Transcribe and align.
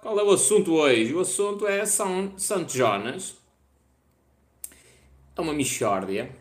Qual 0.00 0.18
é 0.18 0.22
o 0.22 0.30
assunto 0.30 0.72
hoje? 0.72 1.14
O 1.14 1.20
assunto 1.20 1.66
é 1.66 1.84
São 1.84 2.38
Santo 2.38 2.72
Jonas. 2.72 3.36
É 5.36 5.40
uma 5.40 5.52
mixórdia, 5.52 6.34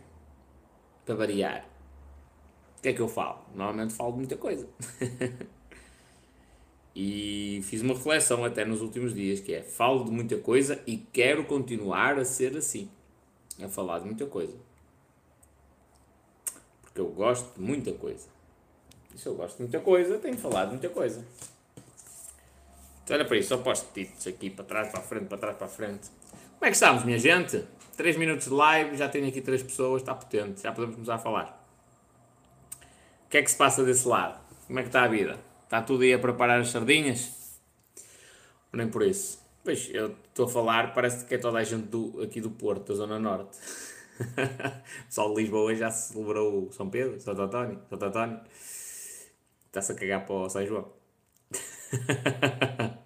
para 1.05 1.15
variar. 1.15 1.65
O 2.77 2.81
que 2.81 2.89
é 2.89 2.93
que 2.93 3.01
eu 3.01 3.09
falo? 3.09 3.39
Normalmente 3.53 3.93
falo 3.93 4.11
de 4.11 4.17
muita 4.19 4.37
coisa. 4.37 4.65
e 6.95 7.59
fiz 7.63 7.81
uma 7.81 7.93
reflexão 7.93 8.45
até 8.45 8.63
nos 8.63 8.81
últimos 8.81 9.13
dias, 9.13 9.41
que 9.41 9.53
é, 9.53 9.61
falo 9.61 10.05
de 10.05 10.11
muita 10.11 10.37
coisa 10.37 10.81
e 10.87 10.95
quero 10.97 11.43
continuar 11.43 12.17
a 12.17 12.23
ser 12.23 12.55
assim. 12.55 12.89
A 13.61 13.67
falar 13.67 13.99
de 13.99 14.05
muita 14.05 14.25
coisa. 14.25 14.55
Porque 16.81 17.01
eu 17.01 17.09
gosto 17.09 17.53
de 17.55 17.61
muita 17.61 17.91
coisa. 17.91 18.29
E 19.13 19.17
se 19.17 19.27
eu 19.27 19.35
gosto 19.35 19.57
de 19.57 19.63
muita 19.63 19.81
coisa, 19.81 20.17
tenho 20.17 20.35
de 20.35 20.41
falar 20.41 20.63
de 20.65 20.71
muita 20.71 20.87
coisa. 20.87 21.25
Olha 23.11 23.25
para 23.25 23.37
isso, 23.37 23.49
só 23.49 23.57
post-its 23.57 24.27
aqui, 24.27 24.49
para 24.49 24.65
trás, 24.65 24.89
para 24.89 24.99
a 24.99 25.03
frente, 25.03 25.25
para 25.25 25.37
trás, 25.37 25.57
para 25.57 25.65
a 25.65 25.69
frente. 25.69 26.09
Como 26.59 26.65
é 26.65 26.67
que 26.67 26.75
estamos, 26.75 27.03
minha 27.03 27.17
gente? 27.17 27.63
3 27.95 28.17
minutos 28.17 28.47
de 28.47 28.53
live, 28.53 28.97
já 28.97 29.09
tenho 29.09 29.27
aqui 29.27 29.41
3 29.41 29.63
pessoas, 29.63 30.01
está 30.01 30.13
potente, 30.13 30.61
já 30.61 30.71
podemos 30.71 30.95
começar 30.95 31.15
a 31.15 31.19
falar. 31.19 31.65
O 33.25 33.29
que 33.29 33.37
é 33.37 33.41
que 33.41 33.51
se 33.51 33.57
passa 33.57 33.83
desse 33.83 34.07
lado? 34.07 34.39
Como 34.67 34.79
é 34.79 34.81
que 34.83 34.89
está 34.89 35.03
a 35.03 35.07
vida? 35.07 35.37
Está 35.63 35.81
tudo 35.81 36.03
aí 36.03 36.13
a 36.13 36.19
preparar 36.19 36.59
as 36.59 36.69
sardinhas? 36.69 37.59
Ou 38.71 38.77
nem 38.77 38.87
por 38.87 39.03
isso? 39.03 39.39
Pois, 39.63 39.89
eu 39.93 40.15
estou 40.27 40.45
a 40.45 40.49
falar, 40.49 40.93
parece 40.93 41.25
que 41.25 41.35
é 41.35 41.37
toda 41.37 41.57
a 41.57 41.63
gente 41.63 41.87
do, 41.87 42.21
aqui 42.21 42.39
do 42.41 42.49
Porto, 42.49 42.87
da 42.87 42.95
Zona 42.95 43.19
Norte. 43.19 43.57
pessoal 45.07 45.33
de 45.33 45.41
Lisboa 45.41 45.75
já 45.75 45.91
celebrou 45.91 46.71
São 46.71 46.89
Pedro, 46.89 47.19
Santo 47.19 47.41
António, 47.41 47.79
Santo 47.89 48.05
António. 48.05 48.39
Está-se 49.67 49.91
a 49.91 49.95
cagar 49.95 50.25
para 50.25 50.35
o 50.35 50.49
São 50.49 50.65
João. 50.65 50.91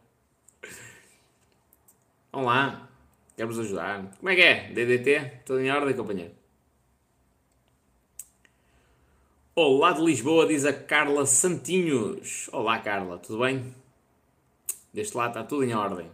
Vamos 2.33 2.47
lá, 2.47 2.89
quero-vos 3.37 3.59
ajudar. 3.59 4.11
Como 4.17 4.27
é 4.27 4.35
que 4.35 4.41
é? 4.41 4.73
DDT? 4.73 5.43
Tudo 5.45 5.59
em 5.59 5.69
ordem, 5.69 5.95
companheiro? 5.95 6.33
Olá 9.53 9.91
de 9.91 10.01
Lisboa, 10.01 10.47
diz 10.47 10.65
a 10.65 10.73
Carla 10.73 11.27
Santinhos. 11.27 12.49
Olá, 12.51 12.79
Carla, 12.79 13.19
tudo 13.19 13.43
bem? 13.43 13.71
Deste 14.91 15.15
lado 15.15 15.29
está 15.29 15.43
tudo 15.43 15.63
em 15.63 15.75
ordem. 15.75 16.09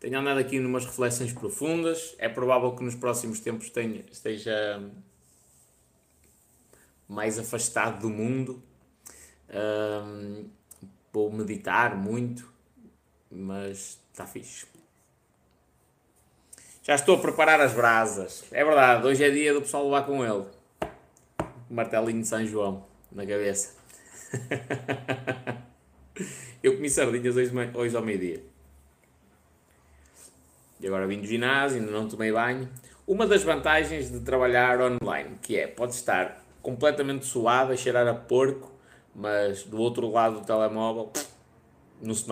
Tenho 0.00 0.18
andado 0.18 0.38
aqui 0.38 0.58
numas 0.58 0.86
reflexões 0.86 1.34
profundas. 1.34 2.16
É 2.18 2.30
provável 2.30 2.74
que 2.74 2.82
nos 2.82 2.94
próximos 2.94 3.38
tempos 3.38 3.68
tenha, 3.68 4.06
esteja 4.10 4.82
mais 7.06 7.38
afastado 7.38 8.00
do 8.00 8.08
mundo. 8.08 8.62
Um, 9.50 10.48
vou 11.12 11.30
meditar 11.30 11.94
muito, 11.94 12.50
mas 13.30 14.00
está 14.10 14.26
fixe. 14.26 14.77
Já 16.88 16.94
estou 16.94 17.16
a 17.16 17.18
preparar 17.20 17.60
as 17.60 17.74
brasas. 17.74 18.44
É 18.50 18.64
verdade, 18.64 19.06
hoje 19.06 19.22
é 19.22 19.28
dia 19.30 19.52
do 19.52 19.60
pessoal 19.60 19.84
levar 19.84 20.06
com 20.06 20.24
ele 20.24 20.46
martelinho 21.70 22.22
de 22.22 22.26
São 22.26 22.46
João 22.46 22.86
na 23.12 23.26
cabeça. 23.26 23.76
Eu 26.62 26.76
comi 26.76 26.88
sardinhas 26.88 27.36
hoje, 27.36 27.52
hoje 27.74 27.94
ao 27.94 28.02
meio-dia. 28.02 28.42
E 30.80 30.86
agora 30.86 31.06
vim 31.06 31.20
do 31.20 31.26
ginásio, 31.26 31.78
ainda 31.78 31.92
não 31.92 32.08
tomei 32.08 32.32
banho. 32.32 32.68
Uma 33.06 33.26
das 33.26 33.42
vantagens 33.42 34.10
de 34.10 34.20
trabalhar 34.20 34.80
online, 34.80 35.36
que 35.42 35.58
é, 35.58 35.66
pode 35.66 35.94
estar 35.94 36.42
completamente 36.62 37.26
suado, 37.26 37.72
a 37.72 37.76
cheirar 37.76 38.06
a 38.08 38.14
porco, 38.14 38.72
mas 39.14 39.62
do 39.62 39.78
outro 39.78 40.10
lado 40.10 40.40
do 40.40 40.46
telemóvel, 40.46 41.12
não 42.00 42.14
se. 42.14 42.24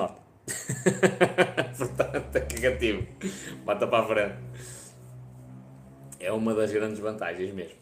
Portanto, 1.77 2.37
é 2.37 2.41
cagativo. 2.41 3.07
Bata 3.65 3.87
para 3.87 4.05
a 4.05 4.07
frente. 4.07 4.37
É 6.21 6.33
uma 6.33 6.55
das 6.55 6.73
grandes 6.73 6.99
vantagens 6.99 7.53
mesmo. 7.53 7.79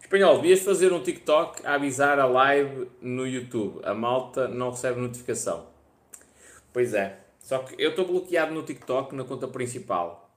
Espanhol, 0.00 0.36
devias 0.36 0.60
fazer 0.60 0.92
um 0.92 1.02
TikTok 1.02 1.66
a 1.66 1.74
avisar 1.74 2.18
a 2.18 2.24
live 2.24 2.90
no 3.00 3.26
YouTube. 3.26 3.80
A 3.84 3.92
malta 3.94 4.48
não 4.48 4.70
recebe 4.70 5.00
notificação. 5.00 5.66
Pois 6.72 6.94
é. 6.94 7.20
Só 7.40 7.58
que 7.58 7.74
eu 7.82 7.90
estou 7.90 8.06
bloqueado 8.06 8.54
no 8.54 8.62
TikTok 8.62 9.14
na 9.14 9.24
conta 9.24 9.46
principal. 9.46 10.30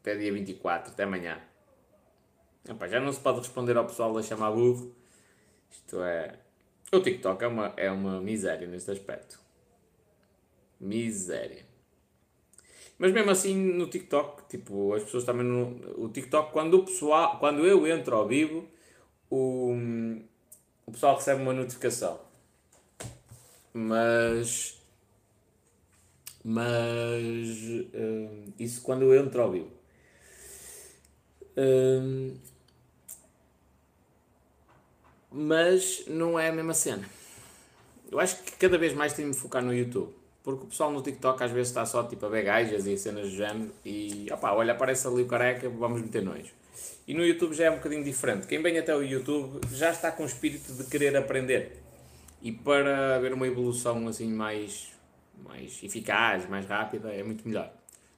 Até 0.00 0.16
dia 0.16 0.32
24, 0.32 0.92
até 0.92 1.02
amanhã. 1.02 1.40
Epá, 2.68 2.86
já 2.86 3.00
não 3.00 3.12
se 3.12 3.20
pode 3.20 3.38
responder 3.38 3.76
ao 3.76 3.86
pessoal 3.86 4.16
a 4.16 4.22
chamar 4.22 4.52
burro. 4.52 4.94
Isto 5.70 6.02
é. 6.02 6.38
O 6.92 7.00
TikTok 7.00 7.44
é 7.44 7.46
uma, 7.46 7.74
é 7.76 7.90
uma 7.90 8.20
miséria 8.20 8.66
neste 8.66 8.90
aspecto. 8.90 9.38
Miséria. 10.80 11.66
Mas 12.98 13.12
mesmo 13.12 13.30
assim 13.30 13.54
no 13.54 13.86
TikTok, 13.86 14.48
tipo, 14.48 14.92
as 14.94 15.04
pessoas 15.04 15.24
também 15.24 15.46
no. 15.46 16.04
O 16.04 16.08
TikTok, 16.08 16.52
quando 16.52 16.74
o 16.74 16.84
pessoal. 16.84 17.38
Quando 17.38 17.64
eu 17.66 17.86
entro 17.86 18.16
ao 18.16 18.26
vivo, 18.26 18.68
o, 19.30 19.74
o 20.86 20.92
pessoal 20.92 21.16
recebe 21.16 21.42
uma 21.42 21.52
notificação. 21.52 22.20
Mas. 23.72 24.82
Mas. 26.44 27.48
Uh, 27.94 28.52
isso 28.58 28.82
quando 28.82 29.02
eu 29.02 29.14
entro 29.14 29.42
ao 29.42 29.52
vivo. 29.52 29.78
Mas 35.30 36.04
não 36.06 36.38
é 36.38 36.48
a 36.48 36.52
mesma 36.52 36.74
cena. 36.74 37.04
Eu 38.10 38.18
acho 38.18 38.42
que 38.42 38.52
cada 38.52 38.78
vez 38.78 38.94
mais 38.94 39.12
tenho 39.12 39.30
de 39.30 39.34
me 39.34 39.40
focar 39.40 39.62
no 39.62 39.74
YouTube. 39.74 40.14
Porque 40.42 40.64
o 40.64 40.66
pessoal 40.66 40.90
no 40.90 41.02
TikTok 41.02 41.42
às 41.42 41.50
vezes 41.50 41.68
está 41.68 41.84
só 41.84 42.02
tipo 42.04 42.24
a 42.24 42.28
ver 42.28 42.42
gajas 42.42 42.86
e 42.86 42.96
cenas 42.96 43.28
do 43.28 43.36
género 43.36 43.70
e 43.84 44.26
opá, 44.32 44.52
olha, 44.52 44.72
aparece 44.72 45.06
ali 45.06 45.22
o 45.22 45.26
careca, 45.26 45.68
vamos 45.68 46.00
meter 46.00 46.22
nojo. 46.22 46.52
E 47.06 47.12
no 47.12 47.24
YouTube 47.24 47.54
já 47.54 47.64
é 47.64 47.70
um 47.70 47.76
bocadinho 47.76 48.02
diferente. 48.02 48.46
Quem 48.46 48.62
vem 48.62 48.78
até 48.78 48.96
o 48.96 49.02
YouTube 49.02 49.60
já 49.70 49.90
está 49.90 50.10
com 50.10 50.22
o 50.22 50.26
espírito 50.26 50.72
de 50.72 50.84
querer 50.84 51.14
aprender. 51.16 51.82
E 52.40 52.50
para 52.50 53.16
haver 53.16 53.34
uma 53.34 53.46
evolução 53.46 54.08
assim 54.08 54.32
mais, 54.32 54.88
mais 55.44 55.82
eficaz, 55.82 56.48
mais 56.48 56.64
rápida, 56.64 57.12
é 57.12 57.22
muito 57.22 57.46
melhor. 57.46 57.70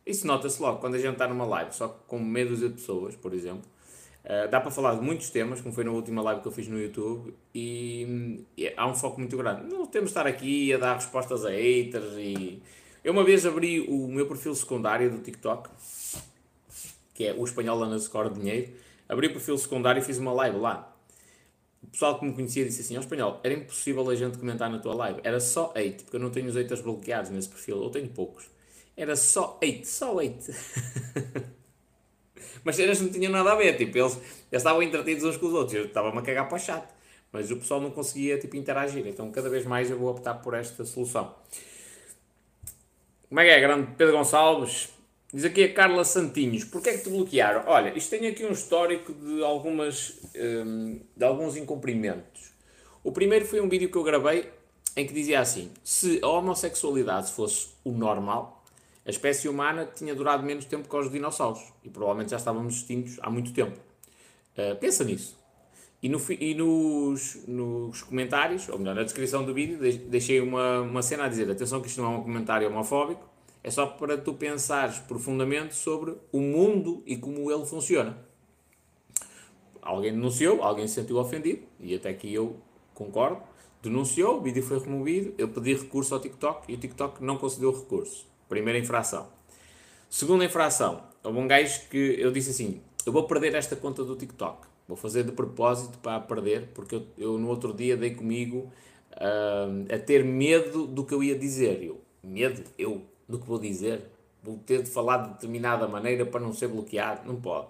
Isso 0.07 0.25
nota-se 0.27 0.63
logo 0.63 0.79
quando 0.79 0.95
a 0.95 0.99
gente 0.99 1.15
está 1.15 1.27
numa 1.27 1.47
live, 1.47 1.75
só 1.75 1.89
com 1.89 2.33
dúzia 2.33 2.69
de 2.69 2.75
pessoas, 2.75 3.17
por 3.17 3.35
exemplo 3.35 3.69
Uh, 4.25 4.51
dá 4.51 4.61
para 4.61 4.71
falar 4.71 4.97
de 4.97 5.01
muitos 5.01 5.31
temas, 5.31 5.61
como 5.61 5.75
foi 5.75 5.83
na 5.83 5.91
última 5.91 6.21
live 6.21 6.43
que 6.43 6.49
eu 6.49 6.53
fiz 6.53 6.69
no 6.69 6.79
YouTube, 6.79 7.35
e, 7.55 8.45
e, 8.57 8.73
há 8.77 8.87
um 8.87 8.95
foco 8.95 9.19
muito 9.19 9.37
grande. 9.37 9.63
Não 9.63 9.87
temos 9.87 10.11
de 10.11 10.11
estar 10.11 10.27
aqui 10.27 10.73
a 10.75 10.79
dar 10.79 10.95
respostas 10.95 11.45
a 11.45 11.51
haters 11.51 12.13
e. 12.19 12.63
Eu 13.03 13.15
uma 13.15 13.25
vez 13.25 13.47
abri 13.47 13.81
o 13.81 14.07
meu 14.09 14.27
perfil 14.27 14.55
secundário 14.55 15.11
do 15.11 15.19
TikTok, 15.19 15.71
que 17.15 17.27
é 17.27 17.33
o 17.33 17.43
espanhol 17.45 17.83
underscore 17.83 18.29
dinheiro, 18.29 18.73
abri 19.09 19.29
o 19.29 19.33
perfil 19.33 19.57
secundário 19.57 20.01
e 20.01 20.05
fiz 20.05 20.19
uma 20.19 20.33
live 20.35 20.59
lá. 20.59 20.95
O 21.83 21.87
pessoal 21.87 22.19
que 22.19 22.27
me 22.27 22.35
conhecia 22.35 22.63
disse 22.63 22.83
assim, 22.83 22.95
ó 22.97 22.99
oh, 22.99 23.03
espanhol, 23.03 23.41
era 23.43 23.55
impossível 23.55 24.09
a 24.11 24.15
gente 24.15 24.37
comentar 24.37 24.71
na 24.71 24.79
tua 24.79 24.95
live. 24.95 25.21
Era 25.25 25.41
só 25.41 25.73
hate, 25.75 26.05
porque 26.05 26.17
eu 26.17 26.21
não 26.21 26.31
tenho 26.31 26.47
os 26.47 26.55
haters 26.55 26.83
bloqueados 26.83 27.31
nesse 27.31 27.49
perfil, 27.49 27.83
eu 27.83 27.89
tenho 27.89 28.09
poucos. 28.11 28.51
Era 28.95 29.17
só 29.17 29.59
hate, 29.63 29.87
só 29.87 30.19
hate. 30.19 30.53
Mas 32.65 32.79
eles 32.79 33.01
não 33.01 33.09
tinham 33.09 33.33
nada 33.33 33.53
a 33.53 33.55
ver, 33.55 33.77
tipo, 33.77 33.97
eles, 33.97 34.15
eles 34.15 34.27
estavam 34.53 34.83
entretidos 34.83 35.25
uns 35.25 35.37
com 35.37 35.47
os 35.47 35.55
outros, 35.55 35.75
eu 35.75 35.85
estava-me 35.87 36.19
a 36.19 36.23
cagar 36.23 36.49
para 36.49 36.57
o 36.57 36.59
chat. 36.59 36.85
Mas 37.33 37.51
o 37.51 37.57
pessoal 37.57 37.81
não 37.81 37.91
conseguia, 37.91 38.39
tipo, 38.39 38.57
interagir, 38.57 39.07
então 39.07 39.31
cada 39.31 39.49
vez 39.49 39.65
mais 39.65 39.91
eu 39.91 39.99
vou 39.99 40.11
optar 40.11 40.35
por 40.35 40.55
esta 40.55 40.85
solução. 40.85 41.35
Como 43.29 43.41
é 43.41 43.45
que 43.45 43.51
é, 43.51 43.61
grande 43.61 43.89
Pedro 43.97 44.17
Gonçalves? 44.17 44.89
Diz 45.33 45.45
aqui 45.45 45.63
a 45.63 45.73
Carla 45.73 46.05
Santinhos, 46.05 46.65
porquê 46.65 46.91
é 46.91 46.99
que 46.99 47.05
te 47.05 47.11
bloquearam? 47.11 47.63
Olha, 47.69 47.97
isto 47.97 48.11
tem 48.11 48.27
aqui 48.27 48.45
um 48.45 48.51
histórico 48.51 49.13
de, 49.13 49.45
algumas, 49.45 50.19
um, 50.35 51.01
de 51.17 51.25
alguns 51.25 51.57
incumprimentos. 51.57 52.51
O 53.05 53.13
primeiro 53.13 53.47
foi 53.47 53.61
um 53.61 53.69
vídeo 53.69 53.89
que 53.89 53.97
eu 53.97 54.03
gravei 54.03 54.51
em 54.97 55.07
que 55.07 55.13
dizia 55.13 55.39
assim: 55.39 55.71
se 55.85 56.19
a 56.21 56.27
homossexualidade 56.27 57.31
fosse 57.31 57.69
o 57.85 57.93
normal, 57.93 58.60
a 59.11 59.13
espécie 59.13 59.49
humana 59.49 59.91
tinha 59.93 60.15
durado 60.15 60.45
menos 60.45 60.65
tempo 60.67 60.89
que 60.89 60.97
os 60.97 61.11
dinossauros 61.11 61.61
e 61.83 61.91
provavelmente 61.91 62.31
já 62.31 62.37
estávamos 62.37 62.77
extintos 62.77 63.19
há 63.21 63.29
muito 63.29 63.53
tempo. 63.53 63.77
Uh, 64.57 64.77
pensa 64.79 65.03
nisso. 65.03 65.37
E, 66.01 66.09
no, 66.09 66.21
e 66.31 66.55
nos, 66.55 67.45
nos, 67.47 68.03
comentários, 68.05 68.69
ou 68.69 68.79
melhor, 68.79 68.95
na 68.95 69.03
descrição 69.03 69.45
do 69.45 69.53
vídeo, 69.53 69.79
deixei 70.09 70.41
uma, 70.41 70.81
uma 70.83 71.03
cena 71.03 71.25
a 71.25 71.29
dizer: 71.29 71.51
atenção, 71.51 71.83
que 71.83 71.89
isto 71.89 72.01
não 72.01 72.15
é 72.15 72.17
um 72.19 72.23
comentário 72.23 72.69
homofóbico, 72.69 73.29
é 73.65 73.71
só 73.71 73.85
para 73.85 74.17
tu 74.17 74.33
pensares 74.33 75.01
profundamente 75.01 75.75
sobre 75.75 76.15
o 76.33 76.41
mundo 76.41 77.03
e 77.05 77.17
como 77.17 77.51
ele 77.51 77.67
funciona. 77.67 78.17
Alguém 79.83 80.13
denunciou, 80.13 80.63
alguém 80.63 80.87
se 80.87 80.95
sentiu 80.95 81.17
ofendido, 81.17 81.63
e 81.81 81.97
até 81.97 82.15
que 82.15 82.33
eu 82.33 82.57
concordo. 82.95 83.43
Denunciou, 83.83 84.39
o 84.39 84.41
vídeo 84.41 84.63
foi 84.63 84.79
removido, 84.79 85.35
eu 85.37 85.49
pedi 85.49 85.75
recurso 85.75 86.15
ao 86.15 86.21
TikTok 86.21 86.71
e 86.71 86.77
o 86.77 86.79
TikTok 86.79 87.25
não 87.25 87.37
concedeu 87.37 87.73
recurso. 87.73 88.30
Primeira 88.51 88.81
infração. 88.81 89.29
Segunda 90.11 90.45
infração. 90.45 91.05
Houve 91.23 91.39
um 91.39 91.47
gajo 91.47 91.89
que 91.89 92.17
eu 92.19 92.33
disse 92.33 92.51
assim: 92.51 92.81
eu 93.07 93.13
vou 93.13 93.23
perder 93.23 93.55
esta 93.55 93.77
conta 93.77 94.03
do 94.03 94.17
TikTok. 94.17 94.67
Vou 94.89 94.97
fazer 94.97 95.23
de 95.23 95.31
propósito 95.31 95.97
para 95.99 96.19
perder, 96.19 96.67
porque 96.75 96.97
eu, 96.97 97.07
eu 97.17 97.39
no 97.39 97.49
outro 97.49 97.73
dia 97.73 97.97
dei 97.97 98.13
comigo 98.13 98.69
uh, 99.13 99.95
a 99.95 99.99
ter 100.01 100.25
medo 100.25 100.85
do 100.85 101.05
que 101.05 101.15
eu 101.15 101.23
ia 101.23 101.39
dizer. 101.39 101.81
Eu, 101.81 102.01
medo? 102.25 102.65
Eu? 102.77 103.03
Do 103.29 103.39
que 103.39 103.47
vou 103.47 103.57
dizer? 103.57 104.03
Vou 104.43 104.59
ter 104.59 104.83
de 104.83 104.91
falar 104.91 105.19
de 105.19 105.35
determinada 105.35 105.87
maneira 105.87 106.27
para 106.27 106.41
não 106.41 106.53
ser 106.53 106.67
bloqueado? 106.67 107.29
Não 107.29 107.41
pode. 107.41 107.69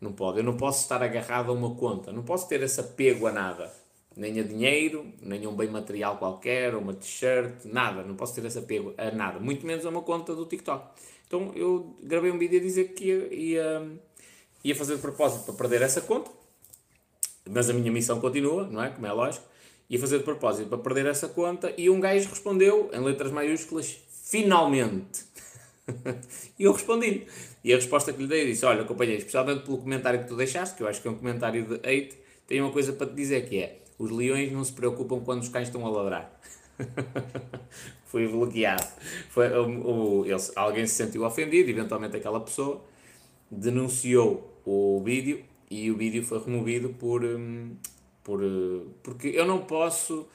Não 0.00 0.12
pode. 0.12 0.38
Eu 0.38 0.44
não 0.44 0.56
posso 0.56 0.82
estar 0.82 1.02
agarrado 1.02 1.50
a 1.50 1.52
uma 1.52 1.74
conta. 1.74 2.12
Não 2.12 2.22
posso 2.22 2.48
ter 2.48 2.62
esse 2.62 2.78
apego 2.78 3.26
a 3.26 3.32
nada. 3.32 3.79
Nem 4.16 4.38
a 4.40 4.42
dinheiro, 4.42 5.06
nem 5.22 5.44
a 5.44 5.48
um 5.48 5.56
bem 5.56 5.68
material 5.68 6.18
qualquer, 6.18 6.74
uma 6.74 6.92
t-shirt, 6.92 7.64
nada. 7.64 8.02
Não 8.02 8.16
posso 8.16 8.34
ter 8.34 8.44
esse 8.44 8.58
apego 8.58 8.92
a 8.98 9.10
nada. 9.10 9.38
Muito 9.38 9.66
menos 9.66 9.86
a 9.86 9.88
uma 9.88 10.02
conta 10.02 10.34
do 10.34 10.46
TikTok. 10.46 10.84
Então 11.26 11.52
eu 11.54 11.96
gravei 12.02 12.30
um 12.30 12.38
vídeo 12.38 12.58
a 12.58 12.62
dizer 12.62 12.88
que 12.88 13.04
ia, 13.04 13.34
ia, 13.34 13.92
ia 14.64 14.74
fazer 14.74 14.96
de 14.96 15.00
propósito 15.00 15.44
para 15.44 15.54
perder 15.54 15.82
essa 15.82 16.00
conta. 16.00 16.30
Mas 17.48 17.70
a 17.70 17.72
minha 17.72 17.90
missão 17.90 18.20
continua, 18.20 18.66
não 18.66 18.82
é? 18.82 18.90
Como 18.90 19.06
é 19.06 19.12
lógico. 19.12 19.46
Ia 19.88 19.98
fazer 19.98 20.18
de 20.18 20.24
propósito 20.24 20.68
para 20.68 20.78
perder 20.78 21.06
essa 21.06 21.28
conta. 21.28 21.72
E 21.76 21.88
um 21.88 22.00
gajo 22.00 22.28
respondeu, 22.28 22.90
em 22.92 23.00
letras 23.00 23.32
maiúsculas, 23.32 23.96
finalmente. 24.24 25.24
e 26.58 26.64
eu 26.64 26.72
respondi. 26.72 27.26
E 27.64 27.72
a 27.72 27.76
resposta 27.76 28.12
que 28.12 28.22
lhe 28.22 28.28
dei 28.28 28.46
disse: 28.46 28.64
Olha, 28.64 28.84
companheiro, 28.84 29.18
especialmente 29.18 29.64
pelo 29.64 29.78
comentário 29.78 30.20
que 30.20 30.28
tu 30.28 30.36
deixaste, 30.36 30.76
que 30.76 30.82
eu 30.82 30.88
acho 30.88 31.02
que 31.02 31.08
é 31.08 31.10
um 31.10 31.16
comentário 31.16 31.64
de 31.64 31.74
hate, 31.76 32.16
tenho 32.46 32.64
uma 32.64 32.72
coisa 32.72 32.92
para 32.92 33.06
te 33.06 33.14
dizer 33.14 33.48
que 33.48 33.58
é: 33.58 33.79
os 34.00 34.10
leões 34.10 34.50
não 34.50 34.64
se 34.64 34.72
preocupam 34.72 35.20
quando 35.20 35.42
os 35.42 35.50
cães 35.50 35.68
estão 35.68 35.86
a 35.86 35.90
ladrar. 35.90 36.40
Fui 38.06 38.26
bloqueado. 38.26 38.82
Foi, 39.28 39.46
o, 39.52 40.24
ele, 40.24 40.40
alguém 40.56 40.86
se 40.86 40.94
sentiu 40.94 41.22
ofendido, 41.22 41.68
eventualmente 41.68 42.16
aquela 42.16 42.40
pessoa 42.40 42.82
denunciou 43.50 44.58
o 44.64 45.02
vídeo 45.04 45.44
e 45.70 45.90
o 45.90 45.96
vídeo 45.96 46.24
foi 46.24 46.42
removido 46.42 46.88
por, 46.90 47.22
hum, 47.22 47.76
por 48.24 48.42
eh, 48.42 48.86
porque 49.02 49.28
eu 49.28 49.44
não 49.44 49.58
posso 49.66 50.26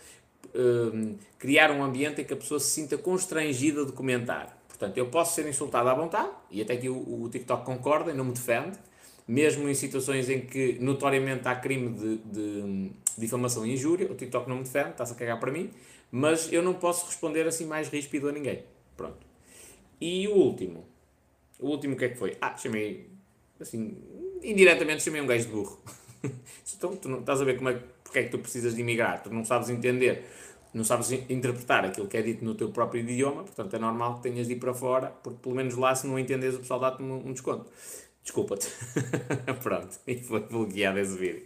um, 0.53 1.15
criar 1.39 1.71
um 1.71 1.83
ambiente 1.83 2.21
em 2.21 2.23
que 2.23 2.33
a 2.33 2.37
pessoa 2.37 2.59
se 2.59 2.69
sinta 2.69 2.99
constrangida 2.99 3.83
de 3.83 3.91
comentar. 3.93 4.61
Portanto, 4.67 4.95
eu 4.97 5.07
posso 5.07 5.33
ser 5.33 5.47
insultado 5.49 5.89
à 5.89 5.93
vontade, 5.95 6.29
e 6.51 6.61
até 6.61 6.77
que 6.77 6.87
o, 6.87 7.23
o 7.23 7.29
TikTok 7.29 7.65
concorda 7.65 8.11
e 8.11 8.13
não 8.13 8.25
me 8.25 8.33
defende, 8.33 8.77
mesmo 9.27 9.67
em 9.67 9.73
situações 9.73 10.29
em 10.29 10.41
que 10.41 10.77
notoriamente 10.79 11.47
há 11.47 11.55
crime 11.55 11.89
de, 11.89 12.17
de 12.17 12.91
difamação 13.17 13.65
e 13.65 13.73
injúria, 13.73 14.11
o 14.11 14.15
TikTok 14.15 14.47
não 14.47 14.57
me 14.57 14.63
defende, 14.63 14.91
está-se 14.91 15.13
a 15.13 15.15
cagar 15.15 15.39
para 15.39 15.51
mim, 15.51 15.71
mas 16.11 16.51
eu 16.51 16.61
não 16.61 16.73
posso 16.73 17.07
responder 17.07 17.47
assim 17.47 17.65
mais 17.65 17.89
ríspido 17.89 18.29
a 18.29 18.31
ninguém. 18.31 18.63
Pronto. 18.95 19.25
E 19.99 20.27
o 20.27 20.33
último, 20.35 20.85
o 21.59 21.67
último 21.67 21.95
o 21.95 21.97
que 21.97 22.05
é 22.05 22.09
que 22.09 22.17
foi? 22.17 22.37
Ah, 22.39 22.55
chamei, 22.55 23.09
assim, 23.59 23.97
indiretamente 24.43 25.03
chamei 25.03 25.21
um 25.21 25.27
gajo 25.27 25.45
de 25.45 25.51
burro. 25.51 25.79
então, 26.75 26.95
tu 26.95 27.09
não 27.09 27.19
estás 27.19 27.41
a 27.41 27.45
ver 27.45 27.57
como 27.57 27.69
é, 27.69 27.81
porque 28.03 28.19
é 28.19 28.23
que 28.23 28.29
tu 28.29 28.39
precisas 28.39 28.75
de 28.75 28.81
imigrar, 28.81 29.23
tu 29.23 29.33
não 29.33 29.43
sabes 29.43 29.69
entender 29.69 30.23
não 30.75 30.83
sabes 30.83 31.09
interpretar 31.29 31.85
aquilo 31.85 32.05
que 32.05 32.17
é 32.17 32.21
dito 32.21 32.43
no 32.43 32.53
teu 32.53 32.69
próprio 32.69 32.99
idioma, 32.99 33.43
portanto 33.43 33.73
é 33.73 33.79
normal 33.79 34.15
que 34.17 34.23
tenhas 34.23 34.45
de 34.45 34.53
ir 34.53 34.55
para 34.57 34.73
fora, 34.73 35.07
porque 35.23 35.39
pelo 35.41 35.55
menos 35.55 35.73
lá, 35.75 35.95
se 35.95 36.05
não 36.05 36.19
entendes, 36.19 36.53
o 36.53 36.59
pessoal 36.59 36.81
dá-te 36.81 37.01
um, 37.01 37.29
um 37.29 37.31
desconto. 37.31 37.65
Desculpa-te. 38.25 38.67
Pronto, 39.61 39.99
e 40.07 40.17
foi 40.17 40.39
bloqueado 40.41 40.97
esse 40.97 41.15
vídeo. 41.15 41.43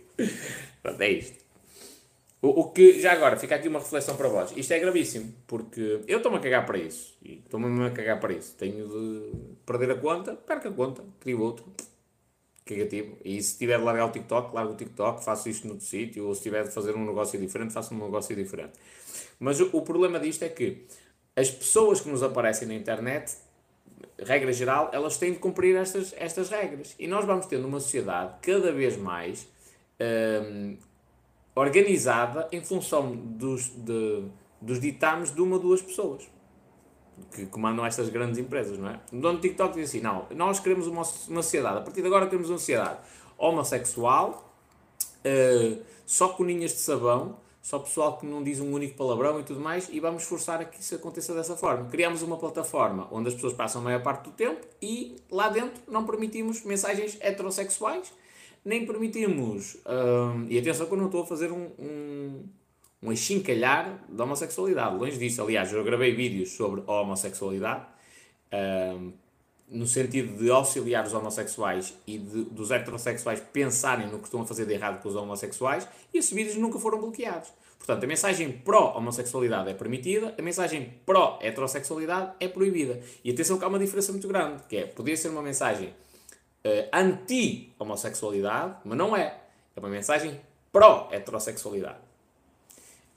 Pronto, 0.82 1.02
é 1.02 1.12
isto. 1.12 1.38
O, 2.42 2.62
o, 2.62 2.72
que, 2.72 3.02
já 3.02 3.12
agora, 3.12 3.36
fica 3.36 3.54
aqui 3.56 3.68
uma 3.68 3.80
reflexão 3.80 4.16
para 4.16 4.30
vós. 4.30 4.54
Isto 4.56 4.72
é 4.72 4.80
gravíssimo, 4.80 5.36
porque 5.46 6.00
eu 6.08 6.18
estou-me 6.18 6.38
a 6.38 6.40
cagar 6.40 6.66
para 6.66 6.78
isso. 6.78 7.18
E 7.22 7.34
estou-me 7.34 7.86
a 7.86 7.92
cagar 7.92 8.18
para 8.22 8.32
isso. 8.32 8.56
Tenho 8.56 8.88
de 8.88 9.32
perder 9.66 9.92
a 9.92 9.96
conta, 9.96 10.36
perco 10.36 10.70
a 10.70 10.72
conta, 10.72 11.04
crio 11.20 11.42
outro. 11.42 11.66
Cagativo. 12.66 13.18
E 13.26 13.44
se 13.44 13.58
tiver 13.58 13.78
de 13.78 13.84
largar 13.84 14.06
o 14.06 14.12
TikTok, 14.12 14.56
largo 14.56 14.72
o 14.72 14.78
TikTok, 14.78 15.22
faço 15.22 15.50
isto 15.50 15.68
noutro 15.68 15.86
sítio. 15.86 16.28
Ou 16.28 16.34
se 16.34 16.44
tiver 16.44 16.64
de 16.64 16.72
fazer 16.72 16.96
um 16.96 17.06
negócio 17.06 17.38
diferente, 17.38 17.74
faço 17.74 17.94
um 17.94 17.98
negócio 17.98 18.34
diferente. 18.34 18.74
Mas 19.38 19.60
o, 19.60 19.70
o 19.74 19.82
problema 19.82 20.18
disto 20.18 20.44
é 20.44 20.50
que 20.50 20.86
as 21.36 21.52
pessoas 21.52 22.00
que 22.00 22.08
nos 22.08 22.24
aparecem 22.24 22.70
na 22.70 22.74
internet, 22.74 23.36
regra 24.26 24.52
geral, 24.52 24.90
elas 24.94 25.18
têm 25.18 25.34
de 25.34 25.40
cumprir 25.40 25.76
estas, 25.76 26.14
estas 26.18 26.50
regras. 26.50 26.96
E 27.00 27.08
nós 27.08 27.26
vamos 27.26 27.46
tendo 27.46 27.68
uma 27.68 27.80
sociedade 27.80 28.34
cada 28.42 28.72
vez 28.72 28.98
mais 28.98 29.48
hum, 30.00 30.78
organizada 31.56 32.48
em 32.52 32.62
função 32.62 33.16
dos, 33.16 33.70
de, 33.70 34.24
dos 34.62 34.80
ditames 34.80 35.34
de 35.34 35.42
uma 35.42 35.56
ou 35.56 35.62
duas 35.62 35.82
pessoas 35.82 36.28
que 37.34 37.46
comandam 37.46 37.86
estas 37.86 38.10
grandes 38.10 38.38
empresas, 38.40 38.78
não 38.78 38.90
é? 38.90 39.00
O 39.12 39.18
dono 39.18 39.40
do 39.40 39.42
TikTok 39.42 39.74
diz 39.76 39.90
assim, 39.90 40.00
não, 40.00 40.26
nós 40.32 40.60
queremos 40.60 40.88
uma, 40.88 41.02
uma 41.28 41.44
sociedade, 41.44 41.80
a 41.80 41.82
partir 41.82 42.02
de 42.02 42.08
agora 42.08 42.26
queremos 42.26 42.50
uma 42.50 42.58
sociedade 42.58 42.98
homossexual, 43.38 44.54
uh, 45.26 45.84
só 46.06 46.30
coninhas 46.30 46.72
de 46.72 46.78
sabão, 46.78 47.38
só 47.62 47.80
pessoal 47.80 48.18
que 48.18 48.26
não 48.26 48.44
diz 48.44 48.60
um 48.60 48.72
único 48.72 48.96
palavrão 48.96 49.40
e 49.40 49.44
tudo 49.44 49.60
mais, 49.60 49.90
e 49.90 50.00
vamos 50.00 50.24
forçar 50.24 50.62
a 50.62 50.66
que 50.66 50.80
isso 50.80 50.96
aconteça 50.96 51.34
dessa 51.34 51.56
forma. 51.56 51.90
Criamos 51.90 52.22
uma 52.22 52.38
plataforma 52.38 53.08
onde 53.12 53.30
as 53.30 53.36
pessoas 53.36 53.54
passam 53.54 53.82
a 53.82 53.84
maior 53.84 54.02
parte 54.02 54.26
do 54.26 54.32
tempo 54.32 54.66
e 54.82 55.18
lá 55.30 55.50
dentro 55.50 55.82
não 55.88 56.06
permitimos 56.06 56.64
mensagens 56.64 57.18
heterossexuais, 57.20 58.14
nem 58.64 58.86
permitimos. 58.86 59.78
Hum, 59.86 60.48
e 60.50 60.58
atenção 60.58 60.86
que 60.86 60.94
eu 60.94 60.98
não 60.98 61.08
estou 61.08 61.24
a 61.24 61.26
fazer 61.26 61.52
um, 61.52 61.70
um, 61.78 62.46
um 63.04 63.12
achincalhar 63.12 64.04
da 64.08 64.24
homossexualidade. 64.24 64.98
Longe 64.98 65.18
disso, 65.18 65.42
aliás, 65.42 65.72
eu 65.72 65.84
gravei 65.84 66.14
vídeos 66.14 66.52
sobre 66.52 66.84
a 66.88 67.02
homossexualidade. 67.02 67.86
Hum, 68.54 69.12
no 69.70 69.86
sentido 69.86 70.38
de 70.38 70.50
auxiliar 70.50 71.06
os 71.06 71.14
homossexuais 71.14 71.94
e 72.08 72.18
de, 72.18 72.44
dos 72.46 72.72
heterossexuais 72.72 73.42
pensarem 73.54 74.08
no 74.08 74.18
que 74.20 74.26
estão 74.26 74.42
a 74.42 74.46
fazer 74.46 74.66
de 74.66 74.74
errado 74.74 75.02
com 75.02 75.10
os 75.10 75.16
homossexuais, 75.16 75.88
e 76.14 76.18
esses 76.18 76.32
vídeos 76.32 76.56
nunca 76.56 76.80
foram 76.80 77.00
bloqueados. 77.00 77.50
Portanto, 77.78 78.04
a 78.04 78.08
mensagem 78.08 78.52
pró-homossexualidade 78.52 79.70
é 79.70 79.74
permitida, 79.74 80.36
a 80.38 80.42
mensagem 80.42 80.94
pró-heterossexualidade 81.06 82.34
é 82.40 82.48
proibida. 82.48 83.00
E 83.24 83.32
atenção 83.32 83.58
que 83.58 83.64
há 83.64 83.68
uma 83.68 83.80
diferença 83.80 84.12
muito 84.12 84.28
grande, 84.28 84.64
que 84.68 84.78
é, 84.78 84.86
podia 84.86 85.16
ser 85.16 85.30
uma 85.30 85.42
mensagem 85.42 85.88
uh, 85.88 86.90
anti-homossexualidade, 86.94 88.76
mas 88.84 88.98
não 88.98 89.16
é. 89.16 89.40
É 89.76 89.80
uma 89.80 89.90
mensagem 89.90 90.40
pró-heterossexualidade. 90.72 92.09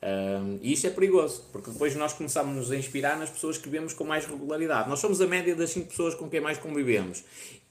Um, 0.05 0.59
e 0.61 0.73
isto 0.73 0.89
é 0.89 0.91
perigoso, 0.91 1.45
porque 1.53 1.71
depois 1.71 1.95
nós 1.95 2.13
começamos 2.13 2.73
a 2.73 2.77
inspirar 2.77 3.17
nas 3.17 3.31
pessoas 3.31 3.57
que 3.57 3.69
vemos 3.69 3.93
com 3.93 4.03
mais 4.03 4.27
regularidade. 4.27 4.89
Nós 4.89 4.99
somos 4.99 5.21
a 5.21 5.27
média 5.29 5.55
das 5.55 5.71
5 5.71 5.89
pessoas 5.89 6.15
com 6.15 6.29
quem 6.29 6.41
mais 6.41 6.59
convivemos. 6.59 7.23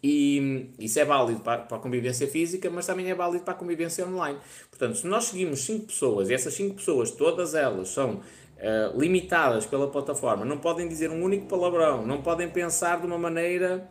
E 0.02 0.72
isso 0.80 0.98
é 0.98 1.04
válido 1.04 1.42
para, 1.42 1.64
para 1.64 1.78
a 1.78 1.80
convivência 1.80 2.28
física, 2.28 2.70
mas 2.70 2.86
também 2.86 3.10
é 3.10 3.14
válido 3.14 3.44
para 3.44 3.54
a 3.54 3.58
convivência 3.58 4.08
online. 4.08 4.40
Portanto, 4.70 4.98
se 4.98 5.08
nós 5.08 5.26
seguimos 5.26 5.66
5 5.66 5.88
pessoas 5.88 6.30
e 6.30 6.34
essas 6.34 6.54
5 6.54 6.76
pessoas, 6.76 7.12
todas 7.12 7.54
elas, 7.54 7.90
são 7.90 8.14
uh, 8.16 8.98
limitadas 8.98 9.66
pela 9.66 9.90
plataforma, 9.90 10.46
não 10.46 10.58
podem 10.58 10.88
dizer 10.88 11.12
um 11.12 11.22
único 11.22 11.48
palavrão, 11.48 12.06
não 12.08 12.22
podem 12.22 12.50
pensar 12.50 13.02
de 13.02 13.06
uma 13.06 13.18
maneira 13.18 13.90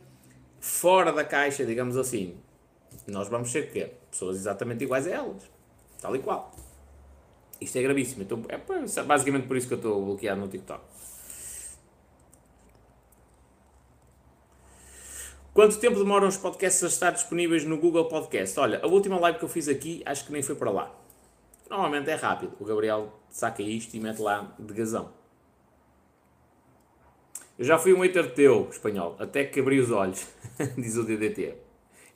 fora 0.59 1.13
da 1.13 1.25
caixa, 1.25 1.65
digamos 1.65 1.97
assim, 1.99 2.37
nós 3.07 3.29
vamos 3.29 3.53
ser 3.53 3.71
quê? 3.71 3.91
Pessoas 4.11 4.37
exatamente 4.37 4.83
iguais 4.83 5.07
a 5.07 5.11
elas, 5.11 5.43
tal 6.01 6.17
e 6.17 6.19
qual. 6.21 6.51
Isto 7.61 7.79
é 7.79 7.83
gravíssimo. 7.83 8.23
Então, 8.23 8.43
é 8.49 9.03
basicamente 9.03 9.47
por 9.47 9.57
isso 9.57 9.69
que 9.69 9.75
eu 9.75 9.79
estou 9.79 10.05
bloqueado 10.05 10.41
no 10.41 10.49
TikTok. 10.49 10.83
Quanto 15.53 15.79
tempo 15.79 15.99
demoram 15.99 16.29
os 16.29 16.37
podcasts 16.37 16.83
a 16.85 16.87
estar 16.87 17.11
disponíveis 17.11 17.65
no 17.65 17.77
Google 17.77 18.07
Podcast? 18.07 18.59
Olha, 18.59 18.81
a 18.83 18.87
última 18.87 19.19
live 19.19 19.39
que 19.39 19.45
eu 19.45 19.49
fiz 19.49 19.69
aqui 19.69 20.03
acho 20.07 20.25
que 20.25 20.33
nem 20.33 20.43
foi 20.43 20.55
para 20.55 20.71
lá. 20.71 20.95
Normalmente 21.69 22.09
é 22.09 22.15
rápido. 22.15 22.53
O 22.59 22.65
Gabriel 22.65 23.13
saca 23.29 23.63
isto 23.63 23.95
e 23.95 24.01
mete 24.01 24.21
lá 24.21 24.55
de 24.59 24.73
gazão. 24.73 25.13
Eu 27.59 27.65
já 27.65 27.79
fui 27.79 27.93
um 27.93 28.01
hater 28.01 28.33
teu, 28.33 28.69
espanhol, 28.71 29.17
até 29.19 29.45
que 29.45 29.61
abri 29.61 29.79
os 29.79 29.91
olhos, 29.91 30.27
diz 30.79 30.97
o 30.97 31.05
DDT. 31.05 31.55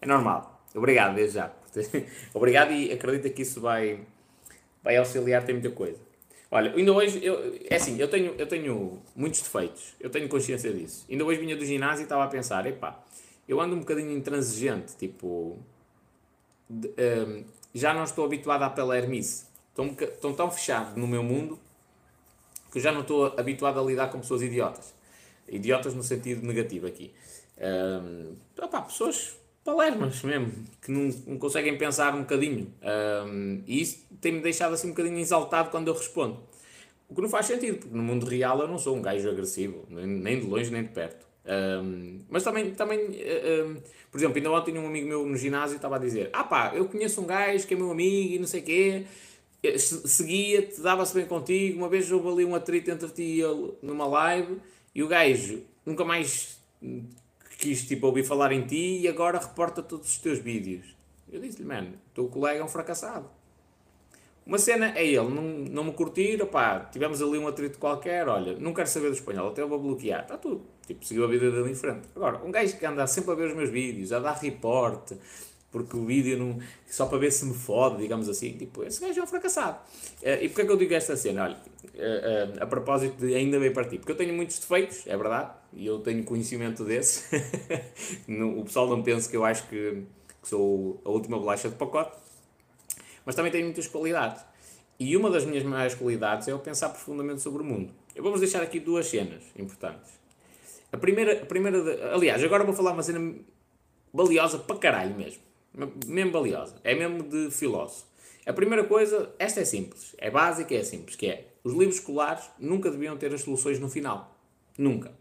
É 0.00 0.06
normal. 0.06 0.64
Obrigado, 0.74 1.14
desde 1.16 1.34
já. 1.34 1.52
Obrigado 2.32 2.72
e 2.72 2.90
acredita 2.92 3.28
que 3.28 3.42
isso 3.42 3.60
vai, 3.60 4.06
vai 4.84 4.96
auxiliar, 4.98 5.44
tem 5.44 5.54
muita 5.54 5.70
coisa. 5.70 5.98
Olha, 6.50 6.72
ainda 6.72 6.92
hoje, 6.92 7.24
eu, 7.24 7.58
é 7.68 7.76
assim, 7.76 7.98
eu 7.98 8.06
tenho, 8.06 8.34
eu 8.38 8.46
tenho 8.46 9.02
muitos 9.16 9.40
defeitos, 9.40 9.94
eu 9.98 10.10
tenho 10.10 10.28
consciência 10.28 10.72
disso. 10.72 11.04
Ainda 11.10 11.24
hoje 11.24 11.40
vinha 11.40 11.56
do 11.56 11.64
ginásio 11.64 12.02
e 12.02 12.04
estava 12.04 12.22
a 12.22 12.28
pensar, 12.28 12.64
epá, 12.66 13.02
eu 13.48 13.60
ando 13.60 13.74
um 13.74 13.80
bocadinho 13.80 14.12
intransigente, 14.12 14.94
tipo, 14.96 15.58
de, 16.68 16.88
um, 17.26 17.44
já 17.74 17.92
não 17.92 18.04
estou 18.04 18.24
habituado 18.24 18.62
à 18.62 18.70
pela 18.70 18.96
ermice. 18.96 19.46
Estou, 19.70 19.86
estou 19.86 20.34
tão 20.34 20.50
fechado 20.50 20.96
no 20.96 21.08
meu 21.08 21.24
mundo 21.24 21.58
que 22.70 22.78
já 22.78 22.92
não 22.92 23.00
estou 23.00 23.34
habituado 23.36 23.80
a 23.80 23.82
lidar 23.82 24.08
com 24.10 24.20
pessoas 24.20 24.42
idiotas. 24.42 24.94
Idiotas 25.48 25.94
no 25.94 26.02
sentido 26.02 26.46
negativo 26.46 26.86
aqui. 26.86 27.12
Um, 27.58 28.36
opá, 28.62 28.82
pessoas 28.82 29.36
palermas 29.64 30.22
mesmo, 30.22 30.52
que 30.82 30.92
não, 30.92 31.08
não, 31.26 31.38
conseguem 31.38 31.76
pensar 31.78 32.14
um 32.14 32.20
bocadinho. 32.20 32.72
Um, 33.26 33.62
e 33.66 33.80
isso 33.80 34.06
tem-me 34.20 34.40
deixado 34.40 34.74
assim 34.74 34.88
um 34.88 34.90
bocadinho 34.90 35.18
exaltado 35.18 35.70
quando 35.70 35.88
eu 35.88 35.94
respondo. 35.94 36.38
O 37.08 37.14
que 37.14 37.20
não 37.20 37.28
faz 37.28 37.46
sentido, 37.46 37.78
porque 37.78 37.96
no 37.96 38.02
mundo 38.02 38.26
real 38.26 38.60
eu 38.60 38.68
não 38.68 38.78
sou 38.78 38.96
um 38.96 39.02
gajo 39.02 39.28
agressivo, 39.28 39.86
nem 39.90 40.40
de 40.40 40.46
longe 40.46 40.70
nem 40.70 40.82
de 40.82 40.90
perto. 40.90 41.26
Um, 41.46 42.20
mas 42.28 42.42
também, 42.42 42.70
também 42.70 43.00
um, 43.00 43.76
por 44.10 44.18
exemplo, 44.18 44.36
ainda 44.36 44.50
ontem 44.50 44.78
um 44.78 44.86
amigo 44.86 45.06
meu 45.06 45.26
no 45.26 45.36
ginásio 45.36 45.76
estava 45.76 45.96
a 45.96 45.98
dizer: 45.98 46.30
Ah 46.32 46.44
pá, 46.44 46.72
eu 46.74 46.86
conheço 46.86 47.20
um 47.20 47.26
gajo 47.26 47.66
que 47.66 47.74
é 47.74 47.76
meu 47.76 47.90
amigo 47.90 48.34
e 48.34 48.38
não 48.38 48.46
sei 48.46 48.60
o 48.60 48.64
quê, 48.64 49.06
seguia-te, 49.78 50.80
dava-se 50.80 51.14
bem 51.14 51.26
contigo. 51.26 51.78
Uma 51.78 51.88
vez 51.88 52.10
houve 52.10 52.28
ali 52.28 52.44
um 52.44 52.54
atrito 52.54 52.90
entre 52.90 53.08
ti 53.08 53.22
e 53.22 53.40
ele 53.42 53.72
numa 53.82 54.06
live 54.06 54.58
e 54.94 55.02
o 55.02 55.08
gajo 55.08 55.62
nunca 55.84 56.04
mais 56.04 56.58
quis 57.64 57.82
tipo, 57.86 58.06
ouvir 58.06 58.24
falar 58.24 58.52
em 58.52 58.66
ti 58.66 59.00
e 59.00 59.08
agora 59.08 59.38
reporta 59.38 59.82
todos 59.82 60.10
os 60.10 60.18
teus 60.18 60.38
vídeos. 60.38 60.94
Eu 61.32 61.40
disse-lhe, 61.40 61.64
mano, 61.66 61.94
teu 62.14 62.28
colega 62.28 62.60
é 62.60 62.64
um 62.64 62.68
fracassado. 62.68 63.26
Uma 64.46 64.58
cena 64.58 64.92
é 64.94 65.06
ele, 65.06 65.30
não, 65.30 65.42
não 65.42 65.84
me 65.84 65.92
curtir, 65.94 66.42
opá, 66.42 66.80
tivemos 66.92 67.22
ali 67.22 67.38
um 67.38 67.48
atrito 67.48 67.78
qualquer, 67.78 68.28
olha, 68.28 68.58
não 68.58 68.74
quero 68.74 68.86
saber 68.86 69.08
do 69.08 69.14
espanhol, 69.14 69.48
até 69.48 69.62
eu 69.62 69.68
vou 69.68 69.78
bloquear, 69.78 70.20
está 70.20 70.36
tudo. 70.36 70.66
Tipo, 70.86 71.02
seguiu 71.02 71.24
a 71.24 71.26
vida 71.26 71.50
dele 71.50 71.70
em 71.70 71.74
frente. 71.74 72.06
Agora, 72.14 72.44
um 72.44 72.50
gajo 72.50 72.76
que 72.76 72.84
anda 72.84 73.06
sempre 73.06 73.32
a 73.32 73.34
ver 73.34 73.48
os 73.48 73.56
meus 73.56 73.70
vídeos, 73.70 74.12
a 74.12 74.18
dar 74.18 74.34
report, 74.34 75.12
porque 75.72 75.96
o 75.96 76.04
vídeo 76.04 76.38
não, 76.38 76.58
só 76.86 77.06
para 77.06 77.16
ver 77.16 77.32
se 77.32 77.46
me 77.46 77.54
fode, 77.54 78.02
digamos 78.02 78.28
assim, 78.28 78.52
tipo, 78.52 78.84
esse 78.84 79.00
gajo 79.00 79.18
é 79.18 79.22
um 79.22 79.26
fracassado. 79.26 79.78
Uh, 80.22 80.42
e 80.42 80.48
porquê 80.48 80.60
é 80.60 80.64
que 80.66 80.72
eu 80.72 80.76
digo 80.76 80.92
esta 80.92 81.16
cena? 81.16 81.44
Olha, 81.44 81.56
uh, 81.94 82.58
uh, 82.58 82.62
a 82.62 82.66
propósito 82.66 83.26
de 83.26 83.34
ainda 83.34 83.58
bem 83.58 83.72
para 83.72 83.84
ti, 83.84 83.98
porque 83.98 84.12
eu 84.12 84.16
tenho 84.16 84.34
muitos 84.34 84.58
defeitos, 84.58 85.06
é 85.06 85.16
verdade, 85.16 85.52
e 85.72 85.86
eu 85.86 85.98
tenho 86.00 86.24
conhecimento 86.24 86.84
desse. 86.84 87.24
o 88.28 88.64
pessoal 88.64 88.88
não 88.88 89.02
pensa 89.02 89.30
que 89.30 89.36
eu 89.36 89.44
acho 89.44 89.68
que, 89.68 90.02
que 90.42 90.48
sou 90.48 91.00
a 91.04 91.10
última 91.10 91.38
bolacha 91.38 91.68
de 91.68 91.74
pacote, 91.76 92.16
mas 93.24 93.34
também 93.34 93.50
tenho 93.50 93.64
muitas 93.64 93.86
qualidades. 93.86 94.44
E 94.98 95.16
uma 95.16 95.30
das 95.30 95.44
minhas 95.44 95.64
maiores 95.64 95.94
qualidades 95.94 96.46
é 96.46 96.52
eu 96.52 96.58
pensar 96.58 96.90
profundamente 96.90 97.42
sobre 97.42 97.62
o 97.62 97.64
mundo. 97.64 97.92
Eu 98.14 98.22
vamos 98.22 98.40
deixar 98.40 98.62
aqui 98.62 98.78
duas 98.78 99.06
cenas 99.06 99.42
importantes. 99.58 100.12
A 100.92 100.96
primeira, 100.96 101.42
a 101.42 101.46
primeira 101.46 101.82
de, 101.82 102.02
aliás, 102.02 102.42
agora 102.44 102.62
vou 102.62 102.74
falar 102.74 102.92
uma 102.92 103.02
cena 103.02 103.34
valiosa 104.12 104.58
para 104.58 104.76
caralho 104.76 105.16
mesmo. 105.16 105.42
Mesmo 106.06 106.30
valiosa. 106.30 106.76
É 106.84 106.94
mesmo 106.94 107.24
de 107.24 107.50
filósofo. 107.50 108.06
A 108.46 108.52
primeira 108.52 108.84
coisa, 108.84 109.34
esta 109.38 109.60
é 109.60 109.64
simples. 109.64 110.14
É 110.18 110.30
básica, 110.30 110.72
é 110.74 110.84
simples, 110.84 111.16
que 111.16 111.26
é 111.26 111.53
os 111.64 111.72
livros 111.72 111.96
escolares 111.96 112.44
nunca 112.58 112.90
deviam 112.90 113.16
ter 113.16 113.32
as 113.32 113.40
soluções 113.40 113.80
no 113.80 113.88
final. 113.88 114.38
Nunca. 114.76 115.12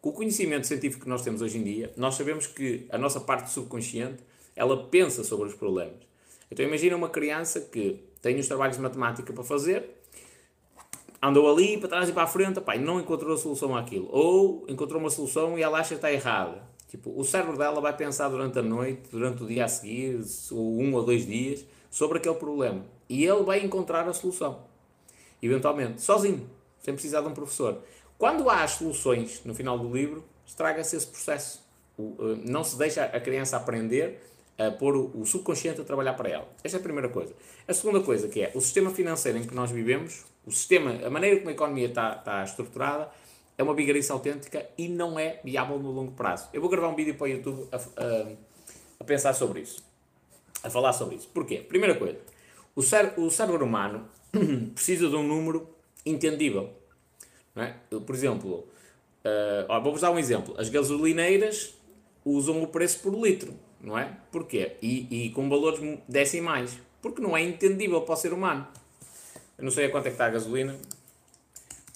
Com 0.00 0.08
o 0.08 0.12
conhecimento 0.12 0.66
científico 0.66 1.04
que 1.04 1.08
nós 1.08 1.22
temos 1.22 1.42
hoje 1.42 1.58
em 1.58 1.62
dia, 1.62 1.92
nós 1.96 2.14
sabemos 2.14 2.46
que 2.46 2.86
a 2.90 2.96
nossa 2.96 3.20
parte 3.20 3.50
subconsciente, 3.50 4.22
ela 4.56 4.88
pensa 4.88 5.22
sobre 5.22 5.48
os 5.48 5.54
problemas. 5.54 6.00
Então 6.50 6.64
imagina 6.64 6.96
uma 6.96 7.08
criança 7.08 7.60
que 7.60 8.02
tem 8.20 8.38
os 8.38 8.48
trabalhos 8.48 8.76
de 8.76 8.82
matemática 8.82 9.32
para 9.32 9.44
fazer, 9.44 9.84
andou 11.22 11.48
ali 11.48 11.78
para 11.78 11.88
trás 11.88 12.08
e 12.08 12.12
para 12.12 12.24
a 12.24 12.26
frente, 12.26 12.60
pá, 12.60 12.76
não 12.76 12.98
encontrou 12.98 13.34
a 13.34 13.38
solução 13.38 13.76
àquilo. 13.76 14.08
Ou 14.10 14.64
encontrou 14.68 15.00
uma 15.00 15.10
solução 15.10 15.58
e 15.58 15.62
ela 15.62 15.78
acha 15.78 15.90
que 15.90 15.94
está 15.96 16.12
errada. 16.12 16.62
Tipo, 16.88 17.18
o 17.18 17.24
cérebro 17.24 17.56
dela 17.56 17.80
vai 17.80 17.96
pensar 17.96 18.28
durante 18.28 18.58
a 18.58 18.62
noite, 18.62 19.02
durante 19.10 19.42
o 19.42 19.46
dia 19.46 19.64
a 19.64 19.68
seguir, 19.68 20.20
ou 20.50 20.80
um 20.80 20.94
ou 20.94 21.04
dois 21.04 21.24
dias, 21.24 21.64
sobre 21.90 22.18
aquele 22.18 22.34
problema. 22.34 22.84
E 23.08 23.24
ele 23.24 23.44
vai 23.44 23.64
encontrar 23.64 24.08
a 24.08 24.12
solução. 24.12 24.71
Eventualmente, 25.42 26.00
sozinho, 26.00 26.48
sem 26.80 26.94
precisar 26.94 27.20
de 27.20 27.28
um 27.28 27.34
professor. 27.34 27.82
Quando 28.16 28.48
há 28.48 28.62
as 28.62 28.72
soluções 28.72 29.42
no 29.44 29.54
final 29.54 29.76
do 29.76 29.92
livro, 29.92 30.24
estraga-se 30.46 30.96
esse 30.96 31.06
processo. 31.08 31.60
Eh, 31.98 32.02
não 32.44 32.62
se 32.62 32.78
deixa 32.78 33.04
a 33.04 33.20
criança 33.20 33.56
aprender 33.56 34.22
a 34.58 34.70
pôr 34.70 34.96
o 34.96 35.24
subconsciente 35.24 35.80
a 35.80 35.84
trabalhar 35.84 36.12
para 36.14 36.28
ela. 36.28 36.48
Esta 36.62 36.78
é 36.78 36.80
a 36.80 36.82
primeira 36.82 37.08
coisa. 37.08 37.34
A 37.66 37.74
segunda 37.74 38.00
coisa 38.00 38.28
que 38.28 38.42
é 38.42 38.52
o 38.54 38.60
sistema 38.60 38.90
financeiro 38.90 39.38
em 39.38 39.46
que 39.46 39.54
nós 39.54 39.70
vivemos, 39.70 40.24
o 40.46 40.52
sistema, 40.52 41.04
a 41.04 41.10
maneira 41.10 41.36
como 41.38 41.48
a 41.48 41.52
economia 41.52 41.88
está, 41.88 42.42
estruturada, 42.44 43.10
é 43.56 43.62
uma 43.62 43.74
bigarice 43.74 44.10
autêntica 44.12 44.66
e 44.76 44.88
não 44.88 45.18
é 45.18 45.40
viável 45.42 45.78
no 45.78 45.90
longo 45.90 46.12
prazo. 46.12 46.48
Eu 46.52 46.60
vou 46.60 46.70
gravar 46.70 46.88
um 46.88 46.94
vídeo 46.94 47.14
para 47.14 47.24
o 47.24 47.28
YouTube 47.28 47.68
a, 47.72 47.76
a, 47.76 48.32
a 49.00 49.04
pensar 49.04 49.32
sobre 49.34 49.60
isso. 49.60 49.82
A 50.62 50.70
falar 50.70 50.92
sobre 50.92 51.16
isso. 51.16 51.28
Porquê? 51.32 51.58
Primeira 51.58 51.94
coisa, 51.94 52.18
o, 52.74 52.82
cére 52.82 53.12
o 53.16 53.30
cérebro 53.30 53.64
humano 53.64 54.08
precisa 54.74 55.08
de 55.08 55.16
um 55.16 55.22
número 55.22 55.68
entendível. 56.04 56.70
É? 57.54 57.74
Por 57.90 58.14
exemplo, 58.14 58.66
uh, 59.24 59.82
vou-vos 59.82 60.00
dar 60.00 60.10
um 60.10 60.18
exemplo. 60.18 60.54
As 60.58 60.68
gasolineiras 60.68 61.74
usam 62.24 62.62
o 62.62 62.66
preço 62.66 63.00
por 63.00 63.14
litro 63.14 63.54
não 63.82 63.98
é? 63.98 64.16
Porquê? 64.30 64.76
E, 64.80 65.26
e 65.26 65.30
com 65.30 65.48
valores 65.48 65.80
decimais. 66.08 66.78
Porque 67.02 67.20
não 67.20 67.36
é 67.36 67.42
entendível 67.42 68.00
para 68.02 68.14
o 68.14 68.16
ser 68.16 68.32
humano. 68.32 68.66
Eu 69.58 69.64
não 69.64 69.70
sei 69.72 69.86
a 69.86 69.90
quanto 69.90 70.06
é 70.06 70.10
que 70.10 70.14
está 70.14 70.26
a 70.26 70.30
gasolina. 70.30 70.76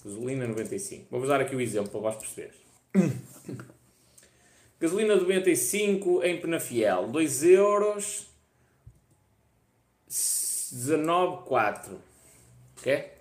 Gasolina 0.03 0.45
95. 0.47 1.07
Vou 1.09 1.21
usar 1.21 1.39
aqui 1.39 1.55
o 1.55 1.61
exemplo 1.61 1.89
para 1.89 1.99
vós 2.01 2.15
perceberes. 2.17 2.57
gasolina 4.79 5.15
95 5.15 6.23
em 6.23 6.41
Penafiel. 6.41 7.07
2 7.07 7.43
euros 7.43 8.27
19,4. 10.09 11.95
Ok? 12.77 13.11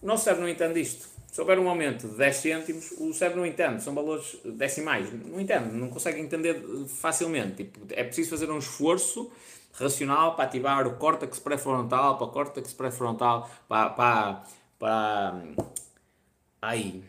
O 0.00 0.06
nosso 0.06 0.24
cérebro 0.24 0.44
não 0.44 0.50
entende 0.50 0.80
isto. 0.80 1.12
Se 1.32 1.40
houver 1.40 1.58
um 1.58 1.66
aumento 1.66 2.06
de 2.08 2.14
10 2.16 2.36
cêntimos, 2.36 2.90
o 2.98 3.14
cérebro 3.14 3.40
não 3.40 3.46
entende, 3.46 3.82
são 3.82 3.94
valores 3.94 4.36
decimais, 4.44 5.08
não 5.10 5.40
entende, 5.40 5.74
não 5.74 5.88
consegue 5.88 6.20
entender 6.20 6.62
facilmente. 6.86 7.64
Tipo, 7.64 7.80
é 7.90 8.04
preciso 8.04 8.28
fazer 8.28 8.50
um 8.50 8.58
esforço 8.58 9.30
racional 9.72 10.36
para 10.36 10.44
ativar 10.44 10.86
o 10.86 10.96
córtex 10.96 11.38
pré-frontal, 11.38 12.18
para 12.18 12.26
o 12.26 12.30
córtex 12.30 12.74
pré-frontal, 12.74 13.50
para, 13.66 13.88
para, 13.90 14.42
para, 14.78 15.42
aí, 16.60 17.02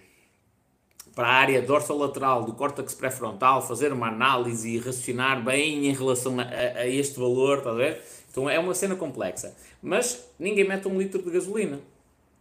para 1.14 1.28
a 1.28 1.34
área 1.34 1.62
dorsolateral 1.62 2.46
do 2.46 2.54
córtex 2.54 2.94
pré-frontal, 2.94 3.62
fazer 3.62 3.92
uma 3.92 4.08
análise 4.08 4.70
e 4.70 4.78
raciocinar 4.78 5.44
bem 5.44 5.88
em 5.88 5.94
relação 5.94 6.40
a, 6.40 6.44
a 6.44 6.88
este 6.88 7.20
valor, 7.20 7.58
está 7.58 7.72
a 7.72 7.74
ver? 7.74 8.02
Então 8.32 8.50
é 8.50 8.58
uma 8.58 8.74
cena 8.74 8.96
complexa. 8.96 9.54
Mas 9.82 10.26
ninguém 10.40 10.66
mete 10.66 10.88
um 10.88 10.98
litro 10.98 11.22
de 11.22 11.30
gasolina 11.30 11.82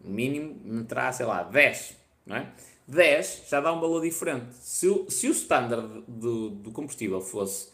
mínimo 0.04 0.61
meterá, 0.64 1.12
sei 1.12 1.26
lá, 1.26 1.42
10, 1.42 1.97
não 2.26 2.37
é? 2.37 2.52
10 2.87 3.44
já 3.49 3.61
dá 3.61 3.73
um 3.73 3.80
valor 3.80 4.02
diferente. 4.02 4.54
Se 4.54 4.88
o, 4.88 5.09
se 5.09 5.28
o 5.28 5.30
standard 5.30 6.04
do, 6.06 6.50
do 6.50 6.71
combustível 6.71 7.21
fosse 7.21 7.71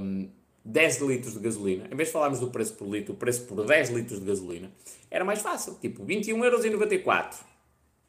um, 0.00 0.28
10 0.64 1.00
litros 1.00 1.34
de 1.34 1.40
gasolina, 1.40 1.88
em 1.90 1.96
vez 1.96 2.08
de 2.08 2.12
falarmos 2.12 2.38
do 2.38 2.50
preço 2.50 2.74
por 2.74 2.88
litro, 2.88 3.14
o 3.14 3.16
preço 3.16 3.46
por 3.46 3.64
10 3.64 3.90
litros 3.90 4.20
de 4.20 4.26
gasolina, 4.26 4.70
era 5.10 5.24
mais 5.24 5.40
fácil, 5.40 5.74
tipo 5.80 6.04
21,94€. 6.04 7.34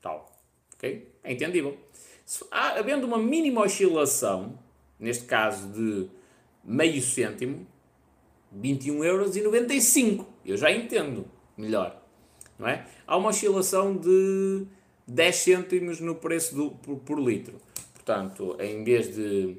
Tal. 0.01 0.31
Ok? 0.75 1.11
É 1.23 1.31
entendível. 1.31 1.77
Se, 2.25 2.45
há, 2.51 2.79
havendo 2.79 3.07
uma 3.07 3.17
mínima 3.17 3.61
oscilação, 3.61 4.59
neste 4.99 5.25
caso 5.25 5.67
de 5.69 6.09
meio 6.63 7.01
cêntimo, 7.01 7.65
21,95€. 8.55 10.25
Eu 10.45 10.57
já 10.57 10.71
entendo 10.71 11.25
melhor 11.57 12.02
não 12.63 12.69
é? 12.69 12.85
Há 13.05 13.17
uma 13.17 13.29
oscilação 13.29 13.95
de 13.95 14.65
10 15.05 15.35
cêntimos 15.35 15.99
no 15.99 16.15
preço 16.15 16.55
do, 16.55 16.71
por, 16.71 16.97
por 16.99 17.19
litro. 17.19 17.59
Portanto, 17.93 18.55
em 18.59 18.83
vez 18.85 19.13
de 19.13 19.57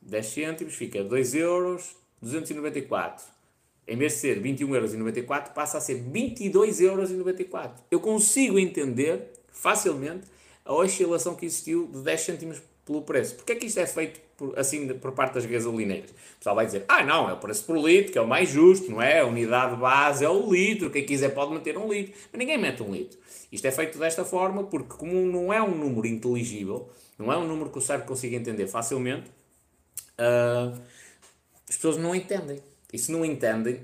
10 0.00 0.26
cêntimos, 0.26 0.74
fica 0.74 1.02
2 1.02 1.34
euros 1.34 1.96
294. 2.22 3.26
Em 3.88 3.96
vez 3.96 4.12
de 4.12 4.18
ser 4.20 4.40
21,94 4.40 4.68
euros, 4.68 5.48
passa 5.52 5.78
a 5.78 5.80
ser 5.80 6.00
22,94 6.04 6.82
euros. 6.82 7.10
Eu 7.90 7.98
consigo 7.98 8.58
entender 8.58 9.32
facilmente 9.48 10.28
a 10.64 10.72
oscilação 10.72 11.34
que 11.34 11.44
existiu 11.44 11.88
de 11.88 12.00
10 12.00 12.20
cêntimos 12.20 12.62
pelo 12.86 13.02
preço. 13.02 13.34
Porquê 13.34 13.52
é 13.52 13.56
que 13.56 13.66
isto 13.66 13.80
é 13.80 13.86
feito 13.86 14.20
por, 14.40 14.58
assim 14.58 14.88
por 14.94 15.12
parte 15.12 15.34
das 15.34 15.44
gasolineiras? 15.44 16.10
O 16.10 16.38
pessoal 16.38 16.56
vai 16.56 16.64
dizer, 16.64 16.86
ah 16.88 17.04
não, 17.04 17.28
é 17.28 17.34
o 17.34 17.36
preço 17.36 17.64
por 17.66 17.76
litro, 17.76 18.10
que 18.10 18.18
é 18.18 18.22
o 18.22 18.26
mais 18.26 18.48
justo, 18.48 18.90
não 18.90 19.02
é? 19.02 19.20
A 19.20 19.26
unidade 19.26 19.76
base 19.76 20.24
é 20.24 20.28
o 20.30 20.50
litro, 20.50 20.90
quem 20.90 21.04
quiser 21.04 21.34
pode 21.34 21.52
meter 21.52 21.76
um 21.76 21.92
litro. 21.92 22.14
Mas 22.32 22.38
ninguém 22.38 22.56
mete 22.56 22.82
um 22.82 22.90
litro. 22.90 23.18
Isto 23.52 23.66
é 23.66 23.70
feito 23.70 23.98
desta 23.98 24.24
forma 24.24 24.64
porque 24.64 24.96
como 24.96 25.14
não 25.26 25.52
é 25.52 25.62
um 25.62 25.74
número 25.74 26.06
inteligível, 26.06 26.88
não 27.18 27.30
é 27.30 27.36
um 27.36 27.46
número 27.46 27.68
que 27.68 27.76
o 27.76 27.80
cérebro 27.82 28.08
consiga 28.08 28.34
entender 28.34 28.66
facilmente, 28.66 29.28
uh, 30.18 30.80
as 31.68 31.76
pessoas 31.76 31.98
não 31.98 32.14
entendem. 32.14 32.58
E 32.90 32.98
se 32.98 33.12
não 33.12 33.22
entendem, 33.24 33.80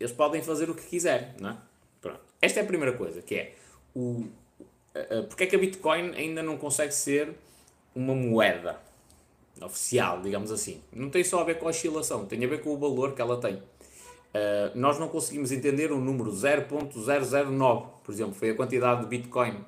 eles 0.00 0.12
podem 0.12 0.42
fazer 0.42 0.68
o 0.68 0.74
que 0.74 0.82
quiserem, 0.82 1.28
não 1.40 1.50
é? 1.50 1.56
Pronto. 2.02 2.20
Esta 2.42 2.58
é 2.58 2.62
a 2.64 2.66
primeira 2.66 2.96
coisa, 2.96 3.22
que 3.22 3.36
é 3.36 3.54
o, 3.94 4.00
uh, 4.00 5.24
porque 5.28 5.44
é 5.44 5.46
que 5.46 5.54
a 5.54 5.58
Bitcoin 5.58 6.10
ainda 6.16 6.42
não 6.42 6.56
consegue 6.56 6.92
ser 6.92 7.32
uma 7.94 8.14
moeda 8.14 8.89
oficial, 9.62 10.20
digamos 10.20 10.50
assim. 10.50 10.80
Não 10.92 11.10
tem 11.10 11.22
só 11.22 11.40
a 11.40 11.44
ver 11.44 11.58
com 11.58 11.66
a 11.66 11.70
oscilação, 11.70 12.26
tem 12.26 12.44
a 12.44 12.48
ver 12.48 12.60
com 12.62 12.70
o 12.70 12.78
valor 12.78 13.14
que 13.14 13.20
ela 13.20 13.40
tem. 13.40 13.54
Uh, 13.54 14.70
nós 14.74 14.98
não 14.98 15.08
conseguimos 15.08 15.50
entender 15.50 15.90
o 15.90 15.98
número 15.98 16.30
0.009, 16.30 17.86
por 18.04 18.12
exemplo, 18.12 18.34
foi 18.34 18.50
a 18.50 18.54
quantidade 18.54 19.00
de 19.00 19.06
Bitcoin 19.08 19.64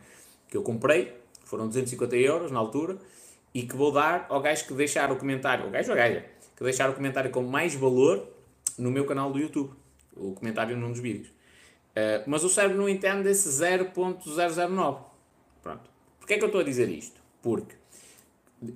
que 0.49 0.56
eu 0.56 0.62
comprei, 0.62 1.16
foram 1.44 1.66
250 1.66 2.16
euros 2.16 2.50
na 2.52 2.58
altura, 2.58 2.96
e 3.54 3.62
que 3.62 3.75
vou 3.75 3.90
dar 3.90 4.26
ao 4.28 4.40
gajo 4.40 4.66
que 4.66 4.75
deixar 4.75 5.11
o 5.11 5.16
comentário, 5.16 5.66
o 5.66 5.70
gajo 5.70 5.90
ou 5.90 5.96
gaja, 5.96 6.25
que 6.56 6.62
deixar 6.62 6.88
o 6.88 6.94
comentário 6.94 7.30
com 7.30 7.42
mais 7.42 7.75
valor 7.75 8.26
no 8.78 8.90
meu 8.90 9.04
canal 9.04 9.32
do 9.32 9.38
YouTube, 9.38 9.72
o 10.16 10.32
comentário 10.32 10.76
num 10.76 10.90
dos 10.90 11.00
vídeos. 11.00 11.28
Uh, 11.28 12.22
mas 12.26 12.44
o 12.44 12.49
cérebro 12.49 12.78
não 12.78 12.88
entende 12.88 13.28
esse 13.28 13.49
0.009. 13.49 14.99
Pronto. 15.62 15.90
Porquê 16.18 16.34
é 16.34 16.38
que 16.38 16.44
eu 16.44 16.46
estou 16.46 16.61
a 16.61 16.64
dizer 16.64 16.88
isto? 16.88 17.20
Porque 17.42 17.75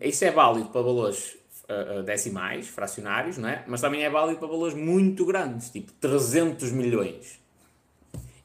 isso 0.01 0.25
é 0.25 0.31
válido 0.31 0.69
para 0.69 0.83
valores 0.83 1.37
uh, 1.65 2.03
decimais, 2.03 2.69
fracionários, 2.69 3.39
não 3.39 3.49
é? 3.49 3.65
Mas 3.67 3.81
também 3.81 4.05
é 4.05 4.11
válido 4.11 4.39
para 4.39 4.49
valores 4.49 4.75
muito 4.75 5.25
grandes, 5.25 5.71
tipo 5.71 5.93
300 5.93 6.73
milhões. 6.73 7.41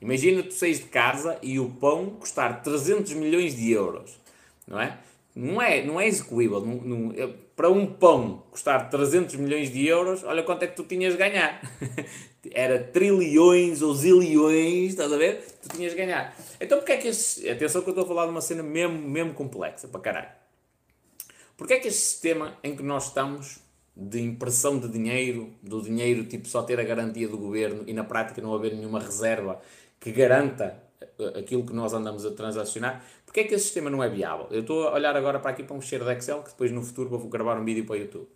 Imagina 0.01 0.41
tu 0.41 0.53
saís 0.53 0.79
de 0.79 0.85
casa 0.85 1.37
e 1.41 1.59
o 1.59 1.69
pão 1.69 2.09
custar 2.19 2.63
300 2.63 3.13
milhões 3.13 3.55
de 3.55 3.71
euros, 3.71 4.19
não 4.67 4.79
é? 4.79 4.97
Não 5.35 5.61
é, 5.61 5.85
não 5.85 5.99
é 5.99 6.07
execuível. 6.07 6.59
Não, 6.65 6.75
não, 6.75 7.33
para 7.55 7.69
um 7.69 7.85
pão 7.85 8.43
custar 8.49 8.89
300 8.89 9.35
milhões 9.35 9.71
de 9.71 9.85
euros, 9.87 10.23
olha 10.23 10.41
quanto 10.43 10.63
é 10.63 10.67
que 10.67 10.75
tu 10.75 10.83
tinhas 10.83 11.13
de 11.13 11.19
ganhar. 11.19 11.61
Era 12.51 12.79
trilhões 12.79 13.83
ou 13.83 13.93
zilhões, 13.93 14.89
estás 14.89 15.13
a 15.13 15.17
ver? 15.17 15.45
Tu 15.61 15.77
tinhas 15.77 15.91
de 15.91 15.97
ganhar. 15.97 16.35
Então 16.59 16.79
porque 16.79 16.93
é 16.93 16.97
que 16.97 17.07
este... 17.07 17.47
Atenção 17.47 17.83
que 17.83 17.89
eu 17.89 17.91
estou 17.91 18.03
a 18.03 18.07
falar 18.07 18.25
de 18.25 18.31
uma 18.31 18.41
cena 18.41 18.63
mesmo, 18.63 18.97
mesmo 18.97 19.33
complexa, 19.33 19.87
para 19.87 20.01
caralho. 20.01 20.40
Porque 21.61 21.75
é 21.75 21.79
que 21.79 21.89
este 21.89 22.01
sistema 22.01 22.57
em 22.63 22.75
que 22.75 22.81
nós 22.81 23.09
estamos 23.09 23.59
de 23.95 24.19
impressão 24.19 24.79
de 24.79 24.87
dinheiro, 24.87 25.53
do 25.61 25.79
dinheiro 25.79 26.25
tipo 26.25 26.47
só 26.47 26.63
ter 26.63 26.79
a 26.79 26.83
garantia 26.83 27.27
do 27.27 27.37
governo 27.37 27.83
e 27.85 27.93
na 27.93 28.03
prática 28.03 28.41
não 28.41 28.51
haver 28.55 28.73
nenhuma 28.73 28.99
reserva 28.99 29.61
que 29.99 30.11
garanta 30.11 30.81
eh, 31.19 31.39
aquilo 31.39 31.63
que 31.63 31.71
nós 31.71 31.93
andamos 31.93 32.25
a 32.25 32.31
transacionar, 32.31 33.05
porque 33.27 33.41
é 33.41 33.43
que 33.43 33.53
esse 33.53 33.65
sistema 33.65 33.91
não 33.91 34.03
é 34.03 34.09
viável? 34.09 34.47
Eu 34.49 34.61
estou 34.61 34.87
a 34.87 34.95
olhar 34.95 35.15
agora 35.15 35.39
para 35.39 35.51
aqui 35.51 35.61
para 35.61 35.75
um 35.75 35.81
cheiro 35.81 36.03
de 36.03 36.11
Excel 36.13 36.41
que 36.41 36.49
depois 36.49 36.71
no 36.71 36.81
futuro 36.81 37.11
vou 37.11 37.29
gravar 37.29 37.59
um 37.59 37.63
vídeo 37.63 37.85
para 37.85 37.93
o 37.93 37.97
YouTube. 37.97 38.27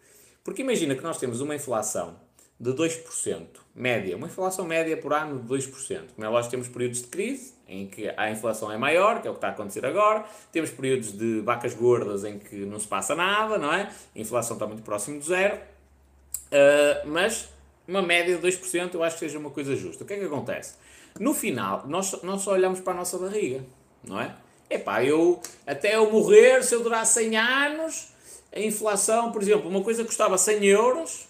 Porque 0.44 0.62
imagina 0.62 0.94
que 0.94 1.02
nós 1.02 1.18
temos 1.18 1.42
uma 1.42 1.56
inflação 1.56 2.20
de 2.60 2.74
2%, 2.74 3.48
média, 3.74 4.16
uma 4.16 4.28
inflação 4.28 4.66
média 4.66 4.96
por 4.98 5.12
ano 5.14 5.42
de 5.42 5.48
2%. 5.48 6.10
Como 6.14 6.28
é 6.28 6.30
lógico, 6.30 6.52
temos 6.52 6.68
períodos 6.68 7.02
de 7.02 7.08
crise, 7.08 7.55
em 7.68 7.88
que 7.88 8.12
a 8.16 8.30
inflação 8.30 8.72
é 8.72 8.78
maior, 8.78 9.22
que 9.22 9.28
é 9.28 9.32
o 9.32 9.34
que 9.34 9.38
está 9.38 9.48
a 9.48 9.52
acontecer 9.52 9.86
agora, 9.86 10.24
temos 10.52 10.70
períodos 10.70 11.12
de 11.12 11.42
vacas 11.42 11.74
gordas 11.74 12.24
em 12.24 12.38
que 12.38 12.58
não 12.58 12.80
se 12.80 12.88
passa 12.88 13.16
nada, 13.16 13.58
não 13.58 13.74
é? 13.74 13.90
A 14.16 14.20
inflação 14.20 14.56
está 14.56 14.68
muito 14.68 14.84
próximo 14.84 15.20
de 15.20 15.26
zero, 15.26 15.56
uh, 15.56 17.08
mas 17.08 17.50
uma 17.88 18.02
média 18.02 18.38
de 18.38 18.48
2% 18.48 18.94
eu 18.94 19.04
acho 19.04 19.16
que 19.16 19.20
seja 19.22 19.40
uma 19.40 19.50
coisa 19.50 19.76
justa. 19.76 20.04
O 20.04 20.08
que 20.08 20.14
é 20.14 20.20
que 20.20 20.26
acontece? 20.26 20.76
No 21.20 21.34
final, 21.34 21.88
nós, 21.88 22.22
nós 22.24 22.42
só 22.42 22.52
olhamos 22.52 22.80
para 22.80 22.94
a 22.94 22.96
nossa 22.98 23.18
barriga, 23.18 23.64
não 24.04 24.20
é? 24.20 24.36
Epá, 24.70 25.04
eu, 25.04 25.40
até 25.66 25.96
eu 25.96 26.12
morrer, 26.12 26.64
se 26.64 26.74
eu 26.74 26.84
durar 26.84 27.06
100 27.06 27.38
anos, 27.38 28.10
a 28.54 28.60
inflação, 28.60 29.32
por 29.32 29.42
exemplo, 29.42 29.70
uma 29.70 29.82
coisa 29.82 30.02
que 30.02 30.08
custava 30.08 30.38
100 30.38 30.66
euros, 30.66 31.28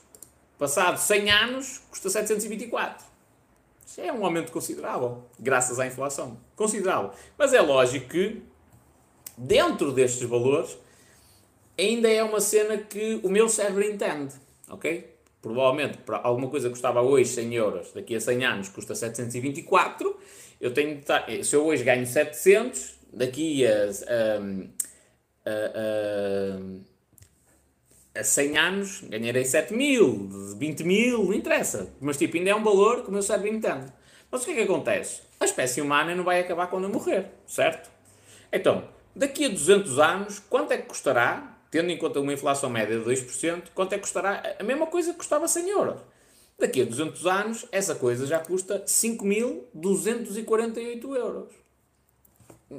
Passado 0.57 0.97
100 0.97 1.31
anos, 1.31 1.81
custa 1.89 2.09
724. 2.09 3.05
É 3.97 4.11
um 4.11 4.25
aumento 4.25 4.51
considerável, 4.51 5.23
graças 5.39 5.79
à 5.79 5.87
inflação. 5.87 6.37
Considerável. 6.55 7.11
Mas 7.37 7.53
é 7.53 7.61
lógico 7.61 8.09
que, 8.09 8.41
dentro 9.37 9.91
destes 9.91 10.27
valores, 10.27 10.77
ainda 11.77 12.09
é 12.09 12.23
uma 12.23 12.41
cena 12.41 12.77
que 12.77 13.19
o 13.23 13.29
meu 13.29 13.47
cérebro 13.47 13.83
entende. 13.83 14.35
Ok? 14.69 15.15
Provavelmente, 15.41 15.99
para 15.99 16.17
alguma 16.17 16.49
coisa 16.49 16.67
que 16.67 16.73
custava 16.73 17.01
hoje 17.01 17.29
100 17.29 17.53
euros, 17.53 17.91
daqui 17.93 18.15
a 18.15 18.19
100 18.19 18.45
anos 18.45 18.69
custa 18.69 18.95
724. 18.95 20.17
Eu 20.59 20.73
tenho 20.73 21.01
se 21.43 21.55
eu 21.55 21.65
hoje 21.65 21.83
ganho 21.83 22.05
700, 22.05 22.95
daqui 23.13 23.65
a, 23.65 23.89
a, 25.45 25.49
a 25.49 26.94
a 28.15 28.23
100 28.23 28.57
anos 28.57 29.01
ganharei 29.01 29.43
7 29.43 29.73
mil, 29.73 30.29
20 30.57 30.83
mil, 30.83 31.25
não 31.25 31.33
interessa. 31.33 31.93
Mas 31.99 32.17
tipo, 32.17 32.37
ainda 32.37 32.51
é 32.51 32.55
um 32.55 32.63
valor 32.63 33.03
que 33.03 33.09
o 33.09 33.11
meu 33.11 33.21
cérebro 33.21 33.53
entende. 33.53 33.91
Mas 34.31 34.41
o 34.41 34.45
que 34.45 34.51
é 34.51 34.55
que 34.55 34.61
acontece? 34.61 35.21
A 35.39 35.45
espécie 35.45 35.81
humana 35.81 36.15
não 36.15 36.23
vai 36.23 36.39
acabar 36.39 36.65
quando 36.67 36.85
eu 36.85 36.89
morrer, 36.89 37.27
certo? 37.45 37.91
Então, 38.51 38.87
daqui 39.15 39.45
a 39.45 39.49
200 39.49 39.99
anos, 39.99 40.39
quanto 40.39 40.71
é 40.71 40.77
que 40.77 40.87
custará, 40.87 41.55
tendo 41.69 41.91
em 41.91 41.97
conta 41.97 42.19
uma 42.19 42.33
inflação 42.33 42.67
média 42.69 42.97
de 42.97 43.05
2%, 43.05 43.65
quanto 43.73 43.93
é 43.93 43.97
que 43.97 44.01
custará 44.01 44.55
a 44.57 44.63
mesma 44.63 44.87
coisa 44.87 45.11
que 45.11 45.17
custava 45.17 45.47
100 45.47 45.69
euros? 45.69 46.01
Daqui 46.57 46.81
a 46.81 46.85
200 46.85 47.27
anos, 47.27 47.67
essa 47.71 47.93
coisa 47.95 48.25
já 48.25 48.39
custa 48.39 48.81
5.248 48.85 51.15
euros. 51.15 51.53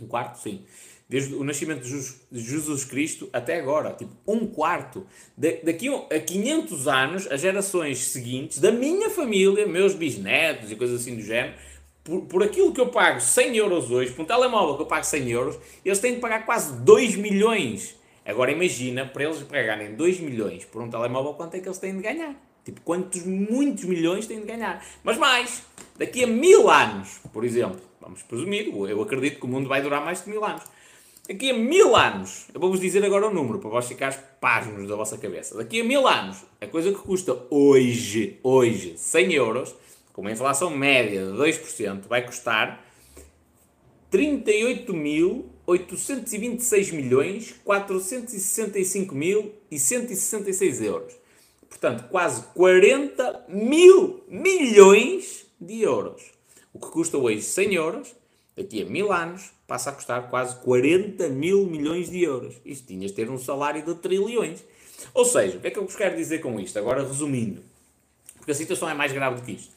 Um 0.00 0.06
quarto, 0.06 0.38
sim. 0.38 0.64
Desde 1.06 1.34
o 1.34 1.44
nascimento 1.44 1.82
de 1.82 2.40
Jesus 2.40 2.84
Cristo 2.84 3.28
até 3.32 3.60
agora. 3.60 3.92
Tipo, 3.92 4.12
um 4.26 4.46
quarto. 4.46 5.06
daqui 5.36 5.88
a 5.88 6.18
500 6.18 6.88
anos, 6.88 7.30
as 7.30 7.40
gerações 7.40 8.06
seguintes 8.06 8.58
da 8.58 8.72
minha 8.72 9.10
família, 9.10 9.66
meus 9.66 9.94
bisnetos 9.94 10.72
e 10.72 10.76
coisas 10.76 11.02
assim 11.02 11.16
do 11.16 11.22
género, 11.22 11.54
por, 12.04 12.20
por 12.26 12.42
aquilo 12.42 12.72
que 12.72 12.80
eu 12.80 12.88
pago 12.88 13.18
100 13.18 13.56
euros 13.56 13.90
hoje, 13.90 14.12
por 14.12 14.22
um 14.22 14.26
telemóvel 14.26 14.76
que 14.76 14.82
eu 14.82 14.86
pago 14.86 15.04
100 15.04 15.30
euros, 15.30 15.58
eles 15.82 15.98
têm 15.98 16.14
de 16.14 16.20
pagar 16.20 16.44
quase 16.44 16.74
2 16.82 17.16
milhões. 17.16 17.98
Agora 18.26 18.52
imagina, 18.52 19.06
para 19.06 19.24
eles 19.24 19.42
pagarem 19.42 19.94
2 19.94 20.20
milhões 20.20 20.64
por 20.66 20.82
um 20.82 20.90
telemóvel, 20.90 21.32
quanto 21.32 21.54
é 21.54 21.60
que 21.60 21.66
eles 21.66 21.78
têm 21.78 21.96
de 21.96 22.02
ganhar? 22.02 22.36
Tipo, 22.64 22.80
quantos 22.82 23.24
muitos 23.24 23.84
milhões 23.84 24.26
têm 24.26 24.40
de 24.40 24.46
ganhar? 24.46 24.84
Mas 25.02 25.18
mais, 25.18 25.62
daqui 25.98 26.24
a 26.24 26.26
mil 26.26 26.70
anos, 26.70 27.20
por 27.32 27.44
exemplo, 27.44 27.80
vamos 28.00 28.22
presumir, 28.22 28.68
eu 28.68 29.02
acredito 29.02 29.40
que 29.40 29.44
o 29.46 29.48
mundo 29.48 29.68
vai 29.68 29.82
durar 29.82 30.04
mais 30.04 30.22
de 30.22 30.30
mil 30.30 30.44
anos. 30.44 30.62
Daqui 31.26 31.50
a 31.50 31.54
mil 31.54 31.96
anos, 31.96 32.48
eu 32.52 32.60
vou-vos 32.60 32.78
dizer 32.78 33.02
agora 33.02 33.26
o 33.26 33.32
número, 33.32 33.58
para 33.58 33.70
vós 33.70 33.88
ficarem 33.88 34.18
pasmos 34.38 34.86
da 34.86 34.94
vossa 34.94 35.16
cabeça. 35.16 35.56
Daqui 35.56 35.80
a 35.80 35.84
mil 35.84 36.06
anos, 36.06 36.44
a 36.60 36.66
coisa 36.66 36.92
que 36.92 36.98
custa 36.98 37.34
hoje, 37.48 38.38
hoje, 38.42 38.94
100 38.98 39.32
euros, 39.32 39.74
com 40.14 40.22
uma 40.22 40.32
inflação 40.32 40.70
média 40.70 41.26
de 41.26 41.32
2%, 41.32 42.06
vai 42.08 42.24
custar 42.24 42.82
38.826 44.10 46.92
milhões 46.92 47.54
465 47.64 49.12
mil 49.12 49.52
e 49.68 49.76
166 49.78 50.80
euros. 50.80 51.12
Portanto, 51.68 52.08
quase 52.08 52.44
40 52.54 53.46
mil 53.48 54.24
milhões 54.28 55.44
de 55.60 55.82
euros. 55.82 56.22
O 56.72 56.78
que 56.78 56.92
custa 56.92 57.18
hoje 57.18 57.42
100 57.42 57.74
euros, 57.74 58.14
daqui 58.56 58.82
a 58.82 58.86
mil 58.86 59.12
anos, 59.12 59.50
passa 59.66 59.90
a 59.90 59.92
custar 59.92 60.30
quase 60.30 60.54
40 60.60 61.28
mil 61.30 61.66
milhões 61.66 62.08
de 62.08 62.22
euros. 62.22 62.54
Isto 62.64 62.86
tinhas 62.86 63.10
de 63.10 63.16
ter 63.16 63.28
um 63.28 63.38
salário 63.38 63.84
de 63.84 63.96
trilhões. 63.96 64.62
Ou 65.12 65.24
seja, 65.24 65.58
o 65.58 65.60
que 65.60 65.66
é 65.66 65.72
que 65.72 65.78
eu 65.78 65.84
vos 65.84 65.96
quero 65.96 66.16
dizer 66.16 66.38
com 66.38 66.60
isto? 66.60 66.78
Agora 66.78 67.02
resumindo, 67.02 67.60
porque 68.36 68.52
a 68.52 68.54
situação 68.54 68.88
é 68.88 68.94
mais 68.94 69.10
grave 69.10 69.40
do 69.40 69.42
que 69.42 69.50
isto. 69.52 69.74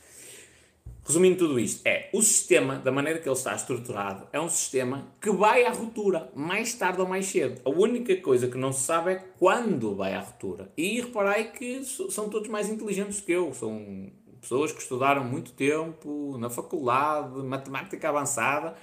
Resumindo 1.07 1.37
tudo 1.37 1.57
isto, 1.57 1.87
é 1.87 2.09
o 2.11 2.21
sistema, 2.21 2.75
da 2.79 2.91
maneira 2.91 3.17
que 3.17 3.29
ele 3.29 3.33
está 3.33 3.55
estruturado, 3.55 4.27
é 4.33 4.41
um 4.41 4.49
sistema 4.49 5.07
que 5.21 5.31
vai 5.31 5.63
à 5.63 5.71
ruptura, 5.71 6.29
mais 6.35 6.73
tarde 6.73 6.99
ou 6.99 7.07
mais 7.07 7.27
cedo. 7.27 7.61
A 7.63 7.69
única 7.69 8.13
coisa 8.17 8.49
que 8.49 8.57
não 8.57 8.73
se 8.73 8.81
sabe 8.81 9.11
é 9.11 9.15
quando 9.39 9.95
vai 9.95 10.13
à 10.13 10.19
ruptura. 10.19 10.69
E 10.75 10.99
reparai 10.99 11.53
que 11.53 11.81
são 11.85 12.27
todos 12.27 12.49
mais 12.49 12.67
inteligentes 12.67 13.21
que 13.21 13.31
eu. 13.31 13.53
São 13.53 14.11
pessoas 14.41 14.73
que 14.73 14.81
estudaram 14.81 15.23
muito 15.23 15.53
tempo 15.53 16.37
na 16.37 16.49
faculdade, 16.49 17.37
matemática 17.37 18.09
avançada, 18.09 18.75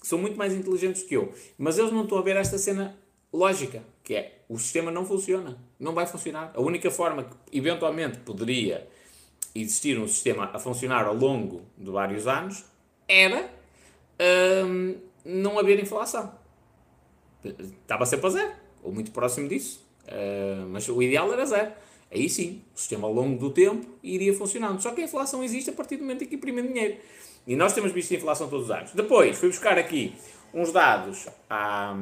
são 0.00 0.20
muito 0.20 0.38
mais 0.38 0.54
inteligentes 0.54 1.02
que 1.02 1.16
eu, 1.16 1.32
mas 1.58 1.78
eles 1.78 1.90
não 1.90 2.04
estão 2.04 2.16
a 2.16 2.22
ver 2.22 2.36
esta 2.36 2.58
cena 2.58 2.96
lógica, 3.32 3.82
que 4.04 4.14
é 4.14 4.44
o 4.48 4.56
sistema 4.56 4.92
não 4.92 5.04
funciona, 5.04 5.58
não 5.80 5.92
vai 5.94 6.06
funcionar. 6.06 6.52
A 6.54 6.60
única 6.60 6.92
forma 6.92 7.24
que 7.24 7.58
eventualmente 7.58 8.18
poderia 8.18 8.86
existir 9.54 9.98
um 9.98 10.08
sistema 10.08 10.50
a 10.52 10.58
funcionar 10.58 11.06
ao 11.06 11.14
longo 11.14 11.62
de 11.76 11.90
vários 11.90 12.26
anos 12.26 12.64
era 13.08 13.50
hum, 14.66 14.96
não 15.24 15.58
haver 15.58 15.78
inflação. 15.80 16.32
Estava 17.44 18.06
sempre 18.06 18.26
a 18.26 18.30
zero, 18.30 18.52
ou 18.82 18.92
muito 18.92 19.10
próximo 19.10 19.48
disso, 19.48 19.86
uh, 20.04 20.66
mas 20.68 20.88
o 20.88 21.02
ideal 21.02 21.32
era 21.32 21.44
zero. 21.44 21.72
Aí 22.10 22.28
sim, 22.28 22.62
o 22.74 22.78
sistema 22.78 23.06
ao 23.06 23.12
longo 23.12 23.38
do 23.38 23.50
tempo 23.50 23.86
iria 24.02 24.34
funcionando. 24.34 24.80
Só 24.80 24.90
que 24.92 25.00
a 25.00 25.04
inflação 25.04 25.42
existe 25.42 25.70
a 25.70 25.72
partir 25.72 25.96
do 25.96 26.02
momento 26.02 26.24
em 26.24 26.26
que 26.26 26.34
imprimem 26.34 26.66
dinheiro. 26.66 26.98
E 27.46 27.56
nós 27.56 27.72
temos 27.72 27.90
visto 27.90 28.12
a 28.12 28.16
inflação 28.16 28.48
todos 28.48 28.66
os 28.66 28.70
anos. 28.70 28.92
Depois, 28.92 29.38
fui 29.38 29.48
buscar 29.48 29.78
aqui 29.78 30.14
uns 30.52 30.70
dados 30.70 31.26
à, 31.48 31.96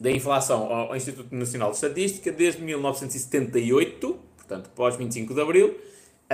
da 0.00 0.10
inflação 0.10 0.72
ao 0.72 0.96
Instituto 0.96 1.34
Nacional 1.34 1.70
de 1.70 1.76
Estatística 1.76 2.32
desde 2.32 2.62
1978, 2.62 4.18
portanto, 4.36 4.70
pós 4.74 4.96
25 4.96 5.34
de 5.34 5.40
Abril, 5.40 5.76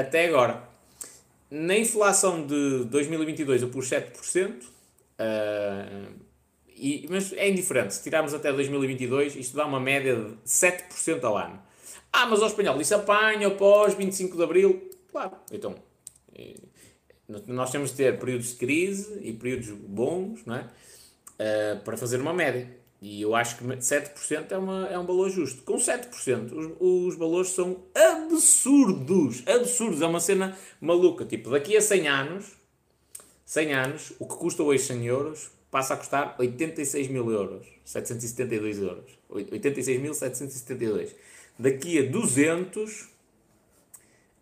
até 0.01 0.27
agora. 0.27 0.63
Na 1.51 1.77
inflação 1.77 2.47
de 2.47 2.85
2022 2.85 3.63
eu 3.63 3.69
pus 3.69 3.89
7%, 3.89 4.63
uh, 4.63 6.13
e, 6.69 7.07
mas 7.11 7.33
é 7.33 7.49
indiferente. 7.49 7.95
Se 7.95 8.03
tirarmos 8.03 8.35
até 8.35 8.53
2022, 8.53 9.37
isto 9.37 9.57
dá 9.57 9.67
uma 9.67 9.81
média 9.81 10.15
de 10.15 10.35
7% 10.47 11.25
ao 11.25 11.37
ano. 11.37 11.61
Ah, 12.13 12.27
mas 12.27 12.41
o 12.41 12.47
espanhol, 12.47 12.81
isso 12.81 12.95
apanha 12.95 13.49
após 13.49 13.95
25 13.95 14.37
de 14.37 14.43
Abril. 14.43 14.91
Claro, 15.11 15.33
então, 15.51 15.75
nós 17.47 17.71
temos 17.71 17.91
de 17.91 17.97
ter 17.97 18.19
períodos 18.19 18.51
de 18.51 18.55
crise 18.57 19.19
e 19.23 19.33
períodos 19.33 19.71
bons, 19.71 20.45
não 20.45 20.57
é? 20.57 20.61
Uh, 20.61 21.81
para 21.85 21.97
fazer 21.97 22.21
uma 22.21 22.33
média. 22.33 22.78
E 23.01 23.23
eu 23.23 23.35
acho 23.35 23.57
que 23.57 23.65
7% 23.65 24.51
é, 24.51 24.59
uma, 24.59 24.87
é 24.89 24.99
um 24.99 25.07
valor 25.07 25.31
justo. 25.31 25.63
Com 25.63 25.77
7%, 25.77 26.53
os, 26.53 26.77
os 26.81 27.17
valores 27.17 27.51
são 27.51 27.85
absurdos. 27.95 29.45
Absurdos. 29.47 30.03
É 30.03 30.07
uma 30.07 30.19
cena 30.19 30.59
maluca. 30.81 31.25
Tipo, 31.25 31.51
daqui 31.51 31.77
a 31.77 31.81
100 31.81 32.09
anos, 32.09 32.47
100 33.45 33.73
anos, 33.73 34.13
o 34.19 34.27
que 34.27 34.35
custa 34.35 34.65
hoje 34.65 34.83
100 34.83 35.07
euros 35.07 35.51
passa 35.71 35.95
a 35.95 35.97
custar 35.97 36.35
86 36.39 37.09
mil 37.09 37.31
euros. 37.31 37.67
772 37.85 38.79
euros. 38.81 39.19
86.772. 39.31 41.15
Daqui 41.57 41.99
a 42.01 42.11
200, 42.11 43.09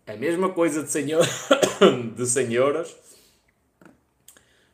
a 0.07 0.15
mesma 0.15 0.49
coisa 0.49 0.81
de 0.83 0.91
100, 0.91 1.11
euros, 1.11 1.29
de 2.15 2.25
100 2.25 2.53
euros 2.53 2.95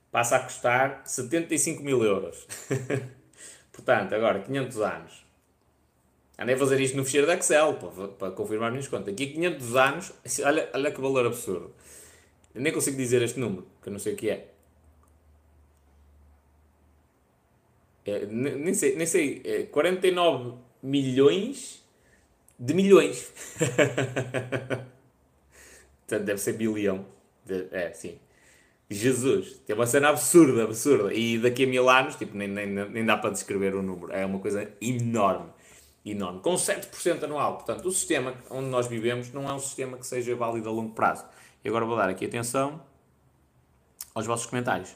passa 0.10 0.38
a 0.38 0.40
custar 0.40 1.02
75 1.06 1.84
mil 1.84 2.02
euros. 2.02 2.48
Portanto, 3.74 4.14
agora, 4.14 4.40
500 4.40 4.82
anos. 4.82 5.26
Andei 6.38 6.56
a 6.56 6.58
fazer 6.58 6.80
isto 6.80 6.96
no 6.96 7.04
ficheiro 7.04 7.28
de 7.28 7.34
Excel 7.34 7.74
para, 7.74 8.08
para 8.08 8.32
confirmar 8.32 8.68
as 8.68 8.74
minhas 8.74 8.88
contas. 8.88 9.14
Aqui 9.14 9.28
500 9.28 9.76
anos, 9.76 10.14
olha, 10.46 10.70
olha 10.74 10.92
que 10.92 11.02
valor 11.02 11.26
absurdo. 11.26 11.74
Eu 12.56 12.62
nem 12.62 12.72
consigo 12.72 12.96
dizer 12.96 13.22
este 13.22 13.40
número, 13.40 13.68
que 13.82 13.90
eu 13.90 13.94
não 13.94 14.00
sei 14.00 14.14
o 14.14 14.16
que 14.16 14.30
é. 14.30 14.48
é 18.06 18.26
nem 18.26 18.74
sei, 18.74 18.96
nem 18.96 19.06
sei 19.06 19.42
é 19.44 19.64
49 19.64 20.54
milhões 20.82 21.84
de 22.60 22.74
milhões. 22.74 23.34
Portanto, 26.08 26.26
deve 26.26 26.40
ser 26.40 26.54
bilhão. 26.54 27.06
É, 27.72 27.92
sim. 27.94 28.20
Jesus, 28.94 29.62
é 29.68 29.74
uma 29.74 29.86
cena 29.86 30.10
absurda, 30.10 30.64
absurda. 30.64 31.14
E 31.14 31.38
daqui 31.38 31.64
a 31.64 31.68
mil 31.68 31.90
anos, 31.90 32.16
tipo, 32.16 32.36
nem, 32.38 32.48
nem, 32.48 32.68
nem 32.68 33.06
dá 33.06 33.18
para 33.18 33.32
descrever 33.32 33.76
o 33.76 33.82
número. 33.82 34.12
É 34.12 34.26
uma 34.26 34.40
coisa 34.40 34.72
enorme. 34.82 35.50
Enorme. 36.06 36.40
Com 36.42 36.56
7% 36.56 37.24
anual. 37.24 37.56
Portanto, 37.56 37.88
o 37.88 37.92
sistema 37.92 38.34
onde 38.50 38.68
nós 38.68 38.88
vivemos 38.88 39.32
não 39.32 39.50
é 39.50 39.54
um 39.54 39.60
sistema 39.60 39.98
que 39.98 40.06
seja 40.06 40.36
válido 40.36 40.70
a 40.70 40.72
longo 40.72 40.94
prazo. 40.94 41.26
E 41.64 41.68
agora 41.68 41.86
vou 41.86 41.96
dar 41.96 42.10
aqui 42.10 42.26
atenção 42.26 42.82
aos 44.14 44.26
vossos 44.26 44.46
comentários. 44.46 44.96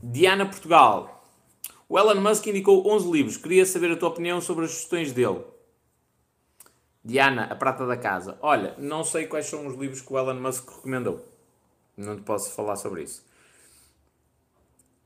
Diana 0.00 0.46
Portugal. 0.46 1.24
O 1.88 1.98
Elon 1.98 2.20
Musk 2.20 2.46
indicou 2.46 2.86
11 2.88 3.10
livros. 3.10 3.36
Queria 3.36 3.66
saber 3.66 3.92
a 3.92 3.96
tua 3.96 4.08
opinião 4.08 4.40
sobre 4.40 4.64
as 4.64 4.72
sugestões 4.72 5.12
dele. 5.12 5.55
Diana, 7.06 7.44
a 7.44 7.54
prata 7.54 7.86
da 7.86 7.96
casa. 7.96 8.36
Olha, 8.42 8.74
não 8.78 9.04
sei 9.04 9.28
quais 9.28 9.46
são 9.46 9.64
os 9.68 9.76
livros 9.76 10.00
que 10.00 10.12
o 10.12 10.18
Elon 10.18 10.40
Musk 10.40 10.68
recomendou. 10.68 11.24
Não 11.96 12.16
te 12.16 12.22
posso 12.22 12.50
falar 12.50 12.74
sobre 12.74 13.04
isso. 13.04 13.24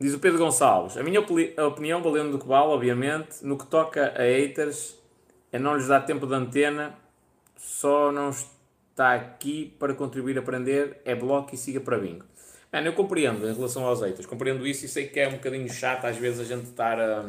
Diz 0.00 0.14
o 0.14 0.18
Pedro 0.18 0.38
Gonçalves. 0.38 0.96
A 0.96 1.02
minha 1.02 1.20
opinião, 1.20 2.02
valendo 2.02 2.32
do 2.32 2.38
que 2.38 2.48
vale, 2.48 2.68
obviamente, 2.68 3.44
no 3.44 3.58
que 3.58 3.66
toca 3.66 4.14
a 4.16 4.22
haters, 4.22 4.98
é 5.52 5.58
não 5.58 5.76
lhes 5.76 5.88
dar 5.88 6.00
tempo 6.00 6.26
de 6.26 6.32
antena, 6.32 6.94
só 7.58 8.10
não 8.10 8.30
está 8.30 9.12
aqui 9.14 9.76
para 9.78 9.92
contribuir 9.92 10.38
a 10.38 10.40
aprender, 10.40 11.02
é 11.04 11.14
bloco 11.14 11.54
e 11.54 11.58
siga 11.58 11.80
para 11.80 11.98
bingo. 11.98 12.24
Mano, 12.72 12.86
eu 12.86 12.94
compreendo 12.94 13.46
em 13.46 13.52
relação 13.52 13.84
aos 13.84 14.00
haters, 14.00 14.24
compreendo 14.24 14.66
isso 14.66 14.86
e 14.86 14.88
sei 14.88 15.06
que 15.06 15.20
é 15.20 15.28
um 15.28 15.32
bocadinho 15.32 15.68
chato 15.68 16.06
às 16.06 16.16
vezes 16.16 16.40
a 16.40 16.44
gente 16.44 16.64
estar 16.64 16.98
a 16.98 17.26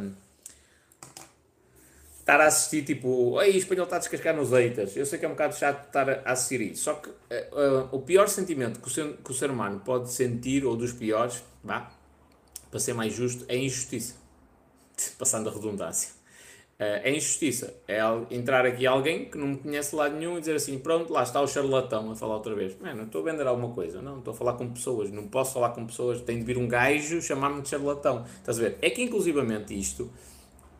estar 2.31 2.41
a 2.41 2.47
assistir 2.47 2.83
tipo, 2.83 3.41
ei, 3.41 3.51
o 3.51 3.57
espanhol 3.57 3.83
está 3.83 3.97
a 3.97 3.99
descascar 3.99 4.35
nos 4.35 4.51
haters. 4.51 4.95
Eu 4.95 5.05
sei 5.05 5.19
que 5.19 5.25
é 5.25 5.27
um 5.27 5.31
bocado 5.31 5.55
chato 5.55 5.87
estar 5.87 6.09
a 6.09 6.31
assistir 6.31 6.61
isso. 6.61 6.83
Só 6.83 6.93
que 6.93 7.09
uh, 7.09 7.13
uh, 7.13 7.89
o 7.91 8.01
pior 8.01 8.29
sentimento 8.29 8.79
que 8.79 8.87
o, 8.87 8.91
ser, 8.91 9.17
que 9.17 9.31
o 9.31 9.33
ser 9.33 9.51
humano 9.51 9.81
pode 9.83 10.09
sentir, 10.11 10.65
ou 10.65 10.77
dos 10.77 10.93
piores, 10.93 11.43
vá, 11.61 11.91
para 12.69 12.79
ser 12.79 12.93
mais 12.93 13.13
justo, 13.13 13.43
é 13.49 13.57
injustiça. 13.57 14.15
Passando 15.19 15.49
a 15.49 15.51
redundância. 15.51 16.09
Uh, 16.79 17.03
é 17.03 17.11
injustiça. 17.11 17.73
É 17.85 17.99
entrar 18.31 18.65
aqui 18.65 18.87
alguém 18.87 19.25
que 19.25 19.37
não 19.37 19.47
me 19.47 19.57
conhece 19.57 19.89
de 19.89 19.97
lado 19.97 20.15
nenhum 20.15 20.37
e 20.37 20.39
dizer 20.39 20.55
assim: 20.55 20.79
pronto, 20.79 21.11
lá 21.11 21.23
está 21.23 21.41
o 21.41 21.47
charlatão 21.47 22.11
a 22.11 22.15
falar 22.15 22.35
outra 22.35 22.55
vez. 22.55 22.79
Mano, 22.79 23.03
estou 23.03 23.27
a 23.27 23.31
vender 23.31 23.45
alguma 23.45 23.73
coisa. 23.73 24.01
Não, 24.01 24.19
estou 24.19 24.33
a 24.33 24.37
falar 24.37 24.53
com 24.53 24.71
pessoas. 24.71 25.11
Não 25.11 25.27
posso 25.27 25.53
falar 25.53 25.71
com 25.71 25.85
pessoas. 25.85 26.21
Tem 26.21 26.39
de 26.39 26.45
vir 26.45 26.57
um 26.57 26.67
gajo 26.67 27.21
chamar-me 27.21 27.61
de 27.61 27.67
charlatão. 27.67 28.25
Estás 28.37 28.57
a 28.57 28.61
ver? 28.61 28.77
É 28.81 28.89
que 28.89 29.01
inclusivamente 29.01 29.77
isto 29.77 30.09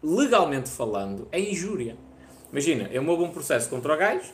legalmente 0.03 0.69
falando, 0.69 1.27
é 1.31 1.39
injúria. 1.39 1.97
Imagina, 2.51 2.89
eu 2.91 3.01
movo 3.01 3.23
um 3.23 3.31
processo 3.31 3.69
contra 3.69 3.93
o 3.93 3.97
gajo, 3.97 4.33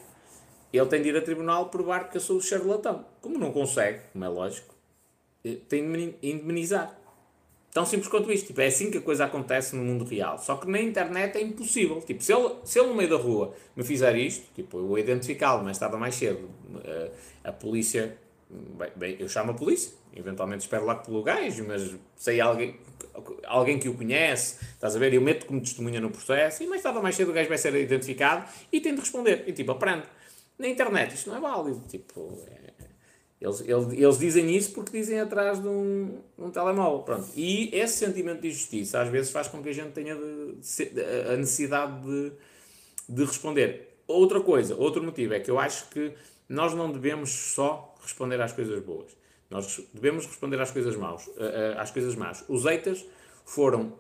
ele 0.71 0.86
tem 0.88 1.01
de 1.01 1.10
ir 1.10 1.17
a 1.17 1.21
tribunal 1.21 1.69
provar 1.69 2.10
que 2.10 2.17
eu 2.17 2.21
sou 2.21 2.38
o 2.38 2.41
charlatão. 2.41 3.06
Como 3.21 3.38
não 3.38 3.51
consegue, 3.51 4.01
como 4.12 4.25
é 4.25 4.27
lógico, 4.27 4.73
eh, 5.43 5.58
tem 5.67 5.89
de 5.91 6.15
indemnizar. 6.21 6.97
Tão 7.71 7.86
simples 7.86 8.08
quanto 8.08 8.32
isto. 8.32 8.47
Tipo, 8.47 8.62
é 8.62 8.67
assim 8.67 8.89
que 8.89 8.97
a 8.97 9.01
coisa 9.01 9.25
acontece 9.25 9.75
no 9.75 9.84
mundo 9.84 10.03
real. 10.03 10.39
Só 10.39 10.56
que 10.56 10.67
na 10.67 10.82
internet 10.82 11.38
é 11.38 11.41
impossível. 11.41 12.01
Tipo, 12.01 12.23
se 12.23 12.34
ele, 12.34 12.56
se 12.63 12.80
ele 12.80 12.88
no 12.88 12.95
meio 12.95 13.10
da 13.10 13.17
rua 13.17 13.53
me 13.75 13.84
fizer 13.84 14.15
isto, 14.15 14.51
tipo, 14.56 14.80
eu 14.80 14.88
vou 14.88 14.97
identificá-lo 14.97 15.63
tarde 15.73 15.93
ou 15.93 15.99
mais 15.99 16.15
cedo. 16.15 16.49
Uh, 16.73 17.12
a 17.43 17.51
polícia, 17.51 18.17
bem, 18.49 18.91
bem, 18.95 19.17
eu 19.19 19.27
chamo 19.27 19.51
a 19.51 19.53
polícia. 19.53 19.91
Eventualmente 20.15 20.62
espero 20.62 20.86
lá 20.86 20.95
pelo 20.95 21.21
gajo, 21.23 21.65
mas 21.67 21.95
sei 22.15 22.41
alguém, 22.41 22.79
alguém 23.45 23.77
que 23.77 23.89
o 23.89 23.93
conhece, 23.93 24.63
estás 24.73 24.95
a 24.95 24.99
ver? 24.99 25.13
Eu 25.13 25.21
meto 25.21 25.45
como 25.45 25.62
testemunha 25.62 26.01
no 26.01 26.10
processo 26.10 26.63
e 26.63 26.67
mais 26.67 26.81
tarde 26.81 26.97
ou 26.97 27.03
mais 27.03 27.15
cedo 27.15 27.29
o 27.29 27.33
gajo 27.33 27.49
vai 27.49 27.57
ser 27.57 27.75
identificado 27.75 28.49
e 28.71 28.81
tem 28.81 28.93
de 28.93 29.01
responder. 29.01 29.43
E 29.47 29.53
tipo, 29.53 29.71
aprende. 29.71 30.07
Na 30.57 30.67
internet 30.67 31.13
isto 31.13 31.29
não 31.29 31.38
é 31.38 31.39
válido. 31.39 31.81
Tipo, 31.88 32.43
é, 32.47 32.67
eles, 33.39 33.62
eles, 33.62 33.93
eles 33.93 34.17
dizem 34.17 34.55
isso 34.55 34.71
porque 34.71 34.97
dizem 34.97 35.19
atrás 35.19 35.62
de 35.62 35.67
um, 35.67 36.19
um 36.38 36.49
telemóvel. 36.49 37.03
Pronto. 37.03 37.27
E 37.36 37.69
esse 37.75 37.97
sentimento 37.97 38.41
de 38.41 38.47
injustiça 38.47 39.01
às 39.01 39.10
vezes 39.10 39.31
faz 39.31 39.47
com 39.47 39.62
que 39.62 39.69
a 39.69 39.73
gente 39.73 39.91
tenha 39.91 40.15
de, 40.15 40.89
de, 40.89 41.01
a 41.31 41.38
necessidade 41.38 42.01
de, 42.03 42.31
de 43.07 43.23
responder. 43.23 43.99
Outra 44.07 44.41
coisa, 44.41 44.75
outro 44.75 45.03
motivo 45.03 45.33
é 45.33 45.39
que 45.39 45.51
eu 45.51 45.60
acho 45.60 45.89
que 45.89 46.13
nós 46.49 46.73
não 46.73 46.91
devemos 46.91 47.29
só 47.29 47.93
responder 48.07 48.41
às 48.41 48.53
coisas 48.53 48.83
boas. 48.83 49.15
Nós 49.49 49.81
devemos 49.93 50.25
responder 50.25 50.59
às 50.59 50.71
coisas 50.71 50.95
maus, 50.95 51.27
eh, 51.37 51.73
eh, 51.75 51.79
às 51.79 51.91
coisas 51.91 52.15
más. 52.15 52.43
Os 52.49 52.65
haters 52.65 53.05
foram 53.45 53.93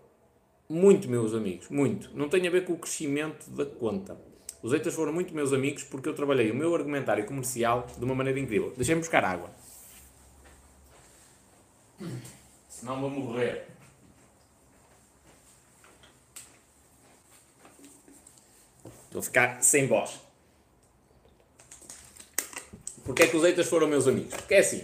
muito 0.67 1.09
meus 1.09 1.33
amigos, 1.33 1.69
muito. 1.69 2.09
Não 2.13 2.27
tem 2.27 2.45
a 2.47 2.51
ver 2.51 2.65
com 2.65 2.73
o 2.73 2.77
crescimento 2.77 3.49
da 3.51 3.65
conta. 3.65 4.19
Os 4.61 4.73
haters 4.73 4.95
foram 4.95 5.13
muito 5.13 5.33
meus 5.33 5.53
amigos 5.53 5.83
porque 5.83 6.09
eu 6.09 6.13
trabalhei 6.13 6.51
o 6.51 6.55
meu 6.55 6.75
argumentário 6.75 7.25
comercial 7.25 7.87
de 7.97 8.03
uma 8.03 8.15
maneira 8.15 8.39
incrível. 8.39 8.73
Deixem-me 8.75 8.99
buscar 8.99 9.23
água. 9.23 9.49
Senão 12.67 12.99
vou 12.99 13.09
morrer. 13.09 13.67
A 19.15 19.21
ficar 19.21 19.63
sem 19.63 19.87
voz. 19.87 20.26
Porquê 23.07 23.23
é 23.23 23.27
que 23.27 23.35
os 23.35 23.43
haters 23.43 23.67
foram 23.67 23.87
meus 23.87 24.07
amigos? 24.07 24.35
Porque 24.35 24.53
é 24.53 24.59
assim 24.59 24.83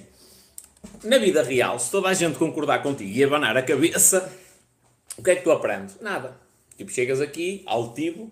na 1.04 1.18
vida 1.18 1.44
real, 1.44 1.78
se 1.80 1.92
toda 1.92 2.10
a 2.10 2.14
gente 2.14 2.38
concordar 2.38 2.82
contigo 2.82 3.10
e 3.10 3.24
abanar 3.24 3.56
a 3.56 3.62
cabeça, 3.62 4.34
o 5.18 5.24
que 5.24 5.32
é 5.32 5.36
que 5.36 5.44
tu 5.44 5.52
aprendes? 5.52 5.98
Nada. 6.02 6.36
Tipo, 6.78 6.92
chegas 6.92 7.22
aqui, 7.22 7.62
altivo, 7.66 8.32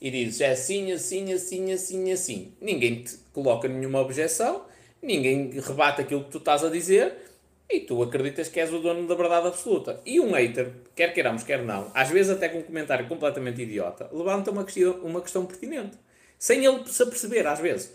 e 0.00 0.10
dizes 0.10 0.40
é 0.40 0.50
assim, 0.50 0.90
assim, 0.90 1.32
assim, 1.32 1.72
assim, 1.72 2.12
assim. 2.12 2.52
Ninguém 2.60 3.02
te 3.02 3.16
coloca 3.32 3.68
nenhuma 3.68 4.00
objeção 4.00 4.64
ninguém 5.02 5.50
rebate 5.60 6.00
aquilo 6.00 6.24
que 6.24 6.30
tu 6.30 6.38
estás 6.38 6.62
a 6.62 6.70
dizer 6.70 7.12
e 7.68 7.80
tu 7.80 8.02
acreditas 8.02 8.48
que 8.48 8.60
és 8.60 8.72
o 8.72 8.78
dono 8.78 9.08
da 9.08 9.14
verdade 9.14 9.48
absoluta. 9.48 10.00
E 10.06 10.20
um 10.20 10.32
hater, 10.32 10.70
quer 10.94 11.12
queiramos, 11.12 11.42
quer 11.42 11.62
não, 11.62 11.90
às 11.92 12.08
vezes 12.08 12.30
até 12.30 12.48
com 12.48 12.58
um 12.58 12.62
comentário 12.62 13.08
completamente 13.08 13.62
idiota, 13.62 14.08
levanta 14.12 14.50
uma 14.50 14.64
questão, 14.64 14.92
uma 15.02 15.20
questão 15.20 15.44
pertinente. 15.44 15.98
Sem 16.38 16.64
ele 16.64 16.86
se 16.86 17.02
aperceber, 17.02 17.46
às 17.46 17.58
vezes. 17.58 17.92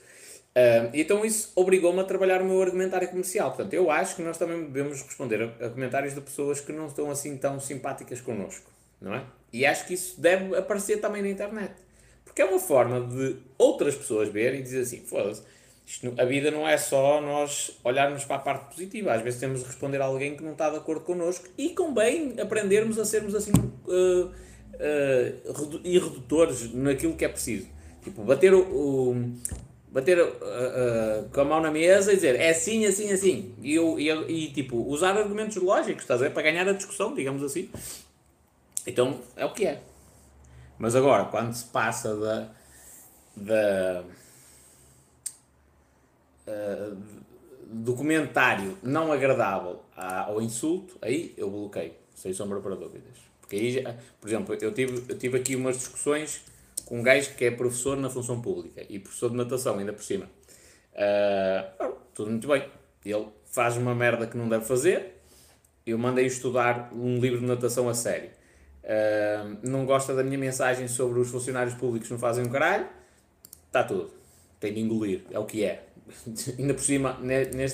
Uh, 0.58 0.90
então 0.92 1.24
isso 1.24 1.52
obrigou-me 1.56 2.00
a 2.00 2.04
trabalhar 2.04 2.42
o 2.42 2.46
meu 2.46 2.60
argumentário 2.60 3.08
comercial. 3.10 3.50
Portanto, 3.50 3.74
eu 3.76 3.92
acho 3.92 4.16
que 4.16 4.24
nós 4.24 4.40
também 4.40 4.66
devemos 4.66 5.00
responder 5.04 5.44
a, 5.44 5.66
a 5.68 5.70
comentários 5.70 6.16
de 6.16 6.22
pessoas 6.22 6.60
que 6.60 6.72
não 6.72 6.88
estão 6.88 7.12
assim 7.12 7.38
tão 7.38 7.60
simpáticas 7.60 8.22
connosco, 8.22 8.72
não 9.00 9.14
é? 9.14 9.24
E 9.54 9.68
acho 9.68 9.86
que 9.86 9.94
isso 9.94 10.20
deve 10.20 10.58
aparecer 10.58 11.00
também 11.00 11.22
na 11.22 11.30
internet. 11.30 11.74
Porque 12.26 12.42
é 12.42 12.46
uma 12.46 12.58
forma 12.58 13.02
de 13.02 13.36
outras 13.56 13.94
pessoas 13.94 14.30
verem 14.30 14.62
e 14.62 14.64
dizer 14.64 14.82
assim, 14.82 15.02
foda-se, 15.02 15.44
a 16.18 16.26
vida 16.26 16.50
não 16.50 16.68
é 16.68 16.76
só 16.76 17.22
nós 17.22 17.80
olharmos 17.84 18.26
para 18.26 18.38
a 18.38 18.40
parte 18.40 18.74
positiva. 18.74 19.14
Às 19.14 19.22
vezes 19.22 19.40
temos 19.40 19.60
de 19.60 19.68
responder 19.68 20.02
a 20.02 20.06
alguém 20.06 20.36
que 20.36 20.44
não 20.44 20.54
está 20.54 20.72
de 20.72 20.78
acordo 20.78 21.02
connosco 21.02 21.48
e 21.56 21.70
convém 21.70 22.34
aprendermos 22.42 22.98
a 22.98 23.06
sermos 23.06 23.36
assim 23.36 23.52
uh, 23.52 24.26
uh, 24.26 25.82
irredutores 25.84 26.74
naquilo 26.74 27.16
que 27.16 27.24
é 27.24 27.30
preciso. 27.30 27.68
Tipo, 28.04 28.24
bater 28.24 28.54
o, 28.54 28.60
o 28.60 29.34
bater 29.92 30.20
uh, 30.22 31.30
com 31.34 31.42
a 31.42 31.46
mão 31.46 31.62
na 31.62 31.72
mesa 31.72 32.12
e 32.12 32.16
dizer 32.16 32.36
é 32.36 32.50
assim, 32.50 32.86
assim, 32.86 33.12
assim. 33.12 33.56
E, 33.62 33.74
eu, 33.74 34.00
e, 34.00 34.10
e 34.10 34.52
tipo, 34.52 34.78
usar 34.78 35.18
argumentos 35.18 35.56
lógicos, 35.58 36.04
estás 36.04 36.22
a 36.22 36.26
ver? 36.26 36.34
Para 36.34 36.44
ganhar 36.44 36.68
a 36.68 36.74
discussão, 36.74 37.14
digamos 37.14 37.44
assim. 37.44 37.70
Então, 38.86 39.20
é 39.36 39.46
o 39.46 39.54
que 39.54 39.66
é. 39.66 39.82
Mas 40.78 40.96
agora, 40.96 41.26
quando 41.26 41.54
se 41.54 41.66
passa 41.66 42.16
da, 42.16 42.50
da 43.36 44.04
uh, 46.48 46.98
do 47.70 47.94
comentário 47.96 48.78
não 48.82 49.12
agradável 49.12 49.82
ao 49.96 50.42
insulto, 50.42 50.98
aí 51.02 51.34
eu 51.36 51.50
bloqueio, 51.50 51.94
sem 52.16 52.34
sombra 52.34 52.60
para 52.60 52.76
dúvidas. 52.76 53.18
Porque 53.42 53.56
aí, 53.56 53.84
por 54.20 54.28
exemplo, 54.28 54.56
eu 54.62 54.74
tive, 54.74 55.04
eu 55.10 55.18
tive 55.18 55.38
aqui 55.38 55.56
umas 55.56 55.78
discussões 55.78 56.42
com 56.88 57.00
um 57.00 57.04
gajo 57.04 57.36
que 57.36 57.44
é 57.44 57.52
professor 57.52 57.98
na 57.98 58.10
função 58.10 58.42
pública 58.42 58.82
e 58.90 58.98
professor 58.98 59.30
de 59.30 59.36
natação, 59.36 59.78
ainda 59.78 59.92
por 59.92 60.04
cima. 60.04 60.30
Uh, 60.94 61.94
tudo 62.14 62.32
muito 62.32 62.48
bem. 62.48 62.66
Ele 63.06 63.28
faz 63.46 63.76
uma 63.76 63.94
merda 63.94 64.26
que 64.26 64.38
não 64.38 64.48
deve 64.48 64.64
fazer. 64.64 65.22
Eu 65.86 65.98
mandei 65.98 66.26
estudar 66.26 66.90
um 66.94 67.20
livro 67.20 67.42
de 67.42 67.46
natação 67.46 67.90
a 67.90 67.94
sério. 67.94 68.30
Uh, 68.84 69.58
não 69.64 69.86
gosta 69.86 70.16
da 70.16 70.24
minha 70.24 70.38
mensagem 70.38 70.88
sobre 70.88 71.20
os 71.20 71.30
funcionários 71.30 71.76
públicos 71.76 72.10
não 72.10 72.18
fazem 72.18 72.46
um 72.46 72.50
caralho, 72.50 72.88
está 73.66 73.84
tudo. 73.84 74.10
Tem 74.58 74.74
de 74.74 74.80
engolir, 74.80 75.24
é 75.30 75.38
o 75.38 75.46
que 75.46 75.66
é. 75.66 75.84
Ainda 76.58 76.74
por 76.74 76.84
cima, 76.84 77.20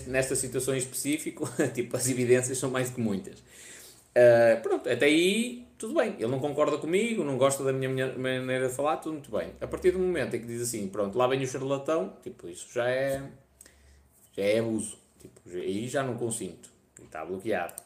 nesta 0.07 0.35
situação 0.35 0.73
em 0.73 0.79
específico, 0.79 1.47
tipo, 1.71 1.95
as 1.95 2.09
evidências 2.09 2.57
são 2.57 2.71
mais 2.71 2.89
do 2.89 2.95
que 2.95 3.01
muitas. 3.01 3.39
Uh, 3.39 4.59
pronto, 4.63 4.89
até 4.89 5.05
aí 5.05 5.62
tudo 5.77 5.93
bem. 5.95 6.13
Ele 6.13 6.27
não 6.27 6.39
concorda 6.39 6.77
comigo, 6.77 7.23
não 7.23 7.37
gosta 7.37 7.63
da 7.63 7.73
minha 7.73 7.89
maneira 8.17 8.67
de 8.69 8.73
falar, 8.73 8.97
tudo 8.97 9.13
muito 9.13 9.31
bem. 9.31 9.53
A 9.59 9.67
partir 9.67 9.91
do 9.91 9.99
momento 9.99 10.35
em 10.35 10.41
que 10.41 10.47
diz 10.47 10.61
assim, 10.61 10.87
pronto, 10.87 11.17
lá 11.17 11.27
vem 11.27 11.43
o 11.43 11.47
charlatão, 11.47 12.17
tipo, 12.23 12.47
isso 12.47 12.67
já 12.73 12.89
é, 12.89 13.23
já 14.35 14.43
é 14.43 14.59
abuso. 14.59 14.97
Tipo, 15.19 15.41
aí 15.49 15.87
já 15.87 16.03
não 16.03 16.17
consinto. 16.17 16.69
Está 17.01 17.23
bloqueado. 17.25 17.81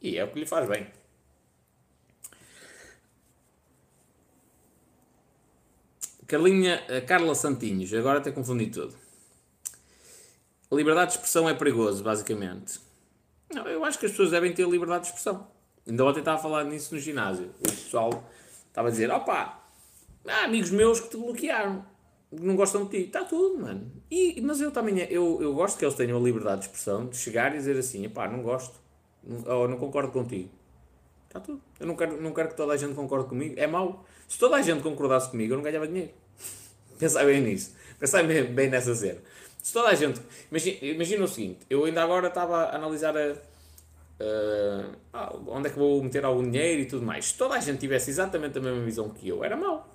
E 0.00 0.16
é 0.16 0.24
o 0.24 0.28
que 0.30 0.40
lhe 0.40 0.46
faz 0.46 0.68
bem. 0.68 0.86
Carlinha, 6.26 6.82
eh, 6.88 7.02
Carla 7.02 7.34
Santinhos, 7.34 7.92
agora 7.92 8.18
até 8.18 8.32
confundi 8.32 8.66
tudo. 8.68 8.96
A 10.70 10.74
liberdade 10.74 11.10
de 11.10 11.16
expressão 11.18 11.46
é 11.46 11.52
perigoso, 11.52 12.02
basicamente. 12.02 12.80
Não, 13.52 13.68
eu 13.68 13.84
acho 13.84 13.98
que 13.98 14.06
as 14.06 14.12
pessoas 14.12 14.30
devem 14.30 14.54
ter 14.54 14.66
liberdade 14.66 15.02
de 15.02 15.08
expressão. 15.08 15.46
Ainda 15.86 16.04
ontem 16.04 16.20
estava 16.20 16.38
a 16.38 16.42
falar 16.42 16.64
nisso 16.64 16.94
no 16.94 17.00
ginásio. 17.00 17.50
O 17.58 17.62
pessoal 17.62 18.24
estava 18.68 18.88
a 18.88 18.90
dizer: 18.90 19.10
opá, 19.10 19.64
há 20.26 20.44
amigos 20.44 20.70
meus 20.70 21.00
que 21.00 21.10
te 21.10 21.16
bloquearam, 21.16 21.84
não 22.30 22.56
gostam 22.56 22.84
de 22.84 22.90
ti. 22.90 23.06
Está 23.06 23.24
tudo, 23.24 23.58
mano. 23.58 23.90
E, 24.10 24.40
mas 24.40 24.60
eu 24.60 24.70
também 24.70 24.98
eu, 25.10 25.38
eu 25.42 25.54
gosto 25.54 25.78
que 25.78 25.84
eles 25.84 25.94
tenham 25.94 26.18
a 26.18 26.20
liberdade 26.20 26.60
de 26.60 26.66
expressão 26.66 27.06
de 27.06 27.16
chegar 27.16 27.52
e 27.54 27.58
dizer 27.58 27.76
assim: 27.76 28.06
opá, 28.06 28.28
não 28.28 28.42
gosto, 28.42 28.74
ou 29.46 29.68
não 29.68 29.76
concordo 29.76 30.12
contigo. 30.12 30.50
Está 31.26 31.40
tudo. 31.40 31.60
Eu 31.80 31.86
não 31.86 31.96
quero, 31.96 32.20
não 32.20 32.32
quero 32.32 32.50
que 32.50 32.56
toda 32.56 32.74
a 32.74 32.76
gente 32.76 32.94
concorde 32.94 33.28
comigo. 33.28 33.54
É 33.56 33.66
mau. 33.66 34.04
Se 34.28 34.38
toda 34.38 34.56
a 34.56 34.62
gente 34.62 34.82
concordasse 34.82 35.30
comigo, 35.30 35.52
eu 35.52 35.56
não 35.56 35.64
ganhava 35.64 35.88
dinheiro. 35.88 36.12
Pensai 36.98 37.26
bem 37.26 37.40
nisso. 37.40 37.74
Pensai 37.98 38.26
bem, 38.26 38.44
bem 38.44 38.68
nessa 38.68 38.94
cena. 38.94 39.18
Se 39.62 39.72
toda 39.72 39.88
a 39.88 39.94
gente. 39.94 40.20
Imagina, 40.50 40.78
imagina 40.82 41.24
o 41.24 41.28
seguinte: 41.28 41.60
eu 41.68 41.84
ainda 41.84 42.02
agora 42.02 42.28
estava 42.28 42.64
a 42.64 42.76
analisar 42.76 43.16
a, 43.16 43.34
uh, 44.20 44.96
onde 45.48 45.68
é 45.68 45.70
que 45.70 45.78
vou 45.78 46.02
meter 46.02 46.24
algum 46.24 46.42
dinheiro 46.42 46.82
e 46.82 46.86
tudo 46.86 47.04
mais. 47.04 47.26
Se 47.26 47.38
toda 47.38 47.54
a 47.54 47.60
gente 47.60 47.78
tivesse 47.78 48.10
exatamente 48.10 48.58
a 48.58 48.60
mesma 48.60 48.84
visão 48.84 49.08
que 49.10 49.28
eu, 49.28 49.44
era 49.44 49.56
mau. 49.56 49.88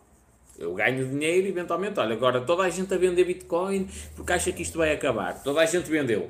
Eu 0.57 0.73
ganho 0.73 1.07
dinheiro 1.07 1.47
eventualmente. 1.47 1.99
Olha, 1.99 2.13
agora 2.13 2.41
toda 2.41 2.63
a 2.63 2.69
gente 2.69 2.93
a 2.93 2.97
vender 2.97 3.23
Bitcoin 3.23 3.87
porque 4.15 4.33
acha 4.33 4.51
que 4.51 4.61
isto 4.61 4.77
vai 4.77 4.91
acabar. 4.91 5.41
Toda 5.43 5.61
a 5.61 5.65
gente 5.65 5.89
vendeu. 5.89 6.29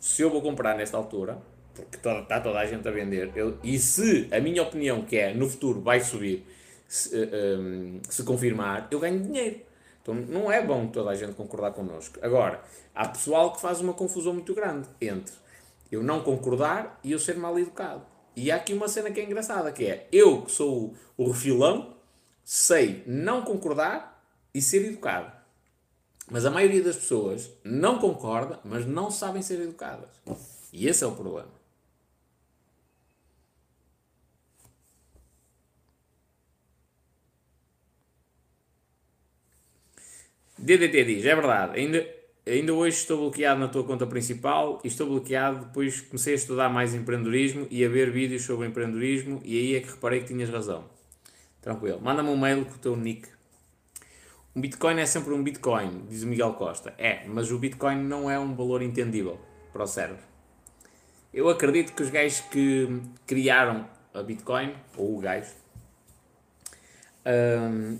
Se 0.00 0.22
eu 0.22 0.30
vou 0.30 0.40
comprar 0.40 0.76
nesta 0.76 0.96
altura, 0.96 1.38
porque 1.74 1.98
toda, 1.98 2.20
está 2.20 2.40
toda 2.40 2.58
a 2.58 2.66
gente 2.66 2.86
a 2.86 2.90
vender, 2.90 3.32
eu, 3.34 3.58
e 3.62 3.78
se 3.78 4.28
a 4.30 4.40
minha 4.40 4.62
opinião, 4.62 5.02
que 5.02 5.16
é 5.16 5.34
no 5.34 5.48
futuro 5.48 5.80
vai 5.80 6.00
subir, 6.00 6.46
se, 6.86 7.14
uh, 7.16 7.28
ah, 7.32 7.58
um, 7.58 8.00
se 8.08 8.22
confirmar, 8.22 8.88
eu 8.90 8.98
ganho 8.98 9.20
dinheiro. 9.20 9.60
Então 10.00 10.14
não 10.14 10.50
é 10.50 10.62
bom 10.62 10.86
toda 10.86 11.10
a 11.10 11.14
gente 11.14 11.32
concordar 11.32 11.72
connosco. 11.72 12.18
Agora, 12.22 12.62
há 12.94 13.08
pessoal 13.08 13.52
que 13.52 13.60
faz 13.60 13.80
uma 13.80 13.92
confusão 13.92 14.32
muito 14.32 14.54
grande 14.54 14.88
entre 15.00 15.34
eu 15.90 16.02
não 16.02 16.22
concordar 16.22 17.00
e 17.02 17.12
eu 17.12 17.18
ser 17.18 17.36
mal 17.36 17.58
educado. 17.58 18.04
E 18.34 18.50
há 18.50 18.56
aqui 18.56 18.74
uma 18.74 18.88
cena 18.88 19.10
que 19.10 19.20
é 19.20 19.24
engraçada, 19.24 19.72
que 19.72 19.86
é 19.86 20.08
eu 20.12 20.42
que 20.42 20.52
sou 20.52 20.94
o 21.16 21.28
refilão, 21.28 21.96
sei 22.44 23.02
não 23.06 23.42
concordar 23.42 24.22
e 24.52 24.60
ser 24.60 24.84
educado. 24.84 25.32
Mas 26.30 26.44
a 26.44 26.50
maioria 26.50 26.82
das 26.82 26.96
pessoas 26.96 27.50
não 27.64 27.98
concorda, 27.98 28.60
mas 28.64 28.84
não 28.84 29.10
sabem 29.10 29.42
ser 29.42 29.60
educadas. 29.60 30.10
E 30.72 30.88
esse 30.88 31.04
é 31.04 31.06
o 31.06 31.12
problema. 31.12 31.56
DDT 40.58 41.04
diz, 41.04 41.24
é 41.24 41.34
verdade, 41.34 41.78
ainda, 41.78 42.15
ainda 42.46 42.72
hoje 42.72 42.96
estou 42.96 43.18
bloqueado 43.18 43.60
na 43.60 43.68
tua 43.68 43.84
conta 43.84 44.06
principal 44.06 44.80
e 44.84 44.88
estou 44.88 45.06
bloqueado 45.06 45.66
depois 45.66 46.00
comecei 46.00 46.34
a 46.34 46.36
estudar 46.36 46.68
mais 46.68 46.94
empreendedorismo 46.94 47.66
e 47.70 47.84
a 47.84 47.88
ver 47.88 48.10
vídeos 48.10 48.42
sobre 48.42 48.66
empreendedorismo 48.66 49.40
e 49.44 49.58
aí 49.58 49.74
é 49.74 49.80
que 49.80 49.90
reparei 49.90 50.20
que 50.20 50.28
tinhas 50.28 50.48
razão. 50.48 50.84
Tranquilo. 51.60 52.00
Manda-me 52.00 52.28
um 52.28 52.36
mail 52.36 52.64
com 52.64 52.74
o 52.74 52.78
teu 52.78 52.96
nick. 52.96 53.28
Um 54.54 54.60
Bitcoin 54.60 55.00
é 55.00 55.04
sempre 55.04 55.34
um 55.34 55.42
Bitcoin, 55.42 56.06
diz 56.08 56.22
o 56.22 56.26
Miguel 56.26 56.54
Costa. 56.54 56.94
É, 56.96 57.26
mas 57.26 57.50
o 57.50 57.58
Bitcoin 57.58 57.96
não 57.96 58.30
é 58.30 58.38
um 58.38 58.54
valor 58.54 58.80
entendível 58.80 59.38
para 59.72 59.82
o 59.82 59.86
cérebro. 59.86 60.22
Eu 61.34 61.50
acredito 61.50 61.92
que 61.92 62.02
os 62.02 62.08
gajos 62.08 62.40
que 62.40 63.02
criaram 63.26 63.86
a 64.14 64.22
Bitcoin, 64.22 64.74
ou 64.96 65.18
o 65.18 65.20
gajo, 65.20 65.52
um, 67.26 67.98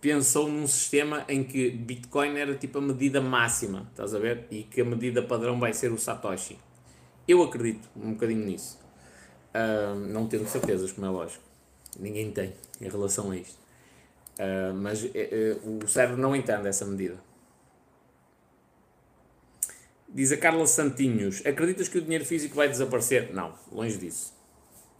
pensou 0.00 0.48
num 0.48 0.66
sistema 0.66 1.24
em 1.28 1.44
que 1.44 1.70
Bitcoin 1.70 2.36
era 2.38 2.54
tipo 2.54 2.78
a 2.78 2.80
medida 2.80 3.20
máxima, 3.20 3.86
estás 3.90 4.14
a 4.14 4.18
ver? 4.18 4.46
E 4.50 4.62
que 4.62 4.80
a 4.80 4.84
medida 4.84 5.22
padrão 5.22 5.58
vai 5.58 5.72
ser 5.72 5.92
o 5.92 5.98
Satoshi. 5.98 6.58
Eu 7.26 7.42
acredito 7.42 7.88
um 7.96 8.12
bocadinho 8.12 8.44
nisso. 8.44 8.78
Uh, 9.54 9.94
não 9.94 10.26
tendo 10.26 10.46
certezas, 10.48 10.92
como 10.92 11.06
é 11.06 11.10
lógico. 11.10 11.44
Ninguém 11.98 12.30
tem 12.30 12.52
em 12.80 12.88
relação 12.88 13.30
a 13.30 13.36
isto. 13.36 13.58
Uh, 14.38 14.74
mas 14.74 15.02
uh, 15.02 15.08
o 15.84 15.88
cérebro 15.88 16.20
não 16.20 16.34
entende 16.34 16.68
essa 16.68 16.84
medida. 16.84 17.18
Diz 20.08 20.32
a 20.32 20.36
Carla 20.36 20.66
Santinhos: 20.66 21.44
Acreditas 21.44 21.88
que 21.88 21.98
o 21.98 22.02
dinheiro 22.02 22.24
físico 22.24 22.54
vai 22.54 22.68
desaparecer? 22.68 23.32
Não, 23.34 23.52
longe 23.70 23.98
disso. 23.98 24.32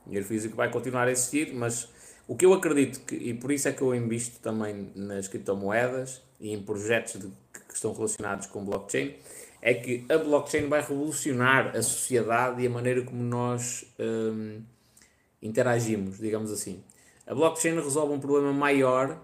O 0.05 0.09
dinheiro 0.09 0.27
físico 0.27 0.55
vai 0.55 0.71
continuar 0.71 1.09
a 1.09 1.11
existir, 1.11 1.55
mas 1.55 1.89
o 2.29 2.37
que 2.37 2.45
eu 2.45 2.53
acredito, 2.53 3.01
que, 3.01 3.15
e 3.15 3.33
por 3.33 3.51
isso 3.51 3.67
é 3.69 3.73
que 3.73 3.81
eu 3.81 3.95
invisto 3.95 4.39
também 4.41 4.93
nas 4.95 5.27
criptomoedas 5.27 6.21
e 6.39 6.53
em 6.53 6.63
projetos 6.63 7.15
de, 7.15 7.27
que 7.67 7.75
estão 7.75 7.95
relacionados 7.95 8.47
com 8.47 8.63
blockchain, 8.63 9.15
é 9.63 9.73
que 9.73 10.05
a 10.11 10.19
blockchain 10.19 10.69
vai 10.69 10.83
revolucionar 10.83 11.75
a 11.75 11.83
sociedade 11.83 12.63
e 12.63 12.67
a 12.67 12.71
maneira 12.71 13.03
como 13.03 13.23
nós 13.23 13.87
hum, 13.99 14.61
interagimos, 15.43 16.19
digamos 16.19 16.53
assim. 16.53 16.85
A 17.27 17.35
blockchain 17.35 17.75
resolve 17.77 18.13
um 18.13 18.21
problema 18.21 18.53
maior 18.53 19.19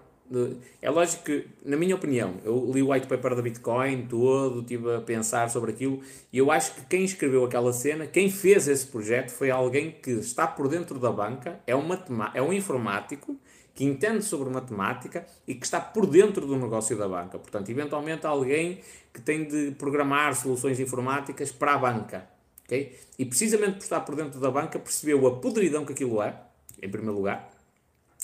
é 0.81 0.90
lógico 0.90 1.25
que, 1.25 1.47
na 1.64 1.77
minha 1.77 1.94
opinião, 1.94 2.35
eu 2.44 2.70
li 2.73 2.83
o 2.83 2.90
white 2.90 3.07
paper 3.07 3.35
da 3.35 3.42
Bitcoin 3.42 4.07
todo, 4.07 4.61
estive 4.61 4.94
a 4.94 5.01
pensar 5.01 5.51
sobre 5.51 5.73
aquilo, 5.73 6.01
e 6.33 6.38
eu 6.38 6.51
acho 6.51 6.75
que 6.75 6.87
quem 6.87 7.05
escreveu 7.05 7.44
aquela 7.44 7.73
cena, 7.73 8.07
quem 8.07 8.31
fez 8.31 8.68
esse 8.68 8.87
projeto, 8.87 9.31
foi 9.31 9.51
alguém 9.51 9.90
que 9.90 10.11
está 10.11 10.47
por 10.47 10.68
dentro 10.68 10.99
da 10.99 11.11
banca, 11.11 11.61
é 11.66 11.75
um, 11.75 11.88
é 12.35 12.42
um 12.42 12.53
informático 12.53 13.37
que 13.75 13.85
entende 13.85 14.25
sobre 14.25 14.49
matemática 14.51 15.27
e 15.47 15.55
que 15.55 15.64
está 15.64 15.81
por 15.81 16.07
dentro 16.07 16.47
do 16.47 16.57
negócio 16.57 16.97
da 16.97 17.09
banca. 17.09 17.38
Portanto, 17.38 17.68
eventualmente 17.70 18.25
alguém 18.25 18.81
que 19.12 19.20
tem 19.20 19.44
de 19.44 19.73
programar 19.73 20.35
soluções 20.37 20.79
informáticas 20.79 21.51
para 21.51 21.75
a 21.75 21.79
banca. 21.79 22.29
Okay? 22.64 22.97
E 23.18 23.25
precisamente 23.25 23.73
por 23.73 23.83
estar 23.83 24.01
por 24.01 24.14
dentro 24.14 24.38
da 24.40 24.51
banca 24.51 24.79
percebeu 24.79 25.27
a 25.27 25.37
podridão 25.40 25.85
que 25.85 25.92
aquilo 25.92 26.23
é, 26.23 26.40
em 26.81 26.88
primeiro 26.88 27.16
lugar, 27.16 27.51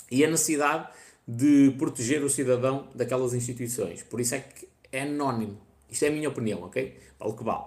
e 0.09 0.25
a 0.25 0.29
necessidade 0.29 0.87
de 1.27 1.73
proteger 1.77 2.23
o 2.23 2.29
cidadão 2.29 2.87
daquelas 2.93 3.33
instituições. 3.33 4.03
Por 4.03 4.19
isso 4.19 4.35
é 4.35 4.39
que 4.39 4.67
é 4.91 5.01
anónimo. 5.03 5.57
Isto 5.89 6.05
é 6.05 6.07
a 6.07 6.11
minha 6.11 6.29
opinião, 6.29 6.63
ok? 6.63 6.97
Vale 7.19 7.33
que 7.33 7.43
vale. 7.43 7.65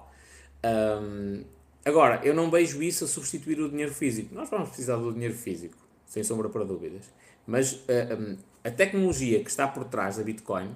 Um, 0.65 1.45
agora, 1.85 2.21
eu 2.25 2.35
não 2.35 2.51
vejo 2.51 2.83
isso 2.83 3.05
a 3.05 3.09
substituir 3.09 3.61
o 3.61 3.69
dinheiro 3.69 3.93
físico. 3.93 4.35
Nós 4.35 4.49
vamos 4.51 4.69
precisar 4.69 4.97
do 4.97 5.13
dinheiro 5.13 5.35
físico, 5.35 5.77
sem 6.07 6.25
sombra 6.25 6.49
para 6.49 6.65
dúvidas. 6.65 7.05
Mas 7.47 7.75
um, 7.75 8.37
a 8.63 8.71
tecnologia 8.71 9.43
que 9.43 9.51
está 9.51 9.69
por 9.69 9.85
trás 9.85 10.17
da 10.17 10.23
Bitcoin, 10.23 10.75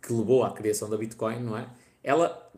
que 0.00 0.12
levou 0.12 0.44
à 0.44 0.52
criação 0.52 0.90
da 0.90 0.96
Bitcoin, 0.96 1.40
não 1.40 1.56
é? 1.56 1.66
Ela 2.04 2.50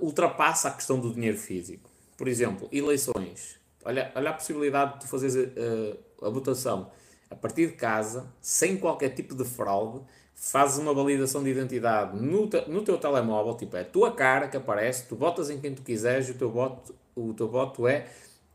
ultrapassa 0.00 0.68
a 0.68 0.72
questão 0.72 1.00
do 1.00 1.12
dinheiro 1.12 1.38
físico. 1.38 1.90
Por 2.16 2.28
exemplo, 2.28 2.68
eleições. 2.70 3.58
Olha, 3.82 4.12
olha 4.14 4.30
a 4.30 4.32
possibilidade 4.34 5.00
de 5.00 5.08
fazer 5.08 5.48
uh, 5.48 6.26
a 6.26 6.28
votação 6.28 6.90
a 7.30 7.36
partir 7.36 7.68
de 7.68 7.72
casa, 7.74 8.26
sem 8.40 8.76
qualquer 8.76 9.10
tipo 9.10 9.34
de 9.34 9.44
fraude, 9.44 10.02
fazes 10.34 10.78
uma 10.78 10.92
validação 10.92 11.44
de 11.44 11.50
identidade 11.50 12.18
no, 12.20 12.48
te, 12.48 12.68
no 12.68 12.82
teu 12.82 12.98
telemóvel, 12.98 13.54
tipo, 13.54 13.76
é 13.76 13.82
a 13.82 13.84
tua 13.84 14.12
cara 14.12 14.48
que 14.48 14.56
aparece, 14.56 15.06
tu 15.06 15.14
votas 15.14 15.48
em 15.48 15.60
quem 15.60 15.74
tu 15.74 15.82
quiseres 15.82 16.28
e 16.28 16.32
o 16.32 16.34
teu 16.34 16.50
voto, 16.50 16.94
o 17.14 17.32
teu 17.34 17.48
voto 17.48 17.86
é 17.86 18.06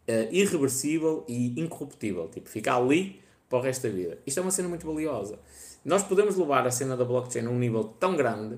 uh, 0.10 0.34
irreversível 0.34 1.24
e 1.28 1.60
incorruptível, 1.60 2.28
tipo, 2.28 2.50
fica 2.50 2.76
ali 2.76 3.22
para 3.48 3.60
o 3.60 3.62
resto 3.62 3.88
da 3.88 3.94
vida. 3.94 4.18
Isto 4.26 4.40
é 4.40 4.42
uma 4.42 4.52
cena 4.52 4.68
muito 4.68 4.86
valiosa. 4.86 5.40
Nós 5.86 6.04
podemos 6.04 6.36
levar 6.36 6.66
a 6.66 6.72
cena 6.72 6.98
da 6.98 7.06
blockchain 7.06 7.46
a 7.46 7.50
um 7.50 7.60
nível 7.60 7.84
tão 7.84 8.16
grande 8.16 8.58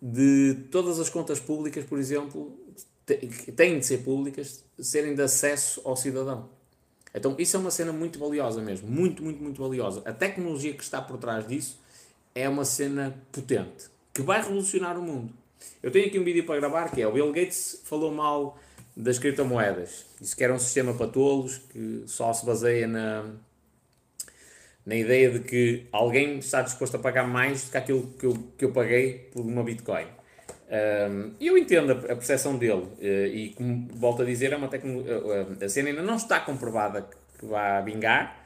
de 0.00 0.54
todas 0.70 0.98
as 1.00 1.10
contas 1.10 1.40
públicas, 1.40 1.84
por 1.84 1.98
exemplo, 1.98 2.56
têm 3.56 3.80
de 3.80 3.84
ser 3.84 3.98
públicas, 3.98 4.64
serem 4.78 5.14
de 5.14 5.22
acesso 5.22 5.82
ao 5.84 5.96
cidadão. 5.96 6.48
Então, 7.14 7.34
isso 7.38 7.56
é 7.56 7.60
uma 7.60 7.70
cena 7.70 7.92
muito 7.92 8.18
valiosa 8.18 8.60
mesmo. 8.60 8.88
Muito, 8.88 9.22
muito, 9.22 9.42
muito 9.42 9.60
valiosa. 9.60 10.02
A 10.04 10.12
tecnologia 10.12 10.72
que 10.72 10.82
está 10.82 11.02
por 11.02 11.18
trás 11.18 11.46
disso 11.46 11.78
é 12.34 12.48
uma 12.48 12.64
cena 12.64 13.14
potente 13.32 13.90
que 14.12 14.22
vai 14.22 14.40
revolucionar 14.40 14.98
o 14.98 15.02
mundo. 15.02 15.32
Eu 15.82 15.90
tenho 15.90 16.06
aqui 16.06 16.18
um 16.18 16.24
vídeo 16.24 16.44
para 16.44 16.56
gravar 16.56 16.90
que 16.90 17.00
é 17.00 17.06
o 17.06 17.12
Bill 17.12 17.32
Gates 17.32 17.82
falou 17.84 18.12
mal 18.12 18.58
das 18.96 19.18
criptomoedas. 19.18 20.04
Disse 20.20 20.34
que 20.36 20.44
era 20.44 20.52
um 20.52 20.58
sistema 20.58 20.94
para 20.94 21.08
tolos 21.08 21.58
que 21.58 22.04
só 22.06 22.32
se 22.32 22.44
baseia 22.44 22.86
na, 22.86 23.30
na 24.84 24.94
ideia 24.94 25.30
de 25.30 25.40
que 25.40 25.86
alguém 25.92 26.38
está 26.38 26.62
disposto 26.62 26.96
a 26.96 26.98
pagar 26.98 27.26
mais 27.26 27.64
do 27.64 27.70
que 27.70 27.76
aquilo 27.76 28.06
que 28.18 28.26
eu, 28.26 28.34
que 28.58 28.64
eu 28.64 28.72
paguei 28.72 29.30
por 29.32 29.40
uma 29.42 29.62
Bitcoin. 29.62 30.06
Eu 31.40 31.58
entendo 31.58 31.92
a, 31.92 31.96
percepção 31.96 32.56
dele 32.56 32.82
uh, 32.82 33.26
e, 33.26 33.50
como 33.56 33.88
volto 33.92 34.22
a 34.22 34.24
dizer, 34.24 34.52
é 34.52 34.56
uma 34.56 34.68
tecnologia. 34.68 35.18
Uh, 35.18 35.64
a 35.64 35.68
cena 35.68 35.88
ainda 35.88 36.02
não 36.02 36.16
está 36.16 36.38
comprovada 36.40 37.08
que 37.38 37.44
vá 37.44 37.80
vingar, 37.80 38.44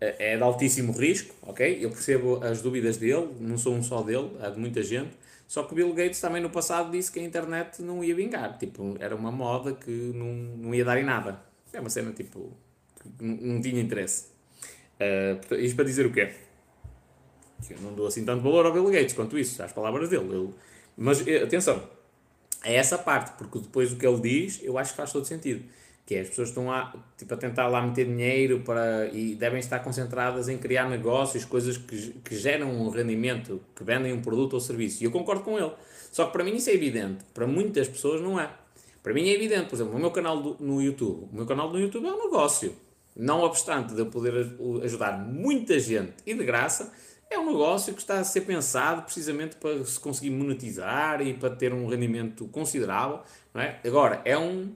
é 0.00 0.36
de 0.36 0.42
altíssimo 0.42 0.92
risco, 0.92 1.34
ok? 1.42 1.78
Eu 1.80 1.90
percebo 1.90 2.42
as 2.44 2.60
dúvidas 2.60 2.96
dele, 2.96 3.28
não 3.40 3.56
sou 3.56 3.74
um 3.74 3.82
só 3.82 4.02
dele, 4.02 4.30
há 4.40 4.50
de 4.50 4.58
muita 4.58 4.82
gente. 4.82 5.10
Só 5.46 5.62
que 5.62 5.72
o 5.72 5.76
Bill 5.76 5.92
Gates 5.92 6.20
também 6.20 6.42
no 6.42 6.50
passado 6.50 6.90
disse 6.90 7.12
que 7.12 7.20
a 7.20 7.22
internet 7.22 7.80
não 7.82 8.02
ia 8.02 8.14
vingar, 8.14 8.58
tipo, 8.58 8.96
era 8.98 9.14
uma 9.14 9.30
moda 9.30 9.72
que 9.72 9.90
não, 9.90 10.26
não 10.56 10.74
ia 10.74 10.84
dar 10.84 10.98
em 10.98 11.04
nada. 11.04 11.40
É 11.72 11.80
uma 11.80 11.90
cena 11.90 12.12
tipo 12.12 12.52
que 13.00 13.24
não 13.24 13.60
tinha 13.60 13.80
interesse. 13.80 14.26
Uh, 14.98 15.54
isto 15.56 15.76
para 15.76 15.84
dizer 15.84 16.06
o 16.06 16.12
quê? 16.12 16.32
Que 17.66 17.74
eu 17.74 17.80
não 17.80 17.94
dou 17.94 18.06
assim 18.06 18.24
tanto 18.24 18.42
valor 18.42 18.66
ao 18.66 18.72
Bill 18.72 18.90
Gates 18.90 19.14
quanto 19.14 19.38
isso, 19.38 19.62
às 19.62 19.72
palavras 19.72 20.08
dele. 20.08 20.24
Ele, 20.24 20.54
mas 20.96 21.26
eh, 21.26 21.42
atenção, 21.42 21.82
é 22.64 22.74
essa 22.74 22.96
parte, 22.96 23.36
porque 23.36 23.58
depois 23.58 23.92
o 23.92 23.96
que 23.96 24.06
ele 24.06 24.20
diz 24.20 24.60
eu 24.62 24.78
acho 24.78 24.92
que 24.92 24.96
faz 24.96 25.12
todo 25.12 25.24
sentido. 25.24 25.64
Que 26.06 26.16
é, 26.16 26.20
as 26.20 26.28
pessoas 26.28 26.50
estão 26.50 26.66
lá, 26.66 26.94
tipo, 27.16 27.32
a 27.32 27.36
tentar 27.36 27.66
lá 27.66 27.80
meter 27.80 28.06
dinheiro 28.06 28.60
para, 28.60 29.06
e 29.06 29.34
devem 29.34 29.58
estar 29.58 29.78
concentradas 29.78 30.50
em 30.50 30.58
criar 30.58 30.88
negócios, 30.88 31.46
coisas 31.46 31.78
que, 31.78 32.10
que 32.22 32.36
geram 32.36 32.70
um 32.70 32.90
rendimento, 32.90 33.60
que 33.74 33.82
vendem 33.82 34.12
um 34.12 34.20
produto 34.20 34.52
ou 34.52 34.60
serviço. 34.60 35.02
E 35.02 35.06
eu 35.06 35.10
concordo 35.10 35.42
com 35.42 35.58
ele. 35.58 35.72
Só 36.12 36.26
que 36.26 36.32
para 36.32 36.44
mim 36.44 36.56
isso 36.56 36.68
é 36.68 36.74
evidente. 36.74 37.24
Para 37.32 37.46
muitas 37.46 37.88
pessoas 37.88 38.20
não 38.20 38.38
é. 38.38 38.50
Para 39.02 39.14
mim 39.14 39.28
é 39.28 39.32
evidente. 39.32 39.70
Por 39.70 39.76
exemplo, 39.76 39.96
o 39.96 39.98
meu 39.98 40.10
canal 40.10 40.42
do, 40.42 40.56
no 40.60 40.82
YouTube. 40.82 41.26
O 41.32 41.36
meu 41.36 41.46
canal 41.46 41.72
no 41.72 41.80
YouTube 41.80 42.06
é 42.06 42.12
um 42.12 42.24
negócio. 42.24 42.74
Não 43.16 43.40
obstante 43.42 43.94
de 43.94 44.00
eu 44.00 44.06
poder 44.06 44.34
ajudar 44.82 45.18
muita 45.18 45.78
gente 45.78 46.12
e 46.26 46.34
de 46.34 46.44
graça, 46.44 46.92
é 47.30 47.38
um 47.38 47.46
negócio 47.46 47.92
que 47.94 48.00
está 48.00 48.18
a 48.18 48.24
ser 48.24 48.42
pensado 48.42 49.02
precisamente 49.02 49.56
para 49.56 49.84
se 49.84 49.98
conseguir 49.98 50.30
monetizar 50.30 51.20
e 51.20 51.34
para 51.34 51.50
ter 51.50 51.72
um 51.72 51.86
rendimento 51.88 52.46
considerável. 52.48 53.20
Não 53.52 53.60
é? 53.60 53.80
Agora, 53.84 54.20
é, 54.24 54.36
um, 54.36 54.72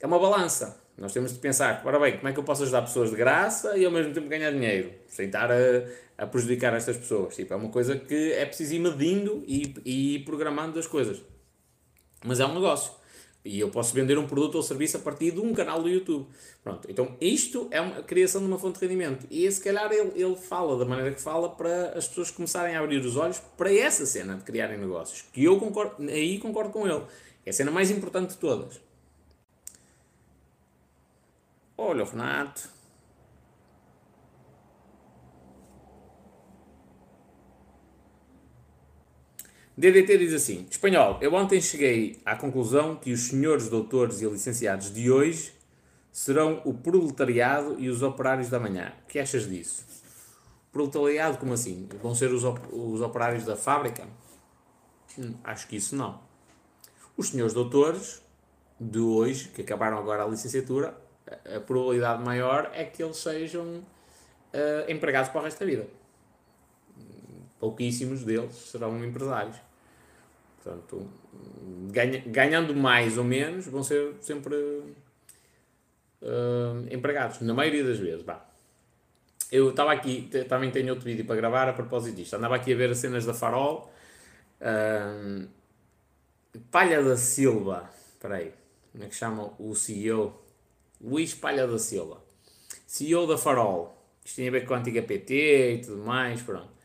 é 0.00 0.06
uma 0.06 0.18
balança. 0.18 0.80
Nós 0.98 1.12
temos 1.12 1.32
de 1.32 1.38
pensar, 1.38 1.82
ora 1.84 1.98
bem, 1.98 2.16
como 2.16 2.28
é 2.28 2.32
que 2.32 2.38
eu 2.38 2.44
posso 2.44 2.62
ajudar 2.62 2.82
pessoas 2.82 3.10
de 3.10 3.16
graça 3.16 3.76
e 3.76 3.84
ao 3.84 3.92
mesmo 3.92 4.14
tempo 4.14 4.28
ganhar 4.28 4.50
dinheiro, 4.50 4.92
sem 5.06 5.26
estar 5.26 5.50
a, 5.50 5.56
a 6.16 6.26
prejudicar 6.26 6.74
estas 6.74 6.96
pessoas. 6.96 7.36
Tipo, 7.36 7.52
é 7.52 7.56
uma 7.56 7.68
coisa 7.68 7.96
que 7.96 8.32
é 8.32 8.46
preciso 8.46 8.74
ir 8.74 8.78
medindo 8.78 9.44
e, 9.46 9.74
e 9.84 10.18
programando 10.20 10.78
as 10.78 10.86
coisas. 10.86 11.22
Mas 12.24 12.40
é 12.40 12.46
um 12.46 12.54
negócio. 12.54 12.92
E 13.46 13.60
eu 13.60 13.70
posso 13.70 13.94
vender 13.94 14.18
um 14.18 14.26
produto 14.26 14.56
ou 14.56 14.62
serviço 14.62 14.96
a 14.96 15.00
partir 15.00 15.30
de 15.30 15.40
um 15.40 15.54
canal 15.54 15.82
do 15.82 15.88
YouTube. 15.88 16.26
Pronto, 16.62 16.90
então 16.90 17.16
isto 17.20 17.68
é 17.70 17.78
a 17.78 18.02
criação 18.02 18.40
de 18.40 18.46
uma 18.48 18.58
fonte 18.58 18.80
de 18.80 18.86
rendimento. 18.86 19.26
E 19.30 19.50
se 19.50 19.62
calhar 19.62 19.90
ele, 19.92 20.12
ele 20.16 20.36
fala 20.36 20.76
da 20.76 20.84
maneira 20.84 21.12
que 21.12 21.20
fala 21.20 21.48
para 21.48 21.90
as 21.90 22.08
pessoas 22.08 22.30
começarem 22.30 22.74
a 22.74 22.80
abrir 22.80 22.98
os 22.98 23.16
olhos 23.16 23.40
para 23.56 23.72
essa 23.72 24.04
cena 24.04 24.34
de 24.34 24.42
criarem 24.42 24.78
negócios. 24.78 25.24
Que 25.32 25.44
eu 25.44 25.58
concordo, 25.58 26.02
aí 26.02 26.38
concordo 26.38 26.70
com 26.70 26.86
ele. 26.86 27.04
É 27.44 27.50
a 27.50 27.52
cena 27.52 27.70
mais 27.70 27.90
importante 27.90 28.30
de 28.30 28.38
todas. 28.38 28.80
Olha 31.78 32.04
Renato. 32.04 32.75
DDT 39.76 40.16
diz 40.16 40.32
assim: 40.32 40.66
Espanhol, 40.70 41.18
eu 41.20 41.34
ontem 41.34 41.60
cheguei 41.60 42.18
à 42.24 42.34
conclusão 42.34 42.96
que 42.96 43.12
os 43.12 43.28
senhores 43.28 43.68
doutores 43.68 44.22
e 44.22 44.26
licenciados 44.26 44.92
de 44.92 45.10
hoje 45.10 45.52
serão 46.10 46.62
o 46.64 46.72
proletariado 46.72 47.78
e 47.78 47.90
os 47.90 48.00
operários 48.00 48.48
da 48.48 48.58
manhã. 48.58 48.94
O 49.04 49.06
que 49.06 49.18
achas 49.18 49.46
disso? 49.46 49.84
Proletariado, 50.72 51.36
como 51.36 51.52
assim? 51.52 51.86
Vão 52.02 52.14
ser 52.14 52.32
os, 52.32 52.42
op 52.42 52.58
os 52.72 53.02
operários 53.02 53.44
da 53.44 53.54
fábrica? 53.54 54.06
Hum, 55.18 55.34
acho 55.44 55.68
que 55.68 55.76
isso 55.76 55.94
não. 55.94 56.20
Os 57.14 57.28
senhores 57.28 57.52
doutores 57.52 58.22
de 58.80 58.98
hoje, 58.98 59.48
que 59.48 59.60
acabaram 59.60 59.98
agora 59.98 60.24
a 60.24 60.26
licenciatura, 60.26 60.96
a 61.54 61.60
probabilidade 61.60 62.22
maior 62.22 62.70
é 62.72 62.84
que 62.84 63.02
eles 63.02 63.18
sejam 63.18 63.62
uh, 63.64 63.84
empregados 64.90 65.30
para 65.30 65.42
o 65.42 65.44
resto 65.44 65.60
da 65.60 65.66
vida. 65.66 65.86
Pouquíssimos 67.58 68.22
deles 68.22 68.54
serão 68.54 69.04
empresários. 69.04 69.65
Portanto, 70.66 71.08
ganha, 71.92 72.20
ganhando 72.26 72.74
mais 72.74 73.16
ou 73.16 73.22
menos, 73.22 73.66
vão 73.66 73.84
ser 73.84 74.14
sempre 74.20 74.56
uh, 74.56 74.84
empregados, 76.90 77.40
na 77.40 77.54
maioria 77.54 77.84
das 77.84 78.00
vezes. 78.00 78.22
Bah. 78.22 78.44
Eu 79.52 79.70
estava 79.70 79.92
aqui, 79.92 80.28
também 80.48 80.72
tenho 80.72 80.90
outro 80.90 81.04
vídeo 81.04 81.24
para 81.24 81.36
gravar 81.36 81.68
a 81.68 81.72
propósito 81.72 82.16
disto. 82.16 82.34
Andava 82.34 82.56
aqui 82.56 82.72
a 82.72 82.76
ver 82.76 82.90
as 82.90 82.98
cenas 82.98 83.24
da 83.24 83.32
Farol. 83.32 83.92
Uh, 84.60 85.46
Palha 86.72 87.00
da 87.00 87.16
Silva, 87.16 87.88
espera 88.08 88.36
aí, 88.36 88.52
como 88.90 89.04
é 89.04 89.06
que 89.06 89.14
chama 89.14 89.52
o 89.60 89.72
CEO? 89.76 90.42
Luís 91.00 91.32
Palha 91.32 91.68
da 91.68 91.78
Silva, 91.78 92.20
CEO 92.88 93.24
da 93.24 93.38
Farol. 93.38 93.96
Isto 94.24 94.36
tem 94.36 94.48
a 94.48 94.50
ver 94.50 94.66
com 94.66 94.74
a 94.74 94.78
antiga 94.78 95.00
PT 95.00 95.74
e 95.74 95.78
tudo 95.82 96.02
mais, 96.02 96.42
pronto. 96.42 96.75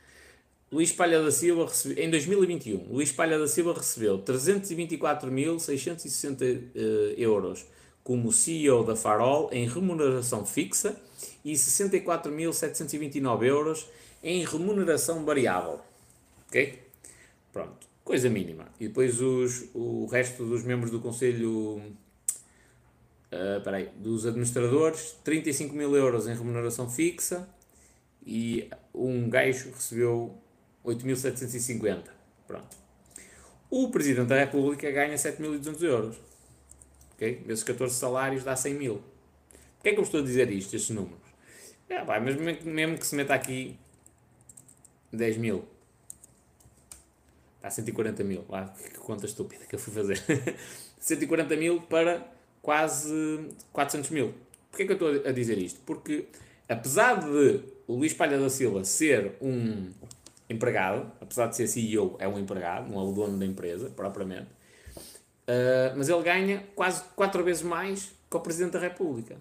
Luís 0.71 0.91
Palha 0.93 1.21
da 1.21 1.31
Silva 1.31 1.65
recebeu, 1.65 2.01
em 2.01 2.09
2021, 2.09 2.93
Luís 2.93 3.11
Palha 3.11 3.37
da 3.37 3.45
Silva 3.45 3.73
recebeu 3.73 4.19
324.660 4.19 6.41
uh, 6.41 6.45
eh, 6.73 7.15
euros 7.17 7.65
como 8.05 8.31
CEO 8.31 8.81
da 8.85 8.95
Farol 8.95 9.49
em 9.51 9.67
remuneração 9.67 10.45
fixa 10.45 10.95
e 11.43 11.51
64.729 11.53 13.43
euros 13.43 13.85
em 14.23 14.45
remuneração 14.45 15.25
variável. 15.25 15.81
Ok? 16.47 16.79
Pronto, 17.51 17.85
coisa 18.01 18.29
mínima. 18.29 18.69
E 18.79 18.87
depois 18.87 19.19
os, 19.19 19.65
o 19.73 20.05
resto 20.05 20.45
dos 20.45 20.63
membros 20.63 20.89
do 20.89 21.01
Conselho, 21.01 21.81
uh, 21.81 23.59
peraí, 23.61 23.89
dos 23.97 24.25
administradores, 24.25 25.17
35 25.21 25.75
mil 25.75 25.93
euros 25.97 26.29
em 26.29 26.33
remuneração 26.33 26.89
fixa 26.89 27.45
e 28.25 28.69
um 28.93 29.29
gajo 29.29 29.71
recebeu 29.71 30.40
8.750. 30.85 32.03
Pronto. 32.47 32.77
O 33.69 33.89
Presidente 33.89 34.27
da 34.27 34.37
República 34.37 34.89
ganha 34.91 35.15
7.200 35.15 35.81
euros. 35.83 36.15
Ok? 37.13 37.43
Vezes 37.45 37.63
14 37.63 37.95
salários 37.95 38.43
dá 38.43 38.55
100 38.55 38.73
mil. 38.73 39.01
Porquê 39.75 39.89
é 39.89 39.93
que 39.93 39.99
eu 39.99 40.03
estou 40.03 40.19
a 40.19 40.23
dizer 40.23 40.51
isto, 40.51 40.75
estes 40.75 40.95
números? 40.95 41.19
É, 41.89 42.03
pá, 42.03 42.19
mas 42.19 42.35
mesmo 42.63 42.97
que 42.97 43.05
se 43.05 43.15
meta 43.15 43.33
aqui 43.33 43.77
10 45.11 45.37
mil. 45.37 45.65
Está 47.57 47.69
140 47.69 48.23
mil. 48.23 48.45
Lá, 48.49 48.67
que 48.67 48.97
conta 48.99 49.25
estúpida 49.25 49.65
que 49.65 49.75
eu 49.75 49.79
fui 49.79 49.93
fazer. 49.93 50.21
140 50.99 51.55
mil 51.55 51.81
para 51.81 52.27
quase 52.61 53.49
400 53.71 54.09
mil. 54.09 54.33
Porquê 54.69 54.85
que 54.85 54.91
eu 54.91 55.11
estou 55.11 55.29
a 55.29 55.31
dizer 55.31 55.57
isto? 55.57 55.79
Porque, 55.85 56.25
apesar 56.67 57.15
de 57.15 57.63
o 57.87 57.95
Luís 57.95 58.13
Palha 58.13 58.39
da 58.39 58.49
Silva 58.49 58.83
ser 58.83 59.33
um 59.41 59.91
empregado, 60.51 61.11
apesar 61.21 61.47
de 61.47 61.55
ser 61.55 61.67
CEO, 61.67 62.15
é 62.19 62.27
um 62.27 62.37
empregado, 62.37 62.91
não 62.91 62.99
é 62.99 63.03
o 63.03 63.11
dono 63.11 63.37
da 63.37 63.45
empresa, 63.45 63.89
propriamente, 63.89 64.49
uh, 65.47 65.95
mas 65.95 66.09
ele 66.09 66.21
ganha 66.23 66.63
quase 66.75 67.03
4 67.15 67.43
vezes 67.43 67.63
mais 67.63 68.11
que 68.29 68.37
o 68.37 68.39
Presidente 68.39 68.73
da 68.73 68.79
República 68.79 69.37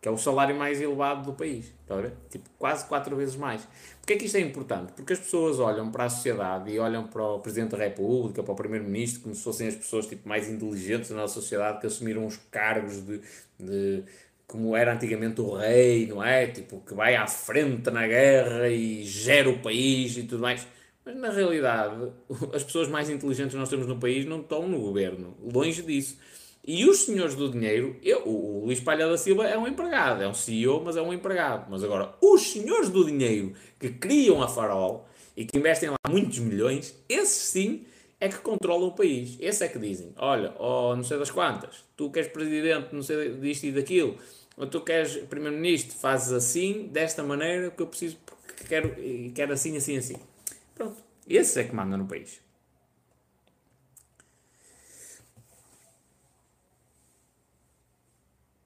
que 0.00 0.08
é 0.08 0.10
o 0.10 0.16
salário 0.16 0.56
mais 0.56 0.80
elevado 0.80 1.26
do 1.26 1.32
país. 1.34 1.66
Está 1.82 1.94
a 1.94 2.00
ver? 2.00 2.14
Tipo, 2.30 2.48
quase 2.58 2.86
quatro 2.86 3.14
vezes 3.16 3.36
mais. 3.36 3.68
Porquê 3.98 4.14
é 4.14 4.16
que 4.16 4.24
isto 4.24 4.36
é 4.36 4.40
importante? 4.40 4.92
Porque 4.92 5.12
as 5.12 5.18
pessoas 5.18 5.60
olham 5.60 5.90
para 5.90 6.04
a 6.04 6.08
sociedade 6.08 6.70
e 6.70 6.78
olham 6.78 7.06
para 7.06 7.22
o 7.22 7.38
Presidente 7.40 7.72
da 7.72 7.76
República, 7.76 8.42
para 8.42 8.52
o 8.52 8.56
Primeiro-Ministro, 8.56 9.20
como 9.22 9.34
se 9.34 9.42
fossem 9.42 9.68
as 9.68 9.74
pessoas 9.74 10.06
tipo, 10.06 10.26
mais 10.26 10.48
inteligentes 10.48 11.10
da 11.10 11.16
nossa 11.16 11.34
sociedade, 11.34 11.80
que 11.80 11.86
assumiram 11.86 12.24
os 12.24 12.38
cargos 12.50 13.04
de, 13.04 13.20
de 13.58 14.02
como 14.50 14.76
era 14.76 14.94
antigamente 14.94 15.40
o 15.40 15.54
rei, 15.54 16.06
não 16.06 16.22
é? 16.22 16.46
Tipo, 16.48 16.80
que 16.80 16.94
vai 16.94 17.14
à 17.14 17.26
frente 17.26 17.90
na 17.90 18.06
guerra 18.06 18.68
e 18.68 19.04
gera 19.04 19.48
o 19.48 19.58
país 19.60 20.16
e 20.16 20.24
tudo 20.24 20.42
mais. 20.42 20.66
Mas 21.04 21.16
na 21.16 21.30
realidade, 21.30 22.12
as 22.52 22.64
pessoas 22.64 22.88
mais 22.88 23.08
inteligentes 23.08 23.52
que 23.52 23.58
nós 23.58 23.68
temos 23.68 23.86
no 23.86 23.98
país 23.98 24.24
não 24.24 24.40
estão 24.40 24.68
no 24.68 24.80
governo. 24.80 25.36
Longe 25.40 25.82
disso 25.82 26.18
e 26.66 26.84
os 26.88 26.98
senhores 26.98 27.34
do 27.34 27.50
dinheiro, 27.50 27.96
eu, 28.02 28.28
o 28.28 28.66
Luís 28.66 28.80
Palha 28.80 29.08
da 29.08 29.16
Silva 29.16 29.46
é 29.46 29.56
um 29.56 29.66
empregado, 29.66 30.22
é 30.22 30.28
um 30.28 30.34
CEO, 30.34 30.82
mas 30.84 30.94
é 30.94 31.00
um 31.00 31.12
empregado. 31.12 31.66
Mas 31.70 31.82
agora, 31.82 32.14
os 32.20 32.42
senhores 32.42 32.90
do 32.90 33.04
dinheiro 33.04 33.54
que 33.78 33.88
criam 33.88 34.42
a 34.42 34.48
Farol 34.48 35.08
e 35.34 35.46
que 35.46 35.56
investem 35.56 35.88
lá 35.88 35.96
muitos 36.08 36.38
milhões, 36.38 36.94
esses 37.08 37.44
sim 37.44 37.86
é 38.20 38.28
que 38.28 38.36
controlam 38.38 38.88
o 38.88 38.92
país. 38.92 39.38
Esses 39.40 39.62
é 39.62 39.68
que 39.68 39.78
dizem: 39.78 40.12
olha, 40.18 40.54
oh, 40.58 40.94
não 40.94 41.02
sei 41.02 41.18
das 41.18 41.30
quantas, 41.30 41.82
tu 41.96 42.10
queres 42.10 42.30
presidente, 42.30 42.94
não 42.94 43.02
sei 43.02 43.30
disto 43.36 43.64
e 43.64 43.72
daquilo, 43.72 44.18
ou 44.60 44.66
tu 44.66 44.82
queres 44.82 45.16
primeiro-ministro, 45.26 45.96
fazes 45.98 46.32
assim, 46.32 46.88
desta 46.88 47.22
maneira, 47.22 47.70
que 47.70 47.80
eu 47.82 47.86
preciso, 47.86 48.18
porque 48.26 48.64
quero, 48.64 48.94
quero 49.34 49.54
assim, 49.54 49.74
assim, 49.74 49.96
assim. 49.96 50.16
Pronto. 50.74 51.02
Esses 51.26 51.56
é 51.56 51.64
que 51.64 51.74
mandam 51.74 51.98
no 51.98 52.06
país. 52.06 52.42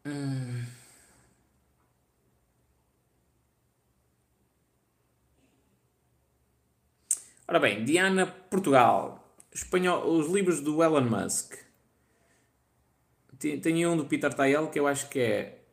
Hum. 0.05 0.64
Ora 7.47 7.61
bem, 7.61 7.84
Diana 7.84 8.26
Portugal. 8.26 9.32
Espanhol, 9.53 10.11
os 10.11 10.28
livros 10.28 10.61
do 10.61 10.82
Elon 10.82 11.03
Musk. 11.03 11.55
Tenho 13.38 13.92
um 13.92 13.97
do 13.97 14.07
Peter 14.07 14.34
Thiel 14.34 14.68
que 14.70 14.80
eu 14.80 14.88
acho 14.88 15.09
que 15.09 15.20
é 15.20 15.64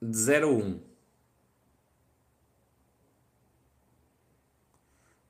de 0.00 0.16
0 0.16 0.48
a 0.48 0.50
1. 0.50 0.80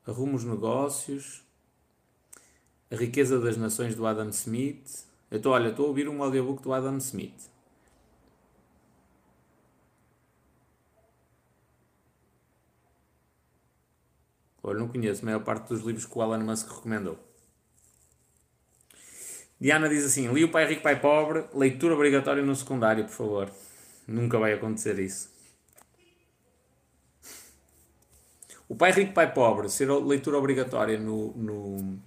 Arrumo 0.06 0.36
os 0.36 0.44
negócios. 0.44 1.44
A 2.90 2.96
riqueza 2.96 3.38
das 3.38 3.56
nações 3.56 3.94
do 3.94 4.06
Adam 4.06 4.28
Smith. 4.30 5.04
Eu 5.30 5.36
estou, 5.36 5.52
olha, 5.52 5.68
estou 5.68 5.86
a 5.86 5.88
ouvir 5.88 6.08
um 6.08 6.22
audiobook 6.22 6.62
do 6.62 6.72
Adam 6.72 6.98
Smith. 6.98 7.50
Olha, 14.62 14.78
não 14.78 14.88
conheço 14.88 15.22
a 15.22 15.24
maior 15.24 15.42
parte 15.42 15.68
dos 15.68 15.82
livros 15.82 16.04
que 16.04 16.18
o 16.18 16.22
Alan 16.22 16.44
Musk 16.44 16.68
recomendou. 16.68 17.18
Diana 19.60 19.88
diz 19.88 20.04
assim: 20.04 20.32
li 20.32 20.44
o 20.44 20.50
Pai 20.50 20.66
Rico, 20.66 20.82
Pai 20.82 21.00
Pobre, 21.00 21.44
leitura 21.54 21.94
obrigatória 21.94 22.42
no 22.42 22.54
secundário, 22.54 23.04
por 23.04 23.12
favor. 23.12 23.52
Nunca 24.10 24.40
vai 24.40 24.52
acontecer 24.52 24.98
isso. 24.98 25.30
O 28.68 28.74
Pai 28.74 28.90
Rico, 28.90 29.12
Pai 29.12 29.32
Pobre, 29.32 29.68
ser 29.68 29.88
leitura 29.88 30.36
obrigatória 30.36 30.98
no, 30.98 31.32
no, 31.36 31.98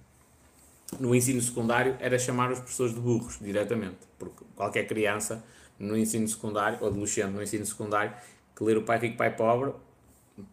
no 1.00 1.14
ensino 1.14 1.40
secundário 1.40 1.96
era 1.98 2.18
chamar 2.18 2.52
os 2.52 2.58
professores 2.58 2.94
de 2.94 3.00
burros, 3.00 3.38
diretamente. 3.40 3.96
Porque 4.18 4.44
qualquer 4.54 4.86
criança 4.86 5.42
no 5.78 5.96
ensino 5.96 6.28
secundário, 6.28 6.76
ou 6.82 6.88
adolescente 6.88 7.30
no 7.30 7.42
ensino 7.42 7.64
secundário, 7.64 8.12
que 8.54 8.62
ler 8.62 8.76
o 8.76 8.82
Pai 8.82 8.98
Rico, 8.98 9.16
Pai 9.16 9.34
Pobre, 9.34 9.72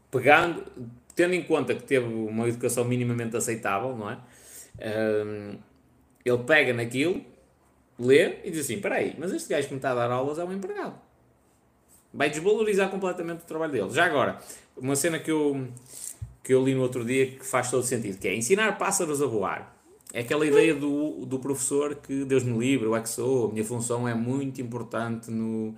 pegando, 0.09 0.63
tendo 1.13 1.33
em 1.33 1.43
conta 1.43 1.75
que 1.75 1.83
teve 1.83 2.05
uma 2.05 2.47
educação 2.47 2.85
minimamente 2.85 3.35
aceitável, 3.35 3.93
não 3.93 4.09
é? 4.09 4.17
Um, 5.25 5.59
ele 6.23 6.43
pega 6.45 6.73
naquilo, 6.73 7.25
lê 7.99 8.39
e 8.45 8.51
diz 8.51 8.61
assim: 8.61 8.75
espera 8.75 8.95
aí, 8.95 9.17
mas 9.19 9.33
este 9.33 9.49
gajo 9.49 9.67
que 9.67 9.73
me 9.73 9.79
está 9.79 9.91
a 9.91 9.95
dar 9.95 10.11
aulas 10.11 10.39
é 10.39 10.45
um 10.45 10.53
empregado. 10.53 11.10
Vai 12.13 12.29
desvalorizar 12.29 12.89
completamente 12.89 13.41
o 13.41 13.45
trabalho 13.45 13.71
dele. 13.71 13.89
Já 13.91 14.05
agora, 14.05 14.37
uma 14.75 14.95
cena 14.95 15.19
que 15.19 15.31
eu, 15.31 15.67
que 16.43 16.53
eu 16.53 16.63
li 16.63 16.75
no 16.75 16.81
outro 16.81 17.05
dia 17.05 17.27
que 17.27 17.45
faz 17.45 17.71
todo 17.71 17.83
sentido, 17.83 18.17
que 18.17 18.27
é 18.27 18.35
ensinar 18.35 18.77
pássaros 18.77 19.21
a 19.21 19.25
voar. 19.25 19.75
É 20.13 20.19
aquela 20.19 20.45
ideia 20.45 20.75
do, 20.75 21.25
do 21.25 21.39
professor 21.39 21.95
que, 21.95 22.25
Deus 22.25 22.43
me 22.43 22.57
livre, 22.57 22.85
eu 22.85 22.95
é 22.95 23.01
que 23.01 23.09
sou, 23.09 23.47
a 23.47 23.51
minha 23.51 23.63
função 23.63 24.07
é 24.07 24.13
muito 24.13 24.61
importante 24.61 25.31
no... 25.31 25.73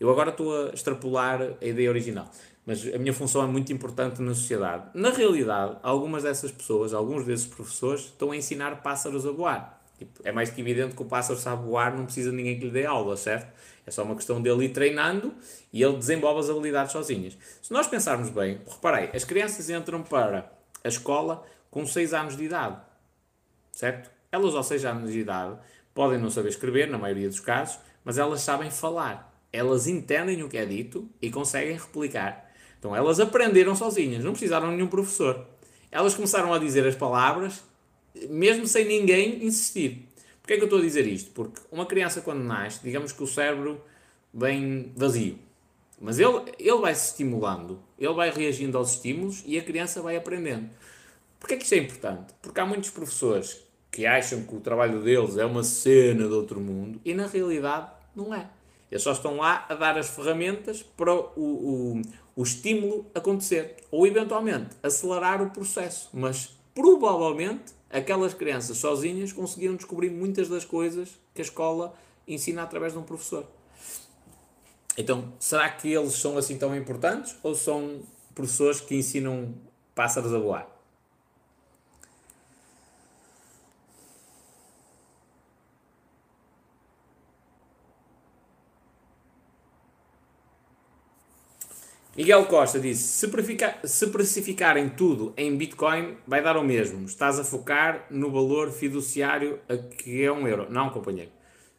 Eu 0.00 0.10
agora 0.10 0.30
estou 0.30 0.66
a 0.66 0.70
extrapolar 0.70 1.56
a 1.60 1.64
ideia 1.64 1.88
original 1.88 2.28
mas 2.68 2.86
a 2.94 2.98
minha 2.98 3.14
função 3.14 3.42
é 3.42 3.46
muito 3.46 3.72
importante 3.72 4.20
na 4.20 4.34
sociedade. 4.34 4.90
Na 4.92 5.08
realidade, 5.08 5.78
algumas 5.82 6.24
dessas 6.24 6.52
pessoas, 6.52 6.92
alguns 6.92 7.24
desses 7.24 7.46
professores, 7.46 8.02
estão 8.02 8.30
a 8.30 8.36
ensinar 8.36 8.82
pássaros 8.82 9.24
a 9.24 9.30
voar. 9.30 9.82
Tipo, 9.98 10.20
é 10.22 10.30
mais 10.30 10.50
que 10.50 10.60
evidente 10.60 10.94
que 10.94 11.00
o 11.00 11.06
pássaro 11.06 11.38
sabe 11.38 11.64
voar, 11.64 11.96
não 11.96 12.04
precisa 12.04 12.30
ninguém 12.30 12.58
que 12.58 12.66
lhe 12.66 12.70
dê 12.70 12.84
aula, 12.84 13.16
certo? 13.16 13.50
É 13.88 13.90
só 13.90 14.02
uma 14.02 14.14
questão 14.14 14.42
dele 14.42 14.66
ir 14.66 14.68
treinando 14.68 15.32
e 15.72 15.82
ele 15.82 15.96
desenvolve 15.96 16.40
as 16.40 16.50
habilidades 16.50 16.92
sozinhas. 16.92 17.38
Se 17.62 17.72
nós 17.72 17.86
pensarmos 17.86 18.28
bem, 18.28 18.60
reparei, 18.68 19.08
as 19.14 19.24
crianças 19.24 19.70
entram 19.70 20.02
para 20.02 20.52
a 20.84 20.88
escola 20.88 21.42
com 21.70 21.86
6 21.86 22.12
anos 22.12 22.36
de 22.36 22.44
idade, 22.44 22.76
certo? 23.72 24.10
Elas 24.30 24.54
aos 24.54 24.66
6 24.66 24.84
anos 24.84 25.10
de 25.10 25.20
idade 25.20 25.56
podem 25.94 26.18
não 26.18 26.28
saber 26.28 26.50
escrever, 26.50 26.90
na 26.90 26.98
maioria 26.98 27.30
dos 27.30 27.40
casos, 27.40 27.78
mas 28.04 28.18
elas 28.18 28.42
sabem 28.42 28.70
falar. 28.70 29.34
Elas 29.50 29.86
entendem 29.86 30.42
o 30.42 30.50
que 30.50 30.58
é 30.58 30.66
dito 30.66 31.08
e 31.22 31.30
conseguem 31.30 31.72
replicar. 31.72 32.46
Então 32.78 32.94
elas 32.94 33.18
aprenderam 33.18 33.74
sozinhas, 33.74 34.22
não 34.22 34.32
precisaram 34.32 34.68
de 34.68 34.76
nenhum 34.76 34.88
professor. 34.88 35.46
Elas 35.90 36.14
começaram 36.14 36.52
a 36.52 36.58
dizer 36.58 36.86
as 36.86 36.94
palavras, 36.94 37.64
mesmo 38.28 38.66
sem 38.66 38.84
ninguém 38.84 39.46
insistir. 39.46 40.07
Porquê 40.48 40.54
é 40.54 40.56
que 40.56 40.62
eu 40.62 40.68
estou 40.68 40.78
a 40.78 40.82
dizer 40.82 41.06
isto? 41.06 41.30
Porque 41.32 41.60
uma 41.70 41.84
criança 41.84 42.22
quando 42.22 42.42
nasce, 42.42 42.80
digamos 42.82 43.12
que 43.12 43.22
o 43.22 43.26
cérebro 43.26 43.82
vem 44.32 44.90
vazio. 44.96 45.38
Mas 46.00 46.18
ele, 46.18 46.42
ele 46.58 46.78
vai 46.78 46.94
se 46.94 47.10
estimulando, 47.10 47.78
ele 47.98 48.14
vai 48.14 48.30
reagindo 48.30 48.78
aos 48.78 48.92
estímulos 48.92 49.42
e 49.44 49.58
a 49.58 49.62
criança 49.62 50.00
vai 50.00 50.16
aprendendo. 50.16 50.70
Porquê 51.38 51.52
é 51.52 51.56
que 51.58 51.64
isto 51.64 51.74
é 51.74 51.76
importante? 51.76 52.32
Porque 52.40 52.58
há 52.58 52.64
muitos 52.64 52.88
professores 52.88 53.62
que 53.90 54.06
acham 54.06 54.42
que 54.42 54.54
o 54.54 54.60
trabalho 54.60 55.02
deles 55.02 55.36
é 55.36 55.44
uma 55.44 55.62
cena 55.62 56.26
de 56.26 56.32
outro 56.32 56.58
mundo 56.58 56.98
e 57.04 57.12
na 57.12 57.26
realidade 57.26 57.90
não 58.16 58.34
é. 58.34 58.48
Eles 58.90 59.02
só 59.02 59.12
estão 59.12 59.36
lá 59.36 59.66
a 59.68 59.74
dar 59.74 59.98
as 59.98 60.08
ferramentas 60.08 60.82
para 60.82 61.14
o, 61.14 61.30
o, 61.36 62.02
o 62.34 62.42
estímulo 62.42 63.04
acontecer. 63.14 63.76
Ou 63.90 64.06
eventualmente 64.06 64.70
acelerar 64.82 65.42
o 65.42 65.50
processo. 65.50 66.08
Mas 66.14 66.56
provavelmente 66.74 67.76
aquelas 67.90 68.34
crianças 68.34 68.78
sozinhas 68.78 69.32
conseguiram 69.32 69.76
descobrir 69.76 70.10
muitas 70.10 70.48
das 70.48 70.64
coisas 70.64 71.18
que 71.34 71.40
a 71.40 71.44
escola 71.44 71.94
ensina 72.26 72.62
através 72.62 72.92
de 72.92 72.98
um 72.98 73.02
professor. 73.02 73.46
Então, 74.96 75.32
será 75.38 75.68
que 75.70 75.92
eles 75.92 76.14
são 76.14 76.36
assim 76.36 76.58
tão 76.58 76.74
importantes 76.76 77.36
ou 77.42 77.54
são 77.54 78.00
professores 78.34 78.80
que 78.80 78.96
ensinam 78.96 79.54
pássaros 79.94 80.34
a 80.34 80.38
voar? 80.38 80.77
Miguel 92.18 92.46
Costa 92.46 92.80
disse: 92.80 93.28
se, 93.84 94.08
precificarem 94.08 94.88
tudo 94.88 95.32
em 95.36 95.56
Bitcoin, 95.56 96.16
vai 96.26 96.42
dar 96.42 96.56
o 96.56 96.64
mesmo. 96.64 97.06
Estás 97.06 97.38
a 97.38 97.44
focar 97.44 98.08
no 98.10 98.28
valor 98.32 98.72
fiduciário 98.72 99.60
a 99.68 99.76
que 99.76 100.24
é 100.24 100.32
um 100.32 100.48
euro. 100.48 100.66
Não, 100.68 100.90
companheiro. 100.90 101.30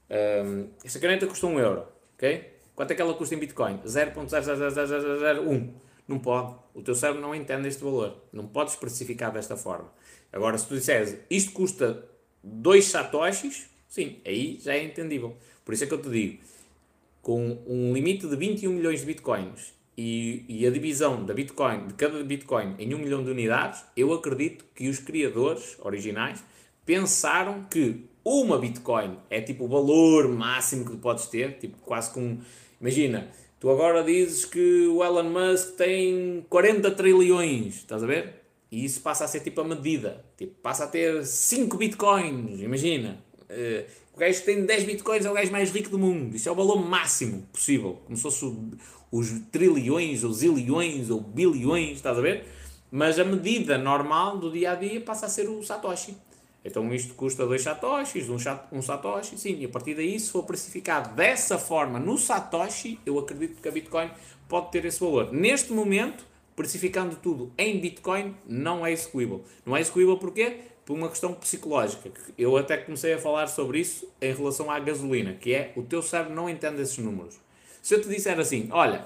Um, 0.09 0.69
esta 0.81 0.97
caneta 0.97 1.27
custa 1.27 1.45
um 1.45 1.59
euro. 1.59 1.83
Ok? 2.13 2.53
Quanto 2.73 2.91
é 2.91 2.95
que 2.95 3.01
ela 3.01 3.13
custa 3.15 3.35
em 3.35 3.37
Bitcoin? 3.37 3.79
0.00001. 3.79 5.73
Não 6.07 6.19
pode. 6.19 6.55
O 6.73 6.81
teu 6.81 6.95
cérebro 6.95 7.21
não 7.21 7.35
entende 7.35 7.67
este 7.67 7.83
valor. 7.83 8.23
Não 8.31 8.47
podes 8.47 8.75
especificar 8.75 9.33
desta 9.33 9.57
forma. 9.57 9.91
Agora, 10.31 10.57
se 10.57 10.65
tu 10.65 10.75
disseres 10.75 11.17
isto 11.29 11.51
custa 11.51 12.05
2 12.41 12.85
satoshis, 12.85 13.69
sim, 13.89 14.21
aí 14.25 14.57
já 14.63 14.73
é 14.73 14.85
entendível. 14.85 15.35
Por 15.65 15.73
isso 15.73 15.83
é 15.83 15.87
que 15.87 15.93
eu 15.93 16.01
te 16.01 16.09
digo: 16.09 16.41
com 17.21 17.61
um 17.67 17.91
limite 17.91 18.25
de 18.25 18.37
21 18.37 18.71
milhões 18.71 19.01
de 19.01 19.05
bitcoins 19.05 19.77
e, 20.01 20.45
e, 20.47 20.65
a 20.65 20.71
divisão 20.71 21.25
da 21.25 21.33
Bitcoin, 21.33 21.87
de 21.87 21.93
cada 21.95 22.23
Bitcoin 22.23 22.73
em 22.79 22.95
um 22.95 22.99
milhão 22.99 23.21
de 23.21 23.31
unidades, 23.31 23.83
eu 23.97 24.13
acredito 24.13 24.63
que 24.73 24.87
os 24.87 24.97
criadores 24.97 25.75
originais 25.83 26.41
pensaram 26.85 27.65
que 27.69 28.05
uma 28.23 28.57
Bitcoin 28.57 29.17
é 29.29 29.41
tipo 29.41 29.65
o 29.65 29.67
valor 29.67 30.29
máximo 30.29 30.85
que 30.85 30.91
tu 30.91 30.97
podes 30.99 31.25
ter, 31.25 31.57
tipo 31.57 31.77
quase 31.79 32.13
com. 32.13 32.37
Imagina, 32.79 33.29
tu 33.59 33.69
agora 33.69 34.01
dizes 34.01 34.45
que 34.45 34.87
o 34.87 35.03
Elon 35.03 35.31
Musk 35.31 35.75
tem 35.75 36.45
40 36.49 36.91
trilhões, 36.91 37.75
estás 37.75 38.01
a 38.01 38.07
ver? 38.07 38.35
E 38.71 38.85
isso 38.85 39.01
passa 39.01 39.25
a 39.25 39.27
ser 39.27 39.41
tipo 39.41 39.59
a 39.59 39.65
medida, 39.65 40.23
tipo, 40.37 40.53
passa 40.61 40.85
a 40.85 40.87
ter 40.87 41.25
5 41.25 41.75
Bitcoins, 41.75 42.61
imagina. 42.61 43.21
Uh, 43.49 43.83
o 44.13 44.19
gajo 44.19 44.43
tem 44.43 44.65
10 44.65 44.83
bitcoins 44.83 45.25
é 45.25 45.31
o 45.31 45.33
gajo 45.33 45.49
mais 45.49 45.71
rico 45.71 45.89
do 45.89 45.97
mundo. 45.97 46.35
Isso 46.35 46.49
é 46.49 46.51
o 46.51 46.55
valor 46.55 46.85
máximo 46.85 47.47
possível. 47.53 48.01
Como 48.05 48.17
se 48.17 48.23
fosse 48.23 48.45
os 49.11 49.31
trilhões, 49.51 50.23
ou 50.23 50.31
zilhões, 50.31 51.09
ou 51.09 51.19
bilhões, 51.19 51.97
estás 51.97 52.17
a 52.17 52.21
ver? 52.21 52.45
Mas 52.91 53.19
a 53.19 53.23
medida 53.23 53.77
normal 53.77 54.37
do 54.37 54.51
dia 54.51 54.71
a 54.71 54.75
dia 54.75 54.99
passa 55.01 55.25
a 55.25 55.29
ser 55.29 55.49
o 55.49 55.63
Satoshi. 55.63 56.15
Então 56.63 56.93
isto 56.93 57.13
custa 57.13 57.45
2 57.45 57.61
Satoshis, 57.61 58.29
um, 58.29 58.37
um 58.71 58.81
Satoshi, 58.81 59.37
sim, 59.37 59.57
e 59.59 59.65
a 59.65 59.69
partir 59.69 59.95
daí, 59.95 60.19
se 60.19 60.31
for 60.31 60.43
precificado 60.43 61.15
dessa 61.15 61.57
forma 61.57 61.99
no 61.99 62.17
Satoshi, 62.17 62.99
eu 63.05 63.17
acredito 63.17 63.61
que 63.61 63.69
a 63.69 63.71
Bitcoin 63.71 64.09
pode 64.47 64.71
ter 64.71 64.83
esse 64.85 64.99
valor. 64.99 65.31
Neste 65.31 65.71
momento, 65.71 66.25
precificando 66.55 67.15
tudo 67.15 67.51
em 67.57 67.79
Bitcoin, 67.79 68.35
não 68.45 68.85
é 68.85 68.91
execuível. 68.91 69.43
Não 69.65 69.77
é 69.77 69.81
execuível 69.81 70.17
porquê? 70.17 70.57
por 70.89 70.97
uma 70.97 71.07
questão 71.07 71.35
psicológica. 71.35 72.09
Eu 72.35 72.57
até 72.57 72.75
comecei 72.75 73.13
a 73.13 73.19
falar 73.19 73.45
sobre 73.45 73.79
isso 73.79 74.11
em 74.19 74.33
relação 74.33 74.71
à 74.71 74.79
gasolina, 74.79 75.35
que 75.35 75.53
é 75.53 75.71
o 75.75 75.83
teu 75.83 76.01
cérebro 76.01 76.33
não 76.33 76.49
entende 76.49 76.81
esses 76.81 76.97
números. 76.97 77.39
Se 77.89 77.95
eu 77.95 78.01
te 78.03 78.07
disser 78.07 78.39
assim, 78.39 78.69
olha, 78.71 79.03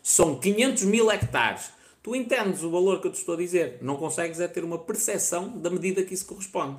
são 0.00 0.38
500 0.38 0.84
mil 0.84 1.10
hectares, 1.10 1.72
tu 2.00 2.14
entendes 2.14 2.62
o 2.62 2.70
valor 2.70 3.00
que 3.00 3.08
eu 3.08 3.10
te 3.10 3.16
estou 3.16 3.34
a 3.34 3.36
dizer, 3.36 3.78
não 3.82 3.96
consegues 3.96 4.38
é 4.38 4.46
ter 4.46 4.62
uma 4.62 4.78
percepção 4.78 5.58
da 5.58 5.68
medida 5.70 6.04
que 6.04 6.14
isso 6.14 6.24
corresponde. 6.24 6.78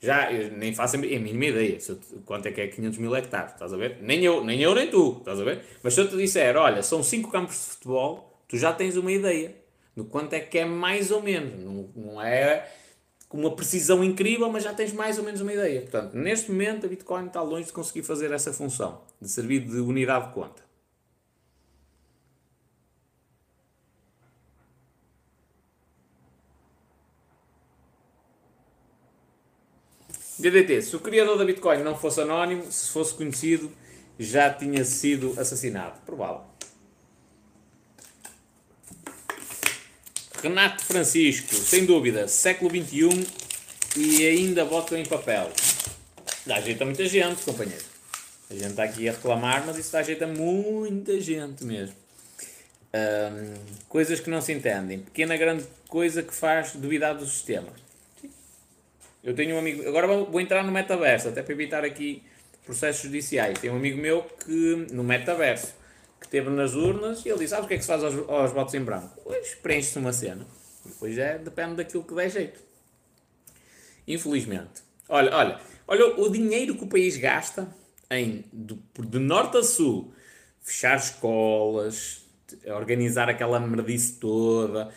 Já, 0.00 0.30
nem 0.30 0.72
faço 0.72 0.94
a 0.94 0.98
mínima 1.00 1.46
ideia 1.46 1.80
se 1.80 1.92
quanto 2.24 2.46
é 2.46 2.52
que 2.52 2.60
é 2.60 2.68
500 2.68 2.98
mil 2.98 3.16
hectares, 3.16 3.54
estás 3.54 3.72
a 3.72 3.76
ver? 3.76 3.98
Nem 4.00 4.24
eu, 4.24 4.44
nem 4.44 4.62
eu, 4.62 4.76
nem 4.76 4.88
tu, 4.88 5.16
estás 5.18 5.40
a 5.40 5.42
ver? 5.42 5.60
Mas 5.82 5.94
se 5.94 6.02
eu 6.02 6.08
te 6.08 6.16
disser, 6.16 6.56
olha, 6.56 6.84
são 6.84 7.02
5 7.02 7.32
campos 7.32 7.56
de 7.56 7.70
futebol, 7.72 8.40
tu 8.46 8.56
já 8.56 8.72
tens 8.72 8.96
uma 8.96 9.10
ideia 9.10 9.56
do 9.96 10.04
quanto 10.04 10.34
é 10.34 10.38
que 10.38 10.58
é 10.58 10.64
mais 10.64 11.10
ou 11.10 11.20
menos. 11.20 11.64
Não, 11.64 11.90
não 11.96 12.22
é 12.22 12.64
com 13.28 13.38
uma 13.38 13.54
precisão 13.54 14.02
incrível, 14.02 14.50
mas 14.50 14.64
já 14.64 14.72
tens 14.72 14.92
mais 14.92 15.18
ou 15.18 15.24
menos 15.24 15.40
uma 15.40 15.52
ideia. 15.52 15.82
Portanto, 15.82 16.14
neste 16.14 16.50
momento 16.50 16.86
a 16.86 16.88
Bitcoin 16.88 17.26
está 17.26 17.42
longe 17.42 17.66
de 17.66 17.72
conseguir 17.72 18.02
fazer 18.02 18.32
essa 18.32 18.52
função, 18.52 19.02
de 19.20 19.28
servir 19.28 19.60
de 19.60 19.78
unidade 19.80 20.28
de 20.28 20.34
conta. 20.34 20.68
DDT, 30.38 30.82
se 30.82 30.94
o 30.94 31.00
criador 31.00 31.36
da 31.36 31.44
Bitcoin 31.44 31.82
não 31.82 31.96
fosse 31.96 32.20
anónimo, 32.20 32.70
se 32.70 32.90
fosse 32.90 33.12
conhecido, 33.12 33.72
já 34.18 34.52
tinha 34.52 34.84
sido 34.84 35.34
assassinado. 35.38 36.00
Provável. 36.06 36.47
Renato 40.42 40.84
Francisco, 40.84 41.52
sem 41.54 41.84
dúvida, 41.84 42.28
século 42.28 42.70
XXI 42.70 43.26
e 43.96 44.26
ainda 44.26 44.64
voto 44.64 44.94
em 44.94 45.04
papel. 45.04 45.50
Dá 46.46 46.60
jeito 46.60 46.82
a 46.82 46.84
muita 46.84 47.06
gente, 47.06 47.42
companheiro. 47.42 47.84
A 48.48 48.54
gente 48.54 48.68
está 48.68 48.84
aqui 48.84 49.08
a 49.08 49.12
reclamar, 49.12 49.66
mas 49.66 49.76
isso 49.76 49.92
dá 49.92 50.02
jeito 50.02 50.22
a 50.22 50.26
muita 50.28 51.20
gente 51.20 51.64
mesmo. 51.64 51.94
Um, 52.94 53.54
coisas 53.88 54.20
que 54.20 54.30
não 54.30 54.40
se 54.40 54.52
entendem. 54.52 55.00
Pequena 55.00 55.36
grande 55.36 55.64
coisa 55.88 56.22
que 56.22 56.32
faz 56.32 56.72
duvidar 56.74 57.16
do 57.16 57.26
sistema. 57.26 57.68
Eu 59.22 59.34
tenho 59.34 59.56
um 59.56 59.58
amigo. 59.58 59.86
Agora 59.88 60.06
vou 60.06 60.40
entrar 60.40 60.62
no 60.62 60.70
metaverso, 60.70 61.28
até 61.28 61.42
para 61.42 61.52
evitar 61.52 61.84
aqui 61.84 62.22
processos 62.64 63.02
judiciais. 63.02 63.58
Tem 63.58 63.70
um 63.70 63.76
amigo 63.76 63.98
meu 63.98 64.22
que 64.22 64.86
no 64.92 65.02
metaverso 65.02 65.74
que 66.20 66.28
teve 66.28 66.50
nas 66.50 66.74
urnas 66.74 67.24
e 67.24 67.28
ele 67.28 67.38
disse: 67.38 67.50
Sabes 67.50 67.64
o 67.64 67.68
que 67.68 67.74
é 67.74 67.76
que 67.76 67.82
se 67.82 67.88
faz 67.88 68.02
aos, 68.02 68.28
aos 68.28 68.52
votos 68.52 68.74
em 68.74 68.82
branco? 68.82 69.20
Pois 69.22 69.54
preenche-se 69.56 69.98
uma 69.98 70.12
cena. 70.12 70.46
Depois 70.84 71.16
é, 71.18 71.38
depende 71.38 71.76
daquilo 71.76 72.04
que 72.04 72.14
der 72.14 72.30
jeito. 72.30 72.60
Infelizmente. 74.06 74.82
Olha, 75.08 75.34
olha, 75.34 75.60
olha 75.86 76.20
o 76.20 76.30
dinheiro 76.30 76.76
que 76.76 76.84
o 76.84 76.88
país 76.88 77.16
gasta 77.16 77.68
em 78.10 78.44
de, 78.52 78.78
de 78.98 79.18
norte 79.18 79.58
a 79.58 79.62
sul 79.62 80.12
fechar 80.60 80.96
escolas, 80.96 82.26
organizar 82.66 83.28
aquela 83.28 83.58
merdice 83.58 84.14
toda, 84.14 84.92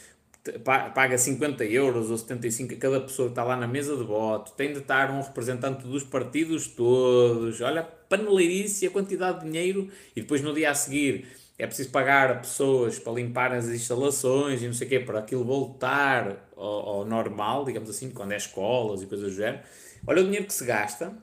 paga 0.64 1.18
50 1.18 1.64
euros 1.66 2.10
ou 2.10 2.18
75 2.18 2.74
a 2.74 2.78
cada 2.78 3.02
pessoa 3.02 3.28
que 3.28 3.34
está 3.34 3.44
lá 3.44 3.56
na 3.56 3.68
mesa 3.68 3.96
de 3.96 4.04
voto, 4.04 4.54
tem 4.54 4.74
de 4.74 4.80
estar 4.80 5.12
um 5.12 5.22
representante 5.22 5.86
dos 5.86 6.04
partidos 6.04 6.68
todos, 6.68 7.62
olha, 7.62 7.84
paneleirice, 7.84 8.88
a 8.88 8.90
quantidade 8.90 9.40
de 9.40 9.46
dinheiro, 9.46 9.90
e 10.16 10.22
depois 10.22 10.42
no 10.42 10.54
dia 10.54 10.72
a 10.72 10.76
seguir 10.76 11.28
é 11.60 11.68
preciso 11.68 11.92
pagar 11.92 12.32
a 12.32 12.36
pessoas 12.36 12.98
para 12.98 13.14
limpar 13.14 13.54
as 13.54 13.68
instalações 13.68 14.64
e 14.64 14.66
não 14.66 14.74
sei 14.74 14.88
o 14.88 14.90
quê, 14.90 15.00
para 15.00 15.20
aquilo 15.20 15.44
voltar 15.44 16.50
ao, 16.58 16.90
ao 16.90 17.06
normal, 17.06 17.64
digamos 17.66 17.88
assim, 17.88 18.10
quando 18.10 18.32
é 18.32 18.38
escolas 18.38 19.04
e 19.04 19.06
coisas 19.06 19.32
do 19.32 19.36
género. 19.36 19.62
Olha 20.08 20.22
o 20.22 20.26
dinheiro 20.26 20.48
que 20.48 20.54
se 20.56 20.66
gasta 20.66 21.14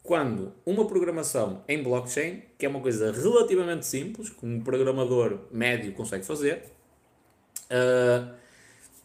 quando 0.00 0.54
uma 0.64 0.86
programação 0.86 1.64
em 1.66 1.82
blockchain, 1.82 2.42
que 2.56 2.64
é 2.64 2.68
uma 2.68 2.80
coisa 2.80 3.10
relativamente 3.10 3.86
simples, 3.86 4.30
que 4.30 4.46
um 4.46 4.60
programador 4.60 5.40
médio 5.50 5.92
consegue 5.92 6.24
fazer, 6.24 6.62
uh, 7.64 8.32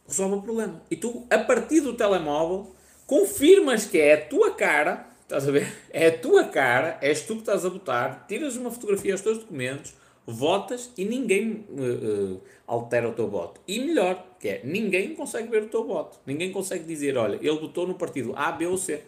resolve 0.07 0.35
o 0.35 0.41
problema. 0.41 0.81
E 0.89 0.95
tu, 0.95 1.25
a 1.29 1.37
partir 1.37 1.81
do 1.81 1.93
telemóvel, 1.93 2.71
confirmas 3.05 3.85
que 3.85 3.99
é 3.99 4.13
a 4.13 4.25
tua 4.25 4.51
cara, 4.51 5.07
estás 5.21 5.47
a 5.47 5.51
ver? 5.51 5.71
É 5.89 6.07
a 6.07 6.17
tua 6.17 6.45
cara, 6.45 6.97
és 7.01 7.21
tu 7.21 7.35
que 7.35 7.41
estás 7.41 7.65
a 7.65 7.69
votar, 7.69 8.25
tiras 8.27 8.55
uma 8.55 8.71
fotografia 8.71 9.13
aos 9.13 9.21
teus 9.21 9.39
documentos, 9.39 9.93
votas 10.25 10.91
e 10.97 11.05
ninguém 11.05 11.65
uh, 11.69 12.33
uh, 12.35 12.41
altera 12.65 13.09
o 13.09 13.13
teu 13.13 13.27
voto. 13.27 13.59
E 13.67 13.79
melhor, 13.79 14.25
que 14.39 14.47
é, 14.47 14.61
ninguém 14.63 15.15
consegue 15.15 15.49
ver 15.49 15.63
o 15.63 15.67
teu 15.69 15.85
voto. 15.85 16.19
Ninguém 16.25 16.51
consegue 16.51 16.83
dizer, 16.85 17.17
olha, 17.17 17.35
ele 17.35 17.59
votou 17.59 17.87
no 17.87 17.95
partido 17.95 18.33
A, 18.35 18.51
B 18.51 18.67
ou 18.67 18.77
C. 18.77 19.01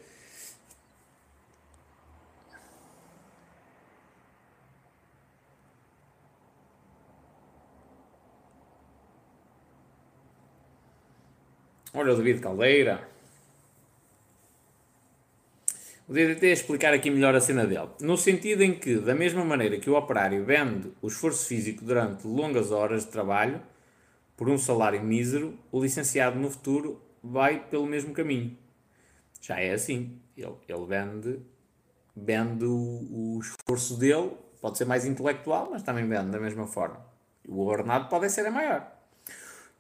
Olha 11.98 12.12
o 12.12 12.18
David 12.18 12.41
Caldeira. 12.41 13.08
O 16.10 16.12
DDT 16.12 16.48
é 16.48 16.52
explicar 16.52 16.93
aqui 16.93 17.10
melhor 17.10 17.34
a 17.34 17.39
cena 17.39 17.66
dele. 17.66 17.88
No 18.02 18.18
sentido 18.18 18.64
em 18.64 18.78
que, 18.78 18.98
da 18.98 19.16
mesma 19.16 19.46
maneira 19.46 19.80
que 19.80 19.89
o 19.89 19.96
operário 19.96 20.43
vende 20.43 20.91
o 21.02 21.08
esforço 21.08 21.48
físico 21.48 21.86
durante 21.86 22.28
longas 22.28 22.70
horas 22.70 23.06
de 23.06 23.12
trabalho 23.12 23.62
por 24.36 24.50
um 24.50 24.58
salário 24.58 25.02
mísero, 25.02 25.58
o 25.72 25.82
licenciado 25.82 26.38
no 26.38 26.52
futuro 26.52 27.02
vai 27.24 27.66
pelo 27.66 27.86
mesmo 27.86 28.14
caminho. 28.14 28.58
Já 29.39 29.62
é 29.62 29.72
assim. 29.72 30.20
Ele, 30.36 30.52
ele 30.68 30.86
vende, 30.86 31.39
vende 32.14 32.66
o, 32.66 33.38
o 33.38 33.39
esforço 33.39 33.98
dele, 33.98 34.32
pode 34.62 34.78
ser 34.78 34.84
mais 34.84 35.06
intelectual, 35.06 35.70
mas 35.72 35.82
também 35.82 36.06
vende 36.06 36.30
da 36.30 36.41
mesma 36.41 36.68
forma. 36.68 37.00
O 37.48 37.66
ordenado 37.66 38.10
pode 38.10 38.30
ser 38.30 38.50
maior. 38.52 38.95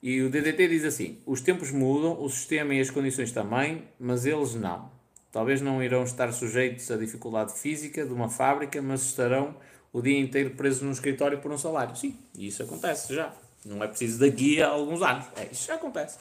E 0.01 0.21
o 0.21 0.29
DDT 0.29 0.67
diz 0.67 0.83
assim: 0.83 1.19
os 1.25 1.41
tempos 1.41 1.71
mudam, 1.71 2.21
o 2.21 2.29
sistema 2.29 2.73
e 2.73 2.79
as 2.79 2.89
condições 2.89 3.31
também, 3.31 3.83
mas 3.99 4.25
eles 4.25 4.53
não. 4.53 4.91
Talvez 5.31 5.61
não 5.61 5.83
irão 5.83 6.03
estar 6.03 6.31
sujeitos 6.31 6.89
à 6.89 6.97
dificuldade 6.97 7.59
física 7.59 8.05
de 8.05 8.13
uma 8.13 8.29
fábrica, 8.29 8.81
mas 8.81 9.01
estarão 9.01 9.55
o 9.91 10.01
dia 10.01 10.17
inteiro 10.19 10.51
presos 10.51 10.81
num 10.81 10.91
escritório 10.91 11.39
por 11.39 11.51
um 11.51 11.57
salário. 11.57 11.95
Sim, 11.95 12.17
isso 12.37 12.63
acontece 12.63 13.13
já. 13.13 13.33
Não 13.65 13.83
é 13.83 13.87
preciso 13.87 14.19
daqui 14.19 14.61
a 14.61 14.67
alguns 14.67 15.01
anos. 15.01 15.25
É, 15.35 15.47
isso 15.51 15.67
já 15.67 15.75
acontece. 15.75 16.19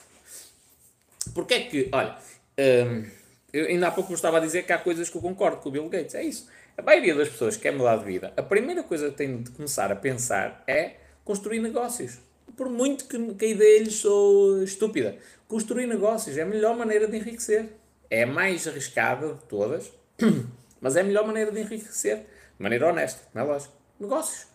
Porque 1.33 1.55
é 1.55 1.61
que, 1.61 1.89
olha, 1.93 2.17
hum, 2.59 3.05
eu 3.53 3.67
ainda 3.67 3.89
há 3.89 3.91
pouco 3.91 4.11
me 4.11 4.17
estava 4.17 4.39
a 4.39 4.41
dizer 4.41 4.65
que 4.65 4.73
há 4.73 4.79
coisas 4.79 5.09
que 5.09 5.17
eu 5.17 5.23
concordo 5.23 5.59
com 5.59 5.69
o 5.69 5.73
Bill 5.73 5.89
Gates. 5.89 6.15
É 6.15 6.25
isso. 6.25 6.49
A 6.77 6.83
maioria 6.83 7.15
das 7.15 7.29
pessoas 7.29 7.57
que 7.57 7.63
quer 7.63 7.73
mudar 7.73 7.97
de 7.99 8.05
vida, 8.05 8.33
a 8.37 8.43
primeira 8.43 8.83
coisa 8.83 9.11
que 9.11 9.17
tem 9.17 9.43
de 9.43 9.51
começar 9.51 9.93
a 9.93 9.97
pensar 9.97 10.65
é 10.67 10.97
construir 11.25 11.61
negócios 11.61 12.19
por 12.57 12.69
muito 12.69 13.07
que, 13.07 13.35
que 13.35 13.45
a 13.45 13.49
ideia 13.49 13.83
lhes 13.83 13.97
sou 13.97 14.63
estúpida. 14.63 15.17
Construir 15.49 15.87
negócios 15.87 16.37
é 16.37 16.43
a 16.43 16.47
melhor 16.47 16.77
maneira 16.77 17.07
de 17.07 17.17
enriquecer. 17.17 17.69
É 18.11 18.23
a 18.23 18.27
mais 18.27 18.67
arriscada 18.67 19.35
de 19.35 19.43
todas, 19.45 19.93
mas 20.81 20.97
é 20.97 21.01
a 21.01 21.05
melhor 21.05 21.27
maneira 21.27 21.51
de 21.51 21.61
enriquecer. 21.61 22.19
De 22.19 22.63
maneira 22.63 22.89
honesta, 22.89 23.23
não 23.35 23.43
é 23.43 23.45
lógico. 23.45 23.75
Negócios. 23.99 24.47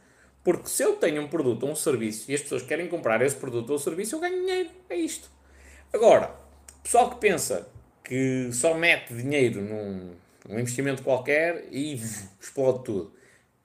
Porque 0.44 0.70
se 0.70 0.84
eu 0.84 0.96
tenho 0.96 1.22
um 1.22 1.28
produto 1.28 1.64
ou 1.64 1.72
um 1.72 1.76
serviço 1.76 2.32
e 2.32 2.36
as 2.36 2.42
pessoas 2.42 2.64
querem 2.64 2.88
comprar 2.88 3.22
esse 3.22 3.36
produto 3.36 3.72
ou 3.72 3.80
serviço, 3.80 4.16
eu 4.16 4.20
ganho 4.20 4.40
dinheiro. 4.40 4.70
É 4.90 4.96
isto. 4.96 5.30
Agora, 5.92 6.34
pessoal 6.82 7.10
que 7.10 7.18
pensa 7.18 7.68
que 8.04 8.50
só 8.52 8.74
mete 8.74 9.14
dinheiro 9.14 9.62
num, 9.62 10.12
num 10.48 10.60
investimento 10.60 11.04
qualquer 11.04 11.68
e 11.72 12.00
explode 12.40 12.84
tudo. 12.84 13.19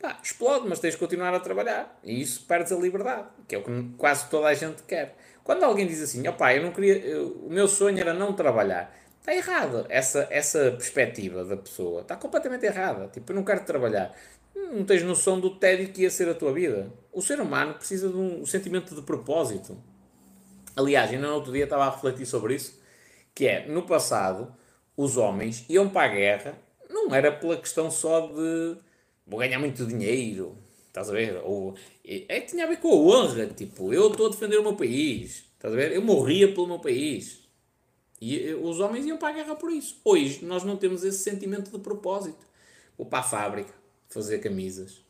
Pá, 0.05 0.18
explode, 0.22 0.68
mas 0.68 0.78
tens 0.80 0.92
de 0.92 0.98
continuar 0.98 1.32
a 1.32 1.40
trabalhar. 1.40 1.98
E 2.05 2.20
isso 2.20 2.44
perdes 2.46 2.70
a 2.72 2.76
liberdade, 2.76 3.26
que 3.48 3.55
é 3.55 3.59
o 3.59 3.62
que 3.62 3.94
quase 3.96 4.28
toda 4.28 4.48
a 4.48 4.55
gente 4.55 4.82
quer. 4.82 5.16
Quando 5.42 5.64
alguém 5.64 5.86
diz 5.86 6.02
assim, 6.02 6.26
opá, 6.28 6.55
eu 6.55 6.62
não 6.62 6.72
queria, 6.72 6.98
eu, 6.98 7.28
o 7.46 7.48
meu 7.50 7.66
sonho 7.66 7.98
era 7.98 8.12
não 8.12 8.34
trabalhar, 8.34 8.94
está 9.18 9.34
errado. 9.34 9.86
Essa, 9.88 10.26
essa 10.30 10.72
perspectiva 10.72 11.42
da 11.44 11.57
pessoa 11.57 12.02
está 12.02 12.16
completamente 12.16 12.66
errada. 12.66 13.09
Tipo, 13.09 13.32
eu 13.32 13.36
não 13.36 13.44
quero 13.44 13.64
trabalhar. 13.64 14.14
Não 14.55 14.84
tens 14.84 15.02
noção 15.02 15.40
do 15.40 15.57
tédio 15.57 15.88
que 15.88 16.02
ia 16.02 16.11
ser 16.11 16.28
a 16.28 16.34
tua 16.34 16.52
vida. 16.52 16.92
O 17.11 17.22
ser 17.22 17.40
humano 17.40 17.74
precisa 17.74 18.09
de 18.09 18.16
um 18.16 18.44
sentimento 18.44 18.94
de 18.94 19.02
propósito. 19.02 19.76
Aliás, 20.76 21.11
ainda 21.11 21.28
no 21.28 21.34
outro 21.34 21.52
dia 21.52 21.64
estava 21.64 21.86
a 21.86 21.90
refletir 21.90 22.26
sobre 22.26 22.55
isso, 22.55 22.80
que 23.34 23.46
é, 23.46 23.66
no 23.66 23.82
passado, 23.82 24.55
os 24.96 25.16
homens 25.16 25.64
iam 25.68 25.88
para 25.88 26.11
a 26.11 26.14
guerra, 26.14 26.59
não 26.90 27.14
era 27.14 27.30
pela 27.30 27.57
questão 27.57 27.90
só 27.90 28.26
de 28.26 28.76
vou 29.27 29.41
ganhar 29.41 29.59
muito 29.59 29.87
dinheiro, 29.87 30.57
estás 30.87 31.11
a 31.11 31.12
ver? 31.12 31.41
Ou, 31.45 31.77
é, 32.05 32.41
tinha 32.41 32.64
a 32.64 32.68
ver 32.68 32.79
com 32.79 32.89
a 32.89 32.95
honra, 32.95 33.47
tipo, 33.47 33.93
eu 33.93 34.11
estou 34.11 34.27
a 34.27 34.31
defender 34.31 34.59
o 34.59 34.62
meu 34.62 34.77
país, 34.77 35.45
estás 35.55 35.72
a 35.72 35.77
ver? 35.77 35.93
Eu 35.93 36.03
morria 36.03 36.53
pelo 36.53 36.66
meu 36.66 36.79
país. 36.79 37.45
E 38.20 38.55
os 38.55 38.81
homens 38.81 39.05
iam 39.05 39.18
para 39.18 39.29
a 39.29 39.33
guerra 39.33 39.55
por 39.55 39.70
isso. 39.70 40.01
Hoje 40.05 40.45
nós 40.45 40.64
não 40.64 40.77
temos 40.77 41.05
esse 41.05 41.18
sentimento 41.18 41.70
de 41.70 41.79
propósito. 41.79 42.47
Vou 42.97 43.07
para 43.07 43.18
a 43.18 43.22
fábrica 43.22 43.75
fazer 44.09 44.39
camisas. 44.39 45.05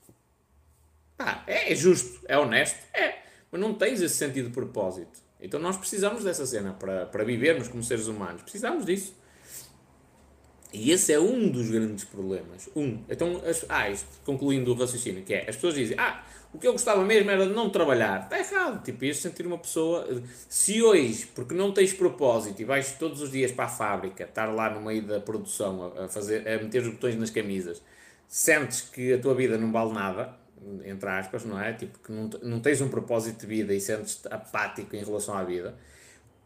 Pá, 1.17 1.45
é, 1.47 1.73
é 1.73 1.77
justo, 1.77 2.21
é 2.27 2.37
honesto, 2.37 2.79
é, 2.93 3.19
mas 3.53 3.61
não 3.61 3.75
tens 3.75 4.01
esse 4.01 4.17
sentido 4.17 4.49
de 4.49 4.55
propósito. 4.55 5.23
Então 5.41 5.61
nós 5.61 5.77
precisamos 5.77 6.25
dessa 6.25 6.47
cena 6.47 6.73
para, 6.73 7.07
para 7.07 7.23
vivermos 7.23 7.69
como 7.69 7.85
seres 7.85 8.09
humanos. 8.09 8.43
Precisamos 8.43 8.85
disso. 8.85 9.15
E 10.75 10.91
esse 10.91 11.13
é 11.13 11.21
um 11.21 11.49
dos 11.49 11.71
grandes 11.71 12.05
problemas. 12.05 12.69
Um. 12.75 12.99
Então, 13.09 13.41
as, 13.47 13.65
ah, 13.69 13.89
isto, 13.89 14.09
concluindo 14.25 14.73
o 14.73 14.75
raciocínio, 14.75 15.23
que 15.23 15.33
é, 15.33 15.49
as 15.49 15.55
pessoas 15.55 15.75
dizem, 15.75 15.97
ah, 15.97 16.25
o 16.53 16.59
que 16.59 16.67
eu 16.67 16.73
gostava 16.73 17.05
mesmo 17.05 17.31
era 17.31 17.47
de 17.47 17.53
não 17.53 17.71
trabalhar. 17.71 18.25
Está 18.25 18.39
errado. 18.41 18.83
Tipo, 18.83 19.05
ias 19.05 19.19
sentir 19.19 19.47
uma 19.47 19.57
pessoa. 19.57 20.05
Se 20.49 20.83
hoje, 20.83 21.29
porque 21.33 21.55
não 21.55 21.73
tens 21.73 21.93
propósito 21.93 22.61
e 22.61 22.65
vais 22.65 22.93
todos 22.93 23.23
os 23.23 23.31
dias 23.31 23.53
para 23.53 23.67
a 23.67 23.69
fábrica, 23.69 24.25
estar 24.25 24.47
lá 24.47 24.69
no 24.69 24.81
meio 24.81 25.03
da 25.03 25.21
produção 25.21 25.93
a, 25.97 26.09
fazer, 26.09 26.47
a 26.49 26.61
meter 26.61 26.83
os 26.83 26.89
botões 26.89 27.15
nas 27.15 27.31
camisas, 27.31 27.81
sentes 28.27 28.81
que 28.81 29.13
a 29.13 29.19
tua 29.19 29.35
vida 29.35 29.57
não 29.57 29.71
vale 29.71 29.93
nada, 29.93 30.37
entre 30.85 31.09
aspas, 31.09 31.45
não 31.45 31.61
é? 31.61 31.73
Tipo, 31.73 32.01
que 32.01 32.11
não, 32.11 32.29
não 32.43 32.59
tens 32.59 32.81
um 32.81 32.89
propósito 32.89 33.41
de 33.41 33.47
vida 33.47 33.73
e 33.73 33.81
sentes-te 33.81 34.27
apático 34.29 34.97
em 34.97 35.05
relação 35.05 35.37
à 35.37 35.45
vida. 35.45 35.77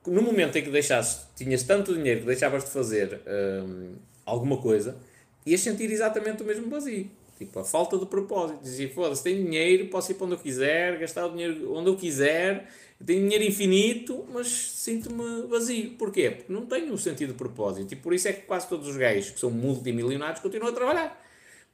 No 0.07 0.20
momento 0.20 0.57
em 0.57 0.62
que 0.62 0.70
deixaste, 0.70 1.26
tinhas 1.35 1.62
tanto 1.62 1.95
dinheiro 1.95 2.20
que 2.20 2.26
deixavas 2.26 2.64
de 2.64 2.70
fazer. 2.70 3.20
Hum, 3.26 3.97
alguma 4.29 4.59
coisa, 4.59 4.97
ias 5.47 5.61
sentir 5.61 5.91
exatamente 5.91 6.43
o 6.43 6.47
mesmo 6.47 6.68
vazio. 6.68 7.11
Tipo, 7.39 7.61
a 7.61 7.64
falta 7.64 7.97
de 7.97 8.05
propósito. 8.05 8.61
Dizia, 8.62 8.91
foda-se, 8.93 9.22
tenho 9.22 9.45
dinheiro, 9.45 9.87
posso 9.87 10.11
ir 10.11 10.16
para 10.16 10.26
onde 10.26 10.35
eu 10.35 10.39
quiser, 10.41 10.99
gastar 10.99 11.26
o 11.26 11.31
dinheiro 11.31 11.72
onde 11.72 11.89
eu 11.89 11.97
quiser, 11.97 12.68
tenho 13.05 13.22
dinheiro 13.22 13.45
infinito, 13.45 14.26
mas 14.33 14.49
sinto-me 14.49 15.47
vazio. 15.47 15.91
Porquê? 15.93 16.31
Porque 16.31 16.53
não 16.53 16.66
tenho 16.66 16.93
um 16.93 16.97
sentido 16.97 17.29
de 17.29 17.39
propósito. 17.39 17.93
E 17.93 17.97
por 17.97 18.12
isso 18.12 18.26
é 18.26 18.33
que 18.33 18.43
quase 18.43 18.68
todos 18.68 18.89
os 18.89 18.97
gays 18.97 19.31
que 19.31 19.39
são 19.39 19.51
multimilionários 19.51 20.41
continuam 20.41 20.70
a 20.70 20.74
trabalhar. 20.74 21.24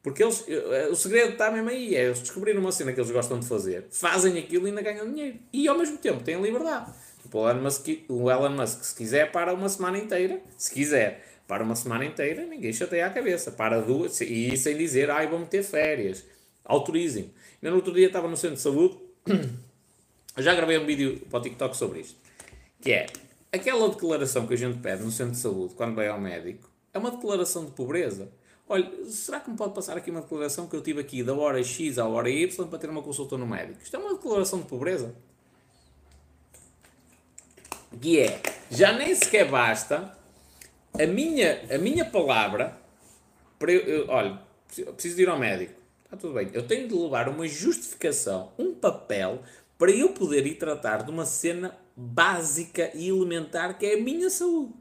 Porque 0.02 0.22
eles, 0.22 0.44
eh, 0.46 0.88
o 0.90 0.94
segredo 0.94 1.32
está 1.32 1.50
mesmo 1.50 1.70
aí, 1.70 1.96
é 1.96 2.04
eles 2.04 2.20
descobrirem 2.20 2.60
uma 2.60 2.70
cena 2.70 2.92
que 2.92 3.00
eles 3.00 3.10
gostam 3.10 3.40
de 3.40 3.46
fazer, 3.46 3.86
fazem 3.90 4.38
aquilo 4.38 4.66
e 4.66 4.68
ainda 4.68 4.82
ganham 4.82 5.10
dinheiro. 5.10 5.38
E 5.50 5.66
ao 5.66 5.78
mesmo 5.78 5.96
tempo 5.96 6.22
têm 6.22 6.38
liberdade. 6.42 6.92
Tipo, 7.22 7.38
o 7.38 8.30
Elon 8.30 8.50
Musk 8.50 8.84
se 8.84 8.94
quiser, 8.94 9.32
para 9.32 9.54
uma 9.54 9.68
semana 9.70 9.96
inteira, 9.96 10.42
se 10.58 10.70
quiser 10.70 11.33
para 11.46 11.62
uma 11.62 11.76
semana 11.76 12.04
inteira, 12.04 12.46
ninguém 12.46 12.72
chateia 12.72 13.06
a 13.06 13.10
cabeça. 13.10 13.50
Para 13.50 13.80
duas, 13.80 14.20
e 14.20 14.56
sem 14.56 14.76
dizer, 14.76 15.10
ai, 15.10 15.26
vão 15.26 15.44
ter 15.44 15.62
férias. 15.62 16.24
Autorizem. 16.64 17.30
Ainda 17.62 17.70
no 17.70 17.76
outro 17.76 17.92
dia 17.92 18.06
estava 18.06 18.28
no 18.28 18.36
centro 18.36 18.56
de 18.56 18.62
saúde, 18.62 18.98
já 20.38 20.54
gravei 20.54 20.78
um 20.78 20.86
vídeo 20.86 21.20
para 21.30 21.38
o 21.38 21.42
TikTok 21.42 21.76
sobre 21.76 22.00
isto, 22.00 22.18
que 22.80 22.92
é 22.92 23.06
aquela 23.52 23.88
declaração 23.88 24.46
que 24.46 24.54
a 24.54 24.56
gente 24.56 24.78
pede 24.78 25.02
no 25.02 25.10
centro 25.10 25.32
de 25.32 25.38
saúde 25.38 25.74
quando 25.74 25.94
vai 25.94 26.08
ao 26.08 26.20
médico, 26.20 26.68
é 26.92 26.98
uma 26.98 27.10
declaração 27.10 27.64
de 27.64 27.72
pobreza. 27.72 28.30
Olha, 28.66 28.90
será 29.06 29.40
que 29.40 29.50
me 29.50 29.56
pode 29.56 29.74
passar 29.74 29.96
aqui 29.96 30.10
uma 30.10 30.22
declaração 30.22 30.66
que 30.66 30.74
eu 30.74 30.80
tive 30.80 31.00
aqui 31.00 31.22
da 31.22 31.34
hora 31.34 31.62
X 31.62 31.98
à 31.98 32.06
hora 32.06 32.30
Y 32.30 32.66
para 32.66 32.78
ter 32.78 32.88
uma 32.88 33.02
consulta 33.02 33.36
no 33.36 33.46
médico? 33.46 33.82
Isto 33.82 33.96
é 33.96 33.98
uma 33.98 34.14
declaração 34.14 34.60
de 34.60 34.66
pobreza. 34.66 35.14
Que 38.00 38.20
é, 38.20 38.40
já 38.70 38.92
nem 38.92 39.14
sequer 39.14 39.50
basta 39.50 40.16
a 40.98 41.06
minha, 41.06 41.60
a 41.74 41.78
minha 41.78 42.04
palavra, 42.04 42.78
para 43.58 43.72
eu, 43.72 43.80
eu, 43.80 44.08
olha, 44.08 44.40
preciso 44.66 45.16
de 45.16 45.22
ir 45.22 45.28
ao 45.28 45.38
médico. 45.38 45.74
Está 46.04 46.16
tudo 46.16 46.34
bem. 46.34 46.50
Eu 46.52 46.66
tenho 46.66 46.86
de 46.88 46.94
levar 46.94 47.28
uma 47.28 47.46
justificação, 47.48 48.52
um 48.58 48.74
papel, 48.74 49.42
para 49.76 49.90
eu 49.90 50.10
poder 50.10 50.46
ir 50.46 50.54
tratar 50.54 51.02
de 51.02 51.10
uma 51.10 51.26
cena 51.26 51.76
básica 51.96 52.90
e 52.94 53.08
elementar 53.08 53.78
que 53.78 53.86
é 53.86 53.94
a 53.94 54.00
minha 54.00 54.30
saúde. 54.30 54.72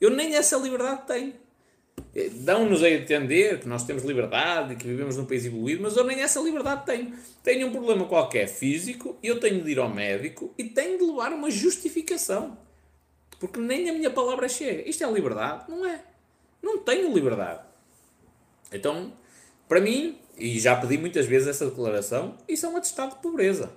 Eu 0.00 0.10
nem 0.10 0.34
essa 0.34 0.56
liberdade 0.56 1.06
tenho. 1.06 1.34
Eh, 2.14 2.30
dão-nos 2.30 2.82
a 2.82 2.90
entender 2.90 3.60
que 3.60 3.68
nós 3.68 3.84
temos 3.84 4.02
liberdade 4.02 4.72
e 4.72 4.76
que 4.76 4.86
vivemos 4.86 5.16
num 5.16 5.26
país 5.26 5.44
evoluído, 5.44 5.82
mas 5.82 5.96
eu 5.96 6.04
nem 6.04 6.20
essa 6.20 6.40
liberdade 6.40 6.86
tenho. 6.86 7.12
Tenho 7.42 7.68
um 7.68 7.70
problema 7.72 8.06
qualquer 8.06 8.48
físico, 8.48 9.16
eu 9.22 9.38
tenho 9.38 9.62
de 9.62 9.70
ir 9.70 9.78
ao 9.78 9.88
médico 9.88 10.52
e 10.56 10.64
tenho 10.64 10.98
de 10.98 11.04
levar 11.04 11.32
uma 11.32 11.50
justificação. 11.50 12.56
Porque 13.42 13.58
nem 13.58 13.90
a 13.90 13.92
minha 13.92 14.08
palavra 14.08 14.48
chega. 14.48 14.88
Isto 14.88 15.02
é 15.02 15.10
liberdade? 15.10 15.64
Não 15.68 15.84
é. 15.84 16.00
Não 16.62 16.78
tenho 16.78 17.12
liberdade. 17.12 17.60
Então, 18.70 19.12
para 19.66 19.80
mim, 19.80 20.16
e 20.38 20.60
já 20.60 20.76
pedi 20.76 20.96
muitas 20.96 21.26
vezes 21.26 21.48
essa 21.48 21.66
declaração, 21.66 22.38
isso 22.46 22.64
é 22.66 22.68
um 22.68 22.76
atestado 22.76 23.16
de 23.16 23.20
pobreza. 23.20 23.72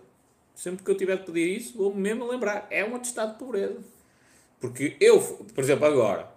Sempre 0.53 0.86
que 0.86 0.91
eu 0.91 0.95
tiver 0.95 1.18
de 1.18 1.26
pedir 1.26 1.57
isso, 1.57 1.76
vou-me 1.80 1.99
mesmo 1.99 2.28
lembrar. 2.28 2.68
É 2.70 2.86
um 2.86 2.95
atestado 2.95 3.32
de 3.32 3.39
pobreza. 3.39 3.80
Porque 4.59 4.95
eu, 5.01 5.20
por 5.20 5.63
exemplo, 5.63 5.88
agora, 5.88 6.32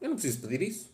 eu 0.00 0.08
não 0.08 0.16
preciso 0.16 0.40
pedir 0.40 0.60
isso. 0.62 0.90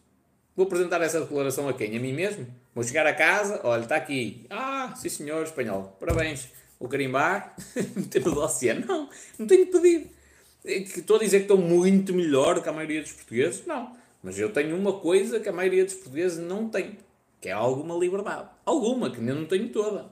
Vou 0.54 0.66
apresentar 0.66 1.00
essa 1.00 1.22
declaração 1.22 1.70
a 1.70 1.72
quem? 1.72 1.96
A 1.96 2.00
mim 2.00 2.12
mesmo? 2.12 2.46
Vou 2.74 2.84
chegar 2.84 3.06
a 3.06 3.14
casa, 3.14 3.62
olha, 3.64 3.84
está 3.84 3.96
aqui. 3.96 4.44
Ah, 4.50 4.92
sim 4.94 5.08
senhor, 5.08 5.42
espanhol, 5.42 5.96
parabéns. 5.98 6.48
Vou 6.78 6.86
carimbar, 6.86 7.56
meter 7.96 8.22
no 8.22 8.34
dossiê. 8.34 8.74
Não, 8.74 9.08
não 9.38 9.46
tenho 9.46 9.64
de 9.64 9.72
pedir. 9.72 10.21
É 10.64 10.80
que 10.80 11.00
estou 11.00 11.16
a 11.16 11.18
dizer 11.18 11.38
que 11.38 11.44
estou 11.44 11.58
muito 11.58 12.14
melhor 12.14 12.54
do 12.54 12.62
que 12.62 12.68
a 12.68 12.72
maioria 12.72 13.02
dos 13.02 13.12
portugueses? 13.12 13.66
Não. 13.66 13.96
Mas 14.22 14.38
eu 14.38 14.52
tenho 14.52 14.76
uma 14.76 15.00
coisa 15.00 15.40
que 15.40 15.48
a 15.48 15.52
maioria 15.52 15.84
dos 15.84 15.94
portugueses 15.94 16.38
não 16.38 16.68
tem, 16.68 16.98
que 17.40 17.48
é 17.48 17.52
alguma 17.52 17.96
liberdade. 17.96 18.48
Alguma, 18.64 19.10
que 19.10 19.18
eu 19.18 19.34
não 19.34 19.44
tenho 19.44 19.68
toda. 19.70 20.06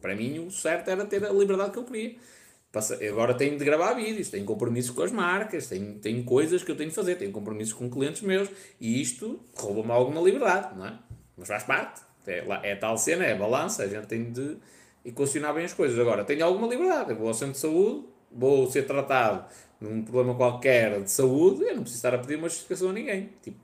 Para 0.00 0.16
mim, 0.16 0.40
o 0.40 0.50
certo 0.50 0.90
era 0.90 1.04
ter 1.04 1.24
a 1.24 1.32
liberdade 1.32 1.70
que 1.70 1.78
eu 1.78 1.84
queria. 1.84 2.16
Agora 3.08 3.32
tenho 3.32 3.56
de 3.56 3.64
gravar 3.64 3.94
vídeos, 3.94 4.28
tenho 4.28 4.44
compromissos 4.44 4.90
com 4.90 5.02
as 5.02 5.10
marcas, 5.10 5.68
tenho, 5.68 5.94
tenho 5.98 6.24
coisas 6.24 6.62
que 6.62 6.70
eu 6.70 6.76
tenho 6.76 6.90
de 6.90 6.94
fazer, 6.94 7.14
tenho 7.14 7.32
compromissos 7.32 7.72
com 7.72 7.88
clientes 7.88 8.20
meus 8.20 8.50
e 8.78 9.00
isto 9.00 9.40
rouba-me 9.56 9.92
alguma 9.92 10.20
liberdade, 10.20 10.76
não 10.76 10.86
é? 10.86 10.98
Mas 11.36 11.48
faz 11.48 11.62
parte. 11.62 12.02
É, 12.26 12.44
é 12.64 12.76
tal 12.76 12.98
cena, 12.98 13.24
é 13.24 13.34
balança, 13.34 13.84
a 13.84 13.86
gente 13.86 14.06
tem 14.06 14.30
de 14.30 14.58
equacionar 15.04 15.54
bem 15.54 15.64
as 15.64 15.72
coisas. 15.72 15.98
Agora, 15.98 16.24
tenho 16.24 16.44
alguma 16.44 16.66
liberdade, 16.66 17.10
eu 17.10 17.16
vou 17.16 17.28
ao 17.28 17.34
centro 17.34 17.54
de 17.54 17.60
saúde, 17.60 18.04
vou 18.30 18.70
ser 18.70 18.82
tratado 18.82 19.46
num 19.80 20.02
problema 20.02 20.34
qualquer 20.34 21.02
de 21.02 21.10
saúde, 21.10 21.62
eu 21.62 21.74
não 21.74 21.82
preciso 21.82 21.98
estar 21.98 22.14
a 22.14 22.18
pedir 22.18 22.36
uma 22.36 22.48
justificação 22.48 22.90
a 22.90 22.92
ninguém. 22.92 23.30
Tipo, 23.42 23.58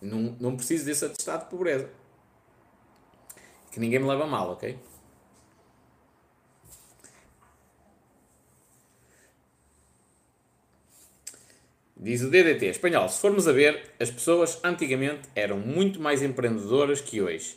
não, 0.00 0.36
não 0.40 0.56
preciso 0.56 0.84
desse 0.84 1.04
atestado 1.04 1.44
de 1.44 1.50
pobreza. 1.50 1.88
Que 3.70 3.80
ninguém 3.80 3.98
me 3.98 4.06
leva 4.06 4.26
mal, 4.26 4.50
ok? 4.50 4.78
Diz 12.02 12.20
o 12.22 12.30
DDT 12.30 12.66
espanhol: 12.66 13.08
se 13.08 13.20
formos 13.20 13.46
a 13.46 13.52
ver, 13.52 13.92
as 14.00 14.10
pessoas 14.10 14.58
antigamente 14.64 15.28
eram 15.36 15.58
muito 15.58 16.00
mais 16.00 16.20
empreendedoras 16.20 17.00
que 17.00 17.22
hoje. 17.22 17.56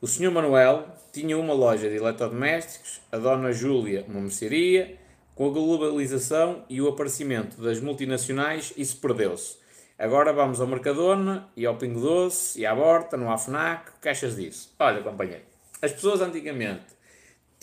O 0.00 0.06
Sr. 0.06 0.30
Manuel 0.30 0.86
tinha 1.12 1.36
uma 1.36 1.52
loja 1.52 1.90
de 1.90 1.96
eletrodomésticos, 1.96 3.00
a 3.10 3.18
Dona 3.18 3.52
Júlia 3.52 4.04
uma 4.06 4.20
mercearia, 4.20 4.96
com 5.40 5.46
a 5.46 5.52
globalização 5.52 6.66
e 6.68 6.82
o 6.82 6.88
aparecimento 6.88 7.62
das 7.62 7.80
multinacionais, 7.80 8.74
isso 8.76 8.98
perdeu-se. 8.98 9.56
Agora 9.98 10.34
vamos 10.34 10.60
ao 10.60 10.66
Mercadona 10.66 11.48
e 11.56 11.64
ao 11.64 11.78
Pingo 11.78 11.98
Doce 11.98 12.60
e 12.60 12.66
à 12.66 12.74
Borta, 12.74 13.16
no 13.16 13.30
AFNAC, 13.32 13.90
caixas 14.02 14.36
disso. 14.36 14.74
Olha, 14.78 15.02
companheiro, 15.02 15.40
as 15.80 15.92
pessoas 15.92 16.20
antigamente 16.20 16.84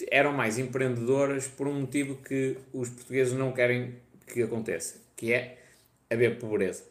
eram 0.09 0.34
mais 0.34 0.57
empreendedoras 0.57 1.47
por 1.47 1.67
um 1.67 1.82
motivo 1.82 2.15
que 2.15 2.57
os 2.73 2.89
portugueses 2.89 3.38
não 3.38 3.51
querem 3.51 3.93
que 4.25 4.41
aconteça, 4.41 4.99
que 5.15 5.32
é 5.32 5.59
haver 6.09 6.39
pobreza, 6.39 6.84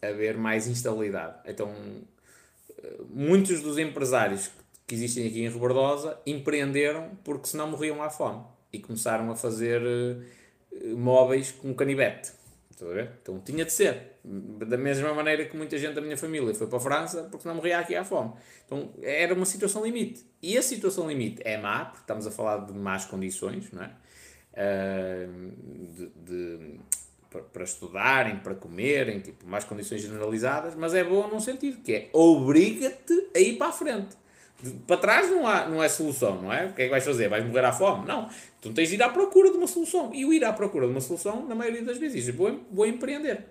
haver 0.00 0.38
mais 0.38 0.66
instabilidade. 0.66 1.40
Então, 1.44 1.74
muitos 3.10 3.60
dos 3.60 3.76
empresários 3.76 4.50
que 4.86 4.94
existem 4.94 5.26
aqui 5.26 5.44
em 5.44 5.50
Rebordosa 5.50 6.18
empreenderam 6.24 7.10
porque 7.22 7.48
senão 7.48 7.68
morriam 7.68 8.02
à 8.02 8.08
fome 8.08 8.55
e 8.76 8.78
começaram 8.80 9.30
a 9.30 9.36
fazer 9.36 9.82
uh, 9.82 10.96
móveis 10.96 11.52
com 11.52 11.74
canivete. 11.74 12.32
Estás 12.70 12.90
a 12.90 12.94
ver? 12.94 13.10
Então 13.22 13.40
tinha 13.40 13.64
de 13.64 13.72
ser. 13.72 14.18
Da 14.22 14.76
mesma 14.76 15.14
maneira 15.14 15.46
que 15.46 15.56
muita 15.56 15.78
gente 15.78 15.94
da 15.94 16.00
minha 16.02 16.16
família 16.16 16.54
foi 16.54 16.66
para 16.66 16.76
a 16.76 16.80
França 16.80 17.22
porque 17.30 17.48
não 17.48 17.54
morria 17.54 17.78
aqui 17.78 17.96
à 17.96 18.04
fome. 18.04 18.34
Então 18.66 18.92
era 19.02 19.32
uma 19.32 19.46
situação 19.46 19.84
limite. 19.84 20.26
E 20.42 20.58
a 20.58 20.62
situação 20.62 21.08
limite 21.08 21.40
é 21.44 21.56
má, 21.56 21.86
porque 21.86 22.02
estamos 22.02 22.26
a 22.26 22.30
falar 22.30 22.66
de 22.66 22.74
más 22.74 23.06
condições, 23.06 23.72
não 23.72 23.82
é? 23.82 23.90
Uh, 24.52 25.52
de, 25.94 26.10
de, 26.16 26.80
para, 27.52 27.64
estudarem, 27.64 28.36
para 28.38 28.54
comerem, 28.54 29.20
tipo, 29.20 29.46
más 29.46 29.64
condições 29.64 30.02
generalizadas, 30.02 30.74
mas 30.74 30.94
é 30.94 31.02
boa 31.02 31.28
num 31.28 31.40
sentido, 31.40 31.82
que 31.82 31.94
é 31.94 32.10
obriga-te 32.12 33.28
a 33.34 33.38
ir 33.38 33.56
para 33.56 33.68
a 33.68 33.72
frente. 33.72 34.16
Para 34.86 34.96
trás 34.96 35.30
não, 35.30 35.46
há, 35.46 35.68
não 35.68 35.82
é 35.82 35.88
solução, 35.88 36.40
não 36.40 36.52
é? 36.52 36.66
O 36.66 36.72
que 36.72 36.82
é 36.82 36.84
que 36.86 36.90
vais 36.90 37.04
fazer? 37.04 37.28
Vais 37.28 37.44
morrer 37.44 37.64
à 37.64 37.72
fome? 37.72 38.06
Não. 38.06 38.28
Tu 38.66 38.72
tens 38.72 38.88
de 38.88 38.96
ir 38.96 39.02
à 39.02 39.08
procura 39.08 39.50
de 39.50 39.56
uma 39.56 39.68
solução. 39.68 40.12
E 40.12 40.24
o 40.24 40.32
ir 40.32 40.44
à 40.44 40.52
procura 40.52 40.86
de 40.86 40.92
uma 40.92 41.00
solução, 41.00 41.46
na 41.46 41.54
maioria 41.54 41.82
das 41.82 41.98
vezes, 41.98 42.28
vou, 42.34 42.60
vou 42.72 42.84
empreender. 42.84 43.44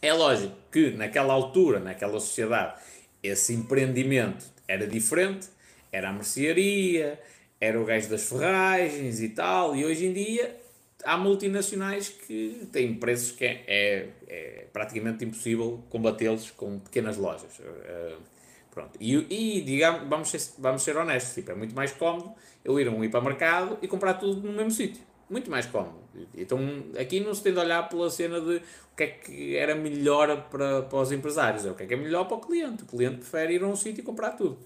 É 0.00 0.12
lógico 0.12 0.54
que 0.70 0.92
naquela 0.92 1.32
altura, 1.34 1.80
naquela 1.80 2.20
sociedade, 2.20 2.80
esse 3.20 3.52
empreendimento 3.52 4.46
era 4.68 4.86
diferente, 4.86 5.48
era 5.90 6.10
a 6.10 6.12
mercearia, 6.12 7.18
era 7.60 7.80
o 7.80 7.84
gajo 7.84 8.08
das 8.08 8.28
ferragens 8.28 9.20
e 9.20 9.30
tal, 9.30 9.74
e 9.74 9.84
hoje 9.84 10.06
em 10.06 10.12
dia 10.12 10.56
há 11.04 11.16
multinacionais 11.16 12.08
que 12.08 12.68
têm 12.70 12.94
preços 12.94 13.32
que 13.32 13.44
é, 13.44 13.64
é, 13.66 14.08
é 14.28 14.66
praticamente 14.72 15.24
impossível 15.24 15.82
combatê-los 15.90 16.52
com 16.52 16.78
pequenas 16.78 17.16
lojas. 17.16 17.58
Uh, 17.58 18.37
Pronto. 18.78 18.96
E, 19.00 19.56
e 19.58 19.60
digamos, 19.62 20.08
vamos 20.08 20.30
ser, 20.30 20.40
vamos 20.56 20.82
ser 20.82 20.96
honestos, 20.96 21.34
tipo, 21.34 21.50
é 21.50 21.54
muito 21.56 21.74
mais 21.74 21.90
cómodo 21.90 22.32
eu 22.64 22.78
ir 22.78 22.86
a 22.86 22.92
um 22.92 23.02
hipermercado 23.02 23.76
e 23.82 23.88
comprar 23.88 24.14
tudo 24.14 24.46
no 24.46 24.52
mesmo 24.52 24.70
sítio. 24.70 25.02
Muito 25.28 25.50
mais 25.50 25.66
cómodo. 25.66 25.98
Então 26.36 26.60
aqui 26.96 27.18
não 27.18 27.34
se 27.34 27.42
tem 27.42 27.52
de 27.52 27.58
olhar 27.58 27.88
pela 27.88 28.08
cena 28.08 28.40
de 28.40 28.58
o 28.92 28.96
que 28.96 29.02
é 29.02 29.06
que 29.08 29.56
era 29.56 29.74
melhor 29.74 30.48
para, 30.48 30.82
para 30.82 30.98
os 31.00 31.10
empresários, 31.10 31.66
é 31.66 31.72
o 31.72 31.74
que 31.74 31.82
é 31.82 31.86
que 31.86 31.94
é 31.94 31.96
melhor 31.96 32.28
para 32.28 32.36
o 32.36 32.40
cliente. 32.40 32.84
O 32.84 32.86
cliente 32.86 33.16
prefere 33.16 33.54
ir 33.54 33.62
a 33.64 33.66
um 33.66 33.74
sítio 33.74 34.00
e 34.00 34.04
comprar 34.04 34.30
tudo. 34.30 34.60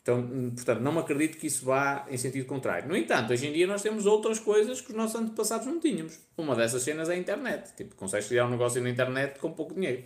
Então, 0.00 0.26
portanto, 0.56 0.80
não 0.80 0.92
me 0.92 1.00
acredito 1.00 1.36
que 1.36 1.46
isso 1.46 1.66
vá 1.66 2.06
em 2.08 2.16
sentido 2.16 2.46
contrário. 2.46 2.88
No 2.88 2.96
entanto, 2.96 3.34
hoje 3.34 3.46
em 3.46 3.52
dia 3.52 3.66
nós 3.66 3.82
temos 3.82 4.06
outras 4.06 4.38
coisas 4.38 4.80
que 4.80 4.90
os 4.90 4.96
nossos 4.96 5.20
antepassados 5.20 5.66
não 5.66 5.78
tínhamos. 5.78 6.18
Uma 6.34 6.56
dessas 6.56 6.82
cenas 6.82 7.10
é 7.10 7.12
a 7.12 7.16
internet. 7.18 7.76
Tipo, 7.76 7.94
consegues 7.94 8.26
criar 8.26 8.46
um 8.46 8.50
negócio 8.50 8.82
na 8.82 8.88
internet 8.88 9.38
com 9.38 9.52
pouco 9.52 9.74
dinheiro. 9.74 10.04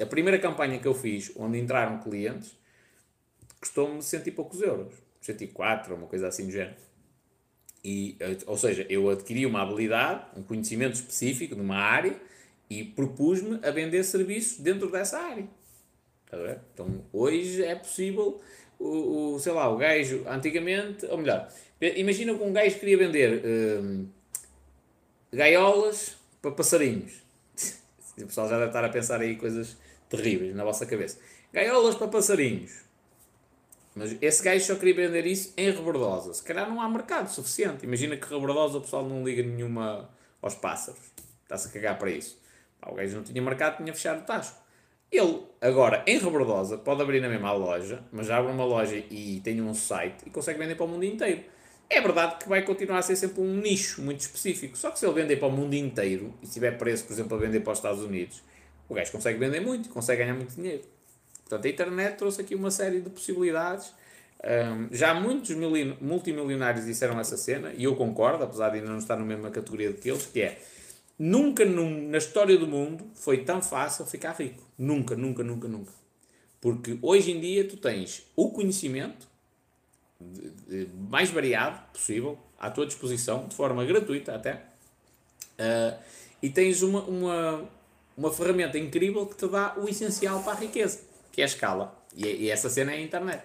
A 0.00 0.06
primeira 0.06 0.38
campanha 0.38 0.78
que 0.78 0.86
eu 0.86 0.94
fiz, 0.94 1.32
onde 1.36 1.58
entraram 1.58 1.98
clientes, 1.98 2.56
custou-me 3.64 4.02
cento 4.02 4.26
e 4.26 4.30
poucos 4.30 4.60
euros. 4.60 4.94
104 5.22 5.92
ou 5.92 5.98
uma 5.98 6.06
coisa 6.06 6.28
assim 6.28 6.44
do 6.44 6.52
género. 6.52 6.76
E, 7.82 8.16
ou 8.46 8.56
seja, 8.56 8.86
eu 8.90 9.08
adquiri 9.08 9.46
uma 9.46 9.62
habilidade, 9.62 10.26
um 10.36 10.42
conhecimento 10.42 10.94
específico 10.94 11.54
de 11.54 11.60
uma 11.60 11.76
área 11.76 12.14
e 12.68 12.84
propus-me 12.84 13.58
a 13.66 13.70
vender 13.70 14.04
serviços 14.04 14.58
dentro 14.58 14.90
dessa 14.90 15.18
área. 15.18 15.46
Então, 16.72 17.04
hoje 17.12 17.62
é 17.62 17.74
possível, 17.74 18.40
o, 18.78 19.34
o, 19.34 19.38
sei 19.38 19.52
lá, 19.52 19.68
o 19.68 19.76
gajo, 19.76 20.24
antigamente, 20.26 21.06
ou 21.06 21.18
melhor, 21.18 21.48
imagina 21.80 22.34
que 22.34 22.42
um 22.42 22.52
gajo 22.52 22.78
queria 22.78 22.98
vender 22.98 23.42
hum, 23.44 24.08
gaiolas 25.32 26.16
para 26.42 26.50
passarinhos. 26.52 27.22
O 28.16 28.26
pessoal 28.26 28.48
já 28.48 28.56
deve 28.58 28.68
estar 28.68 28.84
a 28.84 28.88
pensar 28.88 29.20
aí 29.20 29.34
coisas 29.34 29.76
terríveis 30.08 30.54
na 30.54 30.62
vossa 30.62 30.86
cabeça. 30.86 31.18
Gaiolas 31.52 31.96
para 31.96 32.06
passarinhos. 32.06 32.83
Mas 33.94 34.16
esse 34.20 34.42
gajo 34.42 34.64
só 34.64 34.74
queria 34.74 34.94
vender 34.94 35.26
isso 35.26 35.52
em 35.56 35.70
Rebordosa. 35.70 36.34
Se 36.34 36.42
calhar 36.42 36.68
não 36.68 36.80
há 36.80 36.88
mercado 36.88 37.28
suficiente. 37.28 37.84
Imagina 37.84 38.16
que 38.16 38.28
Rebordosa 38.28 38.78
o 38.78 38.80
pessoal 38.80 39.08
não 39.08 39.24
liga 39.24 39.42
nenhuma 39.42 40.10
aos 40.42 40.54
pássaros. 40.54 41.00
Está-se 41.42 41.68
a 41.68 41.70
cagar 41.70 41.98
para 41.98 42.10
isso. 42.10 42.38
Pá, 42.80 42.90
o 42.90 42.94
gajo 42.94 43.16
não 43.16 43.22
tinha 43.22 43.40
mercado, 43.40 43.76
tinha 43.76 43.92
fechado 43.94 44.22
o 44.22 44.24
tacho. 44.24 44.54
Ele, 45.12 45.42
agora, 45.60 46.02
em 46.08 46.18
Rebordosa, 46.18 46.76
pode 46.76 47.00
abrir 47.00 47.20
na 47.20 47.28
mesma 47.28 47.52
loja, 47.52 48.02
mas 48.10 48.28
abre 48.30 48.50
uma 48.50 48.64
loja 48.64 48.96
e 48.96 49.40
tem 49.44 49.62
um 49.62 49.72
site 49.72 50.24
e 50.26 50.30
consegue 50.30 50.58
vender 50.58 50.74
para 50.74 50.86
o 50.86 50.88
mundo 50.88 51.04
inteiro. 51.04 51.44
É 51.88 52.00
verdade 52.00 52.36
que 52.40 52.48
vai 52.48 52.62
continuar 52.62 52.98
a 52.98 53.02
ser 53.02 53.14
sempre 53.14 53.40
um 53.40 53.56
nicho 53.58 54.02
muito 54.02 54.20
específico. 54.20 54.76
Só 54.76 54.90
que 54.90 54.98
se 54.98 55.06
ele 55.06 55.14
vender 55.14 55.36
para 55.36 55.46
o 55.46 55.52
mundo 55.52 55.74
inteiro 55.74 56.34
e 56.42 56.46
se 56.46 56.54
tiver 56.54 56.76
preço, 56.76 57.04
por 57.04 57.12
exemplo, 57.12 57.36
a 57.36 57.40
vender 57.40 57.60
para 57.60 57.72
os 57.72 57.78
Estados 57.78 58.02
Unidos, 58.02 58.42
o 58.88 58.94
gajo 58.94 59.12
consegue 59.12 59.38
vender 59.38 59.60
muito, 59.60 59.88
consegue 59.88 60.22
ganhar 60.22 60.34
muito 60.34 60.56
dinheiro. 60.56 60.82
Portanto, 61.44 61.66
a 61.66 61.68
internet 61.68 62.16
trouxe 62.16 62.40
aqui 62.40 62.54
uma 62.54 62.70
série 62.70 63.00
de 63.00 63.10
possibilidades. 63.10 63.92
Um, 64.42 64.88
já 64.90 65.14
muitos 65.14 65.54
multimilionários 66.00 66.84
disseram 66.84 67.18
essa 67.20 67.36
cena, 67.36 67.72
e 67.76 67.84
eu 67.84 67.94
concordo, 67.94 68.44
apesar 68.44 68.70
de 68.70 68.78
ainda 68.78 68.90
não 68.90 68.98
estar 68.98 69.16
na 69.16 69.24
mesma 69.24 69.50
categoria 69.50 69.92
que 69.92 70.10
eles, 70.10 70.26
que 70.26 70.40
é 70.40 70.58
nunca 71.18 71.64
num, 71.64 72.08
na 72.08 72.18
história 72.18 72.58
do 72.58 72.66
mundo 72.66 73.04
foi 73.14 73.38
tão 73.44 73.62
fácil 73.62 74.04
ficar 74.04 74.32
rico. 74.32 74.62
Nunca, 74.76 75.14
nunca, 75.14 75.42
nunca, 75.42 75.68
nunca. 75.68 75.92
Porque 76.60 76.98
hoje 77.00 77.30
em 77.30 77.40
dia 77.40 77.68
tu 77.68 77.76
tens 77.76 78.26
o 78.34 78.50
conhecimento 78.50 79.28
de, 80.20 80.50
de, 80.84 80.88
mais 80.94 81.30
variado 81.30 81.80
possível 81.92 82.38
à 82.58 82.70
tua 82.70 82.86
disposição, 82.86 83.46
de 83.46 83.54
forma 83.54 83.84
gratuita 83.84 84.34
até, 84.34 84.54
uh, 85.58 85.98
e 86.42 86.48
tens 86.50 86.82
uma, 86.82 87.02
uma, 87.02 87.70
uma 88.16 88.32
ferramenta 88.32 88.78
incrível 88.78 89.26
que 89.26 89.36
te 89.36 89.46
dá 89.46 89.74
o 89.78 89.88
essencial 89.88 90.42
para 90.42 90.52
a 90.52 90.56
riqueza 90.56 91.13
que 91.34 91.40
é 91.40 91.44
a 91.44 91.46
escala. 91.46 92.00
E, 92.14 92.44
e 92.44 92.50
essa 92.50 92.70
cena 92.70 92.92
é 92.92 92.94
a 92.94 93.00
internet. 93.00 93.42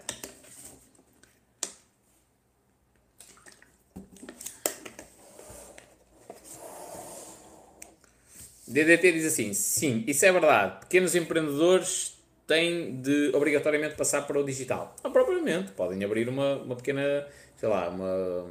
DDT 8.67 9.11
diz 9.11 9.25
assim: 9.25 9.53
sim, 9.53 10.03
isso 10.05 10.23
é 10.23 10.31
verdade. 10.31 10.81
Pequenos 10.81 11.15
empreendedores 11.15 12.15
têm 12.45 13.01
de 13.01 13.31
obrigatoriamente 13.33 13.95
passar 13.95 14.27
para 14.27 14.39
o 14.39 14.43
digital. 14.43 14.95
Não 15.03 15.11
propriamente. 15.11 15.71
Podem 15.71 16.03
abrir 16.03 16.29
uma, 16.29 16.57
uma 16.57 16.75
pequena, 16.75 17.27
sei 17.57 17.67
lá, 17.67 17.89
uma, 17.89 18.45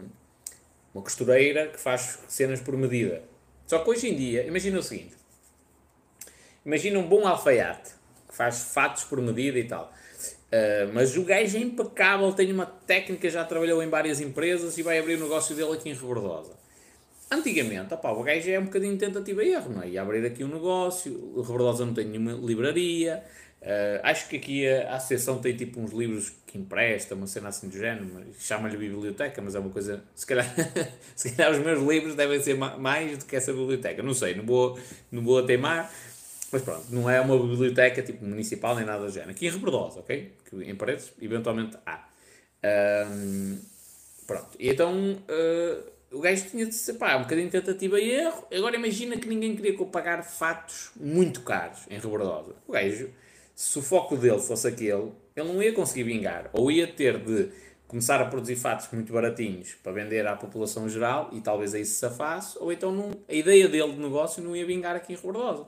uma 0.92 1.02
costureira 1.04 1.68
que 1.68 1.78
faz 1.78 2.18
cenas 2.26 2.60
por 2.60 2.76
medida. 2.76 3.22
Só 3.68 3.78
que 3.78 3.88
hoje 3.88 4.08
em 4.08 4.16
dia, 4.16 4.44
imagina 4.44 4.80
o 4.80 4.82
seguinte: 4.82 5.14
imagina 6.66 6.98
um 6.98 7.08
bom 7.08 7.24
alfaiate 7.24 7.97
faz 8.38 8.72
fatos 8.72 9.02
por 9.02 9.20
medida 9.20 9.58
e 9.58 9.64
tal. 9.64 9.92
Uh, 10.48 10.94
mas 10.94 11.16
o 11.16 11.24
gajo 11.24 11.58
é 11.58 11.60
impecável, 11.60 12.32
tem 12.32 12.50
uma 12.52 12.64
técnica, 12.64 13.28
já 13.28 13.44
trabalhou 13.44 13.82
em 13.82 13.88
várias 13.88 14.20
empresas 14.20 14.78
e 14.78 14.82
vai 14.82 14.98
abrir 14.98 15.16
o 15.16 15.24
negócio 15.24 15.54
dele 15.54 15.72
aqui 15.72 15.90
em 15.90 15.92
Rebordosa. 15.92 16.56
Antigamente, 17.30 17.92
opa, 17.92 18.10
o 18.12 18.22
gajo 18.22 18.48
é 18.48 18.58
um 18.58 18.64
bocadinho 18.64 18.96
tentativa 18.96 19.44
e 19.44 19.52
erro, 19.52 19.74
não 19.74 19.82
é? 19.82 19.90
Ia 19.90 20.00
abrir 20.00 20.24
aqui 20.24 20.42
um 20.44 20.48
negócio, 20.48 21.42
Rebordosa 21.42 21.84
não 21.84 21.92
tem 21.92 22.06
nenhuma 22.06 22.32
livraria, 22.32 23.22
uh, 23.60 24.00
acho 24.04 24.28
que 24.28 24.36
aqui 24.36 24.66
a, 24.66 24.92
a 24.92 24.96
associação 24.96 25.38
tem 25.38 25.54
tipo 25.54 25.80
uns 25.80 25.92
livros 25.92 26.32
que 26.46 26.56
empresta, 26.56 27.14
uma 27.14 27.26
cena 27.26 27.48
assim 27.48 27.68
do 27.68 27.76
género, 27.76 28.08
chama-lhe 28.38 28.76
biblioteca, 28.78 29.42
mas 29.42 29.54
é 29.54 29.58
uma 29.58 29.68
coisa, 29.68 30.02
se 30.14 30.24
calhar, 30.24 30.46
se 31.14 31.32
calhar 31.32 31.52
os 31.52 31.58
meus 31.58 31.82
livros 31.82 32.14
devem 32.14 32.40
ser 32.40 32.56
mais 32.56 33.18
do 33.18 33.26
que 33.26 33.36
essa 33.36 33.52
biblioteca, 33.52 34.02
não 34.02 34.14
sei, 34.14 34.34
não 34.34 34.46
vou, 34.46 34.78
não 35.12 35.22
vou 35.22 35.42
teimar, 35.42 35.92
mas 36.50 36.62
pronto, 36.62 36.86
não 36.90 37.08
é 37.08 37.20
uma 37.20 37.38
biblioteca 37.38 38.02
tipo 38.02 38.24
municipal 38.24 38.74
nem 38.74 38.84
nada 38.84 39.04
do 39.04 39.10
género. 39.10 39.30
Aqui 39.30 39.46
em 39.46 39.50
Rebordosa, 39.50 40.00
ok? 40.00 40.32
Que 40.48 40.56
em 40.64 40.74
Paredes, 40.74 41.12
eventualmente 41.20 41.76
há. 41.84 42.08
Um, 43.10 43.58
pronto, 44.26 44.48
e 44.58 44.68
então 44.68 44.92
uh, 44.94 45.90
o 46.10 46.20
gajo 46.20 46.46
tinha 46.50 46.66
de 46.66 46.74
ser 46.74 46.94
pá, 46.94 47.16
um 47.16 47.22
bocadinho 47.22 47.48
de 47.48 47.52
tentativa 47.52 48.00
e 48.00 48.10
erro. 48.10 48.46
Agora 48.52 48.76
imagina 48.76 49.16
que 49.16 49.28
ninguém 49.28 49.54
queria 49.54 49.74
que 49.74 49.82
eu 49.82 49.86
pagar 49.86 50.22
fatos 50.22 50.90
muito 50.96 51.42
caros 51.42 51.80
em 51.90 51.98
Rebordosa. 51.98 52.54
O 52.66 52.72
gajo, 52.72 53.10
se 53.54 53.78
o 53.78 53.82
foco 53.82 54.16
dele 54.16 54.40
fosse 54.40 54.66
aquele, 54.66 55.12
ele 55.36 55.52
não 55.52 55.62
ia 55.62 55.72
conseguir 55.72 56.04
vingar. 56.04 56.48
Ou 56.52 56.70
ia 56.70 56.86
ter 56.86 57.18
de 57.18 57.50
começar 57.86 58.20
a 58.20 58.24
produzir 58.26 58.56
fatos 58.56 58.88
muito 58.92 59.12
baratinhos 59.12 59.74
para 59.82 59.92
vender 59.92 60.26
à 60.26 60.36
população 60.36 60.88
geral 60.88 61.30
e 61.32 61.40
talvez 61.40 61.74
aí 61.74 61.84
se 61.84 61.94
safasse, 61.94 62.56
ou 62.60 62.70
então 62.70 62.92
não, 62.92 63.12
a 63.26 63.32
ideia 63.32 63.66
dele 63.66 63.92
de 63.92 63.98
negócio 63.98 64.42
não 64.42 64.54
ia 64.54 64.66
vingar 64.66 64.94
aqui 64.96 65.12
em 65.12 65.16
Rebordosa. 65.16 65.66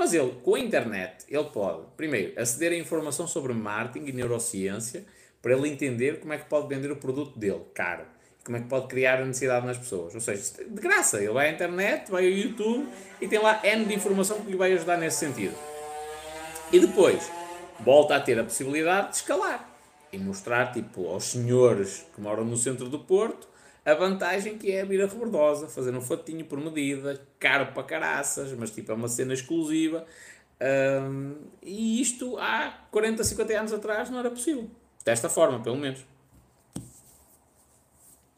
Mas 0.00 0.14
ele, 0.14 0.34
com 0.42 0.54
a 0.54 0.58
internet, 0.58 1.26
ele 1.28 1.44
pode, 1.44 1.82
primeiro, 1.94 2.40
aceder 2.40 2.72
a 2.72 2.74
informação 2.74 3.26
sobre 3.26 3.52
marketing 3.52 4.06
e 4.06 4.12
neurociência 4.12 5.04
para 5.42 5.52
ele 5.52 5.68
entender 5.68 6.20
como 6.20 6.32
é 6.32 6.38
que 6.38 6.46
pode 6.46 6.68
vender 6.68 6.90
o 6.90 6.96
produto 6.96 7.38
dele, 7.38 7.60
caro. 7.74 8.06
Como 8.42 8.56
é 8.56 8.60
que 8.60 8.66
pode 8.66 8.86
criar 8.86 9.20
a 9.20 9.26
necessidade 9.26 9.66
nas 9.66 9.76
pessoas. 9.76 10.14
Ou 10.14 10.20
seja, 10.22 10.42
de 10.66 10.80
graça. 10.80 11.18
Ele 11.18 11.34
vai 11.34 11.50
à 11.50 11.52
internet, 11.52 12.10
vai 12.10 12.24
ao 12.24 12.30
YouTube 12.30 12.88
e 13.20 13.28
tem 13.28 13.38
lá 13.38 13.60
N 13.62 13.84
de 13.84 13.94
informação 13.94 14.40
que 14.40 14.50
lhe 14.50 14.56
vai 14.56 14.72
ajudar 14.72 14.96
nesse 14.96 15.18
sentido. 15.18 15.54
E 16.72 16.80
depois, 16.80 17.30
volta 17.80 18.16
a 18.16 18.20
ter 18.20 18.40
a 18.40 18.44
possibilidade 18.44 19.10
de 19.10 19.16
escalar 19.16 19.68
e 20.10 20.16
mostrar, 20.16 20.72
tipo, 20.72 21.08
aos 21.08 21.24
senhores 21.24 22.06
que 22.14 22.22
moram 22.22 22.46
no 22.46 22.56
centro 22.56 22.88
do 22.88 23.00
Porto 23.00 23.49
a 23.90 23.94
vantagem 23.94 24.58
que 24.58 24.70
é 24.70 24.82
a 24.82 24.84
Rebordosa, 24.84 25.68
fazer 25.68 25.94
um 25.94 26.00
fatinho 26.00 26.44
por 26.44 26.58
medida, 26.58 27.20
caro 27.38 27.72
para 27.72 27.82
caraças, 27.82 28.52
mas 28.52 28.70
tipo 28.70 28.92
é 28.92 28.94
uma 28.94 29.08
cena 29.08 29.34
exclusiva. 29.34 30.06
Um, 30.60 31.36
e 31.62 32.00
isto 32.00 32.36
há 32.38 32.86
40, 32.90 33.24
50 33.24 33.58
anos 33.58 33.72
atrás 33.72 34.10
não 34.10 34.18
era 34.18 34.30
possível. 34.30 34.70
Desta 35.04 35.28
forma, 35.28 35.60
pelo 35.60 35.76
menos. 35.76 36.04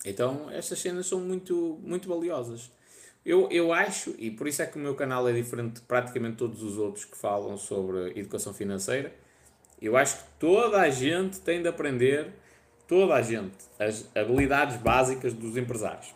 Então, 0.05 0.50
estas 0.50 0.78
cenas 0.78 1.07
são 1.07 1.20
muito, 1.20 1.78
muito 1.82 2.09
valiosas. 2.09 2.70
Eu, 3.24 3.48
eu 3.50 3.72
acho, 3.72 4.14
e 4.18 4.30
por 4.30 4.48
isso 4.48 4.62
é 4.62 4.66
que 4.66 4.76
o 4.76 4.80
meu 4.80 4.94
canal 4.96 5.28
é 5.28 5.32
diferente 5.32 5.74
de 5.74 5.80
praticamente 5.82 6.36
todos 6.36 6.62
os 6.62 6.76
outros 6.76 7.05
que 7.05 7.16
falam 7.16 7.57
sobre 7.57 8.18
educação 8.18 8.53
financeira, 8.53 9.14
eu 9.80 9.96
acho 9.96 10.16
que 10.16 10.24
toda 10.40 10.80
a 10.80 10.90
gente 10.90 11.40
tem 11.40 11.62
de 11.62 11.68
aprender, 11.68 12.32
toda 12.86 13.14
a 13.14 13.22
gente, 13.22 13.56
as 13.78 14.08
habilidades 14.14 14.76
básicas 14.76 15.32
dos 15.32 15.56
empresários. 15.56 16.14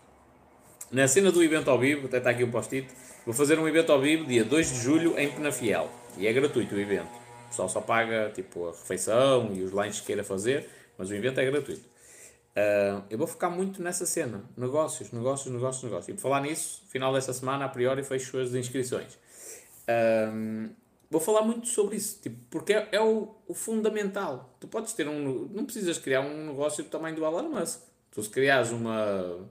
Na 0.90 1.08
cena 1.08 1.32
do 1.32 1.42
evento 1.42 1.70
ao 1.70 1.78
vivo, 1.78 2.06
até 2.06 2.18
está 2.18 2.30
aqui 2.30 2.44
um 2.44 2.50
post-it, 2.50 2.88
vou 3.24 3.34
fazer 3.34 3.58
um 3.58 3.66
evento 3.66 3.90
ao 3.90 4.00
vivo 4.00 4.24
dia 4.24 4.44
2 4.44 4.72
de 4.72 4.78
julho 4.80 5.18
em 5.18 5.30
Penafiel. 5.30 5.90
E 6.16 6.26
é 6.26 6.32
gratuito 6.32 6.74
o 6.74 6.80
evento. 6.80 7.10
O 7.46 7.48
pessoal 7.48 7.68
só 7.68 7.80
paga 7.80 8.30
tipo 8.34 8.68
a 8.68 8.70
refeição 8.70 9.50
e 9.52 9.62
os 9.62 9.72
lanches 9.72 10.00
que 10.00 10.06
queira 10.06 10.22
fazer, 10.22 10.68
mas 10.96 11.10
o 11.10 11.14
evento 11.14 11.40
é 11.40 11.44
gratuito. 11.44 11.96
Uh, 12.56 13.04
eu 13.10 13.18
vou 13.18 13.26
focar 13.26 13.50
muito 13.50 13.82
nessa 13.82 14.06
cena. 14.06 14.42
Negócios, 14.56 15.12
negócios, 15.12 15.52
negócios, 15.52 15.84
negócios. 15.84 16.08
E 16.08 16.14
por 16.14 16.20
falar 16.20 16.40
nisso, 16.40 16.82
final 16.88 17.12
desta 17.12 17.32
semana, 17.32 17.66
a 17.66 17.68
priori, 17.68 18.02
fecho 18.02 18.38
as 18.38 18.54
inscrições. 18.54 19.14
Uh, 19.88 20.70
vou 21.11 21.20
falar 21.20 21.42
muito 21.42 21.68
sobre 21.68 21.96
isso, 21.96 22.20
tipo, 22.20 22.36
porque 22.50 22.72
é, 22.72 22.88
é 22.92 23.00
o, 23.00 23.34
o, 23.46 23.54
fundamental. 23.54 24.57
Tu 24.61 24.68
podes 24.68 24.92
ter 24.92 25.09
um. 25.09 25.48
Não 25.48 25.64
precisas 25.64 25.98
criar 25.98 26.20
um 26.20 26.46
negócio 26.46 26.84
do 26.84 26.90
tamanho 26.90 27.16
do 27.16 27.24
Elon 27.24 27.50
Musk. 27.50 27.82
Tu 28.11 28.22
se 28.22 28.30
criares 28.30 28.70
uma. 28.70 29.48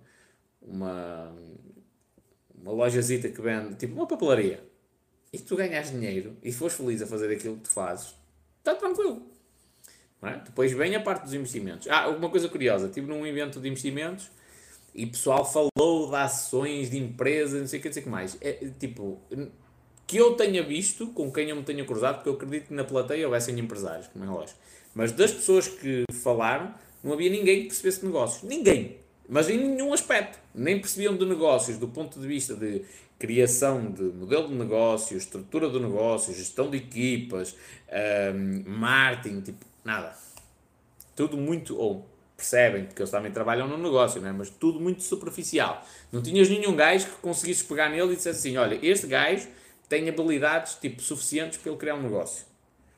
uma. 0.61 1.35
uma 2.53 2.71
lojazita 2.71 3.29
que 3.29 3.41
vende, 3.41 3.75
tipo, 3.75 3.93
uma 3.93 4.07
papelaria, 4.07 4.63
e 5.31 5.39
tu 5.39 5.55
ganhas 5.55 5.91
dinheiro 5.91 6.37
e 6.43 6.51
fores 6.51 6.75
feliz 6.75 7.01
a 7.01 7.07
fazer 7.07 7.31
aquilo 7.31 7.57
que 7.57 7.63
tu 7.63 7.69
fazes, 7.69 8.15
está 8.59 8.75
tranquilo 8.75 9.35
é? 10.27 10.37
Depois 10.37 10.71
vem 10.71 10.95
a 10.95 11.01
parte 11.01 11.23
dos 11.23 11.33
investimentos. 11.33 11.87
Ah, 11.89 12.07
uma 12.09 12.29
coisa 12.29 12.49
curiosa, 12.49 12.87
estive 12.87 13.07
num 13.07 13.25
evento 13.25 13.59
de 13.59 13.67
investimentos 13.67 14.29
e 14.93 15.05
o 15.05 15.11
pessoal 15.11 15.45
falou 15.45 16.09
de 16.09 16.15
ações 16.15 16.89
de 16.89 16.97
empresas, 16.97 17.59
não 17.59 17.67
sei 17.67 17.79
o 17.79 17.81
que, 17.81 17.89
não 17.89 17.93
sei 17.93 18.01
o 18.01 18.05
que 18.05 18.09
mais. 18.09 18.37
É, 18.41 18.53
tipo, 18.79 19.19
que 20.07 20.17
eu 20.17 20.33
tenha 20.33 20.63
visto, 20.63 21.07
com 21.07 21.31
quem 21.31 21.49
eu 21.49 21.55
me 21.55 21.63
tenha 21.63 21.83
cruzado, 21.85 22.15
porque 22.15 22.29
eu 22.29 22.33
acredito 22.33 22.67
que 22.67 22.73
na 22.73 22.83
plateia 22.83 23.25
houvessem 23.25 23.57
empresários, 23.59 24.07
como 24.07 24.23
é 24.25 24.27
lógico. 24.27 24.59
Mas 24.93 25.11
das 25.11 25.31
pessoas 25.31 25.67
que 25.67 26.05
falaram, 26.23 26.73
não 27.03 27.13
havia 27.13 27.29
ninguém 27.29 27.63
que 27.63 27.67
percebesse 27.67 28.05
negócios. 28.05 28.43
Ninguém. 28.43 28.97
Mas 29.27 29.49
em 29.49 29.57
nenhum 29.57 29.93
aspecto. 29.93 30.39
Nem 30.53 30.79
percebiam 30.79 31.15
de 31.17 31.25
negócios 31.25 31.77
do 31.77 31.87
ponto 31.87 32.19
de 32.19 32.27
vista 32.27 32.55
de 32.55 32.83
criação 33.17 33.91
de 33.91 34.03
modelo 34.03 34.47
de 34.47 34.53
negócio, 34.53 35.17
estrutura 35.17 35.69
do 35.69 35.79
negócio, 35.79 36.33
gestão 36.33 36.69
de 36.69 36.77
equipas, 36.77 37.55
um, 38.33 38.69
marketing, 38.69 39.41
tipo, 39.41 39.65
Nada. 39.85 40.17
Tudo 41.15 41.37
muito. 41.37 41.77
Ou 41.77 42.09
percebem, 42.35 42.85
porque 42.85 43.01
eles 43.01 43.11
também 43.11 43.31
trabalham 43.31 43.67
no 43.67 43.77
negócio, 43.77 44.19
não 44.19 44.27
é? 44.27 44.33
mas 44.33 44.49
tudo 44.49 44.79
muito 44.79 45.03
superficial. 45.03 45.85
Não 46.11 46.21
tinhas 46.21 46.49
nenhum 46.49 46.75
gajo 46.75 47.05
que 47.05 47.21
conseguisse 47.21 47.63
pegar 47.63 47.87
nele 47.89 48.13
e 48.13 48.15
dissesse 48.15 48.39
assim: 48.39 48.57
olha, 48.57 48.77
este 48.81 49.05
gajo 49.05 49.47
tem 49.87 50.07
habilidades 50.09 50.75
tipo 50.75 51.01
suficientes 51.01 51.57
para 51.57 51.71
ele 51.71 51.79
criar 51.79 51.95
um 51.95 52.03
negócio. 52.03 52.45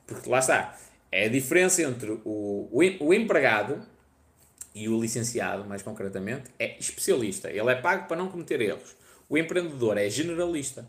Porque 0.06 0.28
lá 0.28 0.38
está. 0.38 0.76
É 1.10 1.26
a 1.26 1.28
diferença 1.28 1.82
entre 1.82 2.10
o, 2.24 2.68
o, 2.70 2.80
o 3.00 3.14
empregado 3.14 3.80
e 4.74 4.88
o 4.88 5.00
licenciado, 5.00 5.64
mais 5.64 5.82
concretamente, 5.82 6.50
é 6.58 6.78
especialista. 6.78 7.50
Ele 7.50 7.70
é 7.70 7.74
pago 7.74 8.06
para 8.06 8.16
não 8.16 8.28
cometer 8.28 8.60
erros. 8.60 8.96
O 9.28 9.36
empreendedor 9.36 9.98
é 9.98 10.08
generalista. 10.08 10.88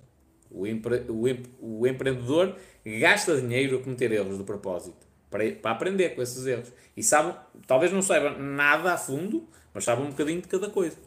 O, 0.51 0.65
empre, 0.65 1.05
o, 1.07 1.25
o 1.59 1.87
empreendedor 1.87 2.55
gasta 2.99 3.39
dinheiro 3.39 3.77
a 3.77 3.83
cometer 3.83 4.11
erros 4.11 4.37
do 4.37 4.43
propósito 4.43 5.09
para, 5.29 5.51
para 5.51 5.71
aprender 5.71 6.15
com 6.15 6.21
esses 6.21 6.45
erros. 6.45 6.71
E 6.95 7.03
sabe, 7.03 7.37
talvez 7.67 7.91
não 7.91 8.01
saiba 8.01 8.31
nada 8.31 8.93
a 8.93 8.97
fundo, 8.97 9.47
mas 9.73 9.83
sabe 9.83 10.01
um 10.01 10.09
bocadinho 10.09 10.41
de 10.41 10.47
cada 10.47 10.69
coisa. 10.69 10.97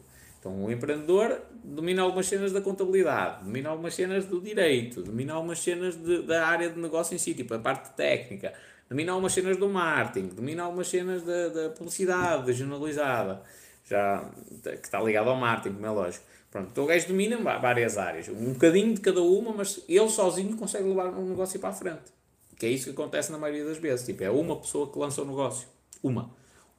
Então 0.43 0.65
o 0.65 0.69
empreendedor 0.69 1.39
domina 1.63 2.01
algumas 2.01 2.27
cenas 2.27 2.51
da 2.51 2.59
contabilidade, 2.59 3.45
domina 3.45 3.69
algumas 3.69 3.95
cenas 3.95 4.25
do 4.25 4.41
direito, 4.41 5.01
domina 5.01 5.31
algumas 5.31 5.59
cenas 5.59 5.95
de, 5.95 6.21
da 6.23 6.45
área 6.45 6.69
de 6.69 6.77
negócio 6.77 7.15
em 7.15 7.17
si, 7.17 7.33
tipo 7.33 7.53
a 7.53 7.59
parte 7.59 7.95
técnica, 7.95 8.53
domina 8.89 9.13
algumas 9.13 9.31
cenas 9.31 9.55
do 9.55 9.69
marketing, 9.69 10.35
domina 10.35 10.63
algumas 10.63 10.89
cenas 10.89 11.23
da, 11.23 11.47
da 11.47 11.69
publicidade, 11.69 12.45
da 12.45 12.51
jornalizada, 12.51 13.41
já, 13.85 14.29
que 14.61 14.69
está 14.85 15.01
ligado 15.01 15.29
ao 15.29 15.37
marketing, 15.37 15.75
como 15.75 15.85
é 15.85 15.91
lógico. 15.91 16.25
Pronto, 16.51 16.67
então 16.73 16.83
o 16.83 16.87
gajo 16.87 17.07
domina 17.07 17.37
várias 17.37 17.97
áreas, 17.97 18.27
um 18.27 18.51
bocadinho 18.51 18.93
de 18.93 18.99
cada 18.99 19.21
uma, 19.21 19.53
mas 19.53 19.81
ele 19.87 20.09
sozinho 20.09 20.57
consegue 20.57 20.83
levar 20.83 21.07
um 21.17 21.29
negócio 21.29 21.57
para 21.57 21.69
a 21.69 21.73
frente. 21.73 22.11
Que 22.59 22.65
é 22.65 22.69
isso 22.69 22.83
que 22.83 22.91
acontece 22.91 23.31
na 23.31 23.37
maioria 23.37 23.63
das 23.63 23.77
vezes. 23.77 24.05
Tipo, 24.05 24.25
é 24.25 24.29
uma 24.29 24.57
pessoa 24.57 24.91
que 24.91 24.99
lança 24.99 25.21
o 25.21 25.25
negócio. 25.25 25.67
Uma. 26.03 26.29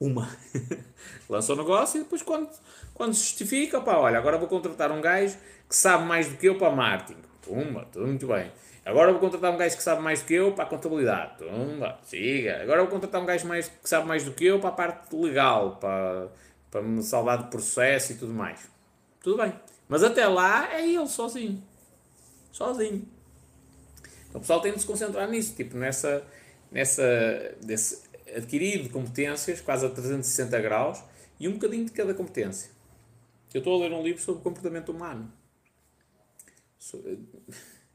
Uma. 0.00 0.28
lança 1.28 1.52
o 1.52 1.56
negócio 1.56 2.00
e 2.00 2.04
depois 2.04 2.22
quando, 2.22 2.48
quando 2.92 3.14
se 3.14 3.24
justifica, 3.24 3.80
pá, 3.80 3.96
olha, 3.96 4.18
agora 4.18 4.38
vou 4.38 4.48
contratar 4.48 4.90
um 4.90 5.00
gajo 5.00 5.36
que 5.68 5.76
sabe 5.76 6.04
mais 6.04 6.28
do 6.28 6.36
que 6.36 6.46
eu 6.46 6.58
para 6.58 6.70
marketing. 6.70 7.20
Uma, 7.46 7.84
tudo 7.86 8.06
muito 8.06 8.26
bem. 8.26 8.50
Agora 8.84 9.12
vou 9.12 9.20
contratar 9.20 9.52
um 9.52 9.56
gajo 9.56 9.76
que 9.76 9.82
sabe 9.82 10.02
mais 10.02 10.20
do 10.20 10.26
que 10.26 10.34
eu 10.34 10.52
para 10.52 10.64
a 10.64 10.66
contabilidade. 10.66 11.38
Tumba, 11.38 11.98
siga. 12.02 12.62
Agora 12.62 12.82
vou 12.82 12.90
contratar 12.90 13.22
um 13.22 13.24
gajo 13.24 13.46
mais, 13.46 13.68
que 13.68 13.88
sabe 13.88 14.06
mais 14.06 14.24
do 14.24 14.32
que 14.32 14.44
eu 14.44 14.60
para 14.60 14.68
a 14.68 14.72
parte 14.72 15.16
legal, 15.16 15.76
para, 15.76 16.28
para 16.70 16.82
me 16.82 17.02
salvar 17.02 17.44
de 17.44 17.50
processo 17.50 18.12
e 18.12 18.16
tudo 18.16 18.34
mais. 18.34 18.68
Tudo 19.22 19.42
bem. 19.42 19.54
Mas 19.88 20.02
até 20.02 20.26
lá 20.26 20.70
é 20.74 20.86
ele 20.86 21.06
sozinho. 21.06 21.62
Sozinho. 22.52 23.08
O 24.34 24.40
pessoal 24.40 24.60
tem 24.60 24.72
de 24.72 24.80
se 24.80 24.86
concentrar 24.86 25.28
nisso, 25.30 25.54
tipo, 25.54 25.76
nessa, 25.76 26.22
nessa 26.70 27.54
desse 27.62 28.03
adquirido 28.36 28.90
competências, 28.90 29.60
quase 29.60 29.86
a 29.86 29.90
360 29.90 30.60
graus, 30.60 31.02
e 31.38 31.48
um 31.48 31.52
bocadinho 31.52 31.84
de 31.84 31.92
cada 31.92 32.14
competência. 32.14 32.70
Eu 33.52 33.58
estou 33.58 33.80
a 33.80 33.86
ler 33.86 33.94
um 33.94 34.02
livro 34.02 34.20
sobre 34.20 34.42
comportamento 34.42 34.90
humano. 34.90 35.32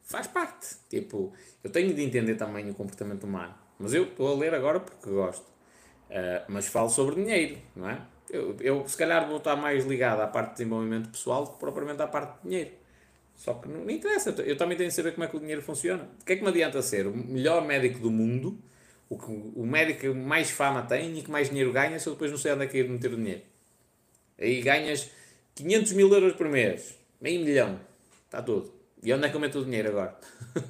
Faz 0.03 0.25
parte. 0.27 0.75
Tipo, 0.89 1.33
eu 1.63 1.69
tenho 1.69 1.93
de 1.93 2.01
entender 2.01 2.35
também 2.35 2.69
o 2.69 2.73
comportamento 2.73 3.25
humano. 3.25 3.53
Mas 3.77 3.93
eu 3.93 4.03
estou 4.03 4.33
a 4.33 4.37
ler 4.37 4.53
agora 4.53 4.79
porque 4.79 5.09
gosto. 5.09 5.45
Uh, 6.09 6.43
mas 6.47 6.67
falo 6.67 6.89
sobre 6.89 7.15
dinheiro, 7.15 7.57
não 7.75 7.89
é? 7.89 8.01
Eu, 8.29 8.55
eu, 8.61 8.87
se 8.87 8.97
calhar, 8.97 9.27
vou 9.27 9.37
estar 9.37 9.55
mais 9.55 9.85
ligado 9.85 10.21
à 10.21 10.27
parte 10.27 10.49
de 10.49 10.57
desenvolvimento 10.57 11.09
pessoal 11.09 11.45
do 11.45 11.51
que 11.51 11.59
propriamente 11.59 12.01
à 12.01 12.07
parte 12.07 12.41
de 12.41 12.49
dinheiro. 12.49 12.71
Só 13.35 13.53
que 13.53 13.69
não, 13.69 13.89
interessa, 13.89 14.31
eu 14.41 14.57
também 14.57 14.77
tenho 14.77 14.89
de 14.89 14.95
saber 14.95 15.13
como 15.13 15.23
é 15.23 15.27
que 15.27 15.37
o 15.37 15.39
dinheiro 15.39 15.61
funciona. 15.61 16.09
O 16.21 16.25
que 16.25 16.33
é 16.33 16.35
que 16.35 16.43
me 16.43 16.49
adianta 16.49 16.81
ser 16.81 17.07
o 17.07 17.15
melhor 17.15 17.65
médico 17.65 17.99
do 17.99 18.11
mundo, 18.11 18.57
o, 19.10 19.18
que, 19.18 19.26
o 19.26 19.66
médico 19.66 20.01
que 20.01 20.10
mais 20.10 20.51
fama 20.51 20.84
tem 20.84 21.18
e 21.18 21.24
que 21.24 21.32
mais 21.32 21.49
dinheiro 21.49 21.74
ganha, 21.74 21.99
se 21.99 22.07
eu 22.07 22.14
depois 22.14 22.30
não 22.32 22.38
sei 22.38 22.53
onde 22.53 22.66
é 22.66 22.68
que 22.68 22.78
ir 22.78 22.88
meter 22.88 23.12
o 23.12 23.16
dinheiro? 23.16 23.41
Aí 24.38 24.62
ganhas 24.62 25.10
500 25.55 25.93
mil 25.93 26.14
euros 26.14 26.34
por 26.34 26.47
mês, 26.47 26.95
meio 27.20 27.41
milhão, 27.41 27.80
está 28.26 28.41
tudo. 28.41 28.74
E 29.01 29.14
onde 29.14 29.26
é 29.26 29.30
que 29.30 29.36
eu 29.36 29.39
meto 29.39 29.60
o 29.60 29.66
dinheiro 29.66 29.89
agora? 29.89 30.18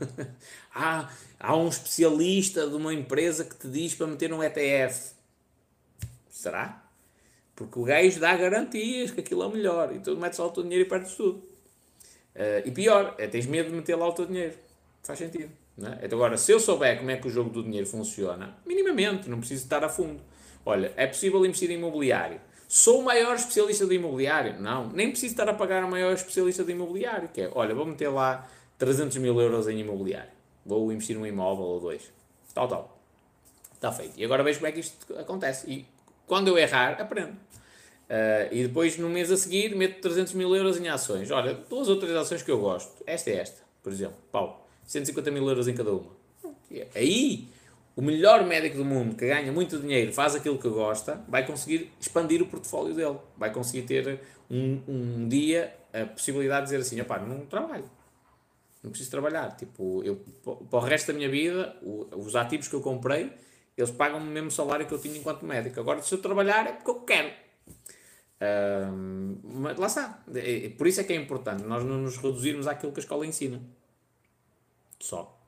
ah, 0.73 1.11
há 1.39 1.55
um 1.55 1.67
especialista 1.67 2.67
de 2.67 2.75
uma 2.75 2.93
empresa 2.93 3.43
que 3.43 3.55
te 3.55 3.67
diz 3.67 3.95
para 3.95 4.07
meter 4.07 4.31
um 4.31 4.43
ETF. 4.43 5.13
Será? 6.29 6.83
Porque 7.55 7.77
o 7.77 7.83
gajo 7.83 8.19
dá 8.19 8.37
garantias 8.37 9.11
que 9.11 9.19
aquilo 9.19 9.43
é 9.43 9.49
melhor. 9.49 9.93
E 9.95 9.99
tu 9.99 10.15
metes 10.15 10.37
lá 10.37 10.45
o 10.45 10.51
teu 10.51 10.63
dinheiro 10.63 10.85
e 10.85 10.89
perdes 10.89 11.15
tudo. 11.15 11.39
Uh, 12.35 12.65
e 12.65 12.71
pior, 12.71 13.15
é, 13.17 13.27
tens 13.27 13.47
medo 13.47 13.69
de 13.69 13.75
meter 13.75 13.95
lá 13.95 14.07
o 14.07 14.13
teu 14.13 14.25
dinheiro. 14.25 14.55
Faz 15.03 15.19
sentido. 15.19 15.51
É? 15.87 16.05
Então, 16.05 16.17
agora, 16.17 16.37
se 16.37 16.51
eu 16.51 16.59
souber 16.59 16.97
como 16.97 17.11
é 17.11 17.17
que 17.17 17.27
o 17.27 17.29
jogo 17.29 17.49
do 17.49 17.63
dinheiro 17.63 17.87
funciona, 17.87 18.57
minimamente, 18.65 19.29
não 19.29 19.39
preciso 19.39 19.63
estar 19.63 19.83
a 19.83 19.89
fundo. 19.89 20.21
Olha, 20.65 20.91
é 20.95 21.07
possível 21.07 21.45
investir 21.45 21.71
em 21.71 21.75
imobiliário. 21.75 22.39
Sou 22.67 22.99
o 22.99 23.03
maior 23.03 23.35
especialista 23.35 23.85
de 23.85 23.95
imobiliário? 23.95 24.61
Não, 24.61 24.89
nem 24.89 25.09
preciso 25.09 25.33
estar 25.33 25.49
a 25.49 25.53
pagar 25.53 25.83
o 25.83 25.89
maior 25.89 26.13
especialista 26.13 26.63
de 26.63 26.71
imobiliário, 26.71 27.29
que 27.29 27.41
é, 27.41 27.51
olha, 27.53 27.73
vou 27.73 27.85
meter 27.85 28.09
lá 28.09 28.47
300 28.77 29.17
mil 29.17 29.39
euros 29.39 29.67
em 29.67 29.79
imobiliário. 29.79 30.31
Vou 30.65 30.91
investir 30.91 31.17
num 31.17 31.25
imóvel 31.25 31.65
ou 31.65 31.79
dois. 31.79 32.11
Tal, 32.53 32.67
tal. 32.67 32.99
Está 33.73 33.91
feito. 33.91 34.13
E 34.17 34.25
agora 34.25 34.43
vejo 34.43 34.59
como 34.59 34.67
é 34.67 34.71
que 34.71 34.81
isto 34.81 35.17
acontece. 35.17 35.69
E 35.71 35.85
quando 36.27 36.49
eu 36.49 36.57
errar, 36.57 37.01
aprendo. 37.01 37.31
Uh, 37.31 38.51
e 38.51 38.67
depois, 38.67 38.97
no 38.97 39.09
mês 39.09 39.31
a 39.31 39.37
seguir, 39.37 39.75
meto 39.75 40.01
300 40.01 40.33
mil 40.33 40.55
euros 40.55 40.77
em 40.77 40.87
ações. 40.89 41.31
Olha, 41.31 41.53
duas 41.53 41.87
ou 41.87 41.97
três 41.97 42.15
ações 42.15 42.43
que 42.43 42.51
eu 42.51 42.59
gosto. 42.59 42.91
Esta 43.05 43.29
é 43.29 43.37
esta, 43.37 43.61
por 43.81 43.91
exemplo. 43.91 44.17
Pau, 44.31 44.67
150 44.89 45.29
mil 45.29 45.47
euros 45.47 45.67
em 45.67 45.75
cada 45.75 45.93
uma. 45.93 46.11
Aí, 46.95 47.47
o 47.95 48.01
melhor 48.01 48.43
médico 48.45 48.77
do 48.77 48.85
mundo, 48.85 49.15
que 49.15 49.27
ganha 49.27 49.51
muito 49.51 49.77
dinheiro, 49.77 50.11
faz 50.11 50.35
aquilo 50.35 50.57
que 50.57 50.67
gosta, 50.67 51.23
vai 51.27 51.45
conseguir 51.45 51.91
expandir 51.99 52.41
o 52.41 52.47
portfólio 52.47 52.95
dele. 52.95 53.17
Vai 53.37 53.53
conseguir 53.53 53.83
ter 53.83 54.19
um, 54.49 54.81
um 54.87 55.27
dia 55.27 55.75
a 55.93 56.05
possibilidade 56.07 56.65
de 56.65 56.71
dizer 56.71 56.81
assim, 56.81 56.99
opá, 57.01 57.19
não 57.19 57.45
trabalho. 57.45 57.89
Não 58.81 58.89
preciso 58.89 59.11
trabalhar. 59.11 59.55
Tipo, 59.55 60.03
eu, 60.03 60.15
para 60.43 60.79
o 60.79 60.81
resto 60.81 61.07
da 61.07 61.13
minha 61.13 61.29
vida, 61.29 61.75
os 61.83 62.35
ativos 62.35 62.67
que 62.67 62.73
eu 62.73 62.81
comprei, 62.81 63.31
eles 63.77 63.91
pagam 63.91 64.19
o 64.19 64.23
mesmo 64.23 64.49
salário 64.49 64.87
que 64.87 64.93
eu 64.93 64.99
tinha 64.99 65.15
enquanto 65.15 65.45
médico. 65.45 65.79
Agora, 65.79 66.01
se 66.01 66.11
eu 66.11 66.19
trabalhar, 66.19 66.65
é 66.65 66.71
porque 66.71 66.89
eu 66.89 67.01
quero 67.01 67.31
mas 69.43 69.77
lá 69.77 69.87
está. 69.87 70.23
É, 70.33 70.65
é, 70.65 70.69
por 70.69 70.87
isso 70.87 71.01
é 71.01 71.03
que 71.03 71.13
é 71.13 71.15
importante 71.15 71.63
nós 71.63 71.83
não 71.83 71.97
nos 71.97 72.17
reduzirmos 72.17 72.67
àquilo 72.67 72.91
que 72.91 72.99
a 72.99 73.03
escola 73.03 73.25
ensina. 73.25 73.61
Só. 74.99 75.39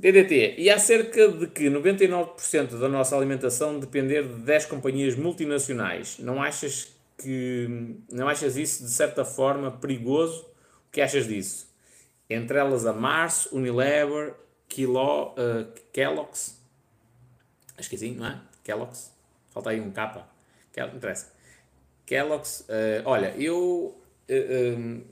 DDT. 0.00 0.54
E 0.56 0.70
há 0.70 0.78
cerca 0.78 1.28
de 1.28 1.46
que 1.46 1.68
99% 1.68 2.78
da 2.78 2.88
nossa 2.88 3.14
alimentação 3.14 3.78
depender 3.78 4.22
de 4.26 4.34
10 4.42 4.66
companhias 4.66 5.14
multinacionais. 5.14 6.18
Não 6.18 6.42
achas 6.42 6.94
que 7.18 7.98
não 8.10 8.26
achas 8.26 8.56
isso 8.56 8.82
de 8.82 8.90
certa 8.90 9.26
forma 9.26 9.70
perigoso? 9.70 10.42
O 10.88 10.90
que 10.90 11.02
achas 11.02 11.28
disso? 11.28 11.68
Entre 12.30 12.58
elas 12.58 12.86
a 12.86 12.94
Mars, 12.94 13.46
Unilever, 13.52 14.34
Kilo, 14.66 15.32
uh, 15.32 15.70
Kellogg's. 15.92 16.58
Acho 17.76 17.90
que 17.90 17.96
é 17.96 17.98
assim, 17.98 18.14
não 18.14 18.26
é? 18.26 18.40
Kellogg's. 18.64 19.12
Falta 19.50 19.70
aí 19.70 19.80
um 19.80 19.90
capa. 19.90 20.26
Não 20.74 20.96
interessa. 20.96 21.30
Kellogg's. 22.06 22.60
Uh, 22.60 23.02
olha, 23.04 23.34
eu 23.36 24.00
uh, 24.30 25.04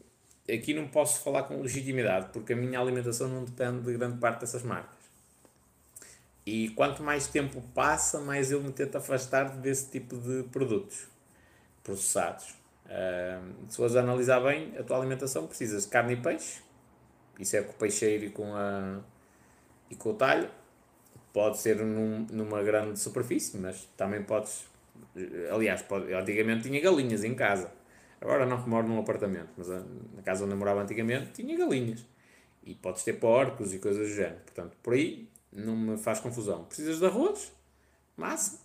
aqui 0.53 0.75
não 0.75 0.89
posso 0.89 1.23
falar 1.23 1.45
com 1.45 1.61
legitimidade 1.61 2.31
porque 2.33 2.53
a 2.53 2.57
minha 2.57 2.81
alimentação 2.81 3.29
não 3.29 3.45
depende 3.45 3.83
de 3.83 3.93
grande 3.93 4.19
parte 4.19 4.41
dessas 4.41 4.63
marcas. 4.63 4.99
E 6.47 6.71
quanto 6.71 7.03
mais 7.03 7.27
tempo 7.27 7.63
passa, 7.75 8.21
mais 8.21 8.51
eu 8.51 8.63
me 8.63 8.73
tento 8.73 8.97
afastar 8.97 9.51
desse 9.59 9.91
tipo 9.91 10.17
de 10.17 10.45
produtos 10.45 11.07
processados. 11.83 12.55
Uh, 12.87 13.69
se 13.69 13.77
fores 13.77 13.95
analisar 13.95 14.41
bem 14.41 14.73
a 14.79 14.83
tua 14.83 14.97
alimentação, 14.97 15.47
precisas 15.47 15.85
de 15.85 15.91
carne 15.91 16.15
e 16.15 16.17
peixe. 16.17 16.63
Isso 17.39 17.55
é 17.55 17.61
com 17.61 17.73
o 17.73 17.75
peixeiro 17.75 18.25
e 18.25 18.31
com, 18.31 18.55
a, 18.55 18.99
e 19.91 19.95
com 19.95 20.09
o 20.09 20.15
talho. 20.15 20.49
Pode 21.35 21.59
ser 21.59 21.77
num, 21.77 22.27
numa 22.31 22.63
grande 22.63 22.99
superfície, 22.99 23.59
mas 23.59 23.87
também 23.95 24.23
podes. 24.23 24.67
Aliás, 25.53 25.83
pode, 25.83 26.13
antigamente 26.15 26.63
tinha 26.63 26.81
galinhas 26.81 27.25
em 27.25 27.35
casa. 27.35 27.71
Agora 28.21 28.45
não 28.45 28.59
moro 28.67 28.89
num 28.89 28.99
apartamento, 28.99 29.51
mas 29.57 29.69
na 29.69 30.23
casa 30.25 30.45
onde 30.45 30.53
eu 30.53 30.59
morava 30.59 30.83
antigamente 30.83 31.33
tinha 31.33 31.57
galinhas. 31.57 32.05
E 32.65 32.75
podes 32.75 33.03
ter 33.05 33.15
porcos 33.15 33.73
e 33.73 33.79
coisas 33.79 34.09
do 34.09 34.15
género. 34.15 34.41
Portanto, 34.41 34.77
por 34.83 34.95
aí 34.95 35.29
não 35.53 35.77
me 35.77 35.97
faz 35.97 36.21
confusão. 36.21 36.65
Precisas 36.65 36.99
de 36.99 37.07
arroz, 37.07 37.53
massa 38.17 38.61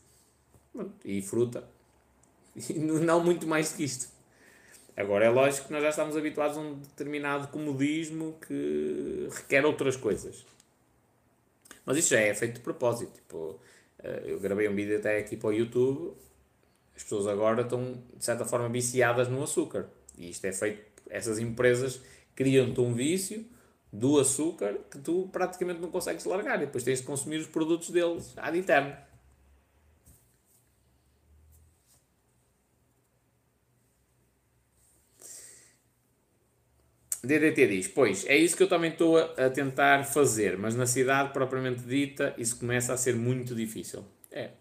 e 1.04 1.22
fruta. 1.22 1.64
E 2.70 2.74
não 2.78 3.24
muito 3.24 3.48
mais 3.48 3.72
que 3.72 3.84
isto. 3.84 4.14
Agora 4.96 5.26
é 5.26 5.30
lógico 5.30 5.68
que 5.68 5.74
nós 5.74 5.82
já 5.82 5.90
estamos 5.90 6.16
habituados 6.16 6.56
a 6.56 6.62
um 6.62 6.76
determinado 6.76 7.48
comodismo 7.48 8.38
que 8.48 9.28
requer 9.32 9.66
outras 9.66 9.96
coisas. 9.96 10.46
Mas 11.84 11.98
isso 11.98 12.10
já 12.10 12.20
é 12.20 12.34
feito 12.36 12.56
de 12.56 12.60
propósito. 12.60 13.12
Tipo, 13.14 13.60
eh, 14.04 14.24
eu 14.28 14.40
gravei 14.40 14.70
um 14.70 14.76
vídeo 14.76 14.98
até 14.98 15.18
aqui 15.18 15.36
para 15.36 15.50
o 15.50 15.54
YouTube. 15.54 16.14
As 16.96 17.04
pessoas 17.04 17.28
agora 17.28 17.62
estão, 17.62 18.04
de 18.16 18.24
certa 18.24 18.46
forma, 18.46 18.70
viciadas 18.70 19.28
no 19.28 19.44
açúcar. 19.44 19.90
E 20.18 20.30
isto 20.30 20.46
é 20.46 20.54
feito. 20.54 20.84
Essas 21.10 21.40
empresas 21.40 22.02
criam-te 22.36 22.80
um 22.80 22.94
vício 22.94 23.46
do 23.92 24.20
açúcar 24.20 24.80
que 24.90 24.98
tu 24.98 25.30
praticamente 25.32 25.80
não 25.80 25.92
consegues 25.92 26.26
largar. 26.26 26.58
E 26.58 26.66
depois 26.66 26.84
tens 26.84 27.00
de 27.00 27.06
consumir 27.06 27.38
os 27.38 27.48
produtos 27.48 27.90
deles 27.90 28.34
ad 28.38 28.58
eterno. 28.58 28.96
DDT 37.24 37.68
diz: 37.68 37.88
Pois, 37.88 38.26
é 38.26 38.36
isso 38.36 38.58
que 38.58 38.64
eu 38.64 38.68
também 38.68 38.92
estou 38.92 39.18
a, 39.18 39.46
a, 39.46 39.50
tentar 39.50 40.04
fazer, 40.04 40.58
mas 40.58 40.76
na 40.76 40.86
cidade 40.86 41.32
propriamente 41.32 41.82
dita 41.82 42.36
isso 42.38 42.60
começa 42.60 42.94
a 42.94 42.98
ser 42.98 43.16
muito 43.16 43.56
difícil. 43.56 44.04
É. 44.30 44.52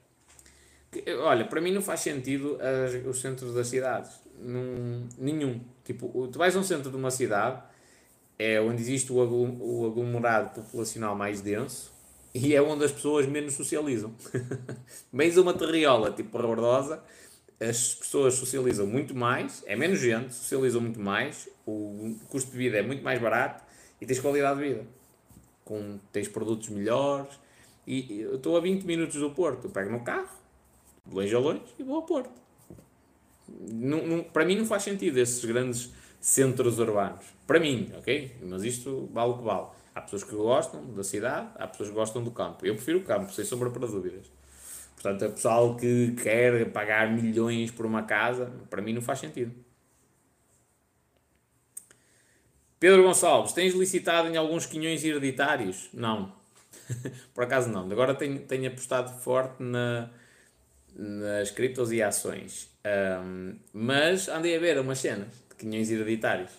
Olha, 1.20 1.44
para 1.44 1.60
mim 1.60 1.72
não 1.72 1.82
faz 1.82 2.00
sentido 2.00 2.58
as, 2.60 3.06
os 3.06 3.20
centros 3.20 3.54
das 3.54 3.68
cidades. 3.68 4.10
Num, 4.38 5.08
nenhum. 5.18 5.60
Tipo, 5.84 6.28
tu 6.28 6.38
vais 6.38 6.54
a 6.54 6.58
um 6.58 6.62
centro 6.62 6.90
de 6.90 6.96
uma 6.96 7.10
cidade, 7.10 7.62
é 8.38 8.60
onde 8.60 8.82
existe 8.82 9.12
o, 9.12 9.16
o 9.16 9.86
aglomerado 9.86 10.50
populacional 10.50 11.14
mais 11.14 11.40
denso 11.40 11.92
e 12.34 12.54
é 12.54 12.62
onde 12.62 12.84
as 12.84 12.92
pessoas 12.92 13.26
menos 13.26 13.54
socializam. 13.54 14.12
Vens 15.12 15.36
uma 15.36 15.54
terriola 15.54 16.10
tipo 16.10 16.36
Rebordosa 16.38 17.02
as 17.62 17.94
pessoas 17.94 18.34
socializam 18.34 18.86
muito 18.86 19.14
mais, 19.14 19.62
é 19.66 19.76
menos 19.76 20.00
gente, 20.00 20.34
socializam 20.34 20.80
muito 20.80 20.98
mais, 20.98 21.48
o 21.64 22.16
custo 22.28 22.50
de 22.50 22.58
vida 22.58 22.78
é 22.78 22.82
muito 22.82 23.04
mais 23.04 23.20
barato 23.20 23.62
e 24.00 24.06
tens 24.06 24.18
qualidade 24.18 24.60
de 24.60 24.68
vida. 24.68 24.86
Com, 25.64 26.00
tens 26.12 26.26
produtos 26.26 26.68
melhores. 26.70 27.30
E 27.86 28.20
eu 28.20 28.36
estou 28.36 28.56
a 28.56 28.60
20 28.60 28.84
minutos 28.84 29.16
do 29.16 29.30
Porto, 29.30 29.66
eu 29.66 29.70
pego 29.70 29.90
no 29.90 30.00
carro, 30.00 30.28
longe 31.10 31.34
a 31.34 31.38
longe, 31.38 31.62
e 31.78 31.82
vou 31.82 31.96
ao 31.96 32.02
Porto. 32.02 32.30
Não, 33.48 34.06
não, 34.06 34.22
para 34.22 34.44
mim 34.44 34.56
não 34.56 34.64
faz 34.64 34.82
sentido 34.82 35.18
esses 35.18 35.44
grandes 35.44 35.92
centros 36.20 36.78
urbanos. 36.78 37.24
Para 37.46 37.58
mim, 37.60 37.92
ok? 37.96 38.36
Mas 38.42 38.62
isto 38.64 39.08
vale 39.12 39.32
o 39.32 39.38
que 39.38 39.44
vale. 39.44 39.66
Há 39.94 40.00
pessoas 40.00 40.24
que 40.24 40.34
gostam 40.34 40.86
da 40.94 41.04
cidade, 41.04 41.48
há 41.56 41.66
pessoas 41.66 41.90
que 41.90 41.94
gostam 41.94 42.24
do 42.24 42.30
campo. 42.30 42.64
Eu 42.64 42.74
prefiro 42.74 42.98
o 42.98 43.04
campo, 43.04 43.32
sem 43.32 43.44
sombra 43.44 43.70
para 43.70 43.86
dúvidas. 43.86 44.30
Portanto, 44.94 45.26
o 45.26 45.32
pessoal 45.32 45.76
que 45.76 46.12
quer 46.22 46.70
pagar 46.70 47.10
milhões 47.12 47.70
por 47.70 47.84
uma 47.84 48.04
casa, 48.04 48.52
para 48.70 48.80
mim 48.80 48.92
não 48.92 49.02
faz 49.02 49.18
sentido. 49.18 49.52
Pedro 52.78 53.02
Gonçalves, 53.02 53.52
tens 53.52 53.74
licitado 53.74 54.28
em 54.28 54.36
alguns 54.36 54.64
quinhões 54.64 55.04
hereditários? 55.04 55.88
Não. 55.92 56.32
por 57.34 57.44
acaso 57.44 57.68
não. 57.68 57.90
Agora 57.90 58.14
tenho, 58.14 58.40
tenho 58.40 58.68
apostado 58.68 59.20
forte 59.20 59.62
na, 59.62 60.10
nas 60.94 61.50
criptos 61.50 61.92
e 61.92 62.02
ações. 62.02 62.68
Um, 62.84 63.56
mas 63.72 64.28
andei 64.28 64.56
a 64.56 64.60
ver 64.60 64.78
umas 64.78 64.98
cenas 64.98 65.28
de 65.50 65.56
quinhões 65.56 65.90
hereditários. 65.90 66.50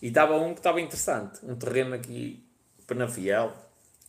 E 0.00 0.08
estava 0.08 0.36
um 0.36 0.52
que 0.52 0.60
estava 0.60 0.80
interessante. 0.80 1.40
Um 1.44 1.56
terreno 1.56 1.94
aqui, 1.94 2.44
Penafiel. 2.86 3.52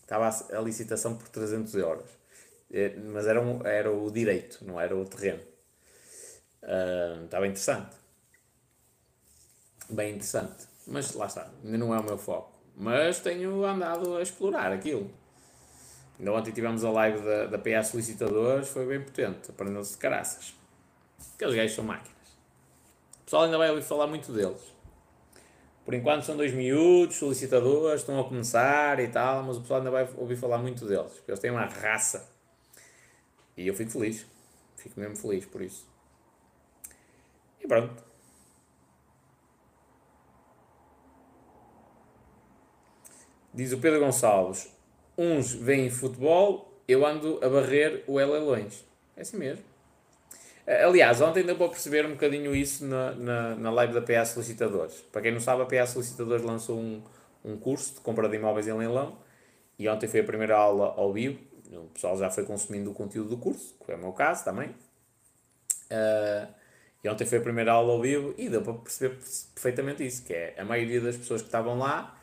Estava 0.01 0.30
a, 0.30 0.61
licitação 0.61 1.18
por 1.18 1.28
300 1.30 1.74
euros. 1.76 2.09
É, 2.72 2.95
mas 2.95 3.28
era, 3.28 3.41
um, 3.41 3.65
era 3.65 3.91
o 3.91 4.11
direito, 4.11 4.63
não 4.65 4.80
era 4.80 4.95
o 4.95 5.05
terreno. 5.05 5.41
Uh, 6.63 7.26
estava 7.26 7.47
interessante. 7.47 7.95
Bem 9.89 10.11
interessante. 10.11 10.68
Mas 10.86 11.13
lá 11.13 11.26
está, 11.26 11.49
ainda 11.63 11.78
não 11.78 11.93
é 11.93 11.99
o 11.99 12.03
meu 12.03 12.18
foco. 12.18 12.57
Mas 12.76 13.20
tenho 13.20 13.65
andado 13.65 14.15
a 14.15 14.22
explorar 14.22 14.72
aquilo. 14.72 15.11
Ainda 16.20 16.34
ontem 16.34 16.51
tivemos 16.51 16.84
a 16.84 16.89
live 16.89 17.22
da, 17.22 17.45
da 17.45 17.57
PA 17.57 17.84
Solicitadores, 17.84 18.70
foi 18.70 18.86
bem 18.86 19.01
potente, 19.01 19.51
aprendeu-se 19.51 19.93
de 19.93 19.97
caraças. 19.97 20.53
Aqueles 21.36 21.55
gajos 21.55 21.76
são 21.76 21.84
máquinas. 21.84 22.18
O 23.22 23.24
pessoal 23.26 23.43
ainda 23.43 23.57
vai 23.57 23.70
ouvir 23.70 23.84
falar 23.84 24.07
muito 24.07 24.32
deles. 24.32 24.61
Por 25.86 25.93
enquanto 25.93 26.26
são 26.26 26.36
dois 26.36 26.53
miúdos, 26.53 27.15
solicitadores, 27.15 28.01
estão 28.01 28.20
a 28.20 28.24
começar 28.24 28.99
e 28.99 29.07
tal, 29.07 29.43
mas 29.43 29.57
o 29.57 29.61
pessoal 29.61 29.80
ainda 29.80 29.91
vai 29.91 30.09
ouvir 30.18 30.36
falar 30.36 30.57
muito 30.57 30.86
deles. 30.86 31.13
Porque 31.13 31.32
eles 31.32 31.39
têm 31.39 31.51
uma 31.51 31.65
raça 31.65 32.30
e 33.55 33.68
eu 33.68 33.74
fico 33.74 33.91
feliz. 33.91 34.26
Fico 34.76 34.99
mesmo 34.99 35.15
feliz 35.15 35.45
por 35.45 35.61
isso. 35.61 35.88
E 37.61 37.68
pronto. 37.68 38.03
Diz 43.53 43.72
o 43.72 43.80
Pedro 43.80 43.99
Gonçalves: 43.99 44.70
uns 45.18 45.53
veem 45.53 45.89
futebol, 45.89 46.82
eu 46.88 47.05
ando 47.05 47.39
a 47.43 47.49
barrer 47.49 48.03
o 48.07 48.15
Leilões. 48.15 48.86
É 49.15 49.22
assim 49.22 49.38
mesmo. 49.38 49.63
Aliás, 50.65 51.22
ontem 51.22 51.43
deu 51.43 51.55
para 51.55 51.70
perceber 51.70 52.05
um 52.05 52.11
bocadinho 52.11 52.53
isso 52.53 52.86
na, 52.86 53.11
na, 53.13 53.55
na 53.55 53.72
live 53.72 53.93
da 53.93 54.01
PA 54.01 54.26
Solicitadores. 54.26 54.95
Para 55.11 55.22
quem 55.22 55.32
não 55.32 55.39
sabe, 55.39 55.61
a 55.61 55.65
PA 55.65 55.88
Solicitadores 55.88 56.43
lançou 56.43 56.78
um, 56.78 57.01
um 57.43 57.57
curso 57.57 57.95
de 57.95 58.01
compra 58.01 58.28
de 58.28 58.36
imóveis 58.36 58.68
em 58.68 58.74
leilão 58.74 59.18
e 59.80 59.88
ontem 59.88 60.07
foi 60.07 60.20
a 60.20 60.24
primeira 60.24 60.57
aula 60.57 60.93
ao 60.97 61.13
vivo 61.13 61.39
o 61.76 61.89
pessoal 61.93 62.18
já 62.18 62.30
foi 62.30 62.45
consumindo 62.45 62.91
o 62.91 62.93
conteúdo 62.93 63.30
do 63.30 63.38
curso, 63.38 63.76
que 63.86 63.91
é 63.91 63.95
o 63.95 63.97
meu 63.97 64.13
caso 64.13 64.45
também. 64.45 64.70
Uh, 65.89 66.47
e 67.03 67.09
ontem 67.09 67.26
foi 67.26 67.38
a 67.38 67.41
primeira 67.41 67.74
aula 67.74 67.93
ao 67.93 68.01
vivo 68.01 68.34
e 68.38 68.49
deu 68.49 68.61
para 68.61 68.74
perceber 68.74 69.18
perfeitamente 69.53 70.05
isso, 70.05 70.24
que 70.24 70.34
é 70.34 70.55
a 70.57 70.65
maioria 70.65 71.01
das 71.01 71.18
pessoas 71.18 71.41
que 71.41 71.47
estavam 71.47 71.78
lá 71.78 72.16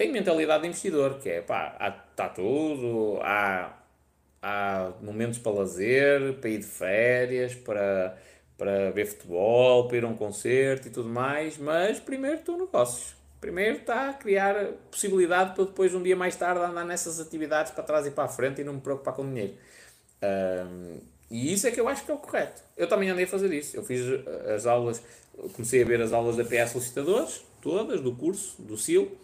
tem 0.00 0.10
mentalidade 0.10 0.62
de 0.62 0.68
investidor, 0.68 1.18
que 1.18 1.28
é 1.28 1.42
pá, 1.42 1.76
está 2.10 2.26
tudo, 2.26 3.18
há, 3.20 3.70
há 4.40 4.92
momentos 5.02 5.38
para 5.38 5.52
lazer, 5.52 6.38
para 6.40 6.48
ir 6.48 6.60
de 6.60 6.64
férias, 6.64 7.54
para, 7.54 8.16
para 8.56 8.90
ver 8.92 9.04
futebol, 9.04 9.86
para 9.88 9.98
ir 9.98 10.04
a 10.04 10.08
um 10.08 10.16
concerto 10.16 10.88
e 10.88 10.90
tudo 10.90 11.10
mais, 11.10 11.58
mas 11.58 12.00
primeiro 12.00 12.38
estão 12.38 12.56
negócios. 12.56 13.14
Primeiro 13.42 13.76
está 13.76 14.08
a 14.08 14.14
criar 14.14 14.68
possibilidade 14.90 15.54
para 15.54 15.64
depois, 15.64 15.94
um 15.94 16.02
dia 16.02 16.16
mais 16.16 16.34
tarde, 16.34 16.64
andar 16.64 16.86
nessas 16.86 17.20
atividades 17.20 17.70
para 17.72 17.84
trás 17.84 18.06
e 18.06 18.10
para 18.10 18.24
a 18.24 18.28
frente 18.28 18.62
e 18.62 18.64
não 18.64 18.72
me 18.72 18.80
preocupar 18.80 19.12
com 19.12 19.22
dinheiro. 19.28 19.52
Um, 20.22 20.98
e 21.30 21.52
isso 21.52 21.66
é 21.66 21.70
que 21.70 21.78
eu 21.78 21.86
acho 21.86 22.06
que 22.06 22.10
é 22.10 22.14
o 22.14 22.16
correto. 22.16 22.62
Eu 22.74 22.88
também 22.88 23.10
andei 23.10 23.26
a 23.26 23.28
fazer 23.28 23.52
isso. 23.52 23.76
Eu 23.76 23.84
fiz 23.84 24.00
eh, 24.00 24.54
as 24.54 24.64
aulas, 24.64 25.02
comecei 25.52 25.82
a 25.82 25.84
ver 25.84 26.00
as 26.00 26.14
aulas 26.14 26.36
da 26.36 26.44
PS 26.44 26.70
Solicitadores, 26.70 27.42
todas, 27.60 28.00
do 28.00 28.14
curso, 28.14 28.60
do 28.62 28.78
SIL. 28.78 29.14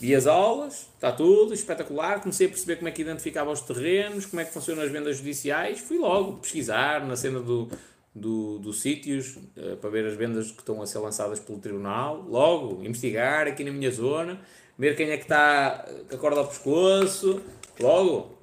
Vi 0.00 0.14
as 0.14 0.26
aulas, 0.26 0.88
está 0.94 1.12
tudo 1.12 1.54
espetacular. 1.54 2.20
Comecei 2.20 2.46
a 2.46 2.50
perceber 2.50 2.76
como 2.76 2.88
é 2.88 2.90
que 2.90 3.02
identificava 3.02 3.50
os 3.50 3.60
terrenos, 3.60 4.26
como 4.26 4.40
é 4.40 4.44
que 4.44 4.52
funcionam 4.52 4.82
as 4.82 4.90
vendas 4.90 5.18
judiciais. 5.18 5.78
Fui 5.78 5.98
logo 5.98 6.38
pesquisar 6.38 7.06
na 7.06 7.14
cena 7.14 7.40
do, 7.40 7.68
do, 8.14 8.58
dos 8.58 8.80
sítios 8.80 9.36
uh, 9.36 9.76
para 9.80 9.90
ver 9.90 10.06
as 10.06 10.14
vendas 10.14 10.50
que 10.50 10.60
estão 10.60 10.82
a 10.82 10.86
ser 10.86 10.98
lançadas 10.98 11.38
pelo 11.38 11.58
tribunal. 11.58 12.22
Logo, 12.28 12.84
investigar 12.84 13.46
aqui 13.46 13.62
na 13.62 13.70
minha 13.70 13.90
zona, 13.90 14.40
ver 14.76 14.96
quem 14.96 15.10
é 15.10 15.16
que 15.16 15.24
está 15.24 15.86
com 16.08 16.16
a 16.16 16.18
corda 16.18 16.40
ao 16.40 16.48
pescoço. 16.48 17.40
Logo. 17.78 18.36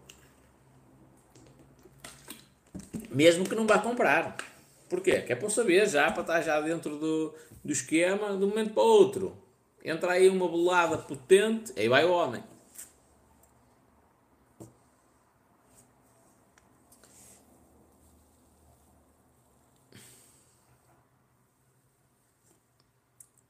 Mesmo 3.10 3.44
que 3.44 3.56
não 3.56 3.68
vá 3.68 3.78
comprar. 3.78 4.38
Porquê? 4.90 5.22
Que 5.22 5.34
é 5.34 5.36
para 5.36 5.46
eu 5.46 5.50
saber 5.50 5.88
já, 5.88 6.12
para 6.12 6.22
estar 6.22 6.42
já 6.42 6.62
dentro 6.62 6.98
do, 6.98 7.34
do 7.64 7.72
esquema 7.72 8.38
de 8.38 8.44
um 8.44 8.48
momento 8.48 8.74
para 8.74 8.84
o 8.84 8.86
outro. 8.86 9.41
Entra 9.84 10.14
aí 10.14 10.30
uma 10.30 10.48
bolada 10.48 10.98
potente, 10.98 11.74
aí 11.76 11.90
vai 11.90 12.06
o 12.06 12.12
homem. 12.12 12.44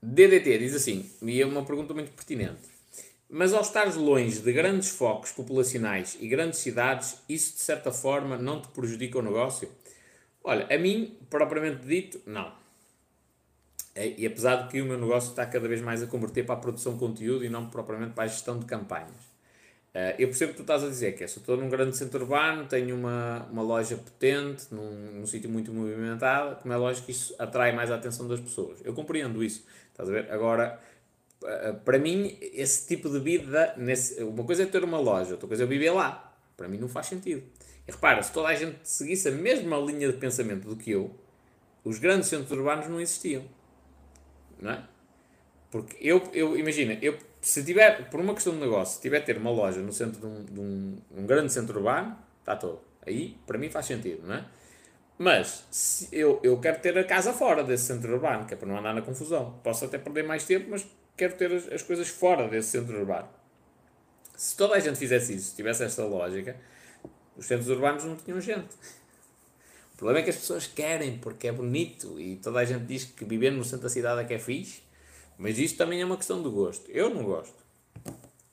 DDT 0.02 0.58
diz 0.58 0.76
assim, 0.76 1.10
e 1.22 1.42
é 1.42 1.46
uma 1.46 1.64
pergunta 1.64 1.94
muito 1.94 2.12
pertinente. 2.12 2.70
Mas 3.30 3.54
ao 3.54 3.62
estares 3.62 3.96
longe 3.96 4.42
de 4.42 4.52
grandes 4.52 4.90
focos 4.90 5.32
populacionais 5.32 6.18
e 6.20 6.28
grandes 6.28 6.60
cidades, 6.60 7.18
isso 7.30 7.54
de 7.54 7.62
certa 7.62 7.92
forma 7.92 8.38
não 8.38 8.62
te 8.62 8.68
prejudica 8.70 9.20
o 9.20 9.22
negócio? 9.22 9.72
Olha, 10.44 10.68
a 10.70 10.78
mim, 10.78 11.18
propriamente 11.30 11.86
dito, 11.86 12.22
não. 12.26 12.61
É, 13.94 14.14
e 14.18 14.26
apesar 14.26 14.64
de 14.64 14.70
que 14.70 14.82
o 14.82 14.86
meu 14.86 14.98
negócio 14.98 15.32
está 15.32 15.46
cada 15.46 15.68
vez 15.68 15.82
mais 15.82 16.02
a 16.02 16.08
converter 16.08 16.46
para 16.46 16.56
a 16.56 16.58
produção 16.58 16.94
de 16.94 17.00
conteúdo 17.00 17.44
e 17.44 17.50
não 17.50 17.70
propriamente 17.70 18.14
para 18.14 18.24
a 18.24 18.28
gestão 18.28 18.58
de 18.58 18.66
campanhas. 18.66 19.32
Uh, 19.94 20.16
eu 20.18 20.30
percebo 20.30 20.52
o 20.52 20.54
que 20.54 20.60
tu 20.60 20.64
estás 20.64 20.86
a 20.86 20.88
dizer, 20.88 21.18
que 21.18 21.24
é, 21.26 21.28
se 21.28 21.36
eu 21.36 21.42
estou 21.42 21.58
num 21.58 21.68
grande 21.68 21.98
centro 21.98 22.22
urbano, 22.22 22.66
tenho 22.66 22.96
uma, 22.96 23.46
uma 23.52 23.62
loja 23.62 23.98
potente, 23.98 24.68
num, 24.72 25.20
num 25.20 25.28
sítio 25.28 25.50
muito 25.50 25.74
movimentado, 25.74 26.56
como 26.62 26.74
é 26.74 26.78
lógico 26.78 27.08
que 27.08 27.12
isso 27.12 27.36
atrai 27.38 27.74
mais 27.74 27.92
a 27.92 27.96
atenção 27.96 28.26
das 28.26 28.40
pessoas. 28.40 28.80
Eu 28.86 28.94
compreendo 28.94 29.44
isso, 29.44 29.66
estás 29.92 30.08
a 30.08 30.14
ver? 30.14 30.32
Agora, 30.32 30.80
uh, 31.44 31.76
para 31.84 32.00
mim, 32.00 32.38
esse 32.40 32.88
tipo 32.88 33.10
de 33.10 33.20
vida, 33.20 33.74
nesse, 33.76 34.24
uma 34.24 34.46
coisa 34.46 34.64
é 34.64 34.66
ter 34.66 34.82
uma 34.82 34.98
loja, 34.98 35.32
outra 35.32 35.50
coisa 35.50 35.64
é 35.64 35.68
viver 35.68 35.92
lá. 35.92 36.34
Para 36.56 36.70
mim 36.70 36.78
não 36.78 36.88
faz 36.88 37.08
sentido. 37.08 37.44
E 37.86 37.92
repara, 37.92 38.24
se 38.24 38.32
toda 38.32 38.48
a 38.48 38.56
gente 38.56 38.78
seguisse 38.84 39.28
a 39.28 39.32
mesma 39.32 39.76
linha 39.78 40.10
de 40.10 40.18
pensamento 40.18 40.70
do 40.70 40.78
que 40.78 40.92
eu, 40.92 41.14
os 41.84 42.00
grandes 42.00 42.30
centros 42.30 42.52
urbanos 42.52 42.88
não 42.88 43.02
existiam. 43.02 43.44
Não 44.62 44.72
é? 44.72 44.84
Porque 45.72 45.96
eu, 46.00 46.30
eu 46.34 46.58
imagina, 46.58 46.98
eu 47.02 47.18
se 47.42 47.64
tiver, 47.64 48.10
por 48.10 48.20
uma 48.20 48.34
questão 48.34 48.54
de 48.54 48.60
negócio, 48.60 48.96
se 48.96 49.02
tiver 49.02 49.22
ter 49.22 49.38
uma 49.38 49.50
loja 49.50 49.80
no 49.82 49.92
centro 49.92 50.20
de 50.20 50.26
um, 50.26 50.46
de 50.46 50.60
um, 50.60 50.98
um 51.18 51.26
grande 51.26 51.52
centro 51.52 51.78
urbano, 51.78 52.16
está 52.40 52.56
todo. 52.56 52.80
Aí, 53.06 53.38
para 53.48 53.58
mim, 53.58 53.70
faz 53.70 53.88
sentido, 53.88 54.28
não 54.28 54.36
é? 54.36 54.46
Mas 55.18 55.66
se 55.72 56.08
eu, 56.12 56.40
eu 56.44 56.60
quero 56.60 56.80
ter 56.80 56.98
a 56.98 57.04
casa 57.04 57.34
fora 57.34 57.64
desse 57.64 57.86
centro 57.86 58.12
urbano, 58.14 58.46
que 58.46 58.54
é 58.54 58.58
para 58.58 58.68
não 58.68 58.78
andar 58.78 58.94
na 58.94 59.02
confusão. 59.02 59.60
Posso 59.64 59.86
até 59.86 59.98
perder 59.98 60.24
mais 60.24 60.46
tempo, 60.46 60.68
mas 60.70 60.86
quero 61.16 61.36
ter 61.36 61.52
as, 61.52 61.68
as 61.72 61.82
coisas 61.82 62.08
fora 62.10 62.48
desse 62.48 62.70
centro 62.70 62.98
urbano. 62.98 63.28
Se 64.36 64.58
toda 64.58 64.76
a 64.76 64.80
gente 64.80 64.98
fizesse 64.98 65.36
isso, 65.36 65.52
se 65.52 65.56
tivesse 65.56 65.84
esta 65.84 66.04
lógica, 66.06 66.56
os 67.38 67.46
centros 67.46 67.70
urbanos 67.70 68.04
não 68.04 68.16
tinham 68.16 68.42
gente. 68.42 68.76
O 70.02 70.04
problema 70.04 70.22
é 70.22 70.24
que 70.24 70.32
as 70.32 70.38
pessoas 70.38 70.66
querem, 70.66 71.20
porque 71.20 71.48
é 71.48 71.52
bonito 71.52 72.20
e 72.20 72.36
toda 72.38 72.58
a 72.58 72.66
gente 72.66 72.86
diz 72.86 73.06
que 73.06 73.24
viver 73.24 73.52
no 73.52 73.64
centro 73.64 73.84
da 73.84 73.90
cidade 73.90 74.22
é 74.22 74.24
que 74.24 74.34
é 74.34 74.40
fixe. 74.40 74.82
Mas 75.38 75.60
isto 75.60 75.78
também 75.78 76.02
é 76.02 76.06
uma 76.06 76.18
questão 76.18 76.42
de 76.42 76.50
gosto. 76.50 76.90
Eu 76.90 77.12
não 77.12 77.24
gosto. 77.24 77.54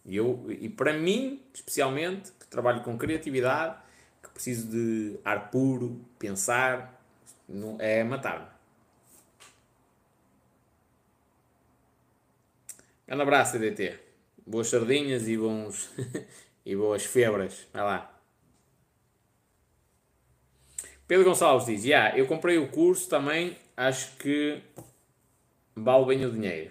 E, 0.04 0.14
eu, 0.14 0.44
e 0.50 0.68
para 0.68 0.92
mim, 0.92 1.40
especialmente, 1.54 2.32
que 2.38 2.46
trabalho 2.48 2.82
com 2.82 2.98
criatividade, 2.98 3.78
que 4.22 4.28
preciso 4.28 4.68
de 4.68 5.18
ar 5.24 5.50
puro, 5.50 5.98
pensar, 6.18 7.02
não, 7.48 7.78
é 7.80 8.04
matar-me. 8.04 8.46
Um 13.08 13.22
abraço, 13.22 13.58
DDT. 13.58 13.98
Boas 14.46 14.68
sardinhas 14.68 15.26
e 15.26 15.38
bons 15.38 15.88
e 16.66 16.76
boas 16.76 17.06
febras. 17.06 17.66
Vai 17.72 17.82
lá. 17.84 18.17
Pedro 21.08 21.24
Gonçalves 21.24 21.66
diz: 21.66 21.84
yeah, 21.84 22.16
eu 22.16 22.26
comprei 22.26 22.58
o 22.58 22.68
curso 22.68 23.08
também, 23.08 23.56
acho 23.74 24.14
que 24.18 24.60
vale 25.74 26.04
bem 26.04 26.24
o 26.26 26.30
dinheiro. 26.30 26.70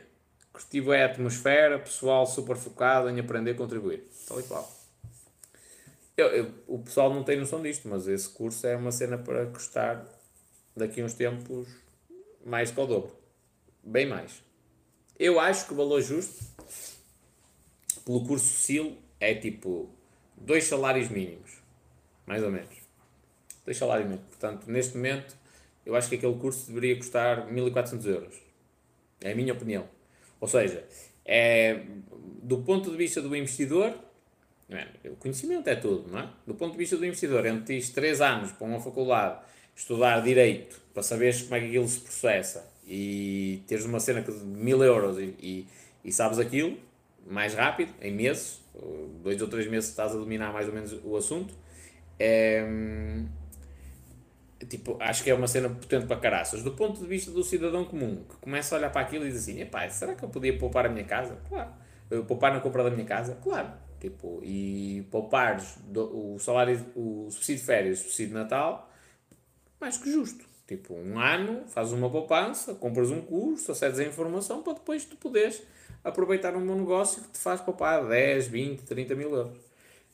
Curti 0.54 0.80
é 0.92 1.04
a 1.04 1.06
atmosfera, 1.08 1.80
pessoal 1.80 2.26
super 2.26 2.56
focado 2.56 3.10
em 3.10 3.20
aprender 3.20 3.52
e 3.52 3.56
contribuir. 3.56 4.08
Tal 4.28 4.40
e 4.40 4.44
qual. 4.44 4.72
Eu, 6.16 6.28
eu, 6.28 6.52
o 6.68 6.80
pessoal 6.80 7.14
não 7.14 7.24
tem 7.24 7.38
noção 7.38 7.62
disto, 7.62 7.88
mas 7.88 8.08
esse 8.08 8.30
curso 8.30 8.66
é 8.66 8.76
uma 8.76 8.92
cena 8.92 9.18
para 9.18 9.46
custar 9.48 10.04
daqui 10.76 11.02
a 11.02 11.06
uns 11.06 11.14
tempos 11.14 11.68
mais 12.46 12.72
que 12.72 12.80
ao 12.80 12.88
dobro. 12.88 13.16
Bem 13.84 14.08
mais. 14.08 14.44
Eu 15.20 15.40
acho 15.40 15.68
que 15.68 15.74
o 15.74 15.78
valor 15.78 16.02
justo 16.02 16.44
pelo 18.06 18.26
curso 18.26 18.46
SIL 18.46 18.98
é 19.20 19.36
tipo 19.36 19.90
dois 20.36 20.64
salários 20.64 21.10
mínimos. 21.10 21.58
Mais 22.26 22.44
ou 22.44 22.52
menos. 22.52 22.77
Dois 23.68 23.76
salários 23.76 24.08
mínimos. 24.08 24.30
Portanto, 24.30 24.64
neste 24.68 24.96
momento, 24.96 25.36
eu 25.86 25.94
acho 25.94 26.08
que 26.08 26.16
aquele 26.16 26.36
curso 26.36 26.68
deveria 26.68 26.96
custar 26.96 27.52
1400 27.52 28.06
euros. 28.08 28.36
É 29.20 29.34
a 29.34 29.36
minha 29.36 29.52
opinião. 29.52 29.86
Ou 30.40 30.48
seja, 30.48 30.86
é, 31.26 31.82
do 32.42 32.60
ponto 32.60 32.90
de 32.90 32.96
vista 32.96 33.22
do 33.22 33.36
investidor, 33.36 33.94
é, 34.70 34.88
o 35.10 35.18
conhecimento 35.18 35.68
é 35.68 35.76
tudo, 35.76 36.10
não 36.10 36.20
é? 36.20 36.30
Do 36.48 36.56
ponto 36.56 36.72
de 36.72 36.78
vista 36.78 36.96
do 36.96 37.06
investidor, 37.06 37.46
entre 37.46 37.66
tens 37.66 37.90
3 37.90 38.22
anos 38.22 38.54
para 38.54 38.66
uma 38.66 38.80
faculdade, 38.80 39.42
estudar 39.76 40.22
direito, 40.22 40.80
para 40.94 41.04
saberes 41.04 41.42
como 41.42 41.56
é 41.56 41.60
que 41.60 41.66
aquilo 41.66 41.88
se 41.90 42.00
processa 42.00 42.72
e 42.88 43.64
teres 43.68 43.84
uma 43.84 44.00
cena 44.00 44.22
de 44.22 44.32
mil 44.32 44.82
euros 44.82 45.20
e, 45.20 45.36
e, 45.42 45.68
e 46.06 46.12
sabes 46.14 46.40
aquilo 46.40 46.78
mais 47.30 47.54
rápido, 47.54 47.94
em 48.02 48.14
meses, 48.14 48.62
dois 49.22 49.42
ou 49.42 49.50
três 49.50 49.68
meses 49.68 49.90
estás 49.90 50.14
a 50.14 50.18
dominar 50.18 50.54
mais 50.54 50.70
ou 50.70 50.74
menos 50.74 50.98
o 51.04 51.18
assunto. 51.18 51.54
É, 52.18 52.66
tipo, 54.66 54.98
acho 55.00 55.24
que 55.24 55.30
é 55.30 55.34
uma 55.34 55.48
cena 55.48 55.70
potente 55.70 56.06
para 56.06 56.20
caraças. 56.20 56.64
Do 56.64 56.72
ponto 56.72 57.00
de 57.00 57.08
vista 57.08 57.32
do 57.32 57.44
cidadão 57.44 57.86
comum, 57.86 58.24
que 58.28 58.36
começa 58.38 58.76
a 58.76 58.80
olhar 58.80 58.92
para 58.92 59.02
aquilo 59.02 59.26
e 59.26 59.30
diz 59.30 59.44
assim: 59.44 59.60
epá, 59.62 59.90
será 59.90 60.16
que 60.16 60.24
eu 60.24 60.30
podia 60.30 60.58
poupar 60.58 60.86
a 60.86 60.90
minha 60.90 61.06
casa? 61.06 61.38
Claro. 61.48 61.72
Poupar 62.26 62.54
na 62.54 62.60
compra 62.60 62.84
da 62.84 62.90
minha 62.90 63.06
casa? 63.06 63.38
Claro. 63.44 63.72
Tipo, 64.00 64.42
e 64.44 65.08
poupar 65.12 65.60
o 65.96 66.38
salário, 66.40 66.80
o 66.96 67.30
subsídio 67.32 67.62
de 67.62 67.66
férias, 67.66 68.00
o 68.00 68.04
subsídio 68.04 68.28
de 68.28 68.34
Natal, 68.36 68.90
mais 69.80 69.98
que 69.98 70.12
justo. 70.12 70.46
Tipo, 70.68 70.94
um 70.94 71.20
ano, 71.20 71.66
fazes 71.68 71.94
uma 71.94 72.10
poupança, 72.10 72.76
compras 72.76 73.10
um 73.10 73.22
curso, 73.22 73.72
acedes 73.72 74.00
a 74.00 74.04
informação 74.04 74.62
para 74.62 74.74
depois 74.74 75.06
tu 75.06 75.16
poderes 75.16 75.64
aproveitar 76.04 76.56
um 76.56 76.66
bom 76.66 76.76
negócio 76.76 77.24
que 77.24 77.30
te 77.30 77.38
faz 77.38 77.62
poupar 77.62 78.06
10, 78.06 78.48
20, 78.48 78.82
30 78.84 79.16
mil 79.16 79.34
euros. 79.34 79.58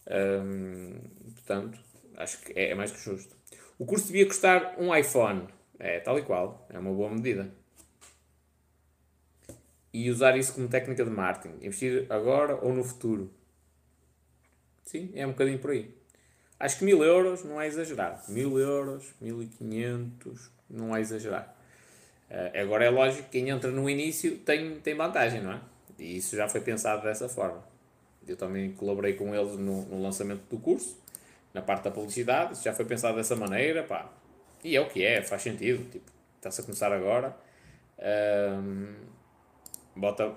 Hum, 0.09 0.99
portanto, 1.33 1.79
acho 2.17 2.39
que 2.41 2.53
é, 2.53 2.69
é 2.69 2.75
mais 2.75 2.91
que 2.91 2.99
justo. 2.99 3.35
O 3.77 3.85
curso 3.85 4.07
devia 4.07 4.25
custar 4.25 4.75
um 4.79 4.95
iPhone. 4.95 5.47
É 5.79 5.99
tal 5.99 6.17
e 6.17 6.21
qual. 6.21 6.65
É 6.69 6.77
uma 6.77 6.93
boa 6.93 7.09
medida. 7.09 7.51
E 9.91 10.09
usar 10.09 10.37
isso 10.37 10.53
como 10.53 10.67
técnica 10.67 11.03
de 11.03 11.09
marketing. 11.09 11.65
Investir 11.65 12.05
agora 12.09 12.55
ou 12.55 12.73
no 12.73 12.83
futuro. 12.83 13.31
Sim, 14.83 15.11
é 15.15 15.25
um 15.25 15.31
bocadinho 15.31 15.59
por 15.59 15.71
aí. 15.71 15.93
Acho 16.59 16.79
que 16.79 16.85
mil 16.85 17.03
euros 17.03 17.43
não 17.43 17.59
é 17.59 17.67
exagerado. 17.67 18.31
Mil 18.31 18.57
euros, 18.57 19.13
mil 19.19 19.43
e 19.43 19.47
quinhentos, 19.47 20.49
não 20.69 20.95
é 20.95 21.01
exagerado. 21.01 21.49
Uh, 22.29 22.61
agora 22.61 22.85
é 22.85 22.89
lógico 22.89 23.23
que 23.23 23.39
quem 23.39 23.49
entra 23.49 23.69
no 23.69 23.89
início 23.89 24.37
tem, 24.37 24.79
tem 24.79 24.95
vantagem, 24.95 25.41
não 25.41 25.53
é? 25.53 25.61
E 25.99 26.17
isso 26.17 26.35
já 26.35 26.47
foi 26.47 26.61
pensado 26.61 27.03
dessa 27.03 27.27
forma. 27.27 27.63
Eu 28.27 28.37
também 28.37 28.71
colaborei 28.71 29.13
com 29.13 29.35
eles 29.35 29.57
no, 29.57 29.83
no 29.83 30.01
lançamento 30.01 30.41
do 30.49 30.57
curso 30.57 31.02
na 31.53 31.61
parte 31.61 31.83
da 31.83 31.91
publicidade, 31.91 32.61
já 32.63 32.73
foi 32.73 32.85
pensado 32.85 33.15
dessa 33.15 33.35
maneira, 33.35 33.83
pá. 33.83 34.11
E 34.63 34.75
é 34.75 34.81
o 34.81 34.87
que 34.87 35.03
é, 35.03 35.21
faz 35.21 35.41
sentido, 35.41 35.89
tipo, 35.91 36.09
está-se 36.37 36.61
a 36.61 36.63
começar 36.63 36.91
agora. 36.91 37.35
Um, 37.99 38.95
bota, 39.95 40.33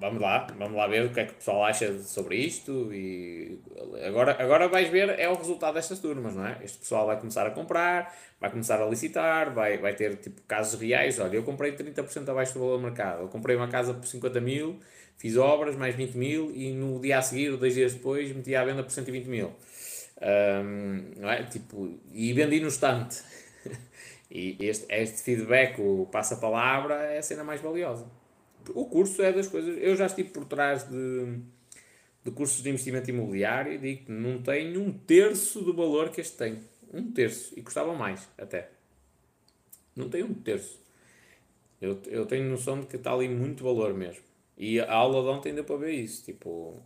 vamos 0.00 0.20
lá, 0.20 0.46
vamos 0.58 0.76
lá 0.76 0.86
ver 0.86 1.06
o 1.06 1.12
que 1.12 1.20
é 1.20 1.24
que 1.26 1.32
o 1.32 1.34
pessoal 1.36 1.64
acha 1.64 1.98
sobre 2.02 2.36
isto 2.36 2.92
e 2.92 3.58
agora, 4.06 4.42
agora 4.42 4.66
vais 4.68 4.88
ver 4.88 5.10
é 5.18 5.28
o 5.28 5.34
resultado 5.34 5.74
destas 5.74 5.98
turmas, 5.98 6.34
não 6.34 6.46
é? 6.46 6.58
Este 6.64 6.78
pessoal 6.78 7.06
vai 7.06 7.18
começar 7.18 7.46
a 7.46 7.50
comprar, 7.50 8.16
vai 8.40 8.50
começar 8.50 8.80
a 8.82 8.86
licitar, 8.86 9.52
vai, 9.52 9.78
vai 9.78 9.94
ter 9.94 10.16
tipo 10.16 10.40
casos 10.42 10.80
reais, 10.80 11.18
olha, 11.18 11.36
eu 11.36 11.42
comprei 11.42 11.72
30% 11.72 12.28
abaixo 12.28 12.54
do 12.54 12.60
valor 12.60 12.78
do 12.78 12.84
mercado, 12.84 13.22
eu 13.22 13.28
comprei 13.28 13.54
uma 13.56 13.68
casa 13.68 13.92
por 13.92 14.06
50 14.06 14.40
mil, 14.40 14.80
fiz 15.16 15.36
obras 15.36 15.76
mais 15.76 15.94
20 15.94 16.14
mil 16.16 16.50
e 16.54 16.72
no 16.72 16.98
dia 16.98 17.18
a 17.18 17.22
seguir, 17.22 17.56
dois 17.56 17.74
dias 17.74 17.92
depois, 17.92 18.34
meti 18.34 18.56
à 18.56 18.64
venda 18.64 18.82
por 18.82 18.90
120 18.90 19.26
mil. 19.26 19.52
Um, 20.20 21.20
não 21.20 21.30
é? 21.30 21.44
tipo, 21.44 21.98
e 22.12 22.32
vendi 22.32 22.60
no 22.60 22.68
estante. 22.68 23.22
e 24.30 24.56
este, 24.60 24.86
este 24.92 25.22
feedback, 25.22 25.80
o 25.80 26.06
passa-palavra, 26.10 26.94
é 26.94 27.18
a 27.18 27.22
cena 27.22 27.42
mais 27.42 27.60
valiosa. 27.60 28.06
O 28.74 28.86
curso 28.86 29.22
é 29.22 29.32
das 29.32 29.48
coisas. 29.48 29.76
Eu 29.78 29.96
já 29.96 30.06
estive 30.06 30.30
por 30.30 30.44
trás 30.44 30.88
de, 30.88 31.38
de 32.24 32.30
cursos 32.30 32.62
de 32.62 32.68
investimento 32.68 33.08
imobiliário 33.08 33.72
e 33.72 33.78
digo 33.78 34.04
que 34.06 34.12
não 34.12 34.42
tem 34.42 34.76
um 34.76 34.92
terço 34.92 35.62
do 35.62 35.74
valor 35.74 36.10
que 36.10 36.20
este 36.20 36.36
tem. 36.36 36.60
Um 36.92 37.10
terço. 37.10 37.58
E 37.58 37.62
custava 37.62 37.94
mais, 37.94 38.28
até. 38.36 38.70
Não 39.96 40.08
tem 40.08 40.22
um 40.22 40.34
terço. 40.34 40.78
Eu, 41.80 41.98
eu 42.06 42.26
tenho 42.26 42.48
noção 42.48 42.80
de 42.80 42.86
que 42.86 42.96
está 42.96 43.12
ali 43.12 43.28
muito 43.28 43.64
valor 43.64 43.94
mesmo. 43.94 44.22
E 44.56 44.78
a 44.78 44.92
aula 44.92 45.22
de 45.22 45.28
ontem 45.38 45.54
deu 45.54 45.64
para 45.64 45.76
ver 45.76 45.92
isso. 45.92 46.22
Tipo, 46.24 46.82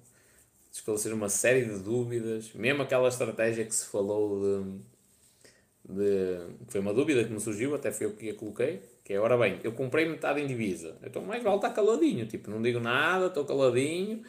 esclarecer 0.75 1.15
uma 1.15 1.29
série 1.29 1.65
de 1.65 1.79
dúvidas, 1.79 2.53
mesmo 2.53 2.83
aquela 2.83 3.09
estratégia 3.09 3.65
que 3.65 3.75
se 3.75 3.87
falou 3.87 4.41
de, 4.41 5.95
de, 5.95 6.55
foi 6.67 6.81
uma 6.81 6.93
dúvida 6.93 7.23
que 7.23 7.33
me 7.33 7.39
surgiu, 7.39 7.77
até 7.77 7.93
foi 7.93 8.09
eu 8.09 8.17
que 8.17 8.31
a 8.31 8.35
coloquei, 8.35 8.83
que 9.05 9.13
é, 9.13 9.21
ora 9.21 9.39
bem, 9.39 9.61
eu 9.63 9.71
comprei 9.73 10.05
metade 10.05 10.41
em 10.41 10.49
divisa, 10.49 10.97
então 11.05 11.23
mais 11.23 11.45
vale 11.45 11.57
estar 11.57 11.71
caladinho, 11.71 12.27
tipo, 12.27 12.51
não 12.51 12.61
digo 12.61 12.81
nada, 12.81 13.27
estou 13.27 13.45
caladinho, 13.45 14.25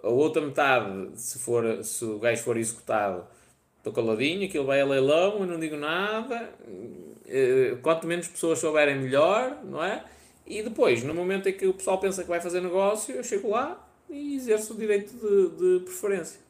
a 0.00 0.08
outra 0.08 0.40
metade, 0.40 1.20
se, 1.20 1.40
for, 1.40 1.82
se 1.82 2.04
o 2.04 2.20
gajo 2.20 2.44
for 2.44 2.56
executado, 2.56 3.26
estou 3.78 3.92
caladinho, 3.92 4.46
aquilo 4.46 4.66
vai 4.66 4.80
a 4.80 4.86
leilão, 4.86 5.40
eu 5.40 5.46
não 5.46 5.58
digo 5.58 5.76
nada, 5.76 6.54
eh, 7.26 7.76
quanto 7.82 8.06
menos 8.06 8.28
pessoas 8.28 8.60
souberem 8.60 9.00
melhor, 9.00 9.64
não 9.64 9.82
é? 9.82 10.04
E 10.46 10.62
depois, 10.62 11.02
no 11.02 11.12
momento 11.12 11.48
em 11.48 11.52
que 11.54 11.66
o 11.66 11.74
pessoal 11.74 11.98
pensa 11.98 12.22
que 12.22 12.28
vai 12.28 12.40
fazer 12.40 12.60
negócio, 12.60 13.16
eu 13.16 13.24
chego 13.24 13.50
lá 13.50 13.87
e 14.08 14.36
exerço 14.36 14.74
o 14.74 14.76
direito 14.76 15.12
de, 15.12 15.78
de 15.78 15.84
preferência. 15.84 16.40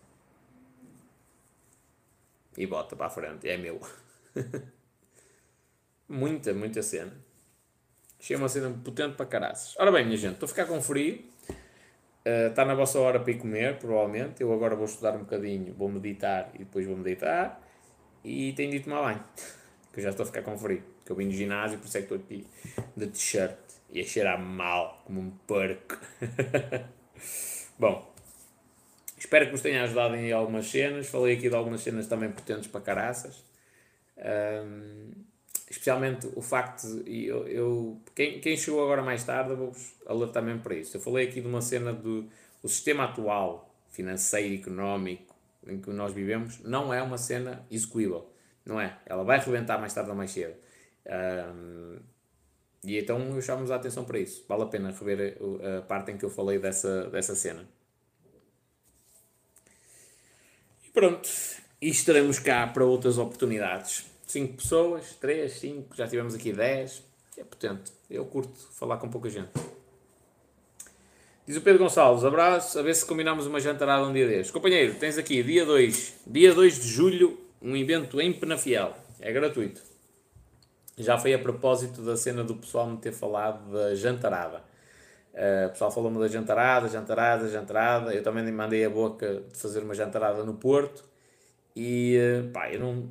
E 2.56 2.66
bota 2.66 2.96
para 2.96 3.06
a 3.06 3.10
frente, 3.10 3.48
é 3.48 3.56
meu. 3.56 3.80
muita, 6.08 6.52
muita 6.52 6.82
cena. 6.82 7.12
Achei 8.20 8.36
uma 8.36 8.48
cena 8.48 8.70
potente 8.84 9.14
para 9.14 9.26
caraças. 9.26 9.76
Ora 9.78 9.92
bem, 9.92 10.04
minha 10.04 10.16
gente, 10.16 10.34
estou 10.34 10.46
a 10.46 10.48
ficar 10.48 10.66
com 10.66 10.82
frio. 10.82 11.22
Uh, 12.26 12.50
está 12.50 12.64
na 12.64 12.74
vossa 12.74 12.98
hora 12.98 13.20
para 13.20 13.30
ir 13.30 13.38
comer, 13.38 13.78
provavelmente. 13.78 14.42
Eu 14.42 14.52
agora 14.52 14.74
vou 14.74 14.86
estudar 14.86 15.14
um 15.14 15.20
bocadinho, 15.20 15.72
vou 15.72 15.88
meditar 15.88 16.50
e 16.54 16.58
depois 16.58 16.84
vou 16.84 16.96
meditar. 16.96 17.62
E 18.24 18.52
tenho 18.54 18.72
de 18.72 18.80
tomar 18.80 19.02
banho. 19.02 19.24
Que 19.92 20.00
eu 20.00 20.04
já 20.04 20.10
estou 20.10 20.24
a 20.24 20.26
ficar 20.26 20.42
com 20.42 20.56
frio. 20.58 20.82
Que 21.04 21.12
eu 21.12 21.16
vim 21.16 21.28
do 21.28 21.34
ginásio, 21.34 21.78
por 21.78 21.86
isso 21.86 21.96
é 21.96 22.02
que 22.02 22.12
estou 22.12 22.18
aqui 22.18 22.46
de 22.96 23.06
t-shirt. 23.06 23.56
E 23.90 24.00
a 24.00 24.04
cheirar 24.04 24.38
mal, 24.38 25.02
como 25.06 25.20
um 25.20 25.30
porco. 25.46 25.98
Bom, 27.78 28.12
espero 29.16 29.46
que 29.46 29.52
vos 29.52 29.60
tenha 29.60 29.84
ajudado 29.84 30.16
em 30.16 30.32
algumas 30.32 30.66
cenas. 30.66 31.08
Falei 31.08 31.36
aqui 31.36 31.48
de 31.48 31.54
algumas 31.54 31.80
cenas 31.80 32.06
também 32.06 32.30
potentes 32.30 32.68
para 32.68 32.80
caraças. 32.80 33.44
Um, 34.16 35.12
especialmente 35.70 36.28
o 36.34 36.42
facto 36.42 37.04
de 37.04 37.26
eu, 37.26 37.46
eu 37.46 38.00
quem, 38.14 38.40
quem 38.40 38.56
chegou 38.56 38.82
agora 38.82 39.02
mais 39.02 39.22
tarde, 39.22 39.54
vou-vos 39.54 39.94
alertar 40.06 40.42
mesmo 40.42 40.62
para 40.62 40.74
isso. 40.74 40.96
Eu 40.96 41.00
falei 41.00 41.28
aqui 41.28 41.40
de 41.40 41.46
uma 41.46 41.60
cena 41.60 41.92
do 41.92 42.28
o 42.62 42.68
sistema 42.68 43.04
atual, 43.04 43.72
financeiro 43.90 44.54
económico, 44.54 45.34
em 45.66 45.80
que 45.80 45.90
nós 45.90 46.12
vivemos, 46.12 46.58
não 46.60 46.92
é 46.92 47.02
uma 47.02 47.18
cena 47.18 47.64
execuível. 47.70 48.28
Não 48.64 48.80
é. 48.80 48.98
Ela 49.06 49.22
vai 49.22 49.38
rebentar 49.38 49.78
mais 49.78 49.94
tarde 49.94 50.10
ou 50.10 50.16
mais 50.16 50.30
cedo. 50.30 50.54
Um, 51.06 51.98
e 52.84 52.98
então 52.98 53.40
chamo 53.40 53.70
a 53.72 53.76
atenção 53.76 54.04
para 54.04 54.18
isso. 54.18 54.44
Vale 54.48 54.62
a 54.62 54.66
pena 54.66 54.90
rever 54.90 55.36
a, 55.62 55.78
a 55.78 55.82
parte 55.82 56.12
em 56.12 56.16
que 56.16 56.24
eu 56.24 56.30
falei 56.30 56.58
dessa, 56.58 57.08
dessa 57.10 57.34
cena. 57.34 57.68
E 60.84 60.90
pronto. 60.90 61.28
E 61.80 61.88
estaremos 61.88 62.38
cá 62.38 62.66
para 62.66 62.84
outras 62.84 63.18
oportunidades. 63.18 64.06
5 64.26 64.54
pessoas, 64.54 65.14
3, 65.20 65.52
5, 65.52 65.96
já 65.96 66.06
tivemos 66.06 66.34
aqui 66.34 66.52
10. 66.52 67.02
É 67.36 67.44
potente. 67.44 67.92
Eu 68.10 68.24
curto 68.26 68.54
falar 68.72 68.98
com 68.98 69.08
pouca 69.08 69.30
gente. 69.30 69.50
Diz 71.46 71.56
o 71.56 71.62
Pedro 71.62 71.84
Gonçalves, 71.84 72.24
abraço, 72.24 72.78
a 72.78 72.82
ver 72.82 72.94
se 72.94 73.06
combinamos 73.06 73.46
uma 73.46 73.58
jantarada 73.58 74.06
um 74.06 74.12
dia 74.12 74.26
destes. 74.28 74.50
Companheiro, 74.50 74.94
tens 74.96 75.16
aqui 75.16 75.42
dia 75.42 75.64
2, 75.64 76.20
dia 76.26 76.52
2 76.52 76.78
de 76.78 76.88
julho, 76.88 77.40
um 77.62 77.74
evento 77.74 78.20
em 78.20 78.32
Penafiel. 78.34 78.94
É 79.18 79.32
gratuito. 79.32 79.87
Já 80.98 81.16
foi 81.16 81.32
a 81.32 81.38
propósito 81.38 82.02
da 82.02 82.16
cena 82.16 82.42
do 82.42 82.56
pessoal 82.56 82.88
me 82.88 82.98
ter 82.98 83.12
falado 83.12 83.72
da 83.72 83.94
jantarada. 83.94 84.62
Uh, 85.32 85.68
o 85.68 85.70
pessoal 85.70 85.92
falou-me 85.92 86.18
da 86.18 86.26
jantarada, 86.26 86.88
jantarada, 86.88 87.48
jantarada. 87.48 88.12
Eu 88.12 88.22
também 88.22 88.50
mandei 88.50 88.84
a 88.84 88.90
boca 88.90 89.44
de 89.52 89.56
fazer 89.56 89.80
uma 89.80 89.94
jantarada 89.94 90.42
no 90.42 90.54
Porto. 90.54 91.04
E 91.76 92.18
uh, 92.18 92.50
pá, 92.50 92.68
eu 92.72 92.80
não. 92.80 93.08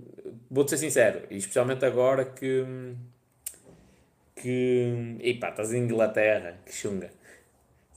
Vou-te 0.52 0.72
ser 0.72 0.78
sincero, 0.78 1.22
especialmente 1.32 1.86
agora 1.86 2.26
que. 2.26 2.66
que. 4.36 5.16
E 5.22 5.34
pá, 5.36 5.50
estás 5.50 5.74
em 5.74 5.84
Inglaterra, 5.84 6.58
que 6.66 6.74
chunga. 6.74 7.10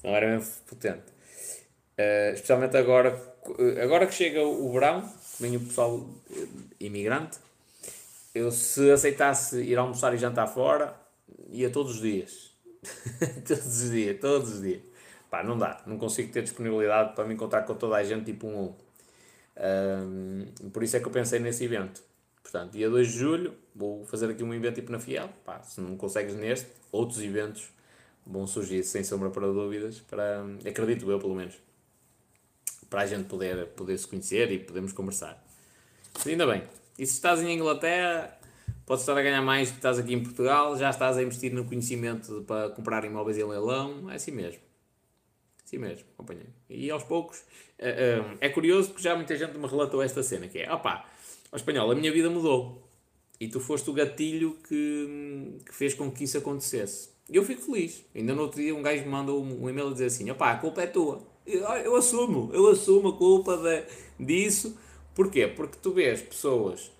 Não 0.04 0.14
era 0.14 0.28
mesmo 0.28 0.52
potente. 0.68 1.10
Uh, 1.98 2.32
especialmente 2.32 2.76
agora, 2.76 3.20
agora 3.82 4.06
que 4.06 4.14
chega 4.14 4.40
o 4.40 4.72
verão, 4.72 5.02
vem 5.40 5.56
o 5.56 5.60
pessoal 5.60 6.06
imigrante 6.78 7.38
eu 8.34 8.50
se 8.50 8.90
aceitasse 8.90 9.60
ir 9.60 9.78
almoçar 9.78 10.14
e 10.14 10.18
jantar 10.18 10.46
fora, 10.46 10.94
ia 11.48 11.70
todos 11.70 11.96
os 11.96 12.00
dias. 12.00 12.50
todos 13.46 13.82
os 13.82 13.90
dias, 13.90 14.20
todos 14.20 14.52
os 14.54 14.62
dias. 14.62 14.82
Pá, 15.30 15.44
não 15.44 15.56
dá, 15.56 15.82
não 15.86 15.96
consigo 15.96 16.32
ter 16.32 16.42
disponibilidade 16.42 17.14
para 17.14 17.24
me 17.24 17.34
encontrar 17.34 17.62
com 17.62 17.74
toda 17.74 17.96
a 17.96 18.02
gente 18.04 18.24
tipo 18.24 18.46
um 18.46 18.74
um. 19.56 20.70
por 20.70 20.82
isso 20.82 20.96
é 20.96 21.00
que 21.00 21.06
eu 21.06 21.12
pensei 21.12 21.38
nesse 21.38 21.64
evento. 21.64 22.02
Portanto, 22.42 22.72
dia 22.72 22.88
2 22.88 23.06
de 23.06 23.18
julho, 23.18 23.54
vou 23.74 24.04
fazer 24.06 24.30
aqui 24.30 24.42
um 24.42 24.52
evento 24.52 24.76
tipo 24.76 24.90
na 24.90 24.98
Fiel. 24.98 25.28
Pá, 25.44 25.62
se 25.62 25.80
não 25.80 25.96
consegues 25.96 26.34
neste, 26.34 26.68
outros 26.90 27.20
eventos 27.20 27.70
vão 28.26 28.46
surgir 28.46 28.82
sem 28.82 29.04
sombra 29.04 29.30
para 29.30 29.46
dúvidas, 29.46 30.00
para, 30.00 30.44
acredito 30.66 31.10
eu 31.10 31.18
pelo 31.18 31.34
menos, 31.34 31.54
para 32.88 33.02
a 33.02 33.06
gente 33.06 33.28
poder, 33.28 33.66
poder 33.68 33.98
se 33.98 34.06
conhecer 34.06 34.50
e 34.50 34.58
podermos 34.58 34.92
conversar. 34.92 35.42
Ainda 36.26 36.46
bem, 36.46 36.64
e 37.00 37.06
se 37.06 37.14
estás 37.14 37.40
em 37.40 37.50
Inglaterra, 37.50 38.38
podes 38.84 39.04
estar 39.04 39.16
a 39.16 39.22
ganhar 39.22 39.40
mais 39.40 39.70
que 39.70 39.76
estás 39.76 39.98
aqui 39.98 40.12
em 40.12 40.22
Portugal, 40.22 40.76
já 40.76 40.90
estás 40.90 41.16
a 41.16 41.22
investir 41.22 41.50
no 41.50 41.64
conhecimento 41.64 42.44
para 42.46 42.68
comprar 42.68 43.02
imóveis 43.06 43.38
em 43.38 43.44
leilão, 43.44 44.10
é 44.10 44.16
assim 44.16 44.30
mesmo. 44.30 44.60
Assim 45.64 45.78
mesmo, 45.78 46.04
companheiro. 46.14 46.50
E 46.68 46.90
aos 46.90 47.02
poucos, 47.02 47.42
é, 47.78 48.20
é, 48.40 48.48
é 48.48 48.48
curioso 48.50 48.90
porque 48.90 49.02
já 49.02 49.16
muita 49.16 49.34
gente 49.34 49.56
me 49.56 49.66
relatou 49.66 50.02
esta 50.02 50.22
cena, 50.22 50.46
que 50.46 50.58
é, 50.58 50.70
opá, 50.70 51.08
ao 51.50 51.56
espanhol, 51.56 51.90
a 51.90 51.94
minha 51.94 52.12
vida 52.12 52.28
mudou. 52.28 52.86
E 53.40 53.48
tu 53.48 53.60
foste 53.60 53.88
o 53.88 53.94
gatilho 53.94 54.58
que, 54.68 55.58
que 55.64 55.74
fez 55.74 55.94
com 55.94 56.10
que 56.10 56.24
isso 56.24 56.36
acontecesse. 56.36 57.08
E 57.30 57.36
eu 57.36 57.44
fico 57.46 57.62
feliz. 57.62 58.04
Ainda 58.14 58.34
no 58.34 58.42
outro 58.42 58.60
dia 58.60 58.74
um 58.74 58.82
gajo 58.82 59.04
me 59.04 59.08
mandou 59.08 59.42
um, 59.42 59.64
um 59.64 59.70
e-mail 59.70 59.88
a 59.88 59.92
dizer 59.92 60.04
assim, 60.04 60.30
opá, 60.30 60.50
a 60.50 60.56
culpa 60.58 60.82
é 60.82 60.86
tua. 60.86 61.26
Eu, 61.46 61.62
eu 61.62 61.96
assumo, 61.96 62.50
eu 62.52 62.68
assumo 62.68 63.08
a 63.08 63.16
culpa 63.16 63.56
de, 63.56 63.84
disso 64.22 64.76
Porquê? 65.14 65.46
Porque 65.46 65.78
tu 65.80 65.92
vês 65.92 66.22
pessoas 66.22 66.90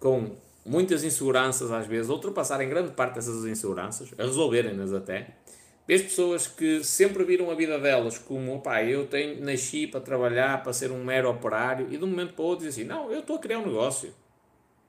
com 0.00 0.36
muitas 0.64 1.04
inseguranças 1.04 1.70
às 1.70 1.86
vezes, 1.86 2.10
ultrapassarem 2.10 2.68
grande 2.68 2.90
parte 2.92 3.14
dessas 3.14 3.44
inseguranças, 3.44 4.12
a 4.18 4.22
resolverem-nas 4.24 4.92
até. 4.92 5.36
Vês 5.86 6.02
pessoas 6.02 6.48
que 6.48 6.82
sempre 6.82 7.22
viram 7.22 7.48
a 7.48 7.54
vida 7.54 7.78
delas 7.78 8.18
como, 8.18 8.56
opá, 8.56 8.82
eu 8.82 9.06
tenho, 9.06 9.40
nasci 9.44 9.86
para 9.86 10.00
trabalhar, 10.00 10.62
para 10.62 10.72
ser 10.72 10.90
um 10.90 11.04
mero 11.04 11.30
operário, 11.30 11.86
e 11.92 11.96
de 11.96 12.04
um 12.04 12.08
momento 12.08 12.34
para 12.34 12.42
o 12.42 12.46
outro 12.46 12.66
dizem 12.66 12.84
assim, 12.84 12.92
não, 12.92 13.12
eu 13.12 13.20
estou 13.20 13.36
a 13.36 13.38
criar 13.38 13.60
um 13.60 13.66
negócio. 13.66 14.12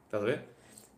Estás 0.05 0.23
a 0.23 0.25
ver? 0.25 0.56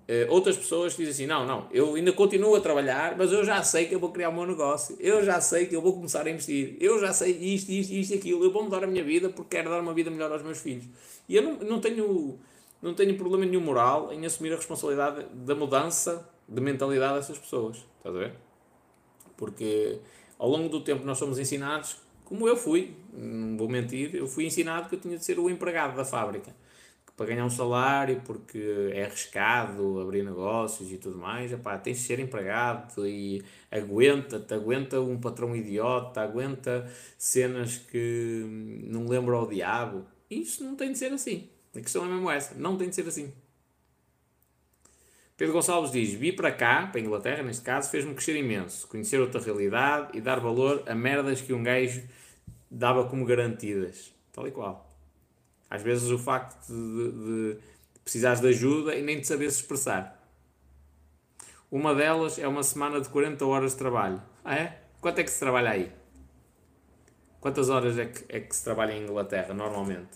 Uh, 0.10 0.26
outras 0.34 0.57
pessoas 0.57 0.98
dizem 0.98 1.11
assim: 1.11 1.27
não, 1.27 1.45
não, 1.45 1.68
eu 1.72 1.94
ainda 1.94 2.11
continuo 2.11 2.56
a 2.56 2.60
trabalhar, 2.60 3.15
mas 3.15 3.31
eu 3.31 3.45
já 3.45 3.61
sei 3.61 3.86
que 3.86 3.94
eu 3.94 3.99
vou 3.99 4.11
criar 4.11 4.30
o 4.30 4.34
meu 4.34 4.48
negócio, 4.48 4.98
eu 4.99 5.23
já 5.23 5.40
sei 5.40 5.68
que 5.68 5.76
eu 5.76 5.84
vou 5.84 5.94
começar 5.94 6.26
a 6.26 6.31
investir, 6.31 6.76
eu 6.80 6.99
já 6.99 7.14
sei 7.14 7.34
isto, 7.34 7.72
isto, 7.72 7.94
isto 7.94 8.15
aquilo, 8.15 8.44
eu 8.44 8.52
vou 8.52 8.64
mudar 8.64 8.84
a 8.84 8.88
minha 8.88 9.03
vida 9.03 9.30
porque 9.30 9.56
quero 9.56 9.69
dar 9.69 9.80
uma 9.80 9.94
vida 9.94 10.10
melhor 10.10 10.31
aos 10.31 10.41
meus 10.41 10.57
filhos. 10.57 10.86
E 11.27 11.36
eu 11.36 11.44
não, 11.44 11.57
não, 11.57 11.80
tenho, 11.80 12.40
não 12.81 12.95
tenho 12.95 13.15
problema 13.18 13.45
nenhum 13.45 13.61
moral 13.61 14.11
em 14.11 14.26
assumir 14.26 14.52
a 14.52 14.56
responsabilidade 14.56 15.27
da 15.31 15.53
mudança 15.53 16.27
de 16.48 16.60
mentalidade 16.60 17.14
dessas 17.19 17.38
pessoas, 17.38 17.77
estás 17.98 18.15
a 18.15 18.18
ver? 18.18 18.34
Porque 19.38 19.99
ao 20.40 20.49
longo 20.49 20.69
do 20.69 20.81
tempo 20.81 21.06
nós 21.06 21.19
somos 21.19 21.38
ensinados, 21.38 21.98
como 22.26 22.48
eu 22.48 22.57
fui, 22.57 22.95
não 23.14 23.56
vou 23.56 23.69
mentir, 23.69 24.15
eu 24.15 24.27
fui 24.27 24.48
ensinado 24.48 24.90
que 24.90 24.95
eu 24.95 24.99
tinha 24.99 25.19
de 25.19 25.23
ser 25.23 25.38
o 25.38 25.52
empregado 25.52 25.95
da 25.95 26.03
fábrica 26.03 26.52
para 27.19 27.25
ganhar 27.25 27.45
um 27.45 27.49
salário, 27.49 28.21
porque 28.23 28.91
é 28.93 29.03
arriscado 29.03 29.99
abrir 29.99 30.23
negócios 30.23 30.89
e 30.89 30.97
tudo 30.97 31.17
mais, 31.17 31.51
epá, 31.51 31.77
tens 31.77 31.97
de 31.97 32.03
ser 32.03 32.17
empregado 32.17 33.05
e 33.05 33.43
aguenta-te, 33.69 34.53
aguenta 34.53 35.01
um 35.01 35.19
patrão 35.19 35.53
idiota, 35.53 36.21
aguenta 36.21 36.89
cenas 37.17 37.75
que 37.75 38.45
não 38.87 39.05
lembram 39.05 39.37
ao 39.37 39.47
diabo. 39.47 40.05
Isso 40.31 40.63
não 40.63 40.77
tem 40.77 40.93
de 40.93 40.97
ser 40.97 41.11
assim. 41.11 41.49
A 41.75 41.81
questão 41.81 42.05
é 42.05 42.07
mesmo 42.07 42.31
essa, 42.31 42.55
não 42.55 42.77
tem 42.77 42.87
de 42.87 42.95
ser 42.95 43.05
assim. 43.05 43.33
Pedro 45.35 45.53
Gonçalves 45.53 45.91
diz: 45.91 46.13
Vi 46.13 46.31
para 46.31 46.53
cá, 46.53 46.87
para 46.87 47.01
a 47.01 47.03
Inglaterra 47.03 47.43
neste 47.43 47.63
caso, 47.63 47.89
fez-me 47.89 48.13
crescer 48.13 48.37
imenso, 48.37 48.87
conhecer 48.87 49.19
outra 49.19 49.41
realidade 49.41 50.17
e 50.17 50.21
dar 50.21 50.39
valor 50.39 50.83
a 50.87 50.95
merdas 50.95 51.41
que 51.41 51.51
um 51.51 51.63
gajo 51.63 52.01
dava 52.71 53.09
como 53.09 53.25
garantidas. 53.25 54.13
Tal 54.31 54.47
e 54.47 54.51
qual. 54.51 54.88
Às 55.69 55.83
vezes 55.83 56.09
o 56.09 56.17
facto 56.17 56.67
de, 56.67 57.11
de, 57.11 57.53
de 57.53 57.99
precisares 58.03 58.41
de 58.41 58.47
ajuda 58.47 58.95
e 58.95 59.01
nem 59.01 59.19
de 59.19 59.27
saber 59.27 59.51
se 59.51 59.61
expressar. 59.61 60.19
Uma 61.71 61.93
delas 61.93 62.39
é 62.39 62.47
uma 62.47 62.63
semana 62.63 62.99
de 62.99 63.07
40 63.09 63.45
horas 63.45 63.73
de 63.73 63.77
trabalho. 63.77 64.21
Ah, 64.43 64.55
é? 64.55 64.81
Quanto 64.99 65.19
é 65.19 65.23
que 65.23 65.29
se 65.29 65.39
trabalha 65.39 65.69
aí? 65.69 65.91
Quantas 67.39 67.69
horas 67.69 67.97
é 67.97 68.05
que, 68.05 68.25
é 68.27 68.39
que 68.39 68.55
se 68.55 68.63
trabalha 68.63 68.91
em 68.93 69.03
Inglaterra, 69.03 69.53
normalmente? 69.53 70.09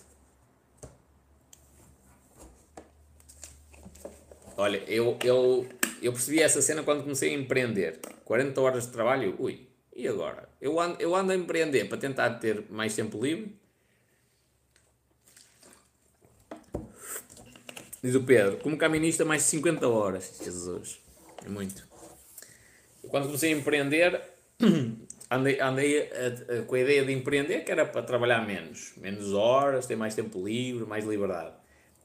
Olha, 4.58 4.78
eu, 4.88 5.18
eu, 5.24 5.68
eu 6.02 6.12
percebi 6.12 6.42
essa 6.42 6.62
cena 6.62 6.84
quando 6.84 7.04
comecei 7.04 7.34
a 7.34 7.38
empreender. 7.38 8.00
40 8.26 8.60
horas 8.60 8.86
de 8.88 8.92
trabalho, 8.92 9.36
ui, 9.40 9.68
e 9.96 10.08
agora? 10.08 10.50
Eu 10.60 10.80
ando, 10.80 11.00
eu 11.00 11.16
ando 11.16 11.32
a 11.32 11.36
empreender 11.36 11.86
para 11.86 11.98
tentar 11.98 12.32
ter 12.40 12.66
mais 12.70 12.96
tempo 12.96 13.24
livre 13.24 13.56
Diz 18.04 18.16
o 18.16 18.24
Pedro, 18.24 18.58
como 18.58 18.78
caminista 18.78 19.24
mais 19.24 19.44
de 19.44 19.48
50 19.48 19.88
horas. 19.88 20.38
Jesus, 20.44 21.00
é 21.46 21.48
muito. 21.48 21.88
Quando 23.08 23.28
comecei 23.28 23.54
a 23.54 23.58
empreender, 23.58 24.22
andei, 25.32 25.62
andei 25.62 26.10
a, 26.12 26.60
a, 26.60 26.62
com 26.64 26.76
a 26.76 26.80
ideia 26.80 27.06
de 27.06 27.14
empreender 27.14 27.64
que 27.64 27.72
era 27.72 27.86
para 27.86 28.02
trabalhar 28.02 28.46
menos. 28.46 28.92
Menos 28.98 29.32
horas, 29.32 29.86
ter 29.86 29.96
mais 29.96 30.14
tempo 30.16 30.46
livre, 30.46 30.86
mais 30.86 31.06
liberdade. 31.06 31.54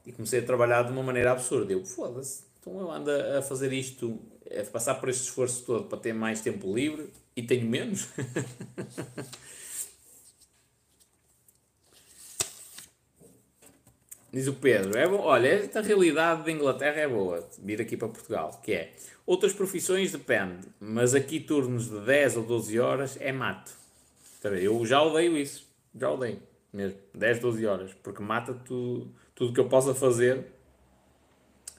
E 0.05 0.13
comecei 0.13 0.39
a 0.39 0.43
trabalhar 0.43 0.83
de 0.83 0.91
uma 0.93 1.03
maneira 1.03 1.33
absurda. 1.33 1.73
Eu, 1.73 1.85
foda-se, 1.85 2.43
então 2.61 2.79
eu 2.79 2.89
ando 2.89 3.11
a 3.11 3.41
fazer 3.41 3.73
isto, 3.73 4.21
a 4.57 4.63
passar 4.71 4.95
por 4.95 5.09
este 5.09 5.23
esforço 5.23 5.65
todo 5.65 5.83
para 5.83 5.99
ter 5.99 6.13
mais 6.13 6.39
tempo 6.39 6.73
livre 6.73 7.09
e 7.35 7.43
tenho 7.43 7.69
menos. 7.69 8.07
Diz 14.31 14.47
o 14.47 14.53
Pedro, 14.53 14.95
é 14.95 15.07
bom, 15.07 15.17
olha, 15.21 15.47
esta 15.47 15.81
realidade 15.81 16.43
da 16.43 16.51
Inglaterra 16.51 16.99
é 16.99 17.07
boa, 17.07 17.49
vir 17.63 17.81
aqui 17.81 17.97
para 17.97 18.09
Portugal, 18.09 18.61
que 18.63 18.73
é, 18.73 18.93
outras 19.25 19.53
profissões 19.53 20.11
depende, 20.11 20.67
mas 20.79 21.15
aqui 21.15 21.39
turnos 21.39 21.89
de 21.89 21.99
10 22.01 22.37
ou 22.37 22.43
12 22.43 22.79
horas 22.79 23.17
é 23.19 23.31
mato. 23.31 23.71
Eu 24.43 24.85
já 24.85 25.01
odeio 25.01 25.35
isso, 25.35 25.67
já 25.95 26.11
odeio 26.11 26.39
mesmo, 26.71 26.99
10, 27.15 27.39
12 27.39 27.65
horas, 27.65 27.93
porque 28.03 28.21
mata 28.21 28.53
tudo, 28.53 29.11
tudo 29.33 29.51
que 29.51 29.59
eu 29.59 29.67
possa 29.67 29.95
fazer 29.95 30.45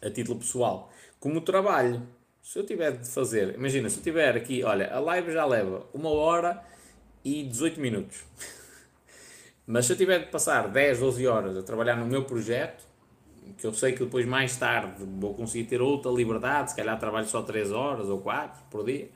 a 0.02 0.10
título 0.10 0.40
pessoal. 0.40 0.93
Como 1.20 1.40
trabalho, 1.43 2.02
se 2.43 2.59
eu 2.59 2.66
tiver 2.66 2.97
de 2.97 3.09
fazer, 3.09 3.55
imagina, 3.55 3.89
se 3.89 3.98
eu 3.98 4.02
tiver 4.02 4.36
aqui, 4.36 4.64
olha, 4.64 4.93
a 4.93 4.98
live 4.98 5.32
já 5.32 5.47
leva 5.47 5.86
uma 5.94 6.10
hora 6.10 6.60
e 7.24 7.44
18 7.44 7.81
minutos. 7.81 8.24
Mas 9.70 9.86
se 9.86 9.92
eu 9.92 9.97
tiver 9.97 10.18
de 10.18 10.26
passar 10.26 10.66
10, 10.66 10.98
12 10.98 11.26
horas 11.28 11.56
a 11.56 11.62
trabalhar 11.62 11.94
no 11.94 12.05
meu 12.05 12.24
projeto, 12.24 12.82
que 13.56 13.64
eu 13.64 13.72
sei 13.72 13.92
que 13.92 14.02
depois 14.02 14.26
mais 14.26 14.56
tarde 14.56 14.94
vou 14.98 15.32
conseguir 15.32 15.62
ter 15.68 15.80
outra 15.80 16.10
liberdade, 16.10 16.70
se 16.70 16.76
calhar 16.76 16.98
trabalho 16.98 17.28
só 17.28 17.40
3 17.40 17.70
horas 17.70 18.09
ou 18.09 18.18
4 18.18 18.64
por 18.68 18.84
dia, 18.84 19.09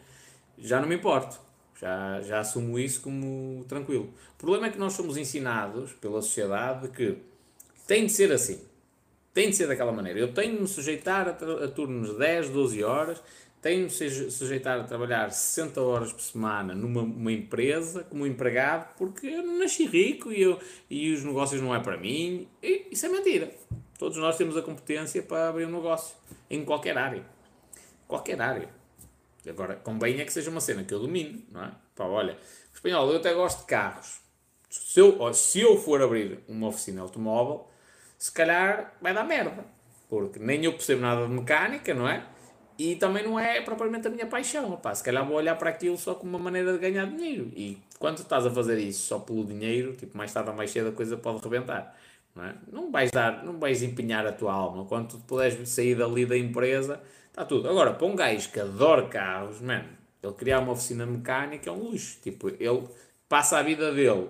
já 0.56 0.80
não 0.80 0.86
me 0.86 0.94
importo. 0.94 1.40
Já, 1.80 2.20
já 2.20 2.38
assumo 2.38 2.78
isso 2.78 3.00
como 3.00 3.64
tranquilo. 3.64 4.14
O 4.34 4.38
problema 4.38 4.68
é 4.68 4.70
que 4.70 4.78
nós 4.78 4.92
somos 4.92 5.16
ensinados 5.16 5.92
pela 5.94 6.22
sociedade 6.22 6.86
que 6.86 7.18
tem 7.84 8.06
de 8.06 8.12
ser 8.12 8.30
assim. 8.30 8.62
Tem 9.32 9.50
de 9.50 9.56
ser 9.56 9.66
daquela 9.66 9.90
maneira. 9.90 10.20
Eu 10.20 10.32
tenho 10.32 10.54
de 10.54 10.62
me 10.62 10.68
sujeitar 10.68 11.26
a, 11.26 11.64
a 11.64 11.68
turnos 11.68 12.12
de 12.12 12.18
10, 12.18 12.50
12 12.50 12.84
horas 12.84 13.20
tenho 13.64 13.86
de 13.86 13.94
se 13.94 14.30
sujeitar 14.30 14.78
a 14.78 14.84
trabalhar 14.84 15.30
60 15.30 15.80
horas 15.80 16.12
por 16.12 16.20
semana 16.20 16.74
numa 16.74 17.32
empresa 17.32 18.04
como 18.04 18.26
empregado 18.26 18.94
porque 18.98 19.26
eu 19.26 19.42
nasci 19.58 19.86
rico 19.86 20.30
e, 20.30 20.42
eu, 20.42 20.60
e 20.90 21.10
os 21.14 21.24
negócios 21.24 21.62
não 21.62 21.74
é 21.74 21.80
para 21.80 21.96
mim. 21.96 22.46
E 22.62 22.88
isso 22.90 23.06
é 23.06 23.08
mentira. 23.08 23.50
Todos 23.98 24.18
nós 24.18 24.36
temos 24.36 24.54
a 24.54 24.60
competência 24.60 25.22
para 25.22 25.48
abrir 25.48 25.64
um 25.64 25.70
negócio 25.70 26.14
em 26.50 26.62
qualquer 26.62 26.98
área. 26.98 27.24
Qualquer 28.06 28.38
área. 28.38 28.68
Agora, 29.48 29.76
convém 29.76 30.20
é 30.20 30.26
que 30.26 30.32
seja 30.34 30.50
uma 30.50 30.60
cena 30.60 30.84
que 30.84 30.92
eu 30.92 31.00
domino, 31.00 31.42
não 31.50 31.64
é? 31.64 31.72
Pá, 31.96 32.04
olha, 32.04 32.36
espanhol, 32.70 33.10
eu 33.10 33.16
até 33.16 33.32
gosto 33.32 33.60
de 33.60 33.66
carros. 33.66 34.20
Se 34.68 35.00
eu, 35.00 35.32
se 35.32 35.60
eu 35.60 35.78
for 35.78 36.02
abrir 36.02 36.40
uma 36.46 36.68
oficina 36.68 37.00
automóvel, 37.00 37.66
se 38.18 38.30
calhar 38.30 38.92
vai 39.00 39.14
dar 39.14 39.24
merda. 39.24 39.64
Porque 40.06 40.38
nem 40.38 40.62
eu 40.66 40.72
percebo 40.72 41.00
nada 41.00 41.26
de 41.26 41.32
mecânica, 41.32 41.94
não 41.94 42.06
é? 42.06 42.33
E 42.78 42.96
também 42.96 43.22
não 43.22 43.38
é 43.38 43.60
propriamente 43.60 44.06
a 44.08 44.10
minha 44.10 44.26
paixão. 44.26 44.72
Opá, 44.72 44.94
se 44.94 45.02
calhar 45.02 45.24
vou 45.26 45.36
olhar 45.36 45.56
para 45.56 45.70
aquilo 45.70 45.96
só 45.96 46.14
como 46.14 46.36
uma 46.36 46.42
maneira 46.42 46.72
de 46.72 46.78
ganhar 46.78 47.06
dinheiro. 47.06 47.50
E 47.54 47.78
quando 47.98 48.18
estás 48.18 48.44
a 48.46 48.50
fazer 48.50 48.78
isso 48.78 49.06
só 49.06 49.18
pelo 49.18 49.44
dinheiro, 49.44 49.94
tipo, 49.94 50.16
mais 50.16 50.32
tarde 50.32 50.50
ou 50.50 50.56
mais 50.56 50.70
cedo 50.70 50.88
a 50.88 50.92
coisa 50.92 51.16
pode 51.16 51.42
rebentar. 51.42 51.96
Não, 52.34 52.44
é? 52.44 52.54
não 52.72 52.90
vais 52.90 53.10
dar, 53.10 53.44
não 53.44 53.58
vais 53.58 53.82
empenhar 53.82 54.26
a 54.26 54.32
tua 54.32 54.52
alma. 54.52 54.84
Quando 54.86 55.10
tu 55.10 55.18
puderes 55.18 55.68
sair 55.68 55.94
dali 55.94 56.26
da 56.26 56.36
empresa, 56.36 57.00
está 57.28 57.44
tudo. 57.44 57.68
Agora, 57.68 57.92
para 57.94 58.06
um 58.06 58.16
gajo 58.16 58.50
que 58.50 58.58
adora 58.58 59.06
carros, 59.06 59.60
mano, 59.60 59.88
ele 60.22 60.32
criar 60.32 60.60
uma 60.60 60.72
oficina 60.72 61.06
mecânica 61.06 61.70
é 61.70 61.72
um 61.72 61.90
luxo. 61.90 62.18
Tipo, 62.22 62.48
ele 62.48 62.88
passa 63.28 63.58
a 63.58 63.62
vida 63.62 63.92
dele 63.92 64.28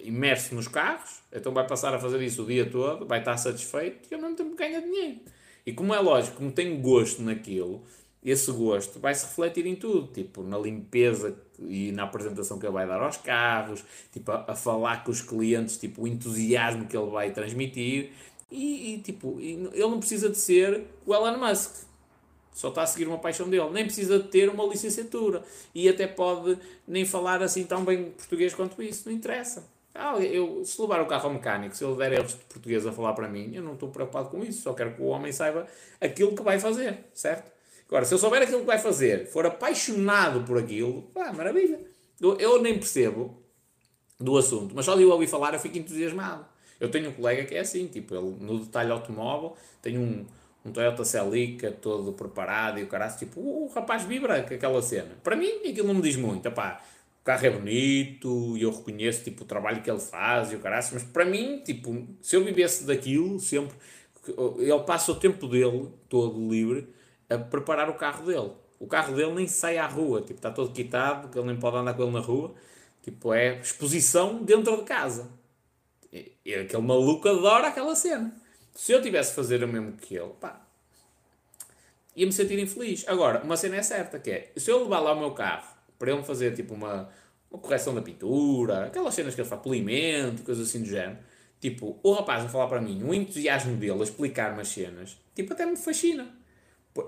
imerso 0.00 0.54
nos 0.54 0.68
carros, 0.68 1.20
então 1.32 1.52
vai 1.52 1.66
passar 1.66 1.92
a 1.92 1.98
fazer 1.98 2.22
isso 2.22 2.44
o 2.44 2.46
dia 2.46 2.68
todo, 2.70 3.04
vai 3.04 3.18
estar 3.18 3.36
satisfeito 3.36 4.08
e 4.10 4.14
ao 4.14 4.20
mesmo 4.20 4.36
tempo 4.36 4.54
ganha 4.54 4.80
dinheiro. 4.80 5.20
E 5.64 5.72
como 5.72 5.94
é 5.94 6.00
lógico, 6.00 6.38
como 6.38 6.50
tem 6.50 6.80
gosto 6.80 7.22
naquilo, 7.22 7.82
esse 8.24 8.50
gosto 8.52 9.00
vai 9.00 9.14
se 9.14 9.26
refletir 9.26 9.66
em 9.66 9.74
tudo, 9.74 10.12
tipo 10.12 10.42
na 10.42 10.58
limpeza 10.58 11.36
e 11.58 11.92
na 11.92 12.04
apresentação 12.04 12.58
que 12.58 12.66
ele 12.66 12.72
vai 12.72 12.86
dar 12.86 13.00
aos 13.00 13.16
carros, 13.16 13.84
tipo 14.12 14.30
a, 14.30 14.44
a 14.48 14.54
falar 14.54 15.04
com 15.04 15.10
os 15.10 15.20
clientes, 15.20 15.76
tipo 15.76 16.02
o 16.02 16.08
entusiasmo 16.08 16.86
que 16.86 16.96
ele 16.96 17.10
vai 17.10 17.32
transmitir. 17.32 18.10
E, 18.50 18.94
e 18.94 18.98
tipo, 18.98 19.40
ele 19.40 19.72
não 19.78 19.98
precisa 19.98 20.28
de 20.28 20.36
ser 20.36 20.84
o 21.06 21.14
Elon 21.14 21.38
Musk, 21.38 21.86
só 22.52 22.68
está 22.68 22.82
a 22.82 22.86
seguir 22.86 23.08
uma 23.08 23.18
paixão 23.18 23.48
dele, 23.48 23.70
nem 23.70 23.84
precisa 23.84 24.18
de 24.18 24.28
ter 24.28 24.48
uma 24.50 24.64
licenciatura. 24.64 25.42
E 25.74 25.88
até 25.88 26.06
pode 26.06 26.58
nem 26.86 27.04
falar 27.04 27.42
assim 27.42 27.64
tão 27.64 27.84
bem 27.84 28.10
português 28.10 28.54
quanto 28.54 28.82
isso, 28.82 29.08
não 29.08 29.16
interessa. 29.16 29.64
Ah, 29.94 30.18
eu, 30.18 30.64
se 30.64 30.80
levar 30.80 31.02
o 31.02 31.06
carro 31.06 31.28
ao 31.28 31.34
mecânico, 31.34 31.76
se 31.76 31.84
ele 31.84 31.96
der 31.96 32.12
erros 32.14 32.32
de 32.32 32.44
português 32.44 32.86
a 32.86 32.92
falar 32.92 33.12
para 33.12 33.28
mim, 33.28 33.54
eu 33.54 33.62
não 33.62 33.74
estou 33.74 33.90
preocupado 33.90 34.30
com 34.30 34.42
isso, 34.42 34.62
só 34.62 34.72
quero 34.72 34.94
que 34.94 35.02
o 35.02 35.06
homem 35.06 35.30
saiba 35.32 35.66
aquilo 36.00 36.34
que 36.34 36.42
vai 36.42 36.58
fazer, 36.58 37.04
certo? 37.12 37.52
Agora, 37.88 38.06
se 38.06 38.14
eu 38.14 38.18
souber 38.18 38.40
aquilo 38.40 38.60
que 38.60 38.66
vai 38.66 38.78
fazer, 38.78 39.26
for 39.26 39.44
apaixonado 39.44 40.44
por 40.44 40.56
aquilo, 40.56 41.02
pá, 41.14 41.30
maravilha. 41.32 41.78
Eu, 42.18 42.62
nem 42.62 42.78
percebo 42.78 43.42
do 44.18 44.38
assunto, 44.38 44.74
mas 44.74 44.86
só 44.86 44.96
de 44.96 45.02
eu 45.02 45.10
ouvir 45.10 45.26
falar 45.26 45.52
eu 45.52 45.60
fico 45.60 45.76
entusiasmado. 45.76 46.46
Eu 46.80 46.90
tenho 46.90 47.10
um 47.10 47.12
colega 47.12 47.44
que 47.44 47.54
é 47.54 47.60
assim, 47.60 47.86
tipo, 47.88 48.14
ele 48.14 48.36
no 48.40 48.60
detalhe 48.60 48.90
automóvel 48.90 49.56
tem 49.82 49.98
um, 49.98 50.24
um 50.64 50.72
Toyota 50.72 51.04
Celica 51.04 51.70
todo 51.70 52.12
preparado 52.12 52.78
e 52.78 52.84
o 52.84 52.86
caralho, 52.86 53.14
tipo, 53.18 53.40
o, 53.40 53.66
o 53.66 53.68
rapaz 53.68 54.04
vibra 54.04 54.42
com 54.42 54.54
aquela 54.54 54.80
cena. 54.80 55.10
Para 55.22 55.36
mim, 55.36 55.50
aquilo 55.68 55.88
não 55.88 55.94
me 55.94 56.02
diz 56.02 56.16
muito, 56.16 56.50
pá 56.50 56.80
o 57.22 57.24
carro 57.24 57.46
é 57.46 57.50
bonito 57.50 58.56
e 58.58 58.62
eu 58.62 58.72
reconheço 58.72 59.22
tipo, 59.22 59.44
o 59.44 59.46
trabalho 59.46 59.80
que 59.80 59.88
ele 59.88 60.00
faz 60.00 60.50
e 60.50 60.56
o 60.56 60.58
caralho, 60.58 60.84
mas 60.92 61.04
para 61.04 61.24
mim, 61.24 61.62
tipo, 61.64 62.04
se 62.20 62.34
eu 62.34 62.44
vivesse 62.44 62.84
daquilo, 62.84 63.38
sempre, 63.38 63.76
ele 64.58 64.78
passa 64.80 65.12
o 65.12 65.14
tempo 65.14 65.46
dele, 65.46 65.88
todo 66.08 66.50
livre, 66.50 66.88
a 67.30 67.38
preparar 67.38 67.88
o 67.88 67.94
carro 67.94 68.26
dele. 68.26 68.50
O 68.80 68.88
carro 68.88 69.14
dele 69.14 69.32
nem 69.34 69.46
sai 69.46 69.78
à 69.78 69.86
rua, 69.86 70.20
tipo, 70.20 70.34
está 70.34 70.50
todo 70.50 70.72
quitado, 70.72 71.28
que 71.28 71.38
ele 71.38 71.46
nem 71.46 71.56
pode 71.56 71.76
andar 71.76 71.94
com 71.94 72.02
ele 72.02 72.10
na 72.10 72.18
rua. 72.18 72.54
Tipo, 73.02 73.32
é 73.32 73.60
exposição 73.60 74.42
dentro 74.42 74.76
de 74.78 74.82
casa. 74.82 75.30
E 76.12 76.54
aquele 76.54 76.82
maluco 76.82 77.28
adora 77.28 77.68
aquela 77.68 77.94
cena. 77.94 78.34
Se 78.74 78.90
eu 78.90 79.00
tivesse 79.00 79.30
a 79.30 79.34
fazer 79.36 79.62
o 79.62 79.68
mesmo 79.68 79.92
que 79.92 80.16
ele, 80.16 80.32
pá, 80.40 80.60
ia-me 82.16 82.32
sentir 82.32 82.58
infeliz. 82.58 83.04
Agora, 83.06 83.44
uma 83.44 83.56
cena 83.56 83.76
é 83.76 83.82
certa, 83.82 84.18
que 84.18 84.30
é, 84.30 84.52
se 84.56 84.68
eu 84.68 84.82
levar 84.82 84.98
lá 84.98 85.12
o 85.12 85.20
meu 85.20 85.30
carro 85.30 85.71
para 86.02 86.10
ele 86.10 86.22
fazer 86.24 86.52
tipo 86.52 86.74
uma, 86.74 87.08
uma 87.48 87.60
correção 87.60 87.94
da 87.94 88.02
pintura, 88.02 88.86
aquelas 88.86 89.14
cenas 89.14 89.36
que 89.36 89.40
ele 89.40 89.48
faz, 89.48 89.62
polimento, 89.62 90.42
coisas 90.42 90.66
assim 90.68 90.80
do 90.80 90.88
género. 90.88 91.16
Tipo, 91.60 91.96
o 92.02 92.12
rapaz 92.12 92.44
a 92.44 92.48
falar 92.48 92.66
para 92.66 92.80
mim, 92.80 93.04
o 93.04 93.14
entusiasmo 93.14 93.76
dele 93.76 94.00
a 94.00 94.02
explicar 94.02 94.52
umas 94.52 94.66
cenas, 94.66 95.16
tipo, 95.32 95.52
até 95.52 95.64
me 95.64 95.76
fascina. 95.76 96.26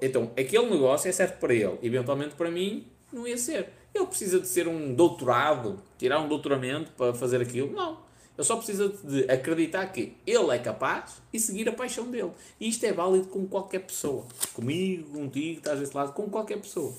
Então, 0.01 0.31
aquele 0.39 0.71
negócio 0.71 1.09
é 1.09 1.13
certo 1.13 1.41
para 1.41 1.53
ele, 1.53 1.77
eventualmente 1.83 2.37
para 2.37 2.49
mim 2.53 2.87
não 3.13 3.27
ia 3.27 3.37
ser. 3.37 3.69
Ele 3.93 4.07
precisa 4.07 4.39
de 4.39 4.47
ser 4.47 4.69
um 4.69 4.95
doutorado, 4.95 5.83
tirar 5.99 6.21
um 6.21 6.29
doutoramento 6.29 6.93
para 6.93 7.13
fazer 7.13 7.43
aquilo? 7.43 7.73
Não. 7.73 7.99
Ele 8.39 8.47
só 8.47 8.55
precisa 8.55 8.95
de 9.03 9.29
acreditar 9.29 9.85
que 9.87 10.17
ele 10.25 10.55
é 10.55 10.59
capaz 10.61 11.21
e 11.33 11.41
seguir 11.41 11.69
a 11.69 11.73
paixão 11.73 12.09
dele. 12.09 12.31
E 12.61 12.69
isto 12.69 12.87
é 12.87 12.93
válido 12.93 13.27
com 13.27 13.45
qualquer 13.45 13.81
pessoa. 13.81 14.25
Comigo, 14.53 15.19
contigo, 15.19 15.59
estás 15.59 15.81
desse 15.81 15.97
lado, 15.97 16.13
com 16.13 16.31
qualquer 16.31 16.61
pessoa. 16.61 16.95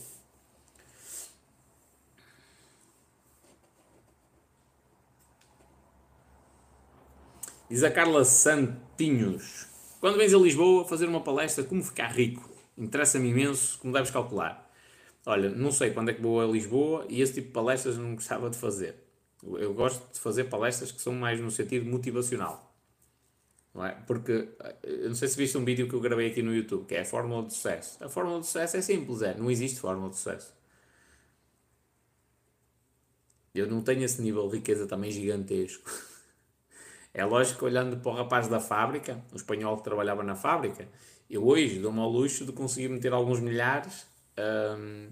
Diz 7.68 7.84
a 7.84 7.90
Carla 7.90 8.24
Santinhos. 8.24 9.66
Quando 10.00 10.18
vens 10.18 10.32
a 10.34 10.38
Lisboa 10.38 10.86
fazer 10.86 11.08
uma 11.08 11.22
palestra, 11.22 11.64
como 11.64 11.84
ficar 11.84 12.10
rico? 12.10 12.48
Interessa-me 12.78 13.30
imenso, 13.30 13.80
como 13.80 13.92
deves 13.92 14.12
calcular. 14.12 14.72
Olha, 15.26 15.50
não 15.50 15.72
sei 15.72 15.90
quando 15.90 16.10
é 16.10 16.14
que 16.14 16.22
vou 16.22 16.40
a 16.40 16.46
Lisboa 16.46 17.08
e 17.10 17.22
esse 17.22 17.34
tipo 17.34 17.48
de 17.48 17.54
palestras 17.54 17.98
não 17.98 18.14
gostava 18.14 18.52
de 18.52 18.58
fazer. 18.58 18.96
Eu 19.44 19.74
gosto 19.74 20.14
de 20.14 20.20
fazer 20.20 20.44
palestras 20.44 20.92
que 20.92 21.02
são 21.02 21.14
mais 21.14 21.40
no 21.40 21.50
sentido 21.50 21.90
motivacional. 21.90 22.72
Não 23.74 23.84
é? 23.84 23.94
Porque, 24.06 24.48
eu 24.84 25.10
não 25.10 25.16
sei 25.16 25.28
se 25.28 25.36
viste 25.36 25.58
um 25.58 25.66
vídeo 25.66 25.90
que 25.90 25.96
eu 25.96 26.00
gravei 26.00 26.28
aqui 26.30 26.44
no 26.44 26.56
YouTube, 26.56 26.86
que 26.86 26.94
é 26.94 27.02
a 27.02 27.06
fórmula 27.06 27.48
de 27.48 27.54
sucesso. 27.56 27.98
A 28.04 28.08
fórmula 28.08 28.42
de 28.42 28.46
sucesso 28.46 28.78
é 28.78 28.82
simples, 28.82 29.24
é. 29.24 29.34
Não 29.34 29.50
existe 29.50 29.80
fórmula 29.80 30.12
de 30.12 30.18
sucesso. 30.18 30.54
Eu 33.56 33.68
não 33.68 33.82
tenho 33.82 34.04
esse 34.04 34.22
nível 34.22 34.48
de 34.48 34.58
riqueza 34.58 34.86
também 34.86 35.10
gigantesco. 35.10 35.90
É 37.16 37.24
lógico 37.24 37.60
que 37.60 37.66
olhando 37.66 37.96
para 37.96 38.12
o 38.12 38.14
rapaz 38.14 38.50
da 38.50 38.60
fábrica, 38.60 39.24
o 39.32 39.38
espanhol 39.38 39.78
que 39.78 39.86
trabalhava 39.86 40.22
na 40.22 40.36
fábrica, 40.36 40.86
eu 41.30 41.48
hoje 41.48 41.80
dou-me 41.80 42.02
ao 42.02 42.10
luxo 42.10 42.46
de 42.46 42.52
conseguir 42.52 42.90
meter 42.90 43.14
alguns 43.14 43.40
milhares 43.40 44.06
um, 44.38 45.08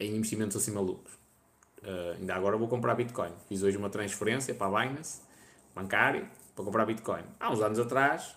em 0.00 0.16
investimentos 0.16 0.56
assim 0.56 0.70
malucos. 0.72 1.12
Uh, 1.82 2.16
ainda 2.18 2.34
agora 2.34 2.56
vou 2.56 2.68
comprar 2.68 2.94
Bitcoin. 2.94 3.32
Fiz 3.50 3.62
hoje 3.62 3.76
uma 3.76 3.90
transferência 3.90 4.54
para 4.54 4.66
a 4.66 4.80
Binance, 4.80 5.20
bancária, 5.74 6.26
para 6.56 6.64
comprar 6.64 6.86
Bitcoin. 6.86 7.22
Há 7.38 7.52
uns 7.52 7.60
anos 7.60 7.78
atrás, 7.78 8.34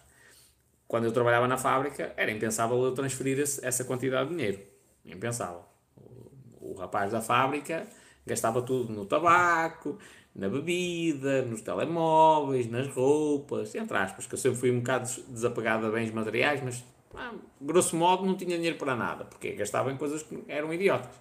quando 0.85 1.05
eu 1.05 1.13
trabalhava 1.13 1.47
na 1.47 1.57
fábrica, 1.57 2.13
era 2.17 2.31
impensável 2.31 2.83
eu 2.83 2.93
transferir 2.93 3.39
essa 3.39 3.85
quantidade 3.85 4.29
de 4.29 4.35
dinheiro. 4.35 4.59
Impensável. 5.05 5.63
O, 5.95 6.71
o 6.71 6.73
rapaz 6.73 7.13
da 7.13 7.21
fábrica 7.21 7.87
gastava 8.25 8.61
tudo 8.61 8.91
no 8.91 9.05
tabaco, 9.05 9.97
na 10.35 10.49
bebida, 10.49 11.43
nos 11.43 11.61
telemóveis, 11.61 12.69
nas 12.69 12.87
roupas, 12.87 13.73
entre 13.75 13.97
aspas, 13.97 14.25
que 14.25 14.33
eu 14.33 14.37
sempre 14.37 14.59
fui 14.59 14.71
um 14.71 14.79
bocado 14.79 15.09
desapegado 15.27 15.85
a 15.85 15.91
bens 15.91 16.11
materiais, 16.11 16.61
mas 16.63 16.83
ah, 17.15 17.33
grosso 17.61 17.95
modo 17.95 18.25
não 18.25 18.35
tinha 18.35 18.55
dinheiro 18.55 18.77
para 18.77 18.95
nada, 18.95 19.25
porque 19.25 19.51
gastava 19.51 19.91
em 19.91 19.97
coisas 19.97 20.23
que 20.23 20.43
eram 20.47 20.73
idiotas. 20.73 21.15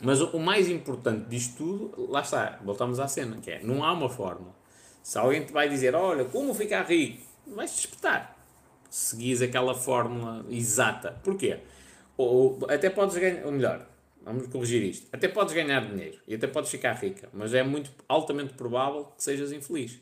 Mas 0.00 0.20
o, 0.20 0.36
o 0.36 0.40
mais 0.40 0.68
importante 0.68 1.28
disto 1.28 1.56
tudo, 1.56 2.10
lá 2.10 2.20
está, 2.20 2.58
voltamos 2.64 2.98
à 2.98 3.06
cena, 3.06 3.36
que 3.36 3.50
é, 3.50 3.62
não 3.62 3.84
há 3.84 3.92
uma 3.92 4.08
fórmula. 4.08 4.54
Se 5.02 5.18
alguém 5.18 5.44
te 5.44 5.52
vai 5.52 5.68
dizer, 5.68 5.94
olha, 5.94 6.24
como 6.24 6.54
ficar 6.54 6.82
rico, 6.84 7.22
vais-te 7.46 7.80
espetar 7.80 8.34
seguis 8.94 9.42
aquela 9.42 9.74
fórmula 9.74 10.46
exata. 10.48 11.20
Porquê? 11.24 11.58
Ou, 12.16 12.60
até 12.68 12.88
podes 12.88 13.16
ganhar, 13.16 13.44
ou 13.44 13.50
melhor, 13.50 13.84
vamos 14.24 14.46
corrigir 14.46 14.82
isto, 14.82 15.06
até 15.12 15.28
podes 15.28 15.54
ganhar 15.54 15.86
dinheiro 15.86 16.18
e 16.26 16.34
até 16.34 16.46
podes 16.46 16.70
ficar 16.70 16.94
rica, 16.94 17.28
mas 17.32 17.54
é 17.54 17.62
muito 17.62 17.90
altamente 18.08 18.54
provável 18.54 19.04
que 19.16 19.22
sejas 19.22 19.52
infeliz. 19.52 20.00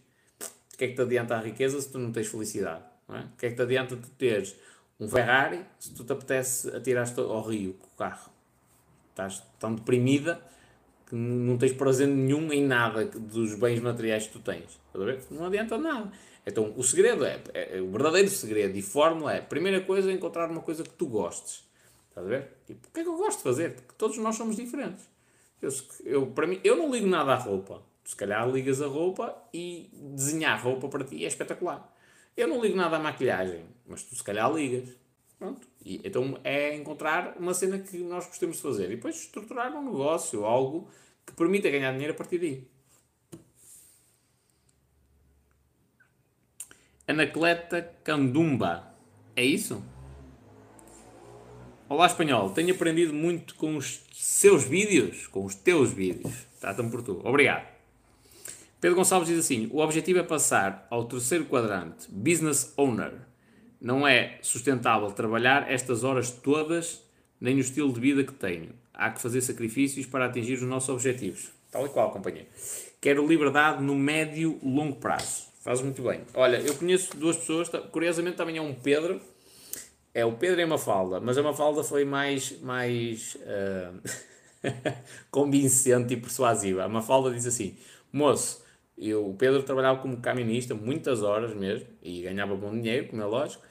O 0.74 0.78
que 0.78 0.84
é 0.84 0.88
que 0.88 0.94
te 0.94 1.02
adianta 1.02 1.36
a 1.36 1.40
riqueza 1.40 1.80
se 1.80 1.90
tu 1.90 1.98
não 1.98 2.12
tens 2.12 2.28
felicidade? 2.28 2.82
Não 3.08 3.16
é? 3.16 3.20
O 3.20 3.36
que 3.36 3.46
é 3.46 3.50
que 3.50 3.56
te 3.56 3.62
adianta 3.62 3.96
tu 3.96 4.08
teres 4.10 4.56
um 4.98 5.08
Ferrari 5.08 5.60
se 5.78 5.92
tu 5.94 6.04
te 6.04 6.12
apetece 6.12 6.68
atirar-te 6.74 7.20
ao 7.20 7.42
rio 7.42 7.74
com 7.74 7.86
o 7.86 7.98
carro? 7.98 8.30
Estás 9.10 9.42
tão 9.58 9.74
deprimida 9.74 10.40
que 11.06 11.14
não 11.14 11.58
tens 11.58 11.72
prazer 11.72 12.08
nenhum 12.08 12.50
em 12.52 12.64
nada 12.64 13.04
dos 13.04 13.54
bens 13.54 13.80
materiais 13.80 14.26
que 14.26 14.32
tu 14.32 14.38
tens. 14.38 14.80
Não 15.30 15.44
adianta 15.44 15.76
nada. 15.76 16.10
Então, 16.46 16.72
o 16.76 16.82
segredo 16.82 17.24
é, 17.24 17.40
é, 17.54 17.80
o 17.80 17.90
verdadeiro 17.90 18.28
segredo 18.28 18.76
e 18.76 18.82
fórmula 18.82 19.34
é, 19.34 19.40
primeira 19.40 19.80
coisa, 19.80 20.10
é 20.10 20.14
encontrar 20.14 20.50
uma 20.50 20.60
coisa 20.60 20.82
que 20.82 20.90
tu 20.90 21.06
gostes. 21.06 21.64
Estás 22.12 22.26
a 22.26 22.28
ver? 22.28 22.58
Tipo, 22.66 22.88
o 22.88 22.90
que 22.90 23.00
é 23.00 23.02
que 23.02 23.08
eu 23.08 23.16
gosto 23.16 23.38
de 23.38 23.44
fazer? 23.44 23.74
Porque 23.74 23.94
todos 23.96 24.18
nós 24.18 24.36
somos 24.36 24.54
diferentes. 24.54 25.08
Eu, 25.62 25.70
eu, 26.04 26.26
para 26.26 26.46
mim, 26.46 26.60
eu 26.62 26.76
não 26.76 26.92
ligo 26.92 27.06
nada 27.06 27.32
à 27.32 27.36
roupa. 27.36 27.82
Se 28.04 28.14
calhar, 28.14 28.46
ligas 28.50 28.82
a 28.82 28.86
roupa 28.86 29.34
e 29.52 29.88
desenhar 30.14 30.62
roupa 30.62 30.88
para 30.88 31.04
ti 31.04 31.24
é 31.24 31.28
espetacular. 31.28 31.90
Eu 32.36 32.48
não 32.48 32.60
ligo 32.60 32.76
nada 32.76 32.96
à 32.96 32.98
maquilhagem, 32.98 33.64
mas 33.86 34.02
tu, 34.02 34.14
se 34.14 34.22
calhar, 34.22 34.52
ligas. 34.52 34.90
Pronto. 35.38 35.66
E, 35.82 36.02
então, 36.04 36.38
é 36.44 36.76
encontrar 36.76 37.34
uma 37.38 37.54
cena 37.54 37.78
que 37.78 37.96
nós 37.98 38.26
gostemos 38.26 38.56
de 38.56 38.62
fazer 38.62 38.90
e 38.90 38.96
depois 38.96 39.16
estruturar 39.16 39.74
um 39.74 39.84
negócio, 39.84 40.44
algo 40.44 40.90
que 41.24 41.32
permita 41.32 41.70
ganhar 41.70 41.92
dinheiro 41.92 42.12
a 42.12 42.16
partir 42.16 42.38
daí. 42.38 42.68
Anacleta 47.08 47.82
Candumba. 48.04 48.94
É 49.34 49.42
isso? 49.42 49.82
Olá, 51.92 52.06
espanhol. 52.06 52.48
Tenho 52.48 52.74
aprendido 52.74 53.12
muito 53.12 53.54
com 53.54 53.76
os 53.76 54.00
seus 54.14 54.64
vídeos, 54.64 55.26
com 55.26 55.44
os 55.44 55.54
teus 55.54 55.92
vídeos. 55.92 56.32
Trata-me 56.58 56.90
por 56.90 57.02
tu. 57.02 57.20
Obrigado. 57.22 57.68
Pedro 58.80 58.96
Gonçalves 58.96 59.28
diz 59.28 59.38
assim: 59.38 59.68
o 59.70 59.78
objetivo 59.78 60.18
é 60.18 60.22
passar 60.22 60.86
ao 60.88 61.04
terceiro 61.04 61.44
quadrante, 61.44 62.08
Business 62.08 62.72
Owner. 62.78 63.12
Não 63.78 64.08
é 64.08 64.38
sustentável 64.40 65.10
trabalhar 65.10 65.70
estas 65.70 66.02
horas 66.02 66.30
todas, 66.30 67.02
nem 67.38 67.56
o 67.56 67.60
estilo 67.60 67.92
de 67.92 68.00
vida 68.00 68.24
que 68.24 68.32
tenho. 68.32 68.70
Há 68.94 69.10
que 69.10 69.20
fazer 69.20 69.42
sacrifícios 69.42 70.06
para 70.06 70.24
atingir 70.24 70.54
os 70.54 70.62
nossos 70.62 70.88
objetivos. 70.88 71.50
Tal 71.70 71.84
e 71.84 71.90
qual, 71.90 72.10
companheiro. 72.10 72.48
Quero 73.02 73.28
liberdade 73.28 73.82
no 73.82 73.94
médio 73.94 74.58
longo 74.62 74.96
prazo. 74.96 75.42
Faz 75.60 75.82
muito 75.82 76.02
bem. 76.02 76.22
Olha, 76.32 76.56
eu 76.56 76.74
conheço 76.74 77.14
duas 77.18 77.36
pessoas, 77.36 77.68
curiosamente 77.68 78.38
também 78.38 78.56
é 78.56 78.62
um 78.62 78.72
Pedro. 78.72 79.20
É 80.14 80.24
o 80.24 80.32
Pedro 80.32 80.60
e 80.60 80.64
a 80.64 80.66
Mafalda, 80.66 81.20
mas 81.20 81.38
a 81.38 81.42
Mafalda 81.42 81.82
foi 81.82 82.04
mais, 82.04 82.60
mais 82.60 83.36
uh, 83.36 84.00
convincente 85.30 86.14
e 86.14 86.16
persuasiva. 86.16 86.84
A 86.84 86.88
Mafalda 86.88 87.30
diz 87.30 87.46
assim: 87.46 87.76
Moço, 88.12 88.62
eu, 88.96 89.26
o 89.26 89.34
Pedro 89.34 89.62
trabalhava 89.62 90.00
como 90.00 90.18
camionista 90.18 90.74
muitas 90.74 91.22
horas 91.22 91.54
mesmo 91.54 91.86
e 92.02 92.22
ganhava 92.22 92.54
bom 92.54 92.72
dinheiro, 92.72 93.08
como 93.08 93.22
é 93.22 93.24
lógico. 93.24 93.64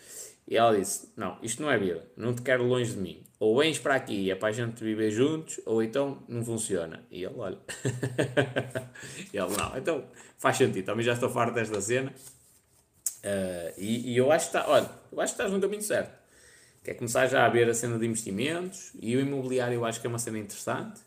E 0.48 0.58
ela 0.58 0.76
disse: 0.76 1.14
Não, 1.16 1.38
isto 1.44 1.62
não 1.62 1.72
é 1.72 1.78
vida, 1.78 2.06
não 2.18 2.34
te 2.34 2.42
quero 2.42 2.64
longe 2.64 2.94
de 2.94 3.00
mim. 3.00 3.24
Ou 3.40 3.58
vens 3.58 3.80
para 3.80 3.96
aqui 3.96 4.14
e 4.14 4.32
é 4.32 4.36
para 4.36 4.50
a 4.50 4.52
gente 4.52 4.84
viver 4.84 5.10
juntos, 5.12 5.60
ou 5.66 5.82
então 5.82 6.24
não 6.28 6.44
funciona. 6.44 7.04
E 7.10 7.24
ele, 7.24 7.36
olha. 7.38 7.58
e 9.34 9.38
ele, 9.38 9.58
não, 9.58 9.78
então 9.78 10.06
faz 10.38 10.58
sentido, 10.58 10.86
também 10.86 11.04
já 11.04 11.14
estou 11.14 11.30
farto 11.30 11.54
desta 11.54 11.80
cena. 11.82 12.14
Uh, 13.24 13.74
e, 13.78 14.14
e, 14.14 14.18
eu 14.18 14.32
acho 14.32 14.50
que 14.50 14.58
está, 14.58 14.70
olha, 14.70 14.90
eu 15.12 15.22
acho 15.22 15.34
que 15.36 15.42
estás 15.42 15.52
no 15.52 15.62
caminho 15.62 15.82
certo. 15.82 16.21
Quer 16.84 16.96
começar 16.96 17.28
já 17.28 17.46
a 17.46 17.50
ver 17.50 17.70
a 17.70 17.74
cena 17.74 18.00
de 18.00 18.06
investimentos 18.08 18.92
e 19.00 19.16
o 19.16 19.20
imobiliário 19.20 19.76
eu 19.76 19.86
acho 19.86 20.02
que 20.02 20.08
é 20.08 20.10
uma 20.10 20.18
cena 20.18 20.40
interessante. 20.40 21.00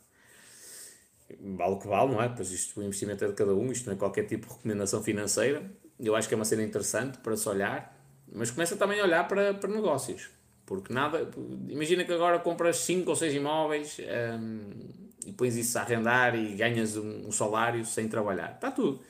Vale 1.40 1.74
o 1.74 1.78
que 1.78 1.88
vale, 1.88 2.12
não 2.12 2.22
é? 2.22 2.28
Pois 2.28 2.52
isto, 2.52 2.78
o 2.78 2.82
investimento 2.82 3.24
é 3.24 3.28
de 3.28 3.34
cada 3.34 3.54
um, 3.54 3.72
isto 3.72 3.86
não 3.86 3.94
é 3.94 3.96
qualquer 3.96 4.24
tipo 4.24 4.46
de 4.46 4.52
recomendação 4.52 5.02
financeira. 5.02 5.68
Eu 5.98 6.14
acho 6.14 6.28
que 6.28 6.34
é 6.34 6.36
uma 6.36 6.44
cena 6.44 6.62
interessante 6.62 7.18
para 7.18 7.36
se 7.36 7.48
olhar, 7.48 7.96
mas 8.32 8.50
começa 8.50 8.76
também 8.76 9.00
a 9.00 9.04
olhar 9.04 9.26
para, 9.26 9.54
para 9.54 9.68
negócios. 9.68 10.30
Porque 10.66 10.92
nada. 10.92 11.28
Imagina 11.68 12.04
que 12.04 12.12
agora 12.12 12.38
compras 12.38 12.78
5 12.78 13.10
ou 13.10 13.16
6 13.16 13.34
imóveis 13.34 13.98
um, 13.98 14.70
e 15.26 15.32
pões 15.32 15.56
isso 15.56 15.76
a 15.78 15.82
arrendar 15.82 16.34
e 16.34 16.54
ganhas 16.54 16.96
um, 16.96 17.26
um, 17.26 17.32
salário 17.32 17.84
sem 17.84 18.08
trabalhar. 18.08 18.52
Está 18.54 18.70
tudo. 18.70 19.00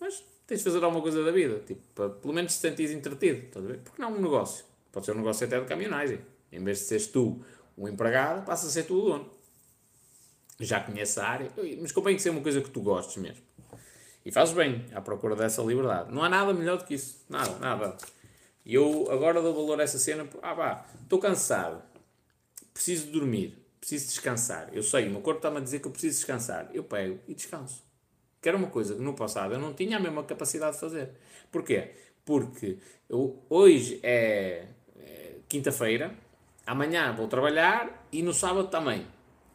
Mas 0.00 0.22
tens 0.46 0.58
de 0.58 0.64
fazer 0.64 0.82
alguma 0.82 1.02
coisa 1.02 1.22
da 1.24 1.30
vida. 1.30 1.60
Tipo, 1.66 1.82
para, 1.94 2.10
pelo 2.10 2.32
menos 2.32 2.54
te 2.54 2.60
sentires 2.60 2.92
entretido. 2.92 3.46
Estás 3.46 3.64
a 3.64 3.68
ver? 3.68 3.78
Porque 3.78 4.00
não 4.00 4.08
é 4.08 4.12
um 4.12 4.22
negócio. 4.22 4.64
Pode 4.92 5.06
ser 5.06 5.12
um 5.12 5.16
negócio 5.16 5.46
até 5.46 5.58
de 5.58 5.66
caminhonagem. 5.66 6.20
Em 6.52 6.62
vez 6.62 6.78
de 6.80 6.84
seres 6.84 7.06
tu 7.06 7.42
um 7.76 7.88
empregado, 7.88 8.44
passa 8.44 8.66
a 8.66 8.70
ser 8.70 8.84
tu 8.84 8.98
o 8.98 9.00
dono. 9.00 9.30
Já 10.60 10.80
conheces 10.80 11.16
a 11.18 11.26
área. 11.26 11.50
Mas 11.80 11.90
convém 11.90 12.14
que 12.14 12.22
seja 12.22 12.36
uma 12.36 12.42
coisa 12.42 12.60
que 12.60 12.70
tu 12.70 12.82
gostes 12.82 13.16
mesmo. 13.16 13.42
E 14.24 14.30
fazes 14.30 14.54
bem 14.54 14.84
à 14.92 15.00
procura 15.00 15.34
dessa 15.34 15.62
liberdade. 15.62 16.12
Não 16.12 16.22
há 16.22 16.28
nada 16.28 16.52
melhor 16.52 16.78
do 16.78 16.84
que 16.84 16.94
isso. 16.94 17.24
Nada, 17.28 17.58
nada. 17.58 17.96
E 18.64 18.74
eu 18.74 19.10
agora 19.10 19.42
dou 19.42 19.54
valor 19.54 19.80
a 19.80 19.82
essa 19.82 19.98
cena. 19.98 20.28
Ah 20.42 20.54
pá, 20.54 20.86
estou 21.02 21.18
cansado. 21.18 21.82
Preciso 22.72 23.10
dormir. 23.10 23.58
Preciso 23.80 24.06
descansar. 24.06 24.68
Eu 24.72 24.82
sei, 24.82 25.08
o 25.08 25.10
meu 25.10 25.20
corpo 25.20 25.38
está-me 25.38 25.56
a 25.56 25.60
dizer 25.60 25.80
que 25.80 25.88
eu 25.88 25.90
preciso 25.90 26.18
descansar. 26.18 26.70
Eu 26.72 26.84
pego 26.84 27.18
e 27.26 27.34
descanso. 27.34 27.82
Que 28.40 28.48
era 28.48 28.56
uma 28.56 28.68
coisa 28.68 28.94
que 28.94 29.00
no 29.00 29.14
passado 29.14 29.54
eu 29.54 29.58
não 29.58 29.72
tinha 29.72 29.96
a 29.96 30.00
mesma 30.00 30.22
capacidade 30.22 30.74
de 30.74 30.80
fazer. 30.80 31.10
Porquê? 31.50 31.90
Porque 32.24 32.78
eu, 33.08 33.44
hoje 33.50 33.98
é 34.04 34.68
quinta-feira, 35.52 36.14
amanhã 36.66 37.12
vou 37.12 37.28
trabalhar 37.28 38.06
e 38.10 38.22
no 38.22 38.32
sábado 38.32 38.68
também. 38.68 39.06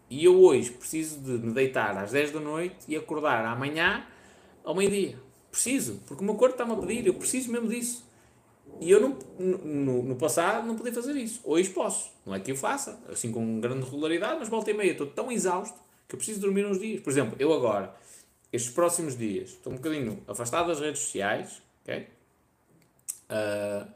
E 0.09 0.23
eu 0.23 0.39
hoje 0.39 0.71
preciso 0.71 1.19
de 1.19 1.31
me 1.31 1.51
deitar 1.53 1.97
às 1.97 2.11
10 2.11 2.31
da 2.31 2.39
noite 2.39 2.77
e 2.87 2.95
acordar 2.95 3.43
amanhã 3.45 4.05
ao 4.63 4.75
meio-dia. 4.75 5.17
Preciso, 5.51 5.99
porque 6.05 6.21
o 6.21 6.25
meu 6.25 6.35
corpo 6.35 6.53
está-me 6.53 6.73
a 6.73 6.75
pedir, 6.75 7.07
eu 7.07 7.15
preciso 7.15 7.51
mesmo 7.51 7.67
disso. 7.67 8.05
E 8.79 8.91
eu 8.91 9.01
não, 9.01 9.17
no, 9.39 10.03
no, 10.03 10.15
passado 10.15 10.67
não 10.67 10.75
podia 10.75 10.93
fazer 10.93 11.15
isso. 11.15 11.41
Hoje 11.43 11.69
posso. 11.71 12.11
Não 12.23 12.35
é 12.35 12.39
que 12.39 12.51
eu 12.51 12.55
faça, 12.55 12.99
assim 13.09 13.31
com 13.31 13.59
grande 13.59 13.83
regularidade, 13.83 14.37
mas 14.39 14.49
volta 14.49 14.69
e 14.69 14.73
meia 14.75 14.91
estou 14.91 15.07
tão 15.07 15.31
exausto 15.31 15.79
que 16.07 16.13
eu 16.13 16.17
preciso 16.17 16.39
dormir 16.39 16.65
uns 16.65 16.79
dias. 16.79 17.01
Por 17.01 17.09
exemplo, 17.09 17.35
eu 17.39 17.51
agora, 17.51 17.95
estes 18.53 18.71
próximos 18.71 19.17
dias, 19.17 19.49
estou 19.49 19.73
um 19.73 19.77
bocadinho 19.77 20.21
afastado 20.27 20.67
das 20.67 20.79
redes 20.79 21.01
sociais, 21.01 21.61
ok? 21.81 22.07
Uh, 23.29 23.91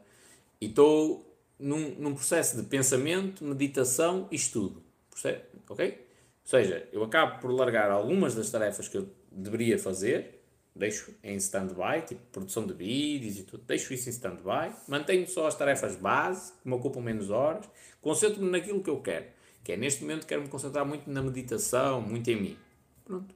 e 0.60 0.66
estou 0.66 1.31
num, 1.62 1.94
num 1.96 2.14
processo 2.14 2.56
de 2.56 2.64
pensamento, 2.64 3.44
meditação 3.44 4.28
e 4.30 4.36
estudo. 4.36 4.82
Percebe? 5.10 5.42
Ok? 5.68 6.06
Ou 6.44 6.48
seja, 6.48 6.88
eu 6.92 7.02
acabo 7.04 7.40
por 7.40 7.50
largar 7.52 7.90
algumas 7.90 8.34
das 8.34 8.50
tarefas 8.50 8.88
que 8.88 8.98
eu 8.98 9.08
deveria 9.30 9.78
fazer 9.78 10.42
deixo 10.74 11.14
em 11.22 11.36
stand-by, 11.36 12.02
tipo 12.06 12.20
produção 12.32 12.66
de 12.66 12.72
vídeos 12.72 13.38
e 13.38 13.42
tudo, 13.42 13.62
deixo 13.66 13.92
isso 13.92 14.08
em 14.08 14.12
stand-by, 14.12 14.74
mantenho 14.88 15.28
só 15.28 15.46
as 15.46 15.54
tarefas 15.54 15.96
base, 15.96 16.52
que 16.62 16.68
me 16.68 16.74
ocupam 16.74 17.00
menos 17.00 17.30
horas, 17.30 17.68
concentro-me 18.00 18.50
naquilo 18.50 18.82
que 18.82 18.90
eu 18.90 19.00
quero, 19.00 19.26
que 19.62 19.72
é 19.72 19.76
neste 19.76 20.02
momento 20.02 20.26
quero 20.26 20.42
me 20.42 20.48
concentrar 20.48 20.86
muito 20.86 21.08
na 21.10 21.22
meditação, 21.22 22.00
muito 22.00 22.28
em 22.30 22.40
mim. 22.40 22.58
Pronto. 23.04 23.34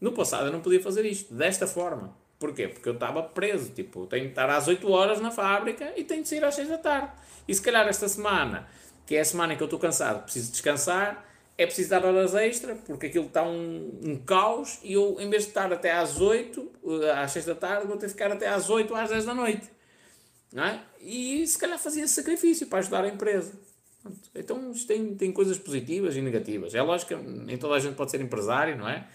No 0.00 0.12
passado 0.12 0.46
eu 0.46 0.52
não 0.52 0.60
podia 0.60 0.80
fazer 0.80 1.06
isto, 1.06 1.32
desta 1.32 1.66
forma. 1.66 2.14
Porquê? 2.38 2.68
Porque 2.68 2.88
eu 2.88 2.94
estava 2.94 3.22
preso, 3.22 3.70
tipo, 3.70 4.06
tenho 4.06 4.24
de 4.24 4.30
estar 4.30 4.48
às 4.50 4.68
8 4.68 4.90
horas 4.90 5.20
na 5.20 5.30
fábrica 5.30 5.92
e 5.96 6.04
tenho 6.04 6.22
de 6.22 6.28
sair 6.28 6.44
às 6.44 6.54
6 6.54 6.68
da 6.68 6.78
tarde. 6.78 7.12
E 7.48 7.54
se 7.54 7.62
calhar 7.62 7.86
esta 7.88 8.08
semana, 8.08 8.68
que 9.06 9.16
é 9.16 9.20
a 9.20 9.24
semana 9.24 9.54
em 9.54 9.56
que 9.56 9.62
eu 9.62 9.66
estou 9.66 9.78
cansado, 9.78 10.24
preciso 10.24 10.52
descansar, 10.52 11.24
é 11.56 11.64
preciso 11.64 11.88
dar 11.88 12.04
horas 12.04 12.34
extra, 12.34 12.74
porque 12.74 13.06
aquilo 13.06 13.26
está 13.26 13.42
um, 13.42 13.98
um 14.02 14.16
caos, 14.18 14.78
e 14.82 14.92
eu, 14.92 15.16
em 15.18 15.30
vez 15.30 15.44
de 15.44 15.48
estar 15.48 15.72
até 15.72 15.92
às 15.92 16.20
8, 16.20 16.72
eh, 17.02 17.10
às 17.12 17.30
6 17.30 17.46
da 17.46 17.54
tarde, 17.54 17.86
vou 17.86 17.96
ter 17.96 18.06
que 18.06 18.12
ficar 18.12 18.30
até 18.30 18.48
às 18.48 18.68
8, 18.68 18.94
às 18.94 19.08
10 19.08 19.24
da 19.24 19.34
noite. 19.34 19.70
Não 20.52 20.64
é? 20.64 20.82
E 21.00 21.46
se 21.46 21.58
calhar 21.58 21.78
fazia 21.78 22.04
esse 22.04 22.14
sacrifício 22.14 22.66
para 22.66 22.80
ajudar 22.80 23.04
a 23.04 23.08
empresa. 23.08 23.52
Então 24.34 24.70
isto 24.70 24.86
tem, 24.86 25.14
tem 25.14 25.32
coisas 25.32 25.58
positivas 25.58 26.14
e 26.16 26.20
negativas. 26.20 26.74
É 26.74 26.82
lógico 26.82 27.16
que 27.16 27.22
nem 27.22 27.56
toda 27.56 27.74
a 27.74 27.80
gente 27.80 27.96
pode 27.96 28.10
ser 28.10 28.20
empresário, 28.20 28.76
não 28.76 28.88
é? 28.88 29.08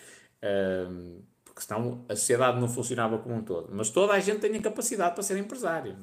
Porque 1.54 1.62
senão 1.62 2.06
a 2.08 2.16
sociedade 2.16 2.60
não 2.60 2.68
funcionava 2.68 3.18
como 3.18 3.36
um 3.36 3.44
todo. 3.44 3.70
Mas 3.72 3.90
toda 3.90 4.14
a 4.14 4.20
gente 4.20 4.40
tem 4.40 4.56
a 4.56 4.62
capacidade 4.62 5.14
para 5.14 5.24
ser 5.24 5.38
empresário. 5.38 5.98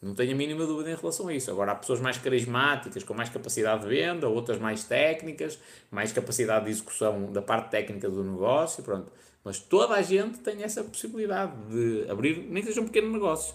Não 0.00 0.14
tenho 0.14 0.32
a 0.32 0.34
mínima 0.36 0.64
dúvida 0.66 0.90
em 0.90 0.94
relação 0.94 1.26
a 1.26 1.34
isso. 1.34 1.50
Agora, 1.50 1.72
há 1.72 1.74
pessoas 1.74 2.00
mais 2.00 2.18
carismáticas, 2.18 3.02
com 3.02 3.14
mais 3.14 3.30
capacidade 3.30 3.82
de 3.82 3.88
venda, 3.88 4.28
outras 4.28 4.58
mais 4.60 4.84
técnicas, 4.84 5.58
mais 5.90 6.12
capacidade 6.12 6.66
de 6.66 6.70
execução 6.70 7.32
da 7.32 7.40
parte 7.42 7.70
técnica 7.70 8.08
do 8.10 8.22
negócio, 8.22 8.84
pronto. 8.84 9.10
Mas 9.42 9.58
toda 9.58 9.94
a 9.94 10.02
gente 10.02 10.38
tem 10.40 10.62
essa 10.62 10.84
possibilidade 10.84 11.52
de 11.70 12.10
abrir, 12.10 12.38
nem 12.48 12.62
que 12.62 12.68
seja 12.68 12.82
um 12.82 12.86
pequeno 12.86 13.10
negócio. 13.10 13.54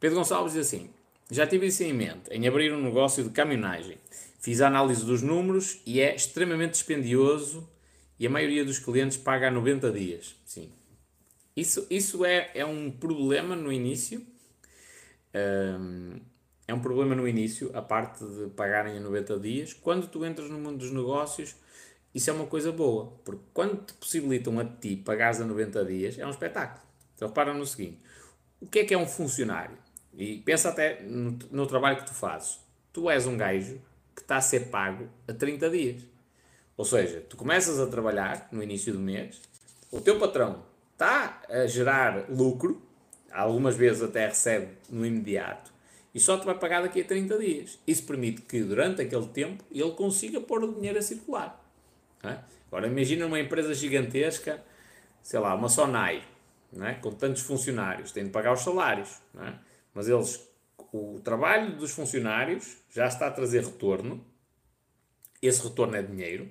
Pedro 0.00 0.18
Gonçalves 0.18 0.54
diz 0.54 0.66
assim: 0.66 0.90
Já 1.30 1.46
tive 1.46 1.66
isso 1.68 1.84
em 1.84 1.92
mente, 1.92 2.30
em 2.30 2.48
abrir 2.48 2.72
um 2.72 2.82
negócio 2.82 3.22
de 3.22 3.30
caminhonagem. 3.30 3.96
Fiz 4.40 4.62
a 4.62 4.66
análise 4.66 5.04
dos 5.04 5.20
números 5.20 5.80
e 5.84 6.00
é 6.00 6.14
extremamente 6.14 6.72
dispendioso 6.72 7.68
e 8.18 8.26
a 8.26 8.30
maioria 8.30 8.64
dos 8.64 8.78
clientes 8.78 9.18
paga 9.18 9.48
a 9.48 9.50
90 9.50 9.92
dias. 9.92 10.34
Sim. 10.46 10.72
Isso, 11.54 11.86
isso 11.90 12.24
é, 12.24 12.50
é 12.54 12.64
um 12.64 12.90
problema 12.90 13.54
no 13.54 13.70
início. 13.70 14.26
Um, 15.34 16.20
é 16.66 16.72
um 16.72 16.80
problema 16.80 17.14
no 17.14 17.28
início, 17.28 17.70
a 17.74 17.82
parte 17.82 18.24
de 18.24 18.48
pagarem 18.50 18.96
a 18.96 19.00
90 19.00 19.38
dias. 19.38 19.74
Quando 19.74 20.06
tu 20.06 20.24
entras 20.24 20.48
no 20.48 20.58
mundo 20.58 20.78
dos 20.78 20.90
negócios, 20.90 21.54
isso 22.14 22.30
é 22.30 22.32
uma 22.32 22.46
coisa 22.46 22.72
boa, 22.72 23.12
porque 23.24 23.42
quando 23.52 23.84
te 23.84 23.92
possibilitam 23.94 24.58
a 24.58 24.64
ti 24.64 24.96
pagares 24.96 25.40
a 25.40 25.44
90 25.44 25.84
dias, 25.84 26.18
é 26.18 26.26
um 26.26 26.30
espetáculo. 26.30 26.82
Então 27.14 27.28
repara 27.28 27.52
no 27.52 27.66
seguinte: 27.66 28.00
o 28.58 28.66
que 28.66 28.80
é 28.80 28.84
que 28.84 28.94
é 28.94 28.98
um 28.98 29.06
funcionário? 29.06 29.76
E 30.14 30.38
pensa 30.38 30.70
até 30.70 31.02
no, 31.02 31.38
no 31.50 31.66
trabalho 31.66 31.98
que 31.98 32.06
tu 32.06 32.14
fazes. 32.14 32.58
Tu 32.92 33.08
és 33.10 33.26
um 33.26 33.36
gajo 33.36 33.80
está 34.30 34.36
a 34.36 34.40
ser 34.40 34.66
pago 34.66 35.08
a 35.26 35.32
30 35.32 35.68
dias. 35.70 36.02
Ou 36.76 36.84
seja, 36.84 37.20
tu 37.28 37.36
começas 37.36 37.80
a 37.80 37.86
trabalhar 37.88 38.48
no 38.52 38.62
início 38.62 38.92
do 38.92 38.98
mês, 39.00 39.42
o 39.90 40.00
teu 40.00 40.20
patrão 40.20 40.62
está 40.92 41.42
a 41.48 41.66
gerar 41.66 42.30
lucro, 42.30 42.80
algumas 43.32 43.74
vezes 43.74 44.02
até 44.02 44.26
recebe 44.26 44.68
no 44.88 45.04
imediato, 45.04 45.72
e 46.14 46.20
só 46.20 46.38
te 46.38 46.46
vai 46.46 46.56
pagar 46.56 46.82
daqui 46.82 47.00
a 47.00 47.04
30 47.04 47.38
dias. 47.38 47.78
Isso 47.84 48.04
permite 48.04 48.42
que 48.42 48.62
durante 48.62 49.02
aquele 49.02 49.26
tempo 49.26 49.64
ele 49.70 49.90
consiga 49.92 50.40
pôr 50.40 50.62
o 50.62 50.74
dinheiro 50.74 50.98
a 50.98 51.02
circular. 51.02 51.60
É? 52.22 52.38
Agora 52.68 52.86
imagina 52.86 53.26
uma 53.26 53.40
empresa 53.40 53.74
gigantesca, 53.74 54.62
sei 55.22 55.40
lá, 55.40 55.54
uma 55.56 55.68
Sonai, 55.68 56.22
é? 56.80 56.94
com 56.94 57.10
tantos 57.10 57.42
funcionários, 57.42 58.12
tem 58.12 58.24
de 58.24 58.30
pagar 58.30 58.52
os 58.52 58.60
salários. 58.60 59.20
É? 59.40 59.54
Mas 59.92 60.08
eles, 60.08 60.48
o 60.92 61.20
trabalho 61.20 61.76
dos 61.76 61.92
funcionários 61.92 62.76
já 62.90 63.06
está 63.06 63.26
a 63.26 63.30
trazer 63.30 63.64
retorno. 63.64 64.24
Esse 65.40 65.62
retorno 65.62 65.96
é 65.96 66.02
dinheiro. 66.02 66.48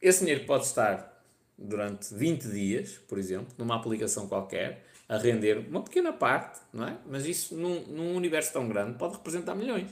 Esse 0.00 0.20
dinheiro 0.20 0.44
pode 0.46 0.64
estar 0.64 1.12
durante 1.56 2.12
20 2.14 2.48
dias, 2.48 2.98
por 3.08 3.18
exemplo, 3.18 3.54
numa 3.56 3.76
aplicação 3.76 4.26
qualquer, 4.26 4.84
a 5.08 5.18
render 5.18 5.58
uma 5.68 5.82
pequena 5.82 6.12
parte, 6.12 6.60
não 6.72 6.88
é? 6.88 6.96
Mas 7.06 7.26
isso 7.26 7.54
num, 7.54 7.82
num 7.86 8.16
universo 8.16 8.52
tão 8.52 8.68
grande 8.68 8.98
pode 8.98 9.14
representar 9.14 9.54
milhões. 9.54 9.90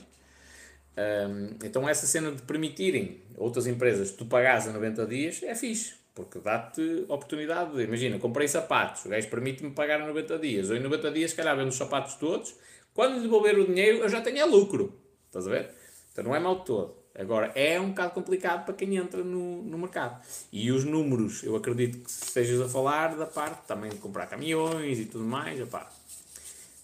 Um, 0.97 1.55
então 1.63 1.87
essa 1.87 2.05
cena 2.05 2.31
de 2.31 2.41
permitirem 2.41 3.21
outras 3.37 3.65
empresas 3.65 4.11
tu 4.11 4.25
pagares 4.25 4.67
a 4.67 4.73
90 4.73 5.05
dias 5.05 5.41
é 5.41 5.55
fixe, 5.55 5.93
porque 6.13 6.39
dá-te 6.39 7.05
oportunidade 7.07 7.75
de, 7.75 7.83
imagina, 7.83 8.19
comprei 8.19 8.47
sapatos, 8.47 9.05
o 9.05 9.09
gajo 9.09 9.29
permite-me 9.29 9.71
pagar 9.71 10.01
a 10.01 10.07
90 10.07 10.39
dias, 10.39 10.69
ou 10.69 10.75
em 10.75 10.81
90 10.81 11.11
dias, 11.11 11.31
se 11.31 11.37
calhar, 11.37 11.55
vendo 11.55 11.69
os 11.69 11.75
sapatos 11.75 12.15
todos, 12.15 12.53
quando 12.93 13.15
lhe 13.15 13.21
devolver 13.21 13.57
o 13.57 13.65
dinheiro, 13.65 13.99
eu 13.99 14.09
já 14.09 14.21
tenho 14.21 14.45
lucro. 14.49 14.93
Estás 15.27 15.47
a 15.47 15.51
ver? 15.51 15.69
Então 16.11 16.23
não 16.23 16.35
é 16.35 16.39
mal 16.39 16.63
todo. 16.63 17.01
Agora, 17.13 17.51
é 17.55 17.79
um 17.79 17.89
bocado 17.89 18.13
complicado 18.13 18.65
para 18.65 18.73
quem 18.73 18.95
entra 18.95 19.23
no, 19.23 19.61
no 19.63 19.77
mercado. 19.77 20.21
E 20.51 20.71
os 20.71 20.85
números, 20.85 21.43
eu 21.43 21.55
acredito 21.55 21.99
que 21.99 22.09
estejas 22.09 22.61
a 22.61 22.69
falar 22.69 23.15
da 23.15 23.25
parte 23.25 23.67
também 23.67 23.89
de 23.89 23.97
comprar 23.97 24.27
caminhões 24.27 24.97
e 24.97 25.05
tudo 25.05 25.25
mais, 25.25 25.59
opá, 25.61 25.91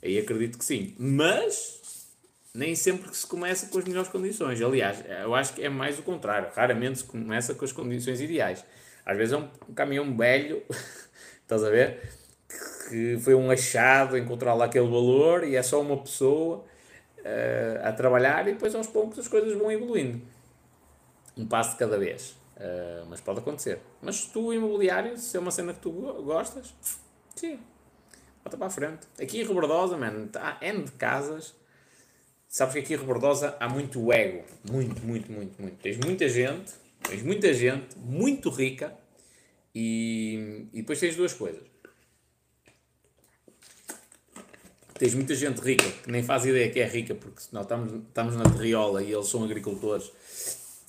aí 0.03 0.17
acredito 0.17 0.57
que 0.57 0.65
sim. 0.65 0.93
Mas, 0.99 1.79
nem 2.53 2.75
sempre 2.75 3.09
que 3.09 3.15
se 3.15 3.25
começa 3.25 3.67
com 3.67 3.79
as 3.79 3.85
melhores 3.85 4.09
condições. 4.09 4.61
Aliás, 4.61 5.03
eu 5.21 5.33
acho 5.33 5.53
que 5.53 5.63
é 5.63 5.69
mais 5.69 5.97
o 5.97 6.03
contrário. 6.03 6.49
Raramente 6.53 6.99
se 6.99 7.03
começa 7.05 7.53
com 7.53 7.63
as 7.63 7.71
condições 7.71 8.19
ideais. 8.19 8.65
Às 9.05 9.15
vezes 9.17 9.33
é 9.33 9.37
um, 9.37 9.47
um 9.69 9.73
caminhão 9.73 10.15
velho, 10.17 10.61
estás 11.41 11.63
a 11.63 11.69
ver? 11.69 12.01
Que 12.87 13.17
foi 13.19 13.35
um 13.35 13.51
achado 13.51 14.17
encontrar 14.17 14.53
lá 14.53 14.65
aquele 14.65 14.87
valor 14.87 15.43
e 15.43 15.55
é 15.55 15.63
só 15.63 15.81
uma 15.81 15.97
pessoa 15.97 16.63
uh, 17.19 17.87
a 17.87 17.91
trabalhar 17.91 18.47
e 18.47 18.53
depois 18.53 18.73
aos 18.73 18.87
poucos 18.87 19.19
as 19.19 19.27
coisas 19.27 19.53
vão 19.57 19.71
evoluindo. 19.71 20.21
Um 21.35 21.45
passo 21.45 21.71
de 21.71 21.77
cada 21.77 21.97
vez. 21.97 22.31
Uh, 22.55 23.05
mas 23.09 23.21
pode 23.21 23.39
acontecer. 23.39 23.79
Mas 24.01 24.25
tu, 24.25 24.53
imobiliário, 24.53 25.17
se 25.17 25.37
é 25.37 25.39
uma 25.39 25.51
cena 25.51 25.73
que 25.73 25.79
tu 25.79 25.91
gostas, 25.91 26.73
sim, 27.35 27.59
bota 28.43 28.57
para 28.57 28.67
a 28.67 28.69
frente. 28.69 29.05
Aqui 29.21 29.41
em 29.41 29.45
Rebordosa, 29.45 29.95
mano, 29.95 30.29
há 30.35 30.57
N 30.61 30.83
de 30.83 30.91
casas. 30.93 31.53
Sabes 32.47 32.73
que 32.73 32.79
aqui 32.79 32.93
em 32.93 32.97
Rebordosa 32.97 33.55
há 33.59 33.69
muito 33.69 34.11
ego. 34.11 34.43
Muito, 34.67 35.05
muito, 35.05 35.31
muito, 35.31 35.61
muito. 35.61 35.77
Tens 35.77 35.97
muita 35.97 36.27
gente, 36.27 36.73
tens 37.03 37.21
muita 37.21 37.53
gente 37.53 37.95
muito 37.99 38.49
rica 38.49 38.91
e, 39.75 40.67
e 40.73 40.77
depois 40.77 40.99
tens 40.99 41.15
duas 41.15 41.33
coisas 41.33 41.76
tens 44.97 45.13
muita 45.13 45.35
gente 45.35 45.59
rica 45.59 45.85
que 46.03 46.11
nem 46.11 46.23
faz 46.23 46.45
ideia 46.45 46.69
que 46.69 46.79
é 46.79 46.87
rica, 46.87 47.15
porque 47.15 47.41
senão 47.41 47.61
estamos, 47.61 47.93
estamos 47.93 48.35
na 48.35 48.43
terriola 48.43 49.03
e 49.03 49.11
eles 49.11 49.27
são 49.27 49.43
agricultores 49.43 50.11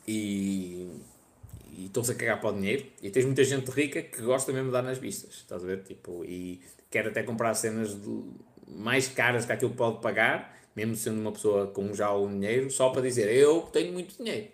e, 0.07 0.91
e 1.73 1.87
estão-se 1.87 2.13
a 2.13 2.15
cagar 2.15 2.41
para 2.41 2.51
o 2.51 2.53
dinheiro. 2.55 2.87
E 3.03 3.11
tens 3.11 3.25
muita 3.25 3.45
gente 3.45 3.71
rica 3.71 4.03
que 4.03 4.23
gosta 4.23 4.53
mesmo 4.53 4.69
de 4.69 4.73
dar 4.73 4.83
nas 4.83 4.99
vistas, 4.99 5.35
estás 5.35 5.63
a 5.63 5.67
ver? 5.67 5.83
Tipo, 5.83 6.25
e 6.25 6.63
quer 6.91 7.07
até 7.07 7.23
comprar 7.23 7.55
cenas 7.55 7.95
de, 7.95 8.23
mais 8.67 9.09
caras 9.09 9.45
que 9.45 9.53
aquilo 9.53 9.71
que 9.71 9.77
pode 9.77 10.01
pagar, 10.01 10.57
mesmo 10.75 10.97
sendo 10.97 11.21
uma 11.21 11.33
pessoa 11.33 11.67
com 11.69 11.93
já 11.95 12.07
algum 12.07 12.31
dinheiro, 12.31 12.71
só 12.71 12.91
para 12.91 13.03
dizer 13.03 13.31
eu 13.31 13.63
tenho 13.63 13.93
muito 13.93 14.17
dinheiro. 14.17 14.49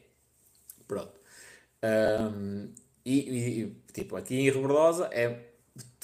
Pronto. 0.87 1.13
Um, 1.83 2.71
e, 3.05 3.61
e, 3.61 3.77
tipo, 3.93 4.17
aqui 4.17 4.37
em 4.37 4.51
Rebordosa 4.51 5.09
é 5.13 5.39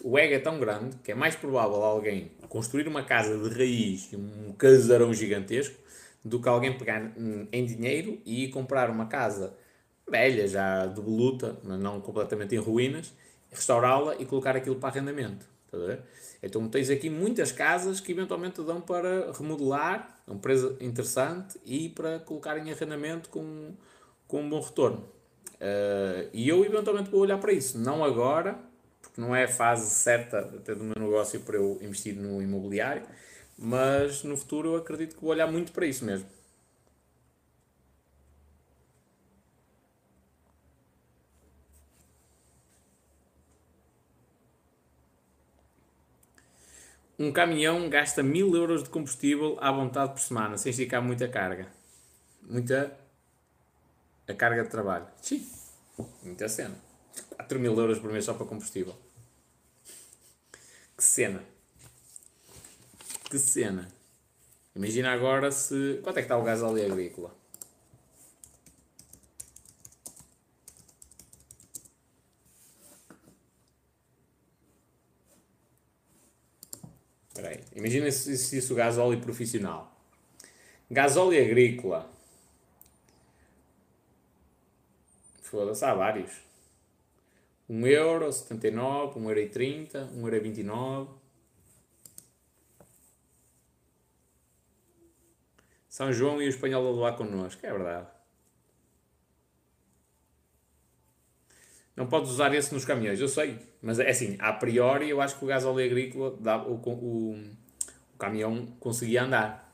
o 0.02 0.18
ego 0.18 0.34
é 0.34 0.38
tão 0.38 0.58
grande 0.58 0.96
que 0.96 1.12
é 1.12 1.14
mais 1.14 1.36
provável 1.36 1.82
alguém 1.82 2.30
construir 2.50 2.88
uma 2.88 3.04
casa 3.04 3.38
de 3.38 3.48
raiz, 3.56 4.10
um 4.12 4.52
casarão 4.52 5.14
gigantesco, 5.14 5.76
do 6.22 6.38
que 6.38 6.48
alguém 6.48 6.76
pegar 6.76 7.12
em 7.50 7.64
dinheiro 7.64 8.20
e 8.26 8.48
comprar 8.48 8.90
uma 8.90 9.06
casa 9.06 9.54
velha, 10.06 10.46
já 10.46 10.84
de 10.84 11.00
voluta, 11.00 11.56
mas 11.62 11.78
não 11.78 12.00
completamente 12.00 12.54
em 12.54 12.58
ruínas, 12.58 13.14
restaurá-la 13.50 14.16
e 14.16 14.26
colocar 14.26 14.56
aquilo 14.56 14.76
para 14.76 14.90
arrendamento. 14.90 15.46
Então 16.42 16.68
tens 16.68 16.90
aqui 16.90 17.08
muitas 17.08 17.52
casas 17.52 18.00
que 18.00 18.10
eventualmente 18.10 18.60
dão 18.62 18.80
para 18.80 19.30
remodelar, 19.32 20.20
é 20.26 20.32
um 20.32 20.38
preço 20.38 20.76
interessante, 20.80 21.58
e 21.64 21.88
para 21.88 22.18
colocar 22.18 22.58
em 22.58 22.72
arrendamento 22.72 23.28
com, 23.28 23.72
com 24.26 24.42
um 24.42 24.50
bom 24.50 24.60
retorno. 24.60 25.04
Uh, 25.54 26.28
e 26.32 26.48
eu 26.48 26.64
eventualmente 26.64 27.10
vou 27.10 27.20
olhar 27.20 27.38
para 27.38 27.52
isso, 27.52 27.78
não 27.78 28.02
agora, 28.02 28.58
porque 29.10 29.20
não 29.20 29.34
é 29.34 29.44
a 29.44 29.48
fase 29.48 29.90
certa 29.90 30.38
até 30.40 30.74
do 30.74 30.84
meu 30.84 30.94
negócio 30.98 31.40
para 31.40 31.56
eu 31.56 31.78
investir 31.82 32.14
no 32.14 32.40
imobiliário, 32.42 33.02
mas 33.58 34.22
no 34.24 34.36
futuro 34.36 34.70
eu 34.74 34.76
acredito 34.76 35.16
que 35.16 35.22
vou 35.22 35.30
olhar 35.30 35.46
muito 35.50 35.72
para 35.72 35.86
isso 35.86 36.04
mesmo. 36.04 36.26
Um 47.18 47.30
caminhão 47.30 47.88
gasta 47.88 48.22
mil 48.22 48.54
euros 48.56 48.82
de 48.82 48.88
combustível 48.88 49.56
à 49.60 49.70
vontade 49.70 50.12
por 50.12 50.20
semana, 50.20 50.56
sem 50.56 50.70
esticar 50.70 51.02
muita 51.02 51.28
carga. 51.28 51.66
Muita 52.42 52.96
a 54.28 54.34
carga 54.34 54.62
de 54.64 54.70
trabalho. 54.70 55.06
Sim, 55.20 55.46
muita 56.22 56.48
cena. 56.48 56.89
4 57.36 57.58
mil 57.58 57.78
euros 57.78 57.98
por 57.98 58.12
mês 58.12 58.24
só 58.24 58.34
para 58.34 58.46
combustível. 58.46 58.94
Que 60.96 61.04
cena. 61.04 61.42
Que 63.30 63.38
cena. 63.38 63.88
Imagina 64.74 65.12
agora 65.12 65.50
se. 65.50 66.00
Quanto 66.02 66.18
é 66.18 66.22
que 66.22 66.26
está 66.26 66.36
o 66.36 66.44
gás 66.44 66.62
ali 66.62 66.84
agrícola? 66.84 67.34
Espera 77.28 77.48
aí. 77.48 77.64
Imagina 77.74 78.10
se, 78.10 78.36
se 78.36 78.58
isso 78.58 78.74
gás 78.74 78.98
óleo 78.98 79.20
profissional. 79.20 79.96
Gasóleo 80.90 81.40
agrícola. 81.42 82.10
Foda-se, 85.42 85.84
há 85.84 85.94
vários. 85.94 86.49
1 87.70 87.86
euro, 87.86 88.30
79, 88.30 89.18
1 89.18 89.28
euro 89.30 89.48
30, 89.48 90.10
1 90.14 90.24
euro 90.26 90.42
29. 90.42 91.10
São 95.88 96.12
João 96.12 96.42
e 96.42 96.46
o 96.46 96.48
espanhol 96.48 96.88
a 96.88 96.92
doar 96.92 97.16
connosco, 97.16 97.64
é 97.64 97.72
verdade. 97.72 98.06
não 102.00 102.06
podes 102.06 102.30
usar 102.30 102.54
esse 102.54 102.72
nos 102.72 102.86
caminhões, 102.86 103.20
eu 103.20 103.28
sei. 103.28 103.58
Mas 103.82 103.98
é 103.98 104.08
assim, 104.08 104.36
a 104.38 104.54
priori 104.54 105.10
eu 105.10 105.20
acho 105.20 105.38
que 105.38 105.44
o 105.44 105.48
gás 105.48 105.66
óleo 105.66 105.84
agrícola, 105.84 106.34
dá, 106.40 106.56
o, 106.56 106.76
o, 106.76 107.32
o 108.14 108.18
caminhão 108.18 108.66
conseguia 108.80 109.24
andar. 109.24 109.70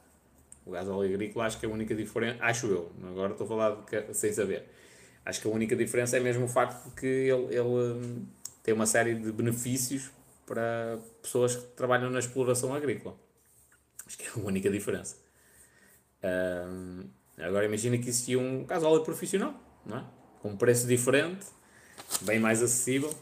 O 0.65 0.73
gás 0.73 0.89
óleo 0.89 1.15
agrícola 1.15 1.47
acho 1.47 1.61
que 1.61 1.65
é 1.65 1.69
a 1.69 1.73
única 1.73 1.95
diferença, 1.95 2.43
acho 2.43 2.67
eu, 2.67 2.91
agora 3.05 3.31
estou 3.31 3.45
a 3.45 3.49
falar 3.49 3.85
de, 3.85 4.13
sem 4.13 4.33
saber. 4.33 4.65
Acho 5.27 5.41
que 5.41 5.49
a 5.49 5.51
única 5.51 5.75
diferença 5.75 6.17
é 6.17 6.21
mesmo 6.21 6.45
o 6.45 6.49
facto 6.49 6.89
de 6.89 6.95
que 6.95 7.07
ele, 7.07 7.53
ele 7.53 7.63
hum, 7.63 8.27
tem 8.63 8.73
uma 8.73 8.87
série 8.87 9.17
de 9.17 9.33
benefícios 9.33 10.09
para 10.47 11.01
pessoas 11.21 11.57
que 11.57 11.67
trabalham 11.75 12.09
na 12.11 12.21
exploração 12.21 12.73
agrícola. 12.73 13.17
Acho 14.07 14.17
que 14.19 14.25
é 14.25 14.31
a 14.31 14.47
única 14.47 14.71
diferença. 14.71 15.17
Um, 16.23 17.09
agora 17.39 17.65
imagina 17.65 17.99
que 17.99 18.09
existia 18.09 18.39
um 18.39 18.65
gasóleo 18.65 19.03
profissional, 19.03 19.53
não 19.85 19.99
é? 19.99 20.05
com 20.41 20.51
um 20.51 20.57
preço 20.57 20.87
diferente, 20.87 21.45
bem 22.21 22.39
mais 22.39 22.63
acessível. 22.63 23.13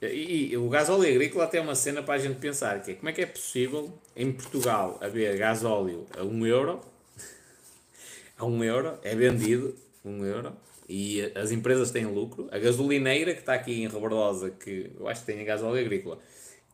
E, 0.00 0.52
e 0.52 0.56
o 0.56 0.70
gasóleo 0.70 1.06
agrícola 1.06 1.44
até 1.44 1.58
é 1.58 1.60
uma 1.60 1.74
cena 1.74 2.02
para 2.02 2.14
a 2.14 2.18
gente 2.18 2.38
pensar, 2.38 2.80
que 2.82 2.92
é 2.92 2.94
como 2.94 3.10
é 3.10 3.12
que 3.12 3.20
é 3.20 3.26
possível 3.26 3.92
em 4.16 4.32
Portugal 4.32 4.98
haver 5.02 5.36
gasóleo 5.36 6.06
a 6.16 6.24
1 6.24 6.46
euro, 6.46 6.80
a 8.40 8.46
1 8.46 8.64
euro, 8.64 8.98
é 9.02 9.14
vendido 9.14 9.74
1 10.04 10.24
euro, 10.24 10.52
e 10.88 11.20
as 11.34 11.50
empresas 11.50 11.90
têm 11.90 12.06
lucro. 12.06 12.48
A 12.50 12.58
gasolineira 12.58 13.34
que 13.34 13.40
está 13.40 13.54
aqui 13.54 13.82
em 13.82 13.86
Rebordosa, 13.86 14.50
que 14.50 14.90
eu 14.98 15.06
acho 15.06 15.20
que 15.20 15.26
tem 15.26 15.40
a 15.42 15.44
gasóleo 15.44 15.80
agrícola, 15.80 16.18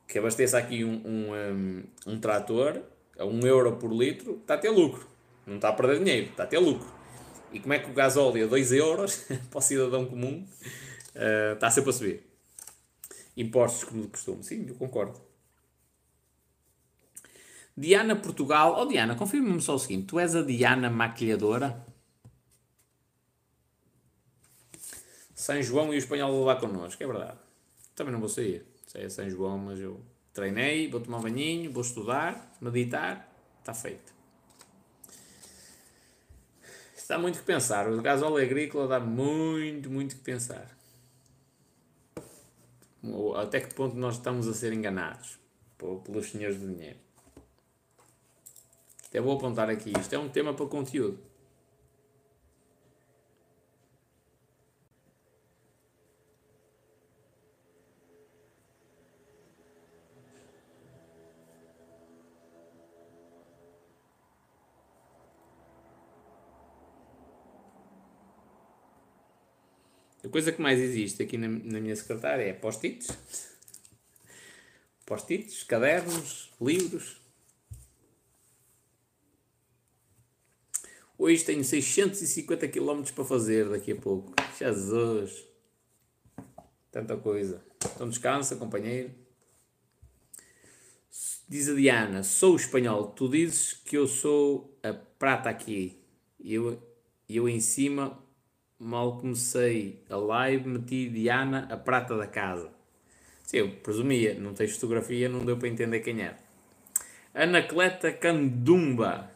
que 0.06 0.18
abasteça 0.18 0.56
aqui 0.56 0.84
um, 0.84 1.02
um, 1.04 1.34
um, 1.34 1.82
um 2.06 2.20
trator 2.20 2.80
a 3.18 3.24
1 3.24 3.46
euro 3.46 3.76
por 3.76 3.92
litro, 3.92 4.38
está 4.40 4.54
a 4.54 4.58
ter 4.58 4.70
lucro. 4.70 5.06
Não 5.44 5.56
está 5.56 5.68
a 5.68 5.72
perder 5.72 5.98
dinheiro, 5.98 6.30
está 6.30 6.44
a 6.44 6.46
ter 6.46 6.58
lucro. 6.58 6.86
E 7.52 7.60
como 7.60 7.74
é 7.74 7.78
que 7.78 7.90
o 7.90 7.94
gasóleo 7.94 8.44
a 8.44 8.48
2 8.48 8.72
euros 8.72 9.26
para 9.50 9.58
o 9.58 9.60
cidadão 9.60 10.06
comum 10.06 10.46
uh, 11.14 11.54
está 11.54 11.70
sempre 11.70 11.90
a 11.90 11.92
subir? 11.92 12.22
Impostos 13.36 13.84
como 13.84 14.02
de 14.02 14.08
costume. 14.08 14.42
Sim, 14.42 14.66
eu 14.68 14.74
concordo. 14.76 15.25
Diana 17.76 18.16
Portugal. 18.16 18.76
Oh 18.78 18.86
Diana, 18.86 19.14
confirma-me 19.14 19.60
só 19.60 19.74
o 19.74 19.78
seguinte: 19.78 20.06
tu 20.06 20.18
és 20.18 20.34
a 20.34 20.42
Diana 20.42 20.88
maquilhadora? 20.88 21.84
São 25.34 25.62
João 25.62 25.92
e 25.92 25.96
o 25.96 25.98
espanhol 25.98 26.44
lá 26.44 26.56
connosco, 26.56 27.02
é 27.02 27.06
verdade. 27.06 27.38
Também 27.94 28.12
não 28.12 28.20
vou 28.20 28.28
sair. 28.28 28.66
Sei 28.86 29.04
é 29.04 29.08
São 29.08 29.28
João, 29.28 29.58
mas 29.58 29.78
eu 29.78 30.00
treinei, 30.32 30.90
vou 30.90 31.00
tomar 31.00 31.18
um 31.18 31.22
banhinho, 31.22 31.70
vou 31.70 31.82
estudar, 31.82 32.56
meditar, 32.60 33.30
está 33.60 33.74
feito. 33.74 34.14
Dá 37.08 37.18
muito 37.18 37.38
que 37.38 37.44
pensar. 37.44 37.88
O 37.88 38.02
gasóleo 38.02 38.44
agrícola 38.44 38.88
dá 38.88 38.98
muito, 38.98 39.88
muito 39.88 40.16
que 40.16 40.22
pensar. 40.22 40.76
Até 43.36 43.60
que 43.60 43.72
ponto 43.74 43.94
nós 43.94 44.16
estamos 44.16 44.48
a 44.48 44.54
ser 44.54 44.72
enganados 44.72 45.38
pelos 45.78 46.30
senhores 46.30 46.58
do 46.58 46.66
dinheiro. 46.66 47.05
Até 49.16 49.22
vou 49.22 49.34
apontar 49.34 49.70
aqui. 49.70 49.94
Isto 49.98 50.14
é 50.14 50.18
um 50.18 50.28
tema 50.28 50.52
para 50.52 50.66
conteúdo. 50.66 51.18
A 70.22 70.28
coisa 70.28 70.52
que 70.52 70.60
mais 70.60 70.78
existe 70.78 71.22
aqui 71.22 71.38
na, 71.38 71.48
na 71.48 71.80
minha 71.80 71.96
secretária 71.96 72.42
é 72.42 72.52
post-its. 72.52 73.08
Post-its, 75.06 75.62
cadernos, 75.62 76.52
livros. 76.60 77.25
Hoje 81.18 81.44
tenho 81.44 81.64
650 81.64 82.68
km 82.68 83.02
para 83.14 83.24
fazer 83.24 83.68
daqui 83.68 83.92
a 83.92 83.96
pouco. 83.96 84.34
Jesus! 84.58 85.44
Tanta 86.90 87.16
coisa. 87.16 87.62
Então 87.94 88.08
descansa, 88.08 88.56
companheiro. 88.56 89.10
Diz 91.48 91.68
a 91.68 91.74
Diana, 91.74 92.22
sou 92.22 92.56
espanhol. 92.56 93.08
Tu 93.08 93.28
dizes 93.28 93.72
que 93.72 93.96
eu 93.96 94.06
sou 94.06 94.76
a 94.82 94.92
prata 94.92 95.48
aqui. 95.48 96.02
Eu, 96.38 96.82
eu 97.28 97.48
em 97.48 97.60
cima 97.60 98.22
mal 98.78 99.18
comecei 99.18 100.04
a 100.10 100.16
live, 100.16 100.68
meti 100.68 101.08
Diana, 101.08 101.66
a 101.70 101.76
prata 101.76 102.16
da 102.16 102.26
casa. 102.26 102.70
Sim, 103.42 103.58
eu 103.58 103.70
presumia, 103.76 104.34
não 104.34 104.52
tens 104.52 104.72
fotografia, 104.72 105.28
não 105.28 105.44
deu 105.44 105.56
para 105.56 105.68
entender 105.68 106.00
quem 106.00 106.22
é. 106.22 106.36
Anacleta 107.32 108.12
Candumba. 108.12 109.30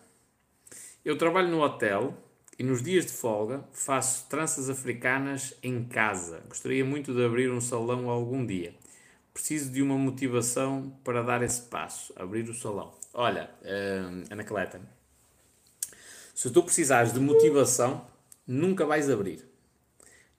Eu 1.03 1.17
trabalho 1.17 1.49
no 1.49 1.63
hotel 1.63 2.15
e 2.59 2.63
nos 2.63 2.83
dias 2.83 3.07
de 3.07 3.13
folga 3.13 3.65
faço 3.73 4.29
tranças 4.29 4.69
africanas 4.69 5.55
em 5.63 5.83
casa. 5.83 6.43
Gostaria 6.47 6.85
muito 6.85 7.15
de 7.15 7.25
abrir 7.25 7.51
um 7.51 7.61
salão 7.61 8.11
algum 8.11 8.45
dia. 8.45 8.75
Preciso 9.33 9.73
de 9.73 9.81
uma 9.81 9.97
motivação 9.97 10.95
para 11.03 11.23
dar 11.23 11.43
esse 11.43 11.63
passo, 11.63 12.13
abrir 12.15 12.47
o 12.51 12.55
salão. 12.55 12.93
Olha, 13.15 13.49
uh, 13.63 14.31
Anacleta, 14.31 14.79
se 16.35 16.51
tu 16.51 16.63
precisares 16.63 17.15
de 17.15 17.21
motivação, 17.21 18.07
nunca 18.47 18.85
vais 18.85 19.09
abrir. 19.09 19.43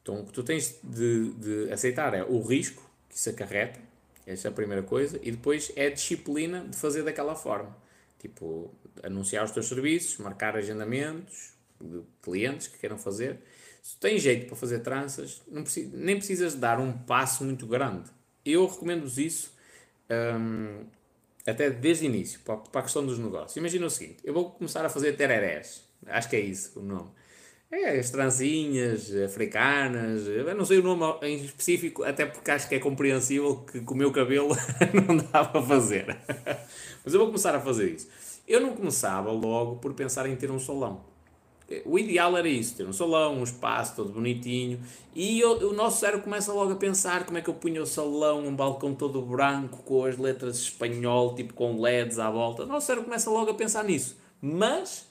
Então 0.04 0.22
o 0.22 0.26
que 0.28 0.32
tu 0.32 0.44
tens 0.44 0.80
de, 0.84 1.34
de 1.34 1.72
aceitar 1.72 2.14
é 2.14 2.24
o 2.24 2.40
risco 2.40 2.88
que 3.10 3.16
isso 3.16 3.32
acarreta, 3.32 3.80
essa 4.28 4.48
é 4.48 4.52
a 4.52 4.54
primeira 4.54 4.84
coisa, 4.84 5.20
e 5.24 5.32
depois 5.32 5.72
é 5.76 5.88
a 5.88 5.92
disciplina 5.92 6.68
de 6.70 6.78
fazer 6.78 7.02
daquela 7.02 7.34
forma. 7.34 7.76
Tipo, 8.20 8.72
anunciar 9.04 9.44
os 9.44 9.52
teus 9.52 9.68
serviços, 9.68 10.18
marcar 10.18 10.56
agendamentos 10.56 11.54
de 11.80 12.02
clientes 12.22 12.68
que 12.68 12.78
queiram 12.78 12.98
fazer. 12.98 13.40
Se 13.82 13.98
tens 13.98 14.22
jeito 14.22 14.48
para 14.48 14.56
fazer 14.56 14.80
tranças, 14.80 15.42
nem 15.94 16.18
precisas 16.18 16.54
dar 16.54 16.80
um 16.80 16.94
passo 16.94 17.44
muito 17.44 17.66
grande. 17.66 18.10
Eu 18.46 18.68
recomendo-vos 18.68 19.18
isso 19.18 19.54
um, 20.10 20.86
até 21.46 21.70
desde 21.70 22.06
o 22.06 22.08
início, 22.08 22.40
para, 22.42 22.58
para 22.58 22.82
a 22.82 22.84
questão 22.84 23.06
dos 23.06 23.18
negócios. 23.18 23.58
Imagina 23.58 23.86
o 23.86 23.90
seguinte: 23.90 24.18
eu 24.24 24.34
vou 24.34 24.52
começar 24.52 24.86
a 24.86 24.90
fazer 24.90 25.14
tererés, 25.14 25.84
acho 26.08 26.30
que 26.30 26.36
é 26.36 26.40
isso 26.40 26.80
o 26.80 26.84
nome. 26.84 27.10
É, 27.72 27.98
as 27.98 28.10
trancinhas 28.10 29.16
africanas, 29.16 30.28
eu 30.28 30.54
não 30.54 30.66
sei 30.66 30.80
o 30.80 30.84
nome 30.84 31.26
em 31.26 31.46
específico, 31.46 32.04
até 32.04 32.26
porque 32.26 32.52
acho 32.52 32.68
que 32.68 32.76
é 32.76 32.80
compreensível 32.80 33.60
que 33.60 33.80
com 33.80 33.94
o 33.94 33.98
meu 33.98 34.12
cabelo 34.12 34.50
não 35.08 35.16
dá 35.16 35.46
para 35.46 35.62
fazer. 35.62 36.06
Mas 37.04 37.14
eu 37.14 37.20
vou 37.20 37.28
começar 37.28 37.56
a 37.56 37.62
fazer 37.62 37.92
isso. 37.92 38.10
Eu 38.52 38.60
não 38.60 38.76
começava 38.76 39.32
logo 39.32 39.78
por 39.78 39.94
pensar 39.94 40.28
em 40.28 40.36
ter 40.36 40.52
um 40.52 40.60
salão. 40.60 41.06
O 41.86 41.98
ideal 41.98 42.36
era 42.36 42.50
isso, 42.50 42.76
ter 42.76 42.86
um 42.86 42.92
salão, 42.92 43.40
um 43.40 43.44
espaço 43.44 43.96
todo 43.96 44.12
bonitinho. 44.12 44.82
E 45.16 45.40
eu, 45.40 45.70
o 45.70 45.74
nosso 45.74 46.02
cérebro 46.02 46.22
começa 46.22 46.52
logo 46.52 46.74
a 46.74 46.76
pensar 46.76 47.26
como 47.26 47.38
é 47.38 47.42
que 47.42 47.50
eu 47.50 47.54
punha 47.54 47.82
o 47.82 47.86
salão, 47.86 48.46
um 48.46 48.54
balcão 48.54 48.94
todo 48.94 49.22
branco, 49.22 49.82
com 49.84 50.04
as 50.04 50.18
letras 50.18 50.58
espanhol, 50.58 51.34
tipo 51.34 51.54
com 51.54 51.80
LEDs 51.80 52.20
à 52.20 52.30
volta. 52.30 52.64
O 52.64 52.66
nosso 52.66 52.88
cérebro 52.88 53.06
começa 53.06 53.30
logo 53.30 53.52
a 53.52 53.54
pensar 53.54 53.86
nisso. 53.86 54.18
Mas 54.42 55.08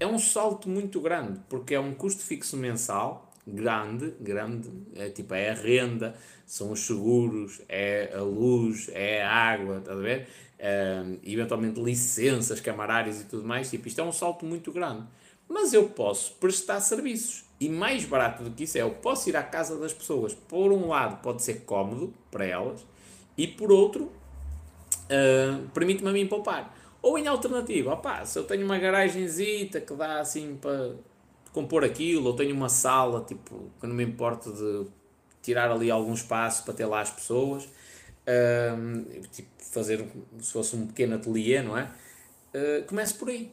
é 0.00 0.06
um 0.06 0.18
salto 0.18 0.66
muito 0.66 0.98
grande, 0.98 1.40
porque 1.46 1.74
é 1.74 1.80
um 1.80 1.92
custo 1.92 2.22
fixo 2.22 2.56
mensal 2.56 3.28
grande, 3.46 4.14
grande, 4.20 4.70
é 4.94 5.08
tipo 5.08 5.34
é 5.34 5.50
a 5.50 5.54
renda, 5.54 6.14
são 6.46 6.72
os 6.72 6.80
seguros, 6.80 7.62
é 7.68 8.12
a 8.14 8.22
luz, 8.22 8.90
é 8.92 9.22
a 9.22 9.32
água, 9.32 9.78
está 9.78 9.92
a 9.92 9.96
ver? 9.96 10.28
Um, 10.60 11.18
eventualmente 11.22 11.80
licenças 11.80 12.60
camarárias 12.60 13.20
e 13.20 13.24
tudo 13.26 13.46
mais, 13.46 13.70
tipo, 13.70 13.86
isto 13.86 14.00
é 14.00 14.04
um 14.04 14.10
salto 14.10 14.44
muito 14.44 14.72
grande. 14.72 15.06
Mas 15.48 15.72
eu 15.72 15.88
posso 15.88 16.34
prestar 16.34 16.80
serviços. 16.80 17.44
E 17.60 17.68
mais 17.68 18.04
barato 18.04 18.44
do 18.44 18.50
que 18.50 18.64
isso 18.64 18.76
é, 18.76 18.82
eu 18.82 18.90
posso 18.90 19.28
ir 19.28 19.36
à 19.36 19.42
casa 19.42 19.78
das 19.78 19.92
pessoas. 19.92 20.34
Por 20.34 20.72
um 20.72 20.88
lado, 20.88 21.22
pode 21.22 21.42
ser 21.42 21.62
cómodo 21.64 22.12
para 22.30 22.44
elas, 22.44 22.84
e 23.36 23.46
por 23.46 23.72
outro, 23.72 24.04
uh, 24.04 25.68
permite-me 25.72 26.10
a 26.10 26.12
mim 26.12 26.26
poupar. 26.26 26.76
Ou 27.00 27.16
em 27.16 27.26
alternativa, 27.26 28.00
se 28.24 28.38
eu 28.38 28.44
tenho 28.44 28.64
uma 28.64 28.78
garagenzita 28.78 29.80
que 29.80 29.94
dá 29.94 30.20
assim 30.20 30.58
para 30.60 30.96
compor 31.52 31.84
aquilo, 31.84 32.26
ou 32.26 32.36
tenho 32.36 32.54
uma 32.54 32.68
sala, 32.68 33.24
tipo, 33.24 33.70
que 33.80 33.86
não 33.86 33.94
me 33.94 34.04
importo 34.04 34.52
de 34.52 34.90
tirar 35.40 35.70
ali 35.70 35.90
algum 35.90 36.12
espaço 36.12 36.64
para 36.64 36.74
ter 36.74 36.86
lá 36.86 37.00
as 37.00 37.10
pessoas, 37.10 37.68
tipo, 39.32 39.48
fazer 39.58 40.04
se 40.40 40.52
fosse 40.52 40.76
um 40.76 40.86
pequeno 40.86 41.16
ateliê, 41.16 41.62
não 41.62 41.76
é? 41.76 41.90
Uh, 42.54 42.84
comece 42.86 43.14
por 43.14 43.28
aí. 43.28 43.52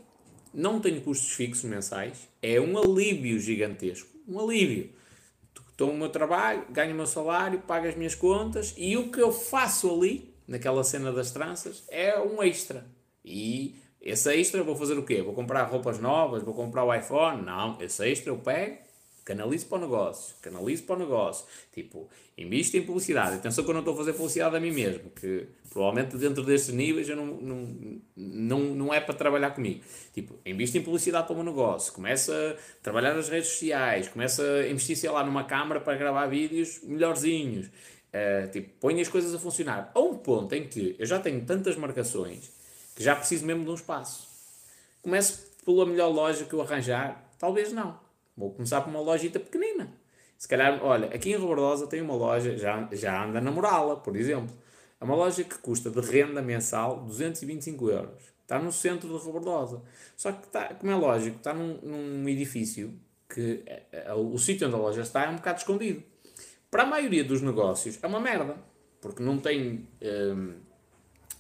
Não 0.54 0.80
tenho 0.80 1.02
custos 1.02 1.32
fixos 1.32 1.70
mensais, 1.70 2.30
é 2.42 2.60
um 2.60 2.78
alívio 2.78 3.40
gigantesco. 3.40 4.10
Um 4.28 4.40
alívio. 4.40 4.90
Estou 5.72 5.92
no 5.92 5.98
meu 5.98 6.10
trabalho, 6.10 6.66
ganho 6.70 6.94
o 6.94 6.96
meu 6.96 7.06
salário, 7.06 7.60
pago 7.60 7.88
as 7.88 7.96
minhas 7.96 8.16
contas 8.16 8.74
e 8.78 8.96
o 8.96 9.12
que 9.12 9.22
eu 9.22 9.32
faço 9.32 9.94
ali, 9.94 10.34
naquela 10.48 10.84
cena 10.84 11.12
das 11.12 11.32
tranças, 11.32 11.84
é 11.90 12.18
um 12.18 12.42
extra 12.42 12.86
e 13.26 13.76
esse 14.00 14.32
extra 14.34 14.64
vou 14.64 14.76
fazer 14.76 14.98
o 14.98 15.04
quê? 15.04 15.24
Vou 15.24 15.34
comprar 15.34 15.64
roupas 15.64 16.00
novas? 16.00 16.44
Vou 16.44 16.54
comprar 16.54 16.84
o 16.84 16.94
iPhone? 16.94 17.42
Não, 17.42 17.82
esse 17.82 18.08
extra 18.08 18.32
eu 18.32 18.38
pego, 18.38 18.78
canalize 19.26 19.66
para 19.66 19.80
o 19.80 19.82
negócio, 19.82 20.36
canalize 20.40 20.84
para 20.84 20.96
o 20.96 21.00
negócio. 21.00 21.46
Tipo, 21.74 22.08
investe 22.38 22.78
em 22.78 22.84
publicidade. 22.84 23.38
Atenção 23.38 23.64
que 23.64 23.70
eu 23.72 23.74
não 23.74 23.82
estou 23.82 23.96
a 23.96 23.98
fazer 23.98 24.14
publicidade 24.14 24.56
a 24.56 24.60
mim 24.60 24.72
mesmo, 24.72 25.10
que 25.10 25.48
provavelmente 25.68 26.16
dentro 26.16 26.44
destes 26.44 26.74
níveis 26.74 27.10
eu 27.10 27.16
não, 27.16 27.26
não, 27.26 28.02
não, 28.16 28.60
não 28.60 28.94
é 28.94 29.02
para 29.02 29.16
trabalhar 29.16 29.50
comigo. 29.50 29.84
Tipo, 30.14 30.40
investe 30.46 30.78
em 30.78 30.84
publicidade 30.84 31.26
para 31.26 31.34
o 31.34 31.36
meu 31.36 31.46
negócio, 31.46 31.92
começa 31.92 32.56
a 32.56 32.84
trabalhar 32.84 33.16
nas 33.16 33.28
redes 33.28 33.50
sociais, 33.50 34.08
começa 34.08 34.44
a 34.44 34.70
investir, 34.70 34.96
sei 34.96 35.10
lá, 35.10 35.24
numa 35.24 35.44
câmara 35.44 35.82
para 35.82 35.98
gravar 35.98 36.28
vídeos 36.28 36.82
melhorzinhos. 36.84 37.66
Uh, 37.68 38.50
tipo, 38.50 38.70
põe 38.80 39.02
as 39.02 39.10
coisas 39.10 39.34
a 39.34 39.40
funcionar. 39.40 39.92
A 39.94 40.00
um 40.00 40.16
ponto 40.16 40.54
em 40.54 40.68
que 40.68 40.96
eu 41.00 41.06
já 41.06 41.20
tenho 41.20 41.44
tantas 41.44 41.76
marcações 41.76 42.54
que 42.96 43.04
já 43.04 43.16
preciso 43.16 43.46
mesmo 43.46 43.66
de 43.66 43.72
um 43.72 43.74
espaço. 43.74 44.30
Começo 45.02 45.52
pela 45.66 45.86
melhor 45.86 46.10
loja 46.10 46.46
que 46.46 46.54
eu 46.54 46.62
arranjar? 46.62 47.30
Talvez 47.38 47.74
não 47.74 48.05
Vou 48.36 48.52
começar 48.52 48.82
por 48.82 48.90
uma 48.90 49.00
lojita 49.00 49.40
pequenina. 49.40 49.94
Se 50.38 50.48
calhar, 50.48 50.84
olha, 50.84 51.08
aqui 51.08 51.32
em 51.32 51.36
Robordosa 51.36 51.88
tem 51.88 52.02
uma 52.02 52.16
loja, 52.16 52.58
já, 52.58 52.88
já 52.92 53.26
anda 53.26 53.40
na 53.40 53.52
Morala, 53.52 53.96
por 53.96 54.16
exemplo. 54.16 54.54
É 55.00 55.04
uma 55.04 55.16
loja 55.16 55.44
que 55.44 55.58
custa 55.58 55.90
de 55.90 56.02
renda 56.02 56.42
mensal 56.42 57.04
225 57.06 57.90
euros. 57.90 58.36
Está 58.42 58.60
no 58.60 58.72
centro 58.72 59.08
de 59.08 59.24
Robordosa. 59.24 59.82
Só 60.16 60.32
que, 60.32 60.46
está, 60.46 60.74
como 60.76 60.92
é 60.92 60.96
lógico, 60.96 61.38
está 61.38 61.54
num, 61.54 61.80
num 61.82 62.30
edifício 62.30 62.94
que 63.28 63.64
é, 63.66 63.84
é, 63.92 64.14
o 64.14 64.38
sítio 64.38 64.68
onde 64.68 64.76
a 64.76 64.80
loja 64.80 65.02
está 65.02 65.26
é 65.26 65.30
um 65.30 65.38
bocado 65.38 65.60
escondido. 65.60 66.04
Para 66.70 66.84
a 66.84 66.86
maioria 66.86 67.24
dos 67.24 67.42
negócios 67.42 67.98
é 68.02 68.08
uma 68.08 68.20
merda, 68.20 68.58
porque 69.02 69.24
não 69.24 69.38
tem, 69.38 69.88
hum, 70.02 70.54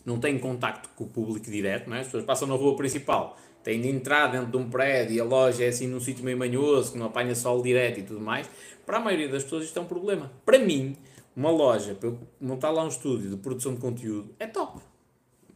não 0.05 0.19
tem 0.19 0.39
contacto 0.39 0.89
com 0.95 1.03
o 1.03 1.07
público 1.07 1.49
direto, 1.49 1.89
não 1.89 1.97
é? 1.97 1.99
as 1.99 2.07
pessoas 2.07 2.25
passam 2.25 2.47
na 2.47 2.55
rua 2.55 2.75
principal 2.75 3.37
tem 3.65 3.81
de 3.81 3.87
entrar 3.89 4.27
dentro 4.27 4.51
de 4.51 4.57
um 4.57 4.69
prédio 4.69 5.15
e 5.15 5.19
a 5.19 5.23
loja 5.23 5.63
é 5.63 5.69
assim 5.69 5.87
num 5.87 5.99
sítio 5.99 6.23
meio 6.23 6.37
manhoso, 6.37 6.91
que 6.91 6.99
não 6.99 7.07
apanha 7.07 7.33
sol 7.33 7.63
direto 7.63 7.99
e 7.99 8.03
tudo 8.03 8.21
mais, 8.21 8.47
para 8.85 8.97
a 8.97 8.99
maioria 8.99 9.27
das 9.27 9.43
pessoas 9.43 9.63
isto 9.63 9.79
é 9.79 9.81
um 9.81 9.87
problema. 9.87 10.31
Para 10.45 10.59
mim, 10.59 10.95
uma 11.35 11.49
loja, 11.49 11.95
para 11.95 12.09
eu 12.09 12.19
montar 12.39 12.69
lá 12.69 12.83
um 12.83 12.87
estúdio 12.87 13.27
de 13.27 13.37
produção 13.37 13.73
de 13.73 13.81
conteúdo, 13.81 14.35
é 14.37 14.45
top. 14.45 14.83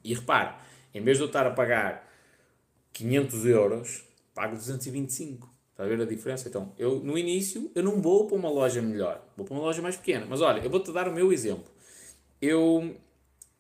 E 0.04 0.16
repare, 0.16 0.56
em 0.92 1.04
vez 1.04 1.18
de 1.18 1.24
eu 1.24 1.28
estar 1.28 1.46
a 1.46 1.52
pagar 1.52 2.12
500 2.94 3.46
euros, 3.46 4.04
pago 4.34 4.56
225. 4.56 5.48
Está 5.70 5.84
a 5.84 5.88
ver 5.88 6.02
a 6.02 6.06
diferença? 6.06 6.50
Então, 6.50 6.74
eu 6.80 7.00
no 7.02 7.16
início, 7.16 7.70
eu 7.76 7.84
não 7.84 8.02
vou 8.02 8.26
para 8.26 8.36
uma 8.36 8.50
loja 8.50 8.82
melhor, 8.82 9.24
vou 9.38 9.46
para 9.46 9.54
uma 9.54 9.62
loja 9.62 9.84
mais 9.84 9.96
pequena. 9.96 10.26
Mas 10.28 10.42
olha, 10.42 10.62
eu 10.62 10.70
vou-te 10.72 10.92
dar 10.92 11.08
o 11.08 11.14
meu 11.14 11.32
exemplo. 11.32 11.72
Eu 12.42 12.96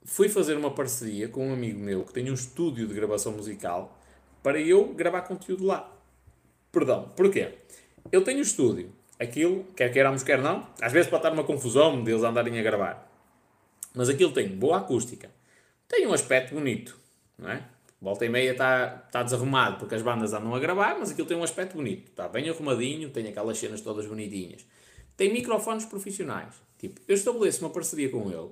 fui 0.03 0.27
fazer 0.27 0.57
uma 0.57 0.71
parceria 0.71 1.29
com 1.29 1.49
um 1.49 1.53
amigo 1.53 1.79
meu 1.79 2.03
que 2.03 2.11
tem 2.11 2.31
um 2.31 2.33
estúdio 2.33 2.87
de 2.87 2.95
gravação 2.95 3.31
musical 3.33 3.98
para 4.41 4.59
eu 4.59 4.93
gravar 4.93 5.21
conteúdo 5.21 5.65
lá. 5.65 5.91
Perdão, 6.71 7.09
porquê? 7.15 7.55
Eu 8.11 8.23
tenho 8.23 8.41
estúdio, 8.41 8.91
aquilo, 9.19 9.65
quer 9.75 9.91
queiramos, 9.91 10.23
quer 10.23 10.41
não, 10.41 10.67
às 10.81 10.93
vezes 10.93 11.09
pode 11.09 11.21
estar 11.21 11.33
uma 11.33 11.43
confusão 11.43 12.03
deles 12.03 12.23
andarem 12.23 12.57
a 12.59 12.63
gravar, 12.63 13.11
mas 13.93 14.09
aquilo 14.09 14.31
tem 14.31 14.47
boa 14.47 14.77
acústica, 14.77 15.29
tem 15.87 16.07
um 16.07 16.13
aspecto 16.13 16.53
bonito, 16.53 16.97
não 17.37 17.49
é? 17.49 17.63
Volta 18.01 18.25
e 18.25 18.29
meia 18.29 18.51
está, 18.51 19.03
está 19.07 19.23
desarrumado 19.23 19.77
porque 19.77 19.93
as 19.93 20.01
bandas 20.01 20.31
andam 20.33 20.55
a 20.55 20.59
gravar, 20.59 20.97
mas 20.97 21.11
aquilo 21.11 21.27
tem 21.27 21.35
um 21.35 21.43
aspecto 21.43 21.75
bonito, 21.75 22.09
está 22.09 22.29
bem 22.29 22.49
arrumadinho, 22.49 23.09
tem 23.09 23.27
aquelas 23.27 23.57
cenas 23.57 23.81
todas 23.81 24.05
bonitinhas. 24.05 24.65
Tem 25.17 25.33
microfones 25.33 25.83
profissionais. 25.83 26.55
Tipo, 26.77 27.01
eu 27.05 27.13
estabeleço 27.13 27.61
uma 27.65 27.69
parceria 27.69 28.09
com 28.09 28.31
ele 28.31 28.51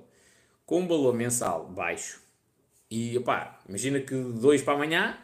com 0.66 0.82
um 0.82 0.86
valor 0.86 1.14
mensal 1.14 1.66
baixo 1.66 2.20
e, 2.90 3.16
opá, 3.16 3.58
imagina 3.66 4.00
que 4.00 4.14
dois 4.14 4.60
para 4.60 4.74
amanhã 4.74 5.18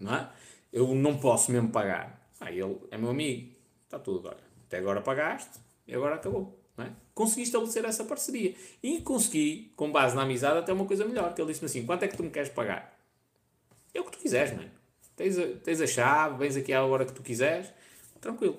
não 0.00 0.14
é? 0.14 0.28
Eu 0.72 0.94
não 0.94 1.18
posso 1.18 1.50
mesmo 1.50 1.70
pagar. 1.70 2.30
Ah, 2.40 2.50
ele 2.50 2.78
é 2.90 2.96
meu 2.96 3.10
amigo, 3.10 3.52
está 3.84 3.98
tudo, 3.98 4.28
olha, 4.28 4.38
até 4.66 4.78
agora 4.78 5.00
pagaste 5.00 5.58
e 5.86 5.94
agora 5.94 6.16
acabou. 6.16 6.58
Não 6.76 6.84
é? 6.84 6.92
Consegui 7.14 7.42
estabelecer 7.42 7.84
essa 7.84 8.04
parceria. 8.04 8.54
E 8.82 9.00
consegui, 9.00 9.72
com 9.74 9.90
base 9.90 10.14
na 10.14 10.22
amizade, 10.22 10.58
até 10.58 10.72
uma 10.72 10.84
coisa 10.84 11.04
melhor, 11.04 11.34
que 11.34 11.40
ele 11.40 11.48
disse-me 11.48 11.66
assim, 11.66 11.84
quanto 11.84 12.04
é 12.04 12.08
que 12.08 12.16
tu 12.16 12.22
me 12.22 12.30
queres 12.30 12.50
pagar? 12.50 12.96
É 13.92 14.00
o 14.00 14.04
que 14.04 14.12
tu 14.12 14.18
quiseres, 14.18 14.54
mano. 14.54 14.70
Tens 15.16 15.36
a, 15.36 15.46
tens 15.64 15.80
a 15.80 15.86
chave, 15.86 16.38
vens 16.38 16.56
aqui 16.56 16.72
à 16.72 16.84
hora 16.84 17.04
que 17.04 17.12
tu 17.12 17.22
quiseres, 17.22 17.72
tranquilo. 18.20 18.56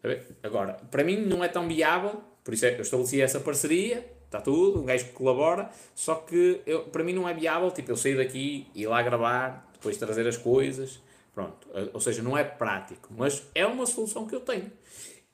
Tá 0.00 0.08
Agora, 0.42 0.74
para 0.90 1.04
mim 1.04 1.16
não 1.16 1.44
é 1.44 1.48
tão 1.48 1.68
viável, 1.68 2.22
por 2.42 2.54
isso 2.54 2.64
é, 2.64 2.76
eu 2.76 2.80
estabeleci 2.80 3.20
essa 3.20 3.38
parceria, 3.38 4.04
está 4.24 4.40
tudo, 4.40 4.80
um 4.80 4.84
gajo 4.84 5.04
que 5.04 5.12
colabora, 5.12 5.70
só 5.94 6.14
que 6.14 6.62
eu, 6.64 6.84
para 6.84 7.04
mim 7.04 7.12
não 7.12 7.28
é 7.28 7.34
viável, 7.34 7.70
tipo, 7.70 7.90
eu 7.90 7.96
sair 7.96 8.16
daqui 8.16 8.66
e 8.74 8.82
ir 8.82 8.86
lá 8.86 9.02
gravar, 9.02 9.70
depois 9.82 9.96
trazer 9.96 10.26
as 10.28 10.36
coisas, 10.36 11.00
pronto. 11.34 11.66
Ou 11.92 12.00
seja, 12.00 12.22
não 12.22 12.38
é 12.38 12.44
prático, 12.44 13.08
mas 13.10 13.42
é 13.52 13.66
uma 13.66 13.84
solução 13.84 14.26
que 14.26 14.34
eu 14.34 14.40
tenho. 14.40 14.70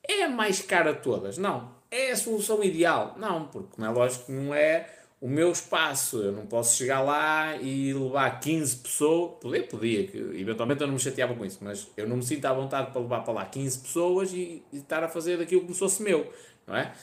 É 0.02 0.24
a 0.24 0.28
mais 0.30 0.62
cara 0.62 0.94
de 0.94 1.02
todas? 1.02 1.36
Não. 1.36 1.76
É 1.90 2.12
a 2.12 2.16
solução 2.16 2.64
ideal? 2.64 3.14
Não, 3.18 3.46
porque 3.48 3.68
como 3.74 3.86
é 3.86 3.90
lógico 3.90 4.26
que 4.26 4.32
não 4.32 4.54
é 4.54 4.88
o 5.20 5.28
meu 5.28 5.52
espaço. 5.52 6.18
Eu 6.22 6.32
não 6.32 6.46
posso 6.46 6.76
chegar 6.76 7.00
lá 7.00 7.56
e 7.56 7.92
levar 7.92 8.40
15 8.40 8.76
pessoas. 8.76 9.32
Podia, 9.40 9.62
podia, 9.64 10.06
que 10.06 10.16
eventualmente 10.16 10.80
eu 10.80 10.86
não 10.86 10.94
me 10.94 11.00
chateava 11.00 11.34
com 11.34 11.44
isso, 11.44 11.58
mas 11.60 11.88
eu 11.96 12.08
não 12.08 12.16
me 12.16 12.22
sinto 12.22 12.44
à 12.46 12.52
vontade 12.52 12.90
para 12.90 13.00
levar 13.00 13.20
para 13.20 13.34
lá 13.34 13.44
15 13.44 13.80
pessoas 13.80 14.32
e, 14.32 14.62
e 14.72 14.78
estar 14.78 15.02
a 15.02 15.08
fazer 15.08 15.36
daquilo 15.38 15.62
como 15.62 15.74
se 15.74 15.80
fosse 15.80 16.02
meu, 16.02 16.32
não 16.66 16.76
é? 16.76 16.94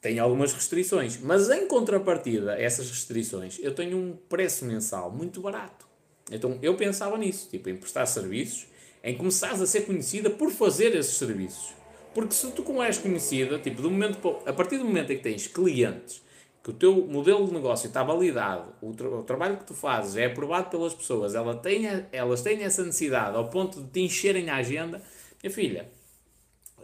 Tem 0.00 0.18
algumas 0.18 0.52
restrições, 0.52 1.18
mas 1.20 1.50
em 1.50 1.66
contrapartida 1.66 2.52
a 2.52 2.60
essas 2.60 2.88
restrições, 2.90 3.58
eu 3.60 3.74
tenho 3.74 3.96
um 3.96 4.16
preço 4.28 4.64
mensal 4.64 5.10
muito 5.10 5.40
barato. 5.40 5.85
Então 6.30 6.58
eu 6.62 6.74
pensava 6.74 7.16
nisso, 7.16 7.48
tipo, 7.50 7.68
em 7.68 7.76
prestar 7.76 8.06
serviços, 8.06 8.66
em 9.02 9.16
começares 9.16 9.60
a 9.60 9.66
ser 9.66 9.82
conhecida 9.82 10.28
por 10.30 10.50
fazer 10.50 10.94
esses 10.94 11.16
serviços. 11.16 11.74
Porque 12.14 12.34
se 12.34 12.50
tu 12.50 12.62
como 12.62 12.82
és 12.82 12.98
conhecida, 12.98 13.58
tipo, 13.58 13.82
do 13.82 13.90
momento, 13.90 14.36
a 14.46 14.52
partir 14.52 14.78
do 14.78 14.84
momento 14.84 15.12
em 15.12 15.16
que 15.16 15.22
tens 15.22 15.46
clientes, 15.46 16.22
que 16.66 16.70
o 16.70 16.72
teu 16.72 17.06
modelo 17.06 17.46
de 17.46 17.52
negócio 17.52 17.86
está 17.86 18.02
validado, 18.02 18.72
o, 18.82 18.92
tra 18.92 19.08
o 19.08 19.22
trabalho 19.22 19.58
que 19.58 19.66
tu 19.66 19.74
fazes 19.74 20.16
é 20.16 20.26
aprovado 20.26 20.68
pelas 20.68 20.92
pessoas, 20.92 21.36
ela 21.36 21.54
tem 21.54 21.86
a, 21.86 22.04
elas 22.10 22.42
têm 22.42 22.64
essa 22.64 22.82
necessidade 22.84 23.36
ao 23.36 23.48
ponto 23.48 23.80
de 23.80 23.88
te 23.88 24.00
encherem 24.00 24.50
a 24.50 24.56
agenda, 24.56 25.00
minha 25.40 25.52
filha, 25.52 25.88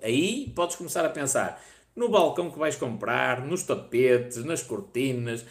aí 0.00 0.52
podes 0.54 0.76
começar 0.76 1.04
a 1.04 1.08
pensar 1.08 1.60
no 1.96 2.08
balcão 2.08 2.48
que 2.48 2.58
vais 2.58 2.76
comprar, 2.76 3.44
nos 3.44 3.64
tapetes, 3.64 4.44
nas 4.44 4.62
cortinas, 4.62 5.44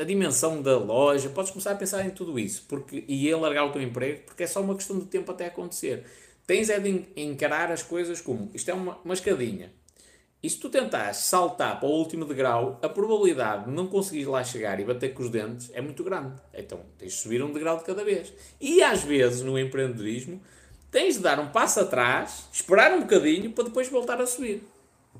a 0.00 0.04
dimensão 0.04 0.62
da 0.62 0.78
loja, 0.78 1.28
podes 1.28 1.50
começar 1.50 1.72
a 1.72 1.76
pensar 1.76 2.06
em 2.06 2.10
tudo 2.10 2.38
isso 2.38 2.64
porque, 2.68 3.04
e 3.08 3.30
a 3.32 3.36
largar 3.36 3.64
o 3.64 3.72
teu 3.72 3.82
emprego, 3.82 4.22
porque 4.24 4.44
é 4.44 4.46
só 4.46 4.60
uma 4.60 4.74
questão 4.74 4.98
de 4.98 5.06
tempo 5.06 5.30
até 5.30 5.46
acontecer. 5.46 6.04
Tens 6.46 6.70
é 6.70 6.78
de 6.78 7.04
encarar 7.16 7.72
as 7.72 7.82
coisas 7.82 8.20
como 8.20 8.50
isto 8.54 8.70
é 8.70 8.74
uma, 8.74 8.98
uma 9.04 9.14
escadinha. 9.14 9.72
E 10.42 10.48
se 10.48 10.58
tu 10.58 10.68
tentares 10.68 11.16
saltar 11.18 11.80
para 11.80 11.88
o 11.88 11.92
último 11.92 12.24
degrau, 12.24 12.78
a 12.80 12.88
probabilidade 12.88 13.64
de 13.64 13.72
não 13.72 13.88
conseguires 13.88 14.28
lá 14.28 14.44
chegar 14.44 14.78
e 14.78 14.84
bater 14.84 15.12
com 15.12 15.24
os 15.24 15.30
dentes 15.30 15.70
é 15.74 15.80
muito 15.80 16.04
grande. 16.04 16.40
Então 16.54 16.80
tens 16.96 17.14
de 17.14 17.18
subir 17.18 17.42
um 17.42 17.52
degrau 17.52 17.78
de 17.78 17.84
cada 17.84 18.04
vez. 18.04 18.32
E 18.60 18.80
às 18.80 19.02
vezes 19.02 19.42
no 19.42 19.58
empreendedorismo 19.58 20.40
tens 20.90 21.16
de 21.16 21.22
dar 21.22 21.40
um 21.40 21.48
passo 21.48 21.80
atrás, 21.80 22.48
esperar 22.52 22.92
um 22.92 23.00
bocadinho 23.00 23.50
para 23.50 23.64
depois 23.64 23.88
voltar 23.88 24.20
a 24.20 24.26
subir. 24.26 24.62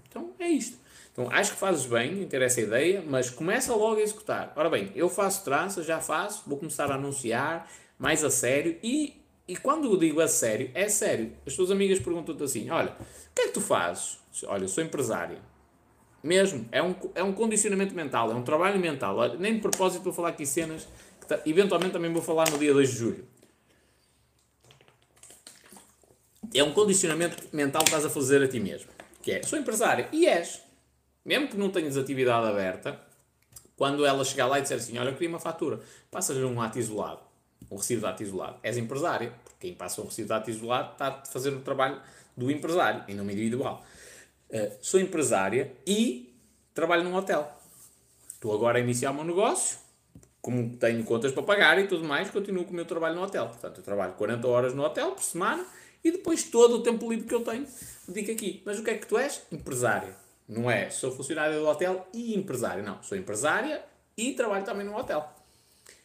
Então 0.08 0.30
é 0.38 0.48
isto. 0.48 0.78
Então 1.16 1.30
acho 1.32 1.52
que 1.52 1.56
fazes 1.56 1.86
bem 1.86 2.22
em 2.22 2.28
ter 2.28 2.42
essa 2.42 2.60
ideia, 2.60 3.02
mas 3.04 3.30
começa 3.30 3.74
logo 3.74 3.96
a 3.96 4.02
executar. 4.02 4.52
Ora 4.54 4.68
bem, 4.68 4.92
eu 4.94 5.08
faço 5.08 5.42
trança, 5.42 5.82
já 5.82 5.98
faço, 5.98 6.42
vou 6.46 6.58
começar 6.58 6.90
a 6.92 6.96
anunciar 6.96 7.66
mais 7.98 8.22
a 8.22 8.28
sério 8.28 8.76
e, 8.82 9.18
e 9.48 9.56
quando 9.56 9.86
eu 9.90 9.96
digo 9.96 10.20
a 10.20 10.28
sério, 10.28 10.70
é 10.74 10.90
sério. 10.90 11.32
As 11.46 11.54
tuas 11.54 11.70
amigas 11.70 11.98
perguntam-te 12.00 12.42
assim: 12.42 12.68
olha, 12.68 12.90
o 12.90 13.34
que 13.34 13.40
é 13.40 13.46
que 13.46 13.52
tu 13.52 13.62
fazes? 13.62 14.18
Olha, 14.44 14.68
sou 14.68 14.84
empresária. 14.84 15.38
Mesmo, 16.22 16.68
é 16.70 16.82
um, 16.82 16.94
é 17.14 17.22
um 17.22 17.32
condicionamento 17.32 17.94
mental, 17.94 18.30
é 18.30 18.34
um 18.34 18.42
trabalho 18.42 18.78
mental. 18.78 19.38
Nem 19.38 19.54
de 19.54 19.60
propósito 19.60 20.02
vou 20.02 20.12
falar 20.12 20.30
aqui 20.30 20.44
cenas 20.44 20.86
que 21.26 21.48
eventualmente 21.48 21.92
também 21.94 22.12
vou 22.12 22.20
falar 22.20 22.50
no 22.50 22.58
dia 22.58 22.74
2 22.74 22.90
de 22.90 22.94
julho. 22.94 23.28
É 26.54 26.62
um 26.62 26.74
condicionamento 26.74 27.42
mental 27.54 27.80
que 27.82 27.88
estás 27.88 28.04
a 28.04 28.10
fazer 28.10 28.42
a 28.42 28.48
ti 28.48 28.60
mesmo. 28.60 28.90
Que 29.22 29.32
é, 29.32 29.42
sou 29.42 29.58
empresária. 29.58 30.08
E 30.12 30.26
és 30.26 30.65
mesmo 31.26 31.48
que 31.48 31.56
não 31.56 31.70
tenhas 31.70 31.96
atividade 31.96 32.46
aberta, 32.46 32.98
quando 33.76 34.06
ela 34.06 34.24
chegar 34.24 34.46
lá 34.46 34.58
e 34.58 34.62
disser 34.62 34.78
assim, 34.78 34.96
olha, 34.96 35.08
eu 35.08 35.14
queria 35.14 35.28
uma 35.28 35.40
fatura, 35.40 35.80
passas-lhe 36.10 36.44
um 36.44 36.60
ato 36.60 36.78
isolado, 36.78 37.20
um 37.70 37.76
recibo 37.76 38.00
de 38.02 38.06
ato 38.06 38.22
isolado. 38.22 38.58
És 38.62 38.78
empresário, 38.78 39.34
porque 39.44 39.66
quem 39.66 39.74
passa 39.74 40.00
um 40.00 40.04
recibo 40.04 40.28
de 40.28 40.32
ato 40.32 40.50
isolado 40.50 40.92
está 40.92 41.08
a 41.08 41.24
fazer 41.26 41.50
o 41.50 41.60
trabalho 41.60 42.00
do 42.36 42.50
empresário 42.50 43.02
e 43.08 43.14
não 43.14 43.24
individual. 43.24 43.84
Uh, 44.48 44.72
sou 44.80 45.00
empresária 45.00 45.74
e 45.84 46.32
trabalho 46.72 47.02
num 47.02 47.14
hotel. 47.14 47.52
Estou 48.32 48.54
agora 48.54 48.78
a 48.78 48.80
iniciar 48.80 49.10
o 49.10 49.14
meu 49.14 49.24
negócio, 49.24 49.78
como 50.40 50.76
tenho 50.76 51.02
contas 51.02 51.32
para 51.32 51.42
pagar 51.42 51.78
e 51.80 51.88
tudo 51.88 52.04
mais, 52.04 52.30
continuo 52.30 52.64
com 52.64 52.70
o 52.70 52.74
meu 52.74 52.84
trabalho 52.84 53.16
no 53.16 53.22
hotel. 53.22 53.48
Portanto, 53.48 53.78
eu 53.78 53.82
trabalho 53.82 54.12
40 54.12 54.46
horas 54.46 54.74
no 54.74 54.84
hotel 54.84 55.10
por 55.10 55.24
semana 55.24 55.66
e 56.04 56.12
depois 56.12 56.44
todo 56.44 56.76
o 56.76 56.82
tempo 56.84 57.10
livre 57.10 57.26
que 57.26 57.34
eu 57.34 57.42
tenho 57.42 57.66
dedico 58.06 58.30
aqui. 58.30 58.62
Mas 58.64 58.78
o 58.78 58.84
que 58.84 58.90
é 58.90 58.94
que 58.96 59.06
tu 59.06 59.18
és? 59.18 59.42
Empresária. 59.50 60.25
Não 60.48 60.70
é 60.70 60.90
sou 60.90 61.10
funcionária 61.10 61.58
do 61.58 61.66
hotel 61.66 62.06
e 62.12 62.34
empresária. 62.36 62.82
Não, 62.82 63.02
sou 63.02 63.16
empresária 63.16 63.82
e 64.16 64.32
trabalho 64.32 64.64
também 64.64 64.86
no 64.86 64.96
hotel. 64.96 65.28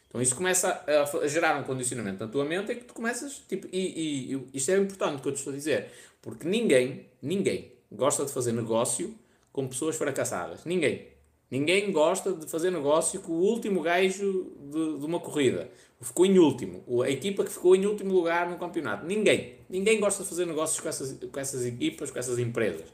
Então 0.08 0.20
isso 0.20 0.36
começa 0.36 0.84
a, 0.86 1.26
gerar 1.26 1.58
um 1.58 1.64
condicionamento 1.64 2.24
na 2.24 2.30
tua 2.30 2.44
mente 2.44 2.72
em 2.72 2.76
que 2.76 2.84
tu 2.84 2.92
começas, 2.92 3.42
tipo, 3.48 3.66
e, 3.72 3.78
e, 3.78 4.34
e 4.34 4.48
isto 4.52 4.70
é 4.70 4.76
importante 4.76 5.16
o 5.16 5.20
que 5.20 5.28
eu 5.28 5.32
te 5.32 5.38
estou 5.38 5.52
a 5.52 5.56
dizer, 5.56 5.90
porque 6.20 6.46
ninguém, 6.46 7.06
ninguém 7.22 7.72
gosta 7.90 8.24
de 8.24 8.30
fazer 8.30 8.52
negócio 8.52 9.14
com 9.52 9.66
pessoas 9.68 9.96
fracassadas. 9.96 10.64
Ninguém. 10.64 11.08
Ninguém 11.50 11.92
gosta 11.92 12.32
de 12.32 12.46
fazer 12.46 12.70
negócio 12.70 13.20
com 13.20 13.32
o 13.32 13.40
último 13.42 13.82
gajo 13.82 14.52
de, 14.70 14.98
de 14.98 15.04
uma 15.04 15.20
corrida. 15.20 15.70
Ficou 16.00 16.24
em 16.24 16.38
último. 16.38 16.82
A 17.02 17.10
equipa 17.10 17.44
que 17.44 17.52
ficou 17.52 17.76
em 17.76 17.86
último 17.86 18.12
lugar 18.12 18.48
no 18.48 18.56
campeonato. 18.56 19.04
Ninguém. 19.04 19.56
Ninguém 19.68 20.00
gosta 20.00 20.22
de 20.22 20.28
fazer 20.28 20.46
negócios 20.46 20.80
com 20.80 20.88
essas, 20.88 21.18
com 21.30 21.38
essas 21.38 21.66
equipas, 21.66 22.10
com 22.10 22.18
essas 22.18 22.38
empresas. 22.38 22.88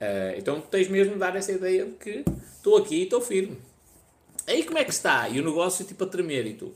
Uh, 0.00 0.36
então 0.36 0.60
tens 0.60 0.88
mesmo 0.88 1.14
de 1.14 1.18
dar 1.18 1.34
essa 1.36 1.52
ideia 1.52 1.86
de 1.86 1.92
que 1.92 2.24
estou 2.56 2.76
aqui 2.76 2.96
e 2.96 3.02
estou 3.04 3.20
firme. 3.20 3.58
Aí 4.46 4.64
como 4.64 4.78
é 4.78 4.84
que 4.84 4.90
está? 4.90 5.28
E 5.28 5.40
o 5.40 5.44
negócio 5.44 5.84
tipo 5.84 6.04
a 6.04 6.06
tremer 6.06 6.46
e 6.46 6.54
tu 6.54 6.74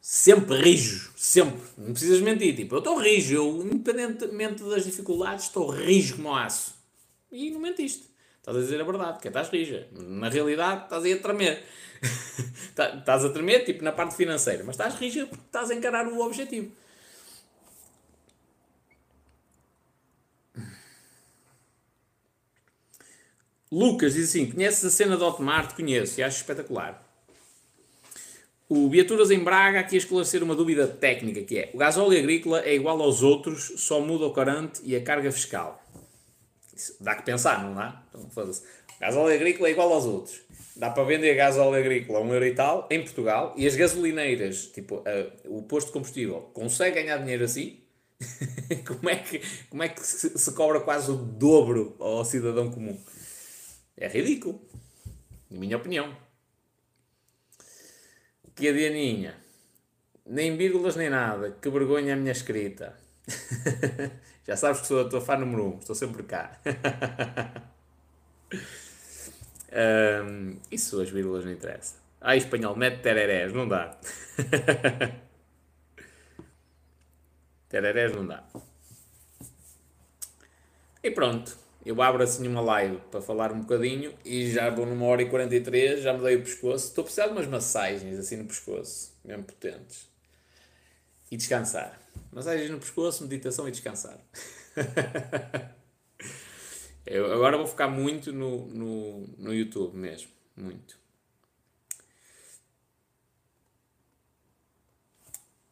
sempre 0.00 0.56
rijo, 0.56 1.12
sempre. 1.16 1.60
Não 1.76 1.92
precisas 1.92 2.20
mentir. 2.20 2.56
Tipo, 2.56 2.76
eu 2.76 2.78
estou 2.78 2.96
rijo, 2.96 3.34
eu, 3.34 3.62
independentemente 3.62 4.62
das 4.64 4.84
dificuldades, 4.84 5.46
estou 5.46 5.68
rijo 5.68 6.16
como 6.16 6.34
aço. 6.34 6.74
E 7.30 7.50
não 7.50 7.60
mentiste. 7.60 8.08
Estás 8.38 8.56
a 8.56 8.60
dizer 8.60 8.80
a 8.80 8.84
verdade, 8.84 9.20
que 9.20 9.28
é, 9.28 9.30
estás 9.30 9.50
rija. 9.50 9.86
Na 9.92 10.28
realidade, 10.28 10.84
estás 10.84 11.04
aí 11.04 11.12
a 11.12 11.18
tremer. 11.18 11.62
Tá, 12.74 12.96
estás 12.96 13.24
a 13.24 13.30
tremer, 13.30 13.64
tipo, 13.64 13.82
na 13.82 13.90
parte 13.90 14.14
financeira. 14.14 14.62
Mas 14.64 14.74
estás 14.74 14.94
rija 14.94 15.26
porque 15.26 15.44
estás 15.44 15.70
a 15.70 15.74
encarar 15.74 16.06
o 16.06 16.20
objetivo. 16.20 16.70
Lucas 23.70 24.14
diz 24.14 24.30
assim: 24.30 24.50
conheces 24.50 24.84
a 24.84 24.90
cena 24.90 25.16
do 25.16 25.24
Hotmart? 25.24 25.74
Conheço 25.74 26.18
e 26.18 26.22
acho 26.22 26.38
espetacular. 26.38 27.06
O 28.68 28.88
Beaturas 28.88 29.30
em 29.30 29.38
Braga 29.38 29.80
aqui 29.80 29.96
a 29.96 29.98
esclarecer 29.98 30.42
uma 30.42 30.54
dúvida 30.54 30.86
técnica 30.88 31.42
que 31.42 31.58
é: 31.58 31.70
o 31.72 31.78
gasóleo 31.78 32.18
agrícola 32.18 32.62
é 32.64 32.74
igual 32.74 33.00
aos 33.00 33.22
outros, 33.22 33.72
só 33.76 34.00
muda 34.00 34.26
o 34.26 34.32
corante 34.32 34.80
e 34.84 34.96
a 34.96 35.02
carga 35.02 35.30
fiscal. 35.30 35.84
Isso 36.74 36.96
dá 37.00 37.14
que 37.14 37.22
pensar, 37.22 37.62
não 37.62 37.74
dá? 37.74 38.02
Então, 38.08 38.28
foda-se. 38.30 38.62
Gasóleo 39.00 39.34
agrícola 39.34 39.68
é 39.68 39.72
igual 39.72 39.92
aos 39.92 40.04
outros. 40.04 40.40
Dá 40.74 40.90
para 40.90 41.04
vender 41.04 41.34
gasóleo 41.34 41.78
agrícola 41.78 42.18
a 42.18 42.22
um 42.22 42.32
euro 42.32 42.46
e 42.46 42.54
tal 42.54 42.88
em 42.90 43.02
Portugal 43.02 43.54
e 43.56 43.66
as 43.66 43.76
gasolineiras, 43.76 44.66
tipo, 44.66 45.04
o 45.44 45.62
posto 45.62 45.88
de 45.88 45.92
combustível, 45.92 46.50
consegue 46.54 47.02
ganhar 47.02 47.18
dinheiro 47.18 47.44
assim? 47.44 47.80
como 48.86 49.10
é 49.10 49.16
que, 49.16 49.40
como 49.68 49.82
é 49.82 49.88
que 49.88 50.06
se, 50.06 50.38
se, 50.38 50.52
cobra 50.52 50.80
quase 50.80 51.10
o 51.10 51.16
dobro 51.16 51.96
ao 51.98 52.24
cidadão 52.24 52.70
comum? 52.70 52.98
É 54.00 54.08
ridículo, 54.08 54.60
na 55.50 55.60
minha 55.60 55.76
opinião 55.76 56.16
que 58.60 58.68
a 58.68 58.72
Dianinha, 58.72 59.34
nem 60.26 60.54
vírgulas 60.54 60.94
nem 60.94 61.08
nada, 61.08 61.50
que 61.50 61.70
vergonha 61.70 62.12
a 62.12 62.16
minha 62.16 62.32
escrita. 62.32 62.94
Já 64.46 64.54
sabes 64.54 64.82
que 64.82 64.86
sou 64.86 65.00
a 65.00 65.08
tua 65.08 65.20
fã 65.20 65.36
número 65.36 65.64
1, 65.64 65.68
um, 65.68 65.78
estou 65.78 65.94
sempre 65.94 66.22
cá. 66.24 66.60
um, 70.26 70.58
isso 70.70 71.00
as 71.00 71.08
vírgulas 71.08 71.44
não 71.44 71.52
interessa. 71.52 71.96
Ah, 72.20 72.36
espanhol, 72.36 72.76
mete 72.76 73.00
tererés, 73.00 73.52
não 73.54 73.66
dá. 73.66 73.98
tererés 77.70 78.14
não 78.14 78.26
dá. 78.26 78.44
E 81.02 81.10
pronto. 81.10 81.56
Eu 81.84 82.00
abro 82.02 82.22
assim 82.22 82.46
uma 82.46 82.60
live 82.60 82.98
para 83.10 83.22
falar 83.22 83.52
um 83.52 83.60
bocadinho 83.60 84.14
e 84.24 84.50
já 84.50 84.68
vou 84.68 84.84
numa 84.84 85.06
hora 85.06 85.22
e 85.22 85.30
43, 85.30 86.02
já 86.02 86.12
me 86.12 86.22
dei 86.22 86.36
o 86.36 86.42
pescoço. 86.42 86.88
Estou 86.88 87.02
a 87.02 87.04
precisar 87.04 87.26
de 87.28 87.32
umas 87.32 87.46
massagens 87.46 88.18
assim 88.18 88.36
no 88.36 88.44
pescoço, 88.44 89.14
mesmo 89.24 89.44
potentes. 89.44 90.08
E 91.30 91.36
descansar. 91.36 91.98
Massagens 92.30 92.70
no 92.70 92.78
pescoço, 92.78 93.22
meditação 93.22 93.66
e 93.66 93.70
descansar. 93.70 94.18
Eu 97.06 97.32
agora 97.32 97.56
vou 97.56 97.66
focar 97.66 97.90
muito 97.90 98.32
no, 98.32 98.66
no, 98.66 99.26
no 99.38 99.54
YouTube 99.54 99.96
mesmo. 99.96 100.28
Muito. 100.54 100.98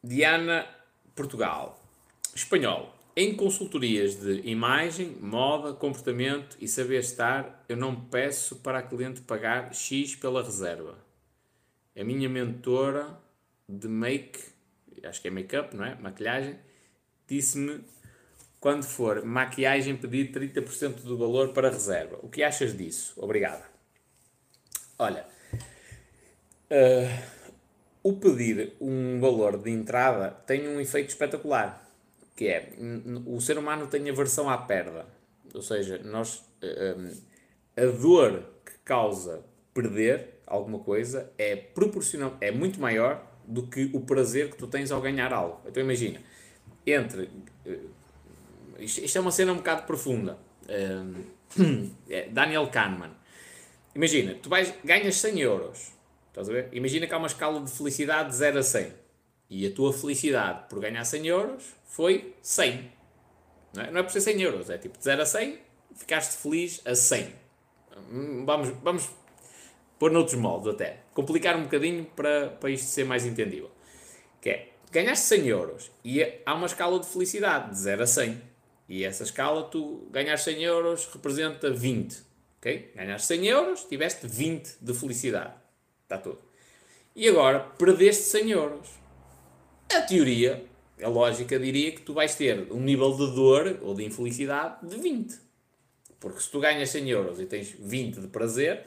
Diana 0.03 0.67
Portugal. 1.15 1.79
Espanhol. 2.35 2.98
Em 3.21 3.35
consultorias 3.35 4.15
de 4.15 4.49
imagem, 4.49 5.17
moda, 5.21 5.73
comportamento 5.73 6.57
e 6.61 6.69
saber 6.69 7.01
estar, 7.01 7.65
eu 7.69 7.77
não 7.77 7.93
peço 7.93 8.55
para 8.55 8.79
a 8.79 8.83
cliente 8.83 9.23
pagar 9.23 9.75
X 9.75 10.15
pela 10.15 10.41
reserva. 10.41 10.97
A 11.99 12.05
minha 12.05 12.29
mentora 12.29 13.19
de 13.69 13.89
make, 13.89 14.39
acho 15.03 15.21
que 15.21 15.27
é 15.27 15.33
make-up, 15.33 15.75
não 15.75 15.85
é? 15.85 15.97
Maquilhagem, 15.97 16.61
disse-me 17.27 17.81
quando 18.61 18.85
for 18.85 19.25
maquiagem 19.25 19.97
pedir 19.97 20.31
30% 20.31 21.03
do 21.03 21.19
valor 21.19 21.49
para 21.49 21.71
reserva. 21.71 22.21
O 22.23 22.29
que 22.29 22.45
achas 22.45 22.73
disso? 22.73 23.15
Obrigada. 23.17 23.65
Olha, 24.97 25.27
uh, 26.71 27.23
o 28.01 28.13
pedir 28.13 28.75
um 28.81 29.19
valor 29.19 29.61
de 29.61 29.73
entrada 29.73 30.31
tem 30.47 30.69
um 30.69 30.81
efeito 30.81 31.09
espetacular 31.09 31.88
que 32.39 32.47
é 32.47 32.71
o 33.27 33.41
ser 33.41 33.59
humano 33.59 33.89
tem 33.89 34.09
aversão 34.09 34.49
à 34.49 34.57
perda, 34.57 35.07
ou 35.53 35.61
seja, 35.61 35.99
nós 36.05 36.45
um, 36.63 37.11
a 37.77 37.87
dor 37.87 38.45
que 38.65 38.75
causa 38.85 39.45
perder 39.75 40.39
alguma 40.47 40.79
coisa 40.79 41.33
é 41.37 41.57
proporcional, 41.57 42.37
é 42.41 42.53
muito 42.53 42.81
maior 42.81 43.27
do 43.45 43.67
que 43.67 43.91
o 43.93 44.03
prazer 44.03 44.51
que 44.51 44.57
tu 44.57 44.69
tens 44.69 44.93
ao 44.93 45.01
ganhar 45.01 45.33
algo. 45.33 45.61
Então 45.67 45.83
imagina, 45.83 46.21
entre 46.87 47.25
uh, 47.67 47.91
isto, 48.79 49.19
é 49.19 49.21
uma 49.21 49.33
cena 49.33 49.53
um 49.53 49.57
bocado 49.57 49.83
profunda. 49.83 50.39
Um, 50.69 51.91
é 52.09 52.29
Daniel 52.29 52.69
Kahneman. 52.69 53.11
Imagina, 53.97 54.37
tu 54.41 54.49
vais, 54.49 54.73
ganhas 54.85 55.17
100 55.17 55.41
euros. 55.41 55.93
Estás 56.29 56.49
a 56.49 56.53
ver? 56.53 56.69
Imagina 56.71 57.09
que 57.09 57.13
há 57.13 57.19
uma 57.19 57.27
escala 57.27 57.61
de 57.61 57.71
felicidade 57.73 58.29
de 58.29 58.37
0 58.37 58.61
a 58.61 58.63
100. 58.63 59.08
E 59.51 59.67
a 59.67 59.75
tua 59.75 59.93
felicidade 59.93 60.69
por 60.69 60.81
ganhar 60.81 61.05
100 61.05 61.27
euros 61.27 61.65
foi 61.85 62.35
100. 62.43 62.93
Não 63.75 63.83
é, 63.83 63.91
não 63.91 64.01
é 64.01 64.03
por 64.03 64.13
ser 64.13 64.21
100 64.21 64.43
euros, 64.43 64.71
é 64.71 64.79
tipo 64.79 64.99
de 64.99 65.05
0 65.05 65.23
a 65.23 65.27
100, 65.27 65.59
ficaste 65.95 66.37
feliz 66.37 66.81
a 66.85 66.95
100. 66.95 67.33
Vamos, 68.45 68.69
vamos 68.83 69.11
pôr 69.99 70.11
noutros 70.11 70.39
moldes 70.39 70.73
até. 70.75 71.01
Complicar 71.13 71.57
um 71.57 71.65
bocadinho 71.65 72.05
para, 72.05 72.49
para 72.49 72.71
isto 72.71 72.87
ser 72.87 73.05
mais 73.05 73.27
entendível. 73.27 73.71
Que 74.41 74.51
é, 74.51 74.73
ganhaste 74.91 75.27
100 75.27 75.47
euros 75.49 75.91
e 76.05 76.23
há 76.45 76.55
uma 76.55 76.67
escala 76.67 76.99
de 77.01 77.07
felicidade 77.07 77.71
de 77.71 77.79
0 77.79 78.03
a 78.03 78.07
100. 78.07 78.43
E 78.89 79.05
essa 79.05 79.23
escala, 79.23 79.65
tu 79.65 80.09
ganhas 80.11 80.43
100 80.43 80.63
euros, 80.65 81.07
representa 81.13 81.71
20. 81.71 82.23
Ok? 82.59 82.93
Ganhaste 82.95 83.27
100 83.29 83.47
euros, 83.47 83.85
tiveste 83.85 84.27
20 84.27 84.77
de 84.81 84.95
felicidade. 84.95 85.53
Está 86.05 86.17
tudo. 86.17 86.39
E 87.15 87.29
agora, 87.29 87.61
perdeste 87.61 88.25
100 88.25 88.51
euros. 88.51 88.89
A 89.95 90.03
teoria 90.03 90.65
a 91.03 91.09
lógica 91.09 91.59
diria 91.59 91.93
que 91.93 92.03
tu 92.03 92.13
vais 92.13 92.35
ter 92.35 92.71
um 92.73 92.81
nível 92.81 93.13
de 93.13 93.35
dor 93.35 93.79
ou 93.83 93.95
de 93.95 94.05
infelicidade 94.05 94.87
de 94.87 94.99
20. 94.99 95.39
Porque 96.19 96.41
se 96.41 96.51
tu 96.51 96.61
ganhas 96.61 96.91
100 96.91 97.11
euros 97.11 97.41
e 97.41 97.47
tens 97.47 97.75
20 97.79 98.21
de 98.21 98.27
prazer, 98.29 98.85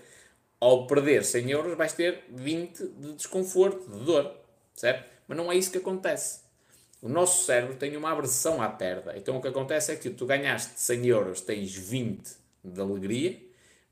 ao 0.59 0.85
perder 0.85 1.23
100 1.23 1.51
euros 1.51 1.77
vais 1.77 1.93
ter 1.93 2.25
20 2.29 2.87
de 2.87 3.13
desconforto, 3.13 3.89
de 3.89 4.03
dor. 4.03 4.35
Certo? 4.73 5.09
Mas 5.27 5.37
não 5.37 5.51
é 5.51 5.55
isso 5.55 5.71
que 5.71 5.77
acontece. 5.77 6.41
O 7.01 7.09
nosso 7.09 7.45
cérebro 7.45 7.77
tem 7.77 7.95
uma 7.95 8.11
aversão 8.11 8.61
à 8.61 8.69
perda. 8.69 9.17
Então 9.17 9.37
o 9.37 9.41
que 9.41 9.47
acontece 9.47 9.91
é 9.91 9.95
que 9.95 10.09
tu 10.09 10.25
ganhaste 10.25 10.79
100 10.79 11.07
euros, 11.07 11.41
tens 11.41 11.73
20 11.73 12.29
de 12.63 12.81
alegria, 12.81 13.41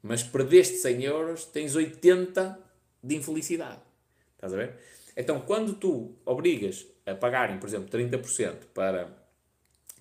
mas 0.04 0.22
perdeste 0.22 0.76
100 0.76 1.04
euros, 1.04 1.46
tens 1.46 1.76
80 1.76 2.60
de 3.04 3.16
infelicidade. 3.16 3.82
Estás 4.36 4.54
a 4.54 4.58
ver? 4.58 4.76
Então 5.16 5.40
quando 5.40 5.74
tu 5.74 6.14
obrigas 6.26 6.86
a 7.12 7.16
pagarem, 7.16 7.58
por 7.58 7.68
exemplo, 7.68 7.90
30% 7.90 8.56
para 8.74 9.10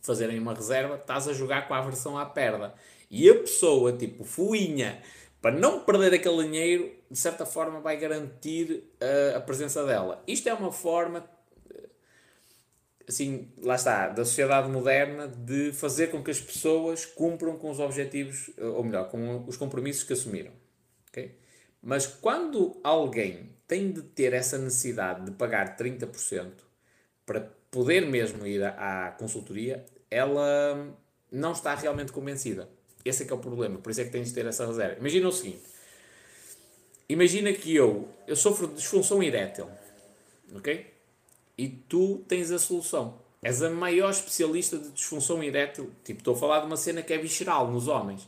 fazerem 0.03 0.39
uma 0.39 0.55
reserva, 0.55 0.97
estás 0.97 1.29
a 1.29 1.33
jogar 1.33 1.69
com 1.69 1.75
a 1.75 1.79
aversão 1.79 2.19
à 2.19 2.25
perda. 2.25 2.75
E 3.11 3.29
a 3.29 3.35
pessoa, 3.35 3.93
tipo, 3.93 4.25
fuinha, 4.25 5.01
para 5.41 5.57
não 5.57 5.85
perder 5.85 6.15
aquele 6.15 6.45
dinheiro, 6.45 6.93
de 7.11 7.19
certa 7.19 7.47
forma 7.47 7.81
vai 7.81 7.97
garantir 7.97 8.85
uh, 9.01 9.37
a 9.37 9.41
presença 9.41 9.85
dela. 9.85 10.23
Isto 10.27 10.49
é 10.49 10.55
uma 10.55 10.73
forma, 10.73 11.29
assim, 13.09 13.49
lá 13.63 13.77
está, 13.77 14.09
da 14.09 14.25
sociedade 14.25 14.69
moderna 14.69 15.29
de 15.29 15.73
fazer 15.73 16.09
com 16.09 16.23
que 16.23 16.31
as 16.31 16.41
pessoas 16.41 17.07
cumpram 17.07 17.57
com 17.57 17.71
os 17.71 17.81
objetivos, 17.81 18.51
ou 18.59 18.83
melhor, 18.85 19.09
com 19.11 19.45
os 19.47 19.57
compromissos 19.57 20.03
que 20.03 20.13
assumiram. 20.13 20.53
Okay? 21.11 21.39
Mas 21.83 22.07
quando 22.07 22.81
alguém 22.83 23.51
tem 23.67 23.93
de 23.93 24.03
ter 24.03 24.33
essa 24.33 24.59
necessidade 24.59 25.27
de 25.27 25.31
pagar 25.31 25.77
30%, 25.77 26.68
para 27.29 27.43
poder 27.71 28.07
mesmo 28.07 28.47
ir 28.47 28.65
à, 28.65 29.15
consultoria, 29.19 29.85
ela 30.11 30.97
não 31.31 31.53
está 31.53 31.75
realmente 31.75 32.11
convencida. 32.11 32.67
Esse 33.05 33.23
é 33.23 33.27
que 33.27 33.33
é 33.33 33.37
o 33.37 33.39
problema, 33.39 33.79
por 33.79 33.91
isso 33.91 34.01
é 34.01 34.05
que 34.05 34.11
tens 34.11 34.29
de 34.29 34.35
ter 34.35 34.47
essa 34.47 34.67
reserva. 34.67 34.99
Imagina 34.99 35.29
o 35.29 35.33
seguinte, 35.33 35.63
imagina 37.07 37.53
que 37.53 37.77
eu, 37.77 38.09
eu 38.27 38.35
sofro 38.35 38.67
de 38.67 38.77
disfunção 38.77 39.23
erétil, 39.23 39.69
ok? 40.55 40.87
E 41.59 41.69
tu 41.69 42.25
tens 42.27 42.51
a 42.51 42.59
solução. 42.59 43.21
És 43.43 43.63
a 43.63 43.71
maior 43.71 44.11
especialista 44.11 44.79
de 44.79 44.91
disfunção 44.91 45.43
erétil. 45.43 45.93
Tipo, 46.03 46.21
estou 46.21 46.35
a 46.35 46.37
falar 46.37 46.61
de 46.61 46.67
uma 46.67 46.77
cena 46.77 47.03
que 47.03 47.13
é 47.13 47.19
visceral 47.19 47.71
nos 47.71 47.87
homens. 47.87 48.23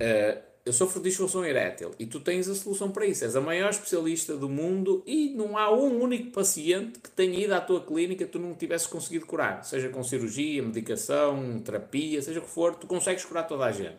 Uh, 0.00 0.40
eu 0.66 0.72
sofro 0.72 1.00
de 1.00 1.10
disfunção 1.10 1.44
erétil 1.44 1.94
e 1.96 2.06
tu 2.06 2.18
tens 2.18 2.48
a 2.48 2.54
solução 2.56 2.90
para 2.90 3.06
isso. 3.06 3.22
És 3.22 3.36
a 3.36 3.40
maior 3.40 3.70
especialista 3.70 4.36
do 4.36 4.48
mundo 4.48 5.00
e 5.06 5.30
não 5.30 5.56
há 5.56 5.72
um 5.72 6.02
único 6.02 6.32
paciente 6.32 6.98
que 6.98 7.08
tenha 7.08 7.38
ido 7.38 7.54
à 7.54 7.60
tua 7.60 7.80
clínica 7.86 8.24
que 8.24 8.32
tu 8.32 8.40
não 8.40 8.52
tivesse 8.52 8.88
conseguido 8.88 9.26
curar. 9.26 9.64
Seja 9.64 9.88
com 9.88 10.02
cirurgia, 10.02 10.60
medicação, 10.60 11.60
terapia, 11.60 12.20
seja 12.20 12.40
o 12.40 12.42
que 12.42 12.50
for, 12.50 12.74
tu 12.74 12.88
consegues 12.88 13.24
curar 13.24 13.46
toda 13.46 13.64
a 13.64 13.70
gente. 13.70 13.98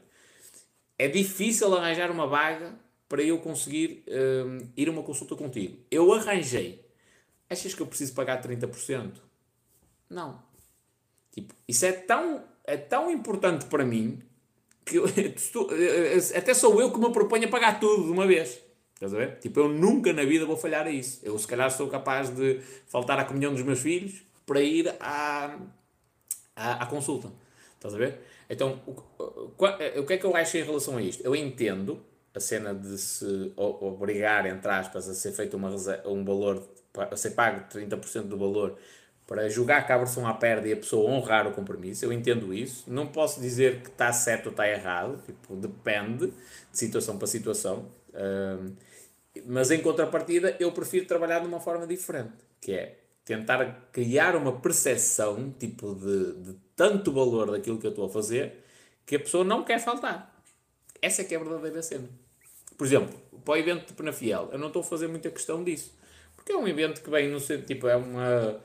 É 0.99 1.07
difícil 1.07 1.73
arranjar 1.73 2.11
uma 2.11 2.27
vaga 2.27 2.77
para 3.07 3.23
eu 3.23 3.39
conseguir 3.39 4.03
um, 4.45 4.69
ir 4.75 4.89
a 4.89 4.91
uma 4.91 5.03
consulta 5.03 5.37
contigo. 5.37 5.77
Eu 5.89 6.11
arranjei. 6.11 6.85
Achas 7.49 7.73
que 7.73 7.81
eu 7.81 7.87
preciso 7.87 8.13
pagar 8.13 8.43
30%? 8.43 9.13
Não. 10.09 10.43
Tipo, 11.31 11.53
isso 11.65 11.85
é 11.85 11.93
tão, 11.93 12.43
é 12.65 12.75
tão 12.75 13.09
importante 13.09 13.67
para 13.67 13.85
mim 13.85 14.21
que 14.87 14.97
eu, 14.97 15.05
até 16.35 16.53
sou 16.53 16.81
eu 16.81 16.91
que 16.91 16.99
me 16.99 17.11
proponho 17.11 17.45
a 17.45 17.51
pagar 17.51 17.79
tudo 17.79 18.05
de 18.05 18.11
uma 18.11 18.25
vez. 18.25 18.59
Estás 18.93 19.13
a 19.13 19.17
ver? 19.17 19.37
Tipo, 19.39 19.59
eu 19.59 19.69
nunca 19.69 20.11
na 20.11 20.23
vida 20.23 20.45
vou 20.45 20.57
falhar 20.57 20.87
a 20.87 20.89
isso. 20.89 21.19
Eu, 21.23 21.37
se 21.37 21.45
calhar, 21.45 21.69
sou 21.69 21.87
capaz 21.87 22.29
de 22.29 22.59
faltar 22.87 23.19
à 23.19 23.25
comunhão 23.25 23.53
dos 23.53 23.61
meus 23.61 23.79
filhos 23.79 24.23
para 24.45 24.59
ir 24.61 24.89
à, 24.99 25.59
à, 26.55 26.83
à 26.83 26.85
consulta. 26.87 27.31
Estás 27.75 27.93
a 27.93 27.97
ver? 27.97 28.19
Então, 28.49 28.81
o, 28.87 28.91
o, 29.21 30.01
o 30.01 30.05
que 30.05 30.13
é 30.13 30.17
que 30.17 30.25
eu 30.25 30.35
acho 30.35 30.57
em 30.57 30.63
relação 30.63 30.97
a 30.97 31.01
isto? 31.01 31.23
Eu 31.23 31.35
entendo 31.35 32.03
a 32.33 32.39
cena 32.39 32.73
de 32.73 32.97
se 32.97 33.51
obrigar, 33.55 34.45
entre 34.45 34.71
aspas, 34.71 35.07
a 35.09 35.13
ser 35.13 35.31
feito 35.31 35.57
uma, 35.57 35.69
um 36.05 36.23
valor, 36.23 36.67
a 36.95 37.15
ser 37.15 37.31
pago 37.31 37.65
30% 37.69 38.23
do 38.23 38.37
valor 38.37 38.77
para 39.27 39.43
com 39.85 39.93
a 39.93 39.97
versão 39.97 40.25
à 40.25 40.33
perda 40.33 40.69
e 40.69 40.73
a 40.73 40.77
pessoa 40.77 41.11
honrar 41.11 41.45
o 41.45 41.51
compromisso, 41.51 42.05
eu 42.05 42.13
entendo 42.13 42.53
isso. 42.53 42.85
Não 42.87 43.07
posso 43.07 43.41
dizer 43.41 43.81
que 43.81 43.89
está 43.89 44.11
certo 44.13 44.45
ou 44.45 44.51
está 44.51 44.67
errado, 44.67 45.21
tipo, 45.25 45.53
depende 45.57 46.27
de 46.27 46.33
situação 46.71 47.17
para 47.17 47.27
situação. 47.27 47.91
mas 49.45 49.69
em 49.69 49.81
contrapartida, 49.81 50.55
eu 50.61 50.71
prefiro 50.71 51.05
trabalhar 51.05 51.39
de 51.39 51.47
uma 51.47 51.59
forma 51.59 51.85
diferente, 51.85 52.33
que 52.61 52.71
é 52.71 52.99
tentar 53.25 53.89
criar 53.91 54.33
uma 54.37 54.61
percepção, 54.61 55.53
tipo, 55.59 55.93
de, 55.93 56.33
de 56.53 56.59
tanto 56.73 57.11
valor 57.11 57.51
daquilo 57.51 57.77
que 57.77 57.85
eu 57.85 57.91
estou 57.91 58.05
a 58.05 58.09
fazer, 58.09 58.63
que 59.05 59.17
a 59.17 59.19
pessoa 59.19 59.43
não 59.43 59.65
quer 59.65 59.79
faltar. 59.79 60.41
Essa 61.01 61.21
é 61.21 61.25
que 61.25 61.35
é 61.35 61.37
a 61.37 61.43
verdadeira 61.43 61.81
cena. 61.81 62.07
Por 62.77 62.87
exemplo, 62.87 63.13
para 63.43 63.55
o 63.55 63.57
evento 63.57 63.87
de 63.87 63.93
Penafiel, 63.93 64.49
eu 64.53 64.57
não 64.57 64.67
estou 64.67 64.81
a 64.81 64.85
fazer 64.85 65.07
muita 65.09 65.29
questão 65.29 65.63
disso. 65.63 65.93
Porque 66.35 66.53
é 66.53 66.57
um 66.57 66.67
evento 66.67 67.01
que 67.01 67.09
vem 67.09 67.29
no 67.29 67.41
sentido, 67.41 67.65
tipo, 67.65 67.87
é 67.89 67.95
uma 67.97 68.61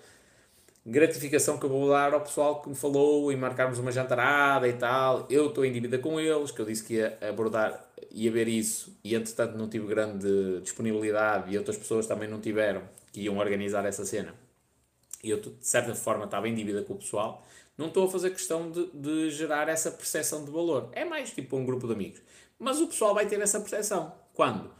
gratificação 0.85 1.59
que 1.59 1.65
eu 1.65 1.71
vou 1.71 1.89
dar 1.89 2.13
ao 2.13 2.21
pessoal 2.21 2.61
que 2.61 2.69
me 2.69 2.75
falou 2.75 3.31
e 3.33 3.37
marcarmos 3.37 3.79
uma 3.79 3.93
jantarada 3.93 4.67
e 4.69 4.73
tal. 4.73 5.27
Eu 5.31 5.49
estou 5.49 5.65
em 5.65 5.73
dívida 5.73 5.99
com 5.99 6.19
eles, 6.19 6.51
que 6.51 6.61
eu 6.61 6.67
disse 6.67 6.85
que 6.85 6.95
ia 6.95 7.17
abordar, 7.21 7.85
ia 8.11 8.31
ver 8.31 8.49
isso, 8.49 8.97
e 9.05 9.15
entretanto 9.15 9.57
não 9.57 9.69
tive 9.69 9.87
grande 9.87 10.61
disponibilidade 10.61 11.53
e 11.53 11.59
outras 11.59 11.77
pessoas 11.77 12.07
também 12.07 12.29
não 12.29 12.41
tiveram, 12.41 12.83
que 13.13 13.23
iam 13.23 13.39
organizar 13.39 13.85
essa 13.87 14.05
cena. 14.05 14.35
E 15.23 15.31
eu, 15.31 15.41
de 15.41 15.55
certa 15.61 15.95
forma, 15.95 16.25
estava 16.25 16.49
em 16.49 16.55
dívida 16.55 16.83
com 16.83 16.95
o 16.95 16.99
pessoal. 16.99 17.47
Não 17.79 17.87
estou 17.87 18.07
a 18.07 18.11
fazer 18.11 18.31
questão 18.31 18.71
de, 18.71 18.91
de 18.93 19.31
gerar 19.31 19.69
essa 19.69 19.91
percepção 19.91 20.45
de 20.45 20.51
valor. 20.51 20.91
É 20.93 21.05
mais 21.05 21.31
tipo 21.31 21.57
um 21.57 21.65
grupo 21.65 21.87
de 21.87 21.93
amigos. 21.93 22.21
Mas 22.59 22.81
o 22.81 22.89
pessoal 22.89 23.15
vai 23.15 23.27
ter 23.27 23.41
essa 23.41 23.61
percepção. 23.61 24.13
Quando? 24.35 24.71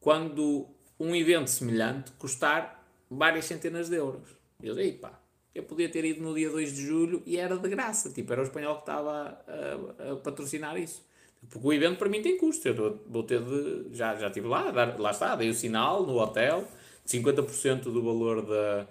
Quando 0.00 0.66
um 0.98 1.14
evento 1.14 1.50
semelhante 1.50 2.10
custar 2.12 2.84
várias 3.10 3.44
centenas 3.44 3.88
de 3.90 3.96
euros. 3.96 4.28
Eu 4.62 4.74
digo, 4.74 4.98
pá, 4.98 5.21
eu 5.54 5.62
podia 5.64 5.88
ter 5.88 6.04
ido 6.04 6.22
no 6.22 6.34
dia 6.34 6.50
2 6.50 6.74
de 6.74 6.86
julho 6.86 7.22
e 7.26 7.36
era 7.36 7.56
de 7.56 7.68
graça. 7.68 8.10
Tipo, 8.10 8.32
era 8.32 8.40
o 8.40 8.44
espanhol 8.44 8.76
que 8.76 8.82
estava 8.82 9.38
a, 9.46 10.08
a, 10.08 10.12
a 10.12 10.16
patrocinar 10.16 10.76
isso. 10.78 11.04
Porque 11.50 11.66
o 11.66 11.72
evento 11.72 11.98
para 11.98 12.08
mim 12.08 12.22
tem 12.22 12.38
custo. 12.38 12.66
Eu 12.68 13.00
vou 13.06 13.22
ter 13.22 13.40
de. 13.40 13.94
Já, 13.96 14.14
já 14.16 14.28
estive 14.28 14.46
lá, 14.46 14.70
dar, 14.70 14.98
lá 14.98 15.10
está, 15.10 15.34
dei 15.34 15.50
o 15.50 15.54
sinal 15.54 16.06
no 16.06 16.18
hotel, 16.18 16.66
50% 17.06 17.82
do 17.82 18.02
valor 18.02 18.46
da, 18.46 18.86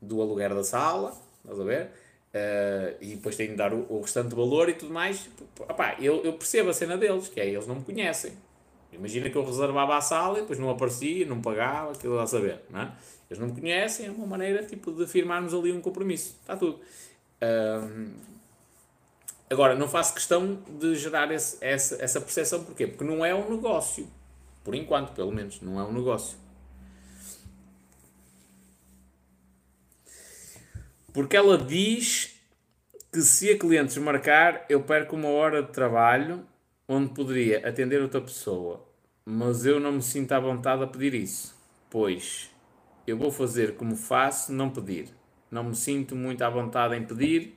do 0.00 0.20
aluguer 0.20 0.54
da 0.54 0.64
sala, 0.64 1.14
estás 1.42 1.60
a 1.60 1.64
ver? 1.64 1.90
Uh, 2.34 2.96
e 3.00 3.14
depois 3.14 3.36
tenho 3.36 3.50
de 3.50 3.56
dar 3.56 3.72
o, 3.72 3.86
o 3.88 4.00
restante 4.00 4.34
valor 4.34 4.68
e 4.68 4.74
tudo 4.74 4.92
mais. 4.92 5.28
Opá, 5.60 5.96
eu, 6.00 6.22
eu 6.24 6.32
percebo 6.32 6.70
a 6.70 6.74
cena 6.74 6.96
deles, 6.96 7.28
que 7.28 7.40
é 7.40 7.48
eles 7.48 7.66
não 7.66 7.76
me 7.76 7.84
conhecem. 7.84 8.32
Imagina 8.92 9.28
que 9.28 9.36
eu 9.36 9.44
reservava 9.44 9.96
a 9.96 10.00
sala 10.00 10.38
e 10.38 10.40
depois 10.42 10.58
não 10.58 10.70
aparecia, 10.70 11.26
não 11.26 11.40
pagava, 11.40 11.92
aquilo 11.92 12.18
a 12.18 12.26
saber, 12.26 12.60
não 12.70 12.80
é? 12.80 12.92
Eles 13.28 13.40
não 13.40 13.48
me 13.48 13.60
conhecem, 13.60 14.06
é 14.06 14.10
uma 14.10 14.26
maneira 14.26 14.64
tipo, 14.64 14.92
de 14.92 15.06
firmarmos 15.06 15.52
ali 15.52 15.72
um 15.72 15.80
compromisso. 15.80 16.36
Está 16.40 16.56
tudo. 16.56 16.80
Uh, 17.42 18.10
agora, 19.50 19.74
não 19.74 19.88
faço 19.88 20.14
questão 20.14 20.62
de 20.78 20.94
gerar 20.94 21.32
esse, 21.32 21.58
essa, 21.60 22.02
essa 22.02 22.20
percepção, 22.20 22.64
porquê? 22.64 22.86
Porque 22.86 23.04
não 23.04 23.24
é 23.24 23.34
um 23.34 23.50
negócio. 23.50 24.08
Por 24.62 24.74
enquanto, 24.74 25.12
pelo 25.12 25.32
menos, 25.32 25.60
não 25.60 25.80
é 25.80 25.84
um 25.84 25.92
negócio. 25.92 26.38
Porque 31.12 31.36
ela 31.36 31.58
diz 31.58 32.36
que 33.12 33.22
se 33.22 33.50
a 33.50 33.58
cliente 33.58 33.88
desmarcar, 33.88 34.66
eu 34.68 34.82
perco 34.82 35.16
uma 35.16 35.28
hora 35.28 35.62
de 35.62 35.72
trabalho 35.72 36.46
onde 36.86 37.12
poderia 37.12 37.66
atender 37.66 38.00
outra 38.02 38.20
pessoa. 38.20 38.86
Mas 39.24 39.64
eu 39.64 39.80
não 39.80 39.92
me 39.92 40.02
sinto 40.02 40.32
à 40.32 40.38
vontade 40.38 40.84
a 40.84 40.86
pedir 40.86 41.14
isso, 41.14 41.56
pois 41.90 42.50
eu 43.06 43.16
vou 43.16 43.30
fazer 43.30 43.76
como 43.76 43.96
faço, 43.96 44.52
não 44.52 44.70
pedir. 44.70 45.08
Não 45.50 45.64
me 45.64 45.76
sinto 45.76 46.16
muito 46.16 46.42
à 46.42 46.50
vontade 46.50 46.96
em 46.96 47.04
pedir. 47.04 47.56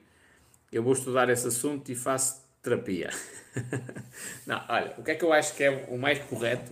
Eu 0.72 0.84
vou 0.84 0.94
estudar 0.94 1.30
esse 1.30 1.48
assunto 1.48 1.92
e 1.92 1.96
faço 1.96 2.44
terapia. 2.62 3.10
não, 4.46 4.64
olha, 4.70 4.94
o 4.98 5.04
que 5.04 5.12
é 5.12 5.16
que 5.16 5.26
eu 5.26 5.34
acho 5.34 5.56
que 5.56 5.64
é 5.64 5.88
o 5.90 5.98
mais 5.98 6.20
correto? 6.20 6.72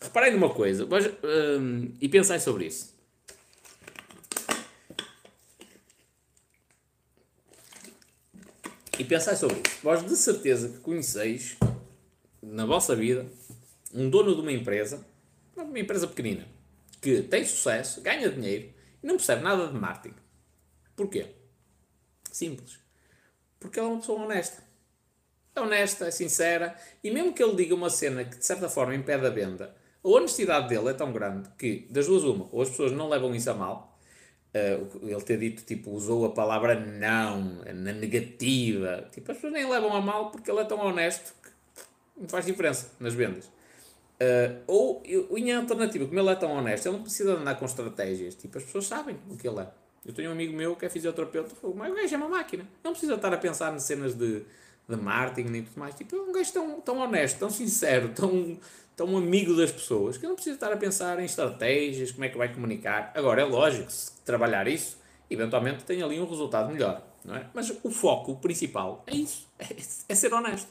Reparem 0.00 0.32
numa 0.32 0.50
coisa 0.50 0.86
mas, 0.86 1.06
hum, 1.06 1.92
e 2.00 2.08
pensem 2.08 2.38
sobre 2.38 2.66
isso. 2.66 2.94
E 8.98 9.04
pensai 9.04 9.34
sobre 9.34 9.56
isso. 9.56 9.80
Vós 9.82 10.04
de 10.04 10.16
certeza 10.16 10.68
que 10.68 10.78
conheceis, 10.78 11.56
na 12.40 12.64
vossa 12.64 12.94
vida, 12.94 13.26
um 13.92 14.08
dono 14.08 14.34
de 14.34 14.40
uma 14.40 14.52
empresa, 14.52 15.04
uma 15.56 15.78
empresa 15.78 16.06
pequenina, 16.06 16.46
que 17.04 17.22
tem 17.22 17.44
sucesso, 17.44 18.00
ganha 18.00 18.30
dinheiro 18.30 18.72
e 19.02 19.06
não 19.06 19.16
percebe 19.16 19.42
nada 19.42 19.68
de 19.68 19.74
marketing. 19.74 20.16
Porquê? 20.96 21.26
Simples. 22.32 22.78
Porque 23.60 23.78
ela 23.78 23.88
é 23.88 23.90
uma 23.92 24.00
pessoa 24.00 24.22
honesta. 24.22 24.64
É 25.54 25.60
honesta, 25.60 26.06
é 26.06 26.10
sincera, 26.10 26.74
e 27.02 27.10
mesmo 27.10 27.34
que 27.34 27.42
ele 27.42 27.54
diga 27.56 27.74
uma 27.74 27.90
cena 27.90 28.24
que 28.24 28.38
de 28.38 28.44
certa 28.44 28.70
forma 28.70 28.94
impede 28.94 29.26
a 29.26 29.30
venda, 29.30 29.76
a 30.02 30.08
honestidade 30.08 30.68
dele 30.68 30.88
é 30.88 30.94
tão 30.94 31.12
grande 31.12 31.48
que, 31.58 31.86
das 31.90 32.06
duas, 32.06 32.24
uma, 32.24 32.48
ou 32.50 32.62
as 32.62 32.70
pessoas 32.70 32.90
não 32.90 33.08
levam 33.08 33.34
isso 33.34 33.50
a 33.50 33.54
mal, 33.54 33.94
Uh, 34.54 35.08
ele 35.08 35.20
ter 35.22 35.36
dito, 35.36 35.64
tipo, 35.64 35.90
usou 35.90 36.26
a 36.26 36.30
palavra 36.30 36.78
não, 36.78 37.40
na 37.74 37.92
negativa. 37.92 39.04
Tipo, 39.10 39.32
as 39.32 39.38
pessoas 39.38 39.52
nem 39.52 39.68
levam 39.68 39.92
a 39.92 40.00
mal 40.00 40.30
porque 40.30 40.48
ele 40.48 40.60
é 40.60 40.64
tão 40.64 40.78
honesto 40.78 41.34
que 41.42 41.50
não 42.16 42.28
faz 42.28 42.46
diferença 42.46 42.92
nas 43.00 43.14
vendas. 43.14 43.50
Uh, 44.14 44.62
ou, 44.66 45.02
em 45.36 45.52
alternativa, 45.52 46.06
como 46.06 46.18
ele 46.18 46.30
é 46.30 46.34
tão 46.36 46.52
honesto, 46.52 46.86
ele 46.86 46.96
não 46.96 47.02
precisa 47.02 47.34
andar 47.34 47.56
com 47.56 47.64
estratégias. 47.64 48.34
Tipo, 48.34 48.58
as 48.58 48.64
pessoas 48.64 48.86
sabem 48.86 49.16
o 49.28 49.36
que 49.36 49.46
ele 49.46 49.60
é. 49.60 49.68
Eu 50.06 50.12
tenho 50.12 50.28
um 50.28 50.32
amigo 50.32 50.54
meu 50.54 50.76
que 50.76 50.84
é 50.84 50.88
fisioterapeuta, 50.88 51.54
mas 51.74 51.90
o 51.90 51.94
gajo 51.94 52.14
é 52.14 52.18
uma 52.18 52.28
máquina. 52.28 52.66
Não 52.82 52.92
precisa 52.92 53.14
estar 53.14 53.32
a 53.32 53.38
pensar 53.38 53.72
nas 53.72 53.84
cenas 53.84 54.14
de, 54.14 54.42
de 54.88 54.96
marketing 54.96 55.48
nem 55.48 55.62
tudo 55.62 55.78
mais. 55.78 55.94
Tipo, 55.94 56.16
é 56.16 56.20
um 56.20 56.32
gajo 56.32 56.52
tão, 56.52 56.80
tão 56.80 56.98
honesto, 56.98 57.38
tão 57.38 57.50
sincero, 57.50 58.10
tão, 58.14 58.58
tão 58.94 59.16
amigo 59.16 59.56
das 59.56 59.72
pessoas, 59.72 60.16
que 60.16 60.26
não 60.26 60.34
precisa 60.34 60.56
estar 60.56 60.72
a 60.72 60.76
pensar 60.76 61.18
em 61.18 61.24
estratégias, 61.24 62.12
como 62.12 62.24
é 62.24 62.28
que 62.28 62.36
vai 62.36 62.52
comunicar. 62.52 63.12
Agora, 63.14 63.42
é 63.42 63.44
lógico, 63.44 63.90
se 63.90 64.12
trabalhar 64.24 64.68
isso, 64.68 64.98
eventualmente 65.28 65.84
tem 65.84 66.02
ali 66.02 66.20
um 66.20 66.28
resultado 66.28 66.70
melhor, 66.70 67.02
não 67.24 67.34
é? 67.34 67.46
Mas 67.54 67.72
o 67.82 67.90
foco 67.90 68.36
principal 68.36 69.02
é 69.06 69.14
isso, 69.16 69.48
é, 69.58 69.66
é 70.08 70.14
ser 70.14 70.32
honesto. 70.32 70.68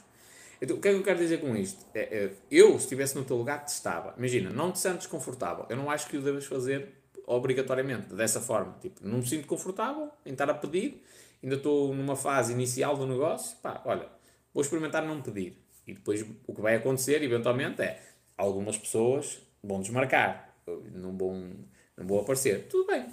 Então, 0.64 0.78
o 0.78 0.80
que 0.80 0.88
é 0.88 0.92
que 0.92 0.98
eu 0.98 1.04
quero 1.04 1.20
dizer 1.20 1.42
com 1.42 1.54
isto? 1.58 1.86
É, 1.94 2.00
é, 2.00 2.32
eu, 2.50 2.72
se 2.80 2.86
estivesse 2.86 3.18
no 3.18 3.26
teu 3.26 3.36
lugar, 3.36 3.66
testava. 3.66 4.14
Imagina, 4.18 4.50
não 4.50 4.72
te 4.72 4.80
sentes 4.80 5.06
confortável. 5.08 5.66
Eu 5.68 5.76
não 5.76 5.92
acho 5.92 6.08
que 6.08 6.16
o 6.16 6.22
deves 6.22 6.46
fazer 6.46 6.88
obrigatoriamente, 7.28 8.14
dessa 8.14 8.40
forma. 8.40 8.74
Tipo, 8.82 9.06
não 9.06 9.18
me 9.18 9.28
sinto 9.28 9.46
confortável 9.46 10.10
em 10.26 10.32
estar 10.32 10.50
a 10.50 10.54
pedir, 10.54 11.04
ainda 11.44 11.58
estou 11.58 11.94
numa 11.94 12.16
fase 12.16 12.54
inicial 12.54 12.96
do 12.96 13.06
negócio, 13.06 13.58
pá, 13.58 13.82
olha, 13.84 14.08
vou 14.54 14.62
experimentar 14.62 15.06
não 15.06 15.22
pedir. 15.22 15.62
E 15.86 15.96
depois 15.96 16.26
o 16.48 16.54
que 16.54 16.62
vai 16.62 16.76
acontecer, 16.76 17.22
eventualmente, 17.22 17.82
é 17.82 18.02
algumas 18.38 18.78
pessoas 18.78 19.42
vão 19.62 19.82
desmarcar, 19.82 20.56
não 20.94 21.18
vão, 21.18 21.52
não 21.98 22.08
vão 22.08 22.20
aparecer. 22.22 22.70
Tudo 22.70 22.88
bem. 22.88 23.06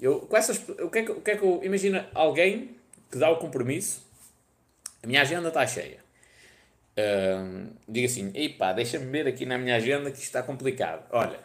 Eu, 0.00 0.20
com 0.20 0.34
essas, 0.34 0.66
o, 0.66 0.88
que 0.88 1.00
é 1.00 1.02
que, 1.02 1.12
o 1.12 1.20
que 1.20 1.30
é 1.30 1.36
que 1.36 1.44
eu. 1.44 1.60
Imagina 1.62 2.08
alguém 2.14 2.74
que 3.10 3.18
dá 3.18 3.30
o 3.30 3.36
compromisso, 3.36 4.02
a 5.02 5.06
minha 5.06 5.20
agenda 5.20 5.48
está 5.48 5.66
cheia. 5.66 6.07
Diga 7.88 8.06
assim: 8.06 8.32
epá, 8.34 8.72
deixa-me 8.72 9.06
ver 9.06 9.26
aqui 9.28 9.46
na 9.46 9.58
minha 9.58 9.76
agenda 9.76 10.10
que 10.10 10.18
está 10.18 10.42
complicado. 10.42 11.06
Olha, 11.10 11.40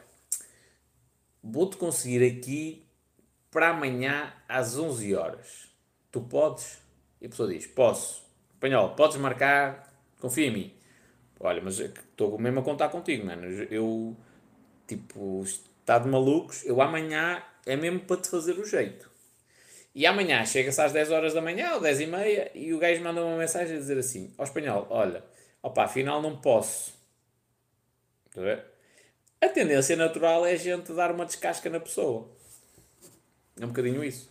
vou-te 1.44 1.78
conseguir 1.78 2.26
aqui 2.26 2.86
para 3.52 3.70
amanhã 3.70 4.34
às 4.48 4.78
11 4.78 5.16
horas. 5.16 5.70
Tu 6.12 6.22
podes? 6.22 6.80
E 7.22 7.26
a 7.26 7.30
pessoa 7.30 7.48
diz, 7.50 7.68
posso. 7.68 8.24
Espanhol, 8.54 8.96
podes 8.96 9.18
marcar, 9.18 9.94
confia 10.20 10.48
em 10.48 10.52
mim. 10.52 10.74
Olha, 11.40 11.62
mas 11.62 11.80
é 11.80 11.86
estou 11.86 12.40
mesmo 12.40 12.62
a 12.62 12.64
contar 12.64 12.90
contigo, 12.90 13.26
mano. 13.26 13.46
Eu, 13.70 14.16
tipo, 14.88 15.44
está 15.44 16.00
de 16.00 16.08
malucos. 16.08 16.66
Eu 16.66 16.82
amanhã 16.82 17.44
é 17.66 17.76
mesmo 17.76 18.00
para 18.00 18.22
te 18.22 18.30
fazer 18.30 18.54
o 18.54 18.66
jeito. 18.66 19.12
E 19.94 20.06
amanhã 20.08 20.44
chega-se 20.46 20.82
às 20.82 20.92
10 20.92 21.12
horas 21.12 21.34
da 21.34 21.42
manhã 21.42 21.74
ou 21.76 21.82
10 21.82 22.00
e 22.00 22.08
meia 22.08 22.52
e 22.56 22.74
o 22.74 22.80
gajo 22.80 23.04
manda 23.04 23.24
uma 23.24 23.38
mensagem 23.38 23.76
a 23.76 23.80
dizer 23.80 23.98
assim: 23.98 24.34
ao 24.38 24.46
espanhol, 24.46 24.88
olha, 24.90 25.24
opá, 25.64 25.86
afinal 25.86 26.22
não 26.22 26.36
posso. 26.38 26.94
A 29.42 29.48
tendência 29.50 29.96
natural 29.96 30.46
é 30.46 30.52
a 30.52 30.58
gente 30.58 30.94
dar 30.94 31.12
uma 31.12 31.26
descasca 31.26 31.70
na 31.70 31.80
pessoa. 31.80 32.30
É 33.60 33.66
um 33.66 33.70
bocadinho 33.70 34.04
isso. 34.04 34.30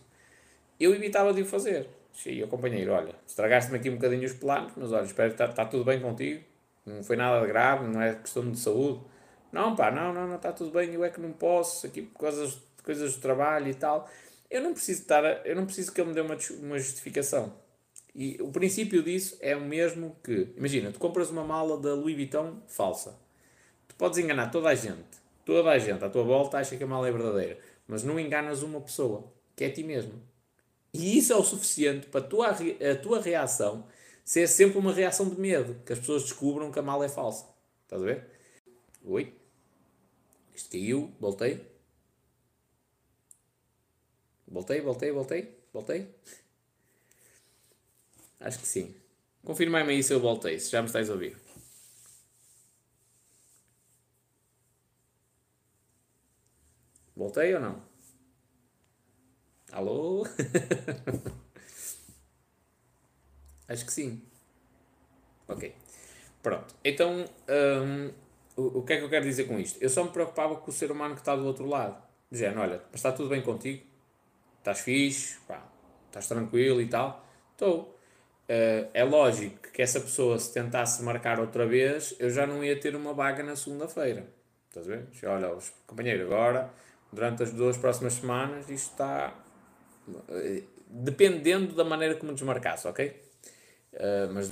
Eu 0.79 0.93
evitava 0.93 1.33
de 1.33 1.41
o 1.41 1.45
fazer. 1.45 1.87
Cheguei 2.13 2.43
ao 2.43 2.47
companheiro, 2.47 2.91
olha, 2.91 3.15
estragaste-me 3.27 3.79
aqui 3.79 3.89
um 3.89 3.95
bocadinho 3.95 4.25
os 4.25 4.33
planos, 4.33 4.71
mas 4.75 4.91
olha, 4.91 5.05
espero 5.05 5.29
que 5.29 5.41
está 5.41 5.47
tá 5.47 5.65
tudo 5.65 5.83
bem 5.83 5.99
contigo. 5.99 6.43
Não 6.85 7.03
foi 7.03 7.15
nada 7.15 7.41
de 7.41 7.47
grave, 7.47 7.87
não 7.87 8.01
é 8.01 8.15
questão 8.15 8.49
de 8.51 8.59
saúde. 8.59 9.01
Não, 9.51 9.75
pá, 9.75 9.89
não, 9.89 10.13
não, 10.13 10.27
não, 10.27 10.35
está 10.35 10.51
tudo 10.51 10.71
bem, 10.71 10.93
eu 10.93 11.03
é 11.03 11.09
que 11.09 11.19
não 11.19 11.31
posso, 11.31 11.87
aqui 11.87 12.01
por 12.01 12.19
causa 12.19 12.47
de 12.47 12.83
coisas 12.83 13.13
de 13.13 13.19
trabalho 13.19 13.67
e 13.67 13.73
tal. 13.73 14.09
Eu 14.49 14.61
não 14.61 14.73
preciso 14.73 15.01
estar, 15.01 15.23
eu 15.45 15.55
não 15.55 15.65
preciso 15.65 15.91
que 15.91 16.01
ele 16.01 16.09
me 16.09 16.13
dê 16.13 16.21
uma, 16.21 16.37
uma 16.59 16.77
justificação. 16.77 17.53
E 18.15 18.37
o 18.41 18.51
princípio 18.51 19.01
disso 19.01 19.37
é 19.39 19.55
o 19.55 19.61
mesmo 19.61 20.15
que, 20.23 20.53
imagina, 20.55 20.91
tu 20.91 20.99
compras 20.99 21.29
uma 21.29 21.43
mala 21.43 21.77
da 21.77 21.95
Louis 21.95 22.15
Vuitton 22.15 22.61
falsa. 22.67 23.17
Tu 23.87 23.95
podes 23.95 24.19
enganar 24.19 24.51
toda 24.51 24.69
a 24.69 24.75
gente. 24.75 25.23
Toda 25.43 25.69
a 25.69 25.79
gente 25.79 26.03
à 26.03 26.09
tua 26.09 26.23
volta 26.23 26.57
acha 26.57 26.77
que 26.77 26.83
a 26.83 26.87
mala 26.87 27.07
é 27.07 27.11
verdadeira. 27.11 27.57
Mas 27.87 28.03
não 28.03 28.19
enganas 28.19 28.61
uma 28.61 28.79
pessoa, 28.79 29.31
que 29.55 29.63
é 29.63 29.69
ti 29.69 29.83
mesmo. 29.83 30.21
E 30.93 31.17
isso 31.17 31.33
é 31.33 31.35
o 31.35 31.43
suficiente 31.43 32.07
para 32.07 32.21
a 32.21 32.23
tua, 32.23 32.49
a 32.49 32.95
tua 33.01 33.19
reação 33.19 33.87
ser 34.23 34.47
sempre 34.47 34.77
uma 34.77 34.93
reação 34.93 35.27
de 35.27 35.39
medo. 35.39 35.75
Que 35.83 35.93
as 35.93 35.99
pessoas 35.99 36.23
descubram 36.23 36.71
que 36.71 36.79
a 36.79 36.83
mala 36.83 37.05
é 37.05 37.09
falsa. 37.09 37.47
Estás 37.83 38.01
a 38.01 38.05
ver? 38.05 38.27
Oi? 39.03 39.33
Isto 40.55 40.69
caiu, 40.69 41.11
voltei. 41.19 41.65
Voltei, 44.47 44.81
voltei, 44.81 45.11
voltei, 45.11 45.57
voltei. 45.73 46.07
Acho 48.43 48.59
que 48.59 48.67
sim. 48.67 48.93
Confirmai-me 49.43 49.91
aí 49.93 50.03
se 50.03 50.13
eu 50.13 50.19
voltei, 50.19 50.59
se 50.59 50.69
já 50.71 50.81
me 50.81 50.87
estáis 50.87 51.09
a 51.09 51.13
ouvir. 51.13 51.35
Voltei 57.15 57.53
ou 57.55 57.59
não? 57.59 57.81
Alô? 59.73 60.23
Acho 63.67 63.85
que 63.85 63.91
sim. 63.93 64.21
Ok. 65.47 65.73
Pronto. 66.41 66.75
Então, 66.83 67.25
um, 67.49 68.11
o, 68.57 68.79
o 68.79 68.83
que 68.83 68.93
é 68.93 68.97
que 68.97 69.03
eu 69.03 69.09
quero 69.09 69.25
dizer 69.25 69.45
com 69.45 69.59
isto? 69.59 69.81
Eu 69.81 69.89
só 69.89 70.03
me 70.03 70.11
preocupava 70.11 70.55
com 70.57 70.69
o 70.71 70.73
ser 70.73 70.91
humano 70.91 71.15
que 71.15 71.21
está 71.21 71.35
do 71.35 71.45
outro 71.45 71.67
lado. 71.67 72.01
Dizendo, 72.31 72.59
olha, 72.61 72.81
mas 72.91 72.95
está 72.99 73.11
tudo 73.11 73.29
bem 73.29 73.41
contigo? 73.41 73.83
Estás 74.59 74.81
fixe? 74.81 75.37
Pá, 75.47 75.63
estás 76.07 76.27
tranquilo 76.27 76.81
e 76.81 76.87
tal? 76.87 77.25
Estou. 77.53 77.92
Uh, 78.43 78.89
é 78.93 79.03
lógico 79.03 79.71
que 79.71 79.81
essa 79.81 79.99
pessoa, 79.99 80.37
se 80.37 80.53
tentasse 80.53 81.01
marcar 81.01 81.39
outra 81.39 81.65
vez, 81.65 82.15
eu 82.19 82.29
já 82.29 82.45
não 82.45 82.63
ia 82.63 82.79
ter 82.79 82.95
uma 82.95 83.13
vaga 83.13 83.41
na 83.41 83.55
segunda-feira. 83.55 84.25
Estás 84.67 84.87
a 84.87 84.89
ver? 84.89 85.07
Olha, 85.25 85.57
companheiro, 85.87 86.25
agora, 86.25 86.69
durante 87.11 87.43
as 87.43 87.51
duas 87.51 87.77
próximas 87.77 88.13
semanas, 88.13 88.69
isto 88.69 88.91
está. 88.91 89.33
Uh, 90.07 90.63
dependendo 90.89 91.73
da 91.73 91.83
maneira 91.83 92.15
como 92.15 92.33
desmarcasse, 92.33 92.87
ok? 92.87 93.19
Uh, 93.93 94.33
mas 94.33 94.51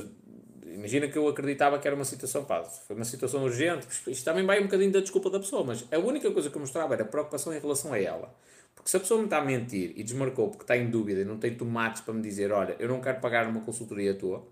imagina 0.66 1.08
que 1.08 1.18
eu 1.18 1.28
acreditava 1.28 1.78
que 1.78 1.88
era 1.88 1.96
uma 1.96 2.06
situação, 2.06 2.46
pá, 2.46 2.64
foi 2.64 2.96
uma 2.96 3.06
situação 3.06 3.44
urgente. 3.44 3.88
Isto 4.08 4.24
também 4.24 4.46
vai 4.46 4.60
um 4.60 4.64
bocadinho 4.64 4.92
da 4.92 5.00
desculpa 5.00 5.30
da 5.30 5.40
pessoa, 5.40 5.64
mas 5.64 5.86
a 5.92 5.98
única 5.98 6.32
coisa 6.32 6.50
que 6.50 6.56
eu 6.56 6.62
mostrava 6.62 6.94
era 6.94 7.06
preocupação 7.06 7.54
em 7.54 7.60
relação 7.60 7.94
a 7.94 8.00
ela. 8.00 8.34
Porque 8.76 8.90
se 8.90 8.98
a 8.98 9.00
pessoa 9.00 9.20
me 9.20 9.26
está 9.26 9.38
a 9.38 9.46
mentir 9.46 9.94
e 9.96 10.04
desmarcou 10.04 10.50
porque 10.50 10.64
está 10.64 10.76
em 10.76 10.90
dúvida 10.90 11.22
e 11.22 11.26
não 11.26 11.38
tem 11.38 11.56
tomates 11.56 12.02
para 12.02 12.14
me 12.14 12.22
dizer, 12.22 12.52
olha, 12.52 12.76
eu 12.80 12.88
não 12.88 13.00
quero 13.00 13.20
pagar 13.20 13.48
uma 13.48 13.62
consultoria 13.62 14.14
tua, 14.14 14.48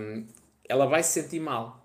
um, 0.00 0.26
ela 0.68 0.86
vai 0.86 1.02
se 1.02 1.22
sentir 1.22 1.40
mal. 1.40 1.82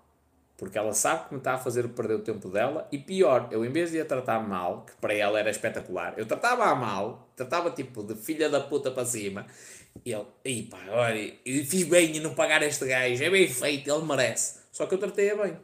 Porque 0.56 0.76
ela 0.76 0.92
sabe 0.92 1.28
que 1.28 1.34
me 1.34 1.38
está 1.38 1.54
a 1.54 1.58
fazer 1.58 1.86
perder 1.90 2.14
o 2.14 2.18
tempo 2.18 2.48
dela 2.48 2.88
e 2.90 2.98
pior, 2.98 3.48
eu 3.52 3.64
em 3.64 3.70
vez 3.70 3.92
de 3.92 4.00
a 4.00 4.04
tratar 4.04 4.40
mal, 4.40 4.84
que 4.84 4.92
para 4.96 5.14
ela 5.14 5.38
era 5.38 5.48
espetacular, 5.48 6.14
eu 6.16 6.26
tratava-a 6.26 6.74
mal, 6.74 7.30
tratava 7.36 7.70
tipo 7.70 8.02
de 8.02 8.16
filha 8.16 8.50
da 8.50 8.58
puta 8.58 8.90
para 8.90 9.04
cima, 9.04 9.46
e 10.04 10.12
ele, 10.12 10.26
e 10.44 10.64
pá, 10.64 10.78
olha, 10.90 11.32
fiz 11.64 11.84
bem 11.84 12.16
em 12.16 12.20
não 12.20 12.34
pagar 12.34 12.60
este 12.64 12.86
gajo, 12.86 13.22
é 13.22 13.30
bem 13.30 13.46
feito, 13.46 13.88
ele 13.88 14.04
merece. 14.04 14.58
Só 14.72 14.86
que 14.86 14.94
eu 14.94 14.98
tratei-a 14.98 15.36
bem. 15.36 15.56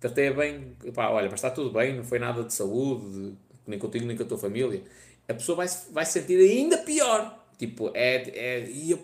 Tratei-a 0.00 0.32
bem, 0.32 0.76
pá, 0.92 1.10
olha, 1.10 1.26
mas 1.30 1.34
está 1.34 1.50
tudo 1.50 1.70
bem, 1.72 1.94
não 1.96 2.02
foi 2.02 2.18
nada 2.18 2.42
de 2.42 2.52
saúde, 2.52 3.36
nem 3.66 3.78
contigo 3.78 4.06
nem 4.06 4.16
com 4.16 4.22
a 4.22 4.26
tua 4.26 4.38
família 4.38 4.82
a 5.28 5.34
pessoa 5.34 5.56
vai, 5.56 5.66
vai 5.90 6.04
se 6.04 6.12
sentir 6.12 6.38
ainda 6.38 6.78
pior. 6.78 7.42
Tipo, 7.58 7.90
é. 7.94 8.16
é 8.34 8.68
e 8.68 8.90
eu, 8.90 9.00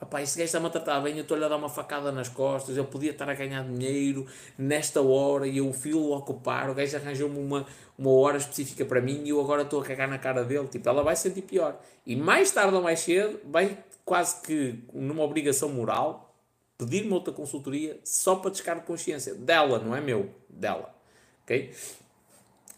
opá, 0.00 0.22
este 0.22 0.38
gajo 0.38 0.46
está-me 0.46 0.66
a 0.66 0.70
tratar 0.70 1.00
bem, 1.00 1.16
eu 1.16 1.22
estou-lhe 1.22 1.44
a 1.44 1.48
dar 1.48 1.56
uma 1.56 1.68
facada 1.68 2.10
nas 2.10 2.28
costas, 2.28 2.76
eu 2.76 2.84
podia 2.84 3.10
estar 3.10 3.28
a 3.28 3.34
ganhar 3.34 3.62
dinheiro 3.64 4.26
nesta 4.58 5.00
hora 5.00 5.46
e 5.46 5.58
eu 5.58 5.68
o 5.68 5.72
filo 5.72 6.12
ocupar, 6.12 6.70
o 6.70 6.74
gajo 6.74 6.96
arranjou-me 6.96 7.38
uma, 7.38 7.66
uma 7.98 8.10
hora 8.10 8.38
específica 8.38 8.84
para 8.84 9.00
mim 9.00 9.22
e 9.24 9.28
eu 9.28 9.40
agora 9.40 9.62
estou 9.62 9.80
a 9.80 9.84
cagar 9.84 10.08
na 10.08 10.18
cara 10.18 10.44
dele. 10.44 10.66
Tipo, 10.68 10.88
ela 10.88 11.02
vai 11.02 11.14
se 11.14 11.22
sentir 11.22 11.42
pior. 11.42 11.78
E 12.06 12.16
mais 12.16 12.50
tarde 12.50 12.74
ou 12.74 12.82
mais 12.82 13.00
cedo, 13.00 13.38
vai 13.44 13.78
quase 14.04 14.40
que 14.42 14.82
numa 14.92 15.22
obrigação 15.22 15.68
moral 15.68 16.34
pedir-me 16.78 17.12
outra 17.12 17.32
consultoria 17.32 18.00
só 18.02 18.36
para 18.36 18.50
descargo 18.50 18.80
de 18.80 18.86
consciência. 18.86 19.34
Dela, 19.34 19.78
não 19.78 19.94
é 19.94 20.00
meu. 20.00 20.30
Dela. 20.48 20.94
Ok? 21.42 21.72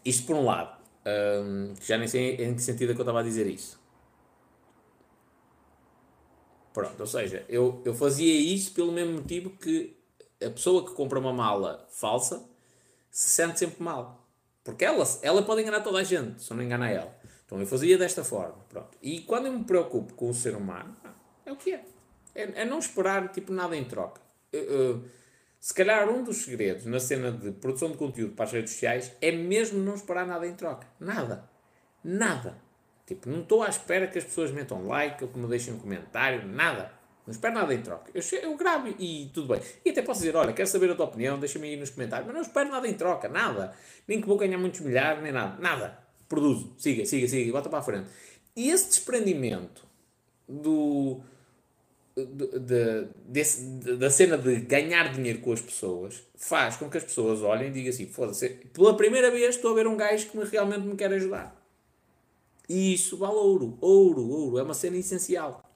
Isto 0.03 0.27
por 0.27 0.35
um 0.35 0.43
lado. 0.43 0.82
Um, 1.05 1.73
já 1.81 1.97
nem 1.97 2.07
sei 2.07 2.35
em 2.35 2.55
que 2.55 2.61
sentido 2.61 2.91
é 2.91 2.95
que 2.95 3.01
eu 3.01 3.03
estava 3.03 3.19
a 3.19 3.23
dizer 3.23 3.47
isso. 3.47 3.81
Pronto, 6.73 6.99
ou 6.99 7.07
seja, 7.07 7.45
eu, 7.47 7.81
eu 7.85 7.93
fazia 7.93 8.33
isso 8.33 8.73
pelo 8.73 8.91
mesmo 8.91 9.13
motivo 9.13 9.51
que 9.51 9.95
a 10.43 10.49
pessoa 10.49 10.85
que 10.85 10.93
compra 10.93 11.19
uma 11.19 11.31
mala 11.31 11.87
falsa 11.91 12.43
se 13.11 13.29
sente 13.29 13.59
sempre 13.59 13.83
mal. 13.83 14.27
Porque 14.63 14.83
ela, 14.83 15.05
ela 15.21 15.43
pode 15.43 15.61
enganar 15.61 15.81
toda 15.81 15.99
a 15.99 16.03
gente, 16.03 16.41
só 16.41 16.55
não 16.55 16.63
engana 16.63 16.89
ela. 16.89 17.13
Então 17.45 17.59
eu 17.59 17.67
fazia 17.67 17.97
desta 17.97 18.23
forma. 18.23 18.55
Pronto. 18.69 18.97
E 19.01 19.21
quando 19.21 19.45
eu 19.45 19.53
me 19.53 19.63
preocupo 19.63 20.13
com 20.13 20.29
o 20.29 20.33
ser 20.33 20.55
humano, 20.55 20.95
é 21.45 21.51
o 21.51 21.55
que 21.55 21.73
é. 21.73 21.85
É, 22.33 22.61
é 22.61 22.65
não 22.65 22.79
esperar 22.79 23.31
tipo, 23.31 23.53
nada 23.53 23.75
em 23.75 23.85
troca. 23.85 24.19
Eu, 24.51 24.63
eu, 24.63 25.05
se 25.63 25.73
calhar 25.73 26.09
um 26.09 26.25
dos 26.25 26.39
segredos 26.39 26.85
na 26.85 26.99
cena 26.99 27.31
de 27.31 27.49
produção 27.51 27.89
de 27.89 27.95
conteúdo 27.95 28.33
para 28.33 28.43
as 28.43 28.51
redes 28.51 28.73
sociais 28.73 29.13
é 29.21 29.31
mesmo 29.31 29.79
não 29.79 29.95
esperar 29.95 30.27
nada 30.27 30.45
em 30.45 30.53
troca. 30.53 30.85
Nada. 30.99 31.49
Nada. 32.03 32.57
Tipo, 33.07 33.29
não 33.29 33.43
estou 33.43 33.63
à 33.63 33.69
espera 33.69 34.05
que 34.07 34.17
as 34.17 34.25
pessoas 34.25 34.51
metam 34.51 34.85
like 34.85 35.23
ou 35.23 35.29
que 35.29 35.39
me 35.39 35.47
deixem 35.47 35.73
um 35.73 35.79
comentário. 35.79 36.45
Nada. 36.45 36.91
Não 37.25 37.31
espero 37.31 37.53
nada 37.53 37.73
em 37.73 37.81
troca. 37.81 38.11
Eu, 38.13 38.21
eu 38.41 38.57
gravo 38.57 38.93
e 38.99 39.31
tudo 39.33 39.53
bem. 39.53 39.61
E 39.85 39.91
até 39.91 40.01
posso 40.01 40.19
dizer, 40.19 40.35
olha, 40.35 40.51
quero 40.51 40.67
saber 40.67 40.91
a 40.91 40.95
tua 40.95 41.05
opinião, 41.05 41.39
deixa-me 41.39 41.69
aí 41.69 41.77
nos 41.77 41.91
comentários. 41.91 42.27
Mas 42.27 42.35
não 42.35 42.41
espero 42.41 42.69
nada 42.69 42.85
em 42.85 42.95
troca. 42.95 43.29
Nada. 43.29 43.73
Nem 44.05 44.19
que 44.19 44.27
vou 44.27 44.37
ganhar 44.37 44.57
muitos 44.57 44.81
milhares, 44.81 45.23
nem 45.23 45.31
nada. 45.31 45.61
Nada. 45.61 45.97
Produzo. 46.27 46.75
Siga, 46.77 47.05
siga, 47.05 47.25
siga. 47.25 47.53
Bota 47.53 47.69
para 47.69 47.79
a 47.79 47.83
frente. 47.83 48.09
E 48.53 48.69
esse 48.69 48.89
desprendimento 48.89 49.87
do 50.45 51.21
de, 52.15 52.59
de, 52.59 53.07
desse, 53.25 53.63
da 53.97 54.09
cena 54.09 54.37
de 54.37 54.57
ganhar 54.61 55.11
dinheiro 55.11 55.39
com 55.39 55.51
as 55.51 55.61
pessoas 55.61 56.23
faz 56.35 56.75
com 56.75 56.89
que 56.89 56.97
as 56.97 57.03
pessoas 57.03 57.41
olhem 57.41 57.69
e 57.69 57.71
digam 57.71 57.89
assim: 57.89 58.05
foda-se, 58.05 58.49
pela 58.49 58.95
primeira 58.95 59.31
vez 59.31 59.55
estou 59.55 59.71
a 59.71 59.75
ver 59.75 59.87
um 59.87 59.97
gajo 59.97 60.29
que 60.29 60.37
me, 60.37 60.45
realmente 60.45 60.85
me 60.85 60.95
quer 60.95 61.11
ajudar. 61.13 61.59
E 62.69 62.93
isso 62.93 63.17
vale 63.17 63.35
ouro, 63.35 63.77
ouro, 63.81 64.29
ouro, 64.29 64.57
é 64.59 64.63
uma 64.63 64.73
cena 64.73 64.97
essencial. 64.97 65.69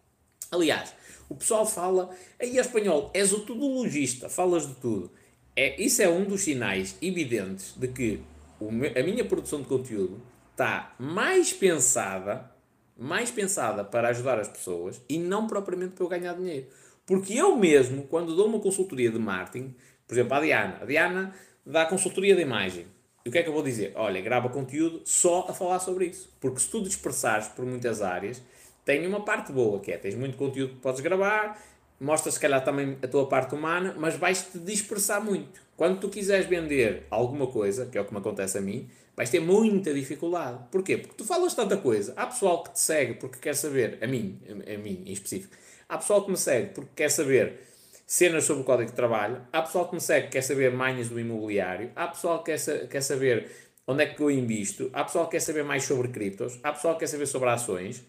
Aliás, 0.52 0.94
o 1.28 1.36
pessoal 1.36 1.66
fala, 1.66 2.10
aí 2.40 2.58
é 2.58 2.62
espanhol, 2.62 3.12
és 3.14 3.34
o 3.34 3.42
tudologista, 3.42 4.30
falas 4.30 4.68
de 4.68 4.76
tudo. 4.76 5.12
É, 5.56 5.82
isso 5.82 6.02
é 6.02 6.08
um 6.08 6.24
dos 6.24 6.42
sinais 6.42 6.96
evidentes 7.02 7.74
de 7.76 7.88
que 7.88 8.22
o, 8.60 8.70
a 8.70 9.04
minha 9.04 9.26
produção 9.26 9.62
de 9.62 9.68
conteúdo 9.68 10.22
está 10.52 10.96
mais 10.98 11.52
pensada 11.52 12.50
mais 12.98 13.32
pensada 13.32 13.84
para 13.84 14.10
ajudar 14.10 14.40
as 14.40 14.48
pessoas 14.48 15.02
e 15.07 15.18
não 15.18 15.48
propriamente 15.48 15.94
para 15.94 16.03
eu 16.03 16.10
ganhar 16.10 16.34
dinheiro. 16.34 16.68
Porque 17.06 17.34
eu 17.34 17.56
mesmo, 17.56 18.03
quando 18.03 18.36
dou 18.36 18.48
uma 18.48 18.60
consultoria 18.60 19.10
de 19.10 19.19
marketing, 19.19 19.74
por 20.07 20.14
exemplo, 20.14 20.34
a 20.34 20.40
Diana, 20.41 20.78
a 20.82 20.86
Diana 20.86 21.34
dá 21.65 21.86
consultoria 21.86 22.36
de 22.36 22.41
imagem. 22.41 22.88
E 23.26 23.30
o 23.30 23.32
que 23.32 23.38
é 23.38 23.44
que 23.44 23.49
eu 23.49 23.53
vou 23.53 23.64
dizer? 23.64 23.91
Olha, 23.95 24.22
grava 24.22 24.49
conteúdo 24.49 25.02
só 25.06 25.48
a 25.49 25.53
falar 25.53 25.80
sobre 25.80 26.06
isso. 26.06 26.30
Porque 26.40 26.60
se 26.60 26.69
tu 26.69 26.82
dispersares 26.82 27.48
por 27.49 27.65
muitas 27.65 28.02
áreas, 28.02 28.41
tem 28.86 29.06
uma 29.06 29.24
parte 29.24 29.52
boa, 29.52 29.82
que 29.82 29.91
é, 29.91 29.98
tens 29.98 30.15
muito 30.15 30.38
conteúdo 30.38 30.76
que 30.76 30.80
podes 30.80 31.02
gravar, 31.02 31.61
mostras 31.99 32.36
se 32.36 32.40
calhar 32.40 32.64
também 32.64 32.98
a 33.03 33.07
tua 33.07 33.28
parte 33.28 33.53
humana, 33.53 33.94
mas 33.98 34.15
vais-te 34.15 34.57
dispersar 34.60 35.24
muito. 35.24 35.66
Quando 35.78 35.99
tu 35.99 36.10
quiseres 36.10 36.48
vender 36.48 37.06
alguma 37.12 37.45
coisa, 37.45 37.86
que 37.86 37.99
é 37.99 38.02
o 38.02 38.06
que 38.06 38.12
me 38.12 38.20
acontece 38.20 38.58
a 38.58 38.62
mim, 38.62 38.90
vais 39.16 39.30
ter 39.30 39.40
muita 39.40 39.94
dificuldade. 39.94 40.58
Porquê? 40.72 40.98
Porque 40.98 41.16
tu 41.16 41.24
falas 41.24 41.54
tanta 41.54 41.78
coisa. 41.78 42.14
Há 42.18 42.26
pessoal 42.26 42.64
que 42.64 42.74
te 42.74 42.80
segue 42.80 43.14
porque 43.14 43.38
quer 43.38 43.56
saber, 43.56 43.99
a 44.02 44.08
mim, 44.08 44.41
a 44.49 44.78
mim 44.80 45.04
em 45.06 45.14
específico, 45.14 45.56
há 45.88 45.99
pessoal 45.99 46.26
que 46.26 46.32
me 46.32 46.38
segue 46.38 46.74
porque 46.74 46.90
quer 46.95 47.12
saber 47.12 47.60
cenas 48.08 48.45
sobre 48.45 48.64
o 48.64 48.66
código 48.66 48.90
de 48.90 48.95
trabalho, 48.95 49.40
há 49.54 49.62
pessoal 49.62 49.88
que 49.88 49.94
me 49.94 50.02
segue 50.02 50.28
que 50.28 50.34
quer 50.34 50.41
saber 50.41 50.72
manhas 50.72 51.10
do 51.10 51.20
imobiliário, 51.20 51.91
há 51.95 52.08
pessoal 52.08 52.44
que 52.44 52.58
quer, 52.58 52.88
quer 52.88 53.02
saber 53.02 53.52
onde 53.86 54.04
é 54.04 54.08
que 54.08 54.20
eu 54.20 54.32
invisto, 54.32 54.90
há 54.94 55.04
pessoal 55.04 55.26
que 55.26 55.32
quer 55.32 55.41
saber 55.41 55.64
mais 55.64 55.84
sobre 55.84 56.08
criptos, 56.08 56.60
há 56.64 56.74
pessoal 56.74 56.95
que 56.95 57.02
quer 57.02 57.08
saber 57.08 57.28
sobre 57.28 57.49
ações, 57.49 58.04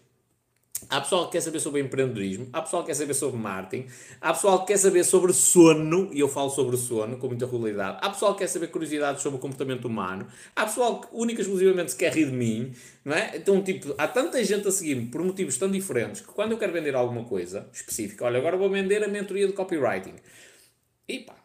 Há 0.87 1.01
pessoal 1.01 1.25
que 1.25 1.33
quer 1.33 1.41
saber 1.41 1.59
sobre 1.59 1.81
empreendedorismo, 1.81 2.47
há 2.53 2.61
pessoal 2.61 2.83
que 2.83 2.87
quer 2.87 2.93
saber 2.93 3.13
sobre 3.13 3.39
marketing, 3.39 3.87
há 4.21 4.33
pessoal 4.33 4.59
que 4.61 4.67
quer 4.67 4.77
saber 4.77 5.03
sobre 5.03 5.33
sono, 5.33 6.09
e 6.13 6.19
eu 6.19 6.27
falo 6.27 6.49
sobre 6.49 6.77
sono 6.77 7.17
com 7.17 7.27
muita 7.27 7.45
regularidade, 7.45 7.97
há 8.01 8.09
pessoal 8.09 8.33
que 8.33 8.39
quer 8.39 8.47
saber 8.47 8.67
curiosidades 8.67 9.21
sobre 9.21 9.37
o 9.37 9.41
comportamento 9.41 9.85
humano, 9.85 10.27
há 10.55 10.65
pessoal 10.65 11.01
que 11.01 11.07
única 11.11 11.41
e 11.41 11.43
exclusivamente 11.43 11.91
se 11.91 11.97
quer 11.97 12.13
rir 12.13 12.25
de 12.25 12.31
mim, 12.31 12.73
não 13.03 13.13
é? 13.13 13.37
Então, 13.37 13.61
tipo, 13.61 13.93
há 13.97 14.07
tanta 14.07 14.43
gente 14.43 14.67
a 14.67 14.71
seguir-me 14.71 15.07
por 15.07 15.23
motivos 15.23 15.57
tão 15.57 15.69
diferentes 15.69 16.21
que 16.21 16.27
quando 16.27 16.51
eu 16.51 16.57
quero 16.57 16.71
vender 16.71 16.95
alguma 16.95 17.25
coisa 17.25 17.67
específica, 17.73 18.25
olha, 18.25 18.37
agora 18.37 18.55
vou 18.55 18.69
vender 18.69 19.03
a 19.03 19.07
mentoria 19.07 19.47
de 19.47 19.53
copywriting. 19.53 20.15
E 21.07 21.19
pá, 21.19 21.35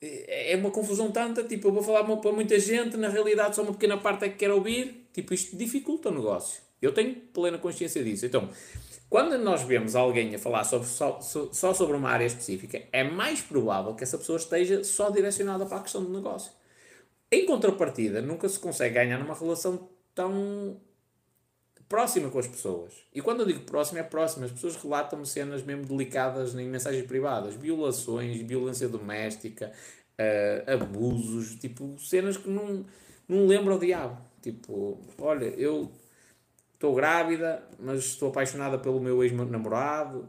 é, 0.00 0.52
é 0.52 0.56
uma 0.56 0.70
confusão 0.70 1.10
tanta, 1.10 1.42
tipo, 1.44 1.68
eu 1.68 1.72
vou 1.72 1.82
falar 1.82 2.04
para 2.04 2.32
muita 2.32 2.58
gente, 2.58 2.96
na 2.96 3.08
realidade 3.08 3.56
só 3.56 3.62
uma 3.62 3.72
pequena 3.72 3.96
parte 3.96 4.24
é 4.24 4.28
que 4.28 4.36
quer 4.36 4.50
ouvir, 4.50 5.08
tipo, 5.12 5.32
isto 5.32 5.56
dificulta 5.56 6.10
o 6.10 6.14
negócio. 6.14 6.63
Eu 6.80 6.92
tenho 6.92 7.14
plena 7.32 7.58
consciência 7.58 8.02
disso. 8.04 8.26
Então, 8.26 8.50
quando 9.08 9.38
nós 9.38 9.62
vemos 9.62 9.94
alguém 9.94 10.34
a 10.34 10.38
falar 10.38 10.64
sobre, 10.64 10.88
só, 10.88 11.20
só 11.20 11.72
sobre 11.72 11.96
uma 11.96 12.10
área 12.10 12.24
específica, 12.24 12.82
é 12.92 13.04
mais 13.04 13.40
provável 13.40 13.94
que 13.94 14.02
essa 14.02 14.18
pessoa 14.18 14.36
esteja 14.36 14.82
só 14.82 15.10
direcionada 15.10 15.64
para 15.66 15.78
a 15.78 15.82
questão 15.82 16.02
do 16.02 16.12
negócio. 16.12 16.52
Em 17.30 17.46
contrapartida, 17.46 18.20
nunca 18.20 18.48
se 18.48 18.58
consegue 18.58 18.94
ganhar 18.94 19.18
numa 19.18 19.34
relação 19.34 19.88
tão 20.14 20.80
próxima 21.88 22.30
com 22.30 22.38
as 22.38 22.46
pessoas. 22.46 22.92
E 23.14 23.20
quando 23.20 23.40
eu 23.40 23.46
digo 23.46 23.60
próxima, 23.60 24.00
é 24.00 24.02
próxima. 24.02 24.46
As 24.46 24.52
pessoas 24.52 24.76
relatam-me 24.76 25.26
cenas 25.26 25.62
mesmo 25.62 25.84
delicadas 25.84 26.54
em 26.54 26.68
mensagens 26.68 27.06
privadas. 27.06 27.54
Violações, 27.54 28.40
violência 28.42 28.88
doméstica, 28.88 29.72
uh, 30.18 30.72
abusos, 30.72 31.54
tipo, 31.56 31.96
cenas 31.98 32.36
que 32.36 32.48
não, 32.48 32.84
não 33.28 33.46
lembram 33.46 33.76
o 33.76 33.78
diabo. 33.78 34.20
Tipo, 34.42 35.00
olha, 35.18 35.46
eu 35.46 35.90
estou 36.84 36.94
grávida, 36.94 37.66
mas 37.78 38.00
estou 38.00 38.28
apaixonada 38.28 38.78
pelo 38.78 39.00
meu 39.00 39.24
ex-namorado. 39.24 40.28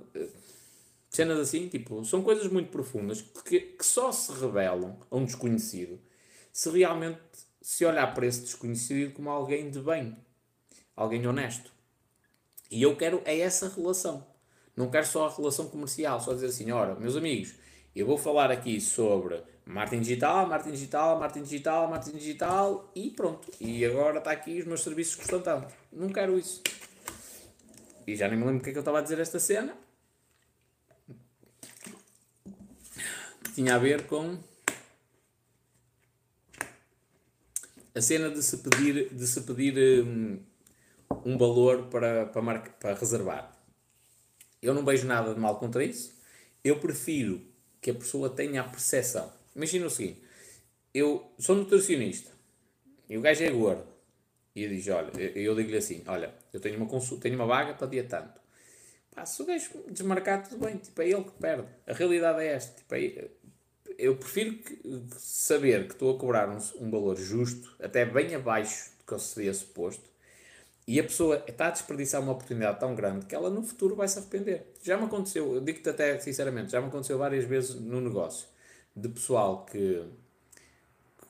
Cenas 1.10 1.38
assim, 1.38 1.68
tipo, 1.68 2.04
são 2.06 2.22
coisas 2.22 2.50
muito 2.50 2.70
profundas 2.70 3.22
que, 3.22 3.60
que 3.60 3.86
só 3.86 4.12
se 4.12 4.32
revelam 4.32 4.98
a 5.12 5.18
um 5.18 5.26
desconhecido 5.26 6.00
se 6.52 6.70
realmente 6.70 7.20
se 7.62 7.84
olhar 7.84 8.14
para 8.14 8.26
esse 8.26 8.42
desconhecido 8.42 9.14
como 9.14 9.30
alguém 9.30 9.70
de 9.70 9.82
bem, 9.82 10.16
alguém 10.96 11.28
honesto. 11.28 11.72
E 12.72 12.82
eu 12.82 12.96
quero 12.96 13.22
é 13.26 13.38
essa 13.40 13.68
relação. 13.68 14.26
Não 14.76 14.90
quero 14.90 15.06
só 15.06 15.28
a 15.28 15.36
relação 15.36 15.68
comercial, 15.68 16.22
só 16.22 16.34
dizer 16.34 16.48
assim, 16.48 16.72
ora, 16.72 16.96
meus 16.96 17.18
amigos, 17.18 17.56
eu 17.94 18.06
vou 18.06 18.18
falar 18.18 18.52
aqui 18.52 18.80
sobre 18.80 19.42
marketing 19.66 20.02
digital, 20.02 20.48
marketing 20.48 20.76
digital, 20.76 21.20
marketing 21.20 21.44
digital, 21.44 21.88
marketing 21.90 22.18
digital 22.18 22.92
e 22.96 23.10
pronto. 23.10 23.52
E 23.60 23.84
agora 23.84 24.20
está 24.20 24.32
aqui 24.32 24.60
os 24.60 24.66
meus 24.66 24.82
serviços 24.82 25.16
custam 25.16 25.42
tanto. 25.42 25.74
Não 25.92 26.10
quero 26.10 26.38
isso. 26.38 26.62
E 28.06 28.16
já 28.16 28.28
nem 28.28 28.38
me 28.38 28.46
lembro 28.46 28.60
o 28.60 28.64
que 28.64 28.70
é 28.70 28.72
que 28.72 28.78
eu 28.78 28.82
estava 28.82 29.00
a 29.00 29.02
dizer 29.02 29.20
esta 29.20 29.40
cena. 29.40 29.76
Que 33.44 33.52
tinha 33.54 33.76
a 33.76 33.80
ver 33.80 34.06
com 34.06 34.38
a 37.96 38.02
cena 38.02 38.30
de 38.30 38.44
se 38.44 38.58
pedir, 38.58 39.10
de 39.12 39.26
se 39.26 39.42
pedir 39.42 40.04
um, 40.04 40.40
um 41.26 41.38
valor 41.38 41.88
para, 41.88 42.28
para, 42.28 42.42
marca, 42.42 42.70
para 42.80 42.94
reservar. 42.94 43.52
Eu 44.62 44.74
não 44.74 44.86
vejo 44.86 45.08
nada 45.08 45.34
de 45.34 45.40
mal 45.40 45.58
contra 45.58 45.84
isso. 45.84 46.14
Eu 46.64 46.80
prefiro 46.80 47.42
que 47.82 47.90
a 47.90 47.96
pessoa 47.96 48.30
tenha 48.30 48.62
a 48.62 48.64
percepção 48.66 49.32
Imagina 49.56 49.86
o 49.86 49.90
seguinte: 49.90 50.22
eu 50.94 51.32
sou 51.40 51.56
nutricionista 51.56 52.32
e 53.10 53.18
o 53.18 53.22
gajo 53.22 53.44
é 53.44 53.50
gordo. 53.50 53.96
E 54.56 54.64
eu 54.64 54.70
digo, 54.70 54.92
olha, 54.94 55.12
eu 55.36 55.56
digo-lhe 55.56 55.78
assim: 55.78 56.04
olha, 56.08 56.34
eu 56.54 56.60
tenho 56.60 56.78
uma 56.78 56.88
consulta, 56.88 57.24
tenho 57.24 57.36
uma 57.36 57.46
vaga 57.46 57.74
para 57.74 57.88
dia 57.88 58.04
tanto. 58.04 58.40
Pá, 59.14 59.26
se 59.26 59.42
o 59.42 59.46
gajo 59.46 59.70
desmarcar, 59.90 60.48
tudo 60.48 60.66
bem, 60.66 60.78
tipo, 60.78 61.02
é 61.02 61.10
ele 61.10 61.24
que 61.24 61.32
perde. 61.32 61.68
A 61.88 61.94
realidade 61.94 62.42
é 62.42 62.48
esta. 62.48 62.76
Tipo, 62.78 62.96
é, 62.96 63.30
eu 63.98 64.18
prefiro 64.18 64.58
que, 64.58 64.80
saber 65.18 65.88
que 65.88 65.94
estou 65.94 66.16
a 66.16 66.20
cobrar 66.20 66.50
um, 66.50 66.58
um, 66.82 66.92
valor 66.92 67.16
justo, 67.18 67.76
até 67.80 68.06
bem 68.06 68.36
abaixo 68.36 68.92
do 69.00 69.06
que 69.06 69.14
eu 69.14 69.20
seria 69.20 69.54
suposto, 69.54 70.04
e 70.88 71.00
a 71.00 71.04
pessoa 71.04 71.44
está 71.48 71.68
a 71.68 71.72
desperdiçar 71.72 72.22
uma 72.22 72.34
oportunidade 72.34 72.80
tão 72.80 72.94
grande 72.94 73.26
que 73.26 73.34
ela 73.34 73.50
no 73.50 73.64
futuro 73.64 73.96
vai 73.96 74.08
se 74.08 74.20
arrepender. 74.20 74.74
Já 74.84 74.98
me 74.98 75.06
aconteceu, 75.06 75.62
digo-te 75.62 75.90
até 75.90 76.20
sinceramente, 76.20 76.72
já 76.72 76.82
me 76.82 76.88
aconteceu 76.88 77.18
várias 77.18 77.46
vezes 77.46 77.76
no 77.76 78.02
negócio 78.02 78.48
de 78.96 79.10
pessoal 79.10 79.66
que 79.66 80.04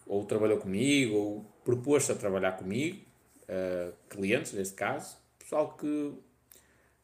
ou 0.06 0.24
trabalhou 0.26 0.58
comigo 0.60 1.16
ou 1.16 1.46
propôs-se 1.64 2.12
a 2.12 2.16
trabalhar 2.16 2.54
comigo, 2.54 3.04
uh, 3.44 3.92
clientes 4.08 4.54
neste 4.54 4.76
caso, 4.76 5.18
pessoal 5.40 5.76
que 5.76 6.14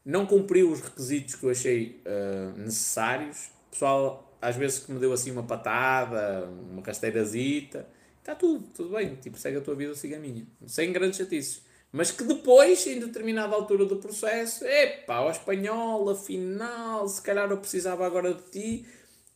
não 0.05 0.25
cumpriu 0.25 0.71
os 0.71 0.81
requisitos 0.81 1.35
que 1.35 1.43
eu 1.43 1.49
achei 1.49 2.01
uh, 2.05 2.57
necessários, 2.57 3.49
pessoal 3.69 4.27
às 4.41 4.55
vezes 4.55 4.79
que 4.79 4.91
me 4.91 4.99
deu 4.99 5.13
assim 5.13 5.31
uma 5.31 5.43
patada, 5.43 6.49
uma 6.71 6.81
rasteirazita, 6.81 7.87
está 8.19 8.33
tudo, 8.33 8.65
tudo 8.73 8.89
bem, 8.95 9.15
tipo, 9.15 9.37
segue 9.37 9.57
a 9.57 9.61
tua 9.61 9.75
vida, 9.75 9.93
siga 9.93 10.17
a 10.17 10.19
minha, 10.19 10.45
sem 10.65 10.91
grandes 10.91 11.17
chatices. 11.17 11.63
Mas 11.91 12.09
que 12.09 12.23
depois, 12.23 12.87
em 12.87 12.99
determinada 12.99 13.53
altura 13.53 13.85
do 13.85 13.97
processo, 13.97 14.63
epá, 14.65 15.21
o 15.21 15.29
espanhol, 15.29 16.09
afinal, 16.09 17.07
se 17.07 17.21
calhar 17.21 17.51
eu 17.51 17.57
precisava 17.57 18.05
agora 18.05 18.33
de 18.33 18.43
ti, 18.43 18.85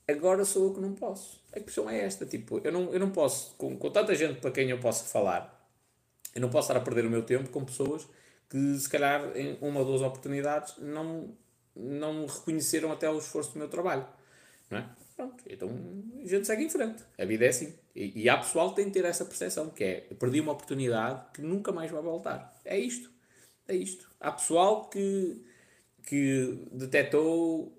agora 0.08 0.46
sou 0.46 0.68
eu 0.68 0.74
que 0.74 0.82
não 0.82 0.94
posso. 0.94 1.42
A 1.54 1.60
questão 1.60 1.90
é 1.90 2.00
esta, 2.00 2.26
tipo, 2.26 2.60
eu 2.64 2.72
não, 2.72 2.94
eu 2.94 3.00
não 3.00 3.12
posso, 3.12 3.56
com, 3.56 3.78
com 3.78 3.90
tanta 3.90 4.14
gente 4.16 4.40
para 4.40 4.52
quem 4.52 4.70
eu 4.70 4.80
posso 4.80 5.06
falar, 5.06 5.52
eu 6.34 6.42
não 6.42 6.50
posso 6.50 6.70
estar 6.70 6.80
a 6.80 6.84
perder 6.84 7.06
o 7.06 7.10
meu 7.10 7.24
tempo 7.24 7.50
com 7.50 7.64
pessoas 7.64 8.08
que 8.50 8.78
se 8.78 8.90
calhar 8.90 9.36
em 9.36 9.58
uma 9.62 9.80
ou 9.80 9.86
duas 9.86 10.02
oportunidades 10.02 10.76
não, 10.78 11.36
não 11.76 12.26
reconheceram 12.26 12.92
até 12.92 13.10
o 13.10 13.18
esforço 13.18 13.54
do 13.54 13.60
meu 13.60 13.70
trabalho. 13.70 14.06
Não 14.70 14.80
é? 14.80 14.90
Pronto, 15.16 15.44
então 15.50 15.70
a 16.22 16.28
gente 16.28 16.46
segue 16.46 16.64
em 16.66 16.70
frente. 16.70 17.02
A 17.18 17.24
vida 17.24 17.46
é 17.46 17.50
assim. 17.50 17.74
E, 17.96 18.24
e 18.24 18.30
há 18.30 18.38
pessoal 18.38 18.72
que 18.72 18.76
tem 18.78 18.86
de 18.86 18.92
ter 18.92 19.06
essa 19.06 19.24
percepção, 19.24 19.70
que 19.70 19.84
é, 19.84 20.02
perdi 20.20 20.42
uma 20.42 20.52
oportunidade 20.52 21.24
que 21.34 21.42
nunca 21.42 21.72
mais 21.72 21.90
vai 21.90 22.02
voltar. 22.02 22.54
É 22.66 22.78
isto. 22.78 23.10
É 23.68 23.74
isto. 23.74 24.10
Há 24.20 24.32
pessoal 24.34 24.90
que, 24.90 25.42
que 26.06 26.68
detectou 26.72 27.74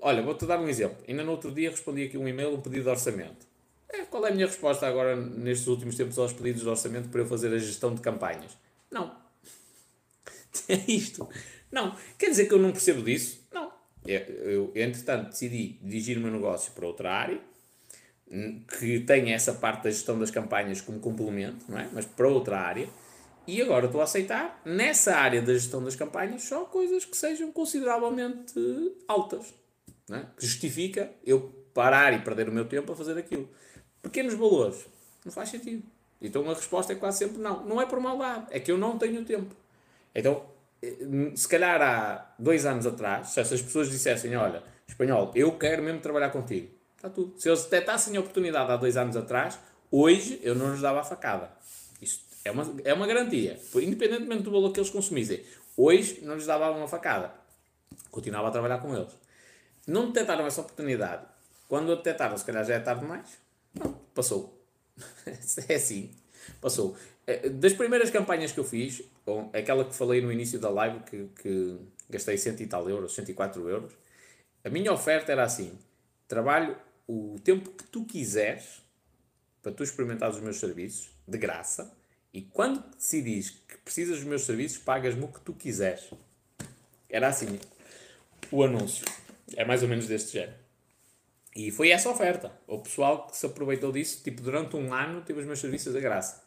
Olha, 0.00 0.22
vou-te 0.22 0.44
dar 0.46 0.60
um 0.60 0.68
exemplo. 0.68 0.98
Ainda 1.08 1.24
no 1.24 1.32
outro 1.32 1.50
dia 1.50 1.70
respondi 1.70 2.04
aqui 2.04 2.18
um 2.18 2.28
e-mail, 2.28 2.54
um 2.54 2.60
pedido 2.60 2.84
de 2.84 2.88
orçamento. 2.88 3.46
É, 3.88 4.02
qual 4.02 4.26
é 4.26 4.30
a 4.30 4.34
minha 4.34 4.46
resposta 4.46 4.86
agora, 4.86 5.16
nestes 5.16 5.66
últimos 5.66 5.96
tempos, 5.96 6.18
aos 6.18 6.32
pedidos 6.32 6.62
de 6.62 6.68
orçamento 6.68 7.08
para 7.08 7.22
eu 7.22 7.26
fazer 7.26 7.52
a 7.54 7.58
gestão 7.58 7.94
de 7.94 8.00
campanhas? 8.00 8.56
Não. 8.90 9.16
É 10.68 10.90
isto. 10.90 11.28
Não. 11.70 11.94
Quer 12.18 12.30
dizer 12.30 12.46
que 12.46 12.52
eu 12.52 12.58
não 12.58 12.72
percebo 12.72 13.02
disso? 13.02 13.46
Não. 13.52 13.72
Eu, 14.04 14.72
eu 14.72 14.72
entretanto, 14.74 15.28
decidi 15.28 15.78
dirigir 15.82 16.18
o 16.18 16.20
meu 16.20 16.32
negócio 16.32 16.72
para 16.72 16.86
outra 16.86 17.12
área, 17.12 17.40
hum, 18.30 18.62
que 18.78 19.00
tem 19.00 19.32
essa 19.32 19.52
parte 19.52 19.84
da 19.84 19.90
gestão 19.90 20.18
das 20.18 20.30
campanhas 20.30 20.80
como 20.80 20.98
complemento, 21.00 21.64
não 21.68 21.78
é? 21.78 21.88
Mas 21.92 22.06
para 22.06 22.28
outra 22.28 22.58
área. 22.58 22.88
E 23.46 23.62
agora 23.62 23.86
estou 23.86 24.00
a 24.00 24.04
aceitar, 24.04 24.60
nessa 24.64 25.14
área 25.14 25.40
da 25.40 25.54
gestão 25.54 25.82
das 25.82 25.94
campanhas, 25.94 26.42
só 26.42 26.64
coisas 26.64 27.04
que 27.04 27.16
sejam 27.16 27.50
consideravelmente 27.52 28.52
altas 29.06 29.54
é? 30.16 30.24
que 30.36 30.46
justifica 30.46 31.10
eu 31.24 31.52
parar 31.74 32.12
e 32.12 32.20
perder 32.20 32.48
o 32.48 32.52
meu 32.52 32.64
tempo 32.64 32.92
a 32.92 32.96
fazer 32.96 33.18
aquilo. 33.18 33.48
Pequenos 34.02 34.34
valores, 34.34 34.86
não 35.24 35.32
faz 35.32 35.50
sentido. 35.50 35.82
Então 36.20 36.48
a 36.50 36.54
resposta 36.54 36.92
é 36.92 36.96
quase 36.96 37.18
sempre 37.18 37.38
não. 37.38 37.64
Não 37.64 37.80
é 37.80 37.86
por 37.86 38.00
maldade, 38.00 38.46
é 38.50 38.58
que 38.58 38.72
eu 38.72 38.78
não 38.78 38.98
tenho 38.98 39.24
tempo. 39.24 39.54
Então, 40.14 40.44
eh, 40.82 40.96
se 41.34 41.46
calhar 41.46 41.80
há 41.80 42.34
dois 42.38 42.66
anos 42.66 42.86
atrás, 42.86 43.28
se 43.28 43.40
essas 43.40 43.62
pessoas 43.62 43.90
dissessem: 43.90 44.34
Olha, 44.36 44.62
espanhol, 44.86 45.30
eu 45.34 45.56
quero 45.58 45.82
mesmo 45.82 46.00
trabalhar 46.00 46.30
contigo, 46.30 46.68
está 46.96 47.08
tudo. 47.08 47.38
Se 47.38 47.48
eles 47.48 47.62
detectassem 47.64 48.16
a 48.16 48.20
oportunidade 48.20 48.72
há 48.72 48.76
dois 48.76 48.96
anos 48.96 49.16
atrás, 49.16 49.58
hoje 49.90 50.40
eu 50.42 50.54
não 50.54 50.72
lhes 50.72 50.80
dava 50.80 51.00
a 51.00 51.04
facada. 51.04 51.50
Isso 52.00 52.20
é 52.44 52.50
uma, 52.50 52.74
é 52.84 52.94
uma 52.94 53.06
garantia. 53.06 53.60
Independentemente 53.76 54.42
do 54.42 54.50
valor 54.50 54.72
que 54.72 54.80
eles 54.80 54.90
consumissem, 54.90 55.44
hoje 55.76 56.20
não 56.22 56.34
lhes 56.34 56.46
dava 56.46 56.70
uma 56.70 56.88
facada. 56.88 57.32
Continuava 58.10 58.48
a 58.48 58.50
trabalhar 58.50 58.78
com 58.78 58.96
eles 58.96 59.12
não 59.90 60.08
detectaram 60.08 60.46
essa 60.46 60.60
oportunidade. 60.60 61.26
Quando 61.68 61.92
a 61.92 61.96
detectaram, 61.96 62.36
se 62.36 62.44
calhar 62.44 62.64
já 62.64 62.74
é 62.74 62.80
tarde 62.80 63.02
demais. 63.02 63.38
Não, 63.74 63.92
passou. 64.14 64.62
é 65.68 65.74
assim. 65.74 66.10
Passou. 66.60 66.96
É, 67.26 67.48
das 67.48 67.72
primeiras 67.72 68.10
campanhas 68.10 68.52
que 68.52 68.60
eu 68.60 68.64
fiz, 68.64 69.02
aquela 69.52 69.84
que 69.84 69.94
falei 69.94 70.20
no 70.20 70.32
início 70.32 70.58
da 70.58 70.70
live, 70.70 71.00
que, 71.00 71.28
que 71.42 71.78
gastei 72.08 72.38
cento 72.38 72.62
e 72.62 72.66
tal 72.66 72.88
euros, 72.88 73.14
104 73.14 73.68
euros, 73.68 73.92
A 74.64 74.70
minha 74.70 74.92
oferta 74.92 75.32
era 75.32 75.44
assim: 75.44 75.78
trabalho 76.26 76.76
o 77.06 77.36
tempo 77.42 77.70
que 77.70 77.84
tu 77.84 78.04
quiseres 78.04 78.82
para 79.62 79.72
tu 79.72 79.82
experimentares 79.82 80.36
os 80.36 80.42
meus 80.42 80.58
serviços, 80.58 81.10
de 81.26 81.36
graça, 81.36 81.92
e 82.32 82.42
quando 82.42 82.82
decidis 82.96 83.50
que 83.50 83.76
precisas 83.78 84.18
dos 84.18 84.26
meus 84.26 84.42
serviços, 84.42 84.78
pagas-me 84.78 85.24
o 85.24 85.28
que 85.28 85.40
tu 85.40 85.52
quiseres. 85.52 86.10
Era 87.08 87.28
assim 87.28 87.58
o 88.50 88.62
anúncio. 88.62 89.04
É 89.56 89.64
mais 89.64 89.82
ou 89.82 89.88
menos 89.88 90.06
deste 90.06 90.32
género. 90.32 90.58
E 91.54 91.70
foi 91.70 91.90
essa 91.90 92.08
oferta. 92.08 92.52
O 92.66 92.78
pessoal 92.78 93.26
que 93.26 93.36
se 93.36 93.46
aproveitou 93.46 93.90
disso, 93.90 94.22
tipo, 94.22 94.42
durante 94.42 94.76
um 94.76 94.92
ano, 94.94 95.22
teve 95.22 95.40
os 95.40 95.46
meus 95.46 95.58
serviços 95.58 95.92
de 95.92 96.00
graça. 96.00 96.44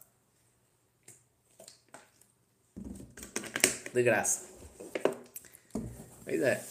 De 3.94 4.04
graça. 4.04 4.50
Pois 6.24 6.42
é. 6.42 6.64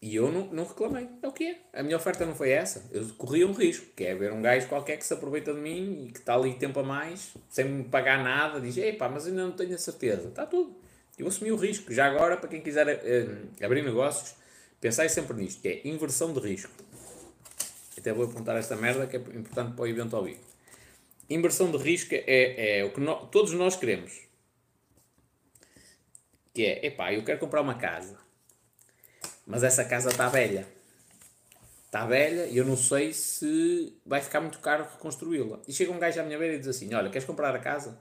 E 0.00 0.16
eu 0.16 0.32
não, 0.32 0.46
não 0.46 0.64
reclamei. 0.64 1.08
É 1.22 1.28
o 1.28 1.32
que 1.32 1.44
é. 1.44 1.58
A 1.72 1.82
minha 1.82 1.96
oferta 1.96 2.26
não 2.26 2.34
foi 2.34 2.50
essa. 2.50 2.88
Eu 2.90 3.06
corria 3.18 3.46
um 3.46 3.52
risco, 3.52 3.86
que 3.94 4.04
é 4.04 4.14
ver 4.14 4.32
um 4.32 4.42
gajo 4.42 4.66
qualquer 4.66 4.96
que 4.96 5.04
se 5.04 5.12
aproveita 5.12 5.52
de 5.54 5.60
mim 5.60 6.06
e 6.06 6.12
que 6.12 6.18
está 6.18 6.34
ali 6.34 6.54
tempo 6.54 6.80
a 6.80 6.82
mais, 6.82 7.34
sem 7.48 7.66
me 7.66 7.84
pagar 7.84 8.24
nada, 8.24 8.60
diz, 8.60 8.76
epá, 8.78 9.08
mas 9.08 9.26
ainda 9.26 9.44
não 9.44 9.52
tenho 9.52 9.74
a 9.74 9.78
certeza. 9.78 10.28
Está 10.28 10.44
tudo. 10.44 10.74
Eu 11.16 11.28
assumi 11.28 11.52
o 11.52 11.56
risco. 11.56 11.92
Já 11.92 12.06
agora, 12.06 12.36
para 12.36 12.48
quem 12.48 12.60
quiser 12.60 12.88
uh, 12.88 13.64
abrir 13.64 13.82
negócios, 13.84 14.34
pensai 14.82 15.08
sempre 15.08 15.34
nisto, 15.38 15.62
que 15.62 15.68
é 15.68 15.88
inversão 15.88 16.34
de 16.34 16.40
risco. 16.40 16.70
Até 17.96 18.12
vou 18.12 18.26
apontar 18.26 18.58
esta 18.58 18.76
merda 18.76 19.06
que 19.06 19.16
é 19.16 19.20
importante 19.20 19.74
para 19.74 19.82
o 19.82 19.86
evento 19.86 20.14
ao 20.14 20.24
vivo. 20.24 20.40
Inversão 21.30 21.70
de 21.70 21.78
risco 21.78 22.14
é, 22.14 22.80
é 22.80 22.84
o 22.84 22.92
que 22.92 23.00
no, 23.00 23.26
todos 23.28 23.52
nós 23.52 23.76
queremos. 23.76 24.12
Que 26.52 26.66
é, 26.66 26.86
epá, 26.86 27.14
eu 27.14 27.24
quero 27.24 27.38
comprar 27.40 27.62
uma 27.62 27.76
casa 27.76 28.18
mas 29.46 29.62
essa 29.62 29.84
casa 29.84 30.10
está 30.10 30.28
velha. 30.28 30.66
Está 31.86 32.06
velha 32.06 32.46
e 32.46 32.56
eu 32.56 32.64
não 32.64 32.76
sei 32.76 33.12
se 33.12 33.98
vai 34.06 34.20
ficar 34.20 34.40
muito 34.40 34.58
caro 34.60 34.84
reconstruí-la. 34.84 35.60
E 35.68 35.72
chega 35.72 35.92
um 35.92 35.98
gajo 35.98 36.20
à 36.20 36.22
minha 36.22 36.38
beira 36.38 36.54
e 36.54 36.58
diz 36.58 36.68
assim: 36.68 36.92
Olha, 36.94 37.10
queres 37.10 37.26
comprar 37.26 37.54
a 37.54 37.58
casa? 37.58 37.98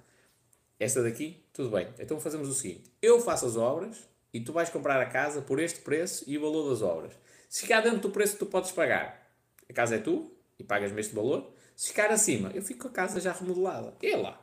Esta 0.80 1.03
daqui? 1.03 1.44
Tudo 1.52 1.70
bem. 1.70 1.88
Então 1.99 2.20
fazemos 2.20 2.48
o 2.48 2.53
seguinte: 2.53 2.91
eu 3.02 3.20
faço 3.20 3.45
as 3.45 3.58
obras 3.58 4.08
e 4.34 4.40
tu 4.40 4.53
vais 4.53 4.70
comprar 4.70 5.02
a 5.02 5.06
casa 5.06 5.41
por 5.41 5.60
este 5.60 5.80
preço 5.82 6.24
e 6.28 6.38
o 6.38 6.41
valor 6.41 6.70
das 6.70 6.82
obras. 6.82 7.14
Se 7.49 7.62
ficar 7.62 7.82
dentro 7.82 7.99
do 7.99 8.10
preço 8.10 8.34
que 8.34 8.40
tu 8.40 8.45
podes 8.45 8.72
pagar, 8.72 9.30
a 9.70 9.74
casa 9.74 9.95
é 9.95 9.99
tu 9.99 10.32
e 10.58 10.64
pagas-me 10.64 10.99
este 10.99 11.14
valor. 11.14 11.52
Se 11.76 11.90
ficar 11.90 12.12
acima, 12.12 12.52
eu 12.53 12.62
fico 12.62 12.82
com 12.82 12.88
a 12.88 12.91
casa 12.91 13.20
já 13.20 13.32
remodelada. 13.34 13.94
E 14.02 14.16
lá. 14.16 14.40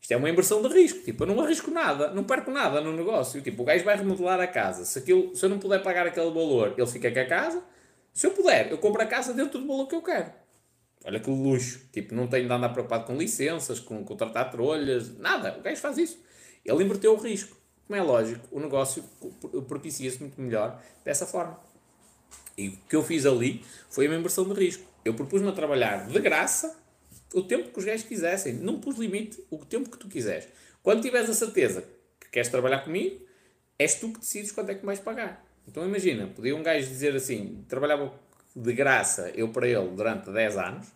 Isto 0.00 0.12
é 0.12 0.16
uma 0.16 0.28
inversão 0.28 0.60
de 0.60 0.68
risco. 0.68 0.98
Tipo, 1.04 1.22
eu 1.22 1.28
não 1.28 1.40
arrisco 1.40 1.70
nada, 1.70 2.12
não 2.12 2.24
perco 2.24 2.50
nada 2.50 2.80
no 2.80 2.92
negócio. 2.92 3.40
Tipo, 3.40 3.62
o 3.62 3.64
gajo 3.64 3.84
vai 3.84 3.96
remodelar 3.96 4.40
a 4.40 4.48
casa. 4.48 4.84
Se, 4.84 4.98
aquilo, 4.98 5.34
se 5.36 5.44
eu 5.44 5.48
não 5.48 5.60
puder 5.60 5.80
pagar 5.80 6.06
aquele 6.06 6.30
valor, 6.30 6.74
ele 6.76 6.86
fica 6.88 7.10
com 7.10 7.20
a 7.20 7.24
casa. 7.24 7.62
Se 8.12 8.26
eu 8.26 8.32
puder, 8.32 8.70
eu 8.72 8.78
compro 8.78 9.00
a 9.00 9.06
casa 9.06 9.32
dentro 9.32 9.60
do 9.60 9.66
valor 9.66 9.86
que 9.86 9.94
eu 9.94 10.02
quero. 10.02 10.32
Olha 11.04 11.20
que 11.20 11.30
luxo. 11.30 11.88
Tipo, 11.92 12.14
não 12.16 12.26
tenho 12.26 12.48
de 12.48 12.52
andar 12.52 12.70
preocupado 12.70 13.06
com 13.06 13.16
licenças, 13.16 13.78
com 13.78 14.04
contratar 14.04 14.50
trolhas, 14.50 15.16
nada. 15.18 15.56
O 15.58 15.62
gajo 15.62 15.80
faz 15.80 15.96
isso. 15.98 16.20
Ele 16.64 16.82
inverteu 16.82 17.14
o 17.14 17.16
risco. 17.16 17.56
Como 17.92 18.02
é 18.02 18.06
lógico, 18.06 18.48
o 18.50 18.58
negócio 18.58 19.04
propicia-se 19.68 20.18
muito 20.18 20.40
melhor 20.40 20.82
dessa 21.04 21.26
forma. 21.26 21.60
E 22.56 22.68
o 22.68 22.76
que 22.88 22.96
eu 22.96 23.02
fiz 23.02 23.26
ali 23.26 23.62
foi 23.90 24.08
uma 24.08 24.16
inversão 24.16 24.48
de 24.48 24.58
risco. 24.58 24.82
Eu 25.04 25.12
propus-me 25.12 25.50
a 25.50 25.52
trabalhar 25.52 26.08
de 26.08 26.18
graça 26.18 26.74
o 27.34 27.42
tempo 27.42 27.68
que 27.68 27.78
os 27.78 27.84
gajos 27.84 28.06
quisessem. 28.06 28.54
Não 28.54 28.80
pus 28.80 28.96
limite, 28.96 29.44
o 29.50 29.58
tempo 29.58 29.90
que 29.90 29.98
tu 29.98 30.08
quiseres. 30.08 30.48
Quando 30.82 31.02
tiveres 31.02 31.28
a 31.28 31.34
certeza 31.34 31.84
que 32.18 32.30
queres 32.30 32.48
trabalhar 32.48 32.78
comigo, 32.78 33.26
és 33.78 33.96
tu 33.96 34.10
que 34.10 34.20
decides 34.20 34.52
quanto 34.52 34.70
é 34.70 34.74
que 34.74 34.86
vais 34.86 34.98
pagar. 34.98 35.44
Então 35.68 35.84
imagina, 35.84 36.28
podia 36.28 36.56
um 36.56 36.62
gajo 36.62 36.88
dizer 36.88 37.14
assim, 37.14 37.62
trabalhava 37.68 38.10
de 38.56 38.72
graça 38.72 39.30
eu 39.34 39.50
para 39.50 39.68
ele 39.68 39.88
durante 39.88 40.30
10 40.30 40.56
anos, 40.56 40.86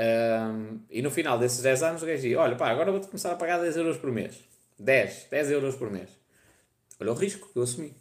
um, 0.00 0.80
e 0.88 1.02
no 1.02 1.10
final 1.10 1.38
desses 1.38 1.60
10 1.60 1.82
anos 1.82 2.02
o 2.02 2.06
gajo 2.06 2.22
dizia, 2.22 2.40
olha 2.40 2.56
pá, 2.56 2.70
agora 2.70 2.90
vou-te 2.90 3.06
começar 3.06 3.32
a 3.32 3.36
pagar 3.36 3.58
10 3.60 3.76
euros 3.76 3.98
por 3.98 4.10
mês. 4.10 4.45
10, 4.78 5.28
10 5.30 5.50
euros 5.50 5.76
por 5.76 5.90
mês. 5.90 6.10
Olha 7.00 7.12
o 7.12 7.14
risco 7.14 7.48
que 7.52 7.58
eu 7.58 7.62
assumi. 7.62 7.94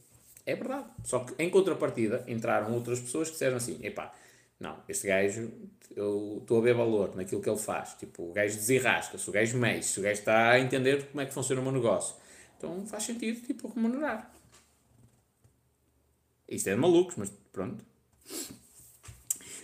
É 0.46 0.56
verdade. 0.56 0.88
Só 1.04 1.20
que 1.20 1.42
em 1.42 1.50
contrapartida 1.50 2.24
entraram 2.28 2.74
outras 2.74 3.00
pessoas 3.00 3.28
que 3.28 3.34
disseram 3.34 3.58
assim, 3.58 3.80
epá, 3.84 4.14
não, 4.60 4.78
este 4.88 5.08
gajo, 5.08 5.52
eu 5.96 6.40
estou 6.42 6.60
a 6.60 6.62
ver 6.62 6.76
valor 6.76 7.16
naquilo 7.16 7.42
que 7.42 7.50
ele 7.50 7.60
faz. 7.60 7.94
Tipo, 7.96 8.30
o 8.30 8.34
gajo 8.34 8.56
desenrasca-se, 8.56 9.30
o 9.30 9.34
gajo 9.34 9.58
mexe, 9.58 10.00
o 10.00 10.04
gajo 10.04 10.20
está 10.20 10.52
a 10.52 10.60
entender 10.60 11.08
como 11.08 11.22
é 11.22 11.26
que 11.26 11.34
funciona 11.34 11.62
o 11.62 11.64
meu 11.64 11.74
negócio. 11.74 12.16
Então 12.58 12.86
faz 12.86 13.04
sentido, 13.04 13.46
tipo, 13.46 13.68
remunerar. 13.68 14.32
Isto 16.48 16.70
é 16.70 16.76
de 16.76 16.80
malucos, 16.80 17.16
mas 17.18 17.32
pronto. 17.52 17.84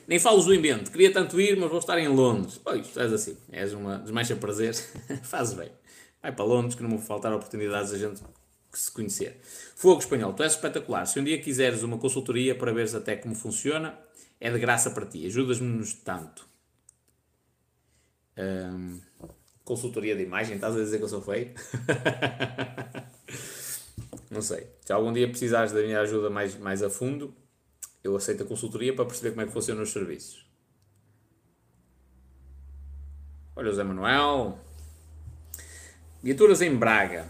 Nem 0.07 0.19
falos 0.19 0.45
do 0.45 0.53
invento. 0.53 0.91
Queria 0.91 1.13
tanto 1.13 1.39
ir, 1.39 1.57
mas 1.57 1.69
vou 1.69 1.79
estar 1.79 1.97
em 1.99 2.07
Londres. 2.07 2.57
Pois, 2.57 2.97
és 2.97 3.13
assim. 3.13 3.38
És 3.51 3.73
uma 3.73 3.99
desmancha 3.99 4.35
prazeres. 4.35 4.91
Fazes 5.23 5.53
bem. 5.53 5.71
Vai 6.22 6.31
para 6.31 6.45
Londres 6.45 6.76
que 6.76 6.84
não 6.84 6.91
vou 6.91 6.99
faltar 6.99 7.34
oportunidades 7.34 7.91
a 7.91 7.98
gente 7.98 8.22
se 8.73 8.91
conhecer. 8.91 9.39
Fogo 9.76 9.99
espanhol, 9.99 10.34
tu 10.34 10.43
és 10.43 10.53
espetacular. 10.53 11.06
Se 11.06 11.19
um 11.19 11.23
dia 11.23 11.41
quiseres 11.41 11.84
uma 11.84 11.98
consultoria 11.98 12.56
para 12.56 12.72
veres 12.72 12.95
até 12.95 13.15
como 13.15 13.35
funciona, 13.35 13.98
é 14.39 14.52
de 14.52 14.60
graça 14.60 14.91
para 14.91 15.06
ti, 15.06 15.26
ajudas-me-nos 15.26 15.93
tanto. 15.93 16.48
Consultoria 19.64 20.15
de 20.15 20.23
imagem, 20.23 20.56
estás 20.56 20.76
a 20.76 20.80
dizer 20.80 20.98
que 20.98 21.03
eu 21.03 21.10
sou 21.10 21.22
feio? 21.22 21.53
Não 24.30 24.41
sei. 24.41 24.68
Se 24.85 24.93
algum 24.93 25.11
dia 25.11 25.27
precisares 25.27 25.72
da 25.72 25.81
minha 25.81 25.99
ajuda 26.02 26.30
mais, 26.30 26.57
mais 26.57 26.81
a 26.81 26.89
fundo, 26.89 27.35
eu 28.03 28.15
aceito 28.15 28.43
a 28.43 28.45
consultoria 28.45 28.95
para 28.95 29.06
perceber 29.06 29.31
como 29.31 29.41
é 29.41 29.45
que 29.45 29.52
funcionam 29.52 29.84
os 29.84 29.91
serviços. 29.91 30.49
Olha 33.56 33.69
o 33.69 33.73
Zé 33.73 33.84
Manuel. 33.84 34.57
Viaturas 36.23 36.61
em 36.61 36.76
Braga. 36.76 37.27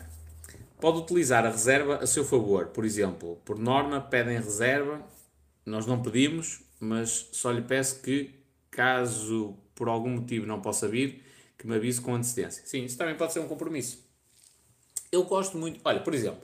Pode 0.81 0.97
utilizar 0.97 1.45
a 1.45 1.49
reserva 1.49 1.97
a 1.97 2.05
seu 2.05 2.25
favor. 2.25 2.67
Por 2.67 2.83
exemplo, 2.83 3.37
por 3.45 3.57
norma 3.57 4.01
pedem 4.01 4.35
reserva, 4.35 5.01
nós 5.65 5.85
não 5.85 6.01
pedimos, 6.01 6.61
mas 6.77 7.29
só 7.31 7.51
lhe 7.51 7.61
peço 7.61 8.01
que, 8.01 8.31
caso 8.69 9.55
por 9.73 9.87
algum 9.87 10.09
motivo 10.09 10.45
não 10.45 10.59
possa 10.59 10.89
vir, 10.89 11.23
que 11.57 11.65
me 11.65 11.75
avise 11.75 12.01
com 12.01 12.13
antecedência. 12.13 12.63
Sim, 12.65 12.83
isso 12.83 12.97
também 12.97 13.15
pode 13.15 13.31
ser 13.31 13.39
um 13.39 13.47
compromisso. 13.47 14.05
Eu 15.09 15.23
gosto 15.23 15.57
muito. 15.57 15.79
Olha, 15.85 16.01
por 16.01 16.13
exemplo, 16.13 16.41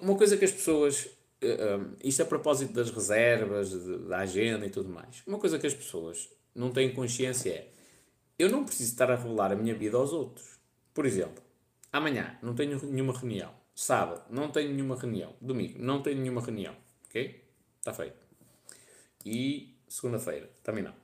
uma 0.00 0.16
coisa 0.16 0.36
que 0.36 0.44
as 0.44 0.52
pessoas. 0.52 1.08
Eh, 1.40 1.56
eh, 1.58 1.80
isto 2.04 2.22
a 2.22 2.26
propósito 2.26 2.72
das 2.72 2.90
reservas, 2.90 3.72
da 4.06 4.18
agenda 4.18 4.64
e 4.64 4.70
tudo 4.70 4.88
mais. 4.88 5.22
Uma 5.26 5.38
coisa 5.38 5.58
que 5.58 5.66
as 5.66 5.74
pessoas 5.74 6.28
não 6.54 6.70
têm 6.70 6.92
consciência 6.92 7.50
é: 7.50 7.68
eu 8.38 8.48
não 8.48 8.64
preciso 8.64 8.92
estar 8.92 9.10
a 9.10 9.16
revelar 9.16 9.50
a 9.50 9.56
minha 9.56 9.74
vida 9.74 9.96
aos 9.96 10.12
outros. 10.12 10.49
Por 10.92 11.06
exemplo, 11.06 11.42
amanhã 11.92 12.38
não 12.42 12.54
tenho 12.54 12.80
nenhuma 12.86 13.12
reunião. 13.12 13.52
Sábado 13.74 14.22
não 14.30 14.50
tenho 14.50 14.72
nenhuma 14.72 14.96
reunião. 14.96 15.34
Domingo 15.40 15.82
não 15.82 16.02
tenho 16.02 16.20
nenhuma 16.20 16.40
reunião. 16.40 16.74
Ok? 17.06 17.44
Está 17.78 17.92
feito. 17.92 18.26
E 19.24 19.74
segunda-feira, 19.88 20.50
também 20.62 20.84
não. 20.84 20.94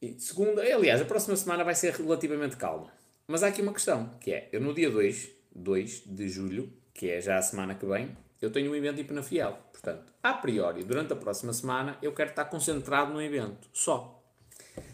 E 0.00 0.18
segunda, 0.20 0.62
aliás, 0.62 1.00
a 1.00 1.04
próxima 1.04 1.36
semana 1.36 1.64
vai 1.64 1.74
ser 1.74 1.94
relativamente 1.94 2.56
calma. 2.56 2.92
Mas 3.26 3.42
há 3.42 3.48
aqui 3.48 3.62
uma 3.62 3.72
questão, 3.72 4.10
que 4.20 4.32
é, 4.32 4.48
eu 4.52 4.60
no 4.60 4.74
dia 4.74 4.90
2, 4.90 5.30
2 5.54 6.02
de 6.06 6.28
julho, 6.28 6.70
que 6.92 7.10
é 7.10 7.20
já 7.20 7.38
a 7.38 7.42
semana 7.42 7.74
que 7.74 7.86
vem, 7.86 8.14
eu 8.40 8.50
tenho 8.50 8.70
um 8.70 8.74
evento 8.74 9.22
Fiel. 9.22 9.58
Portanto, 9.72 10.12
a 10.22 10.34
priori, 10.34 10.84
durante 10.84 11.12
a 11.14 11.16
próxima 11.16 11.52
semana, 11.52 11.96
eu 12.02 12.12
quero 12.12 12.30
estar 12.30 12.44
concentrado 12.44 13.12
no 13.14 13.22
evento, 13.22 13.68
só. 13.72 14.22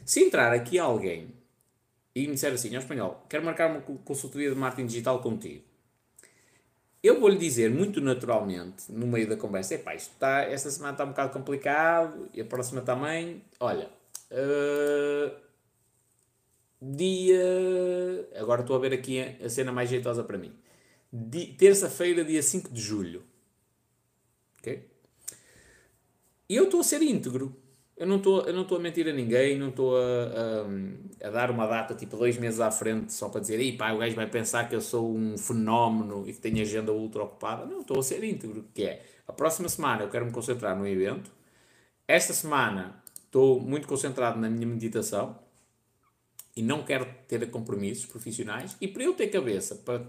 Se 0.05 0.23
entrar 0.23 0.53
aqui 0.53 0.79
alguém 0.79 1.35
e 2.15 2.27
me 2.27 2.35
disser 2.35 2.53
assim, 2.53 2.75
em 2.75 2.79
espanhol, 2.79 3.25
quero 3.29 3.45
marcar 3.45 3.71
uma 3.71 3.81
consultoria 3.81 4.51
de 4.51 4.57
marketing 4.57 4.87
digital 4.87 5.21
contigo, 5.21 5.65
eu 7.03 7.19
vou-lhe 7.19 7.39
dizer 7.39 7.71
muito 7.71 8.01
naturalmente, 8.01 8.91
no 8.93 9.07
meio 9.07 9.29
da 9.29 9.37
conversa, 9.37 9.75
epá, 9.75 9.95
isto 9.95 10.13
está, 10.13 10.43
esta 10.43 10.71
semana 10.71 10.93
está 10.93 11.05
um 11.05 11.09
bocado 11.09 11.33
complicado, 11.33 12.29
e 12.35 12.41
a 12.41 12.45
próxima 12.45 12.83
também, 12.83 13.43
olha, 13.59 13.89
uh, 14.31 15.35
dia, 16.83 18.29
agora 18.37 18.61
estou 18.61 18.77
a 18.77 18.79
ver 18.79 18.93
aqui 18.93 19.21
a 19.21 19.49
cena 19.49 19.73
mais 19.73 19.89
jeitosa 19.89 20.23
para 20.23 20.37
mim, 20.37 20.53
terça-feira, 21.57 22.25
dia 22.25 22.43
5 22.43 22.71
de 22.71 22.81
julho, 22.81 23.23
ok? 24.59 24.87
E 26.51 26.57
eu 26.57 26.65
estou 26.65 26.81
a 26.81 26.85
ser 26.85 27.01
íntegro, 27.01 27.57
eu 28.01 28.07
não 28.07 28.17
estou 28.17 28.79
a 28.79 28.81
mentir 28.81 29.07
a 29.07 29.13
ninguém, 29.13 29.59
não 29.59 29.69
estou 29.69 29.95
a, 29.95 30.01
a, 30.01 31.29
a, 31.29 31.31
dar 31.31 31.51
uma 31.51 31.67
data 31.67 31.95
tipo 31.95 32.17
dois 32.17 32.39
meses 32.39 32.59
à 32.59 32.71
frente 32.71 33.13
só 33.13 33.29
para 33.29 33.43
dizer, 33.43 33.77
pá, 33.77 33.93
o 33.93 33.99
gajo 33.99 34.17
vai 34.17 34.27
pensar 34.27 34.67
que 34.71 34.75
eu 34.75 34.81
sou 34.81 35.15
um 35.15 35.37
fenómeno 35.37 36.27
e 36.27 36.33
que 36.33 36.41
tenho 36.41 36.63
agenda 36.63 36.93
ultra 36.93 37.25
ocupada. 37.25 37.67
Não, 37.67 37.83
estou 37.83 37.99
a 37.99 38.03
ser 38.03 38.25
íntegro, 38.25 38.65
que 38.73 38.85
é, 38.85 39.05
a 39.29 39.35
próxima 39.35 39.69
semana 39.69 40.03
eu 40.03 40.09
quero 40.09 40.25
me 40.25 40.33
concentrar 40.33 40.75
no 40.79 40.87
evento, 40.89 41.31
esta 42.09 42.33
semana 42.33 43.03
estou 43.23 43.61
muito 43.61 43.87
concentrado 43.87 44.41
na 44.41 44.49
minha 44.49 44.67
meditação 44.67 45.39
e 46.57 46.63
não 46.63 46.83
quero 46.83 47.07
ter 47.29 47.51
compromissos 47.51 48.07
profissionais 48.07 48.79
e 48.81 48.89
para 48.89 49.03
eu 49.03 49.13
ter 49.13 49.29
cabeça 49.29 49.75
para 49.75 50.07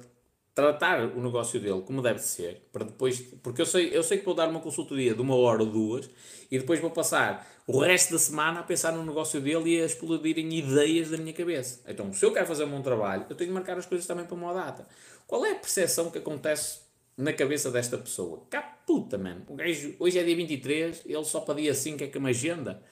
tratar 0.53 1.05
o 1.15 1.21
negócio 1.21 1.59
dele 1.59 1.81
como 1.81 2.01
deve 2.01 2.19
ser, 2.19 2.67
para 2.71 2.85
depois, 2.85 3.21
porque 3.41 3.61
eu 3.61 3.65
sei, 3.65 3.95
eu 3.95 4.03
sei 4.03 4.17
que 4.17 4.25
vou 4.25 4.33
dar 4.33 4.49
uma 4.49 4.59
consultoria 4.59 5.13
de 5.13 5.21
uma 5.21 5.35
hora 5.35 5.63
ou 5.63 5.69
duas 5.69 6.09
e 6.49 6.59
depois 6.59 6.79
vou 6.79 6.91
passar 6.91 7.47
o 7.65 7.79
resto 7.79 8.11
da 8.11 8.19
semana 8.19 8.59
a 8.59 8.63
pensar 8.63 8.91
no 8.91 9.05
negócio 9.05 9.39
dele 9.39 9.77
e 9.77 9.81
a 9.81 9.85
explodirem 9.85 10.53
ideias 10.53 11.09
da 11.09 11.17
minha 11.17 11.33
cabeça. 11.33 11.81
Então, 11.87 12.11
se 12.11 12.25
eu 12.25 12.33
quero 12.33 12.45
fazer 12.45 12.65
um 12.65 12.69
bom 12.69 12.81
trabalho, 12.81 13.25
eu 13.29 13.35
tenho 13.35 13.49
de 13.49 13.53
marcar 13.53 13.77
as 13.77 13.85
coisas 13.85 14.05
também 14.05 14.25
para 14.25 14.35
uma 14.35 14.53
data. 14.53 14.85
Qual 15.25 15.45
é 15.45 15.51
a 15.51 15.55
percepção 15.55 16.11
que 16.11 16.17
acontece 16.17 16.79
na 17.15 17.31
cabeça 17.31 17.71
desta 17.71 17.97
pessoa? 17.97 18.45
Cá 18.49 18.61
puta, 18.85 19.17
mano. 19.17 19.45
O 19.47 19.55
gajo, 19.55 19.95
hoje 19.99 20.19
é 20.19 20.23
dia 20.23 20.35
23, 20.35 21.03
ele 21.05 21.23
só 21.23 21.39
para 21.39 21.55
dia 21.55 21.73
5 21.73 22.03
é 22.03 22.07
que 22.07 22.17
uma 22.17 22.29
agenda. 22.29 22.83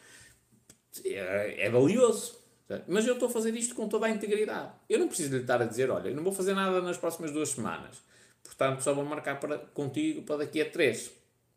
É, 1.04 1.66
é 1.66 1.70
valioso. 1.70 2.39
Mas 2.88 3.06
eu 3.08 3.14
estou 3.14 3.28
a 3.28 3.32
fazer 3.32 3.54
isto 3.56 3.74
com 3.74 3.88
toda 3.88 4.06
a 4.06 4.10
integridade. 4.10 4.72
Eu 4.88 5.00
não 5.00 5.08
preciso 5.08 5.36
lhe 5.36 5.42
estar 5.42 5.62
a 5.62 5.66
dizer, 5.66 5.90
olha, 5.90 6.10
eu 6.10 6.16
não 6.16 6.24
vou 6.24 6.32
fazer 6.32 6.54
nada 6.54 6.82
nas 6.82 6.98
próximas 6.98 7.32
duas 7.32 7.50
semanas. 7.50 7.98
Portanto, 8.44 8.82
só 8.82 8.94
vou 8.94 9.04
marcar 9.04 9.40
para, 9.40 9.58
contigo 9.58 10.22
para 10.22 10.38
daqui 10.38 10.62
a 10.62 10.70
três. 10.70 11.12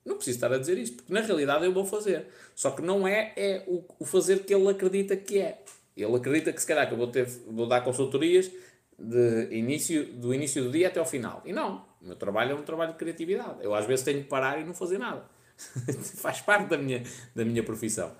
Não 0.04 0.16
preciso 0.16 0.38
estar 0.38 0.52
a 0.52 0.58
dizer 0.58 0.78
isto, 0.78 0.96
porque 0.96 1.12
na 1.12 1.20
realidade 1.20 1.64
eu 1.64 1.72
vou 1.72 1.84
fazer. 1.84 2.26
Só 2.54 2.70
que 2.70 2.82
não 2.82 3.06
é, 3.06 3.32
é 3.36 3.64
o, 3.66 3.84
o 3.98 4.04
fazer 4.04 4.44
que 4.44 4.54
ele 4.54 4.68
acredita 4.68 5.16
que 5.16 5.38
é. 5.38 5.62
Ele 5.96 6.16
acredita 6.16 6.52
que 6.52 6.60
se 6.60 6.66
calhar 6.66 6.88
que 6.88 6.94
eu 6.94 6.98
vou, 6.98 7.06
ter, 7.06 7.26
vou 7.26 7.66
dar 7.66 7.82
consultorias 7.82 8.50
de 8.98 9.48
início, 9.50 10.04
do 10.14 10.32
início 10.32 10.64
do 10.64 10.70
dia 10.70 10.88
até 10.88 10.98
ao 10.98 11.06
final. 11.06 11.42
E 11.44 11.52
não. 11.52 11.84
O 12.00 12.06
meu 12.06 12.16
trabalho 12.16 12.52
é 12.52 12.54
um 12.54 12.62
trabalho 12.62 12.92
de 12.92 12.98
criatividade. 12.98 13.56
Eu 13.60 13.74
às 13.74 13.86
vezes 13.86 14.04
tenho 14.04 14.22
que 14.22 14.28
parar 14.28 14.58
e 14.60 14.64
não 14.64 14.74
fazer 14.74 14.98
nada. 14.98 15.24
Faz 16.16 16.40
parte 16.40 16.68
da 16.68 16.78
minha, 16.78 17.02
da 17.34 17.44
minha 17.44 17.62
profissão. 17.62 18.12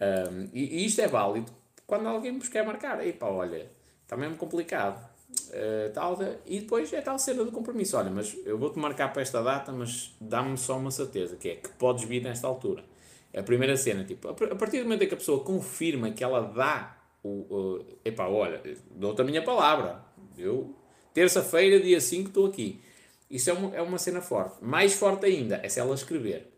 Um, 0.00 0.48
e, 0.52 0.82
e 0.82 0.86
isto 0.86 1.00
é 1.00 1.08
válido 1.08 1.50
quando 1.86 2.06
alguém 2.06 2.38
vos 2.38 2.48
quer 2.48 2.64
marcar. 2.64 3.04
E 3.06 3.12
pá, 3.12 3.26
olha, 3.26 3.70
está 4.02 4.16
mesmo 4.16 4.36
complicado. 4.36 5.12
Uh, 5.48 5.92
tal, 5.92 6.18
e 6.46 6.60
depois 6.60 6.92
é 6.92 7.00
tal 7.00 7.18
cena 7.18 7.44
do 7.44 7.52
compromisso. 7.52 7.96
Olha, 7.96 8.10
mas 8.10 8.36
eu 8.44 8.58
vou-te 8.58 8.78
marcar 8.78 9.12
para 9.12 9.22
esta 9.22 9.42
data, 9.42 9.72
mas 9.72 10.14
dá-me 10.20 10.56
só 10.56 10.78
uma 10.78 10.90
certeza, 10.90 11.36
que 11.36 11.48
é 11.48 11.56
que 11.56 11.68
podes 11.70 12.04
vir 12.04 12.22
nesta 12.22 12.46
altura. 12.46 12.84
É 13.32 13.40
a 13.40 13.42
primeira 13.42 13.76
cena, 13.76 14.04
tipo, 14.04 14.28
a 14.28 14.34
partir 14.34 14.78
do 14.78 14.84
momento 14.84 15.02
em 15.02 15.08
que 15.08 15.14
a 15.14 15.16
pessoa 15.16 15.42
confirma 15.42 16.10
que 16.12 16.22
ela 16.22 16.40
dá 16.40 16.96
o. 17.22 17.28
o 17.28 17.84
epá, 18.04 18.28
olha, 18.28 18.62
dou-te 18.92 19.20
a 19.20 19.24
minha 19.24 19.42
palavra. 19.42 20.04
Eu, 20.38 20.74
terça-feira, 21.12 21.80
dia 21.80 22.00
5, 22.00 22.28
estou 22.28 22.46
aqui. 22.46 22.80
Isso 23.28 23.50
é 23.50 23.52
uma, 23.52 23.76
é 23.76 23.82
uma 23.82 23.98
cena 23.98 24.20
forte. 24.20 24.62
Mais 24.62 24.94
forte 24.94 25.26
ainda 25.26 25.60
é 25.62 25.68
se 25.68 25.80
ela 25.80 25.94
escrever. 25.94 26.52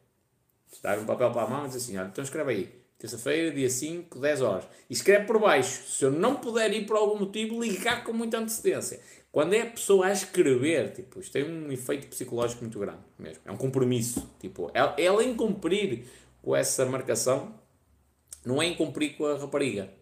Dar 0.82 0.98
um 0.98 1.07
papel 1.07 1.31
para 1.31 1.43
a 1.43 1.47
mão 1.48 1.65
e 1.65 1.69
dizer 1.69 1.78
assim: 1.78 1.97
olha, 1.97 2.09
então 2.09 2.23
escreve 2.23 2.53
aí 2.53 2.86
Terça-feira, 2.98 3.55
dia 3.55 3.68
5, 3.68 4.18
10 4.18 4.40
horas. 4.40 4.64
E 4.89 4.93
escreve 4.93 5.27
por 5.27 5.39
baixo. 5.39 5.82
Se 5.89 6.05
eu 6.05 6.10
não 6.10 6.36
puder 6.36 6.73
ir 6.73 6.86
por 6.86 6.97
algum 6.97 7.18
motivo, 7.18 7.62
ligar 7.62 8.05
com 8.05 8.12
muita 8.12 8.39
antecedência. 8.39 9.01
Quando 9.31 9.52
é 9.52 9.62
a 9.62 9.66
pessoa 9.66 10.06
a 10.06 10.12
escrever, 10.12 10.93
tipo, 10.93 11.20
isto 11.20 11.32
tem 11.32 11.44
um 11.44 11.70
efeito 11.70 12.06
psicológico 12.06 12.62
muito 12.62 12.78
grande 12.78 13.02
mesmo. 13.18 13.43
É 13.44 13.52
um 13.52 13.56
compromisso. 13.56 14.27
Tipo, 14.40 14.70
ela, 14.73 14.94
ela 14.98 15.23
em 15.23 15.35
cumprir 15.35 16.06
com 16.43 16.56
essa 16.56 16.86
marcação, 16.86 17.55
não 18.44 18.62
é 18.62 18.66
em 18.66 18.74
cumprir 18.74 19.16
com 19.16 19.27
a 19.27 19.36
rapariga 19.36 19.93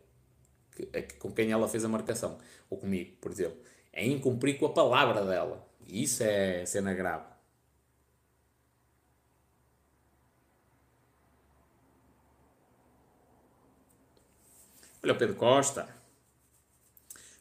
que, 0.74 0.88
é 0.92 1.02
com 1.02 1.30
quem 1.30 1.50
ela 1.50 1.68
fez 1.68 1.84
a 1.84 1.88
marcação. 1.88 2.38
Ou 2.68 2.78
comigo, 2.78 3.16
por 3.20 3.30
exemplo. 3.30 3.58
É 3.92 4.04
em 4.04 4.18
cumprir 4.18 4.58
com 4.58 4.66
a 4.66 4.72
palavra 4.72 5.24
dela. 5.24 5.66
E 5.86 6.02
isso 6.02 6.22
é 6.22 6.64
cena 6.66 6.92
grave. 6.94 7.33
Olha 15.04 15.12
o 15.12 15.18
Pedro 15.18 15.36
Costa. 15.36 15.86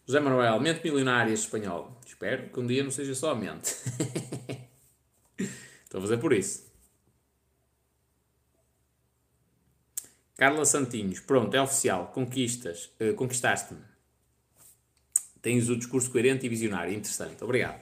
José 0.05 0.19
Manuel, 0.19 0.59
mente 0.59 0.83
milionária 0.83 1.31
espanhol. 1.31 1.97
Espero 2.05 2.49
que 2.49 2.59
um 2.59 2.67
dia 2.67 2.83
não 2.83 2.91
seja 2.91 3.15
só 3.15 3.31
a 3.31 3.35
mente. 3.35 3.73
Estou 5.85 5.99
a 5.99 6.01
fazer 6.01 6.17
por 6.17 6.33
isso. 6.33 6.69
Carla 10.35 10.65
Santinhos, 10.65 11.21
pronto, 11.21 11.55
é 11.55 11.61
oficial. 11.61 12.07
Conquistas, 12.07 12.91
uh, 12.99 13.13
conquistaste-me. 13.13 13.79
Tens 15.41 15.69
o 15.69 15.77
discurso 15.77 16.11
coerente 16.11 16.45
e 16.45 16.49
visionário. 16.49 16.93
Interessante. 16.93 17.41
Obrigado. 17.45 17.81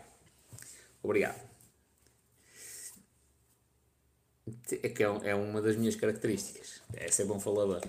Obrigado. 1.01 1.41
É 4.83 4.89
que 4.89 5.03
é, 5.03 5.07
é 5.23 5.33
uma 5.33 5.59
das 5.59 5.75
minhas 5.75 5.95
características. 5.95 6.83
É 6.93 7.09
ser 7.09 7.25
bom 7.25 7.39
falador. 7.39 7.81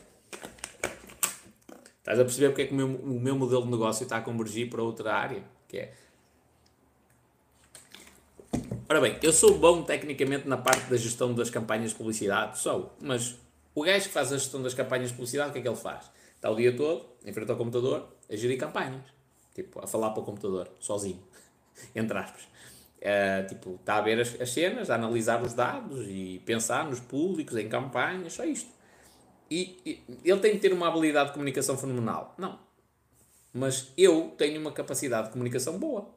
Estás 2.03 2.19
a 2.19 2.25
perceber 2.25 2.49
porque 2.49 2.63
é 2.63 2.67
que 2.67 2.73
o 2.73 2.77
meu, 2.77 2.89
o 2.89 3.21
meu 3.21 3.37
modelo 3.37 3.63
de 3.63 3.71
negócio 3.71 4.03
está 4.03 4.17
a 4.17 4.21
convergir 4.21 4.69
para 4.69 4.83
outra 4.83 5.15
área? 5.15 5.45
Que 5.69 5.79
é. 5.79 5.95
Ora 8.89 9.01
bem, 9.01 9.17
eu 9.23 9.33
sou 9.33 9.57
bom 9.57 9.85
tecnicamente 9.85 10.49
na 10.49 10.57
parte 10.57 10.91
da 10.91 10.97
gestão 10.97 11.33
das 11.33 11.49
campanhas 11.49 11.91
de 11.91 11.97
publicidade, 11.97 12.59
sou, 12.59 12.93
mas 13.01 13.39
o 13.73 13.83
gajo 13.83 14.07
que 14.07 14.13
faz 14.13 14.33
a 14.33 14.37
gestão 14.37 14.61
das 14.61 14.75
campanhas 14.75 15.11
de 15.11 15.15
publicidade, 15.15 15.51
o 15.51 15.53
que 15.53 15.61
é 15.61 15.63
que 15.63 15.69
ele 15.69 15.77
faz? 15.77 16.11
Está 16.35 16.51
o 16.51 16.57
dia 16.57 16.77
todo, 16.77 17.07
em 17.25 17.33
frente 17.33 17.51
ao 17.53 17.57
computador, 17.57 18.09
a 18.29 18.35
gerir 18.35 18.59
campanhas. 18.59 19.05
Tipo, 19.55 19.79
a 19.79 19.87
falar 19.87 20.11
para 20.11 20.23
o 20.23 20.25
computador, 20.27 20.69
sozinho. 20.81 21.23
Entre 21.95 22.19
aspas. 22.19 22.43
Uh, 22.99 23.47
tipo, 23.49 23.77
está 23.77 23.97
a 23.97 24.01
ver 24.01 24.21
as, 24.21 24.41
as 24.41 24.51
cenas, 24.51 24.91
a 24.91 24.97
analisar 24.97 25.41
os 25.41 25.55
dados 25.55 26.05
e 26.09 26.43
pensar 26.45 26.85
nos 26.85 26.99
públicos, 26.99 27.57
em 27.57 27.69
campanhas, 27.69 28.33
só 28.33 28.45
isto. 28.45 28.71
E, 29.53 29.79
e, 29.85 30.03
ele 30.25 30.41
tem 30.41 30.53
que 30.53 30.61
ter 30.61 30.73
uma 30.73 30.89
habilidade 30.89 31.29
de 31.29 31.33
comunicação 31.35 31.77
fenomenal. 31.77 32.35
Não. 32.39 32.59
Mas 33.53 33.93
eu 33.99 34.33
tenho 34.39 34.59
uma 34.59 34.73
capacidade 34.73 35.27
de 35.27 35.33
comunicação 35.35 35.79
boa. 35.79 36.09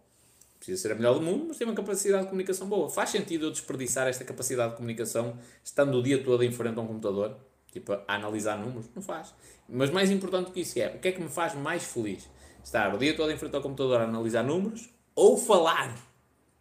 Precisa 0.57 0.81
ser 0.81 0.93
a 0.93 0.95
melhor 0.95 1.15
do 1.15 1.21
mundo, 1.21 1.43
mas 1.49 1.57
tenho 1.57 1.69
uma 1.69 1.75
capacidade 1.75 2.23
de 2.23 2.29
comunicação 2.29 2.69
boa. 2.69 2.89
Faz 2.89 3.09
sentido 3.09 3.47
eu 3.47 3.51
desperdiçar 3.51 4.07
esta 4.07 4.23
capacidade 4.23 4.71
de 4.71 4.77
comunicação 4.77 5.37
estando 5.61 5.97
o 5.97 6.01
dia 6.01 6.23
todo 6.23 6.45
em 6.45 6.51
frente 6.53 6.79
a 6.79 6.81
um 6.81 6.87
computador? 6.87 7.35
Tipo, 7.73 7.91
a 7.91 8.03
analisar 8.07 8.57
números? 8.57 8.89
Não 8.95 9.01
faz. 9.01 9.33
Mas 9.67 9.89
mais 9.89 10.09
importante 10.09 10.51
que 10.51 10.61
isso 10.61 10.79
é, 10.79 10.95
o 10.95 10.99
que 10.99 11.09
é 11.09 11.11
que 11.11 11.21
me 11.21 11.27
faz 11.27 11.53
mais 11.55 11.83
feliz? 11.83 12.29
Estar 12.63 12.95
o 12.95 12.97
dia 12.97 13.17
todo 13.17 13.29
em 13.33 13.37
frente 13.37 13.53
ao 13.53 13.61
computador 13.61 13.99
a 13.99 14.05
analisar 14.05 14.43
números 14.43 14.89
ou 15.13 15.37
falar 15.37 15.93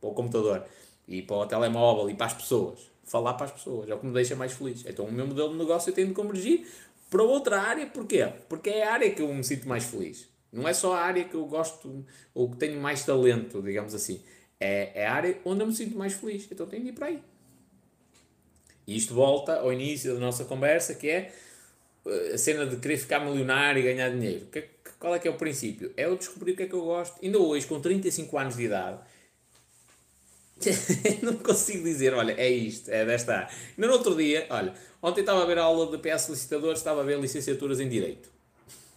para 0.00 0.10
o 0.10 0.12
computador 0.12 0.64
e 1.06 1.22
para 1.22 1.36
o 1.36 1.46
telemóvel 1.46 2.10
e 2.10 2.14
para 2.14 2.26
as 2.26 2.34
pessoas? 2.34 2.93
Falar 3.04 3.34
para 3.34 3.46
as 3.46 3.52
pessoas, 3.52 3.88
é 3.88 3.94
o 3.94 3.98
que 3.98 4.06
me 4.06 4.12
deixa 4.12 4.34
mais 4.34 4.52
feliz. 4.52 4.84
Então 4.86 5.04
o 5.04 5.12
meu 5.12 5.26
modelo 5.26 5.50
de 5.50 5.58
negócio 5.58 5.92
tem 5.92 6.06
de 6.06 6.14
convergir 6.14 6.66
para 7.10 7.22
outra 7.22 7.60
área, 7.60 7.86
porquê? 7.86 8.26
Porque 8.48 8.70
é 8.70 8.84
a 8.84 8.92
área 8.92 9.10
que 9.10 9.22
eu 9.22 9.32
me 9.32 9.44
sinto 9.44 9.68
mais 9.68 9.84
feliz. 9.84 10.28
Não 10.52 10.68
é 10.68 10.72
só 10.72 10.94
a 10.94 11.00
área 11.00 11.24
que 11.24 11.34
eu 11.34 11.44
gosto 11.46 12.04
ou 12.32 12.50
que 12.50 12.56
tenho 12.56 12.80
mais 12.80 13.04
talento, 13.04 13.60
digamos 13.60 13.94
assim. 13.94 14.22
É, 14.58 15.02
é 15.02 15.06
a 15.06 15.12
área 15.12 15.38
onde 15.44 15.62
eu 15.62 15.66
me 15.66 15.74
sinto 15.74 15.96
mais 15.96 16.12
feliz. 16.12 16.48
Então 16.50 16.66
tenho 16.66 16.82
de 16.82 16.90
ir 16.90 16.92
para 16.92 17.06
aí. 17.06 17.22
E 18.86 18.96
isto 18.96 19.14
volta 19.14 19.60
ao 19.60 19.72
início 19.72 20.14
da 20.14 20.20
nossa 20.20 20.44
conversa, 20.44 20.94
que 20.94 21.08
é 21.08 21.32
eh, 22.06 22.32
a 22.34 22.38
cena 22.38 22.66
de 22.66 22.76
querer 22.76 22.98
ficar 22.98 23.20
milionário 23.20 23.80
e 23.80 23.82
ganhar 23.82 24.10
dinheiro. 24.10 24.46
Qual 24.98 25.14
é 25.14 25.18
que 25.18 25.26
é 25.26 25.30
o 25.30 25.36
princípio? 25.36 25.92
É 25.96 26.04
eu 26.04 26.16
descobrir 26.16 26.52
o 26.52 26.56
que 26.56 26.62
é 26.64 26.66
que 26.66 26.74
eu 26.74 26.84
gosto. 26.84 27.18
Ainda 27.22 27.38
hoje, 27.38 27.66
com 27.66 27.80
35 27.80 28.38
anos 28.38 28.56
de 28.56 28.64
idade, 28.64 28.98
não 31.22 31.34
consigo 31.36 31.84
dizer, 31.84 32.14
olha, 32.14 32.32
é 32.32 32.48
isto, 32.48 32.90
é 32.90 33.04
desta. 33.04 33.48
No 33.76 33.90
outro 33.90 34.14
dia, 34.16 34.46
olha, 34.50 34.72
ontem 35.02 35.20
estava 35.20 35.42
a 35.42 35.46
ver 35.46 35.58
a 35.58 35.64
aula 35.64 35.96
de 35.96 35.98
PS 35.98 36.28
Licitadores, 36.28 36.78
estava 36.78 37.00
a 37.00 37.04
ver 37.04 37.18
licenciaturas 37.18 37.80
em 37.80 37.88
Direito. 37.88 38.30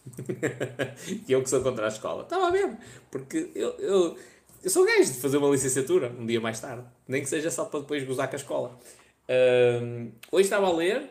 e 1.28 1.32
eu 1.32 1.42
que 1.42 1.50
sou 1.50 1.62
contra 1.62 1.86
a 1.86 1.88
escola. 1.88 2.22
Estava 2.22 2.48
a 2.48 2.50
ver, 2.50 2.76
porque 3.10 3.50
eu, 3.54 3.70
eu, 3.78 4.18
eu 4.62 4.70
sou 4.70 4.86
gajo 4.86 5.12
de 5.12 5.20
fazer 5.20 5.36
uma 5.36 5.50
licenciatura 5.50 6.14
um 6.18 6.26
dia 6.26 6.40
mais 6.40 6.60
tarde, 6.60 6.84
nem 7.06 7.22
que 7.22 7.28
seja 7.28 7.50
só 7.50 7.64
para 7.64 7.80
depois 7.80 8.04
gozar 8.04 8.28
com 8.28 8.36
a 8.36 8.38
escola. 8.38 8.78
Um, 9.28 10.10
hoje 10.32 10.44
estava 10.44 10.66
a 10.66 10.72
ler, 10.72 11.10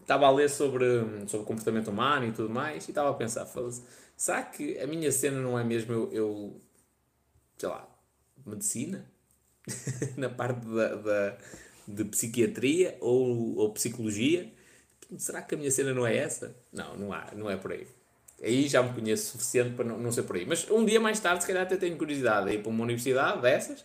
estava 0.00 0.26
a 0.26 0.30
ler 0.30 0.50
sobre, 0.50 0.86
sobre 1.26 1.46
comportamento 1.46 1.88
humano 1.88 2.26
e 2.26 2.32
tudo 2.32 2.50
mais, 2.50 2.86
e 2.86 2.90
estava 2.90 3.10
a 3.10 3.14
pensar, 3.14 3.48
será 4.16 4.42
que 4.42 4.78
a 4.78 4.86
minha 4.86 5.10
cena 5.10 5.40
não 5.40 5.58
é 5.58 5.64
mesmo 5.64 5.92
eu, 5.92 6.12
eu 6.12 6.60
sei 7.56 7.68
lá, 7.68 7.88
medicina? 8.44 9.08
na 10.16 10.28
parte 10.28 10.66
da, 10.66 10.94
da, 10.94 11.36
de 11.86 12.04
psiquiatria 12.04 12.96
ou, 13.00 13.56
ou 13.56 13.72
psicologia. 13.72 14.50
Será 15.16 15.42
que 15.42 15.54
a 15.54 15.58
minha 15.58 15.70
cena 15.70 15.94
não 15.94 16.06
é 16.06 16.16
essa? 16.16 16.54
Não, 16.72 16.96
não, 16.96 17.12
há, 17.12 17.30
não 17.34 17.50
é 17.50 17.56
por 17.56 17.72
aí. 17.72 17.86
Aí 18.42 18.68
já 18.68 18.82
me 18.82 18.92
conheço 18.94 19.32
suficiente 19.32 19.74
para 19.74 19.84
não, 19.84 19.98
não 19.98 20.12
ser 20.12 20.22
por 20.22 20.36
aí. 20.36 20.46
Mas 20.46 20.70
um 20.70 20.84
dia 20.84 21.00
mais 21.00 21.18
tarde, 21.18 21.42
se 21.42 21.46
calhar 21.46 21.64
até 21.64 21.76
tenho 21.76 21.96
curiosidade 21.96 22.46
de 22.46 22.54
ir 22.54 22.62
para 22.62 22.70
uma 22.70 22.84
universidade 22.84 23.40
dessas 23.42 23.84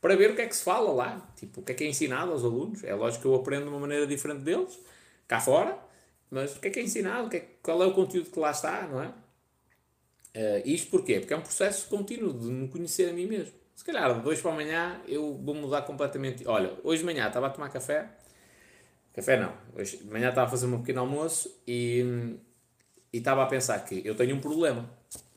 para 0.00 0.16
ver 0.16 0.32
o 0.32 0.36
que 0.36 0.42
é 0.42 0.46
que 0.46 0.54
se 0.54 0.62
fala 0.62 0.92
lá. 0.92 1.32
Tipo, 1.36 1.60
o 1.60 1.64
que 1.64 1.72
é 1.72 1.74
que 1.74 1.84
é 1.84 1.86
ensinado 1.86 2.30
aos 2.32 2.44
alunos. 2.44 2.84
É 2.84 2.94
lógico 2.94 3.22
que 3.22 3.28
eu 3.28 3.34
aprendo 3.34 3.64
de 3.64 3.68
uma 3.70 3.80
maneira 3.80 4.06
diferente 4.06 4.42
deles, 4.42 4.78
cá 5.26 5.40
fora, 5.40 5.78
mas 6.30 6.56
o 6.56 6.60
que 6.60 6.68
é 6.68 6.70
que 6.70 6.80
é 6.80 6.82
ensinado? 6.82 7.30
Que 7.30 7.36
é, 7.38 7.48
qual 7.62 7.82
é 7.82 7.86
o 7.86 7.94
conteúdo 7.94 8.30
que 8.30 8.38
lá 8.38 8.50
está, 8.50 8.86
não 8.86 9.02
é? 9.02 9.06
Uh, 9.06 10.62
isto 10.66 10.90
porquê? 10.90 11.20
Porque 11.20 11.32
é 11.32 11.36
um 11.36 11.42
processo 11.42 11.88
contínuo 11.88 12.32
de 12.32 12.46
me 12.46 12.68
conhecer 12.68 13.08
a 13.08 13.12
mim 13.12 13.26
mesmo. 13.26 13.54
Se 13.74 13.84
calhar, 13.84 14.20
de 14.20 14.28
hoje 14.28 14.40
para 14.40 14.52
amanhã, 14.52 15.00
eu 15.06 15.34
vou 15.42 15.54
mudar 15.54 15.82
completamente. 15.82 16.46
Olha, 16.46 16.72
hoje 16.84 17.00
de 17.00 17.04
manhã 17.04 17.26
estava 17.26 17.48
a 17.48 17.50
tomar 17.50 17.70
café. 17.70 18.08
Café 19.12 19.38
não. 19.38 19.52
Hoje 19.76 19.96
de 19.96 20.10
manhã 20.10 20.28
estava 20.28 20.46
a 20.46 20.50
fazer 20.50 20.66
um 20.66 20.78
pequeno 20.78 21.00
almoço 21.00 21.52
e, 21.66 22.36
e 23.12 23.18
estava 23.18 23.42
a 23.42 23.46
pensar 23.46 23.78
que 23.84 24.00
eu 24.04 24.14
tenho 24.14 24.36
um 24.36 24.40
problema. 24.40 24.88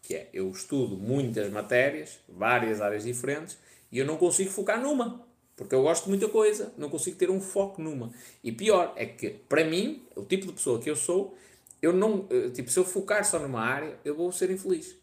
Que 0.03 0.15
é, 0.15 0.29
eu 0.33 0.49
estudo 0.51 0.95
muitas 0.95 1.51
matérias, 1.51 2.19
várias 2.29 2.79
áreas 2.79 3.03
diferentes, 3.03 3.57
E 3.91 3.99
eu 3.99 4.05
não 4.05 4.17
consigo 4.17 4.49
focar 4.51 4.79
numa. 4.79 5.25
Porque 5.55 5.73
eu 5.73 5.81
gosto 5.81 6.03
de 6.03 6.09
muita 6.09 6.29
coisa, 6.29 6.71
não 6.77 6.87
consigo 6.87 7.17
ter 7.17 7.31
um 7.31 7.41
foco 7.41 7.81
numa. 7.81 8.11
E 8.43 8.51
pior 8.51 8.93
é 8.95 9.07
que, 9.07 9.31
para 9.49 9.65
mim, 9.65 10.03
o 10.15 10.21
tipo 10.21 10.45
de 10.45 10.53
pessoa 10.53 10.79
que 10.79 10.87
eu 10.87 10.95
sou, 10.95 11.35
eu 11.81 11.91
não, 11.91 12.27
eh, 12.29 12.49
tipo, 12.49 12.69
se 12.69 12.77
eu 12.77 12.85
focar 12.85 13.25
só 13.25 13.39
numa 13.39 13.61
área, 13.61 13.97
eu 14.05 14.15
vou 14.15 14.31
ser 14.31 14.51
infeliz. 14.51 14.95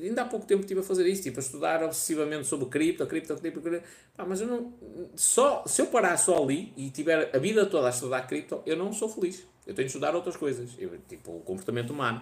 Ainda 0.00 0.22
há 0.22 0.24
pouco 0.24 0.46
tempo 0.46 0.62
estive 0.62 0.80
a 0.80 0.82
fazer 0.82 1.06
isso, 1.06 1.22
tipo, 1.22 1.38
a 1.38 1.42
estudar 1.42 1.82
obsessivamente 1.82 2.46
sobre 2.46 2.66
cripto, 2.68 3.06
cripto, 3.06 3.36
cripto, 3.36 3.60
cripto. 3.60 3.88
Mas 4.16 4.40
eu 4.40 4.46
não, 4.48 4.72
só, 5.14 5.62
se 5.66 5.80
eu 5.80 5.86
parar 5.86 6.16
só 6.16 6.42
ali 6.42 6.72
e 6.76 6.90
tiver 6.90 7.30
a 7.34 7.38
vida 7.38 7.64
toda 7.66 7.86
a 7.86 7.90
estudar 7.90 8.26
cripto, 8.26 8.62
eu 8.66 8.76
não 8.76 8.92
sou 8.92 9.08
feliz. 9.08 9.46
Eu 9.66 9.74
tenho 9.74 9.86
de 9.86 9.92
estudar 9.92 10.14
outras 10.14 10.36
coisas, 10.36 10.70
eu, 10.78 10.90
tipo, 11.08 11.36
o 11.36 11.40
comportamento 11.40 11.90
humano. 11.90 12.20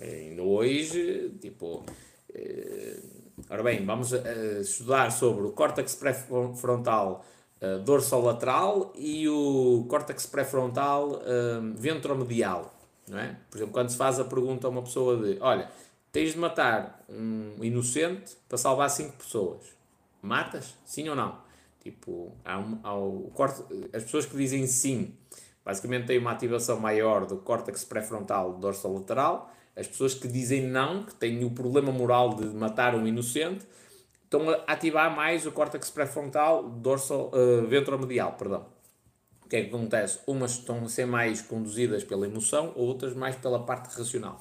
É, 0.00 0.28
ainda 0.30 0.42
hoje, 0.42 1.32
tipo, 1.40 1.84
é, 2.32 2.96
ora 3.50 3.62
bem, 3.62 3.84
vamos 3.84 4.12
a 4.12 4.60
estudar 4.60 5.10
sobre 5.10 5.46
o 5.46 5.52
córtex 5.52 5.94
pré-frontal 5.94 7.24
uh, 7.60 7.78
dorsolateral 7.80 8.92
e 8.96 9.28
o 9.28 9.86
córtex 9.88 10.26
pré-frontal 10.26 11.12
uh, 11.12 11.74
ventromedial, 11.74 12.74
não 13.08 13.18
é? 13.18 13.36
Por 13.50 13.58
exemplo, 13.58 13.72
quando 13.72 13.90
se 13.90 13.96
faz 13.96 14.18
a 14.18 14.24
pergunta 14.24 14.66
a 14.66 14.70
uma 14.70 14.82
pessoa 14.82 15.16
de, 15.16 15.38
olha, 15.40 15.68
tens 16.16 16.32
de 16.32 16.38
matar 16.38 17.04
um 17.08 17.62
inocente 17.62 18.36
para 18.48 18.58
salvar 18.58 18.90
cinco 18.90 19.16
pessoas, 19.16 19.62
matas? 20.22 20.74
Sim 20.84 21.08
ou 21.08 21.14
não? 21.14 21.38
Tipo, 21.80 22.32
há 22.44 22.58
um, 22.58 22.80
há 22.82 22.94
o 22.94 23.30
corte, 23.34 23.62
as 23.92 24.02
pessoas 24.04 24.26
que 24.26 24.36
dizem 24.36 24.66
sim, 24.66 25.14
basicamente 25.64 26.06
têm 26.06 26.18
uma 26.18 26.32
ativação 26.32 26.80
maior 26.80 27.26
do 27.26 27.36
córtex 27.36 27.84
pré-frontal 27.84 28.54
dorsolateral 28.54 29.52
as 29.76 29.86
pessoas 29.86 30.14
que 30.14 30.26
dizem 30.26 30.62
não, 30.62 31.04
que 31.04 31.14
têm 31.14 31.44
o 31.44 31.50
problema 31.50 31.92
moral 31.92 32.34
de 32.34 32.46
matar 32.46 32.94
um 32.94 33.06
inocente, 33.06 33.66
estão 34.24 34.48
a 34.48 34.54
ativar 34.66 35.14
mais 35.14 35.46
o 35.46 35.52
córtex 35.52 35.90
pré-frontal 35.90 36.70
dorsal, 36.70 37.30
uh, 37.34 37.66
ventromedial, 37.66 38.32
perdão. 38.32 38.66
O 39.44 39.48
que 39.48 39.56
é 39.56 39.62
que 39.62 39.68
acontece? 39.68 40.18
Umas 40.26 40.52
estão 40.52 40.82
a 40.84 40.88
ser 40.88 41.06
mais 41.06 41.42
conduzidas 41.42 42.02
pela 42.02 42.26
emoção, 42.26 42.72
outras 42.74 43.14
mais 43.14 43.36
pela 43.36 43.64
parte 43.64 43.94
racional. 43.96 44.40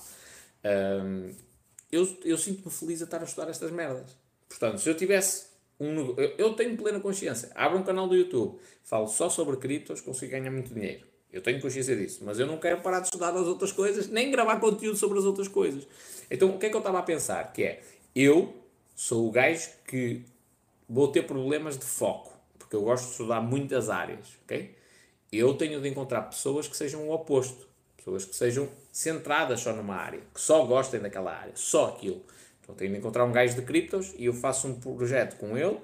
Eu 1.96 2.18
eu 2.24 2.38
sinto-me 2.38 2.72
feliz 2.72 3.02
a 3.02 3.06
estar 3.06 3.22
a 3.22 3.26
estudar 3.26 3.50
estas 3.50 3.72
merdas. 3.72 4.18
Portanto, 4.48 4.80
se 4.80 4.90
eu 4.90 4.96
tivesse 4.96 5.48
um 5.80 6.16
eu, 6.18 6.36
eu 6.38 6.54
tenho 6.54 6.76
plena 6.78 7.00
consciência, 7.00 7.52
abro 7.56 7.80
um 7.80 7.84
canal 7.84 8.08
do 8.08 8.16
YouTube, 8.16 8.60
falo 8.84 9.08
só 9.08 9.30
sobre 9.30 9.58
criptos, 9.58 10.02
consigo 10.02 10.32
ganhar 10.32 10.52
muito 10.52 10.74
dinheiro. 10.74 11.06
Eu 11.32 11.42
tenho 11.42 11.60
consciência 11.60 11.96
disso, 11.98 12.22
mas 12.24 12.40
eu 12.40 12.48
não 12.48 12.58
quero 12.58 12.80
parar 12.82 13.02
de 13.02 13.08
estudar 13.08 13.36
as 13.36 13.46
outras 13.46 13.72
coisas, 13.74 14.08
nem 14.08 14.32
gravar 14.32 14.58
conteúdo 14.60 14.96
sobre 14.96 15.20
as 15.20 15.26
outras 15.26 15.50
coisas. 15.50 15.86
Então, 16.32 16.56
o 16.56 16.58
que 16.58 16.68
é 16.68 16.70
que 16.70 16.76
eu 16.76 16.80
estava 16.80 17.00
a 17.00 17.04
pensar? 17.04 17.52
Que 17.52 17.64
é, 17.64 17.82
eu 18.16 18.56
sou 18.96 19.28
o 19.28 19.32
gajo 19.32 19.70
que 19.86 20.24
vou 20.88 21.10
ter 21.10 21.24
problemas 21.24 21.78
de 21.78 21.84
foco, 21.84 22.32
porque 22.58 22.76
eu 22.76 22.84
gosto 22.84 23.06
de 23.06 23.12
estudar 23.12 23.42
muitas 23.42 23.90
áreas, 23.90 24.26
ok? 24.46 24.74
Eu 25.30 25.54
tenho 25.56 25.82
de 25.82 25.90
encontrar 25.90 26.22
pessoas 26.22 26.70
que 26.70 26.78
sejam 26.78 27.06
o 27.06 27.12
oposto, 27.12 27.68
pessoas 28.06 28.26
que 28.26 28.36
sejam 28.36 28.70
centradas 28.92 29.60
só 29.60 29.74
numa 29.74 29.96
área, 29.96 30.22
que 30.34 30.40
só 30.40 30.64
gostem 30.66 31.00
daquela 31.00 31.34
área, 31.34 31.52
só 31.56 31.90
aquilo. 31.90 32.22
Então, 32.62 32.76
tenho 32.76 32.92
de 32.92 33.00
encontrar 33.00 33.26
um 33.26 33.32
gajo 33.32 33.56
de 33.56 33.64
criptos 33.64 34.14
e 34.18 34.26
eu 34.26 34.34
faço 34.34 34.68
um 34.68 34.80
projeto 34.80 35.38
com 35.38 35.58
ele 35.58 35.78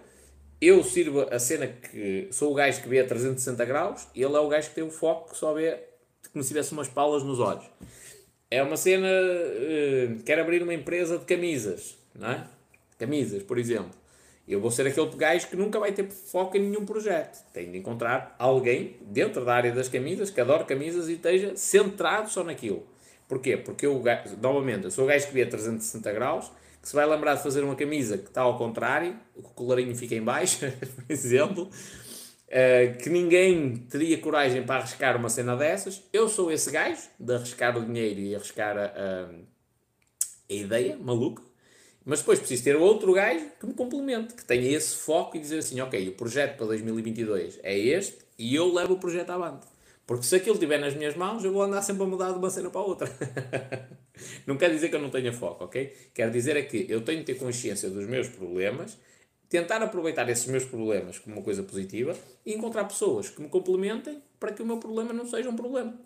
eu 0.62 0.84
sirvo 0.84 1.22
a 1.22 1.40
cena 1.40 1.68
que 1.68 2.28
sou 2.32 2.52
o 2.52 2.54
gajo 2.54 2.84
que 2.84 2.88
vê 2.88 3.00
a 3.00 3.08
360 3.08 3.66
graus, 3.66 4.08
e 4.14 4.22
ele 4.22 4.36
é 4.36 4.40
o 4.40 4.48
gajo 4.48 4.70
que 4.70 4.76
tem 4.76 4.84
o 4.84 4.92
foco 4.92 5.32
que 5.32 5.38
só 5.38 5.54
vê 5.54 5.80
como 6.32 6.44
se 6.44 6.50
tivesse 6.50 6.72
umas 6.72 6.88
palas 6.88 7.24
nos 7.24 7.40
olhos. 7.40 7.66
É 8.50 8.62
uma 8.62 8.78
cena. 8.78 9.08
Uh, 9.08 10.22
quer 10.24 10.40
abrir 10.40 10.62
uma 10.62 10.74
empresa 10.74 11.18
de 11.18 11.26
camisas, 11.26 11.98
não 12.14 12.30
é? 12.30 12.48
Camisas, 13.00 13.42
por 13.42 13.58
exemplo. 13.58 13.90
Eu 14.54 14.60
vou 14.60 14.72
ser 14.72 14.88
aquele 14.88 15.10
gajo 15.16 15.48
que 15.48 15.56
nunca 15.56 15.80
vai 15.80 15.92
ter 15.92 16.10
foco 16.10 16.58
em 16.58 16.62
nenhum 16.62 16.86
projeto. 16.86 17.44
Tenho 17.54 17.72
de 17.72 17.78
encontrar 17.78 18.36
alguém 18.38 18.98
dentro 19.02 19.46
da 19.46 19.54
área 19.54 19.72
das 19.72 19.88
camisas 19.88 20.30
que 20.30 20.42
adora 20.42 20.64
camisas 20.64 21.10
e 21.10 21.14
esteja 21.14 21.56
centrado 21.56 22.30
só 22.30 22.44
naquilo. 22.44 22.86
Porquê? 23.28 23.56
Porque 23.56 23.86
eu, 23.86 24.04
novamente, 24.42 24.86
eu 24.86 24.92
sou 24.92 25.06
o 25.06 25.08
gajo 25.08 25.28
que 25.28 25.34
vê 25.34 25.44
a 25.44 25.48
360 25.48 26.12
graus 26.12 26.52
que 26.82 26.90
se 26.90 26.96
vai 26.96 27.06
lembrar 27.06 27.36
de 27.36 27.44
fazer 27.44 27.64
uma 27.64 27.76
camisa 27.76 28.18
que 28.18 28.28
está 28.28 28.42
ao 28.42 28.58
contrário, 28.58 29.16
o 29.36 29.44
colarinho 29.44 29.96
fica 29.96 30.16
em 30.16 30.22
baixo, 30.22 30.60
por 30.96 31.06
exemplo, 31.08 31.70
uh, 32.48 32.98
que 32.98 33.10
ninguém 33.10 33.78
teria 33.90 34.18
coragem 34.18 34.64
para 34.64 34.82
arriscar 34.82 35.16
uma 35.16 35.30
cena 35.30 35.56
dessas. 35.56 36.02
Eu 36.12 36.28
sou 36.28 36.52
esse 36.52 36.72
gajo 36.72 37.02
de 37.20 37.36
arriscar 37.36 37.78
o 37.78 37.86
dinheiro 37.86 38.20
e 38.20 38.36
arriscar 38.36 38.78
a, 38.78 38.86
a, 38.86 39.30
a 40.50 40.54
ideia 40.54 40.98
maluca, 40.98 41.44
mas 42.06 42.20
depois 42.20 42.40
preciso 42.40 42.64
ter 42.64 42.76
outro 42.76 43.14
gajo 43.14 43.46
que 43.60 43.66
me 43.66 43.74
complemente, 43.74 44.34
que 44.34 44.44
tenha 44.44 44.76
esse 44.76 44.96
foco 44.96 45.38
e 45.38 45.40
dizer 45.40 45.60
assim, 45.60 45.80
ok, 45.82 46.10
o 46.10 46.14
projeto 46.14 46.58
para 46.58 46.66
2022 46.68 47.60
é 47.64 47.78
este 47.78 48.18
e 48.38 48.56
eu 48.56 48.74
levo 48.74 48.94
o 48.94 48.98
projeto 48.98 49.30
avante. 49.30 49.68
Porque 50.06 50.26
se 50.26 50.36
aquilo 50.36 50.56
estiver 50.56 50.80
nas 50.80 50.96
minhas 50.96 51.16
mãos, 51.16 51.44
eu 51.44 51.54
vou 51.54 51.62
andar 51.62 51.82
sempre 51.82 52.04
a 52.04 52.06
mudar 52.06 52.32
de 52.32 52.40
uma 52.40 52.50
cena 52.50 52.70
para 52.70 52.82
outra. 52.82 53.10
não 54.46 54.58
quer 54.58 54.70
dizer 54.72 54.90
que 54.90 54.96
eu 54.96 55.02
não 55.02 55.10
tenha 55.10 55.32
foco, 55.32 55.64
ok? 55.64 55.96
Quer 56.14 56.30
dizer 56.32 56.58
é 56.58 56.64
que 56.64 56.86
eu 56.90 57.02
tenho 57.02 57.20
de 57.20 57.26
ter 57.26 57.36
consciência 57.36 57.90
dos 57.90 58.06
meus 58.08 58.28
problemas, 58.28 58.98
tentar 59.48 59.82
aproveitar 59.82 60.28
esses 60.28 60.48
meus 60.48 60.66
problemas 60.66 61.20
como 61.20 61.36
uma 61.36 61.44
coisa 61.44 61.62
positiva 61.62 62.16
e 62.46 62.54
encontrar 62.54 62.86
pessoas 62.86 63.30
que 63.30 63.42
me 63.42 63.48
complementem 63.48 64.22
para 64.40 64.52
que 64.52 64.62
o 64.62 64.66
meu 64.66 64.78
problema 64.78 65.14
não 65.14 65.26
seja 65.26 65.50
um 65.50 65.56
problema. 65.56 65.98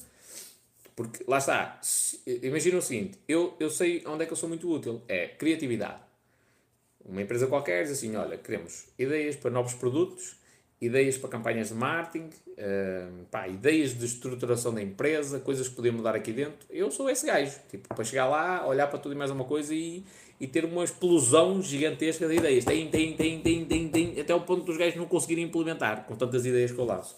Porque, 0.96 1.26
lá 1.28 1.40
está, 1.40 1.80
imagina 2.42 2.78
o 2.78 2.82
seguinte, 2.82 3.20
eu, 3.28 3.54
eu 3.60 3.70
sei 3.70 4.02
onde 4.06 4.24
é 4.24 4.26
que 4.26 4.32
eu 4.32 4.38
sou 4.38 4.48
muito 4.48 4.72
útil, 4.72 5.02
é 5.10 5.28
criatividade. 5.28 6.00
Uma 7.04 7.22
empresa 7.22 7.48
qualquer 7.48 7.84
diz 7.84 7.92
assim, 7.92 8.16
olha, 8.16 8.38
queremos 8.38 8.86
ideias 8.98 9.36
para 9.36 9.52
novos 9.52 9.74
produtos, 9.74 10.38
ideias 10.80 11.18
para 11.18 11.30
campanhas 11.30 11.68
de 11.68 11.74
marketing, 11.74 12.30
uh, 12.30 13.26
pá, 13.30 13.48
ideias 13.48 13.94
de 13.98 14.06
estruturação 14.06 14.74
da 14.74 14.82
empresa, 14.82 15.40
coisas 15.40 15.68
que 15.68 15.76
podemos 15.76 15.98
mudar 15.98 16.16
aqui 16.16 16.32
dentro. 16.32 16.66
Eu 16.70 16.90
sou 16.90 17.10
esse 17.10 17.26
gajo, 17.26 17.60
tipo, 17.70 17.94
para 17.94 18.04
chegar 18.04 18.28
lá, 18.28 18.66
olhar 18.66 18.88
para 18.88 18.98
tudo 18.98 19.14
e 19.14 19.18
mais 19.18 19.30
uma 19.30 19.44
coisa 19.44 19.74
e, 19.76 20.04
e 20.40 20.48
ter 20.48 20.64
uma 20.64 20.84
explosão 20.84 21.62
gigantesca 21.62 22.28
de 22.28 22.36
ideias. 22.36 22.64
Tem, 22.64 22.90
tem, 22.90 23.16
tem, 23.16 23.42
tem, 23.42 23.66
tem, 23.66 23.90
tem, 23.90 24.20
até 24.20 24.34
o 24.34 24.42
ponto 24.42 24.64
dos 24.64 24.78
gajos 24.78 24.96
não 24.96 25.06
conseguirem 25.06 25.44
implementar 25.44 26.06
com 26.06 26.16
tantas 26.16 26.46
ideias 26.46 26.72
que 26.72 26.80
eu 26.80 26.86
lanço. 26.86 27.18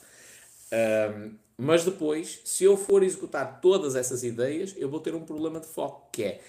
Uh, 0.71 1.46
mas 1.57 1.83
depois, 1.83 2.39
se 2.45 2.63
eu 2.63 2.77
for 2.77 3.01
executar 3.01 3.59
todas 3.61 3.95
essas 3.95 4.23
ideias, 4.23 4.75
eu 4.77 4.89
vou 4.89 4.99
ter 4.99 5.15
um 5.15 5.25
problema 5.25 5.59
de 5.59 5.67
foco, 5.67 6.09
que 6.11 6.23
é 6.23 6.41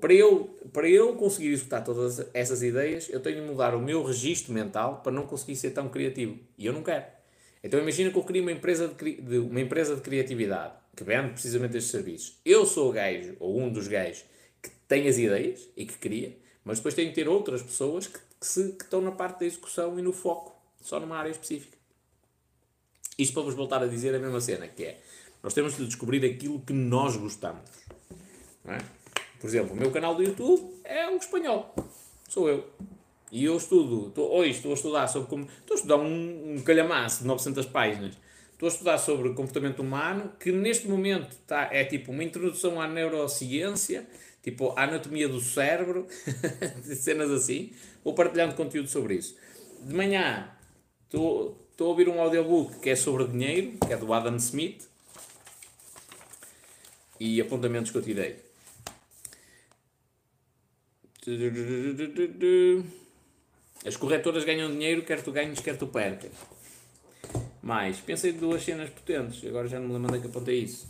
para 0.00 0.12
eu, 0.12 0.58
para 0.72 0.88
eu 0.88 1.14
conseguir 1.14 1.48
executar 1.48 1.84
todas 1.84 2.26
essas 2.34 2.62
ideias, 2.62 3.08
eu 3.08 3.20
tenho 3.20 3.40
de 3.40 3.46
mudar 3.46 3.74
o 3.74 3.80
meu 3.80 4.02
registro 4.02 4.52
mental 4.52 5.00
para 5.02 5.12
não 5.12 5.26
conseguir 5.26 5.56
ser 5.56 5.70
tão 5.70 5.88
criativo. 5.88 6.38
E 6.58 6.66
eu 6.66 6.72
não 6.72 6.82
quero. 6.82 7.04
Então 7.62 7.80
imagina 7.80 8.10
que 8.10 8.18
eu 8.18 8.24
crio 8.24 8.42
uma 8.42 8.52
empresa 8.52 8.88
de, 8.88 9.20
de, 9.20 9.38
uma 9.38 9.60
empresa 9.60 9.94
de 9.94 10.00
criatividade 10.00 10.74
que 10.94 11.04
vende 11.04 11.32
precisamente 11.32 11.76
estes 11.76 11.90
serviços. 11.90 12.38
Eu 12.44 12.66
sou 12.66 12.90
o 12.90 12.92
gajo, 12.92 13.36
ou 13.38 13.58
um 13.58 13.72
dos 13.72 13.88
gajos, 13.88 14.24
que 14.60 14.70
tem 14.88 15.08
as 15.08 15.18
ideias 15.18 15.68
e 15.76 15.86
que 15.86 15.96
cria, 15.98 16.36
mas 16.64 16.78
depois 16.78 16.94
tenho 16.94 17.08
que 17.08 17.14
ter 17.14 17.28
outras 17.28 17.62
pessoas 17.62 18.06
que, 18.06 18.18
que, 18.18 18.46
se, 18.46 18.72
que 18.72 18.84
estão 18.84 19.00
na 19.00 19.12
parte 19.12 19.40
da 19.40 19.46
execução 19.46 19.98
e 19.98 20.02
no 20.02 20.12
foco, 20.12 20.54
só 20.80 20.98
numa 21.00 21.16
área 21.16 21.30
específica. 21.30 21.73
Isto 23.18 23.34
para 23.34 23.42
vos 23.42 23.54
voltar 23.54 23.82
a 23.82 23.86
dizer 23.86 24.14
a 24.14 24.18
mesma 24.18 24.40
cena, 24.40 24.66
que 24.68 24.84
é, 24.84 25.00
nós 25.42 25.54
temos 25.54 25.76
de 25.76 25.86
descobrir 25.86 26.24
aquilo 26.24 26.60
que 26.60 26.72
nós 26.72 27.16
gostamos. 27.16 27.70
É? 28.66 28.78
Por 29.38 29.46
exemplo, 29.46 29.74
o 29.74 29.76
meu 29.76 29.90
canal 29.90 30.14
do 30.14 30.22
YouTube 30.22 30.80
é 30.82 31.08
um 31.08 31.16
espanhol. 31.16 31.74
Sou 32.28 32.48
eu. 32.48 32.68
E 33.30 33.44
eu 33.44 33.56
estudo, 33.56 34.08
estou, 34.08 34.32
hoje 34.32 34.50
estou 34.50 34.70
a 34.70 34.74
estudar 34.74 35.08
sobre 35.08 35.28
como. 35.28 35.44
Estou 35.44 35.74
a 35.74 35.76
estudar 35.76 35.96
um, 35.96 36.54
um 36.54 36.62
calhamaço 36.62 37.22
de 37.22 37.26
900 37.26 37.66
páginas. 37.66 38.16
Estou 38.52 38.68
a 38.68 38.72
estudar 38.72 38.98
sobre 38.98 39.34
comportamento 39.34 39.80
humano, 39.80 40.32
que 40.38 40.52
neste 40.52 40.88
momento 40.88 41.36
tá, 41.46 41.68
é 41.72 41.84
tipo 41.84 42.12
uma 42.12 42.22
introdução 42.22 42.80
à 42.80 42.86
neurociência, 42.86 44.06
tipo 44.42 44.72
a 44.76 44.84
anatomia 44.84 45.28
do 45.28 45.40
cérebro, 45.40 46.06
cenas 46.94 47.30
assim. 47.30 47.72
Vou 48.02 48.14
partilhando 48.14 48.54
conteúdo 48.54 48.88
sobre 48.88 49.16
isso. 49.16 49.36
De 49.82 49.92
manhã 49.92 50.48
estou, 51.04 51.63
estou 51.74 51.88
a 51.88 51.90
ouvir 51.90 52.08
um 52.08 52.20
audiobook 52.20 52.78
que 52.78 52.90
é 52.90 52.94
sobre 52.94 53.26
dinheiro, 53.26 53.76
que 53.84 53.92
é 53.92 53.96
do 53.96 54.12
Adam 54.12 54.36
Smith, 54.36 54.88
e 57.18 57.40
apontamentos 57.40 57.90
que 57.90 57.98
eu 57.98 58.02
tirei. 58.02 58.36
As 63.84 63.96
corretoras 63.96 64.44
ganham 64.44 64.70
dinheiro, 64.70 65.02
quer 65.02 65.20
tu 65.20 65.32
ganhes, 65.32 65.58
quer 65.58 65.76
tu 65.76 65.88
percas. 65.88 66.30
Mais, 67.60 67.98
pensei 67.98 68.32
de 68.32 68.38
duas 68.38 68.62
cenas 68.62 68.90
potentes, 68.90 69.44
agora 69.44 69.66
já 69.66 69.80
não 69.80 69.88
me 69.88 69.94
lembro 69.94 70.10
onde 70.10 70.18
é 70.18 70.20
que 70.20 70.28
apontei 70.28 70.60
isso. 70.60 70.86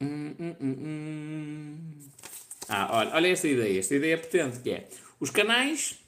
Hum, 0.00 0.34
hum, 0.38 0.56
hum, 0.60 1.90
ah, 2.68 2.88
olha, 2.98 3.14
olha 3.14 3.28
esta 3.28 3.48
ideia, 3.48 3.80
esta 3.80 3.94
ideia 3.94 4.14
é 4.14 4.16
potente, 4.16 4.60
que 4.60 4.70
é, 4.70 4.88
os 5.18 5.30
canais, 5.30 5.98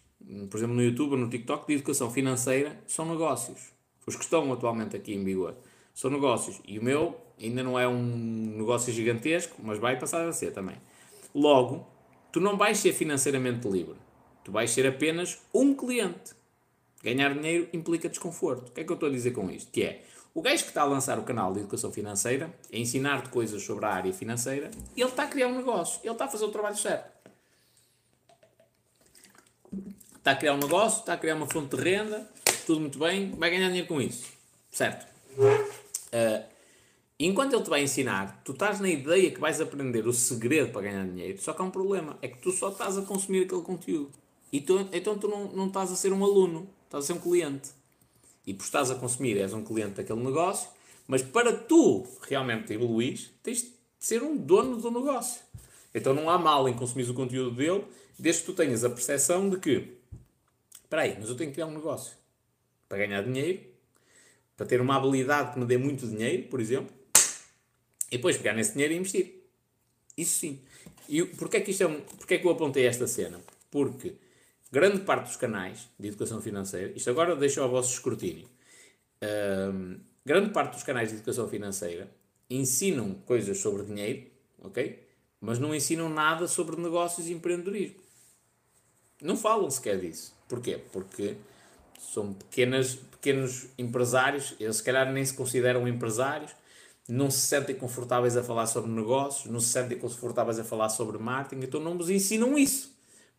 por 0.50 0.56
exemplo 0.56 0.74
no 0.74 0.82
YouTube 0.82 1.12
ou 1.12 1.18
no 1.18 1.28
TikTok, 1.28 1.66
de 1.66 1.74
educação 1.74 2.10
financeira, 2.10 2.78
são 2.86 3.06
negócios. 3.06 3.72
Os 4.06 4.16
que 4.16 4.24
estão 4.24 4.52
atualmente 4.52 4.96
aqui 4.96 5.14
em 5.14 5.24
vigor 5.24 5.54
são 5.94 6.10
negócios. 6.10 6.60
E 6.66 6.78
o 6.78 6.82
meu 6.82 7.16
ainda 7.40 7.62
não 7.62 7.78
é 7.78 7.86
um 7.86 8.02
negócio 8.56 8.92
gigantesco, 8.92 9.56
mas 9.62 9.78
vai 9.78 9.98
passar 9.98 10.26
a 10.26 10.32
ser 10.32 10.52
também. 10.52 10.76
Logo, 11.34 11.86
tu 12.32 12.40
não 12.40 12.56
vais 12.56 12.78
ser 12.78 12.92
financeiramente 12.92 13.68
livre. 13.68 13.96
Tu 14.44 14.50
vais 14.50 14.70
ser 14.70 14.86
apenas 14.86 15.40
um 15.54 15.74
cliente. 15.74 16.34
Ganhar 17.02 17.34
dinheiro 17.34 17.68
implica 17.72 18.08
desconforto. 18.08 18.68
O 18.68 18.72
que 18.72 18.80
é 18.80 18.84
que 18.84 18.90
eu 18.90 18.94
estou 18.94 19.08
a 19.08 19.12
dizer 19.12 19.32
com 19.32 19.50
isto? 19.50 19.70
Que 19.70 19.82
é, 19.82 20.04
o 20.34 20.40
gajo 20.40 20.62
que 20.62 20.70
está 20.70 20.82
a 20.82 20.86
lançar 20.86 21.18
o 21.18 21.24
canal 21.24 21.52
de 21.52 21.60
educação 21.60 21.92
financeira, 21.92 22.52
a 22.72 22.76
ensinar-te 22.76 23.28
coisas 23.28 23.62
sobre 23.62 23.84
a 23.84 23.90
área 23.90 24.12
financeira, 24.12 24.70
ele 24.96 25.08
está 25.08 25.24
a 25.24 25.26
criar 25.26 25.48
um 25.48 25.56
negócio, 25.56 26.00
ele 26.02 26.12
está 26.12 26.24
a 26.24 26.28
fazer 26.28 26.44
o 26.44 26.50
trabalho 26.50 26.76
certo. 26.76 27.21
Está 30.22 30.30
a 30.30 30.36
criar 30.36 30.54
um 30.54 30.58
negócio, 30.58 31.00
está 31.00 31.14
a 31.14 31.16
criar 31.16 31.34
uma 31.34 31.48
fonte 31.48 31.74
de 31.74 31.82
renda, 31.82 32.30
tudo 32.64 32.78
muito 32.78 32.96
bem, 32.96 33.32
vai 33.32 33.50
ganhar 33.50 33.66
dinheiro 33.66 33.88
com 33.88 34.00
isso. 34.00 34.24
Certo? 34.70 35.04
Uh, 35.36 36.44
enquanto 37.18 37.54
ele 37.54 37.64
te 37.64 37.68
vai 37.68 37.82
ensinar, 37.82 38.40
tu 38.44 38.52
estás 38.52 38.78
na 38.78 38.88
ideia 38.88 39.32
que 39.32 39.40
vais 39.40 39.60
aprender 39.60 40.06
o 40.06 40.12
segredo 40.12 40.70
para 40.70 40.82
ganhar 40.82 41.04
dinheiro, 41.04 41.42
só 41.42 41.52
que 41.52 41.60
há 41.60 41.64
um 41.64 41.72
problema, 41.72 42.16
é 42.22 42.28
que 42.28 42.38
tu 42.38 42.52
só 42.52 42.68
estás 42.68 42.96
a 42.96 43.02
consumir 43.02 43.46
aquele 43.46 43.62
conteúdo. 43.62 44.12
E 44.52 44.60
tu, 44.60 44.88
então 44.92 45.18
tu 45.18 45.26
não, 45.26 45.48
não 45.48 45.66
estás 45.66 45.90
a 45.90 45.96
ser 45.96 46.12
um 46.12 46.22
aluno, 46.22 46.68
estás 46.84 47.02
a 47.02 47.06
ser 47.08 47.12
um 47.14 47.20
cliente. 47.20 47.70
E 48.46 48.54
por 48.54 48.62
estás 48.62 48.92
a 48.92 48.94
consumir, 48.94 49.36
és 49.38 49.52
um 49.52 49.64
cliente 49.64 49.94
daquele 49.94 50.22
negócio, 50.22 50.68
mas 51.08 51.20
para 51.20 51.52
tu 51.52 52.06
realmente 52.28 52.72
evoluir, 52.72 53.28
tens 53.42 53.62
de 53.62 53.72
ser 53.98 54.22
um 54.22 54.36
dono 54.36 54.76
do 54.76 54.88
negócio. 54.88 55.40
Então 55.92 56.14
não 56.14 56.30
há 56.30 56.38
mal 56.38 56.68
em 56.68 56.74
consumir 56.74 57.10
o 57.10 57.14
conteúdo 57.14 57.56
dele, 57.56 57.84
desde 58.16 58.42
que 58.42 58.46
tu 58.46 58.54
tenhas 58.54 58.84
a 58.84 58.88
percepção 58.88 59.50
de 59.50 59.56
que, 59.58 60.00
espera 60.92 61.02
aí, 61.02 61.16
mas 61.18 61.30
eu 61.30 61.36
tenho 61.36 61.48
que 61.48 61.54
criar 61.54 61.66
um 61.66 61.74
negócio 61.74 62.12
para 62.86 62.98
ganhar 62.98 63.22
dinheiro, 63.22 63.60
para 64.54 64.66
ter 64.66 64.78
uma 64.78 64.96
habilidade 64.96 65.54
que 65.54 65.58
me 65.58 65.64
dê 65.64 65.78
muito 65.78 66.06
dinheiro, 66.06 66.48
por 66.48 66.60
exemplo, 66.60 66.94
e 68.10 68.18
depois 68.18 68.36
pegar 68.36 68.52
nesse 68.52 68.74
dinheiro 68.74 68.92
e 68.92 68.98
investir. 68.98 69.42
Isso 70.18 70.38
sim. 70.38 70.60
E 71.08 71.24
porquê 71.24 71.56
é 71.56 71.60
que, 71.62 71.70
isto 71.70 71.82
é 71.84 71.86
um, 71.86 72.00
porquê 72.02 72.34
é 72.34 72.38
que 72.38 72.46
eu 72.46 72.50
apontei 72.50 72.86
esta 72.86 73.06
cena? 73.06 73.40
Porque 73.70 74.16
grande 74.70 75.00
parte 75.00 75.28
dos 75.28 75.36
canais 75.36 75.88
de 75.98 76.08
educação 76.08 76.42
financeira, 76.42 76.92
isto 76.94 77.08
agora 77.08 77.34
deixo 77.34 77.62
ao 77.62 77.70
vosso 77.70 77.94
escrutínio, 77.94 78.46
um, 79.72 79.98
grande 80.26 80.50
parte 80.50 80.74
dos 80.74 80.82
canais 80.82 81.08
de 81.08 81.14
educação 81.14 81.48
financeira 81.48 82.10
ensinam 82.50 83.14
coisas 83.24 83.56
sobre 83.56 83.84
dinheiro, 83.84 84.26
ok? 84.58 85.02
Mas 85.40 85.58
não 85.58 85.74
ensinam 85.74 86.10
nada 86.10 86.46
sobre 86.46 86.76
negócios 86.76 87.28
e 87.28 87.32
empreendedorismo. 87.32 88.02
Não 89.22 89.38
falam 89.38 89.70
sequer 89.70 89.98
disso. 89.98 90.34
Porquê? 90.52 90.78
Porque 90.92 91.36
são 91.98 92.34
pequenas, 92.34 92.94
pequenos 92.94 93.68
empresários, 93.78 94.54
eles 94.60 94.76
se 94.76 94.82
calhar 94.82 95.10
nem 95.10 95.24
se 95.24 95.32
consideram 95.32 95.88
empresários, 95.88 96.50
não 97.08 97.30
se 97.30 97.40
sentem 97.40 97.74
confortáveis 97.74 98.36
a 98.36 98.42
falar 98.42 98.66
sobre 98.66 98.90
negócios, 98.90 99.50
não 99.50 99.60
se 99.60 99.70
sentem 99.70 99.98
confortáveis 99.98 100.58
a 100.58 100.64
falar 100.64 100.90
sobre 100.90 101.16
marketing, 101.16 101.64
então 101.64 101.80
não 101.80 101.94
nos 101.94 102.10
ensinam 102.10 102.58
isso. 102.58 102.94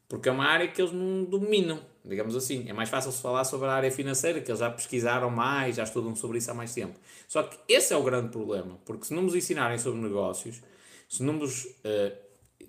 Porque 0.10 0.28
é 0.28 0.32
uma 0.32 0.44
área 0.44 0.68
que 0.68 0.82
eles 0.82 0.92
não 0.92 1.24
dominam, 1.24 1.82
digamos 2.04 2.36
assim. 2.36 2.68
É 2.68 2.74
mais 2.74 2.90
fácil 2.90 3.12
se 3.12 3.22
falar 3.22 3.44
sobre 3.44 3.68
a 3.68 3.74
área 3.74 3.92
financeira, 3.92 4.42
que 4.42 4.50
eles 4.50 4.60
já 4.60 4.72
pesquisaram 4.72 5.30
mais, 5.30 5.76
já 5.76 5.84
estudam 5.84 6.16
sobre 6.16 6.40
isso 6.40 6.50
há 6.50 6.56
mais 6.56 6.74
tempo. 6.74 7.00
Só 7.28 7.44
que 7.44 7.60
esse 7.68 7.94
é 7.94 7.96
o 7.96 8.02
grande 8.02 8.30
problema, 8.30 8.80
porque 8.86 9.06
se 9.06 9.14
não 9.14 9.22
nos 9.22 9.36
ensinarem 9.36 9.78
sobre 9.78 10.02
negócios, 10.02 10.64
se 11.08 11.22
não 11.22 11.34
nos 11.34 11.66
uh, 11.66 12.18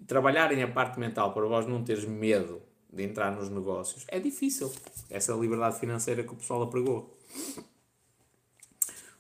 trabalharem 0.07 0.63
a 0.63 0.69
parte 0.69 1.01
mental 1.01 1.33
para 1.33 1.47
vós 1.47 1.67
não 1.67 1.83
teres 1.83 2.05
medo 2.05 2.61
de 2.95 3.03
entrar 3.03 3.33
nos 3.33 3.49
negócios, 3.49 4.05
é 4.09 4.19
difícil. 4.19 4.73
Essa 5.11 5.33
é 5.33 5.37
liberdade 5.37 5.79
financeira 5.79 6.23
que 6.23 6.33
o 6.33 6.37
pessoal 6.37 6.63
apregou. 6.63 7.19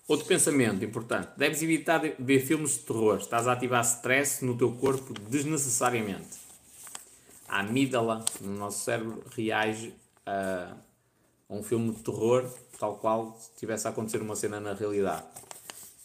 Outro 0.06 0.26
pensamento 0.26 0.84
importante: 0.84 1.30
deves 1.36 1.62
evitar 1.62 2.00
ver 2.18 2.40
filmes 2.40 2.72
de 2.72 2.80
terror. 2.80 3.18
Estás 3.18 3.46
a 3.46 3.52
ativar 3.52 3.82
stress 3.84 4.44
no 4.44 4.56
teu 4.56 4.72
corpo 4.72 5.14
desnecessariamente 5.28 6.44
a 7.54 7.60
amígdala 7.60 8.24
no 8.40 8.56
nosso 8.56 8.84
cérebro 8.84 9.22
reage 9.34 9.94
a, 10.26 10.74
um 11.48 11.62
filme 11.62 11.92
de 11.92 12.02
terror, 12.02 12.50
tal 12.80 12.96
qual 12.96 13.38
se 13.38 13.50
tivesse 13.56 13.86
a 13.86 13.90
acontecer 13.90 14.20
uma 14.20 14.34
cena 14.34 14.58
na 14.58 14.74
realidade. 14.74 15.24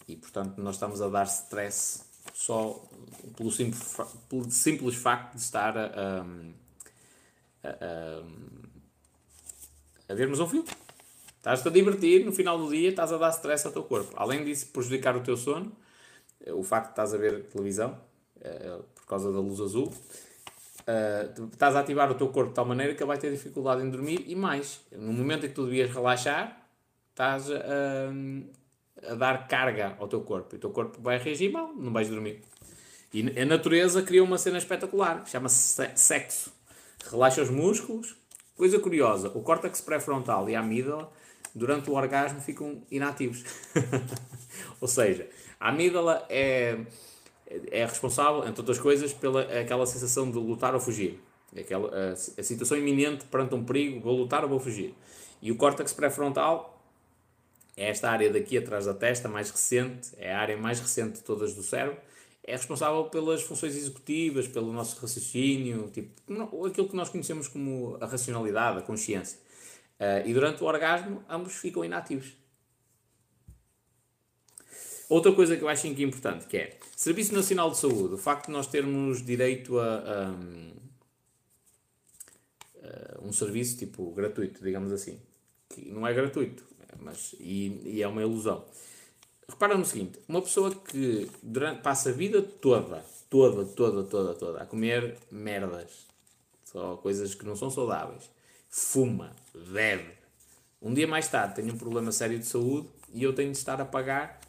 E 0.07 0.15
portanto, 0.15 0.61
nós 0.61 0.75
estamos 0.75 1.01
a 1.01 1.09
dar 1.09 1.25
stress 1.25 2.03
só 2.35 2.87
pelo 3.35 3.51
simples, 3.51 3.97
pelo 4.29 4.51
simples 4.51 4.95
facto 4.95 5.35
de 5.35 5.41
estar 5.41 5.75
a, 5.75 6.25
a, 7.63 7.69
a, 7.69 8.23
a 10.09 10.15
vermos 10.15 10.39
um 10.39 10.47
filme. 10.47 10.67
Estás-te 11.37 11.67
a 11.67 11.71
divertir, 11.71 12.25
no 12.25 12.31
final 12.31 12.57
do 12.57 12.69
dia 12.69 12.89
estás 12.89 13.13
a 13.13 13.17
dar 13.17 13.29
stress 13.29 13.65
ao 13.65 13.71
teu 13.71 13.83
corpo. 13.83 14.13
Além 14.15 14.43
disso, 14.43 14.67
prejudicar 14.67 15.15
o 15.15 15.21
teu 15.21 15.37
sono, 15.37 15.71
o 16.47 16.63
facto 16.63 16.87
de 16.87 16.91
estás 16.91 17.13
a 17.13 17.17
ver 17.17 17.43
televisão, 17.45 17.97
é, 18.41 18.77
por 18.95 19.05
causa 19.05 19.31
da 19.31 19.39
luz 19.39 19.59
azul, 19.59 19.93
estás 21.51 21.75
a 21.75 21.79
ativar 21.79 22.11
o 22.11 22.15
teu 22.15 22.29
corpo 22.29 22.49
de 22.49 22.55
tal 22.55 22.65
maneira 22.65 22.93
que 22.93 23.01
ele 23.01 23.07
vai 23.07 23.17
ter 23.17 23.31
dificuldade 23.31 23.81
em 23.81 23.89
dormir 23.89 24.25
e 24.27 24.35
mais, 24.35 24.81
no 24.91 25.13
momento 25.13 25.45
em 25.45 25.49
que 25.49 25.55
tu 25.55 25.65
devias 25.65 25.91
relaxar, 25.91 26.67
estás 27.11 27.49
a, 27.51 29.11
a 29.11 29.15
dar 29.15 29.47
carga 29.47 29.95
ao 29.99 30.07
teu 30.07 30.21
corpo 30.21 30.55
e 30.55 30.57
o 30.57 30.59
teu 30.59 30.71
corpo 30.71 30.99
vai 31.01 31.17
reagir 31.17 31.51
mal, 31.51 31.73
não 31.75 31.93
vais 31.93 32.09
dormir. 32.09 32.41
E 33.13 33.39
a 33.39 33.45
natureza 33.45 34.01
cria 34.03 34.23
uma 34.23 34.37
cena 34.37 34.57
espetacular, 34.57 35.25
chama-se 35.27 35.89
sexo. 35.95 36.58
Relaxa 37.09 37.41
os 37.41 37.49
músculos. 37.49 38.15
Coisa 38.55 38.77
curiosa, 38.77 39.29
o 39.29 39.41
córtex 39.41 39.79
pré-frontal 39.79 40.49
e 40.49 40.55
a 40.55 40.59
amígdala, 40.59 41.09
durante 41.55 41.89
o 41.89 41.93
orgasmo, 41.93 42.41
ficam 42.41 42.83
inativos. 42.91 43.45
Ou 44.81 44.87
seja, 44.87 45.29
a 45.59 45.69
amígdala 45.69 46.25
é 46.29 46.77
é 47.71 47.85
responsável, 47.85 48.47
entre 48.47 48.61
outras 48.61 48.79
coisas, 48.79 49.11
pela 49.11 49.41
aquela 49.41 49.85
sensação 49.85 50.29
de 50.29 50.37
lutar 50.37 50.73
ou 50.75 50.79
fugir. 50.79 51.19
Aquela, 51.57 51.89
a, 51.89 52.11
a 52.11 52.43
situação 52.43 52.77
iminente 52.77 53.25
perante 53.25 53.55
um 53.55 53.63
perigo, 53.63 53.99
vou 53.99 54.15
lutar 54.15 54.43
ou 54.43 54.49
vou 54.49 54.59
fugir. 54.59 54.93
E 55.41 55.51
o 55.51 55.55
córtex 55.55 55.91
pré-frontal 55.93 56.79
é 57.75 57.89
esta 57.89 58.09
área 58.09 58.31
daqui 58.31 58.57
atrás 58.57 58.85
da 58.85 58.93
testa, 58.93 59.27
mais 59.27 59.49
recente, 59.49 60.09
é 60.17 60.33
a 60.33 60.39
área 60.39 60.57
mais 60.57 60.79
recente 60.79 61.15
de 61.15 61.23
todas 61.23 61.55
do 61.55 61.63
cérebro, 61.63 61.97
é 62.49 62.53
responsável 62.53 63.05
pelas 63.05 63.43
funções 63.43 63.75
executivas, 63.75 64.47
pelo 64.47 64.73
nosso 64.73 64.99
raciocínio, 64.99 65.89
tipo, 65.91 66.11
aquilo 66.65 66.89
que 66.89 66.95
nós 66.95 67.09
conhecemos 67.09 67.47
como 67.47 67.97
a 68.01 68.05
racionalidade, 68.07 68.79
a 68.79 68.81
consciência. 68.81 69.37
Uh, 69.99 70.27
e 70.27 70.33
durante 70.33 70.63
o 70.63 70.65
orgasmo, 70.65 71.23
ambos 71.29 71.55
ficam 71.55 71.85
inativos. 71.85 72.33
Outra 75.07 75.31
coisa 75.31 75.55
que 75.57 75.63
eu 75.63 75.69
acho 75.69 75.93
que 75.93 76.03
é 76.03 76.05
importante, 76.05 76.47
que 76.47 76.57
é 76.57 76.77
Serviço 76.95 77.33
Nacional 77.33 77.71
de 77.71 77.77
Saúde, 77.77 78.13
o 78.13 78.17
facto 78.17 78.47
de 78.47 78.51
nós 78.51 78.67
termos 78.67 79.25
direito 79.25 79.79
a, 79.79 79.97
a, 79.97 80.29
a 83.17 83.21
um 83.21 83.31
serviço 83.31 83.77
tipo 83.77 84.11
gratuito, 84.11 84.63
digamos 84.63 84.91
assim, 84.91 85.19
que 85.67 85.89
não 85.89 86.05
é 86.05 86.13
gratuito, 86.13 86.63
mas 86.99 87.35
e, 87.39 87.81
e 87.85 88.03
é 88.03 88.07
uma 88.07 88.21
ilusão. 88.21 88.65
Repara 89.49 89.75
no 89.75 89.83
seguinte, 89.83 90.19
uma 90.27 90.41
pessoa 90.41 90.73
que 90.73 91.29
durante, 91.41 91.81
passa 91.81 92.09
a 92.09 92.13
vida 92.13 92.41
toda, 92.41 93.03
toda, 93.29 93.65
toda, 93.65 94.03
toda, 94.03 94.33
toda, 94.35 94.61
a 94.61 94.65
comer 94.65 95.17
merdas, 95.31 96.05
só 96.63 96.95
coisas 96.97 97.33
que 97.33 97.45
não 97.45 97.55
são 97.55 97.71
saudáveis, 97.71 98.29
fuma, 98.69 99.35
bebe, 99.71 100.13
um 100.79 100.93
dia 100.93 101.07
mais 101.07 101.27
tarde 101.27 101.55
tem 101.55 101.71
um 101.71 101.77
problema 101.77 102.11
sério 102.11 102.37
de 102.37 102.45
saúde 102.45 102.87
e 103.11 103.23
eu 103.23 103.33
tenho 103.33 103.51
de 103.51 103.57
estar 103.57 103.81
a 103.81 103.85
pagar 103.85 104.39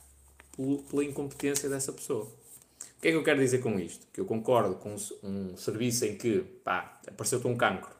pela 0.88 1.02
incompetência 1.02 1.68
dessa 1.68 1.92
pessoa. 1.92 2.24
O 2.24 3.00
que 3.00 3.08
é 3.08 3.10
que 3.10 3.16
eu 3.16 3.24
quero 3.24 3.40
dizer 3.40 3.58
com 3.58 3.80
isto? 3.80 4.06
Que 4.12 4.20
eu 4.20 4.26
concordo 4.26 4.74
com 4.76 4.94
um 5.22 5.56
serviço 5.56 6.04
em 6.04 6.16
que, 6.18 6.40
pá, 6.62 7.00
apareceu-te 7.08 7.46
um 7.46 7.56
cancro, 7.56 7.90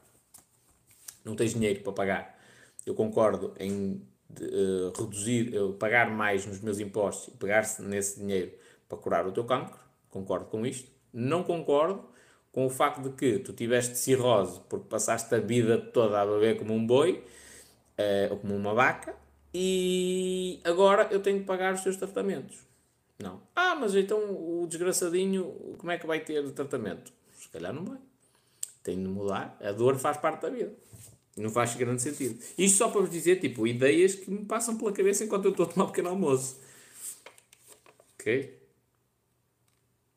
não 1.25 1.35
tens 1.35 1.55
dinheiro 1.55 1.81
para 1.83 1.93
pagar. 1.93 2.39
Eu 2.85 2.95
concordo 2.95 3.55
em 3.59 4.03
de, 4.34 4.44
uh, 4.44 4.92
reduzir, 4.97 5.57
uh, 5.57 5.73
pagar 5.75 6.10
mais 6.10 6.47
nos 6.47 6.60
meus 6.60 6.78
impostos 6.78 7.34
e 7.34 7.36
pegar-se 7.36 7.83
nesse 7.83 8.20
dinheiro 8.20 8.52
para 8.89 8.99
curar 8.99 9.26
o 9.26 9.33
teu 9.33 9.44
cancro. 9.44 9.78
Concordo 10.10 10.47
com 10.47 10.67
isto. 10.67 10.91
Não 11.12 11.42
concordo 11.42 12.05
com 12.52 12.67
o 12.67 12.70
facto 12.70 13.02
de 13.02 13.10
que 13.10 13.39
tu 13.39 13.52
tiveste 13.52 13.97
cirrose 13.97 14.60
porque 14.68 14.89
passaste 14.89 15.34
a 15.34 15.39
vida 15.39 15.78
toda 15.78 16.20
a 16.20 16.26
beber 16.26 16.59
como 16.59 16.75
um 16.75 16.86
boi 16.86 17.25
uh, 17.99 18.33
ou 18.33 18.39
como 18.39 18.57
uma 18.57 18.75
vaca 18.75 19.15
e 19.52 20.60
agora 20.65 21.09
eu 21.10 21.20
tenho 21.20 21.41
que 21.41 21.44
pagar 21.44 21.75
os 21.75 21.81
seus 21.81 21.97
tratamentos. 21.97 22.59
Não. 23.18 23.42
Ah, 23.55 23.75
mas 23.75 23.94
então 23.94 24.18
o 24.18 24.67
desgraçadinho, 24.67 25.76
como 25.76 25.91
é 25.92 25.99
que 25.99 26.07
vai 26.07 26.20
ter 26.20 26.42
tratamento? 26.52 27.12
Se 27.34 27.49
calhar 27.49 27.73
não 27.73 27.84
vai. 27.84 27.99
Tem 28.83 28.97
de 29.00 29.09
mudar. 29.09 29.57
A 29.60 29.73
dor 29.73 29.99
faz 29.99 30.17
parte 30.17 30.42
da 30.42 30.49
vida. 30.49 30.73
Não 31.36 31.49
faz 31.49 31.75
grande 31.75 32.02
sentido. 32.02 32.39
Isto 32.59 32.78
só 32.78 32.89
para 32.89 33.00
vos 33.02 33.10
dizer, 33.10 33.41
tipo, 33.41 33.67
ideias 33.67 34.15
que 34.15 34.31
me 34.31 34.44
passam 34.44 34.76
pela 34.76 34.92
cabeça 34.92 35.25
enquanto 35.25 35.44
eu 35.47 35.50
estou 35.52 35.67
a 35.67 35.68
tomar 35.68 35.84
um 35.84 35.89
pequeno 35.89 36.09
almoço. 36.09 36.59
Ok? 38.15 38.59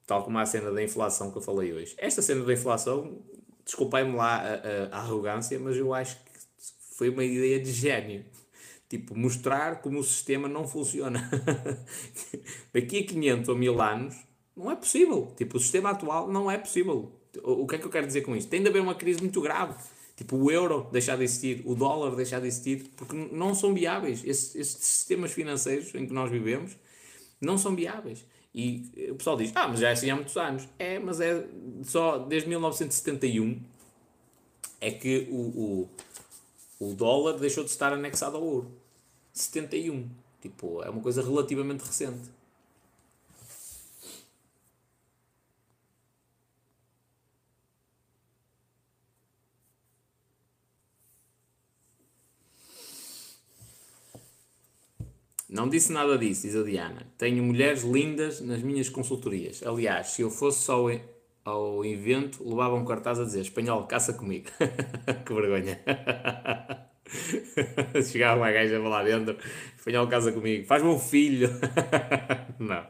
Tal 0.05 0.23
como 0.23 0.37
a 0.37 0.45
cena 0.45 0.71
da 0.71 0.83
inflação 0.83 1.31
que 1.31 1.37
eu 1.37 1.41
falei 1.41 1.71
hoje. 1.71 1.95
Esta 1.97 2.21
cena 2.21 2.43
da 2.43 2.53
inflação, 2.53 3.21
desculpem-me 3.63 4.15
lá 4.15 4.35
a, 4.35 4.53
a, 4.53 4.97
a 4.97 4.99
arrogância, 4.99 5.57
mas 5.59 5.77
eu 5.77 5.93
acho 5.93 6.17
que 6.17 6.31
foi 6.97 7.09
uma 7.09 7.23
ideia 7.23 7.59
de 7.59 7.71
gênio. 7.71 8.25
Tipo, 8.89 9.17
mostrar 9.17 9.81
como 9.81 9.99
o 9.99 10.03
sistema 10.03 10.47
não 10.47 10.67
funciona. 10.67 11.29
Daqui 12.73 12.99
a 12.99 13.07
500 13.07 13.49
ou 13.49 13.55
1000 13.55 13.81
anos, 13.81 14.15
não 14.55 14.69
é 14.69 14.75
possível. 14.75 15.33
Tipo, 15.35 15.57
o 15.57 15.59
sistema 15.59 15.91
atual 15.91 16.27
não 16.31 16.51
é 16.51 16.57
possível. 16.57 17.11
O 17.41 17.65
que 17.65 17.75
é 17.75 17.77
que 17.79 17.85
eu 17.85 17.89
quero 17.89 18.05
dizer 18.05 18.21
com 18.21 18.35
isto? 18.35 18.49
Tem 18.49 18.61
de 18.61 18.69
haver 18.69 18.81
uma 18.81 18.93
crise 18.93 19.21
muito 19.21 19.41
grave. 19.41 19.73
Tipo, 20.15 20.37
o 20.37 20.51
euro 20.51 20.87
deixar 20.91 21.17
de 21.17 21.23
existir, 21.23 21.63
o 21.65 21.73
dólar 21.73 22.15
deixar 22.15 22.39
de 22.39 22.47
existir, 22.47 22.91
porque 22.95 23.15
não 23.31 23.55
são 23.55 23.73
viáveis. 23.73 24.21
Esses, 24.23 24.55
esses 24.55 24.77
sistemas 24.77 25.31
financeiros 25.31 25.93
em 25.95 26.05
que 26.05 26.13
nós 26.13 26.29
vivemos 26.29 26.75
não 27.41 27.57
são 27.57 27.75
viáveis. 27.75 28.25
E 28.53 29.09
o 29.09 29.15
pessoal 29.15 29.35
diz, 29.35 29.51
ah, 29.55 29.67
mas 29.67 29.79
já 29.79 29.89
é 29.89 29.93
assim 29.93 30.11
há 30.11 30.15
muitos 30.15 30.37
anos. 30.37 30.67
É, 30.77 30.99
mas 30.99 31.19
é 31.19 31.47
só 31.83 32.19
desde 32.19 32.47
1971 32.49 33.59
é 34.79 34.91
que 34.91 35.27
o, 35.31 35.35
o, 35.35 35.89
o 36.79 36.93
dólar 36.93 37.39
deixou 37.39 37.63
de 37.63 37.71
estar 37.71 37.91
anexado 37.91 38.37
ao 38.37 38.43
ouro. 38.43 38.71
71. 39.33 40.07
Tipo, 40.41 40.83
é 40.83 40.89
uma 40.89 41.01
coisa 41.01 41.23
relativamente 41.23 41.81
recente. 41.81 42.29
Não 55.53 55.69
disse 55.69 55.93
nada 55.93 56.17
disso, 56.17 56.47
diz 56.47 56.55
a 56.55 56.63
Diana. 56.63 57.05
Tenho 57.15 57.43
mulheres 57.43 57.83
lindas 57.83 58.41
nas 58.41 58.63
minhas 58.63 58.89
consultorias. 58.89 59.61
Aliás, 59.61 60.07
se 60.07 60.23
eu 60.23 60.31
fosse 60.31 60.63
só 60.63 60.87
ao 61.45 61.85
evento, 61.85 62.43
levava 62.43 62.73
um 62.73 62.83
cartaz 62.83 63.19
a 63.19 63.23
dizer 63.23 63.41
espanhol, 63.41 63.85
caça 63.85 64.13
comigo. 64.13 64.49
que 65.23 65.31
vergonha. 65.31 65.79
Chegava 68.03 68.41
uma 68.41 68.51
gaja 68.51 68.79
lá 68.79 69.03
dentro, 69.03 69.37
espanhol, 69.77 70.07
casa 70.07 70.31
comigo, 70.31 70.65
faz-me 70.65 70.89
um 70.89 70.97
filho. 70.97 71.47
Não. 72.57 72.87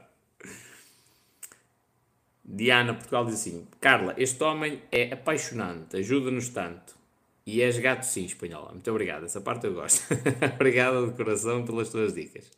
Diana 2.45 2.93
Portugal 2.93 3.25
diz 3.25 3.33
assim: 3.33 3.67
Carla, 3.81 4.13
este 4.17 4.41
homem 4.41 4.81
é 4.89 5.11
apaixonante, 5.11 5.97
ajuda-nos 5.97 6.47
tanto. 6.47 7.02
E 7.45 7.61
és 7.61 7.77
gato 7.77 8.03
sim, 8.03 8.23
espanhola. 8.25 8.71
Muito 8.71 8.89
obrigado, 8.89 9.25
essa 9.25 9.41
parte 9.41 9.67
eu 9.67 9.73
gosto. 9.73 10.01
Obrigado 10.55 11.07
de 11.07 11.13
coração 11.17 11.65
pelas 11.65 11.89
tuas 11.89 12.13
dicas. 12.13 12.49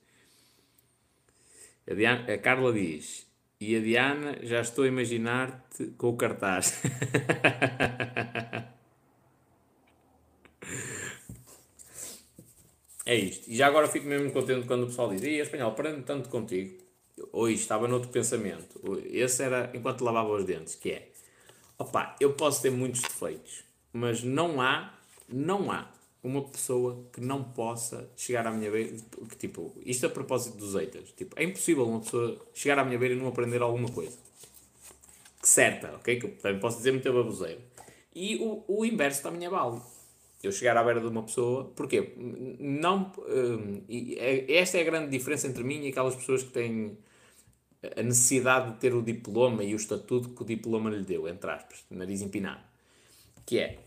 A, 1.89 1.93
Diana, 1.95 2.31
a 2.31 2.37
Carla 2.37 2.71
diz, 2.71 3.25
e 3.59 3.75
a 3.75 3.79
Diana, 3.79 4.37
já 4.43 4.61
estou 4.61 4.83
a 4.85 4.87
imaginar-te 4.87 5.87
com 5.97 6.09
o 6.09 6.17
cartaz. 6.17 6.83
é 13.05 13.15
isto. 13.15 13.49
E 13.49 13.55
já 13.55 13.65
agora 13.67 13.87
fico 13.87 14.05
mesmo 14.05 14.31
contente 14.31 14.67
quando 14.67 14.83
o 14.83 14.87
pessoal 14.87 15.09
diz, 15.09 15.23
e 15.23 15.39
espanhol, 15.39 15.71
aprendo 15.71 16.03
tanto 16.03 16.29
contigo. 16.29 16.77
Hoje 17.31 17.55
estava 17.55 17.87
noutro 17.87 18.09
pensamento. 18.09 18.79
Esse 19.05 19.41
era 19.43 19.71
enquanto 19.73 20.03
lavava 20.03 20.29
os 20.29 20.45
dentes, 20.45 20.75
que 20.75 20.91
é, 20.91 21.09
opa, 21.79 22.15
eu 22.19 22.33
posso 22.33 22.61
ter 22.61 22.69
muitos 22.69 23.01
defeitos 23.01 23.65
mas 23.95 24.21
não 24.23 24.59
há, 24.61 24.93
não 25.29 25.71
há 25.71 25.89
uma 26.21 26.41
pessoa 26.41 27.01
que 27.13 27.21
não 27.21 27.41
possa 27.41 28.09
chegar 28.17 28.45
à 28.45 28.51
minha 28.51 28.69
beira, 28.69 28.93
que, 29.29 29.37
tipo, 29.37 29.73
isto 29.85 30.05
a 30.05 30.09
propósito 30.09 30.57
dos 30.57 30.75
haters, 30.75 31.13
tipo, 31.13 31.33
é 31.39 31.45
impossível 31.45 31.87
uma 31.87 32.01
pessoa 32.01 32.45
chegar 32.53 32.77
à 32.77 32.83
minha 32.83 32.99
beira 32.99 33.15
e 33.15 33.17
não 33.17 33.27
aprender 33.27 33.61
alguma 33.61 33.89
coisa. 33.89 34.17
Que 35.41 35.47
certa, 35.47 35.95
ok? 35.95 36.19
Que 36.19 36.25
eu 36.25 36.37
também 36.37 36.59
posso 36.59 36.77
dizer 36.77 36.91
muita 36.91 37.09
baboseira. 37.09 37.61
E 38.13 38.35
o, 38.35 38.65
o 38.67 38.85
inverso 38.85 39.23
também 39.23 39.45
é 39.45 39.49
válido. 39.49 39.85
Eu 40.43 40.51
chegar 40.51 40.75
à 40.75 40.83
beira 40.83 40.99
de 40.99 41.07
uma 41.07 41.23
pessoa, 41.23 41.71
porquê? 41.73 42.13
Não, 42.59 43.13
hum, 43.17 43.81
é, 43.89 44.57
esta 44.57 44.77
é 44.77 44.81
a 44.81 44.83
grande 44.83 45.09
diferença 45.09 45.47
entre 45.47 45.63
mim 45.63 45.85
e 45.85 45.87
aquelas 45.87 46.15
pessoas 46.15 46.43
que 46.43 46.49
têm 46.49 46.97
a 47.95 48.03
necessidade 48.03 48.73
de 48.73 48.77
ter 48.77 48.93
o 48.93 49.01
diploma 49.01 49.63
e 49.63 49.73
o 49.73 49.77
estatuto 49.77 50.29
que 50.29 50.41
o 50.41 50.45
diploma 50.45 50.89
lhe 50.89 51.03
deu, 51.03 51.29
entre 51.29 51.49
aspas, 51.49 51.85
nariz 51.89 52.21
empinado. 52.21 52.61
Que 53.45 53.59
é, 53.59 53.84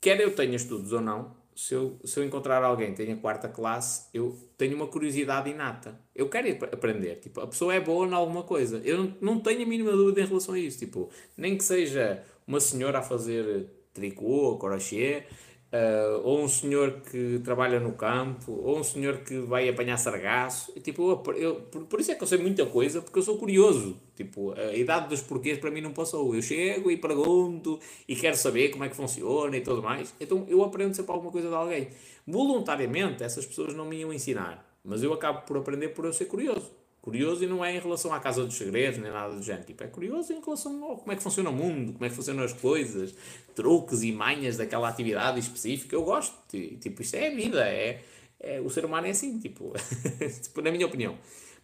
quer 0.00 0.20
eu 0.20 0.34
tenha 0.34 0.56
estudos 0.56 0.92
ou 0.92 1.00
não, 1.00 1.36
se 1.54 1.74
eu, 1.74 1.98
se 2.04 2.18
eu 2.18 2.24
encontrar 2.24 2.62
alguém 2.62 2.92
que 2.92 3.04
tenha 3.04 3.16
quarta 3.16 3.48
classe, 3.48 4.06
eu 4.14 4.34
tenho 4.56 4.74
uma 4.76 4.86
curiosidade 4.86 5.50
inata. 5.50 6.00
Eu 6.14 6.28
quero 6.28 6.48
aprender. 6.72 7.16
Tipo, 7.16 7.42
a 7.42 7.46
pessoa 7.46 7.74
é 7.74 7.80
boa 7.80 8.06
em 8.06 8.14
alguma 8.14 8.42
coisa. 8.42 8.80
Eu 8.82 8.98
não, 8.98 9.16
não 9.20 9.40
tenho 9.40 9.62
a 9.62 9.66
mínima 9.66 9.92
dúvida 9.92 10.22
em 10.22 10.26
relação 10.26 10.54
a 10.54 10.58
isso. 10.58 10.78
Tipo, 10.78 11.10
nem 11.36 11.58
que 11.58 11.64
seja 11.64 12.22
uma 12.46 12.60
senhora 12.60 13.00
a 13.00 13.02
fazer 13.02 13.66
tricô, 13.92 14.56
crochê, 14.58 15.24
Uh, 15.72 16.18
ou 16.24 16.42
um 16.42 16.48
senhor 16.48 17.00
que 17.00 17.40
trabalha 17.44 17.78
no 17.78 17.92
campo, 17.92 18.50
ou 18.50 18.80
um 18.80 18.82
senhor 18.82 19.18
que 19.18 19.38
vai 19.38 19.68
apanhar 19.68 19.96
sargaço. 19.98 20.72
Tipo, 20.80 21.22
eu, 21.28 21.34
eu, 21.36 21.54
por, 21.60 21.84
por, 21.84 22.00
isso 22.00 22.10
é 22.10 22.16
que 22.16 22.22
eu 22.24 22.26
sei 22.26 22.38
muita 22.38 22.66
coisa, 22.66 23.00
porque 23.00 23.16
eu 23.16 23.22
sou 23.22 23.38
curioso. 23.38 23.96
Tipo, 24.20 24.52
a 24.52 24.76
idade 24.76 25.08
dos 25.08 25.22
porquês 25.22 25.56
para 25.58 25.70
mim 25.70 25.80
não 25.80 25.92
passou. 25.92 26.34
Eu 26.34 26.42
chego 26.42 26.90
e 26.90 26.96
pergunto 26.98 27.80
e 28.06 28.14
quero 28.14 28.36
saber 28.36 28.68
como 28.68 28.84
é 28.84 28.88
que 28.90 28.94
funciona 28.94 29.56
e 29.56 29.62
tudo 29.62 29.82
mais. 29.82 30.14
Então 30.20 30.44
eu 30.46 30.62
aprendo 30.62 30.94
sempre 30.94 31.10
alguma 31.10 31.32
coisa 31.32 31.48
de 31.48 31.54
alguém. 31.54 31.88
Voluntariamente, 32.26 33.24
essas 33.24 33.46
pessoas 33.46 33.74
não 33.74 33.86
me 33.86 33.96
iam 33.96 34.12
ensinar, 34.12 34.78
mas 34.84 35.02
eu 35.02 35.10
acabo 35.14 35.40
por 35.46 35.56
aprender 35.56 35.88
por 35.88 36.04
eu 36.04 36.12
ser 36.12 36.26
curioso. 36.26 36.70
Curioso 37.00 37.42
e 37.42 37.46
não 37.46 37.64
é 37.64 37.74
em 37.74 37.80
relação 37.80 38.12
à 38.12 38.20
Casa 38.20 38.44
dos 38.44 38.56
Segredos, 38.56 39.00
nem 39.00 39.10
nada 39.10 39.34
do 39.34 39.42
género. 39.42 39.64
Tipo, 39.64 39.84
é 39.84 39.86
curioso 39.86 40.34
em 40.34 40.40
relação 40.44 40.84
ao 40.84 40.98
como 40.98 41.10
é 41.10 41.16
que 41.16 41.22
funciona 41.22 41.48
o 41.48 41.52
mundo, 41.54 41.94
como 41.94 42.04
é 42.04 42.10
que 42.10 42.14
funcionam 42.14 42.44
as 42.44 42.52
coisas, 42.52 43.14
truques 43.54 44.02
e 44.02 44.12
manhas 44.12 44.58
daquela 44.58 44.86
atividade 44.86 45.40
específica. 45.40 45.96
Eu 45.96 46.04
gosto. 46.04 46.36
Tipo, 46.78 47.00
isto 47.00 47.14
é 47.14 47.28
a 47.28 47.34
vida. 47.34 47.66
É, 47.66 48.02
é, 48.38 48.60
o 48.60 48.68
ser 48.68 48.84
humano 48.84 49.06
é 49.06 49.10
assim, 49.10 49.38
tipo, 49.38 49.72
tipo, 50.42 50.60
na 50.60 50.70
minha 50.70 50.84
opinião. 50.84 51.16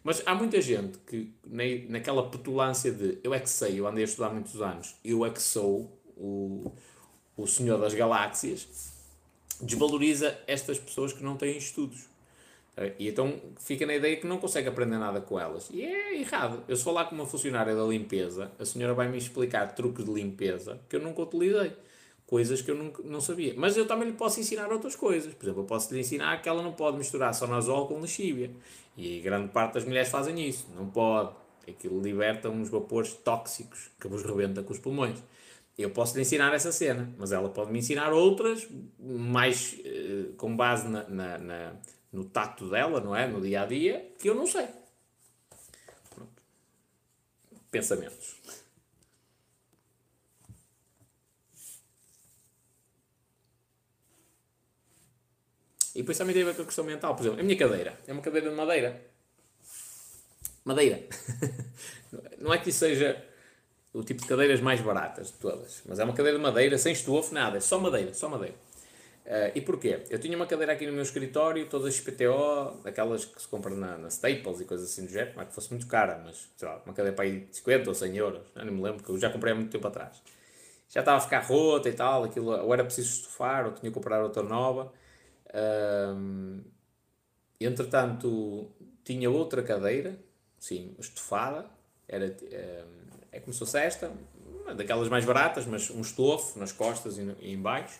Mas 0.07 0.23
há 0.25 0.33
muita 0.33 0.61
gente 0.61 0.97
que, 0.99 1.33
naquela 1.89 2.29
petulância 2.29 2.89
de 2.93 3.17
eu 3.21 3.33
é 3.33 3.41
que 3.41 3.49
sei, 3.49 3.77
eu 3.77 3.85
andei 3.85 4.05
a 4.05 4.07
estudar 4.07 4.29
muitos 4.29 4.61
anos, 4.61 4.95
eu 5.03 5.25
é 5.25 5.29
que 5.29 5.41
sou 5.41 5.99
o, 6.15 6.71
o 7.35 7.45
senhor 7.45 7.77
das 7.77 7.93
galáxias, 7.93 8.69
desvaloriza 9.59 10.39
estas 10.47 10.79
pessoas 10.79 11.11
que 11.11 11.21
não 11.21 11.35
têm 11.35 11.57
estudos. 11.57 12.05
E 12.97 13.09
então 13.09 13.37
fica 13.59 13.85
na 13.85 13.95
ideia 13.95 14.15
que 14.15 14.25
não 14.25 14.37
consegue 14.37 14.69
aprender 14.69 14.97
nada 14.97 15.19
com 15.19 15.37
elas. 15.37 15.69
E 15.73 15.83
é 15.83 16.17
errado. 16.17 16.63
Eu 16.69 16.77
se 16.77 16.85
falar 16.85 17.03
com 17.07 17.15
uma 17.15 17.25
funcionária 17.25 17.75
da 17.75 17.83
limpeza, 17.83 18.49
a 18.57 18.63
senhora 18.63 18.93
vai 18.93 19.09
me 19.09 19.17
explicar 19.17 19.75
truques 19.75 20.05
de 20.05 20.13
limpeza 20.13 20.79
que 20.87 20.95
eu 20.95 21.01
nunca 21.01 21.23
utilizei. 21.23 21.73
Coisas 22.25 22.61
que 22.61 22.71
eu 22.71 22.75
nunca, 22.75 23.03
não 23.03 23.19
sabia. 23.19 23.53
Mas 23.57 23.75
eu 23.75 23.85
também 23.85 24.07
lhe 24.07 24.15
posso 24.15 24.39
ensinar 24.39 24.71
outras 24.71 24.95
coisas. 24.95 25.33
Por 25.33 25.45
exemplo, 25.45 25.63
eu 25.63 25.65
posso 25.65 25.93
lhe 25.93 25.99
ensinar 25.99 26.41
que 26.41 26.47
ela 26.47 26.61
não 26.61 26.71
pode 26.71 26.97
misturar 26.97 27.33
sonazol 27.33 27.87
com 27.87 27.99
lexívia. 27.99 28.51
E 28.97 29.21
grande 29.21 29.49
parte 29.49 29.75
das 29.75 29.85
mulheres 29.85 30.09
fazem 30.09 30.45
isso. 30.45 30.67
Não 30.75 30.89
pode. 30.89 31.35
Aquilo 31.67 32.01
liberta 32.01 32.49
uns 32.49 32.69
vapores 32.69 33.13
tóxicos 33.13 33.91
que 33.99 34.07
vos 34.07 34.23
rebenta 34.23 34.63
com 34.63 34.73
os 34.73 34.79
pulmões. 34.79 35.21
Eu 35.77 35.91
posso 35.91 36.15
lhe 36.15 36.21
ensinar 36.21 36.53
essa 36.53 36.71
cena, 36.71 37.13
mas 37.19 37.31
ela 37.31 37.49
pode 37.49 37.71
me 37.71 37.77
ensinar 37.77 38.11
outras, 38.11 38.67
mais 38.99 39.73
uh, 39.73 40.33
com 40.35 40.55
base 40.55 40.87
na, 40.87 41.07
na, 41.07 41.37
na 41.37 41.73
no 42.11 42.25
tato 42.25 42.67
dela, 42.69 42.99
não 42.99 43.15
é? 43.15 43.27
No 43.27 43.39
dia 43.41 43.61
a 43.61 43.65
dia, 43.65 44.11
que 44.17 44.27
eu 44.29 44.33
não 44.33 44.47
sei. 44.47 44.67
Pronto. 46.09 46.41
Pensamentos. 47.69 48.36
E 55.97 56.01
depois 56.01 56.15
também 56.15 56.31
tem 56.31 56.43
a 56.43 56.45
ver 56.45 56.55
com 56.55 56.61
a 56.61 56.65
questão 56.65 56.85
mental. 56.85 57.15
Por 57.15 57.23
exemplo, 57.23 57.39
a 57.39 57.43
minha 57.43 57.57
cadeira 57.57 57.97
é 58.05 58.13
uma 58.13 58.21
cadeira 58.21 58.51
de 58.51 58.55
madeira. 58.55 59.01
Madeira. 60.63 61.01
não 62.37 62.53
é 62.53 62.59
que 62.59 62.69
isso 62.69 62.79
seja 62.79 63.19
o 63.91 64.03
tipo 64.03 64.21
de 64.21 64.27
cadeiras 64.27 64.61
mais 64.61 64.79
baratas 64.79 65.31
de 65.31 65.39
todas, 65.39 65.81
mas 65.87 65.97
é 65.97 66.03
uma 66.03 66.13
cadeira 66.13 66.37
de 66.37 66.43
madeira, 66.43 66.77
sem 66.77 66.93
estofo, 66.93 67.33
nada, 67.33 67.57
é 67.57 67.59
só 67.59 67.79
madeira, 67.79 68.13
só 68.13 68.29
madeira. 68.29 68.53
Uh, 69.25 69.51
e 69.55 69.61
porquê? 69.61 70.03
Eu 70.11 70.19
tinha 70.19 70.35
uma 70.35 70.45
cadeira 70.45 70.71
aqui 70.71 70.85
no 70.85 70.93
meu 70.93 71.01
escritório, 71.01 71.67
toda 71.67 71.89
XPTO, 71.89 72.79
daquelas 72.83 73.25
que 73.25 73.41
se 73.41 73.47
compram 73.47 73.75
na, 73.75 73.97
na 73.97 74.07
Staples 74.09 74.61
e 74.61 74.65
coisas 74.65 74.91
assim 74.91 75.03
do 75.03 75.11
género, 75.11 75.33
não 75.35 75.41
é 75.41 75.45
que 75.47 75.53
fosse 75.55 75.71
muito 75.71 75.87
cara, 75.87 76.21
mas 76.23 76.47
sei 76.55 76.67
lá, 76.67 76.79
uma 76.85 76.93
cadeira 76.93 77.15
para 77.15 77.25
aí 77.25 77.39
de 77.39 77.55
50 77.57 77.89
ou 77.89 77.95
100 77.95 78.17
euros, 78.17 78.41
não 78.55 78.65
me 78.65 78.83
lembro, 78.83 78.97
porque 78.97 79.11
eu 79.11 79.17
já 79.17 79.31
comprei 79.31 79.51
há 79.51 79.55
muito 79.55 79.71
tempo 79.71 79.87
atrás. 79.87 80.21
Já 80.89 80.99
estava 80.99 81.17
a 81.17 81.21
ficar 81.21 81.39
rota 81.39 81.89
e 81.89 81.93
tal, 81.93 82.23
aquilo, 82.23 82.51
ou 82.51 82.71
era 82.71 82.83
preciso 82.83 83.09
estufar, 83.09 83.65
ou 83.65 83.71
tinha 83.71 83.89
que 83.89 83.95
comprar 83.95 84.21
outra 84.21 84.43
nova. 84.43 84.93
Uh, 85.47 86.61
entretanto, 87.59 88.69
tinha 89.03 89.29
outra 89.29 89.63
cadeira, 89.63 90.17
sim, 90.59 90.95
estufada, 90.99 91.65
era, 92.07 92.27
uh, 92.27 93.17
é 93.31 93.39
como 93.39 93.53
se 93.53 93.59
fosse 93.59 93.77
esta, 93.79 94.11
daquelas 94.75 95.09
mais 95.09 95.25
baratas, 95.25 95.65
mas 95.65 95.89
um 95.89 96.01
estofo 96.01 96.59
nas 96.59 96.71
costas 96.71 97.17
e, 97.17 97.21
e 97.41 97.53
em 97.53 97.61
baixo. 97.61 97.99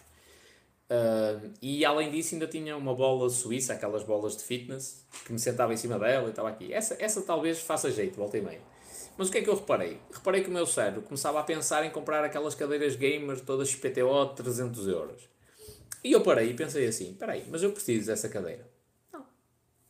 Uh, 0.89 1.51
e 1.61 1.83
além 1.83 2.09
disso, 2.09 2.35
ainda 2.35 2.47
tinha 2.47 2.75
uma 2.77 2.95
bola 2.95 3.29
suíça, 3.29 3.73
aquelas 3.73 4.03
bolas 4.03 4.37
de 4.37 4.43
fitness, 4.43 5.05
que 5.25 5.33
me 5.33 5.39
sentava 5.39 5.73
em 5.73 5.77
cima 5.77 5.99
dela 5.99 6.27
e 6.27 6.29
estava 6.29 6.49
aqui. 6.49 6.73
Essa, 6.73 6.95
essa 6.99 7.21
talvez 7.21 7.59
faça 7.59 7.91
jeito, 7.91 8.15
volta 8.17 8.37
e 8.37 8.41
meia. 8.41 8.61
Mas 9.17 9.29
o 9.29 9.31
que 9.31 9.39
é 9.39 9.41
que 9.41 9.49
eu 9.49 9.55
reparei? 9.55 9.99
Reparei 10.13 10.43
que 10.43 10.49
o 10.49 10.53
meu 10.53 10.65
cérebro 10.65 11.01
começava 11.01 11.39
a 11.39 11.43
pensar 11.43 11.83
em 11.83 11.89
comprar 11.89 12.23
aquelas 12.23 12.55
cadeiras 12.55 12.95
gamer 12.95 13.39
todas 13.41 13.73
PTO 13.75 14.25
de 14.29 14.35
300 14.35 14.87
euros. 14.87 15.36
E 16.03 16.11
eu 16.11 16.21
parei 16.21 16.51
e 16.51 16.53
pensei 16.53 16.87
assim: 16.87 17.11
espera 17.11 17.33
aí, 17.33 17.45
mas 17.49 17.63
eu 17.63 17.71
preciso 17.71 18.07
dessa 18.07 18.29
cadeira? 18.29 18.69
Não, 19.11 19.25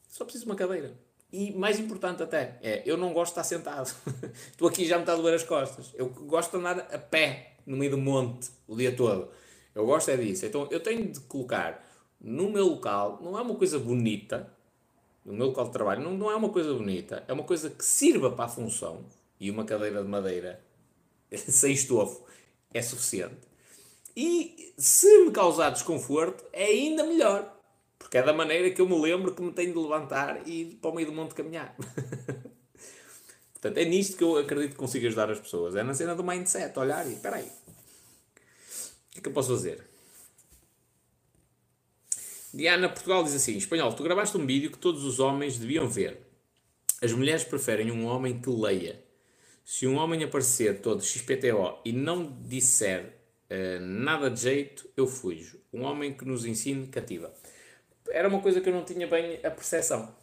só 0.10 0.24
preciso 0.24 0.45
de 0.45 0.52
uma 0.52 0.56
cadeira. 0.56 0.94
E 1.32 1.52
mais 1.52 1.77
importante 1.77 2.24
até, 2.24 2.58
é, 2.61 2.84
eu 2.86 2.95
não 2.95 3.11
gosto 3.11 3.34
de 3.34 3.42
estar 3.42 3.44
sentado. 3.44 3.94
Estou 4.52 4.68
aqui 4.68 4.86
já 4.86 4.95
me 4.95 5.03
está 5.03 5.14
a 5.14 5.18
doer 5.18 5.34
as 5.34 5.44
costas. 5.44 5.94
Eu 5.94 6.10
gosto 6.10 6.52
de 6.52 6.58
andar 6.58 6.80
a 6.80 6.98
pé 6.98 7.58
no 7.66 7.76
meio 7.76 7.92
do 7.92 7.98
monte 7.98 8.50
o 8.66 8.76
dia 8.76 8.95
todo. 8.95 9.30
Eu 9.76 9.86
gosto 9.86 10.10
é 10.10 10.18
disso. 10.18 10.45
Então 10.45 10.68
eu 10.72 10.80
tenho 10.80 11.11
de 11.11 11.19
colocar 11.22 11.86
no 12.19 12.50
meu 12.50 12.66
local, 12.66 13.19
não 13.22 13.38
é 13.38 13.42
uma 13.42 13.56
coisa 13.56 13.77
bonita, 13.77 14.52
no 15.24 15.34
meu 15.34 15.48
local 15.48 15.66
de 15.66 15.72
trabalho, 15.72 16.02
não, 16.02 16.18
não 16.18 16.32
é 16.32 16.36
uma 16.36 16.50
coisa 16.50 16.74
bonita, 16.74 17.24
é 17.27 17.34
uma 17.34 17.44
coisa 17.44 17.69
que 17.69 17.84
sirva 17.84 18.32
para 18.32 18.45
a 18.45 18.50
função. 18.50 19.06
E 19.40 19.52
uma 19.52 19.66
cadeira 19.66 20.02
de 20.02 20.10
madeira 20.10 20.64
sem 21.36 21.74
estofo 21.74 22.26
é 22.74 22.82
suficiente. 22.82 23.47
E 24.20 24.74
se 24.80 25.26
me 25.26 25.32
causar 25.32 25.70
desconforto, 25.70 26.44
é 26.52 26.64
ainda 26.64 27.04
melhor. 27.04 27.56
Porque 28.00 28.18
é 28.18 28.24
da 28.24 28.34
maneira 28.34 28.72
que 28.72 28.82
eu 28.82 28.90
me 28.90 29.00
lembro 29.00 29.36
que 29.36 29.44
me 29.44 29.52
tenho 29.52 29.72
de 29.72 29.78
levantar 29.78 30.42
e 30.48 30.62
ir 30.62 30.66
para 30.82 30.90
o 30.90 30.96
meio 30.96 31.06
do 31.06 31.14
monte 31.14 31.36
caminhar. 31.36 31.76
Portanto, 33.54 33.78
é 33.78 33.86
nisto 33.86 34.18
que 34.18 34.24
eu 34.24 34.38
acredito 34.38 34.72
que 34.72 34.78
consigo 34.78 35.06
ajudar 35.06 35.30
as 35.30 35.40
pessoas. 35.40 35.76
É 35.76 35.84
na 35.84 35.94
cena 35.94 36.16
do 36.16 36.24
mindset, 36.24 36.80
olhar 36.80 37.08
e, 37.08 37.14
espera 37.14 37.36
aí, 37.36 37.46
o 37.46 39.12
que 39.12 39.20
é 39.20 39.22
que 39.22 39.30
eu 39.30 39.34
posso 39.34 39.50
fazer? 39.50 39.88
Diana 42.52 42.90
Portugal 42.90 43.24
diz 43.24 43.36
assim, 43.36 43.56
espanhol, 43.56 43.94
tu 43.94 44.02
gravaste 44.02 44.36
um 44.36 44.48
vídeo 44.48 44.72
que 44.72 44.80
todos 44.80 45.04
os 45.04 45.20
homens 45.20 45.60
deviam 45.60 45.88
ver. 45.88 46.20
As 47.04 47.12
mulheres 47.12 47.44
preferem 47.44 47.92
um 47.92 48.08
homem 48.08 48.42
que 48.42 48.50
leia. 48.50 49.00
Se 49.64 49.86
um 49.86 49.98
homem 49.98 50.24
aparecer 50.24 50.82
todo 50.82 51.04
XPTO 51.04 51.82
e 51.86 51.92
não 51.92 52.42
disser 52.42 53.17
uh, 53.51 53.80
nada 53.82 54.30
de 54.30 54.40
jeito, 54.40 54.90
eu 54.95 55.08
fujo. 55.08 55.59
Um 55.74 55.84
homem 55.84 56.14
que 56.14 56.26
nos 56.26 56.45
ensine 56.45 56.88
cativa 56.88 57.34
era 58.09 58.27
uma 58.27 58.42
coisa 58.42 58.61
que 58.61 58.69
eu 58.69 58.74
não 58.74 58.84
tinha 58.84 59.08
bem 59.08 59.40
a 59.43 59.51
percepção. 59.51 60.14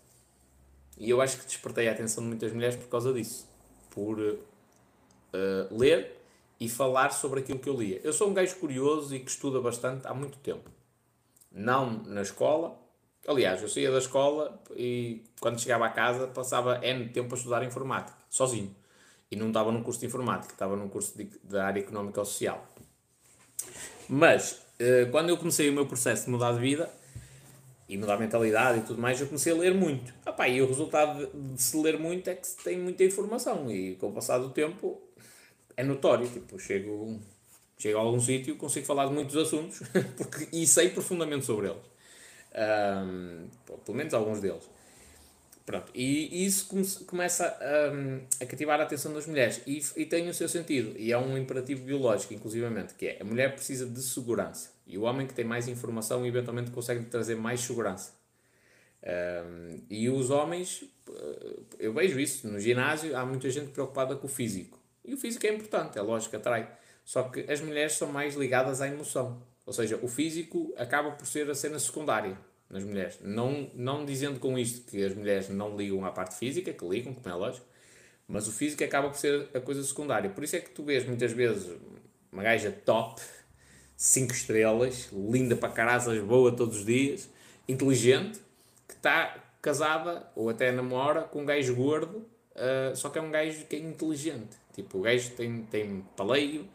E 0.96 1.10
eu 1.10 1.20
acho 1.20 1.38
que 1.38 1.46
despertei 1.46 1.88
a 1.88 1.92
atenção 1.92 2.22
de 2.22 2.28
muitas 2.28 2.52
mulheres 2.52 2.76
por 2.76 2.88
causa 2.88 3.12
disso. 3.12 3.48
Por 3.90 4.18
uh, 4.18 4.38
ler 5.70 6.20
e 6.58 6.68
falar 6.68 7.10
sobre 7.10 7.40
aquilo 7.40 7.58
que 7.58 7.68
eu 7.68 7.74
lia. 7.74 8.00
Eu 8.04 8.12
sou 8.12 8.30
um 8.30 8.34
gajo 8.34 8.56
curioso 8.56 9.14
e 9.14 9.20
que 9.20 9.30
estuda 9.30 9.60
bastante 9.60 10.06
há 10.06 10.14
muito 10.14 10.38
tempo. 10.38 10.70
Não 11.50 12.02
na 12.04 12.22
escola. 12.22 12.80
Aliás, 13.26 13.62
eu 13.62 13.68
saía 13.68 13.90
da 13.90 13.98
escola 13.98 14.62
e 14.76 15.24
quando 15.40 15.60
chegava 15.60 15.86
a 15.86 15.90
casa 15.90 16.26
passava 16.26 16.84
N 16.84 17.08
tempo 17.08 17.34
a 17.34 17.38
estudar 17.38 17.64
informática, 17.64 18.16
sozinho. 18.28 18.74
E 19.30 19.36
não 19.36 19.48
estava 19.48 19.72
num 19.72 19.82
curso 19.82 20.00
de 20.00 20.06
informática, 20.06 20.52
estava 20.52 20.76
num 20.76 20.88
curso 20.88 21.16
de, 21.16 21.24
da 21.42 21.66
área 21.66 21.80
económica 21.80 22.20
ou 22.20 22.26
social. 22.26 22.66
Mas, 24.08 24.60
uh, 24.80 25.10
quando 25.10 25.28
eu 25.30 25.36
comecei 25.36 25.68
o 25.68 25.72
meu 25.72 25.86
processo 25.86 26.24
de 26.24 26.30
mudar 26.30 26.52
de 26.52 26.60
vida, 26.60 26.90
e 27.88 27.98
mudar 27.98 28.14
a 28.14 28.18
mentalidade 28.18 28.78
e 28.78 28.82
tudo 28.82 29.00
mais, 29.00 29.20
eu 29.20 29.26
comecei 29.26 29.52
a 29.52 29.56
ler 29.56 29.74
muito. 29.74 30.12
Epá, 30.26 30.48
e 30.48 30.60
o 30.62 30.66
resultado 30.66 31.26
de, 31.26 31.54
de, 31.54 31.62
se 31.62 31.76
ler 31.76 31.98
muito 31.98 32.28
é 32.28 32.34
que 32.34 32.46
se 32.46 32.56
tem 32.56 32.78
muita 32.78 33.04
informação 33.04 33.70
e 33.70 33.96
com 33.96 34.08
o 34.08 34.12
passar 34.12 34.38
do 34.38 34.50
tempo 34.50 35.00
é 35.76 35.84
notório. 35.84 36.26
Tipo, 36.26 36.58
chego, 36.58 37.20
chego 37.78 37.98
a 37.98 38.00
algum 38.00 38.20
sítio, 38.20 38.56
consigo 38.56 38.86
falar 38.86 39.06
de 39.06 39.12
muitos 39.12 39.36
assuntos 39.36 39.82
porque, 40.16 40.48
e 40.52 40.66
sei 40.66 40.90
profundamente 40.90 41.44
sobre 41.44 41.68
eles. 41.68 41.94
Um, 42.56 43.48
pelo 43.84 43.98
menos 43.98 44.14
alguns 44.14 44.40
deles. 44.40 44.70
Pronto, 45.66 45.90
e 45.94 46.44
isso 46.44 46.68
começa 47.06 47.46
a, 47.46 48.42
a 48.42 48.46
cativar 48.46 48.80
a 48.80 48.82
atenção 48.82 49.14
das 49.14 49.26
mulheres 49.26 49.62
e, 49.66 49.82
e 49.96 50.04
tem 50.04 50.28
o 50.28 50.34
seu 50.34 50.46
sentido, 50.46 50.94
e 50.98 51.10
é 51.10 51.16
um 51.16 51.38
imperativo 51.38 51.84
biológico, 51.84 52.34
inclusivamente, 52.34 52.92
que 52.94 53.06
é 53.06 53.18
a 53.22 53.24
mulher 53.24 53.54
precisa 53.54 53.86
de 53.86 54.02
segurança 54.02 54.74
e 54.86 54.98
o 54.98 55.02
homem 55.02 55.26
que 55.26 55.34
tem 55.34 55.44
mais 55.44 55.66
informação 55.68 56.26
eventualmente 56.26 56.70
consegue 56.70 57.04
trazer 57.06 57.36
mais 57.36 57.60
segurança. 57.60 58.12
Um, 59.02 59.80
e 59.88 60.08
os 60.08 60.30
homens, 60.30 60.84
eu 61.78 61.92
vejo 61.92 62.18
isso 62.20 62.46
no 62.48 62.58
ginásio, 62.58 63.16
há 63.16 63.24
muita 63.24 63.48
gente 63.50 63.70
preocupada 63.70 64.16
com 64.16 64.26
o 64.26 64.30
físico. 64.30 64.78
E 65.04 65.12
o 65.12 65.16
físico 65.16 65.46
é 65.46 65.52
importante, 65.52 65.98
é 65.98 66.02
lógico, 66.02 66.36
atrai. 66.36 66.70
Só 67.04 67.24
que 67.24 67.40
as 67.50 67.60
mulheres 67.60 67.92
são 67.92 68.10
mais 68.10 68.34
ligadas 68.34 68.80
à 68.80 68.88
emoção. 68.88 69.42
Ou 69.66 69.72
seja, 69.72 69.98
o 70.02 70.08
físico 70.08 70.72
acaba 70.76 71.12
por 71.12 71.26
ser 71.26 71.48
a 71.50 71.54
cena 71.54 71.78
secundária 71.78 72.38
nas 72.70 72.84
mulheres. 72.84 73.18
Não, 73.20 73.70
não 73.74 74.04
dizendo 74.04 74.40
com 74.40 74.58
isto 74.58 74.90
que 74.90 75.04
as 75.04 75.14
mulheres 75.14 75.48
não 75.48 75.76
ligam 75.76 76.04
à 76.04 76.10
parte 76.10 76.36
física, 76.36 76.72
que 76.72 76.84
ligam, 76.84 77.14
como 77.14 77.28
é 77.28 77.34
lógico, 77.34 77.66
mas 78.26 78.48
o 78.48 78.52
físico 78.52 78.82
acaba 78.82 79.08
por 79.08 79.18
ser 79.18 79.48
a 79.54 79.60
coisa 79.60 79.82
secundária. 79.82 80.30
Por 80.30 80.44
isso 80.44 80.56
é 80.56 80.60
que 80.60 80.70
tu 80.70 80.82
vês 80.82 81.06
muitas 81.06 81.32
vezes 81.32 81.70
uma 82.32 82.42
gaja 82.42 82.70
top, 82.70 83.20
5 83.96 84.32
estrelas, 84.32 85.08
linda 85.12 85.54
para 85.56 85.68
carasas, 85.68 86.22
boa 86.22 86.50
todos 86.50 86.78
os 86.78 86.84
dias, 86.84 87.30
inteligente, 87.68 88.40
que 88.88 88.94
está 88.94 89.42
casada 89.62 90.28
ou 90.34 90.50
até 90.50 90.70
namora 90.72 91.22
com 91.22 91.42
um 91.42 91.46
gajo 91.46 91.74
gordo, 91.74 92.18
uh, 92.18 92.94
só 92.94 93.08
que 93.08 93.18
é 93.18 93.22
um 93.22 93.30
gajo 93.30 93.64
que 93.66 93.76
é 93.76 93.78
inteligente. 93.78 94.56
Tipo, 94.74 94.98
o 94.98 95.02
gajo 95.02 95.30
tem, 95.30 95.62
tem 95.64 96.04
paleio. 96.16 96.68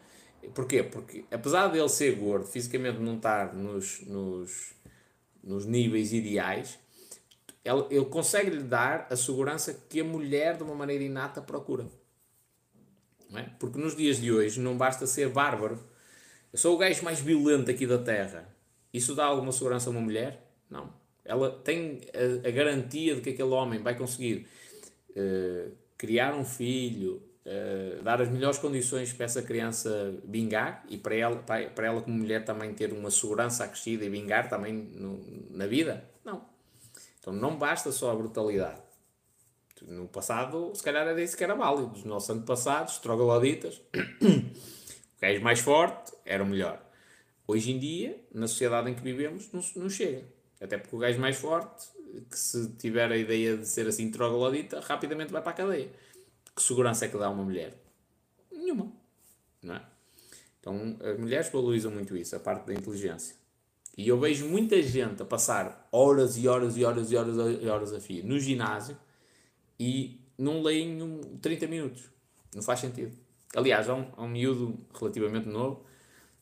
Porquê? 0.54 0.82
Porque 0.82 1.24
apesar 1.30 1.68
dele 1.68 1.88
ser 1.88 2.16
gordo, 2.16 2.46
fisicamente 2.46 2.98
não 2.98 3.16
estar 3.16 3.54
nos, 3.54 4.00
nos 4.06 4.72
nos 5.50 5.66
níveis 5.66 6.12
ideais, 6.12 6.78
ele, 7.64 7.84
ele 7.90 8.04
consegue 8.06 8.50
lhe 8.50 8.62
dar 8.62 9.08
a 9.10 9.16
segurança 9.16 9.74
que 9.88 10.00
a 10.00 10.04
mulher, 10.04 10.56
de 10.56 10.62
uma 10.62 10.74
maneira 10.74 11.02
inata, 11.02 11.42
procura. 11.42 11.86
É? 13.34 13.42
Porque 13.58 13.78
nos 13.78 13.96
dias 13.96 14.18
de 14.18 14.32
hoje 14.32 14.60
não 14.60 14.76
basta 14.76 15.06
ser 15.06 15.28
bárbaro. 15.28 15.78
Eu 16.52 16.58
sou 16.58 16.74
o 16.74 16.78
gajo 16.78 17.04
mais 17.04 17.20
violento 17.20 17.70
aqui 17.70 17.86
da 17.86 17.98
Terra. 17.98 18.48
Isso 18.92 19.14
dá 19.14 19.24
alguma 19.24 19.52
segurança 19.52 19.88
a 19.88 19.92
uma 19.92 20.00
mulher? 20.00 20.52
Não. 20.68 20.92
Ela 21.24 21.50
tem 21.50 22.00
a, 22.14 22.48
a 22.48 22.50
garantia 22.50 23.14
de 23.14 23.20
que 23.20 23.30
aquele 23.30 23.50
homem 23.50 23.80
vai 23.80 23.96
conseguir 23.96 24.46
uh, 25.10 25.72
criar 25.96 26.34
um 26.34 26.44
filho, 26.44 27.22
uh, 27.46 28.02
dar 28.02 28.20
as 28.20 28.28
melhores 28.28 28.58
condições 28.58 29.12
para 29.12 29.24
essa 29.24 29.42
criança 29.42 30.14
vingar 30.24 30.84
e 30.88 30.96
para 30.96 31.14
ela, 31.14 31.36
para 31.36 31.86
ela 31.86 32.00
como 32.00 32.16
mulher 32.16 32.44
também 32.44 32.74
ter 32.74 32.92
uma 32.92 33.10
segurança 33.10 33.64
acrescida 33.64 34.04
e 34.04 34.08
vingar 34.08 34.48
também 34.48 34.72
no, 34.72 35.20
na 35.50 35.66
vida? 35.66 36.04
Não. 36.24 36.44
Então 37.18 37.32
não 37.32 37.56
basta 37.56 37.92
só 37.92 38.10
a 38.10 38.14
brutalidade. 38.14 38.80
No 39.82 40.06
passado, 40.08 40.72
se 40.74 40.82
calhar 40.82 41.06
era 41.06 41.22
isso 41.22 41.36
que 41.36 41.42
era 41.42 41.54
válido. 41.54 41.92
Os 41.92 42.04
nossos 42.04 42.28
antepassados, 42.28 42.98
trogloditas, 42.98 43.80
o 44.20 45.20
gajo 45.20 45.42
mais 45.42 45.60
forte 45.60 46.12
era 46.24 46.42
o 46.42 46.46
melhor. 46.46 46.82
Hoje 47.46 47.72
em 47.72 47.78
dia, 47.78 48.22
na 48.32 48.46
sociedade 48.46 48.90
em 48.90 48.94
que 48.94 49.02
vivemos, 49.02 49.50
não, 49.52 49.62
não 49.76 49.88
chega. 49.88 50.24
Até 50.60 50.76
porque 50.76 50.94
o 50.94 50.98
gajo 50.98 51.18
mais 51.18 51.36
forte, 51.36 51.88
que 52.30 52.38
se 52.38 52.68
tiver 52.74 53.10
a 53.10 53.16
ideia 53.16 53.56
de 53.56 53.66
ser 53.66 53.86
assim 53.88 54.10
troglodita, 54.10 54.80
rapidamente 54.80 55.32
vai 55.32 55.40
para 55.40 55.52
a 55.52 55.54
cadeia 55.54 55.90
que 56.60 56.66
segurança 56.66 57.06
é 57.06 57.08
que 57.08 57.16
dá 57.16 57.26
a 57.26 57.30
uma 57.30 57.42
mulher? 57.42 57.74
Nenhuma. 58.52 58.92
Não 59.62 59.74
é? 59.74 59.82
Então, 60.60 60.96
as 61.00 61.18
mulheres 61.18 61.48
valorizam 61.50 61.90
muito 61.90 62.14
isso, 62.16 62.36
a 62.36 62.40
parte 62.40 62.66
da 62.66 62.74
inteligência. 62.74 63.34
E 63.96 64.06
eu 64.06 64.20
vejo 64.20 64.46
muita 64.46 64.80
gente 64.82 65.22
a 65.22 65.24
passar 65.24 65.88
horas 65.90 66.36
e 66.36 66.46
horas 66.46 66.76
e 66.76 66.84
horas 66.84 67.10
e 67.10 67.16
horas 67.16 67.36
e 67.62 67.66
horas 67.66 67.92
a 67.92 68.00
fio 68.00 68.24
no 68.24 68.38
ginásio 68.38 68.96
e 69.78 70.20
não 70.38 70.62
leem 70.62 71.20
30 71.40 71.66
minutos. 71.66 72.04
Não 72.54 72.62
faz 72.62 72.80
sentido. 72.80 73.16
Aliás, 73.54 73.88
há 73.88 73.94
um, 73.94 74.06
há 74.16 74.22
um 74.22 74.28
miúdo 74.28 74.78
relativamente 74.98 75.48
novo. 75.48 75.84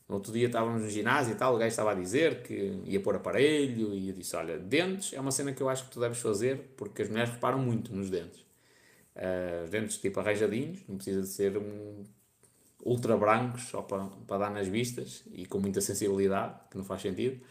No 0.07 0.15
outro 0.15 0.31
dia 0.31 0.47
estávamos 0.47 0.81
no 0.81 0.89
ginásio 0.89 1.33
e 1.33 1.37
tal, 1.37 1.55
o 1.55 1.57
gajo 1.57 1.69
estava 1.69 1.91
a 1.91 1.95
dizer 1.95 2.43
que 2.43 2.81
ia 2.85 2.99
pôr 2.99 3.15
aparelho 3.15 3.93
e 3.93 4.09
eu 4.09 4.15
disse: 4.15 4.35
Olha, 4.35 4.57
dentes 4.57 5.13
é 5.13 5.19
uma 5.19 5.31
cena 5.31 5.53
que 5.53 5.61
eu 5.61 5.69
acho 5.69 5.85
que 5.85 5.91
tu 5.91 5.99
deves 5.99 6.19
fazer 6.19 6.73
porque 6.75 7.03
as 7.03 7.09
mulheres 7.09 7.31
reparam 7.31 7.59
muito 7.59 7.93
nos 7.93 8.09
dentes 8.09 8.48
uh, 9.15 9.67
dentes 9.69 9.97
tipo 9.97 10.19
arranjadinhos, 10.19 10.79
não 10.87 10.95
precisa 10.95 11.21
de 11.21 11.27
ser 11.27 11.57
um 11.57 12.03
ultra 12.83 13.17
brancos 13.17 13.63
só 13.63 13.81
para, 13.81 14.05
para 14.27 14.37
dar 14.37 14.51
nas 14.51 14.67
vistas 14.67 15.23
e 15.31 15.45
com 15.45 15.59
muita 15.59 15.81
sensibilidade, 15.81 16.55
que 16.71 16.77
não 16.77 16.83
faz 16.83 17.01
sentido. 17.01 17.43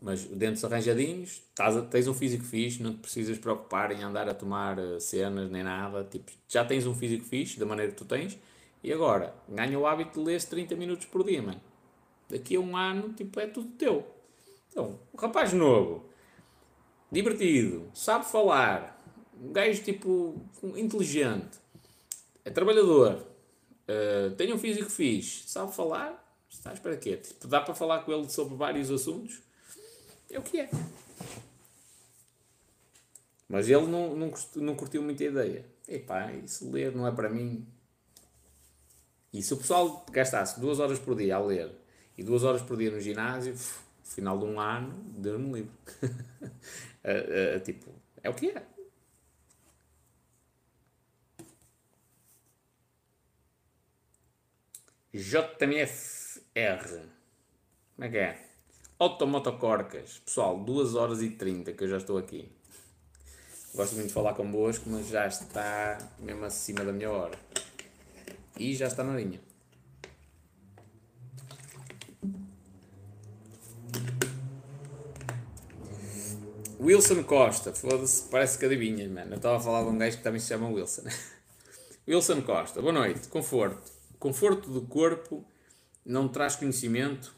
Mas 0.00 0.24
dentes 0.24 0.64
arranjadinhos, 0.64 1.42
tás, 1.54 1.76
tens 1.90 2.08
um 2.08 2.14
físico 2.14 2.42
fixe, 2.42 2.82
não 2.82 2.94
te 2.94 3.00
precisas 3.00 3.38
preocupar 3.38 3.92
em 3.92 4.02
andar 4.02 4.28
a 4.28 4.34
tomar 4.34 4.78
eh, 4.78 4.98
cenas 4.98 5.50
nem 5.50 5.62
nada. 5.62 6.02
Tipo, 6.04 6.32
já 6.48 6.64
tens 6.64 6.86
um 6.86 6.94
físico 6.94 7.24
fixe, 7.24 7.60
da 7.60 7.66
maneira 7.66 7.92
que 7.92 7.98
tu 7.98 8.06
tens, 8.06 8.38
e 8.82 8.90
agora 8.90 9.34
ganha 9.46 9.78
o 9.78 9.86
hábito 9.86 10.18
de 10.18 10.24
ler 10.24 10.42
30 10.42 10.74
minutos 10.74 11.04
por 11.04 11.22
dia, 11.22 11.42
mano. 11.42 11.60
Daqui 12.30 12.56
a 12.56 12.60
um 12.60 12.76
ano, 12.76 13.12
tipo, 13.12 13.38
é 13.40 13.46
tudo 13.46 13.68
teu. 13.72 14.06
Então, 14.70 14.98
rapaz 15.18 15.52
novo, 15.52 16.08
divertido, 17.12 17.90
sabe 17.92 18.24
falar, 18.24 18.99
um 19.40 19.52
gajo 19.52 19.82
tipo 19.82 20.40
inteligente, 20.76 21.58
é 22.44 22.50
trabalhador, 22.50 23.26
uh, 23.88 24.34
tem 24.36 24.52
um 24.52 24.58
físico 24.58 24.90
fixe, 24.90 25.48
sabe 25.48 25.74
falar, 25.74 26.22
está 26.48 26.70
à 26.70 26.72
espera 26.74 26.96
quê? 26.96 27.16
Tipo, 27.16 27.46
dá 27.48 27.60
para 27.60 27.74
falar 27.74 28.00
com 28.00 28.12
ele 28.12 28.28
sobre 28.28 28.54
vários 28.54 28.90
assuntos? 28.90 29.40
É 30.30 30.38
o 30.38 30.42
que 30.42 30.60
é. 30.60 30.70
Mas 33.48 33.68
ele 33.68 33.86
não, 33.86 34.14
não, 34.14 34.32
não 34.56 34.76
curtiu 34.76 35.02
muita 35.02 35.24
ideia. 35.24 35.64
Epá, 35.88 36.32
isso 36.32 36.70
ler 36.70 36.94
não 36.94 37.04
é 37.06 37.10
para 37.10 37.28
mim. 37.28 37.66
E 39.32 39.42
se 39.42 39.52
o 39.52 39.56
pessoal 39.56 40.06
gastasse 40.10 40.60
duas 40.60 40.78
horas 40.78 40.98
por 41.00 41.16
dia 41.16 41.36
a 41.36 41.40
ler 41.40 41.72
e 42.16 42.22
duas 42.22 42.44
horas 42.44 42.62
por 42.62 42.76
dia 42.76 42.90
no 42.90 43.00
ginásio, 43.00 43.54
no 43.54 43.58
final 44.04 44.38
de 44.38 44.44
um 44.44 44.60
ano, 44.60 44.94
deu-me 45.16 45.52
livre. 45.52 45.72
uh, 46.02 47.56
uh, 47.56 47.60
tipo, 47.64 47.90
é 48.22 48.30
o 48.30 48.34
que 48.34 48.50
é. 48.50 48.62
JMFR. 55.12 57.00
Como 57.96 58.06
é 58.06 58.08
que 58.08 58.16
é? 58.16 58.38
Automotocorcas. 58.96 60.20
Pessoal, 60.24 60.58
2 60.60 60.94
horas 60.94 61.20
e 61.20 61.30
30 61.30 61.72
que 61.72 61.82
eu 61.82 61.88
já 61.88 61.96
estou 61.96 62.16
aqui. 62.16 62.48
Gosto 63.74 63.96
muito 63.96 64.08
de 64.08 64.14
falar 64.14 64.34
convosco, 64.34 64.88
mas 64.88 65.08
já 65.08 65.26
está 65.26 65.98
mesmo 66.20 66.44
acima 66.44 66.84
da 66.84 66.92
minha 66.92 67.10
hora. 67.10 67.36
E 68.56 68.74
já 68.74 68.86
está 68.86 69.02
na 69.02 69.16
linha. 69.16 69.40
Wilson 76.78 77.24
Costa, 77.24 77.74
foda-se, 77.74 78.28
parece 78.30 78.58
que 78.58 78.64
adivinha, 78.64 79.08
mano. 79.08 79.32
Eu 79.32 79.36
estava 79.36 79.56
a 79.56 79.60
falar 79.60 79.82
de 79.82 79.88
um 79.88 79.98
gajo 79.98 80.16
que 80.18 80.22
também 80.22 80.40
se 80.40 80.48
chama 80.48 80.68
Wilson. 80.68 81.02
Wilson 82.08 82.42
Costa, 82.42 82.80
boa 82.80 82.92
noite. 82.92 83.28
Conforto. 83.28 83.99
Conforto 84.20 84.68
do 84.68 84.82
corpo 84.82 85.42
não 86.04 86.28
traz 86.28 86.54
conhecimento, 86.54 87.34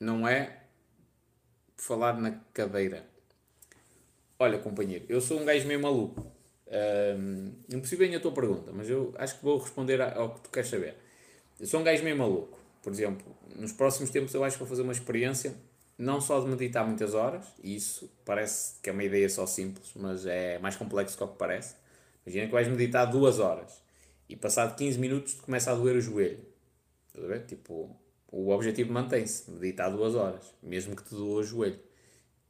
não 0.00 0.26
é 0.26 0.62
falar 1.76 2.18
na 2.18 2.40
cadeira. 2.54 3.06
Olha, 4.38 4.58
companheiro, 4.58 5.04
eu 5.10 5.20
sou 5.20 5.38
um 5.38 5.44
gajo 5.44 5.66
meio 5.68 5.78
maluco. 5.78 6.26
Um, 7.18 7.52
bem 7.98 8.16
a 8.16 8.20
tua 8.20 8.32
pergunta, 8.32 8.72
mas 8.72 8.88
eu 8.88 9.14
acho 9.18 9.36
que 9.36 9.44
vou 9.44 9.58
responder 9.58 10.00
ao 10.00 10.34
que 10.34 10.40
tu 10.40 10.50
queres 10.50 10.70
saber. 10.70 10.96
Eu 11.60 11.66
sou 11.66 11.80
um 11.80 11.84
gajo 11.84 12.02
meio 12.02 12.16
maluco. 12.16 12.58
Por 12.82 12.90
exemplo, 12.90 13.36
nos 13.54 13.72
próximos 13.72 14.08
tempos 14.08 14.32
eu 14.32 14.42
acho 14.42 14.56
que 14.56 14.60
vou 14.60 14.68
fazer 14.68 14.82
uma 14.82 14.92
experiência 14.92 15.54
não 15.98 16.18
só 16.18 16.40
de 16.40 16.46
meditar 16.46 16.86
muitas 16.86 17.12
horas, 17.12 17.44
e 17.62 17.76
isso 17.76 18.10
parece 18.24 18.80
que 18.80 18.88
é 18.88 18.92
uma 18.92 19.04
ideia 19.04 19.28
só 19.28 19.46
simples, 19.46 19.92
mas 19.94 20.24
é 20.24 20.58
mais 20.60 20.76
complexo 20.76 21.18
do 21.18 21.28
que 21.28 21.36
parece. 21.36 21.74
Imagina 22.24 22.46
que 22.46 22.52
vais 22.52 22.68
meditar 22.68 23.04
duas 23.04 23.38
horas 23.38 23.85
e 24.28 24.36
passado 24.36 24.76
15 24.76 24.98
minutos 24.98 25.34
começa 25.34 25.70
a 25.70 25.74
doer 25.74 25.96
o 25.96 26.00
joelho. 26.00 26.44
Estás 27.08 27.24
a 27.24 27.28
ver? 27.28 27.46
Tipo, 27.46 27.96
o 28.30 28.50
objetivo 28.50 28.92
mantém-se, 28.92 29.50
meditar 29.50 29.90
duas 29.90 30.14
horas, 30.14 30.54
mesmo 30.62 30.94
que 30.96 31.04
te 31.04 31.10
doa 31.10 31.40
o 31.40 31.44
joelho. 31.44 31.78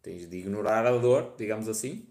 Tens 0.03 0.29
de 0.29 0.37
ignorar 0.37 0.87
a 0.87 0.97
dor, 0.97 1.35
digamos 1.37 1.69
assim. 1.69 2.07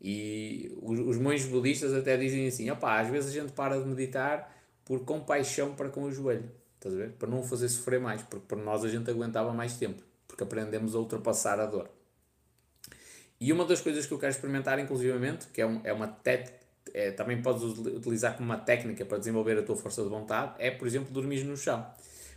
E 0.00 0.76
os, 0.82 0.98
os 1.00 1.18
monges 1.18 1.46
budistas 1.46 1.92
até 1.94 2.16
dizem 2.16 2.46
assim: 2.46 2.70
opá, 2.70 3.00
às 3.00 3.08
vezes 3.08 3.30
a 3.30 3.40
gente 3.40 3.52
para 3.52 3.80
de 3.80 3.86
meditar 3.86 4.56
por 4.84 5.04
compaixão 5.04 5.74
para 5.74 5.88
com 5.88 6.04
o 6.04 6.12
joelho. 6.12 6.50
Estás 6.76 6.94
a 6.94 6.98
ver? 6.98 7.12
Para 7.12 7.28
não 7.28 7.40
o 7.40 7.42
fazer 7.42 7.68
sofrer 7.68 8.00
mais, 8.00 8.22
porque 8.22 8.46
para 8.46 8.58
nós 8.58 8.84
a 8.84 8.88
gente 8.88 9.10
aguentava 9.10 9.52
mais 9.52 9.76
tempo 9.76 10.02
porque 10.38 10.44
aprendemos 10.44 10.94
a 10.94 10.98
ultrapassar 10.98 11.58
a 11.58 11.66
dor. 11.66 11.90
E 13.40 13.52
uma 13.52 13.64
das 13.64 13.80
coisas 13.80 14.06
que 14.06 14.12
eu 14.12 14.18
quero 14.18 14.30
experimentar, 14.30 14.78
inclusivamente, 14.78 15.48
que 15.48 15.60
é, 15.60 15.66
um, 15.66 15.80
é 15.82 15.92
uma 15.92 16.06
é, 16.94 17.10
também 17.10 17.40
podes 17.42 17.62
utilizar 17.62 18.36
como 18.36 18.50
uma 18.50 18.58
técnica 18.58 19.04
para 19.04 19.18
desenvolver 19.18 19.58
a 19.58 19.62
tua 19.62 19.76
força 19.76 20.02
de 20.02 20.08
vontade, 20.08 20.54
é, 20.58 20.70
por 20.70 20.86
exemplo, 20.86 21.12
dormir 21.12 21.44
no 21.44 21.56
chão. 21.56 21.86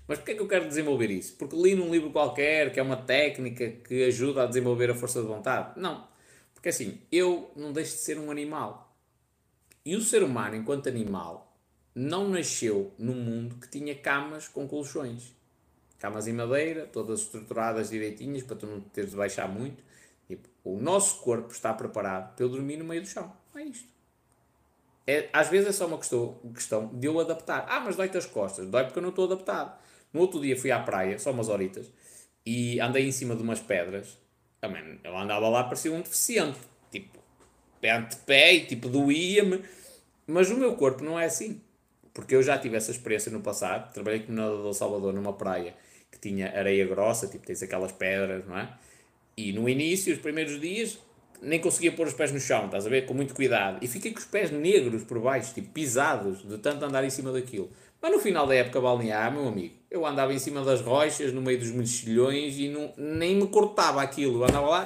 Mas 0.07 0.17
porquê 0.17 0.31
é 0.31 0.35
que 0.35 0.41
eu 0.41 0.47
quero 0.47 0.67
desenvolver 0.67 1.09
isso? 1.09 1.35
Porque 1.37 1.55
li 1.55 1.75
num 1.75 1.91
livro 1.91 2.11
qualquer 2.11 2.71
que 2.71 2.79
é 2.79 2.83
uma 2.83 2.97
técnica 2.97 3.67
que 3.69 4.03
ajuda 4.03 4.43
a 4.43 4.45
desenvolver 4.45 4.89
a 4.89 4.95
força 4.95 5.21
de 5.21 5.27
vontade? 5.27 5.79
Não. 5.79 6.07
Porque 6.53 6.69
assim, 6.69 6.99
eu 7.11 7.51
não 7.55 7.71
deixo 7.71 7.93
de 7.93 8.01
ser 8.01 8.19
um 8.19 8.29
animal. 8.29 8.95
E 9.85 9.95
o 9.95 10.01
ser 10.01 10.23
humano, 10.23 10.55
enquanto 10.55 10.89
animal, 10.89 11.55
não 11.95 12.29
nasceu 12.29 12.93
num 12.97 13.15
mundo 13.15 13.55
que 13.55 13.67
tinha 13.67 13.95
camas 13.95 14.47
com 14.47 14.67
colchões 14.67 15.33
camas 16.01 16.27
em 16.27 16.33
madeira, 16.33 16.87
todas 16.87 17.21
estruturadas 17.21 17.91
direitinhas 17.91 18.41
para 18.41 18.55
tu 18.55 18.65
não 18.65 18.81
teres 18.81 19.11
de 19.11 19.15
baixar 19.15 19.47
muito. 19.47 19.83
Tipo, 20.27 20.49
o 20.63 20.81
nosso 20.81 21.21
corpo 21.21 21.51
está 21.51 21.71
preparado 21.73 22.35
para 22.35 22.43
eu 22.43 22.49
dormir 22.49 22.77
no 22.77 22.85
meio 22.85 23.03
do 23.03 23.07
chão. 23.07 23.31
É 23.55 23.61
isto. 23.63 23.87
É, 25.05 25.29
às 25.33 25.49
vezes 25.49 25.69
é 25.69 25.71
só 25.71 25.87
uma 25.87 25.97
questão, 25.97 26.39
questão 26.53 26.87
de 26.93 27.07
eu 27.07 27.19
adaptar. 27.19 27.65
Ah, 27.67 27.79
mas 27.79 27.95
dói-te 27.95 28.17
as 28.17 28.25
costas. 28.25 28.67
Dói 28.67 28.83
porque 28.83 28.99
eu 28.99 29.03
não 29.03 29.09
estou 29.09 29.25
adaptado. 29.25 29.79
No 30.13 30.21
outro 30.21 30.39
dia 30.41 30.57
fui 30.57 30.71
à 30.71 30.79
praia, 30.79 31.17
só 31.17 31.31
umas 31.31 31.49
horitas, 31.49 31.91
e 32.45 32.79
andei 32.79 33.07
em 33.07 33.11
cima 33.11 33.35
de 33.35 33.41
umas 33.41 33.59
pedras. 33.59 34.17
Ah, 34.61 34.67
man, 34.67 34.97
eu 35.03 35.17
andava 35.17 35.47
lá, 35.49 35.63
parecia 35.63 35.91
um 35.91 36.01
deficiente. 36.01 36.59
Tipo, 36.91 37.19
pé 37.79 37.91
ante 37.91 38.15
pé 38.17 38.53
e 38.53 38.65
tipo, 38.65 38.89
doía-me. 38.89 39.63
Mas 40.27 40.49
o 40.51 40.57
meu 40.57 40.75
corpo 40.75 41.03
não 41.03 41.19
é 41.19 41.25
assim. 41.25 41.61
Porque 42.13 42.35
eu 42.35 42.43
já 42.43 42.57
tive 42.57 42.75
essa 42.77 42.91
experiência 42.91 43.31
no 43.31 43.41
passado. 43.41 43.91
Trabalhei 43.93 44.21
como 44.21 44.37
nadador 44.37 44.73
Salvador 44.73 45.13
numa 45.13 45.33
praia 45.33 45.75
que 46.11 46.19
tinha 46.19 46.47
areia 46.57 46.85
grossa, 46.85 47.27
tipo 47.27 47.45
tens 47.45 47.63
aquelas 47.63 47.91
pedras, 47.91 48.45
não 48.45 48.57
é? 48.57 48.77
E 49.37 49.53
no 49.53 49.67
início, 49.67 50.13
os 50.13 50.19
primeiros 50.19 50.59
dias, 50.59 50.99
nem 51.41 51.59
conseguia 51.59 51.91
pôr 51.91 52.07
os 52.07 52.13
pés 52.13 52.31
no 52.31 52.39
chão, 52.39 52.65
estás 52.65 52.85
a 52.85 52.89
ver? 52.89 53.05
Com 53.05 53.13
muito 53.13 53.33
cuidado. 53.33 53.79
E 53.81 53.87
fiquei 53.87 54.11
com 54.11 54.19
os 54.19 54.25
pés 54.25 54.51
negros 54.51 55.03
por 55.03 55.19
baixo, 55.19 55.53
tipo 55.53 55.71
pisados, 55.71 56.47
de 56.47 56.57
tanto 56.59 56.85
andar 56.85 57.03
em 57.03 57.09
cima 57.09 57.31
daquilo. 57.31 57.69
Mas 58.01 58.11
no 58.11 58.19
final 58.19 58.47
da 58.47 58.55
época 58.55 58.79
balnear, 58.79 59.31
meu 59.31 59.47
amigo, 59.47 59.75
eu 59.89 60.05
andava 60.05 60.33
em 60.33 60.39
cima 60.39 60.63
das 60.63 60.81
rochas, 60.81 61.33
no 61.33 61.41
meio 61.41 61.59
dos 61.59 61.71
mexilhões 61.71 62.57
e 62.57 62.69
não, 62.69 62.93
nem 62.97 63.35
me 63.35 63.47
cortava 63.47 64.01
aquilo. 64.01 64.39
Eu 64.39 64.43
andava 64.45 64.67
lá. 64.67 64.85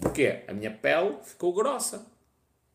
Porquê? 0.00 0.42
A 0.46 0.52
minha 0.52 0.70
pele 0.70 1.16
ficou 1.22 1.52
grossa. 1.52 2.06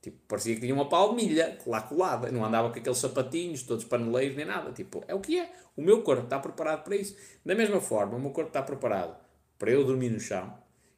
Tipo, 0.02 0.18
parecia 0.28 0.56
que 0.56 0.62
tinha 0.62 0.74
uma 0.74 0.90
palmilha 0.90 1.60
lá 1.68 1.82
colada. 1.82 2.32
Não 2.32 2.44
andava 2.44 2.72
com 2.72 2.80
aqueles 2.80 2.98
sapatinhos, 2.98 3.62
todos 3.62 3.86
paneleiros, 3.86 4.36
nem 4.36 4.46
nada. 4.46 4.72
Tipo, 4.72 5.04
é 5.08 5.14
o 5.14 5.20
que 5.20 5.40
é. 5.40 5.52
O 5.76 5.82
meu 5.82 6.02
corpo 6.02 6.24
está 6.24 6.40
preparado 6.40 6.84
para 6.84 6.96
isso. 6.96 7.16
Da 7.46 7.54
mesma 7.54 7.80
forma, 7.80 8.16
o 8.16 8.20
meu 8.20 8.32
corpo 8.32 8.50
está 8.50 8.64
preparado 8.64 9.16
para 9.60 9.70
eu 9.70 9.84
dormir 9.84 10.10
no 10.10 10.20
chão 10.20 10.52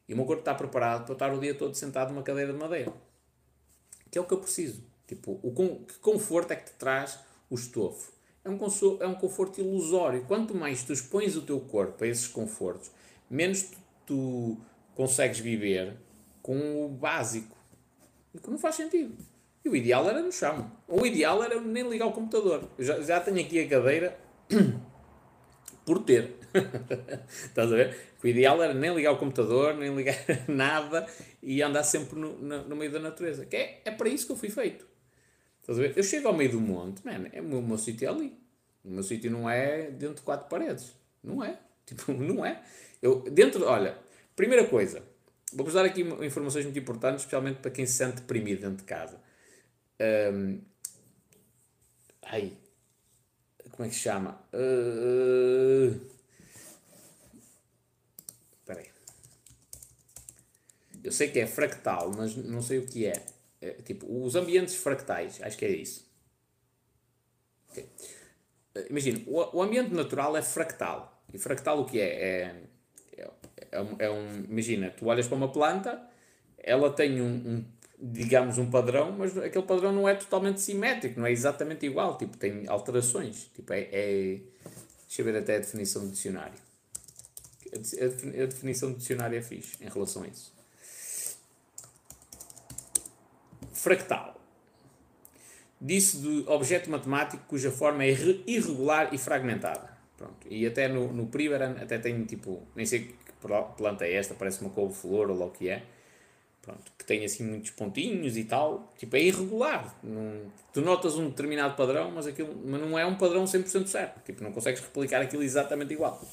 e 0.08 0.14
o 0.14 0.16
meu 0.16 0.26
corpo 0.26 0.40
está 0.40 0.54
preparado 0.54 1.04
para 1.04 1.12
estar 1.14 1.32
o 1.32 1.40
dia 1.40 1.54
todo 1.54 1.74
sentado 1.74 2.12
numa 2.12 2.22
cadeira 2.22 2.52
de 2.52 2.58
madeira. 2.58 2.92
Que 4.10 4.18
é 4.18 4.20
o 4.20 4.24
que 4.24 4.34
eu 4.34 4.38
preciso. 4.38 4.82
Tipo, 5.06 5.38
o 5.42 5.52
que 5.86 5.98
conforto 5.98 6.52
é 6.52 6.56
que 6.56 6.70
te 6.70 6.76
traz 6.76 7.18
o 7.50 7.54
estofo? 7.54 8.12
É 8.44 8.50
um, 8.50 8.58
é 9.00 9.06
um 9.06 9.14
conforto 9.14 9.60
ilusório. 9.60 10.24
Quanto 10.26 10.54
mais 10.54 10.84
tu 10.84 10.92
expões 10.92 11.36
o 11.36 11.42
teu 11.42 11.60
corpo 11.60 12.04
a 12.04 12.06
esses 12.06 12.28
confortos, 12.28 12.90
menos 13.30 13.62
tu, 13.62 13.78
tu 14.06 14.58
consegues 14.94 15.38
viver 15.38 15.96
com 16.42 16.84
o 16.84 16.88
básico 16.88 17.54
que 18.42 18.50
não 18.50 18.58
faz 18.58 18.74
sentido. 18.74 19.16
E 19.64 19.68
o 19.68 19.74
ideal 19.74 20.08
era 20.08 20.20
no 20.20 20.30
chão. 20.30 20.70
O 20.86 21.06
ideal 21.06 21.42
era 21.42 21.58
nem 21.60 21.88
ligar 21.88 22.06
o 22.06 22.12
computador. 22.12 22.68
Eu 22.76 22.84
já, 22.84 23.00
já 23.00 23.20
tenho 23.20 23.40
aqui 23.40 23.60
a 23.60 23.68
cadeira 23.68 24.18
por 25.86 26.00
ter. 26.00 26.36
Estás 27.44 27.72
a 27.72 27.76
ver? 27.76 27.96
O 28.22 28.26
ideal 28.26 28.62
era 28.62 28.74
nem 28.74 28.94
ligar 28.94 29.12
o 29.12 29.18
computador, 29.18 29.74
nem 29.74 29.94
ligar 29.94 30.16
nada 30.48 31.06
e 31.42 31.62
andar 31.62 31.84
sempre 31.84 32.18
no, 32.18 32.38
no, 32.38 32.68
no 32.68 32.76
meio 32.76 32.90
da 32.90 32.98
natureza. 32.98 33.44
Que 33.46 33.56
é, 33.56 33.82
é 33.84 33.90
para 33.90 34.08
isso 34.08 34.26
que 34.26 34.32
eu 34.32 34.36
fui 34.36 34.50
feito. 34.50 34.86
Estás 35.60 35.78
a 35.78 35.82
ver? 35.82 35.96
Eu 35.96 36.02
chego 36.02 36.28
ao 36.28 36.34
meio 36.34 36.52
do 36.52 36.60
monte, 36.60 37.04
man, 37.04 37.28
é, 37.32 37.40
o 37.40 37.44
meu, 37.44 37.62
meu 37.62 37.78
sítio 37.78 38.06
é 38.06 38.10
ali. 38.10 38.38
O 38.84 38.90
meu 38.90 39.02
sítio 39.02 39.30
não 39.30 39.48
é 39.48 39.90
dentro 39.90 40.16
de 40.16 40.22
quatro 40.22 40.48
paredes. 40.48 40.92
Não 41.22 41.42
é. 41.42 41.58
Tipo, 41.84 42.14
não 42.14 42.46
é. 42.46 42.62
Eu, 43.02 43.20
dentro, 43.30 43.62
olha, 43.66 43.98
primeira 44.34 44.66
coisa, 44.66 45.02
Vou-vos 45.54 45.74
dar 45.74 45.84
aqui 45.84 46.00
informações 46.00 46.64
muito 46.64 46.78
importantes, 46.80 47.20
especialmente 47.20 47.60
para 47.60 47.70
quem 47.70 47.86
se 47.86 47.92
sente 47.92 48.16
deprimido 48.16 48.62
dentro 48.62 48.78
de 48.78 48.84
casa. 48.84 49.20
Um, 50.34 50.60
ai, 52.22 52.52
como 53.70 53.86
é 53.86 53.88
que 53.88 53.94
se 53.94 54.00
chama? 54.00 54.36
Uh, 54.52 55.94
espera 58.58 58.80
aí. 58.80 58.90
Eu 61.04 61.12
sei 61.12 61.28
que 61.28 61.38
é 61.38 61.46
fractal, 61.46 62.10
mas 62.16 62.34
não 62.34 62.62
sei 62.62 62.78
o 62.78 62.86
que 62.86 63.06
é. 63.06 63.22
é 63.60 63.70
tipo, 63.84 64.06
os 64.24 64.34
ambientes 64.34 64.74
fractais, 64.74 65.40
acho 65.42 65.56
que 65.56 65.64
é 65.64 65.70
isso. 65.70 66.10
Okay. 67.70 67.86
Imagina, 68.90 69.20
o, 69.26 69.58
o 69.58 69.62
ambiente 69.62 69.94
natural 69.94 70.36
é 70.36 70.42
fractal. 70.42 71.22
E 71.32 71.38
fractal 71.38 71.80
o 71.80 71.84
que 71.84 72.00
é? 72.00 72.06
É 72.06 72.62
é 73.74 73.80
um, 73.80 73.96
é 73.98 74.10
um, 74.10 74.44
imagina, 74.48 74.90
tu 74.90 75.06
olhas 75.06 75.26
para 75.26 75.36
uma 75.36 75.50
planta, 75.50 76.00
ela 76.58 76.90
tem 76.90 77.20
um, 77.20 77.26
um, 77.26 77.64
digamos, 77.98 78.56
um 78.56 78.70
padrão, 78.70 79.12
mas 79.12 79.36
aquele 79.36 79.66
padrão 79.66 79.92
não 79.92 80.08
é 80.08 80.14
totalmente 80.14 80.60
simétrico, 80.60 81.18
não 81.18 81.26
é 81.26 81.32
exatamente 81.32 81.84
igual, 81.84 82.16
tipo, 82.16 82.36
tem 82.36 82.66
alterações. 82.68 83.50
Tipo, 83.54 83.72
é, 83.72 83.88
é 83.92 84.38
deixa 85.06 85.22
eu 85.22 85.24
ver 85.24 85.36
até 85.36 85.56
a 85.56 85.58
definição 85.58 86.04
do 86.04 86.12
dicionário. 86.12 86.58
A, 87.72 88.42
a 88.42 88.46
definição 88.46 88.92
do 88.92 88.98
dicionário 88.98 89.36
é 89.36 89.42
fixe 89.42 89.76
em 89.80 89.88
relação 89.88 90.22
a 90.22 90.28
isso. 90.28 90.53
Fractal. 93.74 94.40
Disse 95.80 96.16
de 96.18 96.44
objeto 96.48 96.88
matemático 96.88 97.42
cuja 97.46 97.70
forma 97.70 98.04
é 98.04 98.10
irregular 98.46 99.12
e 99.12 99.18
fragmentada. 99.18 99.92
Pronto. 100.16 100.46
E 100.48 100.66
até 100.66 100.88
no, 100.88 101.12
no 101.12 101.26
Privaran 101.26 101.76
até 101.80 101.98
tem 101.98 102.24
tipo, 102.24 102.62
nem 102.74 102.86
sei 102.86 103.14
planta 103.76 104.06
é 104.06 104.14
esta, 104.14 104.34
parece 104.34 104.62
uma 104.62 104.70
couve-flor 104.70 105.30
ou 105.30 105.38
lá 105.38 105.46
o 105.46 105.50
que 105.50 105.68
é. 105.68 105.82
Pronto, 106.62 106.92
que 106.96 107.04
tem 107.04 107.22
assim 107.26 107.44
muitos 107.44 107.70
pontinhos 107.72 108.38
e 108.38 108.44
tal. 108.44 108.90
Tipo, 108.96 109.16
é 109.16 109.20
irregular. 109.20 109.94
Não, 110.02 110.50
tu 110.72 110.80
notas 110.80 111.16
um 111.16 111.28
determinado 111.28 111.76
padrão, 111.76 112.10
mas, 112.10 112.26
aquilo, 112.26 112.56
mas 112.64 112.80
não 112.80 112.98
é 112.98 113.04
um 113.04 113.16
padrão 113.16 113.44
100% 113.44 113.86
certo. 113.86 114.24
Tipo, 114.24 114.42
não 114.42 114.50
consegues 114.50 114.80
replicar 114.80 115.20
aquilo 115.20 115.42
exatamente 115.42 115.92
igual. 115.92 116.26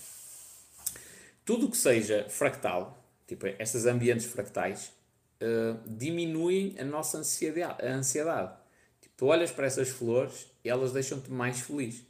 Tudo 1.44 1.70
que 1.70 1.76
seja 1.76 2.26
fractal, 2.30 2.98
tipo, 3.28 3.46
estes 3.46 3.86
ambientes 3.86 4.26
fractais, 4.28 4.94
uh, 5.42 5.80
diminuem 5.88 6.76
a 6.80 6.84
nossa 6.84 7.18
ansiedade. 7.18 7.86
A 7.86 7.94
ansiedade. 7.94 8.54
Tipo, 9.02 9.16
tu 9.18 9.26
olhas 9.26 9.52
para 9.52 9.66
essas 9.66 9.90
flores 9.90 10.48
e 10.64 10.70
elas 10.70 10.92
deixam-te 10.94 11.32
mais 11.32 11.60
feliz. 11.60 12.06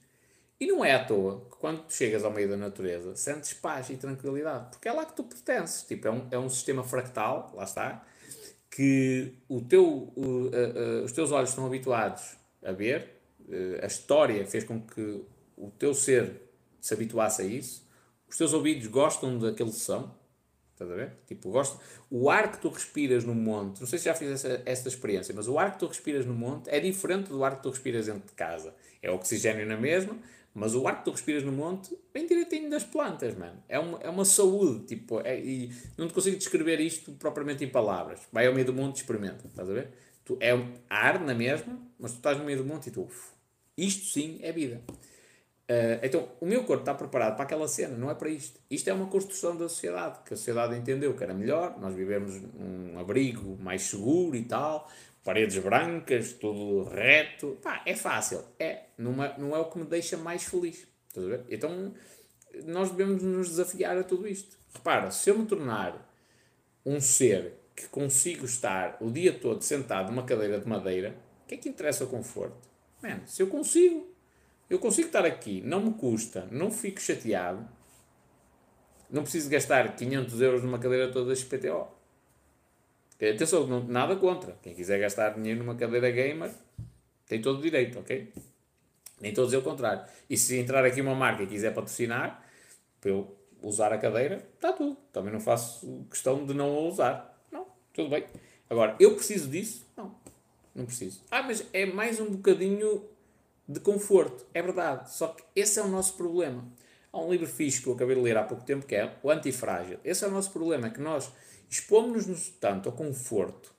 E 0.59 0.67
não 0.67 0.85
é 0.85 0.93
à 0.93 1.03
toa 1.03 1.47
que 1.49 1.57
quando 1.57 1.81
tu 1.83 1.93
chegas 1.93 2.23
ao 2.23 2.31
meio 2.31 2.47
da 2.47 2.55
natureza 2.55 3.15
sentes 3.15 3.51
paz 3.51 3.89
e 3.89 3.97
tranquilidade, 3.97 4.69
porque 4.69 4.87
é 4.87 4.93
lá 4.93 5.05
que 5.05 5.15
tu 5.15 5.23
pertences. 5.23 5.81
Tipo, 5.83 6.07
é 6.07 6.11
um, 6.11 6.27
é 6.29 6.37
um 6.37 6.49
sistema 6.49 6.83
fractal, 6.83 7.51
lá 7.55 7.63
está, 7.63 8.05
que 8.69 9.33
o 9.49 9.59
teu, 9.61 10.13
uh, 10.15 10.21
uh, 10.21 11.03
os 11.03 11.11
teus 11.11 11.31
olhos 11.31 11.49
estão 11.49 11.65
habituados 11.65 12.37
a 12.63 12.71
ver, 12.71 13.21
uh, 13.41 13.83
a 13.83 13.87
história 13.87 14.45
fez 14.45 14.63
com 14.63 14.79
que 14.79 15.23
o 15.57 15.71
teu 15.71 15.95
ser 15.95 16.41
se 16.79 16.93
habituasse 16.93 17.41
a 17.41 17.45
isso, 17.45 17.87
os 18.29 18.37
teus 18.37 18.53
ouvidos 18.53 18.87
gostam 18.87 19.39
daquele 19.39 19.71
som, 19.71 20.15
estás 20.81 20.91
a 20.91 20.95
ver? 20.95 21.13
Tipo, 21.27 21.51
gosto, 21.51 21.79
o 22.09 22.29
ar 22.29 22.51
que 22.51 22.59
tu 22.59 22.69
respiras 22.69 23.23
no 23.23 23.35
monte, 23.35 23.79
não 23.79 23.87
sei 23.87 23.99
se 23.99 24.05
já 24.05 24.13
fiz 24.13 24.45
essa, 24.65 24.87
experiência, 24.87 25.33
mas 25.35 25.47
o 25.47 25.57
ar 25.57 25.73
que 25.73 25.79
tu 25.79 25.87
respiras 25.87 26.25
no 26.25 26.33
monte 26.33 26.69
é 26.69 26.79
diferente 26.79 27.29
do 27.29 27.43
ar 27.43 27.57
que 27.57 27.63
tu 27.63 27.69
respiras 27.69 28.07
dentro 28.07 28.27
de 28.27 28.33
casa. 28.33 28.73
É 29.01 29.09
oxigênio 29.11 29.65
na 29.65 29.77
mesma, 29.77 30.17
mas 30.53 30.75
o 30.75 30.87
ar 30.87 30.99
que 30.99 31.05
tu 31.05 31.11
respiras 31.11 31.43
no 31.43 31.51
monte 31.51 31.97
vem 32.13 32.25
direitinho 32.25 32.69
das 32.69 32.83
plantas, 32.83 33.35
mano. 33.37 33.63
É 33.69 33.79
uma, 33.79 33.99
é 33.99 34.09
uma 34.09 34.25
saúde, 34.25 34.85
tipo, 34.85 35.19
é, 35.21 35.39
e 35.39 35.71
não 35.97 36.07
te 36.07 36.13
consigo 36.13 36.37
descrever 36.37 36.79
isto 36.79 37.11
propriamente 37.13 37.63
em 37.63 37.69
palavras. 37.69 38.19
Vai 38.31 38.47
ao 38.47 38.53
meio 38.53 38.65
do 38.65 38.73
monte 38.73 38.97
e 38.97 39.01
experimenta, 39.01 39.47
estás 39.47 39.69
a 39.69 39.73
ver? 39.73 39.89
Tu, 40.25 40.37
é 40.39 40.51
ar 40.89 41.19
na 41.19 41.33
mesma, 41.33 41.79
mas 41.97 42.11
tu 42.11 42.17
estás 42.17 42.37
no 42.37 42.43
meio 42.43 42.57
do 42.57 42.65
monte 42.65 42.87
e 42.87 42.91
tu, 42.91 43.03
uf, 43.03 43.31
isto 43.77 44.05
sim 44.07 44.39
é 44.41 44.51
vida. 44.51 44.81
Uh, 45.71 46.03
então, 46.03 46.27
o 46.41 46.45
meu 46.45 46.65
corpo 46.65 46.81
está 46.81 46.93
preparado 46.93 47.35
para 47.35 47.45
aquela 47.45 47.65
cena, 47.65 47.95
não 47.95 48.11
é 48.11 48.13
para 48.13 48.29
isto. 48.29 48.59
Isto 48.69 48.89
é 48.89 48.93
uma 48.93 49.07
construção 49.07 49.55
da 49.55 49.69
sociedade, 49.69 50.19
que 50.25 50.33
a 50.33 50.37
sociedade 50.37 50.75
entendeu 50.75 51.15
que 51.15 51.23
era 51.23 51.33
melhor, 51.33 51.79
nós 51.79 51.95
vivemos 51.95 52.41
num 52.41 52.99
abrigo 52.99 53.57
mais 53.57 53.83
seguro 53.83 54.35
e 54.35 54.43
tal, 54.43 54.89
paredes 55.23 55.57
brancas, 55.59 56.33
tudo 56.33 56.83
reto. 56.89 57.57
Pá, 57.61 57.81
é 57.85 57.95
fácil. 57.95 58.43
É. 58.59 58.87
Não 58.97 59.23
é, 59.23 59.37
não 59.37 59.55
é 59.55 59.59
o 59.59 59.65
que 59.69 59.79
me 59.79 59.85
deixa 59.85 60.17
mais 60.17 60.43
feliz. 60.43 60.85
Então, 61.49 61.93
nós 62.65 62.91
devemos 62.91 63.23
nos 63.23 63.47
desafiar 63.47 63.97
a 63.97 64.03
tudo 64.03 64.27
isto. 64.27 64.57
Repara, 64.73 65.09
se 65.09 65.29
eu 65.29 65.37
me 65.37 65.45
tornar 65.45 66.13
um 66.85 66.99
ser 66.99 67.53
que 67.73 67.87
consigo 67.87 68.43
estar 68.43 68.97
o 68.99 69.09
dia 69.09 69.31
todo 69.31 69.61
sentado 69.61 70.11
numa 70.11 70.23
cadeira 70.23 70.59
de 70.59 70.67
madeira, 70.67 71.15
o 71.45 71.47
que 71.47 71.55
é 71.55 71.57
que 71.57 71.69
interessa 71.69 72.03
o 72.03 72.07
conforto? 72.07 72.69
Man, 73.01 73.21
se 73.25 73.41
eu 73.41 73.47
consigo, 73.47 74.10
eu 74.71 74.79
consigo 74.79 75.07
estar 75.07 75.25
aqui, 75.25 75.61
não 75.65 75.81
me 75.81 75.93
custa, 75.93 76.47
não 76.49 76.71
fico 76.71 77.01
chateado, 77.01 77.67
não 79.09 79.21
preciso 79.21 79.49
gastar 79.49 79.97
500 79.97 80.41
euros 80.41 80.63
numa 80.63 80.79
cadeira 80.79 81.11
toda 81.11 81.35
XPTO. 81.35 81.89
Atenção, 83.15 83.67
não, 83.67 83.83
nada 83.83 84.15
contra. 84.15 84.57
Quem 84.63 84.73
quiser 84.73 84.97
gastar 84.97 85.31
dinheiro 85.31 85.59
numa 85.59 85.75
cadeira 85.75 86.09
gamer 86.09 86.51
tem 87.27 87.41
todo 87.41 87.59
o 87.59 87.61
direito, 87.61 87.99
ok? 87.99 88.31
Nem 89.19 89.33
todos 89.33 89.53
é 89.53 89.57
o 89.57 89.61
contrário. 89.61 90.05
E 90.29 90.37
se 90.37 90.57
entrar 90.57 90.85
aqui 90.85 91.01
uma 91.01 91.13
marca 91.13 91.43
e 91.43 91.47
quiser 91.47 91.73
patrocinar, 91.73 92.41
para 93.01 93.11
eu 93.11 93.35
usar 93.61 93.91
a 93.91 93.97
cadeira, 93.97 94.47
está 94.55 94.71
tudo. 94.71 94.95
Também 95.11 95.33
não 95.33 95.41
faço 95.41 96.05
questão 96.09 96.45
de 96.45 96.53
não 96.53 96.73
a 96.77 96.79
usar. 96.87 97.45
Não, 97.51 97.67
tudo 97.93 98.09
bem. 98.09 98.23
Agora, 98.69 98.95
eu 99.01 99.15
preciso 99.15 99.49
disso? 99.49 99.85
Não, 99.97 100.15
não 100.73 100.85
preciso. 100.85 101.21
Ah, 101.29 101.43
mas 101.43 101.67
é 101.73 101.85
mais 101.85 102.21
um 102.21 102.29
bocadinho 102.29 103.10
de 103.71 103.79
conforto. 103.79 104.45
É 104.53 104.61
verdade. 104.61 105.11
Só 105.13 105.27
que 105.27 105.43
esse 105.55 105.79
é 105.79 105.83
o 105.83 105.87
nosso 105.87 106.15
problema. 106.15 106.63
Há 107.11 107.19
um 107.19 107.31
livro 107.31 107.47
fixe 107.47 107.81
que 107.81 107.87
eu 107.87 107.93
acabei 107.93 108.15
de 108.15 108.21
ler 108.21 108.37
há 108.37 108.43
pouco 108.43 108.63
tempo 108.63 108.85
que 108.85 108.95
é 108.95 109.15
O 109.21 109.29
Antifrágil. 109.29 109.99
Esse 110.03 110.23
é 110.23 110.27
o 110.27 110.31
nosso 110.31 110.51
problema, 110.51 110.87
é 110.87 110.89
que 110.89 111.01
nós 111.01 111.29
expomos-nos 111.69 112.49
tanto 112.59 112.89
ao 112.89 112.95
conforto 112.95 113.73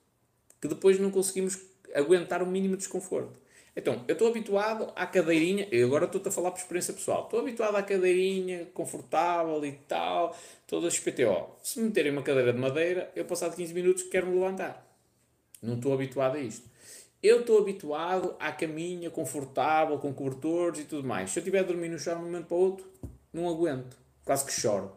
que 0.61 0.67
depois 0.67 0.99
não 0.99 1.11
conseguimos 1.11 1.59
aguentar 1.93 2.41
o 2.41 2.47
mínimo 2.47 2.77
desconforto. 2.77 3.41
Então, 3.75 4.05
eu 4.07 4.13
estou 4.13 4.27
habituado 4.27 4.93
à 4.95 5.05
cadeirinha, 5.05 5.67
e 5.71 5.81
agora 5.81 6.05
estou-te 6.05 6.27
a 6.27 6.31
falar 6.31 6.51
por 6.51 6.59
experiência 6.59 6.93
pessoal, 6.93 7.23
estou 7.23 7.39
habituado 7.39 7.75
à 7.75 7.81
cadeirinha 7.81 8.67
confortável 8.73 9.65
e 9.65 9.71
tal, 9.71 10.37
todas 10.67 10.93
as 10.93 10.99
PTO. 10.99 11.57
Se 11.63 11.79
me 11.79 11.87
meterem 11.87 12.11
uma 12.11 12.21
cadeira 12.21 12.53
de 12.53 12.59
madeira, 12.59 13.11
eu 13.15 13.25
passado 13.25 13.55
15 13.55 13.73
minutos 13.73 14.03
quero 14.03 14.27
me 14.27 14.35
levantar. 14.35 14.87
Não 15.61 15.75
estou 15.75 15.91
habituado 15.91 16.35
a 16.35 16.39
isto. 16.39 16.69
Eu 17.23 17.39
estou 17.39 17.57
habituado 17.57 18.35
à 18.37 18.51
caminha 18.51 19.09
confortável, 19.09 19.97
com 19.97 20.13
cobertores 20.13 20.81
e 20.81 20.83
tudo 20.83 21.07
mais. 21.07 21.31
Se 21.31 21.39
eu 21.39 21.41
estiver 21.41 21.59
a 21.59 21.63
dormir 21.63 21.87
no 21.87 21.97
chão 21.97 22.15
de 22.15 22.21
um 22.21 22.25
momento 22.25 22.47
para 22.47 22.57
o 22.57 22.59
outro, 22.59 22.85
não 23.31 23.47
aguento. 23.47 23.97
Quase 24.25 24.45
que 24.45 24.51
choro 24.51 24.91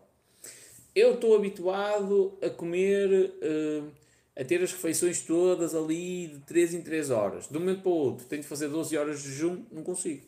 eu 0.96 1.12
estou 1.12 1.36
habituado 1.36 2.38
a 2.42 2.48
comer, 2.48 3.30
uh, 3.42 3.92
a 4.34 4.42
ter 4.42 4.62
as 4.62 4.72
refeições 4.72 5.20
todas 5.20 5.74
ali 5.74 6.28
de 6.28 6.38
3 6.40 6.72
em 6.72 6.80
3 6.80 7.10
horas. 7.10 7.46
De 7.48 7.56
um 7.58 7.60
momento 7.60 7.82
para 7.82 7.90
o 7.90 7.94
outro, 7.94 8.26
tenho 8.26 8.40
de 8.40 8.48
fazer 8.48 8.68
12 8.68 8.96
horas 8.96 9.22
de 9.22 9.30
jejum, 9.30 9.62
não 9.70 9.82
consigo. 9.82 10.26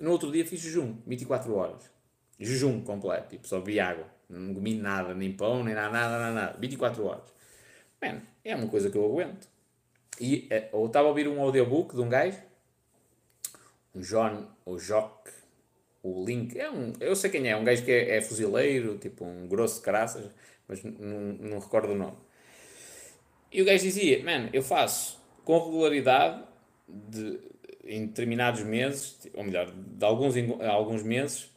No 0.00 0.10
outro 0.10 0.32
dia 0.32 0.44
fiz 0.44 0.58
jejum, 0.58 0.96
24 1.06 1.54
horas. 1.54 1.88
Jejum 2.36 2.82
completo, 2.82 3.28
tipo, 3.28 3.46
só 3.46 3.60
bebi 3.60 3.78
água. 3.78 4.06
Não 4.28 4.52
comi 4.52 4.74
nada, 4.74 5.14
nem 5.14 5.32
pão, 5.32 5.62
nem 5.62 5.74
nada, 5.74 5.92
nada, 5.92 6.18
nada, 6.18 6.34
nada. 6.34 6.58
24 6.58 7.04
horas. 7.04 7.32
É 8.44 8.56
uma 8.56 8.66
coisa 8.66 8.90
que 8.90 8.98
eu 8.98 9.04
aguento. 9.04 9.48
E 10.20 10.48
uh, 10.50 10.76
eu 10.76 10.86
estava 10.86 11.06
a 11.06 11.08
ouvir 11.08 11.28
um 11.28 11.40
audiobook 11.40 11.94
de 11.94 12.00
um 12.00 12.08
gajo, 12.08 12.38
um 13.94 14.00
John, 14.00 14.46
o 14.64 14.78
Jock 14.78 15.30
o 16.02 16.24
Link, 16.24 16.58
é 16.58 16.68
um, 16.68 16.92
eu 16.98 17.14
sei 17.14 17.30
quem 17.30 17.48
é, 17.48 17.56
um 17.56 17.62
gajo 17.62 17.84
que 17.84 17.92
é, 17.92 18.16
é 18.16 18.20
fuzileiro, 18.20 18.98
tipo 18.98 19.24
um 19.24 19.46
grosso 19.46 19.76
de 19.76 19.82
caraças, 19.82 20.28
mas 20.66 20.82
não, 20.82 21.20
não 21.40 21.58
recordo 21.60 21.92
o 21.92 21.94
nome. 21.94 22.16
E 23.52 23.62
o 23.62 23.64
gajo 23.64 23.84
dizia, 23.84 24.22
mano, 24.24 24.50
eu 24.52 24.62
faço 24.62 25.20
com 25.44 25.62
regularidade, 25.64 26.42
de, 26.88 27.38
em 27.84 28.06
determinados 28.06 28.62
meses, 28.62 29.28
ou 29.34 29.44
melhor, 29.44 29.70
de 29.70 30.04
alguns, 30.04 30.34
alguns 30.68 31.02
meses, 31.02 31.50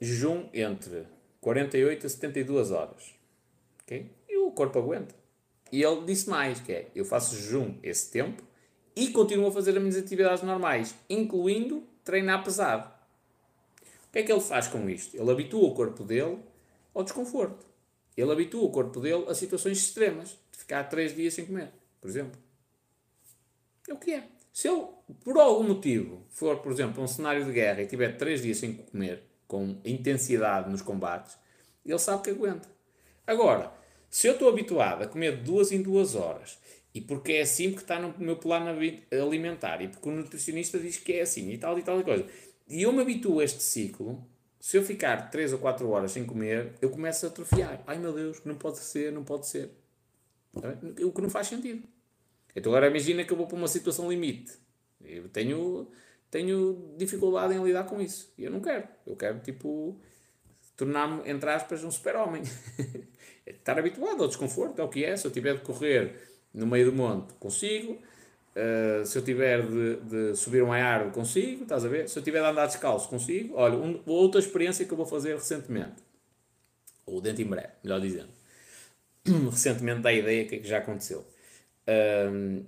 jejum 0.00 0.48
entre 0.52 1.06
48 1.40 2.06
a 2.06 2.08
72 2.08 2.70
horas. 2.70 3.14
Okay? 3.82 4.10
E 4.28 4.36
o 4.36 4.50
corpo 4.50 4.78
aguenta. 4.78 5.14
E 5.70 5.82
ele 5.82 6.04
disse 6.04 6.28
mais, 6.28 6.60
que 6.60 6.72
é, 6.72 6.90
eu 6.94 7.04
faço 7.04 7.36
jejum 7.36 7.74
esse 7.82 8.10
tempo 8.10 8.42
e 8.96 9.10
continuo 9.10 9.48
a 9.48 9.52
fazer 9.52 9.70
as 9.70 9.78
minhas 9.78 9.96
atividades 9.96 10.42
normais, 10.42 10.94
incluindo 11.08 11.84
treinar 12.02 12.42
pesado. 12.42 12.90
O 14.08 14.12
que 14.12 14.20
é 14.20 14.22
que 14.22 14.32
ele 14.32 14.40
faz 14.40 14.66
com 14.66 14.88
isto? 14.88 15.16
Ele 15.16 15.30
habitua 15.30 15.68
o 15.68 15.74
corpo 15.74 16.02
dele 16.02 16.38
ao 16.94 17.04
desconforto. 17.04 17.66
Ele 18.16 18.32
habitua 18.32 18.64
o 18.64 18.70
corpo 18.70 18.98
dele 18.98 19.26
a 19.28 19.34
situações 19.34 19.78
extremas. 19.78 20.36
De 20.50 20.58
ficar 20.58 20.84
três 20.84 21.14
dias 21.14 21.34
sem 21.34 21.46
comer, 21.46 21.70
por 22.00 22.08
exemplo. 22.08 22.40
É 23.88 23.92
o 23.92 23.96
que 23.96 24.14
é. 24.14 24.24
Se 24.52 24.66
ele, 24.66 24.86
por 25.22 25.38
algum 25.38 25.62
motivo, 25.62 26.26
for, 26.30 26.56
por 26.58 26.72
exemplo, 26.72 27.00
um 27.02 27.06
cenário 27.06 27.44
de 27.44 27.52
guerra 27.52 27.82
e 27.82 27.86
tiver 27.86 28.16
três 28.16 28.42
dias 28.42 28.58
sem 28.58 28.74
comer, 28.74 29.22
com 29.46 29.80
intensidade 29.84 30.68
nos 30.68 30.82
combates, 30.82 31.38
ele 31.86 31.98
sabe 31.98 32.24
que 32.24 32.30
aguenta. 32.30 32.68
Agora, 33.24 33.72
se 34.10 34.26
eu 34.26 34.32
estou 34.32 34.48
habituado 34.48 35.02
a 35.02 35.06
comer 35.06 35.36
duas 35.38 35.72
em 35.72 35.82
duas 35.82 36.14
horas, 36.14 36.58
e 36.94 37.00
porque 37.00 37.32
é 37.32 37.42
assim 37.42 37.70
porque 37.70 37.84
está 37.84 37.98
no 37.98 38.14
meu 38.18 38.36
plano 38.36 38.70
alimentar, 39.12 39.80
e 39.82 39.88
porque 39.88 40.08
o 40.08 40.12
nutricionista 40.12 40.78
diz 40.78 40.96
que 40.96 41.12
é 41.12 41.22
assim, 41.22 41.50
e 41.50 41.58
tal 41.58 41.78
e 41.78 41.82
tal 41.82 42.02
coisa, 42.02 42.26
e 42.68 42.82
eu 42.82 42.92
me 42.92 43.02
habituo 43.02 43.40
a 43.40 43.44
este 43.44 43.62
ciclo. 43.62 44.26
Se 44.60 44.76
eu 44.76 44.82
ficar 44.82 45.30
3 45.30 45.52
ou 45.52 45.58
4 45.60 45.88
horas 45.88 46.10
sem 46.12 46.24
comer, 46.26 46.72
eu 46.82 46.90
começo 46.90 47.24
a 47.24 47.28
atrofiar. 47.28 47.82
Ai 47.86 47.98
meu 47.98 48.12
Deus, 48.12 48.42
não 48.44 48.56
pode 48.56 48.78
ser, 48.78 49.12
não 49.12 49.24
pode 49.24 49.46
ser. 49.46 49.70
O 51.04 51.12
que 51.12 51.22
não 51.22 51.30
faz 51.30 51.46
sentido. 51.46 51.86
Então 52.54 52.72
agora 52.72 52.88
imagina 52.88 53.24
que 53.24 53.32
eu 53.32 53.36
vou 53.36 53.46
para 53.46 53.56
uma 53.56 53.68
situação 53.68 54.10
limite. 54.10 54.52
Eu 55.00 55.28
tenho, 55.28 55.88
tenho 56.30 56.94
dificuldade 56.96 57.54
em 57.54 57.62
lidar 57.62 57.84
com 57.84 58.00
isso. 58.00 58.32
E 58.36 58.44
eu 58.44 58.50
não 58.50 58.60
quero. 58.60 58.88
Eu 59.06 59.16
quero, 59.16 59.38
tipo, 59.40 59.98
tornar-me, 60.76 61.28
entre 61.30 61.48
aspas, 61.50 61.84
um 61.84 61.90
super-homem. 61.90 62.42
Estar 63.50 63.78
habituado 63.78 64.22
ao 64.22 64.28
desconforto, 64.28 64.80
é 64.80 64.84
o 64.84 64.88
que 64.88 65.04
é. 65.04 65.16
Se 65.16 65.26
eu 65.26 65.30
tiver 65.30 65.54
de 65.54 65.60
correr 65.60 66.14
no 66.52 66.66
meio 66.66 66.90
do 66.90 66.96
monte, 66.96 67.32
consigo. 67.34 67.98
Uh, 68.58 69.06
se 69.06 69.16
eu 69.16 69.22
tiver 69.22 69.64
de, 69.64 69.96
de, 69.96 70.36
subir 70.36 70.62
uma 70.62 70.76
árvore, 70.76 71.14
consigo, 71.14 71.62
estás 71.62 71.84
a 71.84 71.88
ver? 71.88 72.08
Se 72.08 72.18
eu 72.18 72.22
tiver 72.22 72.40
de 72.40 72.46
andar 72.46 72.66
descalço, 72.66 73.08
consigo. 73.08 73.54
Olha, 73.56 73.76
um, 73.76 74.02
outra 74.04 74.40
experiência 74.40 74.84
que 74.84 74.92
eu 74.92 74.96
vou 74.96 75.06
fazer 75.06 75.34
recentemente, 75.34 76.02
ou 77.06 77.20
dentro 77.20 77.42
em 77.42 77.46
breve, 77.46 77.72
melhor 77.84 78.00
dizendo. 78.00 78.30
recentemente 79.50 80.00
dá 80.00 80.08
a 80.08 80.14
ideia 80.14 80.44
que, 80.44 80.56
é 80.56 80.58
que 80.58 80.66
já 80.66 80.78
aconteceu. 80.78 81.24
Uh, 81.86 82.66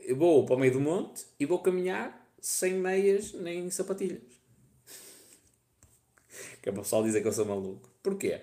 eu 0.00 0.16
vou 0.16 0.46
para 0.46 0.56
o 0.56 0.58
meio 0.58 0.72
do 0.72 0.80
monte 0.80 1.26
e 1.38 1.44
vou 1.44 1.58
caminhar 1.58 2.26
sem 2.40 2.74
meias 2.74 3.34
nem 3.34 3.70
sapatilhas. 3.70 4.22
que 6.62 6.68
é 6.68 6.72
o 6.72 6.74
pessoal 6.74 7.02
dizer 7.02 7.20
que 7.20 7.28
eu 7.28 7.32
sou 7.32 7.44
maluco. 7.44 7.90
Porquê? 8.02 8.40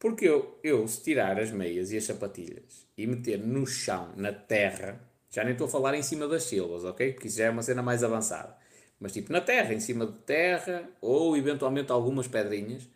Porque 0.00 0.26
eu, 0.26 0.58
eu, 0.64 0.88
se 0.88 1.02
tirar 1.02 1.38
as 1.38 1.50
meias 1.50 1.92
e 1.92 1.98
as 1.98 2.04
sapatilhas 2.04 2.86
e 2.96 3.06
meter 3.06 3.38
no 3.38 3.66
chão, 3.66 4.10
na 4.16 4.32
terra, 4.32 4.98
já 5.30 5.44
nem 5.44 5.52
estou 5.52 5.66
a 5.66 5.70
falar 5.70 5.94
em 5.94 6.02
cima 6.02 6.26
das 6.26 6.44
silvas, 6.44 6.84
ok? 6.84 7.12
Porque 7.12 7.28
isso 7.28 7.36
já 7.36 7.44
é 7.44 7.50
uma 7.50 7.62
cena 7.62 7.82
mais 7.82 8.02
avançada. 8.02 8.56
Mas 8.98 9.12
tipo 9.12 9.30
na 9.30 9.42
terra, 9.42 9.74
em 9.74 9.78
cima 9.78 10.06
de 10.06 10.14
terra, 10.20 10.88
ou 11.02 11.36
eventualmente 11.36 11.92
algumas 11.92 12.26
pedrinhas, 12.26 12.88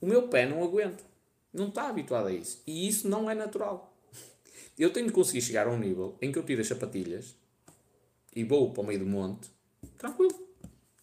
o 0.00 0.06
meu 0.06 0.28
pé 0.28 0.46
não 0.46 0.64
aguenta. 0.64 1.04
Não 1.52 1.68
está 1.68 1.90
habituado 1.90 2.28
a 2.28 2.32
isso. 2.32 2.62
E 2.66 2.88
isso 2.88 3.06
não 3.06 3.30
é 3.30 3.34
natural. 3.34 3.94
Eu 4.78 4.90
tenho 4.90 5.06
de 5.06 5.12
conseguir 5.12 5.42
chegar 5.42 5.66
a 5.66 5.70
um 5.70 5.78
nível 5.78 6.16
em 6.22 6.32
que 6.32 6.38
eu 6.38 6.42
tiro 6.42 6.62
as 6.62 6.68
sapatilhas 6.68 7.36
e 8.34 8.44
vou 8.44 8.72
para 8.72 8.82
o 8.82 8.86
meio 8.86 9.00
do 9.00 9.06
monte, 9.06 9.50
tranquilo. 9.98 10.34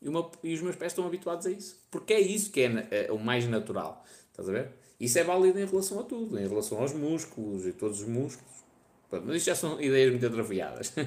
E, 0.02 0.10
uma, 0.10 0.32
e 0.44 0.54
os 0.54 0.62
meus 0.62 0.76
pés 0.76 0.92
estão 0.92 1.06
habituados 1.06 1.46
a 1.46 1.52
isso. 1.52 1.80
Porque 1.92 2.14
é 2.14 2.20
isso 2.20 2.52
que 2.52 2.62
é, 2.62 3.08
é 3.08 3.12
o 3.12 3.20
mais 3.20 3.48
natural. 3.48 4.04
Estás 4.32 4.50
a 4.50 4.52
ver? 4.52 4.83
Isso 5.04 5.20
é 5.20 5.24
válido 5.26 5.60
em 5.60 5.66
relação 5.66 6.00
a 6.00 6.04
tudo, 6.04 6.40
em 6.40 6.48
relação 6.48 6.80
aos 6.80 6.94
músculos 6.94 7.66
e 7.66 7.74
todos 7.74 8.00
os 8.00 8.08
músculos. 8.08 8.64
Mas 9.12 9.36
isto 9.36 9.48
já 9.48 9.56
são 9.56 9.82
ideias 9.82 10.10
muito 10.10 10.26
atrofiadas. 10.26 10.94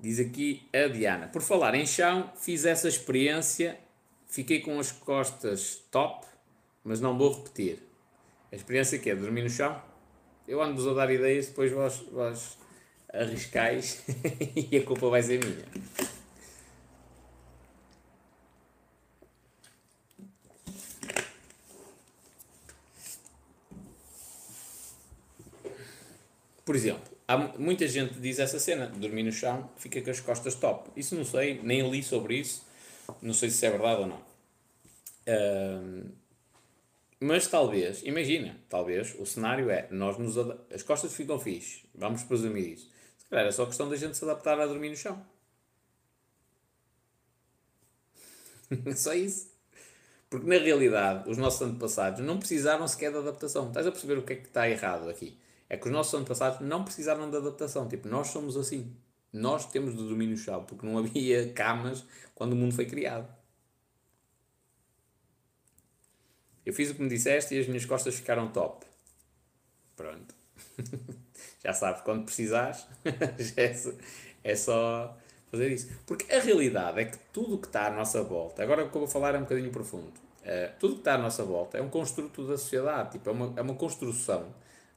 Diz 0.00 0.18
aqui 0.18 0.66
a 0.72 0.88
Diana. 0.88 1.28
Por 1.28 1.42
falar 1.42 1.74
em 1.74 1.84
chão, 1.84 2.32
fiz 2.34 2.64
essa 2.64 2.88
experiência, 2.88 3.78
fiquei 4.26 4.60
com 4.60 4.80
as 4.80 4.90
costas 4.90 5.84
top, 5.90 6.26
mas 6.82 6.98
não 6.98 7.18
vou 7.18 7.30
repetir. 7.30 7.82
A 8.50 8.56
experiência 8.56 8.98
que 8.98 9.10
é 9.10 9.14
dormir 9.14 9.42
no 9.42 9.50
chão? 9.50 9.82
Eu 10.48 10.62
ando-vos 10.62 10.88
a 10.88 10.94
dar 10.94 11.12
ideias, 11.12 11.48
depois 11.48 11.70
vós, 11.70 11.98
vós 12.10 12.56
arriscais 13.12 14.02
e 14.56 14.78
a 14.78 14.82
culpa 14.82 15.10
vai 15.10 15.22
ser 15.22 15.44
minha. 15.44 16.13
Por 26.64 26.74
exemplo, 26.74 27.14
há 27.28 27.36
muita 27.36 27.86
gente 27.86 28.14
diz 28.20 28.38
essa 28.38 28.58
cena, 28.58 28.86
dormir 28.86 29.22
no 29.22 29.32
chão, 29.32 29.70
fica 29.76 30.00
com 30.00 30.10
as 30.10 30.20
costas 30.20 30.54
top. 30.54 30.90
Isso 30.96 31.14
não 31.14 31.24
sei, 31.24 31.60
nem 31.62 31.88
li 31.90 32.02
sobre 32.02 32.36
isso, 32.38 32.64
não 33.20 33.34
sei 33.34 33.50
se 33.50 33.66
é 33.66 33.70
verdade 33.70 34.00
ou 34.02 34.06
não. 34.06 34.22
Uh, 35.26 36.10
mas 37.20 37.46
talvez, 37.46 38.02
imagina, 38.02 38.56
talvez 38.68 39.14
o 39.18 39.24
cenário 39.24 39.70
é, 39.70 39.88
nós 39.90 40.18
nos 40.18 40.36
as 40.72 40.82
costas 40.82 41.14
ficam 41.14 41.38
fixe, 41.38 41.82
vamos 41.94 42.22
presumir 42.22 42.74
isso. 42.74 42.90
Se 43.16 43.26
calhar 43.30 43.46
é 43.46 43.50
só 43.50 43.64
questão 43.66 43.88
da 43.88 43.96
gente 43.96 44.16
se 44.16 44.24
adaptar 44.24 44.60
a 44.60 44.66
dormir 44.66 44.90
no 44.90 44.96
chão. 44.96 45.24
só 48.96 49.14
isso. 49.14 49.52
Porque 50.28 50.46
na 50.46 50.58
realidade, 50.58 51.30
os 51.30 51.38
nossos 51.38 51.62
antepassados 51.62 52.20
não 52.20 52.38
precisaram 52.38 52.86
sequer 52.88 53.12
de 53.12 53.18
adaptação. 53.18 53.68
Estás 53.68 53.86
a 53.86 53.92
perceber 53.92 54.18
o 54.18 54.22
que 54.22 54.32
é 54.32 54.36
que 54.36 54.46
está 54.48 54.68
errado 54.68 55.08
aqui? 55.08 55.38
É 55.68 55.76
que 55.76 55.86
os 55.86 55.92
nossos 55.92 56.14
antepassados 56.14 56.60
não 56.60 56.84
precisaram 56.84 57.30
de 57.30 57.36
adaptação. 57.36 57.88
Tipo, 57.88 58.08
nós 58.08 58.28
somos 58.28 58.56
assim. 58.56 58.94
Nós 59.32 59.66
temos 59.66 59.96
de 59.96 60.02
no 60.02 60.36
chão, 60.36 60.64
porque 60.64 60.86
não 60.86 60.96
havia 60.98 61.52
camas 61.52 62.04
quando 62.34 62.52
o 62.52 62.56
mundo 62.56 62.74
foi 62.74 62.86
criado. 62.86 63.28
Eu 66.64 66.72
fiz 66.72 66.90
o 66.90 66.94
que 66.94 67.02
me 67.02 67.08
disseste 67.08 67.54
e 67.54 67.60
as 67.60 67.66
minhas 67.66 67.84
costas 67.84 68.14
ficaram 68.14 68.48
top. 68.50 68.86
Pronto. 69.96 70.34
Já 71.64 71.72
sabes, 71.72 72.02
quando 72.02 72.24
precisares, 72.24 72.86
é, 73.56 73.74
é 74.44 74.56
só 74.56 75.16
fazer 75.50 75.70
isso. 75.70 75.90
Porque 76.06 76.32
a 76.32 76.40
realidade 76.40 77.00
é 77.00 77.04
que 77.06 77.18
tudo 77.32 77.56
o 77.56 77.58
que 77.58 77.66
está 77.66 77.86
à 77.86 77.90
nossa 77.90 78.22
volta, 78.22 78.62
agora 78.62 78.84
o 78.84 78.90
que 78.90 78.96
eu 78.96 79.00
vou 79.00 79.08
falar 79.08 79.34
é 79.34 79.38
um 79.38 79.42
bocadinho 79.42 79.70
profundo, 79.70 80.08
uh, 80.08 80.78
tudo 80.78 80.94
que 80.94 81.00
está 81.00 81.14
à 81.14 81.18
nossa 81.18 81.44
volta 81.44 81.78
é 81.78 81.82
um 81.82 81.88
construto 81.88 82.46
da 82.46 82.58
sociedade, 82.58 83.12
tipo, 83.12 83.28
é 83.28 83.32
uma, 83.32 83.52
é 83.56 83.62
uma 83.62 83.74
construção 83.74 84.54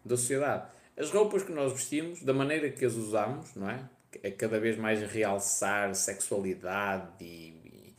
da 0.08 0.18
sociedade. 0.18 0.68
As 0.98 1.12
roupas 1.12 1.44
que 1.44 1.52
nós 1.52 1.72
vestimos, 1.72 2.24
da 2.24 2.34
maneira 2.34 2.70
que 2.70 2.84
as 2.84 2.96
usamos, 2.96 3.54
não 3.56 3.70
é? 3.70 3.88
É 4.24 4.32
cada 4.32 4.60
vez 4.60 4.78
mais 4.78 5.00
realçar 5.12 5.94
sexualidade 5.94 7.24
e, 7.24 7.94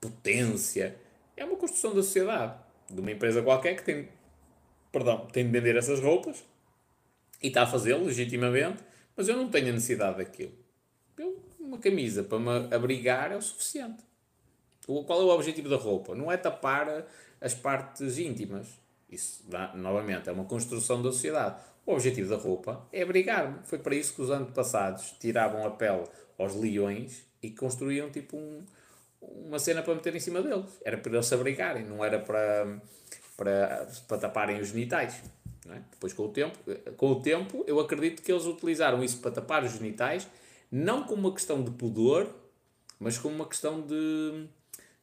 potência. 0.00 0.96
É 1.36 1.44
uma 1.44 1.56
construção 1.56 1.94
da 1.94 2.02
sociedade. 2.02 2.58
De 2.90 3.00
uma 3.00 3.10
empresa 3.10 3.40
qualquer 3.40 3.76
que 3.76 3.84
tem, 3.84 4.08
perdão, 4.90 5.26
tem 5.26 5.46
de 5.46 5.50
vender 5.50 5.76
essas 5.76 6.00
roupas 6.00 6.44
e 7.42 7.46
está 7.46 7.62
a 7.62 7.66
fazê-lo 7.66 8.04
legitimamente, 8.04 8.82
mas 9.16 9.28
eu 9.28 9.36
não 9.36 9.48
tenho 9.48 9.68
a 9.68 9.72
necessidade 9.72 10.18
daquilo. 10.18 10.52
Eu, 11.16 11.40
uma 11.58 11.78
camisa 11.78 12.22
para 12.22 12.38
me 12.38 12.74
abrigar 12.74 13.32
é 13.32 13.36
o 13.36 13.40
suficiente. 13.40 14.02
Qual 14.84 15.20
é 15.20 15.24
o 15.24 15.28
objetivo 15.28 15.68
da 15.68 15.76
roupa? 15.76 16.14
Não 16.14 16.30
é 16.30 16.36
tapar 16.36 17.06
as 17.40 17.54
partes 17.54 18.18
íntimas 18.18 18.81
isso, 19.12 19.44
novamente, 19.74 20.28
é 20.28 20.32
uma 20.32 20.44
construção 20.44 21.02
da 21.02 21.12
sociedade. 21.12 21.60
O 21.84 21.92
objetivo 21.92 22.30
da 22.30 22.36
roupa 22.36 22.86
é 22.92 23.02
abrigar-me. 23.02 23.58
Foi 23.64 23.78
para 23.78 23.94
isso 23.94 24.14
que 24.14 24.22
os 24.22 24.30
antepassados 24.30 25.14
tiravam 25.20 25.66
a 25.66 25.70
pele 25.70 26.04
aos 26.38 26.54
leões 26.54 27.24
e 27.42 27.50
construíam 27.50 28.10
tipo 28.10 28.36
um, 28.36 28.64
uma 29.20 29.58
cena 29.58 29.82
para 29.82 29.94
meter 29.94 30.14
em 30.14 30.20
cima 30.20 30.40
deles. 30.42 30.80
Era 30.84 30.96
para 30.96 31.12
eles 31.12 31.26
se 31.26 31.34
abrigarem, 31.34 31.84
não 31.84 32.04
era 32.04 32.18
para, 32.18 32.80
para, 33.36 33.88
para 34.06 34.18
taparem 34.18 34.60
os 34.60 34.68
genitais. 34.68 35.22
É? 35.68 35.80
Depois, 35.90 36.12
com 36.12 36.24
o, 36.24 36.28
tempo, 36.28 36.58
com 36.96 37.12
o 37.12 37.20
tempo, 37.20 37.64
eu 37.66 37.78
acredito 37.78 38.22
que 38.22 38.32
eles 38.32 38.44
utilizaram 38.44 39.02
isso 39.02 39.18
para 39.18 39.30
tapar 39.30 39.62
os 39.62 39.72
genitais, 39.72 40.26
não 40.70 41.04
como 41.04 41.28
uma 41.28 41.34
questão 41.34 41.62
de 41.62 41.70
pudor, 41.70 42.28
mas 42.98 43.18
como 43.18 43.34
uma 43.34 43.48
questão 43.48 43.80
de, 43.80 44.46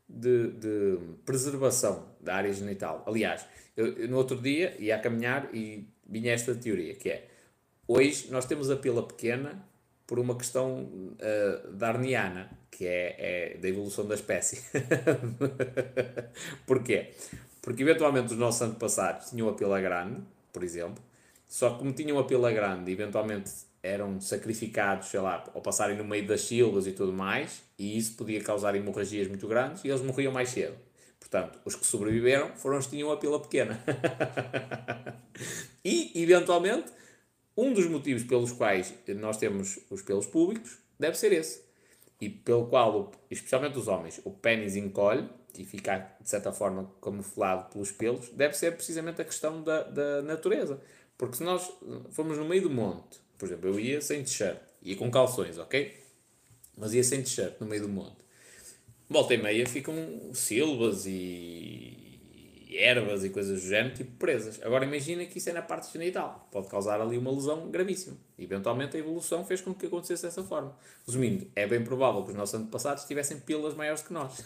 de, 0.07 0.51
de 0.51 0.99
preservação 1.25 2.05
da 2.19 2.35
área 2.35 2.51
genital. 2.51 3.03
Aliás, 3.05 3.45
eu, 3.79 3.93
eu, 3.93 4.09
no 4.09 4.17
outro 4.17 4.35
dia 4.37 4.75
ia 4.77 4.97
a 4.97 4.99
caminhar 4.99 5.49
e 5.55 5.87
vinha 6.05 6.33
esta 6.33 6.53
teoria, 6.53 6.95
que 6.95 7.09
é, 7.09 7.27
hoje 7.87 8.27
nós 8.29 8.45
temos 8.45 8.69
a 8.69 8.75
pila 8.75 9.07
pequena 9.07 9.65
por 10.05 10.19
uma 10.19 10.35
questão 10.35 10.83
uh, 10.83 11.71
darniana, 11.71 12.49
que 12.69 12.85
é, 12.85 13.53
é 13.53 13.57
da 13.57 13.69
evolução 13.69 14.05
da 14.05 14.15
espécie. 14.15 14.65
Porquê? 16.67 17.11
Porque 17.61 17.83
eventualmente 17.83 18.33
os 18.33 18.39
nossos 18.39 18.61
antepassados 18.61 19.29
tinham 19.29 19.47
a 19.47 19.53
pila 19.53 19.79
grande, 19.79 20.21
por 20.51 20.63
exemplo, 20.63 21.01
só 21.47 21.71
que 21.71 21.79
como 21.79 21.93
tinham 21.93 22.19
a 22.19 22.23
pila 22.25 22.51
grande, 22.51 22.91
eventualmente 22.91 23.51
eram 23.81 24.19
sacrificados, 24.19 25.07
sei 25.07 25.21
lá, 25.21 25.43
ao 25.53 25.61
passarem 25.61 25.95
no 25.95 26.03
meio 26.03 26.27
das 26.27 26.41
silvas 26.41 26.85
e 26.85 26.91
tudo 26.91 27.13
mais, 27.13 27.63
e 27.77 27.97
isso 27.97 28.15
podia 28.17 28.41
causar 28.43 28.75
hemorragias 28.75 29.27
muito 29.27 29.47
grandes, 29.47 29.85
e 29.85 29.87
eles 29.87 30.01
morriam 30.01 30.33
mais 30.33 30.49
cedo. 30.49 30.75
Portanto, 31.29 31.59
os 31.63 31.75
que 31.75 31.85
sobreviveram 31.85 32.55
foram 32.55 32.79
os 32.79 32.85
que 32.85 32.91
tinham 32.91 33.11
a 33.11 33.17
pila 33.17 33.39
pequena. 33.39 33.79
e, 35.85 36.11
eventualmente, 36.15 36.91
um 37.55 37.71
dos 37.71 37.85
motivos 37.85 38.23
pelos 38.23 38.51
quais 38.51 38.93
nós 39.09 39.37
temos 39.37 39.79
os 39.91 40.01
pelos 40.01 40.25
públicos 40.25 40.79
deve 40.97 41.15
ser 41.17 41.31
esse. 41.31 41.61
E 42.19 42.29
pelo 42.29 42.65
qual, 42.65 43.11
especialmente 43.29 43.77
os 43.77 43.87
homens, 43.87 44.19
o 44.25 44.31
pênis 44.31 44.75
encolhe 44.75 45.29
e 45.55 45.63
fica, 45.65 46.15
de 46.19 46.27
certa 46.27 46.51
forma, 46.51 46.91
camuflado 46.99 47.71
pelos 47.71 47.91
pelos, 47.91 48.29
deve 48.29 48.57
ser 48.57 48.75
precisamente 48.75 49.21
a 49.21 49.25
questão 49.25 49.61
da, 49.61 49.83
da 49.83 50.21
natureza. 50.23 50.81
Porque 51.15 51.37
se 51.37 51.43
nós 51.43 51.71
formos 52.09 52.39
no 52.39 52.45
meio 52.45 52.63
do 52.63 52.69
monte, 52.71 53.19
por 53.37 53.45
exemplo, 53.45 53.69
eu 53.69 53.79
ia 53.79 54.01
sem 54.01 54.23
t-shirt, 54.23 54.59
ia 54.81 54.95
com 54.95 55.11
calções, 55.11 55.59
ok? 55.59 55.95
Mas 56.75 56.93
ia 56.93 57.03
sem 57.03 57.21
t-shirt 57.21 57.59
no 57.59 57.67
meio 57.67 57.83
do 57.83 57.89
monte 57.89 58.28
volta 59.09 59.33
e 59.33 59.37
meia 59.37 59.65
ficam 59.65 59.95
silvas 60.33 61.05
e, 61.05 61.99
ervas 62.71 63.23
e 63.23 63.29
coisas 63.29 63.61
do 63.61 63.67
género, 63.67 63.95
tipo 63.95 64.11
presas. 64.17 64.61
Agora 64.61 64.85
imagina 64.85 65.25
que 65.25 65.39
isso 65.39 65.49
é 65.49 65.53
na 65.53 65.61
parte 65.61 65.91
genital. 65.91 66.47
Pode 66.51 66.67
causar 66.67 67.01
ali 67.01 67.17
uma 67.17 67.31
lesão 67.31 67.71
gravíssima. 67.71 68.15
Eventualmente 68.37 68.95
a 68.95 68.99
evolução 68.99 69.43
fez 69.43 69.59
com 69.61 69.73
que 69.73 69.87
acontecesse 69.87 70.23
dessa 70.23 70.43
forma. 70.43 70.77
Resumindo, 71.05 71.49
é 71.55 71.65
bem 71.67 71.83
provável 71.83 72.23
que 72.23 72.29
os 72.29 72.35
nossos 72.35 72.53
antepassados 72.55 73.05
tivessem 73.05 73.39
pilas 73.39 73.73
maiores 73.73 74.03
que 74.03 74.13
nós. 74.13 74.45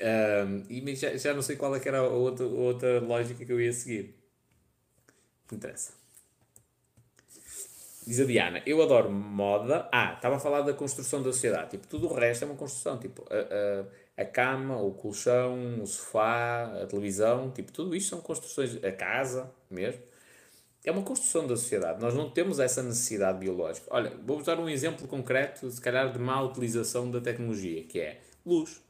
um, 0.00 0.64
e 0.70 0.96
já, 0.96 1.16
já 1.16 1.34
não 1.34 1.42
sei 1.42 1.56
qual 1.56 1.76
é 1.76 1.80
que 1.80 1.88
era 1.88 1.98
a 1.98 2.08
outra, 2.08 2.46
a 2.46 2.48
outra 2.48 3.00
lógica 3.00 3.44
que 3.44 3.52
eu 3.52 3.60
ia 3.60 3.72
seguir. 3.72 4.14
Interessa. 5.52 6.05
Diz 8.06 8.20
a 8.20 8.24
Diana, 8.24 8.62
eu 8.64 8.80
adoro 8.80 9.10
moda. 9.10 9.88
Ah, 9.90 10.12
estava 10.14 10.36
a 10.36 10.38
falar 10.38 10.62
da 10.62 10.72
construção 10.72 11.20
da 11.24 11.32
sociedade. 11.32 11.70
Tipo, 11.70 11.88
tudo 11.88 12.06
o 12.06 12.14
resto 12.14 12.44
é 12.44 12.46
uma 12.46 12.54
construção. 12.54 12.98
Tipo, 12.98 13.26
a, 13.28 14.20
a, 14.20 14.22
a 14.22 14.24
cama, 14.24 14.80
o 14.80 14.92
colchão, 14.92 15.82
o 15.82 15.86
sofá, 15.88 16.82
a 16.82 16.86
televisão. 16.86 17.50
Tipo, 17.50 17.72
tudo 17.72 17.96
isto 17.96 18.10
são 18.10 18.20
construções. 18.20 18.82
A 18.84 18.92
casa 18.92 19.50
mesmo. 19.68 20.00
É 20.84 20.92
uma 20.92 21.02
construção 21.02 21.48
da 21.48 21.56
sociedade. 21.56 22.00
Nós 22.00 22.14
não 22.14 22.30
temos 22.30 22.60
essa 22.60 22.80
necessidade 22.80 23.40
biológica. 23.40 23.88
Olha, 23.90 24.12
vou-vos 24.24 24.46
dar 24.46 24.60
um 24.60 24.68
exemplo 24.68 25.08
concreto, 25.08 25.68
se 25.68 25.80
calhar, 25.80 26.12
de 26.12 26.18
má 26.20 26.40
utilização 26.42 27.10
da 27.10 27.20
tecnologia, 27.20 27.82
que 27.82 27.98
é 27.98 28.20
luz. 28.46 28.80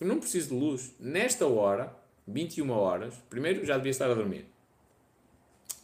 Eu 0.00 0.08
não 0.08 0.18
preciso 0.18 0.48
de 0.48 0.54
luz. 0.54 0.92
Nesta 0.98 1.46
hora, 1.46 1.94
21 2.26 2.68
horas, 2.72 3.14
primeiro 3.30 3.64
já 3.64 3.76
devia 3.76 3.92
estar 3.92 4.10
a 4.10 4.14
dormir. 4.14 4.46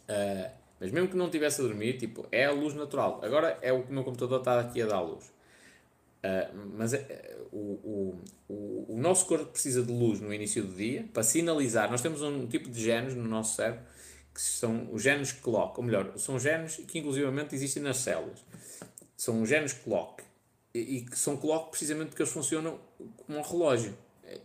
Uh, 0.09 0.62
mas 0.83 0.91
mesmo 0.91 1.07
que 1.07 1.15
não 1.15 1.27
estivesse 1.27 1.61
a 1.61 1.63
dormir, 1.63 1.97
tipo, 1.97 2.27
é 2.29 2.43
a 2.43 2.51
luz 2.51 2.73
natural. 2.73 3.21
Agora 3.23 3.57
é 3.61 3.71
o 3.71 3.83
que 3.83 3.89
o 3.89 3.93
meu 3.93 4.03
computador 4.03 4.39
está 4.39 4.59
aqui 4.59 4.81
a 4.81 4.85
dar 4.85 4.99
luz. 4.99 5.27
Uh, 5.27 6.71
mas 6.75 6.93
é, 6.93 7.37
o, 7.53 8.19
o, 8.49 8.85
o, 8.89 8.97
nosso 8.97 9.25
corpo 9.25 9.45
precisa 9.45 9.81
de 9.81 9.93
luz 9.93 10.19
no 10.19 10.33
início 10.33 10.61
do 10.61 10.75
dia 10.75 11.07
para 11.13 11.23
sinalizar. 11.23 11.89
Nós 11.89 12.01
temos 12.01 12.21
um 12.21 12.45
tipo 12.47 12.69
de 12.69 12.83
genes 12.83 13.15
no 13.15 13.23
nosso 13.23 13.55
cérebro 13.55 13.81
que 14.33 14.41
são 14.41 14.89
os 14.91 15.01
genes 15.01 15.31
clock, 15.31 15.79
ou 15.79 15.85
melhor, 15.85 16.17
são 16.17 16.37
genes 16.37 16.75
que 16.75 16.99
inclusivamente 16.99 17.55
existem 17.55 17.81
nas 17.81 17.97
células. 17.97 18.43
São 19.15 19.45
genes 19.45 19.71
clock 19.71 20.21
e, 20.73 20.97
e 20.97 21.01
que 21.05 21.17
são 21.17 21.37
clock 21.37 21.69
precisamente 21.69 22.09
porque 22.09 22.23
eles 22.23 22.33
funcionam 22.33 22.77
como 23.25 23.39
um 23.39 23.41
relógio. 23.41 23.97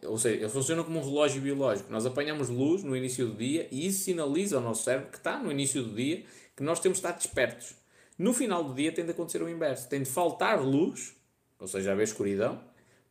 Ou 0.04 0.18
seja, 0.18 0.36
ele 0.36 0.48
funciona 0.48 0.82
como 0.84 0.98
um 0.98 1.02
relógio 1.02 1.40
biológico. 1.40 1.90
Nós 1.90 2.06
apanhamos 2.06 2.48
luz 2.48 2.82
no 2.82 2.96
início 2.96 3.26
do 3.26 3.34
dia 3.34 3.68
e 3.70 3.86
isso 3.86 4.04
sinaliza 4.04 4.56
ao 4.56 4.62
nosso 4.62 4.84
cérebro 4.84 5.10
que 5.10 5.18
está 5.18 5.38
no 5.38 5.50
início 5.50 5.82
do 5.82 5.94
dia 5.94 6.24
que 6.56 6.62
nós 6.62 6.80
temos 6.80 6.98
de 6.98 7.06
estar 7.06 7.16
despertos. 7.16 7.74
No 8.18 8.32
final 8.34 8.64
do 8.64 8.74
dia 8.74 8.90
tem 8.90 9.04
de 9.04 9.12
acontecer 9.12 9.40
o 9.42 9.48
inverso. 9.48 9.88
Tem 9.88 10.02
de 10.02 10.10
faltar 10.10 10.60
luz, 10.60 11.14
ou 11.58 11.68
seja, 11.68 11.92
haver 11.92 12.02
escuridão, 12.02 12.60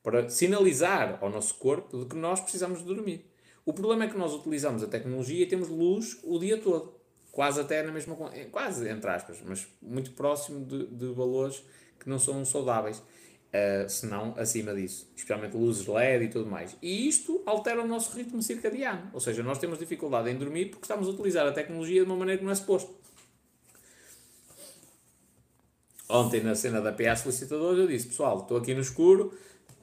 para 0.03 0.29
sinalizar 0.29 1.17
ao 1.21 1.29
nosso 1.29 1.55
corpo 1.55 1.97
de 1.97 2.05
que 2.05 2.15
nós 2.15 2.39
precisamos 2.39 2.79
de 2.79 2.85
dormir. 2.85 3.25
O 3.65 3.73
problema 3.73 4.05
é 4.05 4.07
que 4.07 4.17
nós 4.17 4.33
utilizamos 4.33 4.83
a 4.83 4.87
tecnologia 4.87 5.43
e 5.43 5.45
temos 5.45 5.69
luz 5.69 6.17
o 6.23 6.39
dia 6.39 6.57
todo. 6.57 6.93
Quase 7.31 7.61
até 7.61 7.83
na 7.83 7.91
mesma. 7.91 8.15
Quase, 8.51 8.89
entre 8.89 9.09
aspas, 9.09 9.37
mas 9.45 9.67
muito 9.81 10.11
próximo 10.11 10.65
de, 10.65 10.87
de 10.87 11.13
valores 11.13 11.63
que 11.99 12.09
não 12.09 12.19
são 12.19 12.43
saudáveis. 12.45 13.01
Uh, 13.47 13.89
se 13.89 14.05
não 14.05 14.35
acima 14.37 14.73
disso, 14.73 15.09
especialmente 15.15 15.55
luzes 15.55 15.87
LED 15.87 16.25
e 16.25 16.27
tudo 16.27 16.49
mais. 16.49 16.75
E 16.81 17.07
isto 17.07 17.41
altera 17.45 17.81
o 17.81 17.87
nosso 17.87 18.15
ritmo 18.15 18.41
circadiano, 18.41 19.09
ou 19.13 19.21
seja, 19.21 19.41
nós 19.41 19.57
temos 19.57 19.79
dificuldade 19.79 20.29
em 20.29 20.35
dormir 20.35 20.65
porque 20.65 20.83
estamos 20.83 21.07
a 21.07 21.11
utilizar 21.11 21.47
a 21.47 21.51
tecnologia 21.53 22.01
de 22.03 22.09
uma 22.09 22.17
maneira 22.17 22.39
que 22.39 22.43
não 22.43 22.51
é 22.51 22.55
suposto. 22.55 22.93
Ontem, 26.09 26.41
na 26.41 26.55
cena 26.55 26.79
da 26.81 26.91
PA 26.91 27.15
Solicitadores, 27.15 27.79
eu 27.79 27.87
disse: 27.87 28.07
Pessoal, 28.07 28.39
estou 28.39 28.57
aqui 28.57 28.73
no 28.73 28.81
escuro, 28.81 29.33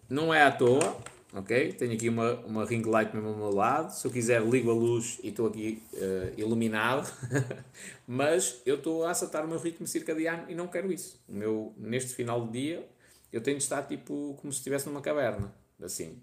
não 0.09 0.33
é 0.33 0.43
à 0.43 0.51
toa, 0.51 0.97
ok? 1.35 1.73
Tenho 1.73 1.93
aqui 1.93 2.09
uma, 2.09 2.35
uma 2.47 2.65
ring 2.65 2.83
light 2.83 3.15
mesmo 3.15 3.29
ao 3.29 3.37
meu 3.37 3.51
lado. 3.51 3.91
Se 3.93 4.07
eu 4.07 4.11
quiser, 4.11 4.43
ligo 4.43 4.71
a 4.71 4.75
luz 4.75 5.19
e 5.23 5.29
estou 5.29 5.47
aqui 5.47 5.83
uh, 5.93 6.41
iluminado, 6.41 7.11
mas 8.07 8.63
eu 8.65 8.77
estou 8.77 9.05
a 9.05 9.11
acertar 9.11 9.45
o 9.45 9.49
meu 9.49 9.59
ritmo 9.59 9.87
circadiano 9.87 10.45
e 10.49 10.55
não 10.55 10.67
quero 10.67 10.91
isso. 10.91 11.21
O 11.29 11.35
meu, 11.35 11.75
neste 11.77 12.15
final 12.15 12.47
de 12.47 12.53
dia, 12.53 12.89
eu 13.35 13.43
tenho 13.43 13.57
de 13.57 13.65
estar 13.65 13.83
tipo 13.83 14.37
como 14.41 14.53
se 14.53 14.59
estivesse 14.59 14.87
numa 14.87 15.01
caverna, 15.01 15.53
assim. 15.83 16.21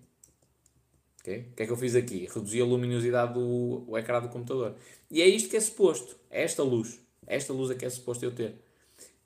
Okay? 1.19 1.49
O 1.51 1.55
que 1.55 1.63
é 1.63 1.65
que 1.65 1.71
eu 1.71 1.77
fiz 1.77 1.93
aqui? 1.95 2.27
Reduzi 2.33 2.61
a 2.61 2.65
luminosidade 2.65 3.33
do 3.33 3.83
o 3.87 3.97
ecrã 3.97 4.21
do 4.21 4.29
computador. 4.29 4.75
E 5.09 5.21
é 5.21 5.27
isto 5.27 5.49
que 5.49 5.57
é 5.57 5.59
suposto. 5.59 6.15
É 6.29 6.43
esta 6.43 6.63
luz. 6.63 6.99
É 7.27 7.35
esta 7.35 7.51
luz 7.51 7.69
é 7.69 7.75
que 7.75 7.85
é 7.85 7.89
suposto 7.89 8.23
eu 8.23 8.33
ter. 8.33 8.55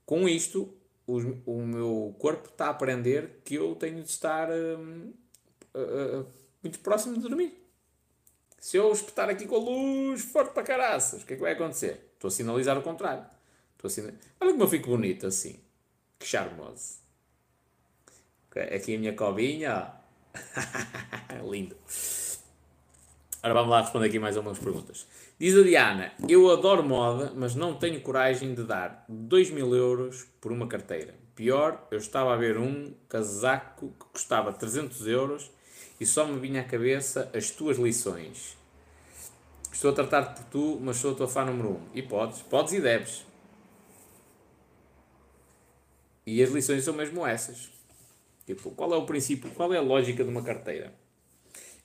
Com 0.06 0.28
isto, 0.28 0.74
o, 1.06 1.18
o 1.46 1.66
meu 1.66 2.16
corpo 2.20 2.50
está 2.50 2.68
a 2.68 2.70
aprender 2.72 3.42
que 3.46 3.56
eu 3.56 3.76
tenho 3.76 4.02
de 4.04 4.10
estar 4.10 4.50
hum, 4.50 5.14
uh, 5.74 6.22
uh, 6.22 6.28
muito 6.64 6.80
próximo 6.80 7.14
de 7.14 7.22
dormir. 7.22 7.54
Se 8.60 8.78
eu 8.78 8.92
espetar 8.92 9.30
aqui 9.30 9.46
com 9.46 9.56
a 9.56 9.60
luz 9.60 10.24
forte 10.24 10.54
para 10.54 10.64
caraças, 10.64 11.22
o 11.22 11.26
que 11.26 11.34
é 11.34 11.36
que 11.36 11.42
vai 11.42 11.54
acontecer? 11.54 12.14
Estou 12.16 12.30
a 12.30 12.32
sinalizar 12.32 12.78
o 12.78 12.82
contrário. 12.82 13.26
Estou 13.74 13.88
a 13.88 13.92
sinal... 13.92 14.12
Olha 14.42 14.52
como 14.52 14.64
eu 14.64 14.68
fico 14.68 14.90
bonito 14.90 15.28
assim. 15.28 15.60
Que 16.18 16.26
charmoso. 16.26 17.05
Aqui 18.56 18.96
a 18.96 19.00
minha 19.00 19.14
cobinha, 19.14 19.92
Lindo. 21.50 21.76
Ora, 23.44 23.54
vamos 23.54 23.70
lá 23.70 23.82
responder 23.82 24.08
aqui 24.08 24.18
mais 24.18 24.36
algumas 24.38 24.58
perguntas. 24.58 25.06
Diz 25.38 25.58
a 25.58 25.62
Diana: 25.62 26.12
Eu 26.28 26.50
adoro 26.50 26.84
moda, 26.84 27.32
mas 27.36 27.54
não 27.54 27.76
tenho 27.76 28.02
coragem 28.02 28.56
de 28.56 28.64
dar 28.64 29.06
2 29.08 29.52
mil 29.52 29.76
euros 29.76 30.26
por 30.42 30.52
uma 30.52 30.68
carteira. 30.68 31.14
Pior, 31.36 31.86
eu 31.92 31.98
estava 31.98 32.34
a 32.34 32.38
ver 32.38 32.58
um 32.58 32.94
casaco 33.10 33.90
que 34.00 34.06
custava 34.14 34.54
300 34.54 35.06
euros 35.06 35.52
e 36.00 36.06
só 36.06 36.26
me 36.26 36.40
vinha 36.40 36.62
à 36.62 36.64
cabeça 36.64 37.30
as 37.36 37.52
tuas 37.52 37.78
lições. 37.78 38.58
Estou 39.72 39.92
a 39.92 39.94
tratar-te 39.94 40.42
por 40.42 40.50
tu, 40.50 40.80
mas 40.82 40.96
sou 40.98 41.12
a 41.12 41.16
tua 41.16 41.28
fã 41.28 41.44
número 41.44 41.72
um. 41.72 41.82
E 41.94 42.02
podes, 42.02 42.42
podes 42.44 42.74
e 42.74 42.80
deves. 42.80 43.26
E 46.26 46.42
as 46.42 46.50
lições 46.50 46.84
são 46.84 46.94
mesmo 46.94 47.28
essas. 47.28 47.75
Tipo, 48.46 48.72
qual 48.72 48.94
é 48.94 48.98
o 48.98 49.06
princípio, 49.06 49.50
qual 49.52 49.74
é 49.74 49.78
a 49.78 49.82
lógica 49.82 50.24
de 50.24 50.30
uma 50.30 50.44
carteira? 50.44 50.94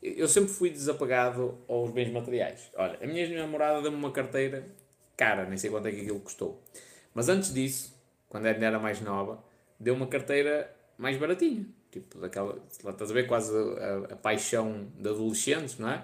Eu 0.02 0.28
sempre 0.28 0.50
fui 0.50 0.70
desapegado 0.70 1.58
aos 1.68 1.90
bens 1.90 2.10
materiais. 2.10 2.70
Olha, 2.74 2.98
a 3.02 3.06
minha 3.06 3.28
namorada 3.38 3.82
deu-me 3.82 3.96
uma 3.96 4.10
carteira 4.10 4.66
cara, 5.16 5.44
nem 5.44 5.58
sei 5.58 5.68
quanto 5.68 5.86
é 5.86 5.90
que 5.92 6.00
aquilo 6.00 6.20
custou. 6.20 6.62
Mas 7.14 7.28
antes 7.28 7.52
disso, 7.52 7.94
quando 8.26 8.46
ainda 8.46 8.64
era 8.64 8.78
mais 8.78 9.02
nova, 9.02 9.44
deu 9.78 9.94
uma 9.94 10.06
carteira 10.06 10.74
mais 10.96 11.18
baratinha. 11.18 11.66
Tipo, 11.90 12.18
daquela, 12.18 12.58
estás 12.70 13.10
a 13.10 13.14
ver 13.14 13.26
quase 13.26 13.52
a, 13.54 14.14
a, 14.14 14.16
paixão 14.16 14.86
de 14.96 15.08
adolescentes, 15.08 15.78
não 15.78 15.90
é? 15.90 16.02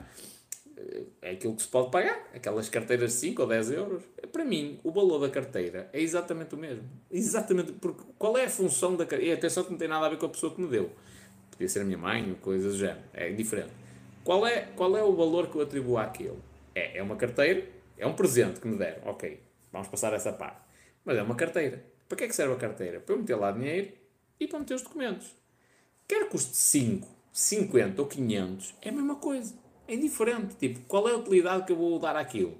É 1.23 1.31
aquilo 1.31 1.57
que 1.57 1.63
se 1.63 1.69
pode 1.69 1.91
pagar, 1.91 2.31
aquelas 2.35 2.69
carteiras 2.69 3.13
de 3.13 3.19
5 3.19 3.43
ou 3.43 3.49
10 3.49 3.71
euros. 3.71 4.03
Para 4.31 4.45
mim, 4.45 4.79
o 4.85 4.93
valor 4.93 5.19
da 5.19 5.31
carteira 5.31 5.89
é 5.93 6.01
exatamente 6.01 6.55
o 6.55 6.59
mesmo. 6.59 6.85
Exatamente, 7.11 7.73
porque 7.73 8.03
qual 8.19 8.37
é 8.37 8.45
a 8.45 8.51
função 8.51 8.95
da 8.95 9.07
carteira? 9.07 9.33
E 9.33 9.37
atenção 9.37 9.65
que 9.65 9.71
não 9.71 9.79
tem 9.79 9.89
nada 9.89 10.07
a 10.07 10.09
ver 10.11 10.19
com 10.19 10.27
a 10.27 10.29
pessoa 10.29 10.55
que 10.55 10.61
me 10.61 10.69
deu. 10.69 10.91
Podia 11.51 11.69
ser 11.69 11.81
a 11.81 11.85
minha 11.85 11.97
mãe, 11.97 12.31
ou 12.31 12.37
coisas 12.37 12.75
do 12.75 12.79
género. 12.79 13.01
É 13.15 13.31
diferente. 13.33 13.73
Qual 14.23 14.47
é, 14.47 14.69
qual 14.77 14.97
é 14.97 15.03
o 15.03 15.15
valor 15.17 15.49
que 15.49 15.57
eu 15.57 15.63
atribuo 15.63 15.97
àquilo? 15.97 16.43
É, 16.75 16.99
é 16.99 17.03
uma 17.03 17.17
carteira, 17.17 17.67
é 17.97 18.07
um 18.07 18.15
presente 18.15 18.61
que 18.61 18.69
me 18.69 18.77
deram. 18.77 19.09
Ok, 19.09 19.41
vamos 19.73 19.89
passar 19.89 20.13
essa 20.13 20.33
parte. 20.33 20.61
Mas 21.05 21.17
é 21.17 21.23
uma 21.23 21.35
carteira. 21.35 21.83
Para 22.07 22.19
que 22.19 22.25
é 22.25 22.29
que 22.29 22.37
serve 22.37 22.55
a 22.55 22.59
carteira? 22.59 23.01
Para 23.01 23.15
eu 23.15 23.19
meter 23.19 23.37
lá 23.37 23.51
dinheiro 23.51 23.93
e 24.39 24.47
para 24.47 24.59
meter 24.59 24.75
os 24.75 24.83
documentos. 24.83 25.35
Quer 26.07 26.29
custe 26.29 26.55
5, 26.55 27.09
50 27.33 28.03
ou 28.03 28.07
500, 28.07 28.75
é 28.83 28.91
a 28.91 28.93
mesma 28.93 29.17
coisa. 29.17 29.55
É 29.89 29.95
indiferente. 29.95 30.57
Tipo, 30.57 30.81
qual 30.87 31.09
é 31.09 31.13
a 31.13 31.17
utilidade 31.17 31.65
que 31.65 31.73
eu 31.73 31.77
vou 31.77 31.99
dar 31.99 32.17
àquilo? 32.17 32.59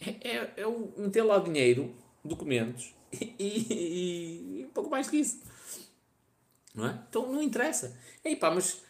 É, 0.00 0.36
é, 0.36 0.52
é 0.56 0.66
meter 0.96 1.22
lá 1.22 1.38
dinheiro, 1.38 1.94
documentos 2.24 2.94
e, 3.12 3.34
e, 3.38 4.60
e, 4.60 4.64
um 4.64 4.70
pouco 4.70 4.90
mais 4.90 5.08
que 5.08 5.16
isso. 5.16 5.40
Não 6.74 6.86
é? 6.86 7.00
Então 7.08 7.30
não 7.30 7.42
interessa. 7.42 7.96
Ei 8.24 8.36
pá, 8.36 8.50
mas 8.50 8.82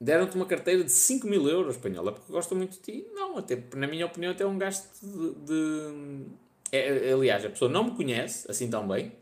deram-te 0.00 0.36
uma 0.36 0.46
carteira 0.46 0.84
de 0.84 0.92
5 0.92 1.26
mil 1.26 1.48
euros, 1.48 1.76
espanhola, 1.76 2.12
porque 2.12 2.32
gostam 2.32 2.58
muito 2.58 2.72
de 2.72 2.80
ti. 2.80 3.06
Não, 3.12 3.38
até, 3.38 3.62
na 3.74 3.86
minha 3.86 4.06
opinião, 4.06 4.32
até 4.32 4.44
é 4.44 4.46
um 4.46 4.58
gasto 4.58 4.88
de. 5.00 5.34
de... 5.46 6.26
É, 6.70 7.12
aliás, 7.12 7.44
a 7.44 7.50
pessoa 7.50 7.70
não 7.70 7.84
me 7.84 7.90
conhece 7.96 8.50
assim 8.50 8.68
tão 8.68 8.88
bem 8.88 9.12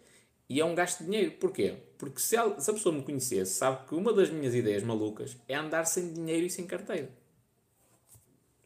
e 0.48 0.60
é 0.60 0.64
um 0.64 0.74
gasto 0.74 0.98
de 0.98 1.04
dinheiro. 1.04 1.32
Porquê? 1.32 1.76
Porque 1.96 2.20
se, 2.20 2.36
se 2.58 2.70
a 2.70 2.74
pessoa 2.74 2.94
me 2.94 3.02
conhecesse, 3.02 3.52
sabe 3.54 3.86
que 3.86 3.94
uma 3.94 4.12
das 4.12 4.30
minhas 4.30 4.54
ideias 4.54 4.82
malucas 4.82 5.36
é 5.48 5.54
andar 5.54 5.84
sem 5.84 6.12
dinheiro 6.12 6.46
e 6.46 6.50
sem 6.50 6.66
carteira. 6.66 7.08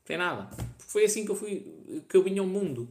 Tem 0.05 0.17
nada. 0.17 0.51
Foi 0.79 1.05
assim 1.05 1.25
que 1.25 1.31
eu 1.31 1.37
fui, 1.37 1.67
que 2.09 2.17
eu 2.17 2.23
vim 2.23 2.39
ao 2.39 2.47
mundo. 2.47 2.89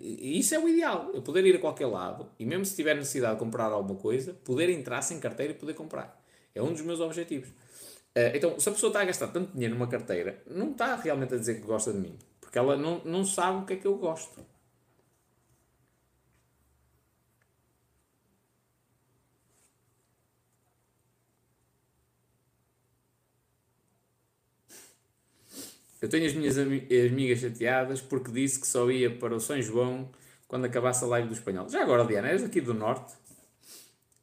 E 0.00 0.38
isso 0.38 0.54
é 0.54 0.58
o 0.58 0.68
ideal. 0.68 1.10
Eu 1.14 1.22
poder 1.22 1.44
ir 1.46 1.56
a 1.56 1.58
qualquer 1.58 1.86
lado 1.86 2.28
e 2.38 2.44
mesmo 2.44 2.64
se 2.64 2.74
tiver 2.74 2.94
necessidade 2.94 3.34
de 3.34 3.38
comprar 3.38 3.66
alguma 3.66 3.98
coisa, 3.98 4.34
poder 4.44 4.68
entrar 4.68 5.00
sem 5.02 5.20
carteira 5.20 5.52
e 5.52 5.56
poder 5.56 5.74
comprar. 5.74 6.20
É 6.54 6.60
um 6.60 6.72
dos 6.72 6.82
meus 6.82 6.98
objetivos. 7.00 7.48
Uh, 7.48 8.34
então, 8.34 8.58
se 8.58 8.68
a 8.68 8.72
pessoa 8.72 8.90
está 8.90 9.00
a 9.02 9.04
gastar 9.04 9.28
tanto 9.28 9.52
dinheiro 9.52 9.74
numa 9.74 9.86
carteira, 9.86 10.42
não 10.46 10.72
está 10.72 10.96
realmente 10.96 11.34
a 11.34 11.36
dizer 11.36 11.60
que 11.60 11.66
gosta 11.66 11.92
de 11.92 11.98
mim. 11.98 12.18
Porque 12.40 12.58
ela 12.58 12.76
não, 12.76 13.00
não 13.04 13.24
sabe 13.24 13.62
o 13.62 13.66
que 13.66 13.74
é 13.74 13.76
que 13.76 13.86
eu 13.86 13.96
gosto. 13.96 14.44
Eu 26.00 26.08
tenho 26.08 26.26
as 26.26 26.32
minhas 26.32 26.56
amigas 26.58 27.40
chateadas 27.40 28.00
porque 28.00 28.30
disse 28.30 28.60
que 28.60 28.66
só 28.66 28.90
ia 28.90 29.10
para 29.10 29.34
o 29.34 29.40
São 29.40 29.60
João 29.60 30.10
quando 30.48 30.64
acabasse 30.64 31.04
a 31.04 31.06
live 31.06 31.28
do 31.28 31.34
espanhol. 31.34 31.68
Já 31.68 31.82
agora, 31.82 32.04
Diana, 32.04 32.28
és 32.28 32.42
aqui 32.42 32.60
do 32.60 32.72
Norte? 32.72 33.14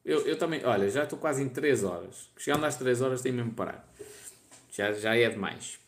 Eu, 0.03 0.21
eu 0.21 0.37
também, 0.37 0.65
olha, 0.65 0.89
já 0.89 1.03
estou 1.03 1.19
quase 1.19 1.43
em 1.43 1.49
3 1.49 1.83
horas. 1.83 2.29
Chegando 2.37 2.65
às 2.65 2.77
3 2.77 3.01
horas 3.01 3.21
tenho 3.21 3.35
mesmo 3.35 3.53
parar. 3.53 3.87
Já, 4.71 4.91
já 4.93 5.15
é 5.15 5.29
demais. 5.29 5.79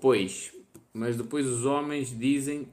Pois, 0.00 0.52
mas 0.92 1.16
depois 1.16 1.46
os 1.46 1.66
homens 1.66 2.16
dizem 2.16 2.68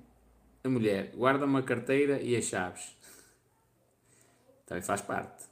a 0.63 0.69
mulher, 0.69 1.11
guarda 1.15 1.45
uma 1.45 1.63
carteira 1.63 2.21
e 2.21 2.35
as 2.35 2.45
chaves. 2.45 2.95
Também 4.65 4.83
faz 4.83 5.01
parte. 5.01 5.50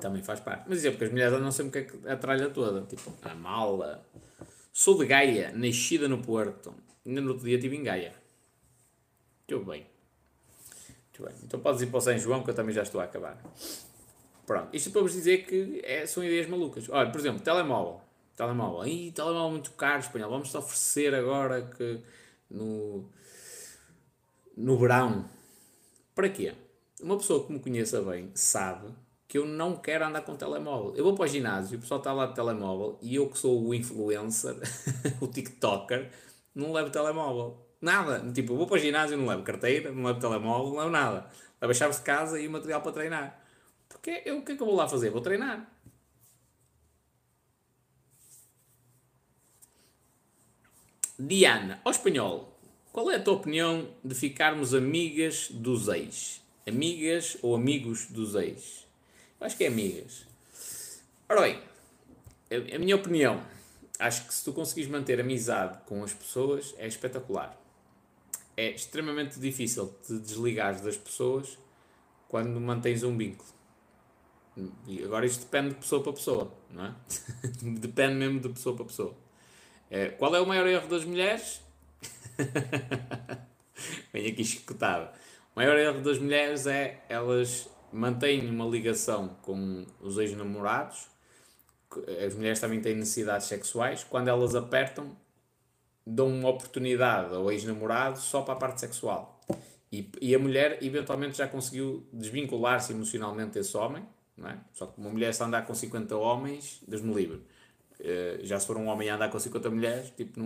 Também 0.00 0.22
faz 0.22 0.40
parte. 0.40 0.64
Mas 0.68 0.84
é 0.84 0.90
porque 0.90 1.04
as 1.04 1.10
mulheres 1.10 1.32
andam 1.34 1.50
sempre 1.50 1.84
com 1.84 2.08
a 2.08 2.16
tralha 2.16 2.50
toda. 2.50 2.82
Tipo, 2.86 3.12
a 3.22 3.34
mala. 3.34 4.04
Sou 4.72 4.98
de 4.98 5.06
Gaia, 5.06 5.52
nascida 5.52 6.08
no 6.08 6.22
Porto. 6.22 6.74
Ainda 7.06 7.20
no 7.20 7.30
outro 7.30 7.44
dia 7.44 7.56
estive 7.56 7.76
em 7.76 7.82
Gaia. 7.82 8.14
Muito 9.48 9.64
bem. 9.64 9.86
Muito 11.04 11.24
bem. 11.24 11.34
Então 11.44 11.60
podes 11.60 11.82
ir 11.82 11.86
para 11.86 11.98
o 11.98 12.00
São 12.00 12.18
João 12.18 12.42
que 12.42 12.50
eu 12.50 12.54
também 12.54 12.74
já 12.74 12.82
estou 12.82 13.00
a 13.00 13.04
acabar. 13.04 13.40
Pronto. 14.46 14.74
Isto 14.74 14.90
para 14.90 15.02
vos 15.02 15.12
dizer 15.12 15.46
que 15.46 15.80
é, 15.84 16.06
são 16.06 16.24
ideias 16.24 16.48
malucas. 16.48 16.88
Olha, 16.90 17.10
por 17.10 17.20
exemplo, 17.20 17.40
telemóvel. 17.40 18.00
Telemóvel. 18.36 18.86
Ih, 18.86 19.12
telemóvel 19.12 19.50
muito 19.50 19.70
caro, 19.72 20.00
espanhol. 20.00 20.30
Vamos-te 20.30 20.56
oferecer 20.56 21.14
agora 21.14 21.62
que 21.62 22.00
no, 22.50 23.08
no 24.56 24.76
verão. 24.78 25.24
Para 26.14 26.28
quê? 26.28 26.52
Uma 27.00 27.16
pessoa 27.16 27.46
que 27.46 27.52
me 27.52 27.60
conheça 27.60 28.02
bem 28.02 28.30
sabe 28.34 28.92
que 29.34 29.38
eu 29.38 29.44
não 29.44 29.74
quero 29.74 30.06
andar 30.06 30.20
com 30.20 30.36
telemóvel. 30.36 30.94
Eu 30.94 31.02
vou 31.02 31.16
para 31.16 31.24
o 31.24 31.26
ginásio, 31.26 31.76
o 31.76 31.80
pessoal 31.80 31.98
está 31.98 32.12
lá 32.12 32.26
de 32.26 32.36
telemóvel 32.36 32.96
e 33.02 33.16
eu 33.16 33.28
que 33.28 33.36
sou 33.36 33.66
o 33.66 33.74
influencer, 33.74 34.54
o 35.20 35.26
TikToker, 35.26 36.08
não 36.54 36.72
levo 36.72 36.88
telemóvel. 36.88 37.58
Nada. 37.80 38.20
Tipo, 38.32 38.52
eu 38.52 38.56
vou 38.58 38.68
para 38.68 38.76
o 38.76 38.78
ginásio, 38.78 39.16
não 39.16 39.26
levo 39.26 39.42
carteira, 39.42 39.90
não 39.90 40.04
levo 40.04 40.20
telemóvel, 40.20 40.68
não 40.68 40.76
levo 40.76 40.90
nada. 40.90 41.28
Levo 41.60 41.72
as 41.72 41.76
chaves 41.76 41.96
de 41.96 42.04
casa 42.04 42.40
e 42.40 42.46
o 42.46 42.50
material 42.52 42.80
para 42.80 42.92
treinar. 42.92 43.44
Porque 43.88 44.22
eu, 44.24 44.38
o 44.38 44.44
que 44.44 44.52
é 44.52 44.56
que 44.56 44.62
eu 44.62 44.66
vou 44.68 44.76
lá 44.76 44.86
fazer? 44.88 45.10
Vou 45.10 45.20
treinar. 45.20 45.68
Diana, 51.18 51.80
ao 51.84 51.90
espanhol, 51.90 52.56
qual 52.92 53.10
é 53.10 53.16
a 53.16 53.20
tua 53.20 53.34
opinião 53.34 53.88
de 54.04 54.14
ficarmos 54.14 54.74
amigas 54.74 55.48
dos 55.50 55.88
ex? 55.88 56.40
Amigas 56.64 57.36
ou 57.42 57.56
amigos 57.56 58.06
dos 58.06 58.36
ex? 58.36 58.83
Acho 59.44 59.58
que 59.58 59.64
é 59.64 59.66
amigas. 59.68 60.26
Ora 61.28 61.42
bem, 61.42 61.60
a, 62.50 62.76
a 62.76 62.78
minha 62.78 62.96
opinião, 62.96 63.44
acho 63.98 64.26
que 64.26 64.32
se 64.32 64.42
tu 64.42 64.54
conseguires 64.54 64.90
manter 64.90 65.20
amizade 65.20 65.80
com 65.84 66.02
as 66.02 66.14
pessoas, 66.14 66.74
é 66.78 66.86
espetacular. 66.86 67.54
É 68.56 68.70
extremamente 68.70 69.38
difícil 69.38 69.94
te 70.02 70.18
desligares 70.18 70.80
das 70.80 70.96
pessoas 70.96 71.58
quando 72.26 72.58
mantens 72.58 73.02
um 73.02 73.14
vínculo. 73.18 73.50
E 74.86 75.04
agora 75.04 75.26
isto 75.26 75.42
depende 75.42 75.70
de 75.70 75.74
pessoa 75.74 76.02
para 76.02 76.12
pessoa, 76.14 76.54
não 76.70 76.86
é? 76.86 76.94
depende 77.78 78.14
mesmo 78.14 78.40
de 78.40 78.48
pessoa 78.48 78.74
para 78.74 78.86
pessoa. 78.86 79.14
É, 79.90 80.08
qual 80.08 80.34
é 80.34 80.40
o 80.40 80.46
maior 80.46 80.66
erro 80.66 80.88
das 80.88 81.04
mulheres? 81.04 81.60
Venho 84.10 84.28
aqui 84.30 84.40
escutado. 84.40 85.14
O 85.54 85.60
maior 85.60 85.76
erro 85.76 86.00
das 86.00 86.18
mulheres 86.18 86.66
é 86.66 87.04
elas 87.10 87.68
mantêm 87.94 88.48
uma 88.48 88.66
ligação 88.66 89.36
com 89.42 89.86
os 90.00 90.18
ex-namorados. 90.18 91.08
As 92.26 92.34
mulheres 92.34 92.60
também 92.60 92.80
têm 92.80 92.94
necessidades 92.94 93.46
sexuais. 93.46 94.04
Quando 94.04 94.28
elas 94.28 94.54
apertam, 94.54 95.16
dão 96.06 96.28
uma 96.28 96.48
oportunidade 96.48 97.34
ao 97.34 97.50
ex-namorado 97.50 98.18
só 98.18 98.42
para 98.42 98.54
a 98.54 98.56
parte 98.56 98.80
sexual. 98.80 99.40
E, 99.92 100.10
e 100.20 100.34
a 100.34 100.38
mulher 100.38 100.82
eventualmente 100.82 101.38
já 101.38 101.46
conseguiu 101.46 102.04
desvincular-se 102.12 102.92
emocionalmente 102.92 103.52
desse 103.52 103.76
homem. 103.76 104.04
Não 104.36 104.48
é? 104.48 104.58
Só 104.72 104.86
que 104.86 104.98
uma 105.00 105.10
mulher 105.10 105.32
se 105.32 105.42
andar 105.42 105.64
com 105.64 105.74
50 105.74 106.16
homens, 106.16 106.82
Deus 106.88 107.00
me 107.00 107.14
livre 107.14 107.40
eh, 108.00 108.40
já 108.42 108.60
se 108.60 108.66
for 108.66 108.76
um 108.76 108.86
homem 108.86 109.08
a 109.08 109.16
andar 109.16 109.30
com 109.30 109.38
50 109.38 109.70
mulheres, 109.70 110.10
tipo, 110.10 110.40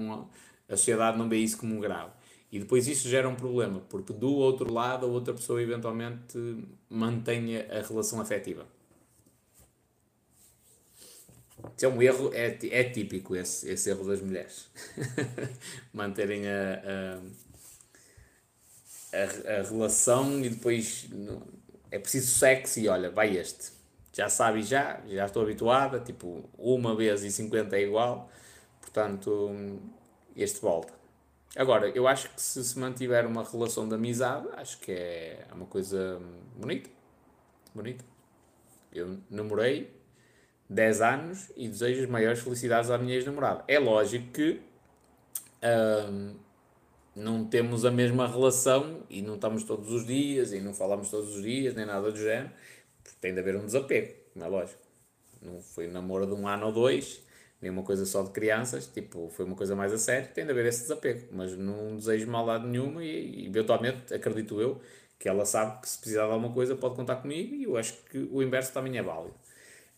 a 0.68 0.76
sociedade 0.76 1.18
não 1.18 1.28
vê 1.28 1.38
isso 1.38 1.58
como 1.58 1.74
um 1.74 1.80
grave. 1.80 2.12
E 2.50 2.58
depois 2.58 2.88
isso 2.88 3.08
gera 3.08 3.28
um 3.28 3.34
problema, 3.34 3.80
porque 3.88 4.12
do 4.12 4.32
outro 4.32 4.72
lado 4.72 5.04
a 5.04 5.08
outra 5.08 5.34
pessoa 5.34 5.62
eventualmente 5.62 6.38
mantenha 6.88 7.66
a 7.70 7.86
relação 7.86 8.20
afetiva. 8.20 8.66
Isso 11.76 11.84
é 11.84 11.88
um 11.88 12.00
erro, 12.00 12.32
é, 12.32 12.56
é 12.70 12.84
típico 12.84 13.36
esse, 13.36 13.68
esse 13.68 13.90
erro 13.90 14.04
das 14.06 14.22
mulheres. 14.22 14.70
Manterem 15.92 16.48
a, 16.48 17.20
a, 19.12 19.18
a, 19.18 19.58
a, 19.58 19.62
relação 19.64 20.42
e 20.42 20.48
depois 20.48 21.08
é 21.90 21.98
preciso 21.98 22.38
sexo 22.38 22.80
e 22.80 22.88
olha, 22.88 23.10
vai 23.10 23.36
este 23.36 23.78
já 24.18 24.28
sabe 24.28 24.62
já, 24.62 25.00
já 25.06 25.26
estou 25.26 25.42
habituada, 25.42 26.00
tipo, 26.00 26.50
uma 26.58 26.96
vez 26.96 27.22
e 27.22 27.30
50 27.30 27.76
é 27.76 27.82
igual, 27.82 28.28
portanto, 28.80 29.80
este 30.34 30.60
volta. 30.60 30.97
Agora, 31.58 31.88
eu 31.88 32.06
acho 32.06 32.30
que 32.30 32.40
se 32.40 32.62
se 32.62 32.78
mantiver 32.78 33.26
uma 33.26 33.42
relação 33.42 33.88
de 33.88 33.94
amizade, 33.94 34.46
acho 34.56 34.78
que 34.78 34.92
é 34.92 35.44
uma 35.52 35.66
coisa 35.66 36.20
bonita, 36.56 36.88
bonita. 37.74 38.04
Eu 38.92 39.18
namorei 39.28 39.90
10 40.70 41.00
anos 41.00 41.50
e 41.56 41.68
desejo 41.68 42.04
as 42.04 42.08
maiores 42.08 42.40
felicidades 42.40 42.90
à 42.90 42.96
minha 42.96 43.14
ex-namorada. 43.14 43.64
É 43.66 43.78
lógico 43.78 44.32
que 44.32 44.62
hum, 46.10 46.36
não 47.16 47.44
temos 47.44 47.84
a 47.84 47.90
mesma 47.90 48.28
relação 48.28 49.02
e 49.10 49.20
não 49.20 49.34
estamos 49.34 49.64
todos 49.64 49.90
os 49.92 50.06
dias 50.06 50.52
e 50.52 50.60
não 50.60 50.72
falamos 50.72 51.10
todos 51.10 51.36
os 51.36 51.42
dias, 51.42 51.74
nem 51.74 51.84
nada 51.84 52.10
do 52.10 52.16
género 52.16 52.50
tem 53.20 53.34
de 53.34 53.40
haver 53.40 53.56
um 53.56 53.66
desapego, 53.66 54.14
não 54.34 54.46
é 54.46 54.48
lógico. 54.48 54.80
Não 55.42 55.60
foi 55.60 55.88
namoro 55.88 56.26
de 56.26 56.32
um 56.32 56.46
ano 56.48 56.66
ou 56.66 56.72
dois, 56.72 57.20
nem 57.60 57.70
uma 57.70 57.82
coisa 57.82 58.06
só 58.06 58.22
de 58.22 58.30
crianças, 58.30 58.86
tipo, 58.86 59.28
foi 59.30 59.44
uma 59.44 59.56
coisa 59.56 59.74
mais 59.74 59.92
a 59.92 59.98
sério, 59.98 60.28
tem 60.32 60.44
de 60.44 60.50
haver 60.50 60.66
esse 60.66 60.82
desapego. 60.82 61.28
Mas 61.32 61.56
não 61.56 61.96
desejo 61.96 62.30
maldade 62.30 62.66
nenhuma 62.66 63.04
e, 63.04 63.46
eventualmente, 63.46 64.14
acredito 64.14 64.60
eu, 64.60 64.80
que 65.18 65.28
ela 65.28 65.44
sabe 65.44 65.80
que 65.82 65.88
se 65.88 65.98
precisar 65.98 66.26
de 66.26 66.32
alguma 66.32 66.52
coisa 66.52 66.76
pode 66.76 66.94
contar 66.94 67.16
comigo 67.16 67.54
e 67.54 67.64
eu 67.64 67.76
acho 67.76 67.94
que 68.10 68.18
o 68.30 68.42
inverso 68.42 68.72
também 68.72 68.96
é 68.98 69.02
válido. 69.02 69.34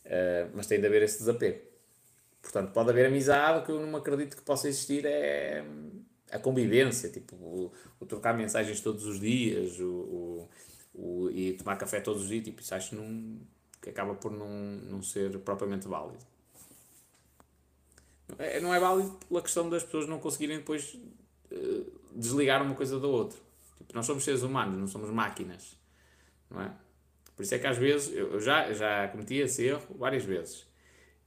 Uh, 0.07 0.51
mas 0.55 0.67
tem 0.67 0.81
de 0.81 0.87
haver 0.87 1.03
esse 1.03 1.19
desapego. 1.19 1.61
Portanto, 2.43 2.73
pode 2.73 2.91
haver 2.91 3.07
amizade, 3.07 3.67
que 3.67 3.73
eu 3.73 3.81
não 3.81 3.97
acredito 3.97 4.37
que 4.37 4.43
possa 4.43 4.69
existir 4.69 5.05
é 5.05 5.63
a 6.33 6.39
convivência, 6.39 7.11
tipo, 7.11 7.35
o, 7.37 7.73
o 7.99 8.07
trocar 8.07 8.33
mensagens 8.35 8.81
todos 8.81 9.05
os 9.05 9.21
dias, 9.21 9.79
o, 9.81 9.85
o 9.85 10.49
o, 10.95 11.31
e 11.31 11.53
tomar 11.55 11.77
café 11.77 12.01
todos 12.01 12.23
os 12.23 12.29
dias, 12.29 12.45
tipo, 12.45 12.61
isso 12.61 12.75
acho 12.75 12.95
não, 12.95 13.39
que 13.81 13.91
acaba 13.91 14.15
por 14.15 14.31
não, 14.31 14.49
não 14.49 15.03
ser 15.03 15.39
propriamente 15.41 15.89
válido. 15.89 16.25
É, 18.39 18.61
não 18.61 18.75
é 18.75 18.81
válido 18.81 19.19
pela 19.29 19.43
questão 19.43 19.69
das 19.69 19.83
pessoas 19.83 20.07
não 20.07 20.19
conseguirem 20.19 20.59
depois 20.59 20.95
uh, 21.51 21.93
desligar 22.15 22.63
uma 22.63 22.75
coisa 22.75 22.99
da 22.99 23.07
outra. 23.07 23.39
Tipo, 23.79 23.95
nós 23.95 24.07
somos 24.07 24.25
seres 24.25 24.43
humanos, 24.43 24.79
não 24.79 24.87
somos 24.87 25.11
máquinas. 25.11 25.77
Não 26.51 26.61
é? 26.61 26.73
Por 27.37 27.43
isso 27.43 27.55
é 27.55 27.59
que 27.59 27.67
às 27.67 27.79
vezes, 27.79 28.15
eu, 28.15 28.41
já, 28.41 28.73
já 28.73 29.09
cometi 29.09 29.37
esse 29.37 29.65
erro 29.65 29.83
várias 29.97 30.25
vezes. 30.25 30.63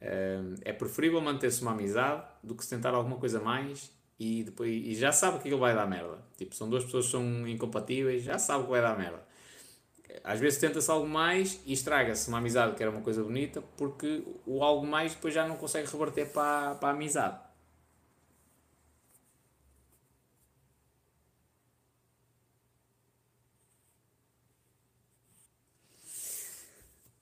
Uh, 0.01 0.55
é 0.61 0.73
preferível 0.73 1.21
manter-se 1.21 1.61
uma 1.61 1.71
amizade 1.71 2.23
do 2.43 2.55
que 2.55 2.63
se 2.63 2.69
tentar 2.69 2.93
alguma 2.93 3.17
coisa 3.17 3.39
mais 3.39 3.91
e 4.19 4.43
depois 4.43 4.69
e 4.69 4.93
já 4.95 5.11
sabe 5.11 5.39
que 5.39 5.47
aquilo 5.47 5.59
vai 5.59 5.73
dar 5.73 5.87
merda. 5.87 6.19
Tipo, 6.37 6.53
são 6.55 6.69
duas 6.69 6.83
pessoas 6.83 7.05
que 7.05 7.11
são 7.11 7.47
incompatíveis, 7.47 8.23
já 8.23 8.37
sabe 8.37 8.65
que 8.65 8.69
vai 8.69 8.81
dar 8.81 8.97
merda 8.97 9.32
às 10.23 10.39
vezes 10.39 10.59
tenta-se 10.59 10.89
algo 10.91 11.07
mais 11.07 11.59
e 11.65 11.73
estraga-se 11.73 12.27
uma 12.29 12.37
amizade 12.39 12.75
que 12.75 12.83
era 12.83 12.91
uma 12.91 13.01
coisa 13.01 13.23
bonita 13.23 13.61
porque 13.77 14.23
o 14.45 14.63
algo 14.63 14.85
mais 14.85 15.13
depois 15.13 15.33
já 15.33 15.47
não 15.47 15.57
consegue 15.57 15.89
reverter 15.89 16.27
para, 16.31 16.75
para 16.75 16.89
a 16.89 16.91
amizade. 16.91 17.39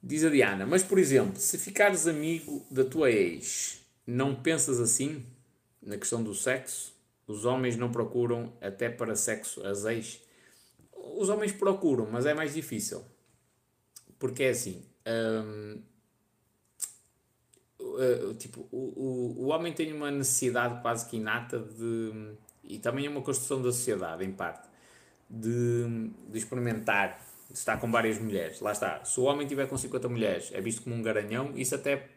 Diz 0.04 0.24
a 0.26 0.30
Diana, 0.30 0.66
mas 0.66 0.84
por 0.84 0.98
exemplo, 0.98 1.40
se 1.40 1.58
ficares 1.58 2.08
amigo 2.08 2.66
da 2.72 2.84
tua 2.84 3.12
ex, 3.12 3.82
não 4.06 4.36
pensas 4.36 4.80
assim 4.80 5.26
na 5.82 5.98
questão 5.98 6.24
do 6.24 6.34
sexo? 6.34 6.94
Os 7.28 7.46
homens 7.46 7.78
não 7.78 7.92
procuram 7.92 8.52
até 8.60 8.90
para 8.90 9.16
sexo 9.16 9.66
as 9.66 9.86
ex? 9.86 10.20
Os 11.18 11.30
homens 11.30 11.52
procuram, 11.52 12.08
mas 12.12 12.26
é 12.26 12.34
mais 12.34 12.54
difícil. 12.54 13.04
Porque 14.20 14.44
é 14.44 14.50
assim. 14.50 14.84
Hum, 15.08 15.82
uh, 17.80 18.34
tipo, 18.36 18.68
o, 18.72 18.78
o, 18.78 19.46
o 19.46 19.48
homem 19.48 19.74
tem 19.74 19.92
uma 19.94 20.12
necessidade 20.12 20.82
quase 20.82 21.10
que 21.10 21.18
inata 21.18 21.60
de. 21.60 22.34
E 22.64 22.80
também 22.80 23.06
é 23.06 23.10
uma 23.10 23.22
construção 23.22 23.62
da 23.62 23.72
sociedade, 23.72 24.24
em 24.24 24.32
parte. 24.32 24.70
De, 25.30 26.10
de 26.30 26.38
experimentar, 26.38 27.20
de 27.50 27.58
estar 27.58 27.78
com 27.78 27.90
várias 27.92 28.20
mulheres. 28.20 28.60
Lá 28.60 28.72
está. 28.72 29.04
Se 29.06 29.20
o 29.20 29.24
homem 29.24 29.48
tiver 29.48 29.68
com 29.68 29.78
50 29.78 30.10
mulheres, 30.10 30.52
é 30.54 30.62
visto 30.62 30.84
como 30.84 30.96
um 30.96 31.02
garanhão, 31.02 31.54
isso 31.56 31.74
até 31.74 32.10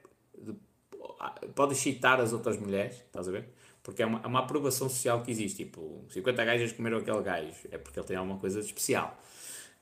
pode 1.54 1.74
excitar 1.74 2.20
as 2.20 2.32
outras 2.32 2.58
mulheres, 2.58 2.96
estás 2.96 3.28
a 3.28 3.32
ver? 3.32 3.48
Porque 3.84 4.02
é 4.02 4.06
uma, 4.06 4.20
é 4.24 4.26
uma 4.26 4.40
aprovação 4.40 4.88
social 4.88 5.22
que 5.22 5.30
existe. 5.30 5.64
Tipo, 5.64 6.04
50 6.08 6.44
gajas 6.44 6.72
comeram 6.72 6.98
aquele 6.98 7.22
gajo. 7.22 7.68
É 7.70 7.78
porque 7.78 8.00
ele 8.00 8.06
tem 8.06 8.16
alguma 8.16 8.38
coisa 8.38 8.58
de 8.60 8.66
especial. 8.66 9.16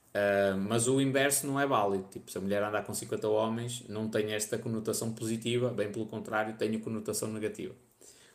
Uh, 0.09 0.55
mas 0.57 0.87
o 0.87 1.01
inverso 1.01 1.47
não 1.47 1.59
é 1.59 1.65
válido. 1.65 2.05
Tipo, 2.11 2.29
se 2.29 2.37
a 2.37 2.41
mulher 2.41 2.61
andar 2.61 2.83
com 2.83 2.93
50 2.93 3.27
homens, 3.29 3.83
não 3.87 4.09
tem 4.09 4.33
esta 4.33 4.57
conotação 4.57 5.13
positiva, 5.13 5.69
bem 5.69 5.89
pelo 5.89 6.05
contrário, 6.05 6.53
tem 6.55 6.75
a 6.75 6.79
conotação 6.79 7.29
negativa. 7.29 7.73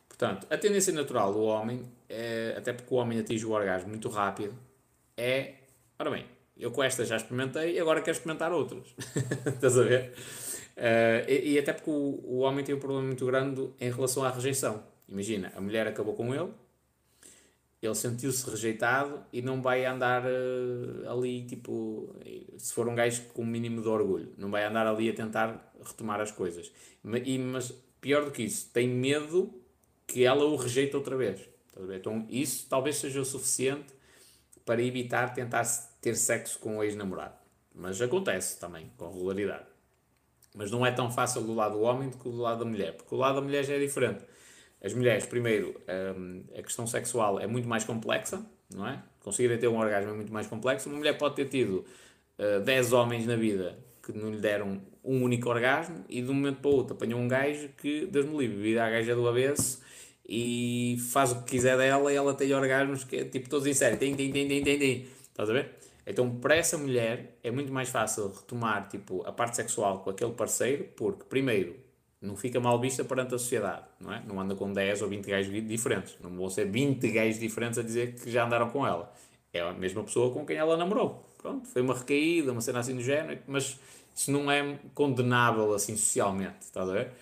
Portanto, 0.09 0.47
a 0.51 0.57
tendência 0.57 0.93
natural 0.93 1.33
do 1.33 1.43
homem, 1.43 1.85
é, 2.09 2.55
até 2.57 2.73
porque 2.73 2.93
o 2.93 2.97
homem 2.97 3.21
atinge 3.21 3.45
o 3.47 3.51
orgasmo 3.53 3.91
muito 3.91 4.09
rápido, 4.09 4.55
é. 5.17 5.55
Ora 5.99 6.11
bem, 6.11 6.25
eu 6.57 6.71
com 6.73 6.83
esta 6.83 7.05
já 7.05 7.17
experimentei 7.17 7.75
e 7.75 7.79
agora 7.79 8.01
quero 8.01 8.17
experimentar 8.17 8.53
outras. 8.53 8.83
Estás 9.47 9.79
a 9.79 9.83
ver? 9.83 10.15
Uh, 10.77 11.29
e, 11.29 11.53
e, 11.53 11.59
até 11.59 11.73
porque 11.73 11.91
o, 11.91 12.21
o 12.25 12.39
homem 12.39 12.65
tem 12.65 12.75
um 12.75 12.79
problema 12.79 13.05
muito 13.05 13.25
grande 13.27 13.69
em 13.81 13.91
relação 13.91 14.25
à 14.25 14.31
rejeição. 14.31 14.83
Imagina, 15.09 15.53
a 15.57 15.61
mulher 15.61 15.87
acabou 15.87 16.15
com 16.15 16.35
ele, 16.35 16.53
ele 17.81 17.95
sentiu-se 17.95 18.49
rejeitado 18.49 19.25
e 19.33 19.41
não 19.41 19.63
vai 19.63 19.87
andar 19.87 20.25
uh, 20.25 21.11
ali, 21.11 21.47
tipo, 21.47 22.15
se 22.59 22.73
for 22.75 22.89
um 22.89 22.95
gajo 22.95 23.23
com 23.33 23.43
um 23.43 23.47
mínimo 23.47 23.81
de 23.81 23.89
orgulho, 23.89 24.33
não 24.37 24.51
vai 24.51 24.65
andar 24.65 24.87
ali 24.87 25.09
a 25.09 25.15
tentar 25.15 25.73
retomar 25.83 26.21
as 26.21 26.31
coisas. 26.31 26.71
E, 27.25 27.39
mas 27.39 27.73
pior 28.01 28.25
do 28.25 28.31
que 28.31 28.43
isso, 28.43 28.69
tem 28.73 28.89
medo 28.89 29.55
que 30.07 30.25
ela 30.25 30.45
o 30.45 30.57
rejeite 30.57 30.95
outra 30.97 31.17
vez. 31.17 31.49
Então 31.91 32.27
isso 32.29 32.67
talvez 32.69 32.97
seja 32.97 33.21
o 33.21 33.25
suficiente 33.25 33.95
para 34.65 34.83
evitar 34.83 35.33
tentar 35.33 35.65
ter 36.01 36.17
sexo 36.17 36.59
com 36.59 36.79
o 36.79 36.83
ex-namorado. 36.83 37.35
Mas 37.73 38.03
acontece 38.03 38.59
também, 38.59 38.91
com 38.97 39.09
regularidade. 39.09 39.67
Mas 40.55 40.71
não 40.71 40.85
é 40.85 40.91
tão 40.91 41.11
fácil 41.11 41.43
do 41.43 41.55
lado 41.55 41.79
do 41.79 41.83
homem 41.83 42.09
do 42.09 42.19
que 42.19 42.25
do 42.25 42.39
lado 42.39 42.59
da 42.59 42.65
mulher, 42.65 42.97
porque 42.97 43.15
o 43.15 43.19
lado 43.19 43.37
da 43.37 43.41
mulher 43.41 43.65
já 43.65 43.75
é 43.75 43.79
diferente 43.79 44.25
as 44.83 44.95
mulheres, 44.95 45.27
primeiro, 45.27 45.75
um, 46.17 46.45
a 46.57 46.63
questão 46.63 46.87
sexual 46.87 47.41
é 47.41 47.47
muito 47.47 47.69
mais 47.69 47.85
complexa, 47.85 48.45
não 48.73 48.87
é? 48.87 49.03
Conseguirem 49.21 49.59
ter 49.59 49.69
um 49.69 49.79
orgasmo 49.79 50.11
é 50.11 50.15
muito 50.15 50.33
mais 50.33 50.47
complexo. 50.47 50.89
Uma 50.89 50.99
mulher 50.99 51.19
pode 51.19 51.35
ter 51.35 51.47
tido 51.47 51.85
uh, 52.39 52.61
10 52.61 52.93
homens 52.93 53.27
na 53.27 53.37
vida 53.37 53.79
que 54.03 54.13
não 54.13 54.31
lhe 54.31 54.39
deram 54.39 54.81
um 55.05 55.23
único 55.23 55.49
orgasmo 55.49 56.05
e 56.09 56.23
de 56.23 56.31
um 56.31 56.35
momento 56.35 56.61
para 56.61 56.71
o 56.71 56.75
outro 56.75 56.95
apanhou 56.95 57.21
um 57.21 57.29
gajo 57.29 57.69
que, 57.77 58.07
Deus 58.07 58.27
me 58.27 58.39
livre, 58.39 58.57
vira 58.57 58.87
a 58.87 58.91
gaja 58.91 59.15
do 59.15 59.29
avesso 59.29 59.83
e 60.27 60.97
faz 61.11 61.33
o 61.33 61.43
que 61.43 61.51
quiser 61.51 61.77
dela 61.77 62.13
e 62.13 62.17
ela 62.17 62.35
tem 62.35 62.53
orgasmos 62.55 63.05
que 63.05 63.17
é 63.17 63.25
tipo 63.25 63.49
todos 63.49 63.67
em 63.67 63.75
série. 63.75 63.97
Tem, 63.97 64.15
tem, 64.15 64.31
tem, 64.31 64.47
tem, 64.47 64.63
tem, 64.63 64.79
tem. 64.79 65.07
Estás 65.23 65.51
a 65.51 65.53
ver? 65.53 65.75
Então, 66.07 66.39
para 66.39 66.57
essa 66.57 66.79
mulher 66.79 67.39
é 67.43 67.51
muito 67.51 67.73
mais 67.73 67.91
fácil 67.91 68.29
retomar 68.29 68.89
tipo, 68.89 69.23
a 69.27 69.33
parte 69.33 69.57
sexual 69.57 70.01
com 70.01 70.11
aquele 70.11 70.33
parceiro, 70.33 70.85
porque, 70.97 71.25
primeiro, 71.25 71.77
não 72.21 72.37
fica 72.37 72.59
mal 72.59 72.81
vista 72.81 73.05
perante 73.05 73.35
a 73.35 73.39
sociedade, 73.39 73.85
não 74.01 74.13
é? 74.13 74.23
Não 74.27 74.41
anda 74.41 74.55
com 74.55 74.73
10 74.73 75.03
ou 75.03 75.09
20 75.09 75.27
gajos 75.27 75.69
diferentes. 75.69 76.17
Não 76.21 76.31
vão 76.31 76.51
ser 76.51 76.67
20 76.67 77.09
gajos 77.11 77.39
diferentes 77.39 77.79
a 77.79 77.83
dizer 77.83 78.15
que 78.15 78.31
já 78.31 78.45
andaram 78.45 78.71
com 78.71 78.87
ela. 78.87 79.13
É 79.53 79.61
a 79.61 79.73
mesma 79.73 80.03
pessoa 80.03 80.33
com 80.33 80.45
quem 80.45 80.57
ela 80.57 80.77
namorou. 80.77 81.25
Pronto, 81.39 81.69
foi 81.69 81.81
uma 81.81 81.95
recaída, 81.95 82.51
uma 82.51 82.61
cena 82.61 82.81
assim 82.81 82.97
do 82.97 83.03
género, 83.03 83.41
mas 83.47 83.79
isso 84.15 84.33
não 84.33 84.51
é 84.51 84.79
condenável 84.95 85.73
assim 85.73 85.97
socialmente, 85.97 86.57
estás 86.63 86.89
a 86.89 86.93
ver? 86.93 87.13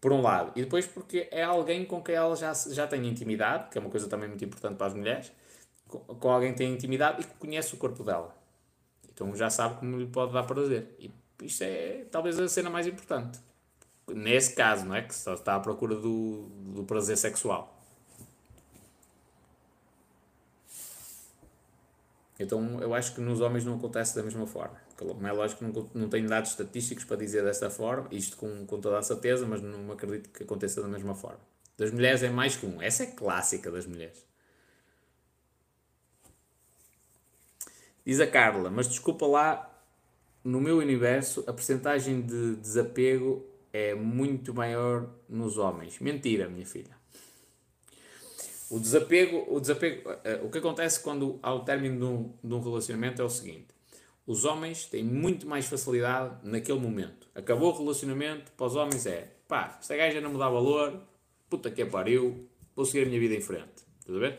Por 0.00 0.12
um 0.12 0.22
lado. 0.22 0.52
E 0.56 0.62
depois 0.62 0.86
porque 0.86 1.28
é 1.30 1.42
alguém 1.42 1.84
com 1.84 2.02
quem 2.02 2.14
ela 2.14 2.34
já, 2.34 2.52
já 2.54 2.86
tem 2.86 3.06
intimidade, 3.06 3.70
que 3.70 3.76
é 3.76 3.80
uma 3.80 3.90
coisa 3.90 4.08
também 4.08 4.28
muito 4.28 4.44
importante 4.44 4.76
para 4.76 4.86
as 4.86 4.94
mulheres, 4.94 5.30
com, 5.86 5.98
com 5.98 6.30
alguém 6.30 6.52
que 6.52 6.58
tem 6.58 6.72
intimidade 6.72 7.20
e 7.20 7.24
que 7.24 7.34
conhece 7.34 7.74
o 7.74 7.76
corpo 7.76 8.02
dela. 8.02 8.34
Então 9.12 9.34
já 9.36 9.50
sabe 9.50 9.78
como 9.78 9.98
lhe 9.98 10.06
pode 10.06 10.32
dar 10.32 10.44
prazer. 10.44 10.88
E 10.98 11.10
isto 11.42 11.62
é 11.62 12.06
talvez 12.10 12.38
a 12.40 12.48
cena 12.48 12.70
mais 12.70 12.86
importante. 12.86 13.38
Nesse 14.08 14.54
caso, 14.54 14.84
não 14.84 14.94
é? 14.94 15.02
Que 15.02 15.14
só 15.14 15.34
está 15.34 15.54
à 15.54 15.60
procura 15.60 15.94
do, 15.94 16.46
do 16.74 16.84
prazer 16.84 17.16
sexual. 17.16 17.74
Então 22.38 22.80
eu 22.80 22.92
acho 22.94 23.14
que 23.14 23.20
nos 23.20 23.40
homens 23.40 23.64
não 23.64 23.76
acontece 23.76 24.14
da 24.14 24.22
mesma 24.22 24.46
forma. 24.46 24.76
Como 24.96 25.26
é 25.26 25.32
lógico 25.32 25.64
não, 25.64 25.90
não 25.94 26.08
tenho 26.08 26.28
dados 26.28 26.50
estatísticos 26.50 27.04
para 27.04 27.16
dizer 27.16 27.44
desta 27.44 27.70
forma, 27.70 28.08
isto 28.10 28.36
com, 28.36 28.66
com 28.66 28.80
toda 28.80 28.98
a 28.98 29.02
certeza, 29.02 29.46
mas 29.46 29.62
não 29.62 29.90
acredito 29.92 30.28
que 30.30 30.42
aconteça 30.42 30.82
da 30.82 30.88
mesma 30.88 31.14
forma. 31.14 31.40
Das 31.76 31.90
mulheres 31.90 32.22
é 32.22 32.30
mais 32.30 32.56
comum. 32.56 32.80
Essa 32.80 33.04
é 33.04 33.06
clássica 33.06 33.70
das 33.70 33.86
mulheres. 33.86 34.24
Diz 38.04 38.20
a 38.20 38.26
Carla, 38.26 38.70
mas 38.70 38.86
desculpa 38.86 39.26
lá, 39.26 39.82
no 40.42 40.60
meu 40.60 40.76
universo 40.78 41.42
a 41.46 41.52
percentagem 41.52 42.20
de 42.20 42.56
desapego 42.56 43.44
é 43.74 43.92
muito 43.92 44.54
maior 44.54 45.10
nos 45.28 45.58
homens. 45.58 45.98
Mentira, 45.98 46.48
minha 46.48 46.64
filha. 46.64 46.96
O 48.70 48.78
desapego, 48.78 49.44
o 49.48 49.58
desapego, 49.58 50.10
eh, 50.22 50.40
o 50.44 50.48
que 50.48 50.58
acontece 50.58 51.00
quando 51.00 51.40
há 51.42 51.52
o 51.52 51.64
término 51.64 51.98
de 51.98 52.04
um, 52.04 52.48
de 52.48 52.54
um 52.54 52.60
relacionamento 52.60 53.20
é 53.20 53.24
o 53.24 53.28
seguinte: 53.28 53.66
os 54.24 54.44
homens 54.44 54.86
têm 54.86 55.02
muito 55.02 55.44
mais 55.44 55.66
facilidade 55.66 56.36
naquele 56.44 56.78
momento. 56.78 57.28
Acabou 57.34 57.74
o 57.74 57.76
relacionamento, 57.76 58.52
para 58.52 58.66
os 58.66 58.76
homens 58.76 59.06
é 59.06 59.34
pá, 59.48 59.76
esta 59.80 59.96
gaja 59.96 60.20
não 60.20 60.30
me 60.30 60.38
dá 60.38 60.48
valor, 60.48 61.02
puta 61.50 61.68
que 61.68 61.84
pariu, 61.84 62.48
vou 62.76 62.86
seguir 62.86 63.02
a 63.02 63.06
minha 63.08 63.18
vida 63.18 63.34
em 63.34 63.40
frente. 63.40 63.84
A 64.08 64.12
ver? 64.12 64.38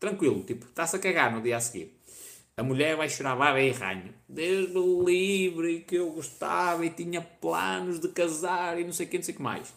Tranquilo, 0.00 0.42
tipo, 0.42 0.64
está-se 0.64 0.96
a 0.96 0.98
cagar 0.98 1.34
no 1.34 1.42
dia 1.42 1.58
a 1.58 1.60
seguir. 1.60 1.97
A 2.58 2.62
mulher 2.64 2.96
vai 2.96 3.08
chorar 3.08 3.36
baba 3.36 3.60
e 3.60 3.70
ranho. 3.70 4.12
Deus 4.28 4.68
me 4.70 5.04
livre, 5.04 5.82
que 5.82 5.94
eu 5.94 6.10
gostava 6.10 6.84
e 6.84 6.90
tinha 6.90 7.20
planos 7.20 8.00
de 8.00 8.08
casar 8.08 8.80
e 8.80 8.84
não 8.84 8.92
sei 8.92 9.06
o 9.06 9.08
que, 9.08 9.16
não 9.16 9.22
sei 9.22 9.32
o 9.32 9.36
que 9.36 9.42
mais. 9.44 9.72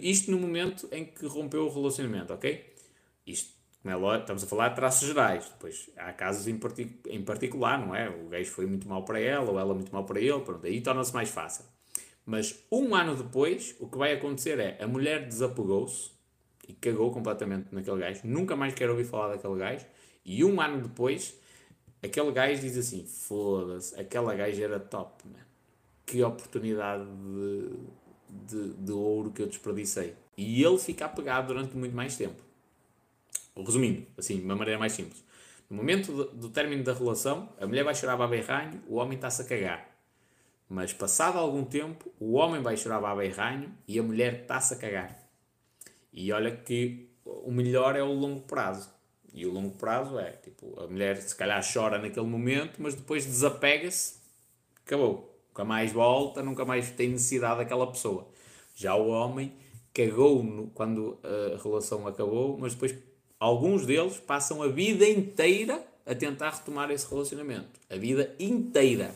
Isto 0.00 0.30
no 0.30 0.38
momento 0.38 0.88
em 0.92 1.04
que 1.04 1.26
rompeu 1.26 1.66
o 1.66 1.68
relacionamento, 1.68 2.32
ok? 2.32 2.72
Isto, 3.26 3.52
como 3.82 3.92
é 3.92 3.96
lógico, 3.96 4.20
estamos 4.20 4.44
a 4.44 4.46
falar 4.46 4.68
de 4.68 4.76
traços 4.76 5.08
gerais. 5.08 5.48
Depois 5.48 5.90
há 5.96 6.12
casos 6.12 6.46
em, 6.46 6.56
partic 6.56 7.04
em 7.08 7.24
particular, 7.24 7.84
não 7.84 7.92
é? 7.92 8.08
O 8.10 8.28
gajo 8.28 8.48
foi 8.52 8.64
muito 8.64 8.88
mal 8.88 9.04
para 9.04 9.18
ela 9.18 9.50
ou 9.50 9.58
ela 9.58 9.74
muito 9.74 9.92
mal 9.92 10.04
para 10.04 10.20
ele, 10.20 10.38
pronto, 10.42 10.64
aí 10.64 10.80
torna-se 10.80 11.12
mais 11.12 11.30
fácil. 11.30 11.64
Mas 12.24 12.64
um 12.70 12.94
ano 12.94 13.16
depois, 13.16 13.74
o 13.80 13.88
que 13.88 13.98
vai 13.98 14.12
acontecer 14.12 14.60
é 14.60 14.80
a 14.80 14.86
mulher 14.86 15.26
desapegou-se 15.26 16.12
e 16.68 16.74
cagou 16.74 17.10
completamente 17.10 17.74
naquele 17.74 17.98
gajo, 17.98 18.20
nunca 18.22 18.54
mais 18.54 18.72
quer 18.72 18.88
ouvir 18.88 19.04
falar 19.04 19.34
daquele 19.34 19.56
gajo, 19.56 19.84
e 20.24 20.44
um 20.44 20.60
ano 20.60 20.82
depois, 20.82 21.36
aquele 22.02 22.32
gajo 22.32 22.60
diz 22.60 22.76
assim: 22.76 23.04
foda-se, 23.06 23.98
aquela 23.98 24.34
gaja 24.34 24.64
era 24.64 24.80
top, 24.80 25.26
man. 25.28 25.44
Que 26.04 26.22
oportunidade 26.22 27.04
de 27.04 27.70
de, 28.28 28.74
de 28.74 28.92
ouro 28.92 29.30
que 29.30 29.42
eu 29.42 29.46
desperdicei. 29.46 30.14
E 30.36 30.62
ele 30.62 30.78
fica 30.78 31.06
apegado 31.06 31.48
durante 31.48 31.76
muito 31.76 31.94
mais 31.94 32.16
tempo. 32.16 32.36
Resumindo, 33.56 34.06
assim, 34.18 34.38
de 34.38 34.44
uma 34.44 34.56
maneira 34.56 34.78
mais 34.78 34.92
simples. 34.92 35.24
No 35.68 35.76
momento 35.76 36.12
do, 36.12 36.24
do 36.32 36.48
término 36.50 36.84
da 36.84 36.92
relação, 36.92 37.48
a 37.58 37.66
mulher 37.66 37.84
vai 37.84 37.94
chorar 37.94 38.20
a 38.20 38.26
berranho, 38.26 38.82
o 38.86 38.96
homem 38.96 39.16
está-se 39.16 39.42
a 39.42 39.44
cagar. 39.44 39.96
Mas 40.68 40.92
passado 40.92 41.38
algum 41.38 41.64
tempo, 41.64 42.12
o 42.20 42.34
homem 42.34 42.60
vai 42.60 42.76
chorar 42.76 43.04
a 43.04 43.16
berranho 43.16 43.72
e 43.88 43.98
a 43.98 44.02
mulher 44.02 44.42
está-se 44.42 44.74
a 44.74 44.76
cagar. 44.76 45.26
E 46.12 46.32
olha 46.32 46.54
que 46.54 47.08
o 47.24 47.50
melhor 47.50 47.96
é 47.96 48.02
o 48.02 48.12
longo 48.12 48.42
prazo. 48.42 48.90
E 49.36 49.46
o 49.46 49.52
longo 49.52 49.76
prazo 49.76 50.18
é, 50.18 50.32
tipo, 50.32 50.80
a 50.80 50.88
mulher 50.88 51.16
se 51.18 51.36
calhar 51.36 51.62
chora 51.62 51.98
naquele 51.98 52.26
momento, 52.26 52.82
mas 52.82 52.94
depois 52.94 53.24
desapega-se, 53.24 54.14
acabou 54.84 55.36
nunca 55.56 55.64
mais 55.64 55.92
volta, 55.92 56.42
nunca 56.42 56.64
mais 56.64 56.90
tem 56.90 57.08
necessidade 57.08 57.58
daquela 57.58 57.86
pessoa. 57.86 58.26
Já 58.74 58.94
o 58.94 59.08
homem 59.08 59.54
cagou 59.94 60.42
no, 60.42 60.68
quando 60.68 61.18
a 61.22 61.62
relação 61.62 62.06
acabou, 62.06 62.58
mas 62.58 62.74
depois 62.74 62.94
alguns 63.40 63.86
deles 63.86 64.18
passam 64.18 64.62
a 64.62 64.68
vida 64.68 65.08
inteira 65.08 65.82
a 66.04 66.14
tentar 66.14 66.50
retomar 66.50 66.90
esse 66.90 67.08
relacionamento. 67.08 67.80
A 67.88 67.96
vida 67.96 68.34
inteira. 68.38 69.14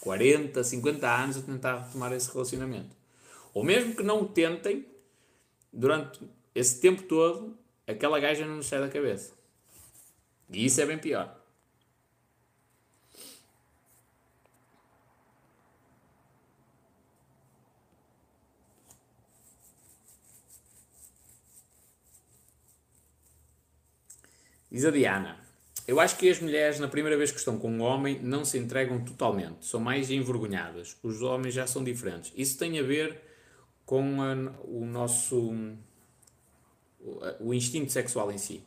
40, 0.00 0.62
50 0.62 1.08
anos 1.08 1.36
a 1.38 1.42
tentar 1.42 1.78
retomar 1.86 2.12
esse 2.12 2.30
relacionamento. 2.32 2.94
Ou 3.54 3.64
mesmo 3.64 3.96
que 3.96 4.02
não 4.02 4.24
tentem, 4.24 4.84
durante 5.72 6.20
esse 6.54 6.80
tempo 6.80 7.02
todo, 7.02 7.56
aquela 7.86 8.20
gaja 8.20 8.46
não 8.46 8.56
nos 8.56 8.66
sai 8.66 8.80
da 8.80 8.88
cabeça. 8.88 9.35
E 10.50 10.64
isso 10.64 10.80
é 10.80 10.86
bem 10.86 10.98
pior. 10.98 11.36
Diz 24.70 24.84
a 24.84 24.90
Diana. 24.90 25.40
Eu 25.88 25.98
acho 26.00 26.18
que 26.18 26.28
as 26.28 26.40
mulheres, 26.40 26.78
na 26.78 26.88
primeira 26.88 27.16
vez 27.16 27.30
que 27.30 27.38
estão 27.38 27.58
com 27.58 27.70
um 27.70 27.80
homem, 27.80 28.20
não 28.20 28.44
se 28.44 28.58
entregam 28.58 29.02
totalmente. 29.02 29.64
São 29.64 29.80
mais 29.80 30.10
envergonhadas. 30.10 30.96
Os 31.02 31.22
homens 31.22 31.54
já 31.54 31.66
são 31.66 31.82
diferentes. 31.82 32.32
Isso 32.36 32.58
tem 32.58 32.78
a 32.78 32.82
ver 32.82 33.20
com 33.86 34.20
a, 34.20 34.34
o 34.64 34.84
nosso. 34.84 35.54
o 37.40 37.54
instinto 37.54 37.90
sexual 37.90 38.30
em 38.32 38.36
si. 38.36 38.62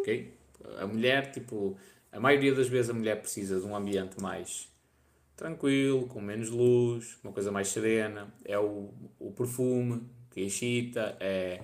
Ok? 0.00 0.35
A 0.78 0.86
mulher, 0.86 1.30
tipo. 1.30 1.76
A 2.12 2.20
maioria 2.20 2.54
das 2.54 2.68
vezes 2.68 2.90
a 2.90 2.94
mulher 2.94 3.20
precisa 3.20 3.60
de 3.60 3.66
um 3.66 3.76
ambiente 3.76 4.20
mais 4.22 4.68
tranquilo, 5.36 6.06
com 6.06 6.20
menos 6.20 6.48
luz, 6.48 7.18
uma 7.22 7.32
coisa 7.32 7.52
mais 7.52 7.68
serena. 7.68 8.32
É 8.44 8.58
o, 8.58 8.90
o 9.18 9.32
perfume 9.32 10.02
que 10.30 10.40
excita, 10.40 11.16
é 11.20 11.60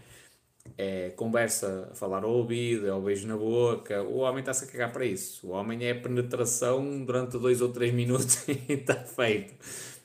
é 0.78 1.10
conversa 1.10 1.89
a 1.90 1.94
falar 1.94 2.24
ao 2.24 2.31
ouvido, 2.31 2.86
é 2.86 2.92
o 2.92 3.00
beijo 3.00 3.26
na 3.26 3.36
boca. 3.36 4.02
O 4.02 4.18
homem 4.18 4.40
está-se 4.40 4.64
a 4.64 4.68
cagar 4.68 4.92
para 4.92 5.05
isso. 5.05 5.47
O 5.47 5.50
homem 5.50 5.84
é 5.84 5.94
penetração 5.94 7.05
durante 7.05 7.39
dois 7.39 7.60
ou 7.60 7.70
três 7.70 7.92
minutos 7.92 8.47
e 8.48 8.72
está 8.72 8.94
feito. 8.94 9.55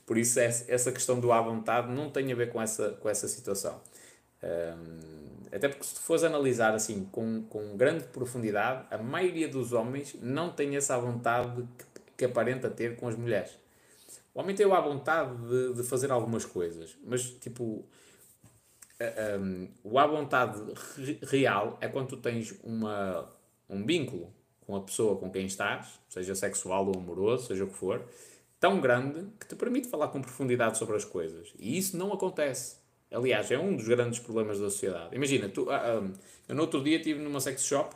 Por 0.06 0.18
isso, 0.18 0.40
essa 0.40 0.92
questão 0.92 1.20
do 1.20 1.32
à 1.32 1.42
vontade 1.42 1.92
não 1.92 2.10
tem 2.10 2.32
a 2.32 2.36
ver 2.36 2.50
com 2.50 2.62
essa, 2.62 2.92
com 2.92 3.10
essa 3.10 3.28
situação. 3.28 3.82
Um, 4.42 5.17
até 5.52 5.68
porque, 5.68 5.84
se 5.86 5.96
tu 5.96 6.02
fores 6.02 6.24
analisar 6.24 6.74
assim 6.74 7.06
com, 7.12 7.44
com 7.44 7.76
grande 7.76 8.04
profundidade, 8.06 8.86
a 8.92 8.98
maioria 8.98 9.48
dos 9.48 9.74
homens 9.74 10.16
não 10.22 10.52
tem 10.52 10.76
essa 10.76 10.98
vontade 10.98 11.68
que, 11.78 11.86
que 12.18 12.26
aparenta 12.26 12.70
ter 12.70 12.96
com 12.96 13.08
as 13.08 13.16
mulheres. 13.16 13.52
O 14.34 14.40
homem 14.40 14.56
tem 14.56 14.72
a 14.72 14.82
vontade 14.82 15.36
de, 15.48 15.74
de 15.74 15.84
fazer 15.84 16.12
algumas 16.12 16.46
coisas, 16.46 16.96
mas 17.04 17.24
tipo 17.24 17.86
um, 19.40 19.68
o 19.84 20.00
à 20.00 20.08
vontade 20.08 20.60
real 21.24 21.78
é 21.82 21.88
quando 21.88 22.10
tu 22.10 22.18
tens 22.18 22.54
uma, 22.64 23.28
um 23.70 23.86
vínculo 23.86 24.34
com 24.66 24.76
a 24.76 24.82
pessoa 24.82 25.18
com 25.18 25.32
quem 25.32 25.46
estás, 25.46 26.00
seja 26.10 26.36
sexual 26.36 26.88
ou 26.88 26.98
amoroso, 26.98 27.48
seja 27.48 27.64
o 27.64 27.68
que 27.68 27.76
for, 27.76 28.04
tão 28.60 28.82
grande 28.82 29.28
que 29.40 29.48
te 29.48 29.56
permite 29.56 29.88
falar 29.88 30.10
com 30.10 30.22
profundidade 30.22 30.78
sobre 30.78 30.96
as 30.96 31.06
coisas. 31.06 31.54
E 31.58 31.78
isso 31.78 31.96
não 31.96 32.12
acontece. 32.12 32.78
Aliás, 33.12 33.50
é 33.52 33.58
um 33.58 33.76
dos 33.76 33.88
grandes 33.88 34.20
problemas 34.20 34.60
da 34.60 34.70
sociedade. 34.70 35.16
Imagina, 35.16 35.48
tu, 35.48 35.70
um, 35.70 36.14
eu 36.48 36.56
no 36.56 36.62
outro 36.62 36.84
dia 36.84 36.98
estive 36.98 37.22
numa 37.22 37.40
sex 37.40 37.66
shop, 37.66 37.96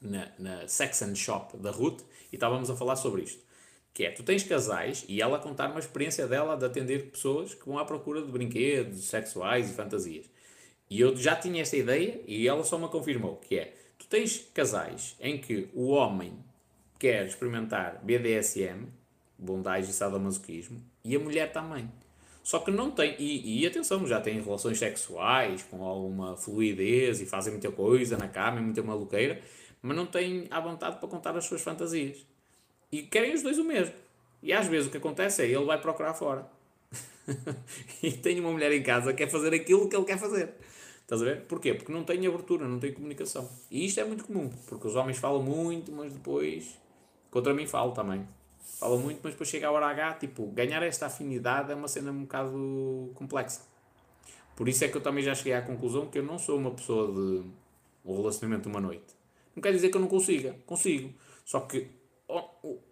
na, 0.00 0.28
na 0.38 0.68
Sex 0.68 1.02
and 1.02 1.14
Shop 1.14 1.56
da 1.56 1.70
Ruth, 1.70 2.02
e 2.30 2.36
estávamos 2.36 2.68
a 2.68 2.76
falar 2.76 2.96
sobre 2.96 3.22
isto. 3.22 3.42
Que 3.94 4.04
é, 4.04 4.10
tu 4.10 4.22
tens 4.22 4.42
casais 4.42 5.04
e 5.08 5.20
ela 5.20 5.38
contar 5.38 5.70
uma 5.70 5.78
experiência 5.78 6.26
dela 6.26 6.56
de 6.56 6.64
atender 6.64 7.10
pessoas 7.10 7.54
que 7.54 7.66
vão 7.66 7.78
à 7.78 7.84
procura 7.84 8.22
de 8.22 8.30
brinquedos 8.30 9.04
sexuais 9.04 9.70
e 9.70 9.74
fantasias. 9.74 10.26
E 10.88 11.00
eu 11.00 11.16
já 11.16 11.36
tinha 11.36 11.62
esta 11.62 11.76
ideia 11.76 12.20
e 12.26 12.46
ela 12.46 12.64
só 12.64 12.78
me 12.78 12.88
confirmou, 12.88 13.36
que 13.36 13.58
é, 13.58 13.74
tu 13.98 14.06
tens 14.06 14.46
casais 14.52 15.16
em 15.20 15.38
que 15.38 15.68
o 15.72 15.88
homem 15.88 16.38
quer 16.98 17.26
experimentar 17.26 18.00
BDSM, 18.02 18.88
bondage 19.38 19.90
e 19.90 19.94
sadomasoquismo, 19.94 20.82
e 21.04 21.16
a 21.16 21.18
mulher 21.18 21.50
também. 21.52 21.90
Só 22.42 22.58
que 22.58 22.70
não 22.70 22.90
tem, 22.90 23.14
e, 23.18 23.60
e 23.62 23.66
atenção, 23.66 24.04
já 24.06 24.20
têm 24.20 24.42
relações 24.42 24.78
sexuais 24.78 25.62
com 25.70 25.84
alguma 25.84 26.36
fluidez 26.36 27.20
e 27.20 27.26
fazem 27.26 27.52
muita 27.52 27.70
coisa 27.70 28.16
na 28.16 28.26
cama, 28.26 28.60
muita 28.60 28.82
maluqueira, 28.82 29.40
mas 29.80 29.96
não 29.96 30.06
têm 30.06 30.48
à 30.50 30.58
vontade 30.58 30.98
para 30.98 31.08
contar 31.08 31.36
as 31.36 31.44
suas 31.44 31.62
fantasias. 31.62 32.26
E 32.90 33.02
querem 33.02 33.32
os 33.32 33.42
dois 33.42 33.58
o 33.58 33.64
mesmo. 33.64 33.94
E 34.42 34.52
às 34.52 34.66
vezes 34.66 34.88
o 34.88 34.90
que 34.90 34.96
acontece 34.96 35.42
é 35.42 35.46
ele 35.46 35.64
vai 35.64 35.80
procurar 35.80 36.14
fora. 36.14 36.46
e 38.02 38.10
tem 38.10 38.40
uma 38.40 38.50
mulher 38.50 38.72
em 38.72 38.82
casa 38.82 39.12
que 39.12 39.24
quer 39.24 39.30
fazer 39.30 39.54
aquilo 39.54 39.88
que 39.88 39.94
ele 39.94 40.04
quer 40.04 40.18
fazer. 40.18 40.52
Estás 41.02 41.22
a 41.22 41.24
ver? 41.24 41.42
Porquê? 41.42 41.74
Porque 41.74 41.92
não 41.92 42.04
tem 42.04 42.26
abertura, 42.26 42.66
não 42.66 42.80
tem 42.80 42.92
comunicação. 42.92 43.48
E 43.70 43.86
isto 43.86 44.00
é 44.00 44.04
muito 44.04 44.24
comum, 44.24 44.50
porque 44.68 44.86
os 44.86 44.96
homens 44.96 45.18
falam 45.18 45.42
muito, 45.42 45.92
mas 45.92 46.12
depois. 46.12 46.80
Contra 47.30 47.54
mim 47.54 47.66
falo 47.66 47.92
também. 47.92 48.26
Falam 48.62 48.98
muito, 48.98 49.20
mas 49.22 49.32
depois 49.32 49.48
chega 49.48 49.68
a 49.68 49.70
hora 49.70 49.86
H, 49.86 50.14
tipo, 50.14 50.46
ganhar 50.46 50.82
esta 50.82 51.06
afinidade 51.06 51.70
é 51.72 51.74
uma 51.74 51.88
cena 51.88 52.10
um 52.10 52.22
bocado 52.22 53.10
complexa. 53.14 53.60
Por 54.56 54.68
isso 54.68 54.84
é 54.84 54.88
que 54.88 54.96
eu 54.96 55.00
também 55.00 55.22
já 55.22 55.34
cheguei 55.34 55.54
à 55.54 55.62
conclusão 55.62 56.06
que 56.06 56.18
eu 56.18 56.22
não 56.22 56.38
sou 56.38 56.58
uma 56.58 56.70
pessoa 56.70 57.08
de 57.12 57.42
um 58.04 58.16
relacionamento 58.16 58.62
de 58.62 58.68
uma 58.68 58.80
noite. 58.80 59.14
Não 59.54 59.62
quer 59.62 59.72
dizer 59.72 59.90
que 59.90 59.96
eu 59.96 60.00
não 60.00 60.08
consiga, 60.08 60.56
consigo. 60.66 61.12
Só 61.44 61.60
que 61.60 61.88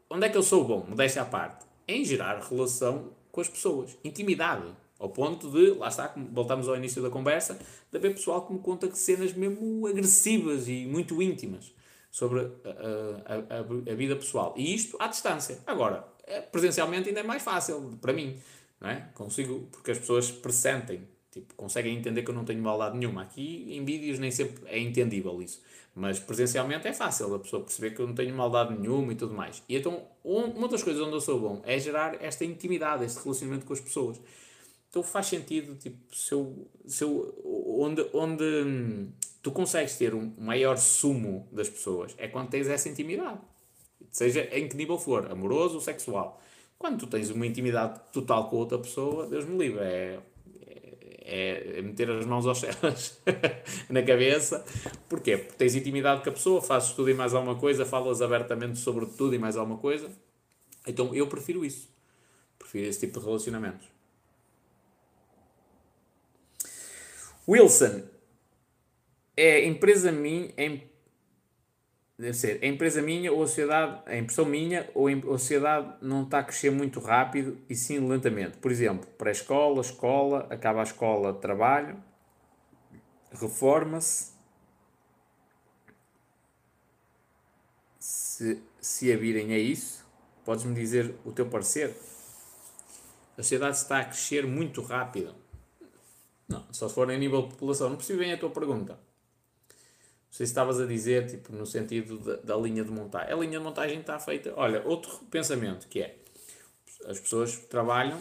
onde 0.08 0.26
é 0.26 0.28
que 0.28 0.36
eu 0.36 0.42
sou 0.42 0.64
bom, 0.64 0.84
modéstia 0.88 1.22
à 1.22 1.24
parte? 1.24 1.64
Em 1.86 2.04
gerar 2.04 2.40
relação 2.40 3.10
com 3.30 3.40
as 3.40 3.48
pessoas, 3.48 3.96
intimidade. 4.04 4.66
Ao 4.98 5.08
ponto 5.08 5.50
de, 5.50 5.70
lá 5.70 5.88
está, 5.88 6.12
voltamos 6.30 6.68
ao 6.68 6.76
início 6.76 7.02
da 7.02 7.08
conversa, 7.08 7.58
de 7.90 7.96
haver 7.96 8.12
pessoal 8.12 8.46
que 8.46 8.52
me 8.52 8.58
conta 8.58 8.86
que 8.86 8.98
cenas 8.98 9.32
mesmo 9.32 9.86
agressivas 9.86 10.68
e 10.68 10.86
muito 10.86 11.22
íntimas 11.22 11.72
sobre 12.10 12.40
a, 12.40 13.54
a, 13.54 13.58
a, 13.60 13.94
vida 13.94 14.16
pessoal. 14.16 14.54
E 14.56 14.74
isto 14.74 14.96
à 14.98 15.06
distância. 15.06 15.58
Agora, 15.66 16.04
é, 16.26 16.40
presencialmente 16.40 17.08
ainda 17.08 17.20
é 17.20 17.22
mais 17.22 17.42
fácil 17.42 17.98
para 18.00 18.12
mim. 18.12 18.36
Não 18.80 18.88
é? 18.88 19.08
Consigo, 19.14 19.68
porque 19.70 19.90
as 19.90 19.98
pessoas 19.98 20.30
pressentem, 20.30 21.06
tipo, 21.30 21.54
conseguem 21.54 21.96
entender 21.96 22.22
que 22.22 22.30
eu 22.30 22.34
não 22.34 22.44
tenho 22.44 22.62
maldade 22.62 22.96
nenhuma. 22.98 23.22
Aqui 23.22 23.66
em 23.70 23.84
vídeos 23.84 24.18
nem 24.18 24.30
sempre 24.30 24.62
é 24.66 24.78
entendível 24.78 25.40
isso. 25.40 25.62
Mas 25.94 26.18
presencialmente 26.18 26.86
é 26.88 26.92
fácil 26.92 27.34
a 27.34 27.38
pessoa 27.38 27.62
perceber 27.62 27.90
que 27.90 28.00
eu 28.00 28.06
não 28.06 28.14
tenho 28.14 28.34
maldade 28.34 28.76
nenhuma 28.78 29.12
e 29.12 29.16
tudo 29.16 29.34
mais. 29.34 29.62
E 29.68 29.76
então, 29.76 30.02
uma 30.24 30.68
das 30.68 30.82
coisas 30.82 31.02
onde 31.02 31.14
eu 31.14 31.20
sou 31.20 31.38
bom 31.38 31.62
é 31.64 31.78
gerar 31.78 32.22
esta 32.22 32.44
intimidade, 32.44 33.04
este 33.04 33.22
relacionamento 33.22 33.66
com 33.66 33.72
as 33.72 33.80
pessoas. 33.80 34.20
Então 34.88 35.02
faz 35.04 35.26
sentido, 35.26 35.76
tipo, 35.76 35.98
se 36.12 36.32
eu, 36.32 36.68
se 36.86 37.04
eu, 37.04 37.32
onde, 37.44 38.08
onde 38.12 38.44
hum, 38.44 39.08
tu 39.42 39.50
consegues 39.50 39.96
ter 39.96 40.14
um 40.14 40.32
maior 40.38 40.76
sumo 40.76 41.48
das 41.52 41.68
pessoas 41.68 42.14
é 42.18 42.28
quando 42.28 42.50
tens 42.50 42.68
essa 42.68 42.88
intimidade. 42.88 43.40
Seja 44.10 44.42
em 44.52 44.68
que 44.68 44.76
nível 44.76 44.98
for, 44.98 45.30
amoroso 45.30 45.76
ou 45.76 45.80
sexual. 45.80 46.40
Quando 46.78 46.98
tu 46.98 47.06
tens 47.06 47.30
uma 47.30 47.46
intimidade 47.46 48.00
total 48.12 48.48
com 48.48 48.56
outra 48.56 48.78
pessoa, 48.78 49.26
Deus 49.26 49.44
me 49.44 49.56
livre, 49.56 49.80
é, 49.82 50.18
é, 51.22 51.78
é 51.78 51.82
meter 51.82 52.10
as 52.10 52.26
mãos 52.26 52.46
aos 52.46 52.58
céus 52.58 53.20
na 53.88 54.02
cabeça. 54.02 54.64
Porquê? 55.08 55.36
Porque 55.36 55.56
tens 55.56 55.74
intimidade 55.74 56.22
com 56.22 56.30
a 56.30 56.32
pessoa, 56.32 56.60
fazes 56.60 56.92
tudo 56.92 57.10
e 57.10 57.14
mais 57.14 57.34
alguma 57.34 57.54
coisa, 57.54 57.84
falas 57.84 58.20
abertamente 58.22 58.78
sobre 58.78 59.06
tudo 59.06 59.34
e 59.34 59.38
mais 59.38 59.56
alguma 59.56 59.78
coisa. 59.78 60.10
Então 60.86 61.14
eu 61.14 61.26
prefiro 61.26 61.64
isso. 61.64 61.88
Prefiro 62.58 62.88
esse 62.88 63.00
tipo 63.00 63.20
de 63.20 63.26
relacionamentos. 63.26 63.86
Wilson, 67.46 68.02
é 69.40 69.66
empresa 69.66 70.12
minha, 70.12 70.52
é, 70.54 70.80
deve 72.18 72.34
ser, 72.34 72.62
é 72.62 72.68
empresa 72.68 73.00
minha 73.00 73.32
ou 73.32 73.42
a 73.42 73.46
sociedade, 73.46 74.02
a 74.04 74.16
impressão 74.16 74.44
minha 74.44 74.90
ou 74.94 75.08
a 75.08 75.38
sociedade 75.38 75.94
não 76.02 76.24
está 76.24 76.40
a 76.40 76.44
crescer 76.44 76.70
muito 76.70 77.00
rápido 77.00 77.58
e 77.66 77.74
sim 77.74 78.06
lentamente. 78.06 78.58
Por 78.58 78.70
exemplo, 78.70 79.08
pré-escola, 79.16 79.80
escola, 79.80 80.46
acaba 80.50 80.80
a 80.80 80.82
escola, 80.82 81.32
trabalho, 81.32 81.96
reforma-se, 83.32 84.32
se, 87.98 88.62
se 88.78 89.10
a 89.10 89.16
virem 89.16 89.54
a 89.54 89.58
isso, 89.58 90.06
podes-me 90.44 90.74
dizer 90.74 91.14
o 91.24 91.32
teu 91.32 91.46
parecer? 91.48 91.96
A 93.38 93.42
sociedade 93.42 93.76
está 93.78 94.00
a 94.00 94.04
crescer 94.04 94.46
muito 94.46 94.82
rápido. 94.82 95.34
Não, 96.46 96.66
só 96.72 96.88
se 96.88 96.94
for 96.94 97.08
em 97.08 97.18
nível 97.18 97.42
de 97.42 97.48
população. 97.54 97.88
Não 97.88 97.96
percebi 97.96 98.18
bem 98.18 98.32
a 98.34 98.38
tua 98.38 98.50
pergunta. 98.50 98.98
Se 100.30 100.44
estavas 100.44 100.80
a 100.80 100.86
dizer, 100.86 101.26
tipo, 101.26 101.52
no 101.52 101.66
sentido 101.66 102.18
da, 102.18 102.36
da, 102.36 102.56
linha 102.56 102.84
de 102.84 102.90
montagem. 102.90 103.32
A 103.32 103.36
linha 103.36 103.58
de 103.58 103.64
montagem 103.64 103.98
está 103.98 104.18
feita. 104.20 104.52
Olha, 104.56 104.86
outro 104.86 105.18
pensamento 105.30 105.88
que 105.88 106.00
é: 106.00 106.16
as 107.06 107.18
pessoas 107.18 107.56
trabalham 107.56 108.20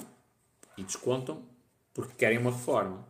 e 0.76 0.84
descontam 0.84 1.44
porque 1.94 2.14
querem 2.18 2.40
uma 2.40 2.52
reforma. 2.52 3.08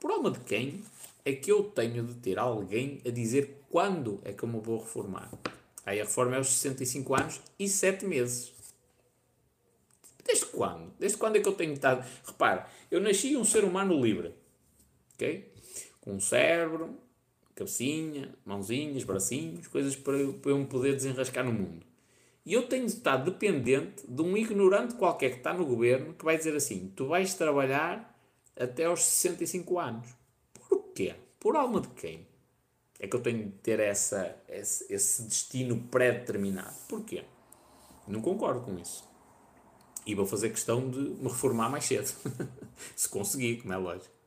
Por 0.00 0.10
alma 0.10 0.30
de 0.30 0.40
quem 0.40 0.82
é 1.24 1.32
que 1.32 1.52
eu 1.52 1.64
tenho 1.64 2.04
de 2.04 2.14
ter 2.14 2.38
alguém 2.38 3.02
a 3.04 3.10
dizer 3.10 3.64
quando 3.68 4.20
é 4.24 4.32
que 4.32 4.42
eu 4.42 4.48
me 4.48 4.60
vou 4.60 4.78
reformar? 4.78 5.30
Aí 5.84 6.00
a 6.00 6.04
reforma 6.04 6.34
é 6.34 6.38
aos 6.38 6.48
65 6.48 7.14
anos 7.14 7.40
e 7.58 7.68
7 7.68 8.06
meses. 8.06 8.52
Desde 10.24 10.46
quando? 10.46 10.92
Desde 10.98 11.18
quando 11.18 11.36
é 11.36 11.40
que 11.40 11.48
eu 11.48 11.54
tenho 11.54 11.72
estado. 11.72 12.06
Repare, 12.24 12.64
eu 12.90 13.00
nasci 13.00 13.36
um 13.36 13.44
ser 13.44 13.64
humano 13.64 14.00
livre. 14.00 14.34
Ok? 15.14 15.52
Com 16.00 16.12
um 16.12 16.20
cérebro, 16.20 16.96
cabecinha, 17.58 18.32
mãozinhas, 18.44 19.02
bracinhos, 19.02 19.66
coisas 19.66 19.96
para 19.96 20.16
eu, 20.16 20.34
para 20.34 20.52
eu 20.52 20.58
me 20.58 20.66
poder 20.66 20.94
desenrascar 20.94 21.44
no 21.44 21.52
mundo. 21.52 21.84
E 22.46 22.54
eu 22.54 22.68
tenho 22.68 22.86
de 22.86 22.92
estar 22.92 23.16
dependente 23.16 24.06
de 24.06 24.22
um 24.22 24.36
ignorante 24.36 24.94
qualquer 24.94 25.30
que 25.32 25.38
está 25.38 25.52
no 25.52 25.66
governo 25.66 26.14
que 26.14 26.24
vai 26.24 26.38
dizer 26.38 26.54
assim: 26.56 26.92
tu 26.94 27.08
vais 27.08 27.34
trabalhar 27.34 28.16
até 28.56 28.84
aos 28.84 29.04
65 29.04 29.78
anos. 29.78 30.08
Porquê? 30.68 31.14
Por 31.40 31.56
alma 31.56 31.80
de 31.80 31.88
quem? 31.88 32.26
É 33.00 33.06
que 33.06 33.14
eu 33.14 33.20
tenho 33.20 33.44
de 33.44 33.52
ter 33.58 33.80
essa, 33.80 34.36
esse, 34.48 34.92
esse 34.92 35.22
destino 35.22 35.80
pré-determinado. 35.90 36.74
Porquê? 36.88 37.24
Não 38.06 38.20
concordo 38.20 38.62
com 38.62 38.78
isso. 38.78 39.06
E 40.06 40.14
vou 40.14 40.26
fazer 40.26 40.50
questão 40.50 40.88
de 40.88 40.98
me 40.98 41.24
reformar 41.24 41.68
mais 41.68 41.84
cedo. 41.84 42.12
Se 42.96 43.08
conseguir, 43.08 43.58
como 43.60 43.72
é 43.72 43.76
lógico. 43.76 44.17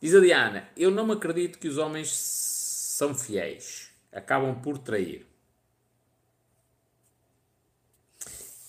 Diz 0.00 0.14
a 0.14 0.20
Diana: 0.20 0.68
Eu 0.76 0.90
não 0.90 1.10
acredito 1.10 1.58
que 1.58 1.68
os 1.68 1.78
homens 1.78 2.12
são 2.12 3.14
fiéis. 3.14 3.90
Acabam 4.12 4.60
por 4.60 4.78
trair. 4.78 5.26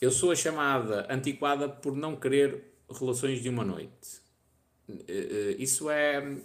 Eu 0.01 0.11
sou 0.11 0.31
a 0.31 0.35
chamada 0.35 1.07
antiquada 1.09 1.67
por 1.67 1.95
não 1.95 2.15
querer 2.15 2.73
relações 2.89 3.41
de 3.41 3.49
uma 3.49 3.63
noite. 3.63 4.21
Eh, 4.89 5.03
eh, 5.07 5.55
isso 5.59 5.89
é. 5.89 6.37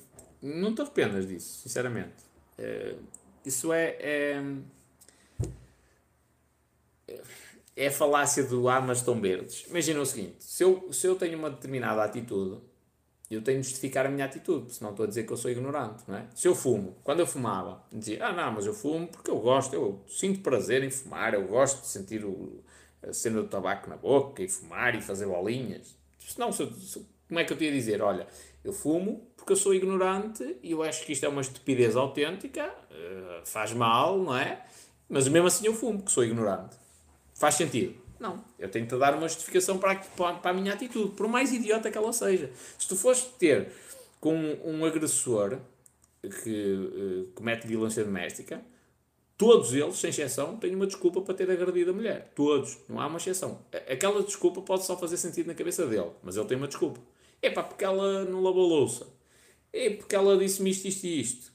Não 0.42 0.74
te 0.74 0.82
arrependas 0.82 1.26
disso, 1.26 1.62
sinceramente. 1.62 2.24
Eh, 2.58 2.96
isso 3.44 3.72
é, 3.72 3.96
é 4.00 4.42
é 7.76 7.88
a 7.88 7.90
falácia 7.90 8.44
do 8.44 8.68
amas 8.68 9.02
tão 9.02 9.20
verdes. 9.20 9.64
Imagina 9.68 10.00
o 10.00 10.06
seguinte: 10.06 10.36
se 10.38 10.62
eu, 10.62 10.92
se 10.92 11.06
eu 11.06 11.16
tenho 11.16 11.38
uma 11.38 11.50
determinada 11.50 12.02
atitude, 12.02 12.60
eu 13.30 13.42
tenho 13.42 13.60
de 13.60 13.66
justificar 13.66 14.06
a 14.06 14.10
minha 14.10 14.24
atitude, 14.24 14.74
senão 14.74 14.90
estou 14.90 15.04
a 15.04 15.06
dizer 15.08 15.24
que 15.24 15.32
eu 15.32 15.36
sou 15.36 15.50
ignorante, 15.50 16.04
não 16.06 16.16
é? 16.16 16.26
Se 16.34 16.46
eu 16.46 16.54
fumo, 16.54 16.96
quando 17.02 17.20
eu 17.20 17.26
fumava, 17.26 17.82
dizia: 17.92 18.26
Ah, 18.26 18.32
não, 18.32 18.52
mas 18.52 18.66
eu 18.66 18.74
fumo 18.74 19.06
porque 19.08 19.30
eu 19.30 19.38
gosto, 19.38 19.74
eu 19.74 20.02
sinto 20.06 20.40
prazer 20.40 20.84
em 20.84 20.90
fumar, 20.90 21.32
eu 21.34 21.46
gosto 21.46 21.80
de 21.80 21.86
sentir 21.86 22.24
o, 22.24 22.62
a 23.02 23.12
cena 23.12 23.40
do 23.40 23.48
tabaco 23.48 23.88
na 23.88 23.96
boca 23.96 24.42
e 24.42 24.48
fumar 24.48 24.94
e 24.94 25.00
fazer 25.00 25.26
bolinhas. 25.26 25.96
Senão, 26.18 26.52
se 26.52 26.66
se, 26.74 27.06
como 27.28 27.40
é 27.40 27.44
que 27.44 27.52
eu 27.52 27.56
te 27.56 27.64
ia 27.64 27.72
dizer? 27.72 28.02
Olha, 28.02 28.26
eu 28.62 28.72
fumo 28.72 29.26
porque 29.36 29.52
eu 29.52 29.56
sou 29.56 29.74
ignorante 29.74 30.56
e 30.62 30.72
eu 30.72 30.82
acho 30.82 31.04
que 31.04 31.12
isto 31.12 31.24
é 31.24 31.28
uma 31.28 31.40
estupidez 31.40 31.96
autêntica, 31.96 32.66
uh, 32.66 33.46
faz 33.46 33.72
mal, 33.72 34.18
não 34.18 34.36
é? 34.36 34.64
Mas 35.08 35.28
mesmo 35.28 35.46
assim 35.46 35.66
eu 35.66 35.74
fumo 35.74 35.98
porque 35.98 36.12
sou 36.12 36.24
ignorante. 36.24 36.76
Faz 37.34 37.54
sentido? 37.54 38.03
Não. 38.24 38.42
Eu 38.58 38.70
tenho 38.70 38.86
de 38.86 38.98
dar 38.98 39.12
uma 39.12 39.28
justificação 39.28 39.76
para, 39.76 39.96
para, 39.96 40.36
para, 40.36 40.50
a 40.50 40.54
minha 40.54 40.72
atitude, 40.72 41.14
por 41.14 41.28
mais 41.28 41.52
idiota 41.52 41.90
que 41.90 41.98
ela 41.98 42.10
seja. 42.10 42.50
Se 42.78 42.88
tu 42.88 42.96
fores 42.96 43.20
ter 43.38 43.70
com 44.18 44.34
um 44.64 44.82
agressor 44.86 45.58
que 46.42 46.72
uh, 46.72 47.32
comete 47.34 47.66
violência 47.66 48.02
doméstica, 48.02 48.62
todos 49.36 49.74
eles, 49.74 49.96
sem 49.96 50.08
exceção, 50.08 50.56
têm 50.56 50.74
uma 50.74 50.86
desculpa 50.86 51.20
para 51.20 51.34
ter 51.34 51.50
agredido 51.50 51.90
a 51.90 51.92
mulher. 51.92 52.32
Todos. 52.34 52.78
Não 52.88 52.98
há 52.98 53.06
uma 53.06 53.18
exceção. 53.18 53.60
Aquela 53.90 54.22
desculpa 54.22 54.62
pode 54.62 54.86
só 54.86 54.96
fazer 54.96 55.18
sentido 55.18 55.48
na 55.48 55.54
cabeça 55.54 55.86
dele, 55.86 56.10
mas 56.22 56.38
ele 56.38 56.46
tem 56.46 56.56
uma 56.56 56.66
desculpa. 56.66 57.00
É 57.42 57.50
pá, 57.50 57.62
porque 57.62 57.84
ela 57.84 58.24
não 58.24 58.42
lavou 58.42 58.66
louça. 58.66 59.06
É 59.70 59.90
porque 59.90 60.16
ela 60.16 60.38
disse-me 60.38 60.70
isto, 60.70 60.88
isto 60.88 61.04
e 61.04 61.20
isto. 61.20 61.52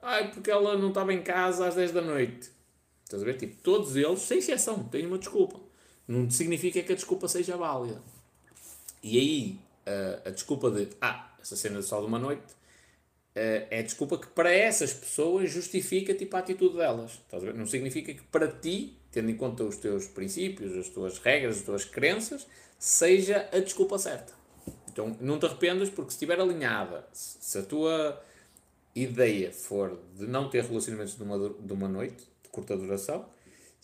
Ai, 0.00 0.30
porque 0.30 0.48
ela 0.48 0.78
não 0.78 0.90
estava 0.90 1.12
em 1.12 1.22
casa 1.22 1.66
às 1.66 1.74
10 1.74 1.90
da 1.90 2.02
noite. 2.02 2.52
Estás 3.02 3.20
a 3.20 3.26
ver? 3.26 3.36
Tipo, 3.36 3.56
todos 3.64 3.96
eles, 3.96 4.20
sem 4.20 4.38
exceção, 4.38 4.84
têm 4.84 5.06
uma 5.06 5.18
desculpa. 5.18 5.63
Não 6.06 6.30
significa 6.30 6.82
que 6.82 6.92
a 6.92 6.96
desculpa 6.96 7.28
seja 7.28 7.56
válida. 7.56 8.00
E 9.02 9.18
aí, 9.18 9.58
a, 9.86 10.28
a 10.28 10.30
desculpa 10.30 10.70
de, 10.70 10.88
ah, 11.00 11.34
essa 11.40 11.56
cena 11.56 11.80
só 11.82 12.00
de 12.00 12.06
uma 12.06 12.18
noite, 12.18 12.54
é 13.34 13.82
desculpa 13.82 14.16
que 14.16 14.28
para 14.28 14.52
essas 14.52 14.92
pessoas 14.94 15.50
justifica 15.50 16.14
tipo, 16.14 16.36
a 16.36 16.38
atitude 16.38 16.76
delas. 16.76 17.20
Não 17.54 17.66
significa 17.66 18.14
que 18.14 18.22
para 18.22 18.46
ti, 18.48 18.96
tendo 19.10 19.30
em 19.30 19.36
conta 19.36 19.64
os 19.64 19.76
teus 19.76 20.06
princípios, 20.06 20.76
as 20.76 20.88
tuas 20.88 21.18
regras, 21.18 21.58
as 21.58 21.62
tuas 21.62 21.84
crenças, 21.84 22.46
seja 22.78 23.48
a 23.52 23.58
desculpa 23.58 23.98
certa. 23.98 24.32
Então 24.90 25.16
não 25.20 25.38
te 25.38 25.46
arrependas 25.46 25.90
porque 25.90 26.12
se 26.12 26.16
estiver 26.16 26.38
alinhada, 26.38 27.04
se 27.12 27.58
a 27.58 27.62
tua 27.62 28.22
ideia 28.94 29.50
for 29.52 29.98
de 30.16 30.26
não 30.26 30.48
ter 30.48 30.62
relacionamentos 30.62 31.16
de 31.16 31.22
uma, 31.24 31.48
de 31.48 31.72
uma 31.72 31.88
noite, 31.88 32.24
de 32.44 32.48
curta 32.50 32.76
duração, 32.76 33.26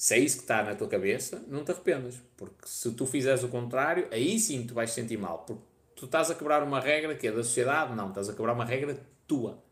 se 0.00 0.14
é 0.14 0.18
isso 0.18 0.38
que 0.38 0.44
está 0.44 0.62
na 0.62 0.74
tua 0.74 0.88
cabeça, 0.88 1.44
não 1.46 1.62
te 1.62 1.72
arrependas. 1.72 2.14
Porque 2.34 2.66
se 2.66 2.90
tu 2.92 3.04
fizeres 3.04 3.42
o 3.42 3.48
contrário, 3.48 4.08
aí 4.10 4.38
sim 4.38 4.66
tu 4.66 4.72
vais 4.72 4.90
sentir 4.92 5.18
mal. 5.18 5.40
Porque 5.40 5.62
tu 5.94 6.06
estás 6.06 6.30
a 6.30 6.34
quebrar 6.34 6.62
uma 6.62 6.80
regra 6.80 7.14
que 7.14 7.28
é 7.28 7.30
da 7.30 7.42
sociedade, 7.42 7.94
não, 7.94 8.08
estás 8.08 8.26
a 8.30 8.32
quebrar 8.32 8.54
uma 8.54 8.64
regra 8.64 8.98
tua. 9.28 9.62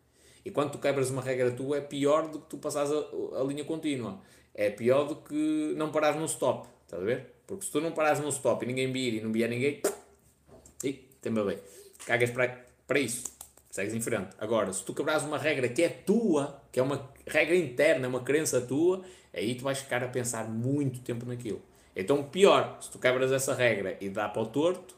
E 0.45 0.51
quando 0.51 0.73
tu 0.73 0.79
quebras 0.79 1.09
uma 1.09 1.23
regra 1.23 1.51
tua, 1.53 1.79
é 1.79 1.81
pior 1.81 2.29
do 2.29 2.41
que 2.41 2.51
tu 2.51 2.59
passares 2.59 2.93
a, 2.93 3.41
a 3.41 3.43
linha 3.43 3.65
contínua. 3.65 4.21
É 4.53 4.69
pior 4.69 5.05
do 5.05 5.17
que 5.17 5.73
não 5.79 5.91
parares 5.91 6.21
no 6.21 6.27
stop. 6.27 6.69
Estás 6.85 7.03
a 7.03 7.07
ver? 7.07 7.37
Porque 7.47 7.65
se 7.65 7.73
tu 7.73 7.81
não 7.81 7.93
parares 7.93 8.21
no 8.21 8.29
stop 8.29 8.63
e 8.63 8.69
ninguém 8.69 8.93
vir 8.93 9.15
e 9.15 9.23
não 9.23 9.33
vier 9.33 9.49
ninguém, 9.49 9.81
e 10.85 10.93
tem 11.23 11.33
bem. 11.33 11.59
Cagas 12.05 12.29
para, 12.33 12.67
para 12.87 13.01
isso. 13.01 13.25
Segues 13.71 13.95
em 13.95 14.01
frente. 14.03 14.29
Agora, 14.39 14.73
se 14.75 14.85
tu 14.85 14.93
quebrares 14.93 15.23
uma 15.23 15.39
regra 15.39 15.71
que 15.71 15.83
é 15.83 15.89
tua, 15.89 16.61
que 16.71 16.79
é 16.79 16.83
uma 16.83 17.11
regra 17.27 17.57
interna, 17.57 18.09
uma 18.09 18.23
crença 18.23 18.61
tua, 18.61 19.03
aí 19.39 19.55
tu 19.55 19.65
vais 19.65 19.79
ficar 19.79 20.03
a 20.03 20.09
pensar 20.09 20.49
muito 20.49 21.01
tempo 21.01 21.25
naquilo. 21.27 21.63
Então, 21.95 22.23
pior, 22.23 22.79
se 22.81 22.91
tu 22.91 22.99
quebras 22.99 23.33
essa 23.33 23.55
regra 23.55 23.97
e 24.01 24.09
dá 24.09 24.29
para 24.29 24.43
o 24.43 24.47
torto, 24.47 24.95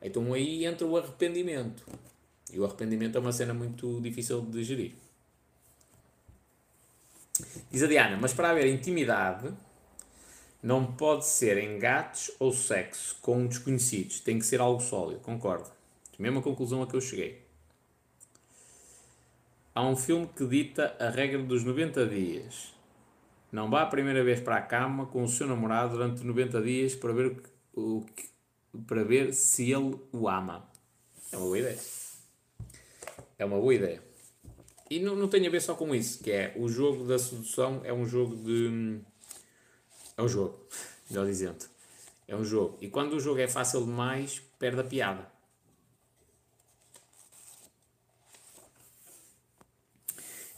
então 0.00 0.34
aí 0.34 0.64
entra 0.64 0.86
o 0.86 0.96
arrependimento. 0.96 1.86
E 2.52 2.58
o 2.58 2.64
arrependimento 2.64 3.16
é 3.16 3.20
uma 3.20 3.32
cena 3.32 3.54
muito 3.54 4.00
difícil 4.00 4.42
de 4.42 4.62
gerir. 4.62 4.92
Diz 7.70 7.82
a 7.82 7.86
Diana, 7.86 8.18
mas 8.20 8.34
para 8.34 8.50
haver 8.50 8.66
intimidade, 8.66 9.50
não 10.62 10.92
pode 10.92 11.26
ser 11.26 11.56
engates 11.58 12.30
ou 12.38 12.52
sexo 12.52 13.16
com 13.22 13.46
desconhecidos. 13.46 14.20
Tem 14.20 14.38
que 14.38 14.44
ser 14.44 14.60
algo 14.60 14.80
sólido. 14.80 15.20
Concordo. 15.20 15.70
Mesma 16.18 16.40
conclusão 16.40 16.82
a 16.82 16.86
que 16.86 16.94
eu 16.94 17.00
cheguei. 17.00 17.42
Há 19.74 19.82
um 19.82 19.96
filme 19.96 20.28
que 20.36 20.46
dita 20.46 20.94
a 21.00 21.08
regra 21.08 21.42
dos 21.42 21.64
90 21.64 22.06
dias. 22.06 22.72
Não 23.52 23.68
vá 23.68 23.82
a 23.82 23.86
primeira 23.86 24.24
vez 24.24 24.40
para 24.40 24.56
a 24.56 24.62
cama 24.62 25.04
com 25.04 25.22
o 25.22 25.28
seu 25.28 25.46
namorado 25.46 25.92
durante 25.92 26.24
90 26.24 26.62
dias 26.62 26.94
para 26.94 27.12
ver, 27.12 27.36
o 27.74 28.04
para 28.86 29.04
ver 29.04 29.34
se 29.34 29.70
ele 29.70 29.94
o 30.10 30.26
ama. 30.26 30.66
É 31.30 31.36
uma 31.36 31.44
boa 31.44 31.58
ideia. 31.58 31.78
É 33.38 33.44
uma 33.44 33.60
boa 33.60 33.74
ideia. 33.74 34.02
E 34.90 34.98
não, 35.00 35.14
não 35.14 35.28
tem 35.28 35.46
a 35.46 35.50
ver 35.50 35.60
só 35.60 35.74
com 35.74 35.94
isso, 35.94 36.22
que 36.22 36.30
é 36.30 36.54
o 36.56 36.68
jogo 36.68 37.04
da 37.04 37.18
sedução 37.18 37.82
é 37.84 37.92
um 37.92 38.06
jogo 38.06 38.36
de. 38.36 39.00
É 40.16 40.22
um 40.22 40.28
jogo, 40.28 40.66
melhor 41.10 41.26
dizendo. 41.26 41.66
É 42.26 42.34
um 42.34 42.44
jogo. 42.44 42.78
E 42.80 42.88
quando 42.88 43.14
o 43.14 43.20
jogo 43.20 43.40
é 43.40 43.48
fácil 43.48 43.84
demais, 43.84 44.40
perde 44.58 44.80
a 44.80 44.84
piada. 44.84 45.30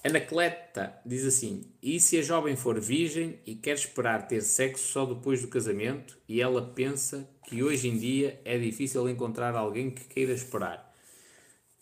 Anacleta 0.07 1.01
diz 1.07 1.25
assim: 1.25 1.73
E 1.83 1.99
se 1.99 2.19
a 2.19 2.23
jovem 2.23 2.55
for 2.57 2.79
virgem 2.79 3.41
e 3.47 3.55
quer 3.55 3.75
esperar 3.75 4.29
ter 4.29 4.43
sexo 4.43 4.87
só 4.89 5.07
depois 5.07 5.41
do 5.41 5.49
casamento 5.49 6.19
e 6.29 6.43
ela 6.43 6.61
pensa 6.75 7.27
que 7.47 7.63
hoje 7.63 7.89
em 7.89 7.97
dia 7.97 8.39
é 8.45 8.59
difícil 8.59 9.09
encontrar 9.09 9.55
alguém 9.55 9.91
que 9.91 10.05
queira 10.05 10.35
esperar? 10.35 10.95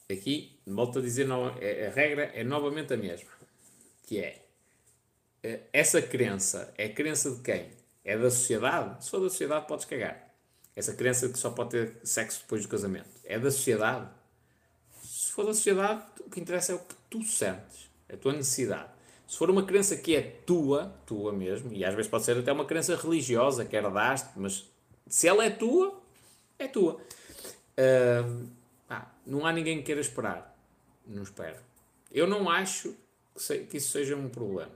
Aqui, 0.08 0.56
volto 0.64 1.00
a 1.00 1.02
dizer, 1.02 1.26
é, 1.60 1.88
a 1.88 1.90
regra 1.90 2.30
é 2.32 2.44
novamente 2.44 2.94
a 2.94 2.96
mesma: 2.96 3.30
que 4.04 4.20
é 4.20 4.46
eh, 5.42 5.62
essa 5.72 6.00
crença 6.00 6.72
é 6.78 6.88
crença 6.88 7.28
de 7.28 7.42
quem? 7.42 7.70
É 8.04 8.16
da 8.16 8.30
sociedade? 8.30 9.04
Se 9.04 9.10
for 9.10 9.20
da 9.20 9.30
sociedade, 9.30 9.66
podes 9.66 9.84
cagar. 9.84 10.32
Essa 10.76 10.94
crença 10.94 11.26
de 11.26 11.32
que 11.32 11.38
só 11.40 11.50
pode 11.50 11.70
ter 11.70 11.96
sexo 12.04 12.42
depois 12.42 12.62
do 12.62 12.68
casamento 12.68 13.10
é 13.24 13.36
da 13.36 13.50
sociedade? 13.50 14.08
Se 15.02 15.32
for 15.32 15.44
da 15.44 15.54
sociedade, 15.54 16.04
o 16.20 16.30
que 16.30 16.40
interessa 16.40 16.72
é 16.72 16.74
o 16.76 16.78
que 16.78 16.94
tu 17.10 17.22
sentes 17.24 17.91
a 18.12 18.16
tua 18.16 18.32
necessidade. 18.32 18.90
Se 19.26 19.38
for 19.38 19.50
uma 19.50 19.64
crença 19.64 19.96
que 19.96 20.14
é 20.14 20.20
tua, 20.20 20.94
tua 21.06 21.32
mesmo, 21.32 21.72
e 21.72 21.84
às 21.84 21.94
vezes 21.94 22.10
pode 22.10 22.24
ser 22.24 22.36
até 22.36 22.52
uma 22.52 22.66
crença 22.66 22.94
religiosa 22.96 23.64
que 23.64 23.74
herdaste, 23.74 24.30
mas 24.36 24.70
se 25.06 25.26
ela 25.26 25.44
é 25.44 25.50
tua, 25.50 25.98
é 26.58 26.68
tua. 26.68 26.94
Uh, 26.94 28.46
ah, 28.88 29.10
não 29.26 29.46
há 29.46 29.52
ninguém 29.52 29.78
que 29.78 29.84
queira 29.84 30.00
esperar. 30.00 30.54
Não 31.06 31.22
espera. 31.22 31.62
Eu 32.10 32.26
não 32.26 32.48
acho 32.50 32.94
que, 33.34 33.42
se, 33.42 33.58
que 33.60 33.76
isso 33.78 33.90
seja 33.90 34.14
um 34.14 34.28
problema. 34.28 34.72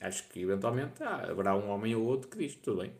Acho 0.00 0.26
que 0.28 0.40
eventualmente 0.40 1.02
ah, 1.02 1.26
haverá 1.28 1.56
um 1.56 1.68
homem 1.68 1.94
ou 1.94 2.04
outro 2.04 2.28
que 2.28 2.38
diz 2.38 2.54
tudo 2.54 2.82
bem. 2.82 2.92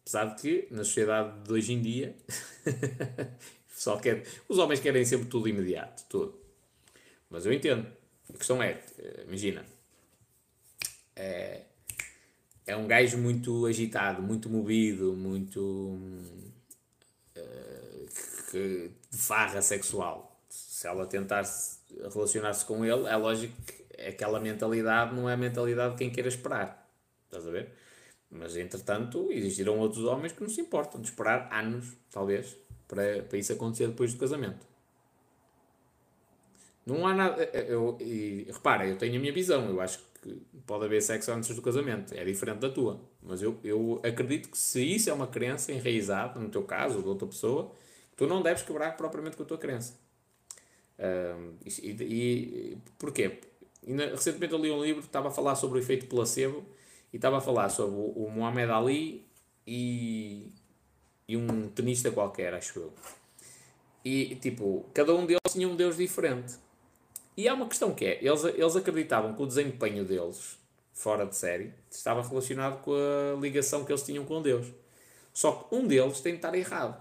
Apesar 0.00 0.24
de 0.24 0.40
que 0.40 0.68
na 0.70 0.84
sociedade 0.84 1.38
de 1.42 1.52
hoje 1.52 1.74
em 1.74 1.82
dia 1.82 2.16
só 3.68 3.98
quer, 3.98 4.24
os 4.48 4.56
homens 4.56 4.80
querem 4.80 5.04
sempre 5.04 5.28
tudo 5.28 5.48
imediato, 5.48 6.04
tudo. 6.08 6.34
Mas 7.28 7.44
eu 7.44 7.52
entendo. 7.52 7.97
A 8.32 8.36
questão 8.36 8.62
é, 8.62 8.80
eh, 8.98 9.24
imagina, 9.26 9.64
é, 11.16 11.62
é 12.66 12.76
um 12.76 12.86
gajo 12.86 13.18
muito 13.18 13.66
agitado, 13.66 14.22
muito 14.22 14.48
movido, 14.48 15.14
muito 15.14 15.98
de 18.52 18.90
farra 19.10 19.62
sexual. 19.62 20.40
Se 20.48 20.86
ela 20.86 21.06
tentar 21.06 21.42
relacionar-se 22.12 22.64
com 22.64 22.84
ele, 22.84 23.06
é 23.06 23.16
lógico 23.16 23.54
que 23.62 24.02
aquela 24.02 24.40
mentalidade 24.40 25.14
não 25.14 25.28
é 25.28 25.34
a 25.34 25.36
mentalidade 25.36 25.92
de 25.92 25.98
quem 25.98 26.10
queira 26.10 26.28
esperar. 26.28 26.88
Estás 27.24 27.46
a 27.46 27.50
ver? 27.50 27.72
Mas 28.30 28.56
entretanto, 28.56 29.30
existirão 29.30 29.78
outros 29.78 30.04
homens 30.04 30.32
que 30.32 30.42
não 30.42 30.48
se 30.48 30.60
importam 30.60 31.00
de 31.00 31.08
esperar 31.08 31.48
anos, 31.52 31.94
talvez, 32.10 32.56
para, 32.86 33.22
para 33.22 33.38
isso 33.38 33.52
acontecer 33.52 33.88
depois 33.88 34.12
do 34.12 34.20
casamento. 34.20 34.66
Não 36.88 37.06
há 37.06 37.12
nada. 37.12 37.42
Eh, 37.42 37.50
eh, 37.52 37.66
eu, 37.68 37.98
e, 38.00 38.46
repara, 38.50 38.86
eu 38.86 38.96
tenho 38.96 39.16
a 39.16 39.18
minha 39.18 39.32
visão. 39.32 39.68
Eu 39.68 39.78
acho 39.78 40.00
que 40.22 40.40
pode 40.66 40.86
haver 40.86 41.02
sexo 41.02 41.30
antes 41.30 41.54
do 41.54 41.60
casamento. 41.60 42.14
É 42.14 42.24
diferente 42.24 42.60
da 42.60 42.70
tua. 42.70 42.98
Mas 43.22 43.42
eu, 43.42 43.58
eu 43.62 44.00
acredito 44.02 44.48
que 44.48 44.56
se 44.56 44.82
isso 44.82 45.10
é 45.10 45.12
uma 45.12 45.26
crença 45.26 45.70
enraizada, 45.70 46.40
no 46.40 46.48
teu 46.48 46.62
caso, 46.62 46.96
ou 46.96 47.02
de 47.02 47.08
outra 47.08 47.28
pessoa, 47.28 47.70
tu 48.16 48.26
não 48.26 48.42
deves 48.42 48.62
quebrar 48.62 48.96
propriamente 48.96 49.36
com 49.36 49.42
a 49.42 49.46
tua 49.46 49.58
crença. 49.58 49.98
E, 51.64 51.90
e, 51.90 52.78
porquê? 52.98 53.38
recentemente 53.86 54.52
eu 54.52 54.58
li 54.58 54.70
um 54.70 54.82
livro 54.82 55.00
que 55.02 55.08
estava 55.08 55.28
a 55.28 55.30
falar 55.30 55.54
sobre 55.54 55.78
o 55.78 55.80
efeito 55.80 56.06
placebo 56.06 56.64
e 57.12 57.16
estava 57.16 57.38
a 57.38 57.40
falar 57.40 57.68
sobre 57.68 57.94
o, 57.94 58.24
o 58.24 58.30
Muhammad 58.30 58.68
Ali 58.70 59.24
e, 59.66 60.50
e 61.28 61.36
um 61.36 61.68
tenista 61.68 62.10
qualquer, 62.10 62.52
acho 62.54 62.78
eu. 62.80 62.92
E 64.04 64.34
tipo, 64.36 64.86
cada 64.92 65.14
um 65.14 65.24
deles 65.24 65.40
tinha 65.52 65.68
um 65.68 65.76
Deus 65.76 65.96
diferente. 65.96 66.54
E 67.38 67.46
há 67.46 67.54
uma 67.54 67.68
questão 67.68 67.94
que 67.94 68.04
é, 68.04 68.18
eles, 68.20 68.42
eles 68.42 68.74
acreditavam 68.74 69.32
que 69.32 69.40
o 69.40 69.46
desempenho 69.46 70.04
deles, 70.04 70.58
fora 70.92 71.24
de 71.24 71.36
série, 71.36 71.72
estava 71.88 72.20
relacionado 72.20 72.82
com 72.82 72.90
a 72.92 73.40
ligação 73.40 73.84
que 73.84 73.92
eles 73.92 74.02
tinham 74.02 74.24
com 74.24 74.42
Deus. 74.42 74.66
Só 75.32 75.52
que 75.52 75.72
um 75.72 75.86
deles 75.86 76.20
tem 76.20 76.32
de 76.32 76.38
estar 76.38 76.52
errado. 76.52 77.00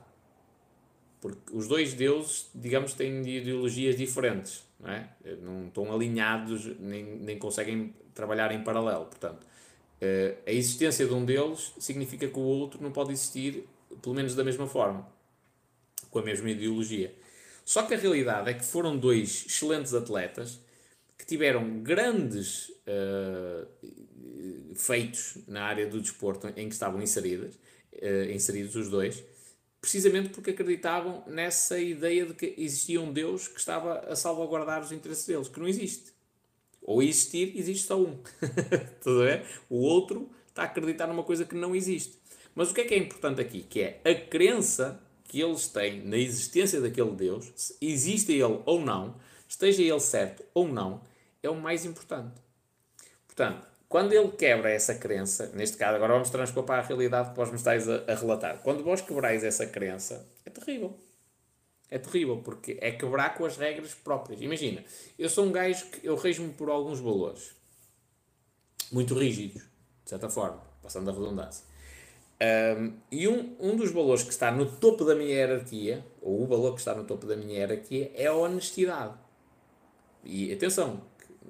Porque 1.19 1.41
os 1.51 1.67
dois 1.67 1.95
deuses, 1.95 2.51
digamos, 2.53 2.93
têm 2.93 3.27
ideologias 3.27 3.97
diferentes. 3.97 4.63
Não, 4.79 4.91
é? 4.91 5.09
não 5.41 5.67
estão 5.69 5.91
alinhados, 5.91 6.67
nem, 6.79 7.03
nem 7.03 7.39
conseguem 7.39 7.95
trabalhar 8.13 8.51
em 8.51 8.63
paralelo. 8.63 9.05
Portanto, 9.05 9.43
eh, 9.99 10.35
a 10.45 10.51
existência 10.51 11.07
de 11.07 11.13
um 11.15 11.25
deles 11.25 11.73
significa 11.79 12.27
que 12.27 12.37
o 12.37 12.43
outro 12.43 12.79
não 12.79 12.91
pode 12.91 13.11
existir, 13.11 13.67
pelo 14.03 14.13
menos 14.13 14.35
da 14.35 14.43
mesma 14.43 14.67
forma, 14.67 15.03
com 16.11 16.19
a 16.19 16.21
mesma 16.21 16.51
ideologia. 16.51 17.11
Só 17.67 17.83
que 17.83 17.93
a 17.93 17.97
realidade 17.97 18.49
é 18.49 18.53
que 18.53 18.63
foram 18.63 18.97
dois 18.97 19.45
excelentes 19.45 19.93
atletas 19.93 20.57
que 21.17 21.25
tiveram 21.25 21.81
grandes 21.81 22.69
uh, 22.69 23.67
feitos 24.73 25.39
na 25.45 25.65
área 25.65 25.85
do 25.85 25.99
desporto 25.99 26.47
em 26.55 26.69
que 26.69 26.73
estavam 26.73 27.01
inseridos, 27.01 27.55
uh, 27.91 28.31
inseridos 28.31 28.73
os 28.77 28.89
dois, 28.89 29.21
precisamente 29.81 30.29
porque 30.29 30.51
acreditavam 30.51 31.25
nessa 31.27 31.77
ideia 31.77 32.25
de 32.25 32.33
que 32.35 32.55
existia 32.57 33.01
um 33.01 33.11
Deus 33.11 33.49
que 33.49 33.59
estava 33.59 33.99
a 33.99 34.15
salvaguardar 34.15 34.81
os 34.81 34.93
interesses 34.93 35.25
deles, 35.25 35.49
que 35.49 35.59
não 35.59 35.67
existe. 35.67 36.13
Ou 36.81 37.03
existir, 37.03 37.51
existe 37.53 37.85
só 37.85 37.99
um. 37.99 38.17
Estás 38.41 39.17
a? 39.17 39.43
O 39.69 39.81
outro 39.81 40.31
está 40.47 40.61
a 40.61 40.65
acreditar 40.67 41.05
numa 41.05 41.23
coisa 41.23 41.43
que 41.43 41.53
não 41.53 41.75
existe. 41.75 42.17
Mas 42.55 42.71
o 42.71 42.73
que 42.73 42.79
é 42.79 42.85
que 42.85 42.93
é 42.93 42.97
importante 42.97 43.41
aqui? 43.41 43.63
Que 43.63 43.81
é 43.81 44.01
a 44.05 44.15
crença 44.15 45.05
que 45.27 45.41
eles 45.41 45.67
têm 45.67 46.01
na 46.01 46.17
existência 46.17 46.79
daquele 46.79 47.11
Deus, 47.11 47.73
existe 47.81 48.31
ele 48.31 48.61
ou 48.65 48.79
não, 48.79 49.15
esteja 49.47 49.81
ele 49.81 49.99
certo 49.99 50.43
ou 50.53 50.67
não, 50.67 51.01
é 51.43 51.49
o 51.49 51.55
mais 51.55 51.85
importante. 51.85 52.41
Portanto, 53.25 53.67
quando 53.89 54.13
ele 54.13 54.29
quebra 54.31 54.69
essa 54.69 54.95
crença, 54.95 55.51
neste 55.53 55.77
caso, 55.77 55.95
agora 55.95 56.13
vamos 56.13 56.29
transpor 56.29 56.63
para 56.63 56.81
a 56.81 56.85
realidade 56.85 57.29
que 57.29 57.35
vós 57.35 57.49
me 57.49 57.55
estáis 57.55 57.87
a, 57.87 58.03
a 58.07 58.15
relatar. 58.15 58.59
Quando 58.59 58.83
vós 58.83 59.01
quebrais 59.01 59.43
essa 59.43 59.65
crença, 59.65 60.27
é 60.45 60.49
terrível. 60.49 60.97
É 61.89 61.97
terrível, 61.97 62.41
porque 62.43 62.77
é 62.81 62.91
quebrar 62.91 63.35
com 63.35 63.45
as 63.45 63.55
regras 63.55 63.93
próprias. 63.93 64.41
Imagina, 64.41 64.83
eu 65.17 65.29
sou 65.29 65.45
um 65.45 65.51
gajo 65.51 65.85
que 65.85 66.05
eu 66.05 66.15
rejo-me 66.15 66.51
por 66.51 66.69
alguns 66.69 66.99
valores 66.99 67.55
muito 68.91 69.13
rígidos, 69.13 69.63
de 70.03 70.09
certa 70.09 70.29
forma, 70.29 70.61
passando 70.81 71.09
a 71.09 71.13
redundância. 71.13 71.65
Um, 72.39 72.93
e 73.11 73.27
um, 73.27 73.55
um 73.59 73.75
dos 73.75 73.91
valores 73.91 74.21
que 74.21 74.29
está 74.29 74.51
no 74.51 74.65
topo 74.65 75.03
da 75.03 75.15
minha 75.15 75.33
hierarquia, 75.33 76.05
ou 76.21 76.43
o 76.43 76.47
valor 76.47 76.73
que 76.73 76.79
está 76.79 76.93
no 76.93 77.03
topo 77.03 77.25
da 77.25 77.35
minha 77.35 77.59
hierarquia, 77.59 78.11
é 78.13 78.27
a 78.27 78.33
honestidade. 78.33 79.15
E 80.23 80.53
atenção, 80.53 81.01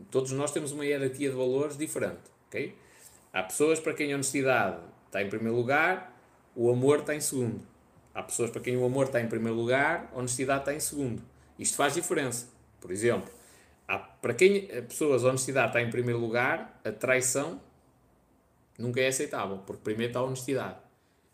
todos 0.09 0.32
nós 0.32 0.51
temos 0.51 0.72
uma 0.72 0.85
hierarquia 0.85 1.30
de 1.30 1.35
valores 1.35 1.77
diferente, 1.77 2.22
ok? 2.48 2.75
Há 3.33 3.43
pessoas 3.43 3.80
para 3.80 3.93
quem 3.93 4.11
a 4.14 4.16
honestidade 4.16 4.77
está 5.06 5.22
em 5.22 5.30
primeiro 5.30 5.56
lugar, 5.56 6.16
o 6.56 6.69
amor 6.72 6.99
está 6.99 7.14
em 7.14 7.22
segundo. 7.22 7.61
Há 8.14 8.24
pessoas 8.24 8.49
para 8.49 8.61
quem 8.61 8.77
o 8.77 8.85
amor 8.85 9.07
está 9.07 9.22
em 9.22 9.27
primeiro 9.27 9.57
lugar, 9.57 10.09
a 10.14 10.19
honestidade 10.19 10.61
está 10.61 10.74
em 10.74 10.80
segundo. 10.80 11.22
Isto 11.59 11.75
faz 11.75 11.93
diferença. 11.93 12.48
Por 12.80 12.91
exemplo, 12.91 13.32
há, 13.88 13.98
para 13.98 14.33
quem 14.33 14.69
a 14.72 14.82
pessoas 14.82 15.25
a 15.25 15.30
honestidade 15.30 15.67
está 15.67 15.82
em 15.82 15.90
primeiro 15.90 16.19
lugar, 16.19 16.80
a 16.83 16.91
traição 16.91 17.61
nunca 18.78 19.02
é 19.02 19.08
aceitável, 19.08 19.60
porque 19.66 19.82
primeiro 19.84 20.12
está 20.12 20.20
a 20.20 20.24
honestidade. 20.24 20.78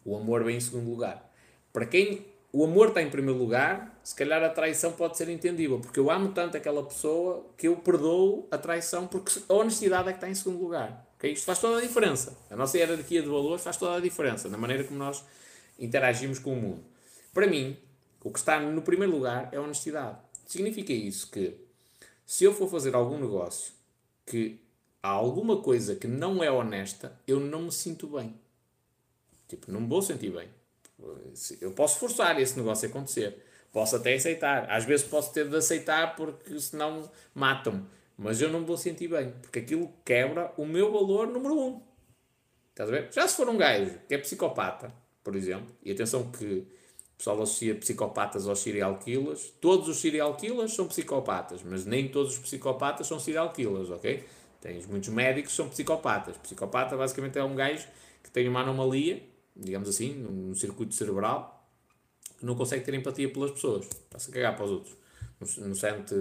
O 0.05 0.15
amor 0.15 0.43
vem 0.43 0.57
em 0.57 0.59
segundo 0.59 0.89
lugar. 0.89 1.31
Para 1.71 1.85
quem 1.85 2.25
o 2.51 2.63
amor 2.63 2.89
está 2.89 3.01
em 3.01 3.09
primeiro 3.09 3.39
lugar, 3.39 3.99
se 4.03 4.13
calhar 4.13 4.43
a 4.43 4.49
traição 4.49 4.91
pode 4.91 5.17
ser 5.17 5.27
entendível, 5.27 5.79
porque 5.79 5.99
eu 5.99 6.11
amo 6.11 6.33
tanto 6.33 6.55
aquela 6.55 6.83
pessoa 6.83 7.45
que 7.57 7.67
eu 7.67 7.75
perdoo 7.77 8.47
a 8.51 8.57
traição, 8.59 9.07
porque 9.07 9.41
a 9.49 9.53
honestidade 9.53 10.09
é 10.09 10.11
que 10.11 10.17
está 10.17 10.29
em 10.29 10.35
segundo 10.35 10.61
lugar. 10.61 11.07
Okay? 11.17 11.31
Isto 11.31 11.45
faz 11.45 11.59
toda 11.59 11.79
a 11.79 11.81
diferença. 11.81 12.37
A 12.51 12.55
nossa 12.55 12.77
hierarquia 12.77 13.23
de 13.23 13.27
valores 13.27 13.63
faz 13.63 13.77
toda 13.77 13.97
a 13.97 13.99
diferença 13.99 14.49
na 14.49 14.57
maneira 14.57 14.83
como 14.83 14.99
nós 14.99 15.23
interagimos 15.79 16.37
com 16.37 16.53
o 16.53 16.55
mundo. 16.55 16.83
Para 17.33 17.47
mim, 17.47 17.75
o 18.23 18.29
que 18.29 18.37
está 18.37 18.59
no 18.59 18.81
primeiro 18.83 19.13
lugar 19.13 19.49
é 19.51 19.57
a 19.57 19.61
honestidade. 19.61 20.17
Significa 20.45 20.93
isso 20.93 21.31
que 21.31 21.55
se 22.25 22.43
eu 22.43 22.53
for 22.53 22.69
fazer 22.69 22.93
algum 22.93 23.17
negócio 23.19 23.73
que 24.25 24.59
há 25.03 25.09
alguma 25.09 25.61
coisa 25.61 25.95
que 25.95 26.07
não 26.07 26.41
é 26.41 26.49
honesta, 26.49 27.19
eu 27.27 27.39
não 27.39 27.63
me 27.63 27.71
sinto 27.71 28.07
bem. 28.07 28.33
Tipo, 29.49 29.69
não 29.71 29.81
me 29.81 29.87
vou 29.87 30.01
sentir 30.01 30.31
bem. 30.31 30.47
Eu 31.59 31.71
posso 31.71 31.99
forçar 31.99 32.39
esse 32.39 32.57
negócio 32.57 32.87
a 32.87 32.89
acontecer. 32.89 33.37
Posso 33.73 33.97
até 33.97 34.13
aceitar. 34.13 34.71
Às 34.71 34.85
vezes 34.85 35.05
posso 35.05 35.33
ter 35.33 35.49
de 35.49 35.57
aceitar 35.57 36.15
porque 36.15 36.57
senão 36.59 37.11
matam-me. 37.35 37.83
Mas 38.17 38.41
eu 38.41 38.49
não 38.49 38.61
me 38.61 38.65
vou 38.65 38.77
sentir 38.77 39.09
bem. 39.09 39.31
Porque 39.41 39.59
aquilo 39.59 39.91
quebra 40.05 40.53
o 40.55 40.65
meu 40.65 40.91
valor 40.91 41.27
número 41.27 41.59
um. 41.59 41.81
Estás 42.69 42.89
a 42.89 42.91
ver? 42.91 43.11
Já 43.11 43.27
se 43.27 43.35
for 43.35 43.49
um 43.49 43.57
gajo 43.57 43.99
que 44.07 44.15
é 44.15 44.17
psicopata, 44.17 44.93
por 45.23 45.35
exemplo, 45.35 45.75
e 45.83 45.91
atenção 45.91 46.31
que 46.31 46.45
o 46.45 47.17
pessoal 47.17 47.41
associa 47.41 47.75
psicopatas 47.75 48.47
aos 48.47 48.59
serial 48.59 48.97
killers, 48.97 49.53
todos 49.61 49.87
os 49.87 49.97
serial 49.97 50.35
killers 50.35 50.73
são 50.73 50.87
psicopatas, 50.87 51.61
mas 51.63 51.85
nem 51.85 52.07
todos 52.07 52.33
os 52.33 52.39
psicopatas 52.39 53.05
são 53.05 53.19
serial 53.19 53.51
killers, 53.53 53.89
ok? 53.89 54.23
Tens 54.63 54.85
muitos 54.85 55.09
médicos 55.09 55.51
que 55.51 55.57
são 55.57 55.67
psicopatas. 55.67 56.37
Psicopata 56.37 56.95
basicamente 56.95 57.37
é 57.37 57.43
um 57.43 57.53
gajo 57.53 57.85
que 58.23 58.31
tem 58.31 58.47
uma 58.47 58.61
anomalia, 58.61 59.21
digamos 59.53 59.89
assim, 59.89 60.13
num 60.13 60.55
circuito 60.55 60.95
cerebral, 60.95 61.67
que 62.39 62.45
não 62.45 62.55
consegue 62.55 62.85
ter 62.85 62.93
empatia 62.93 63.29
pelas 63.29 63.51
pessoas, 63.51 63.85
está-se 63.85 64.31
a 64.31 64.33
cagar 64.33 64.55
para 64.55 64.63
os 64.63 64.71
outros. 64.71 64.95
Não, 65.57 65.75
sente 65.75 66.15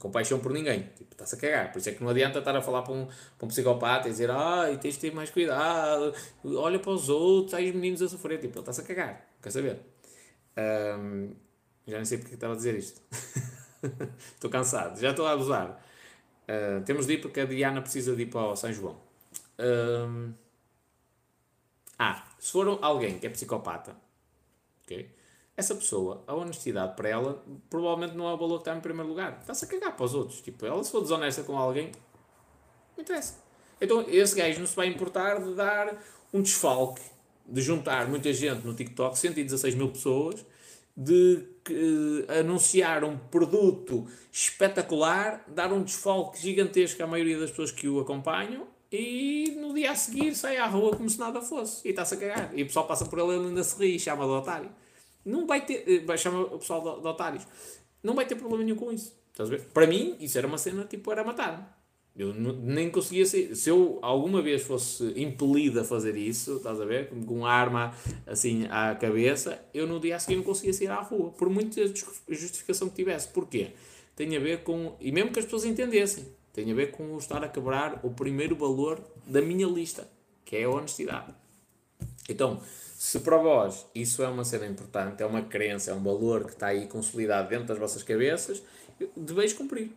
compaixão 0.00 0.40
por 0.40 0.52
ninguém. 0.52 0.90
Tipo, 0.98 1.12
está-se 1.12 1.36
a 1.36 1.38
cagar. 1.38 1.70
Por 1.70 1.78
isso 1.78 1.90
é 1.90 1.92
que 1.92 2.02
não 2.02 2.10
adianta 2.10 2.40
estar 2.40 2.56
a 2.56 2.60
falar 2.60 2.82
para 2.82 2.94
um, 2.94 3.06
para 3.06 3.46
um 3.46 3.48
psicopata 3.48 4.08
e 4.08 4.10
dizer 4.10 4.28
ai, 4.28 4.76
tens 4.78 4.94
de 4.94 5.00
ter 5.00 5.14
mais 5.14 5.30
cuidado, 5.30 6.12
olha 6.44 6.80
para 6.80 6.90
os 6.90 7.08
outros, 7.08 7.54
ai 7.54 7.68
os 7.68 7.74
meninos 7.76 8.02
a 8.02 8.08
sofrer. 8.08 8.40
Tipo, 8.40 8.54
ele 8.54 8.60
está-se 8.60 8.80
a 8.80 8.84
cagar. 8.84 9.24
Quer 9.40 9.50
saber? 9.52 9.78
Já 11.86 11.96
nem 11.96 12.04
sei 12.04 12.18
porque 12.18 12.34
estava 12.34 12.54
a 12.54 12.56
dizer 12.56 12.74
isto. 12.74 13.00
estou 14.34 14.50
cansado, 14.50 14.98
já 15.00 15.10
estou 15.10 15.26
a 15.26 15.30
abusar. 15.30 15.80
Uh, 16.48 16.84
temos 16.84 17.06
de 17.06 17.14
ir 17.14 17.20
porque 17.20 17.40
a 17.40 17.44
Diana 17.44 17.80
precisa 17.80 18.14
de 18.16 18.22
ir 18.22 18.26
para 18.26 18.52
o 18.52 18.56
São 18.56 18.72
João. 18.72 18.96
Um, 19.58 20.32
ah, 21.98 22.24
se 22.38 22.52
for 22.52 22.78
alguém 22.82 23.18
que 23.18 23.26
é 23.26 23.30
psicopata, 23.30 23.94
ok? 24.82 25.10
essa 25.60 25.74
pessoa, 25.74 26.24
a 26.26 26.34
honestidade 26.34 26.96
para 26.96 27.08
ela, 27.08 27.44
provavelmente 27.68 28.16
não 28.16 28.28
é 28.28 28.32
o 28.32 28.36
valor 28.36 28.56
que 28.56 28.62
está 28.62 28.74
em 28.74 28.80
primeiro 28.80 29.08
lugar. 29.08 29.38
Está-se 29.40 29.64
a 29.66 29.68
cagar 29.68 29.94
para 29.94 30.06
os 30.06 30.14
outros. 30.14 30.40
Tipo, 30.40 30.64
ela 30.66 30.82
se 30.82 30.90
for 30.90 31.02
desonesta 31.02 31.42
com 31.42 31.56
alguém, 31.56 31.92
não 32.96 33.02
interessa. 33.02 33.34
Então, 33.80 34.04
esse 34.08 34.34
gajo 34.34 34.58
não 34.58 34.66
se 34.66 34.74
vai 34.74 34.86
importar 34.86 35.38
de 35.40 35.54
dar 35.54 36.02
um 36.32 36.42
desfalque, 36.42 37.02
de 37.46 37.60
juntar 37.60 38.08
muita 38.08 38.32
gente 38.32 38.66
no 38.66 38.74
TikTok, 38.74 39.18
116 39.18 39.74
mil 39.74 39.90
pessoas, 39.90 40.44
de 41.02 41.46
uh, 41.70 42.40
anunciar 42.40 43.04
um 43.04 43.16
produto 43.16 44.06
espetacular, 44.30 45.42
dar 45.48 45.72
um 45.72 45.82
desfalque 45.82 46.38
gigantesco 46.38 47.02
à 47.02 47.06
maioria 47.06 47.38
das 47.38 47.48
pessoas 47.48 47.72
que 47.72 47.88
o 47.88 48.00
acompanham 48.00 48.66
e 48.92 49.56
no 49.58 49.72
dia 49.72 49.92
a 49.92 49.94
seguir 49.94 50.34
sai 50.34 50.58
à 50.58 50.66
rua 50.66 50.94
como 50.94 51.08
se 51.08 51.18
nada 51.18 51.40
fosse 51.40 51.88
e 51.88 51.90
está-se 51.90 52.14
a 52.14 52.16
cagar. 52.18 52.50
E 52.54 52.62
o 52.62 52.66
pessoal 52.66 52.86
passa 52.86 53.06
por 53.06 53.18
ele 53.18 53.32
e 53.32 53.46
ainda 53.46 53.64
se 53.64 53.78
ri, 53.78 53.98
chama 53.98 54.26
de 54.26 54.30
otário. 54.30 54.70
Não 55.24 55.46
vai 55.46 55.64
ter. 55.64 55.84
Eh, 55.86 56.00
vai 56.00 56.18
chamar 56.18 56.42
o 56.42 56.58
pessoal 56.58 56.82
de, 56.82 57.00
de 57.00 57.08
otários. 57.08 57.46
Não 58.02 58.14
vai 58.14 58.26
ter 58.26 58.34
problema 58.34 58.62
nenhum 58.62 58.76
com 58.76 58.92
isso. 58.92 59.16
Estás 59.32 59.48
a 59.48 59.56
ver? 59.56 59.62
Para 59.72 59.86
mim, 59.86 60.16
isso 60.20 60.36
era 60.36 60.46
uma 60.46 60.58
cena 60.58 60.84
tipo, 60.84 61.10
era 61.10 61.24
matar. 61.24 61.79
Eu 62.16 62.34
nem 62.34 62.90
conseguia 62.90 63.24
ser. 63.24 63.54
Se 63.54 63.70
eu 63.70 63.98
alguma 64.02 64.42
vez 64.42 64.62
fosse 64.62 65.12
impelido 65.16 65.80
a 65.80 65.84
fazer 65.84 66.16
isso, 66.16 66.56
estás 66.56 66.80
a 66.80 66.84
ver? 66.84 67.08
Com 67.08 67.36
uma 67.36 67.50
arma 67.50 67.94
assim 68.26 68.66
à 68.68 68.94
cabeça, 68.94 69.62
eu 69.72 69.86
no 69.86 70.00
dia 70.00 70.16
a 70.16 70.18
seguir 70.18 70.36
não 70.36 70.42
conseguia 70.42 70.72
sair 70.72 70.88
à 70.88 71.00
rua. 71.00 71.30
Por 71.30 71.48
muita 71.48 71.80
justificação 72.28 72.88
que 72.88 72.96
tivesse. 72.96 73.28
Porquê? 73.28 73.70
Tem 74.16 74.36
a 74.36 74.40
ver 74.40 74.62
com. 74.64 74.96
E 75.00 75.12
mesmo 75.12 75.32
que 75.32 75.38
as 75.38 75.44
pessoas 75.44 75.64
entendessem, 75.64 76.26
tem 76.52 76.70
a 76.70 76.74
ver 76.74 76.90
com 76.90 77.16
estar 77.16 77.42
a 77.44 77.48
quebrar 77.48 78.00
o 78.02 78.10
primeiro 78.10 78.56
valor 78.56 79.00
da 79.26 79.40
minha 79.40 79.66
lista, 79.66 80.06
que 80.44 80.56
é 80.56 80.64
a 80.64 80.70
honestidade. 80.70 81.32
Então, 82.28 82.60
se 82.98 83.20
para 83.20 83.38
vós 83.38 83.86
isso 83.94 84.22
é 84.22 84.28
uma 84.28 84.44
cena 84.44 84.66
importante, 84.66 85.22
é 85.22 85.26
uma 85.26 85.42
crença, 85.42 85.90
é 85.90 85.94
um 85.94 86.02
valor 86.02 86.44
que 86.44 86.52
está 86.52 86.66
aí 86.66 86.86
consolidado 86.86 87.48
dentro 87.48 87.66
das 87.66 87.78
vossas 87.78 88.02
cabeças, 88.02 88.62
deveis 89.16 89.52
cumprir. 89.52 89.90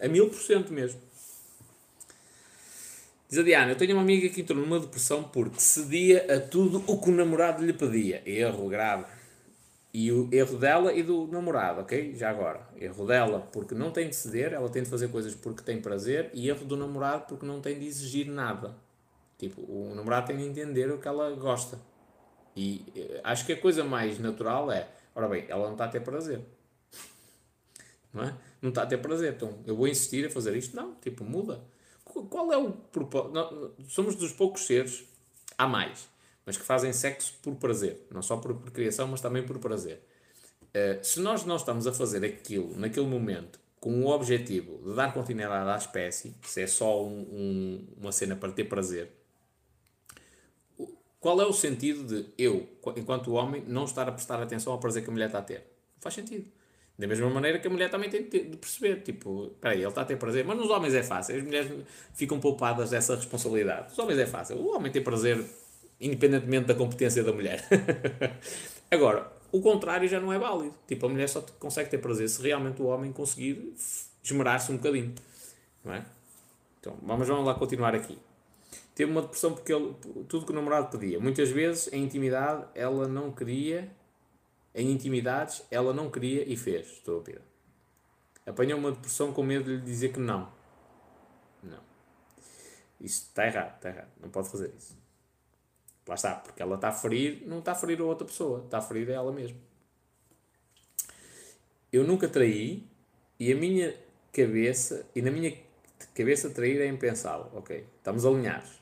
A 0.00 0.08
mil 0.08 0.28
por 0.28 0.40
cento 0.40 0.72
mesmo. 0.72 1.00
Diz 3.30 3.38
a 3.38 3.42
Diana, 3.44 3.70
eu 3.70 3.76
tenho 3.76 3.92
uma 3.92 4.02
amiga 4.02 4.28
que 4.28 4.40
entrou 4.40 4.58
numa 4.58 4.80
depressão 4.80 5.22
porque 5.22 5.60
cedia 5.60 6.26
a 6.34 6.40
tudo 6.40 6.82
o 6.84 7.00
que 7.00 7.10
o 7.10 7.14
namorado 7.14 7.64
lhe 7.64 7.72
pedia. 7.72 8.20
Erro 8.26 8.68
grave. 8.68 9.04
E 9.94 10.10
o 10.10 10.28
erro 10.32 10.58
dela 10.58 10.92
e 10.92 11.04
do 11.04 11.28
namorado, 11.28 11.80
ok? 11.80 12.12
Já 12.16 12.28
agora. 12.28 12.68
Erro 12.76 13.06
dela 13.06 13.48
porque 13.52 13.72
não 13.72 13.92
tem 13.92 14.08
de 14.08 14.16
ceder, 14.16 14.52
ela 14.52 14.68
tem 14.68 14.82
de 14.82 14.90
fazer 14.90 15.06
coisas 15.12 15.32
porque 15.32 15.62
tem 15.62 15.80
prazer, 15.80 16.28
e 16.34 16.48
erro 16.48 16.64
do 16.64 16.76
namorado 16.76 17.26
porque 17.28 17.46
não 17.46 17.60
tem 17.60 17.78
de 17.78 17.86
exigir 17.86 18.26
nada. 18.26 18.74
Tipo, 19.38 19.60
o 19.60 19.94
namorado 19.94 20.26
tem 20.26 20.36
de 20.36 20.44
entender 20.44 20.90
o 20.90 20.98
que 20.98 21.06
ela 21.06 21.30
gosta. 21.36 21.78
E 22.56 22.84
eh, 22.96 23.20
acho 23.22 23.46
que 23.46 23.52
a 23.52 23.60
coisa 23.60 23.84
mais 23.84 24.18
natural 24.18 24.72
é, 24.72 24.88
ora 25.14 25.28
bem, 25.28 25.44
ela 25.48 25.66
não 25.66 25.72
está 25.74 25.84
a 25.84 25.88
ter 25.88 26.00
prazer. 26.00 26.40
Não 28.12 28.24
é? 28.24 28.34
Não 28.60 28.70
está 28.70 28.82
a 28.82 28.86
ter 28.86 28.98
prazer. 28.98 29.34
Então, 29.34 29.56
eu 29.64 29.76
vou 29.76 29.86
insistir 29.86 30.26
a 30.26 30.30
fazer 30.30 30.56
isto? 30.56 30.74
Não, 30.74 30.96
tipo, 30.96 31.22
muda. 31.22 31.60
Qual 32.28 32.52
é 32.52 32.56
o 32.56 32.72
propósito? 32.72 33.74
Somos 33.88 34.14
dos 34.14 34.32
poucos 34.32 34.66
seres, 34.66 35.04
há 35.56 35.66
mais, 35.66 36.08
mas 36.44 36.56
que 36.56 36.64
fazem 36.64 36.92
sexo 36.92 37.34
por 37.42 37.54
prazer. 37.56 38.06
Não 38.10 38.22
só 38.22 38.36
por 38.36 38.54
criação, 38.70 39.08
mas 39.08 39.20
também 39.20 39.44
por 39.44 39.58
prazer. 39.58 40.02
Uh, 40.70 41.02
se 41.04 41.20
nós 41.20 41.44
não 41.44 41.56
estamos 41.56 41.86
a 41.86 41.92
fazer 41.92 42.24
aquilo 42.24 42.76
naquele 42.78 43.06
momento 43.06 43.58
com 43.80 44.04
o 44.04 44.08
objetivo 44.08 44.78
de 44.88 44.94
dar 44.94 45.12
continuidade 45.12 45.68
à 45.68 45.76
espécie, 45.76 46.34
se 46.42 46.62
é 46.62 46.66
só 46.66 47.02
um, 47.04 47.20
um, 47.20 47.86
uma 47.96 48.12
cena 48.12 48.36
para 48.36 48.52
ter 48.52 48.64
prazer, 48.64 49.10
qual 51.18 51.40
é 51.40 51.46
o 51.46 51.52
sentido 51.52 52.04
de 52.04 52.26
eu, 52.38 52.68
enquanto 52.96 53.32
homem, 53.32 53.62
não 53.66 53.84
estar 53.84 54.08
a 54.08 54.12
prestar 54.12 54.40
atenção 54.42 54.72
ao 54.72 54.78
prazer 54.78 55.02
que 55.02 55.10
a 55.10 55.12
mulher 55.12 55.26
está 55.26 55.38
a 55.38 55.42
ter? 55.42 55.58
Não 55.58 56.02
faz 56.02 56.14
sentido. 56.14 56.50
Da 57.00 57.06
mesma 57.06 57.30
maneira 57.30 57.58
que 57.58 57.66
a 57.66 57.70
mulher 57.70 57.88
também 57.90 58.10
tem 58.10 58.28
de 58.28 58.56
perceber, 58.58 58.96
tipo, 59.00 59.46
espera 59.46 59.72
aí, 59.72 59.80
ele 59.80 59.88
está 59.88 60.02
a 60.02 60.04
ter 60.04 60.16
prazer, 60.16 60.44
mas 60.44 60.58
nos 60.58 60.68
homens 60.68 60.92
é 60.92 61.02
fácil, 61.02 61.34
as 61.34 61.42
mulheres 61.42 61.72
ficam 62.12 62.38
poupadas 62.38 62.90
dessa 62.90 63.16
responsabilidade. 63.16 63.90
Os 63.90 63.98
homens 63.98 64.18
é 64.18 64.26
fácil, 64.26 64.56
o 64.56 64.76
homem 64.76 64.92
tem 64.92 65.02
prazer 65.02 65.42
independentemente 65.98 66.66
da 66.66 66.74
competência 66.74 67.24
da 67.24 67.32
mulher. 67.32 67.66
Agora, 68.90 69.32
o 69.50 69.62
contrário 69.62 70.06
já 70.06 70.20
não 70.20 70.30
é 70.30 70.38
válido. 70.38 70.74
Tipo, 70.86 71.06
a 71.06 71.08
mulher 71.08 71.28
só 71.28 71.40
consegue 71.58 71.88
ter 71.88 71.98
prazer 71.98 72.28
se 72.28 72.42
realmente 72.42 72.82
o 72.82 72.86
homem 72.86 73.10
conseguir 73.12 73.74
esmerar-se 74.22 74.70
um 74.70 74.76
bocadinho. 74.76 75.14
Não 75.82 75.94
é? 75.94 76.04
Então, 76.80 76.98
vamos, 77.02 77.26
vamos 77.26 77.46
lá 77.46 77.54
continuar 77.54 77.94
aqui 77.94 78.18
teve 79.00 79.10
uma 79.10 79.22
depressão 79.22 79.54
porque 79.54 79.72
ele, 79.72 79.94
tudo 80.28 80.44
que 80.44 80.52
o 80.52 80.54
namorado 80.54 80.98
pedia. 80.98 81.18
Muitas 81.18 81.48
vezes, 81.48 81.90
em 81.90 82.04
intimidade, 82.04 82.66
ela 82.74 83.08
não 83.08 83.32
queria, 83.32 83.90
em 84.74 84.90
intimidades, 84.90 85.62
ela 85.70 85.92
não 85.92 86.10
queria 86.10 86.50
e 86.50 86.56
fez. 86.56 86.86
Estúpida. 86.88 87.42
Apanhou 88.46 88.78
uma 88.78 88.92
depressão 88.92 89.32
com 89.32 89.42
medo 89.42 89.64
de 89.64 89.76
lhe 89.76 89.82
dizer 89.82 90.12
que 90.12 90.20
não. 90.20 90.50
Não. 91.62 91.80
Isso 93.00 93.26
está 93.28 93.46
errado, 93.46 93.76
está 93.76 93.88
errado. 93.90 94.10
Não 94.20 94.30
pode 94.30 94.48
fazer 94.48 94.72
isso. 94.76 94.98
Lá 96.06 96.14
está, 96.14 96.34
porque 96.34 96.62
ela 96.62 96.74
está 96.74 96.88
a 96.88 96.92
ferir, 96.92 97.46
não 97.46 97.60
está 97.60 97.72
a 97.72 97.74
ferir 97.74 98.00
a 98.00 98.04
outra 98.04 98.26
pessoa, 98.26 98.64
está 98.64 98.78
a 98.78 98.82
ferir 98.82 99.10
a 99.10 99.14
ela 99.14 99.32
mesma. 99.32 99.58
eu 101.92 102.04
nunca 102.04 102.28
traí 102.28 102.88
e 103.38 103.52
a 103.52 103.56
minha 103.56 103.94
cabeça, 104.32 105.06
e 105.14 105.22
na 105.22 105.30
minha 105.30 105.56
cabeça 106.14 106.50
trair 106.50 106.80
é 106.80 106.86
impensável. 106.86 107.50
Ok, 107.54 107.86
estamos 107.96 108.24
alinhados. 108.24 108.80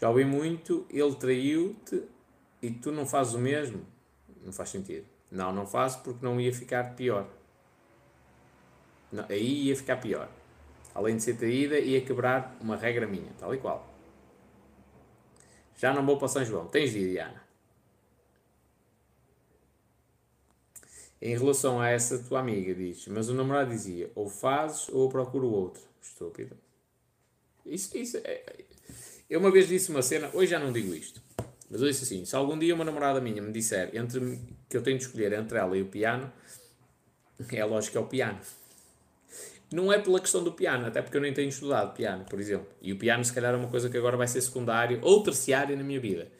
Já 0.00 0.08
ouvi 0.08 0.24
muito, 0.24 0.86
ele 0.90 1.14
traiu-te 1.14 2.02
e 2.60 2.70
tu 2.70 2.92
não 2.92 3.06
fazes 3.06 3.34
o 3.34 3.38
mesmo. 3.38 3.84
Não 4.44 4.52
faz 4.52 4.70
sentido. 4.70 5.06
Não, 5.30 5.52
não 5.52 5.66
faço 5.66 6.02
porque 6.02 6.24
não 6.24 6.40
ia 6.40 6.52
ficar 6.52 6.94
pior. 6.94 7.28
Não, 9.10 9.24
aí 9.28 9.68
ia 9.68 9.76
ficar 9.76 9.96
pior. 9.96 10.28
Além 10.94 11.16
de 11.16 11.22
ser 11.22 11.36
traída, 11.36 11.78
ia 11.78 12.00
quebrar 12.00 12.56
uma 12.60 12.76
regra 12.76 13.06
minha, 13.06 13.32
tal 13.38 13.54
e 13.54 13.58
qual. 13.58 13.90
Já 15.76 15.92
não 15.92 16.04
vou 16.04 16.18
para 16.18 16.28
São 16.28 16.44
João. 16.44 16.66
Tens 16.66 16.92
de 16.92 17.10
Diana. 17.10 17.42
Em 21.20 21.36
relação 21.36 21.80
a 21.80 21.88
essa 21.88 22.18
tua 22.18 22.40
amiga, 22.40 22.74
diz, 22.74 23.06
mas 23.06 23.28
o 23.28 23.34
namorado 23.34 23.70
dizia, 23.70 24.10
ou 24.14 24.28
fazes 24.28 24.88
ou 24.88 25.08
procuro 25.08 25.48
outro. 25.48 25.82
Estúpido. 26.00 26.58
Isso, 27.64 27.96
isso 27.96 28.18
é... 28.24 28.64
Eu 29.30 29.38
uma 29.38 29.50
vez 29.50 29.68
disse 29.68 29.90
uma 29.90 30.02
cena, 30.02 30.30
hoje 30.34 30.50
já 30.50 30.58
não 30.58 30.72
digo 30.72 30.92
isto, 30.92 31.21
mas 31.72 31.80
eu 31.80 31.88
disse 31.88 32.04
assim, 32.04 32.22
se 32.26 32.36
algum 32.36 32.58
dia 32.58 32.74
uma 32.74 32.84
namorada 32.84 33.18
minha 33.18 33.40
me 33.40 33.50
disser 33.50 33.88
entre, 33.94 34.38
que 34.68 34.76
eu 34.76 34.82
tenho 34.82 34.98
de 34.98 35.04
escolher 35.04 35.32
entre 35.32 35.56
ela 35.56 35.74
e 35.74 35.80
o 35.80 35.86
piano, 35.86 36.30
é 37.50 37.64
lógico 37.64 37.92
que 37.92 37.98
é 37.98 38.00
o 38.02 38.06
piano. 38.06 38.38
Não 39.72 39.90
é 39.90 39.98
pela 39.98 40.20
questão 40.20 40.44
do 40.44 40.52
piano, 40.52 40.84
até 40.84 41.00
porque 41.00 41.16
eu 41.16 41.22
nem 41.22 41.32
tenho 41.32 41.48
estudado 41.48 41.94
piano, 41.94 42.26
por 42.26 42.38
exemplo. 42.38 42.68
E 42.82 42.92
o 42.92 42.98
piano, 42.98 43.24
se 43.24 43.32
calhar, 43.32 43.54
é 43.54 43.56
uma 43.56 43.70
coisa 43.70 43.88
que 43.88 43.96
agora 43.96 44.18
vai 44.18 44.28
ser 44.28 44.42
secundário 44.42 45.00
ou 45.02 45.22
terciário 45.22 45.74
na 45.74 45.82
minha 45.82 45.98
vida. 45.98 46.30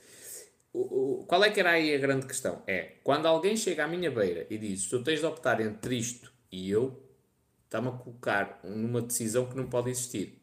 O, 0.71 1.21
o, 1.21 1.25
qual 1.25 1.43
é 1.43 1.51
que 1.51 1.61
era 1.61 1.71
aí 1.71 1.95
a 1.95 1.99
grande 1.99 2.27
questão? 2.27 2.63
É, 2.67 2.97
quando 3.03 3.25
alguém 3.25 3.57
chega 3.57 3.85
à 3.85 3.89
minha 3.89 4.11
beira 4.11 4.47
e 4.51 4.59
diz, 4.59 4.87
tu 4.87 5.03
tens 5.03 5.21
de 5.21 5.25
optar 5.25 5.63
entre 5.63 5.97
isto 5.97 6.31
e 6.51 6.71
eu, 6.71 7.03
está-me 7.65 7.89
a 7.89 7.93
colocar 7.93 8.61
numa 8.63 9.01
decisão 9.01 9.47
que 9.47 9.57
não 9.57 9.67
pode 9.67 9.89
existir. 9.89 10.39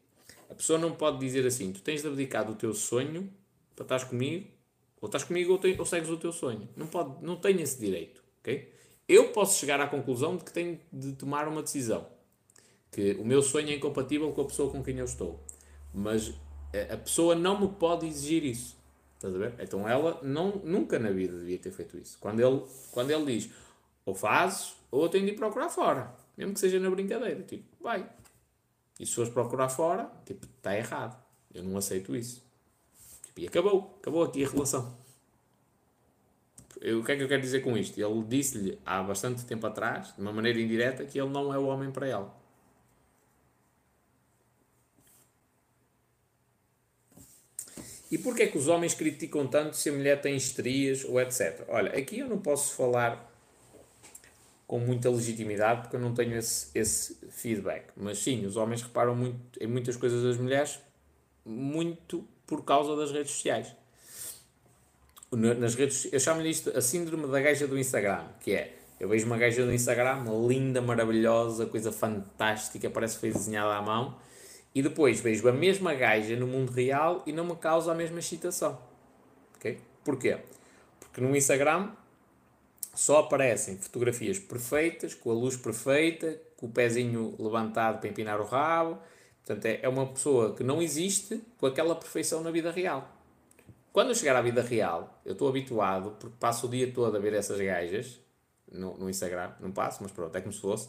A 0.48 0.54
pessoa 0.56 0.80
não 0.80 0.96
pode 0.96 1.20
dizer 1.20 1.46
assim, 1.46 1.72
tu 1.72 1.80
tens 1.80 2.02
de 2.02 2.08
abdicar 2.08 2.44
do 2.44 2.56
teu 2.56 2.74
sonho 2.74 3.32
para 3.76 3.84
estás 3.84 4.02
comigo, 4.02 4.48
ou 5.00 5.06
estás 5.06 5.24
comigo 5.24 5.52
ou, 5.52 5.58
te, 5.58 5.76
ou 5.78 5.86
segues 5.86 6.10
o 6.10 6.16
teu 6.16 6.32
sonho. 6.32 6.68
Não, 6.76 6.86
pode, 6.86 7.24
não 7.24 7.36
tenho 7.36 7.60
esse 7.60 7.78
direito, 7.78 8.22
ok? 8.40 8.72
Eu 9.08 9.28
posso 9.28 9.58
chegar 9.58 9.80
à 9.80 9.88
conclusão 9.88 10.36
de 10.36 10.44
que 10.44 10.52
tenho 10.52 10.78
de 10.92 11.12
tomar 11.12 11.48
uma 11.48 11.62
decisão. 11.62 12.06
Que 12.90 13.12
o 13.12 13.24
meu 13.24 13.42
sonho 13.42 13.70
é 13.70 13.74
incompatível 13.74 14.30
com 14.32 14.42
a 14.42 14.44
pessoa 14.44 14.70
com 14.70 14.82
quem 14.82 14.98
eu 14.98 15.04
estou. 15.04 15.42
Mas 15.92 16.32
a 16.92 16.96
pessoa 16.96 17.34
não 17.34 17.60
me 17.60 17.68
pode 17.68 18.06
exigir 18.06 18.44
isso. 18.44 18.78
Estás 19.14 19.34
a 19.34 19.38
ver? 19.38 19.54
Então 19.58 19.88
ela 19.88 20.20
não, 20.22 20.56
nunca 20.64 20.98
na 20.98 21.10
vida 21.10 21.36
devia 21.36 21.58
ter 21.58 21.70
feito 21.70 21.98
isso. 21.98 22.16
Quando 22.20 22.40
ele, 22.40 22.62
quando 22.90 23.10
ele 23.10 23.38
diz 23.38 23.50
ou 24.04 24.14
fazes 24.14 24.74
ou 24.90 25.02
eu 25.02 25.08
tenho 25.08 25.26
de 25.26 25.32
ir 25.32 25.36
procurar 25.36 25.68
fora. 25.68 26.14
Mesmo 26.36 26.54
que 26.54 26.60
seja 26.60 26.80
na 26.80 26.90
brincadeira. 26.90 27.42
Tipo, 27.42 27.64
vai. 27.82 28.08
E 28.98 29.06
se 29.06 29.14
fores 29.14 29.32
procurar 29.32 29.68
fora, 29.68 30.10
tipo, 30.24 30.46
está 30.46 30.76
errado. 30.76 31.22
Eu 31.52 31.62
não 31.64 31.76
aceito 31.76 32.14
isso. 32.14 32.44
E 33.36 33.46
acabou. 33.46 33.96
Acabou 34.00 34.22
aqui 34.22 34.44
a 34.44 34.48
relação. 34.48 34.96
O 36.76 37.04
que 37.04 37.12
é 37.12 37.16
que 37.16 37.22
eu 37.22 37.28
quero 37.28 37.42
dizer 37.42 37.60
com 37.60 37.76
isto? 37.76 37.98
Ele 38.00 38.24
disse-lhe 38.26 38.78
há 38.86 39.02
bastante 39.02 39.44
tempo 39.44 39.66
atrás, 39.66 40.14
de 40.14 40.20
uma 40.20 40.32
maneira 40.32 40.58
indireta, 40.58 41.04
que 41.04 41.20
ele 41.20 41.28
não 41.28 41.52
é 41.52 41.58
o 41.58 41.66
homem 41.66 41.90
para 41.90 42.08
ela. 42.08 42.40
E 48.10 48.18
porquê 48.18 48.44
é 48.44 48.46
que 48.46 48.58
os 48.58 48.66
homens 48.66 48.94
criticam 48.94 49.46
tanto 49.46 49.76
se 49.76 49.88
a 49.88 49.92
mulher 49.92 50.20
tem 50.20 50.34
estrias 50.34 51.04
ou 51.04 51.20
etc? 51.20 51.64
Olha, 51.68 51.96
aqui 51.96 52.18
eu 52.18 52.28
não 52.28 52.38
posso 52.38 52.74
falar 52.74 53.30
com 54.66 54.78
muita 54.80 55.10
legitimidade 55.10 55.82
porque 55.82 55.96
eu 55.96 56.00
não 56.00 56.14
tenho 56.14 56.36
esse, 56.36 56.70
esse 56.74 57.14
feedback. 57.30 57.88
Mas 57.94 58.18
sim, 58.18 58.46
os 58.46 58.56
homens 58.56 58.82
reparam 58.82 59.14
muito 59.14 59.62
em 59.62 59.66
muitas 59.66 59.96
coisas 59.96 60.22
das 60.22 60.38
mulheres 60.38 60.80
muito 61.44 62.26
por 62.50 62.64
causa 62.64 62.96
das 62.96 63.12
redes 63.12 63.30
sociais. 63.30 63.74
Nas 65.32 65.76
redes, 65.76 66.08
eu 66.12 66.18
chamo-lhe 66.18 66.50
isto 66.50 66.76
a 66.76 66.82
síndrome 66.82 67.28
da 67.28 67.40
gaja 67.40 67.64
do 67.68 67.78
Instagram, 67.78 68.26
que 68.40 68.52
é, 68.52 68.74
eu 68.98 69.08
vejo 69.08 69.24
uma 69.26 69.38
gaja 69.38 69.64
do 69.64 69.72
Instagram, 69.72 70.24
linda, 70.48 70.82
maravilhosa, 70.82 71.66
coisa 71.66 71.92
fantástica, 71.92 72.90
parece 72.90 73.14
que 73.14 73.20
foi 73.20 73.30
desenhada 73.30 73.72
à 73.76 73.80
mão, 73.80 74.18
e 74.74 74.82
depois 74.82 75.20
vejo 75.20 75.48
a 75.48 75.52
mesma 75.52 75.94
gaja 75.94 76.34
no 76.34 76.48
mundo 76.48 76.72
real 76.72 77.22
e 77.24 77.32
não 77.32 77.44
me 77.44 77.54
causa 77.54 77.92
a 77.92 77.94
mesma 77.94 78.18
excitação. 78.18 78.76
Okay? 79.56 79.78
Porquê? 80.04 80.38
Porque 80.98 81.20
no 81.20 81.34
Instagram 81.36 81.92
só 82.92 83.20
aparecem 83.20 83.78
fotografias 83.78 84.40
perfeitas, 84.40 85.14
com 85.14 85.30
a 85.30 85.34
luz 85.34 85.56
perfeita, 85.56 86.40
com 86.56 86.66
o 86.66 86.70
pezinho 86.70 87.36
levantado 87.38 88.00
para 88.00 88.10
empinar 88.10 88.40
o 88.40 88.44
rabo. 88.44 88.98
Portanto, 89.50 89.66
é, 89.66 89.80
é 89.82 89.88
uma 89.88 90.06
pessoa 90.06 90.54
que 90.54 90.62
não 90.62 90.80
existe 90.80 91.40
com 91.58 91.66
aquela 91.66 91.96
perfeição 91.96 92.40
na 92.40 92.52
vida 92.52 92.70
real. 92.70 93.10
Quando 93.92 94.10
eu 94.10 94.14
chegar 94.14 94.36
à 94.36 94.40
vida 94.40 94.62
real, 94.62 95.20
eu 95.24 95.32
estou 95.32 95.48
habituado, 95.48 96.12
porque 96.20 96.36
passo 96.38 96.68
o 96.68 96.70
dia 96.70 96.92
todo 96.92 97.16
a 97.16 97.18
ver 97.18 97.34
essas 97.34 97.60
gajas 97.60 98.20
no, 98.70 98.96
no 98.96 99.10
Instagram. 99.10 99.50
Não 99.58 99.72
passo, 99.72 100.04
mas 100.04 100.12
pronto, 100.12 100.36
é 100.36 100.40
como 100.40 100.52
se 100.52 100.60
fosse. 100.60 100.88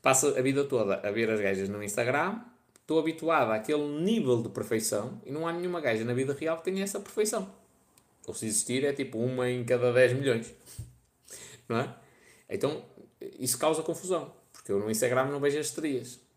Passo 0.00 0.28
a 0.28 0.40
vida 0.40 0.64
toda 0.64 0.94
a 1.06 1.10
ver 1.10 1.28
as 1.28 1.38
gajas 1.40 1.68
no 1.68 1.82
Instagram 1.82 2.40
estou 2.80 2.98
habituado 2.98 3.50
àquele 3.50 3.86
nível 4.00 4.42
de 4.42 4.48
perfeição 4.48 5.20
e 5.26 5.30
não 5.30 5.46
há 5.46 5.52
nenhuma 5.52 5.82
gaja 5.82 6.02
na 6.02 6.14
vida 6.14 6.32
real 6.32 6.56
que 6.56 6.64
tenha 6.64 6.82
essa 6.82 7.00
perfeição. 7.00 7.52
Ou 8.26 8.32
se 8.32 8.46
existir 8.46 8.82
é 8.82 8.94
tipo 8.94 9.18
uma 9.18 9.50
em 9.50 9.62
cada 9.62 9.92
10 9.92 10.14
milhões. 10.14 10.54
Não 11.68 11.80
é? 11.80 11.94
Então 12.48 12.82
isso 13.38 13.58
causa 13.58 13.82
confusão. 13.82 14.32
Porque 14.54 14.72
eu 14.72 14.78
no 14.78 14.90
Instagram 14.90 15.26
não 15.26 15.38
vejo 15.38 15.58
as 15.58 15.66
estrias. 15.66 16.29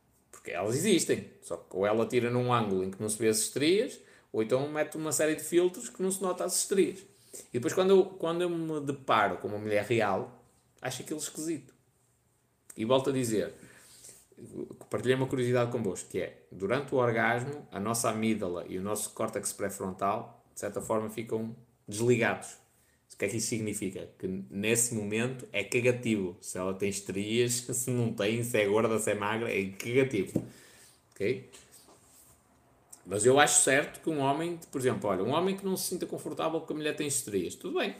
Porque 0.43 0.51
elas 0.51 0.75
existem. 0.75 1.31
Só 1.41 1.55
que 1.55 1.73
ou 1.73 1.87
ela 1.87 2.05
tira 2.05 2.29
num 2.29 2.51
ângulo 2.51 2.83
em 2.83 2.91
que 2.91 3.01
não 3.01 3.07
se 3.07 3.17
vê 3.17 3.29
as 3.29 3.39
estrias, 3.39 3.97
ou 4.31 4.43
então 4.43 4.67
mete 4.69 4.97
uma 4.97 5.13
série 5.13 5.35
de 5.35 5.41
filtros 5.41 5.87
que 5.87 6.03
não 6.03 6.11
se 6.11 6.21
nota 6.21 6.43
as 6.43 6.57
estrias. 6.57 6.99
E 7.49 7.53
depois 7.53 7.73
quando 7.73 7.91
eu, 7.91 8.05
quando 8.05 8.41
eu 8.41 8.49
me 8.49 8.81
deparo 8.81 9.37
com 9.37 9.47
uma 9.47 9.57
mulher 9.57 9.85
real, 9.85 10.43
acho 10.81 11.01
aquilo 11.01 11.19
esquisito. 11.19 11.73
E 12.75 12.83
volto 12.83 13.09
a 13.09 13.13
dizer, 13.13 13.53
partilhei 14.89 15.15
uma 15.15 15.27
curiosidade 15.27 15.71
convosco, 15.71 16.09
que 16.09 16.19
é, 16.19 16.45
durante 16.51 16.93
o 16.93 16.97
orgasmo, 16.97 17.65
a 17.71 17.79
nossa 17.79 18.09
amígdala 18.09 18.65
e 18.67 18.77
o 18.77 18.81
nosso 18.81 19.11
córtex 19.11 19.53
pré-frontal, 19.53 20.45
de 20.53 20.59
certa 20.59 20.81
forma, 20.81 21.09
ficam 21.09 21.55
desligados. 21.87 22.57
O 23.13 23.17
que 23.17 23.25
é 23.25 23.27
que 23.27 23.37
isso 23.37 23.47
significa? 23.47 24.09
Que 24.17 24.27
nesse 24.49 24.95
momento 24.95 25.47
é 25.51 25.63
cagativo. 25.63 26.35
Se 26.41 26.57
ela 26.57 26.73
tem 26.73 26.89
estrias, 26.89 27.53
se 27.71 27.91
não 27.91 28.11
tem, 28.11 28.43
se 28.43 28.57
é 28.57 28.65
gorda, 28.65 28.97
se 28.99 29.11
é 29.11 29.15
magra, 29.15 29.53
é 29.53 29.65
cagativo. 29.69 30.43
Ok? 31.11 31.49
Mas 33.05 33.25
eu 33.25 33.39
acho 33.39 33.61
certo 33.61 34.01
que 34.01 34.09
um 34.09 34.19
homem, 34.19 34.59
por 34.71 34.79
exemplo, 34.79 35.09
olha, 35.09 35.23
um 35.23 35.31
homem 35.31 35.57
que 35.57 35.65
não 35.65 35.75
se 35.75 35.89
sinta 35.89 36.05
confortável 36.05 36.59
porque 36.59 36.73
a 36.73 36.75
mulher 36.75 36.95
tem 36.95 37.05
estrias, 37.05 37.53
tudo 37.53 37.79
bem. 37.79 37.95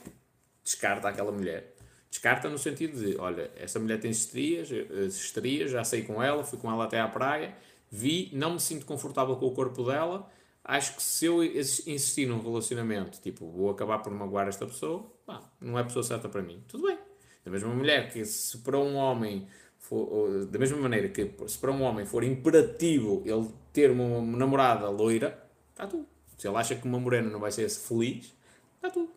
Descarta 0.64 1.10
aquela 1.10 1.32
mulher. 1.32 1.76
Descarta 2.10 2.50
no 2.50 2.58
sentido 2.58 2.98
de, 2.98 3.18
olha, 3.18 3.52
essa 3.58 3.80
mulher 3.80 4.00
tem 4.00 4.12
estrias, 4.12 4.70
estrias, 4.72 5.72
já 5.72 5.84
saí 5.84 6.04
com 6.04 6.24
ela, 6.24 6.44
fui 6.44 6.58
com 6.58 6.72
ela 6.72 6.86
até 6.86 7.00
à 7.00 7.08
praia, 7.08 7.56
vi, 7.92 8.30
não 8.34 8.54
me 8.54 8.60
sinto 8.60 8.86
confortável 8.86 9.36
com 9.36 9.48
o 9.48 9.52
corpo 9.52 9.84
dela, 9.84 10.30
acho 10.64 10.96
que 10.96 11.04
se 11.04 11.26
eu 11.26 11.44
insistir 11.44 12.28
num 12.28 12.42
relacionamento, 12.42 13.20
tipo, 13.20 13.50
vou 13.50 13.70
acabar 13.70 14.00
por 14.00 14.12
magoar 14.14 14.48
esta 14.48 14.66
pessoa, 14.66 15.12
pá, 15.26 15.44
não 15.60 15.78
é 15.78 15.82
a 15.82 15.86
pessoa 15.86 16.04
certa 16.04 16.30
para 16.30 16.42
mim. 16.42 16.64
Tudo 16.68 16.88
bem. 16.88 16.98
Da 17.44 17.52
mesma 17.52 17.74
mulher 17.74 18.12
que 18.12 18.24
se 18.26 18.60
para 18.60 18.78
um 18.78 18.96
homem 18.96 19.48
for, 19.78 20.46
da 20.46 20.58
mesma 20.58 20.78
maneira 20.78 21.10
que 21.10 21.30
se 21.48 21.58
para 21.58 21.72
um 21.72 21.82
homem 21.82 22.06
for 22.06 22.24
imperativo 22.24 23.22
ele 23.26 23.50
ter 23.74 23.92
uma 23.92 24.22
namorada 24.38 24.90
loira, 24.90 25.46
está 25.72 25.86
tudo. 25.86 26.08
Se 26.38 26.48
ele 26.48 26.58
acha 26.58 26.76
que 26.76 26.86
uma 26.86 27.00
morena 27.00 27.30
não 27.30 27.40
vai 27.40 27.52
ser 27.52 27.70
feliz, 27.70 28.34
está 28.76 28.90
tudo. 28.90 29.12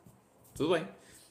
Tudo 0.55 0.75
bem. 0.75 0.86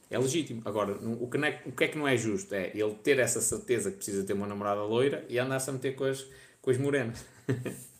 É 0.09 0.17
legítimo. 0.17 0.61
Agora, 0.63 0.93
o 0.93 1.27
que, 1.27 1.37
é, 1.37 1.61
o 1.65 1.71
que 1.71 1.83
é 1.83 1.87
que 1.87 1.97
não 1.97 2.07
é 2.07 2.15
justo? 2.15 2.53
É 2.53 2.71
ele 2.73 2.93
ter 2.95 3.19
essa 3.19 3.41
certeza 3.41 3.91
que 3.91 3.97
precisa 3.97 4.23
ter 4.23 4.33
uma 4.33 4.47
namorada 4.47 4.83
loira 4.83 5.25
e 5.27 5.39
andar-se 5.39 5.69
a 5.69 5.73
meter 5.73 5.95
com 5.95 6.05
as, 6.05 6.25
com 6.61 6.69
as 6.69 6.77
morenas. 6.77 7.25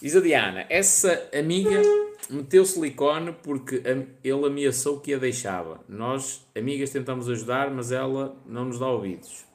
Diz 0.00 0.14
a 0.14 0.20
Diana, 0.20 0.66
essa 0.68 1.30
amiga 1.32 1.80
meteu 2.28 2.66
silicone 2.66 3.32
porque 3.42 3.82
ele 4.22 4.46
ameaçou 4.46 5.00
que 5.00 5.14
a 5.14 5.18
deixava. 5.18 5.80
Nós, 5.88 6.46
amigas, 6.54 6.90
tentamos 6.90 7.28
ajudar, 7.30 7.70
mas 7.70 7.92
ela 7.92 8.36
não 8.44 8.66
nos 8.66 8.78
dá 8.78 8.86
ouvidos. 8.88 9.46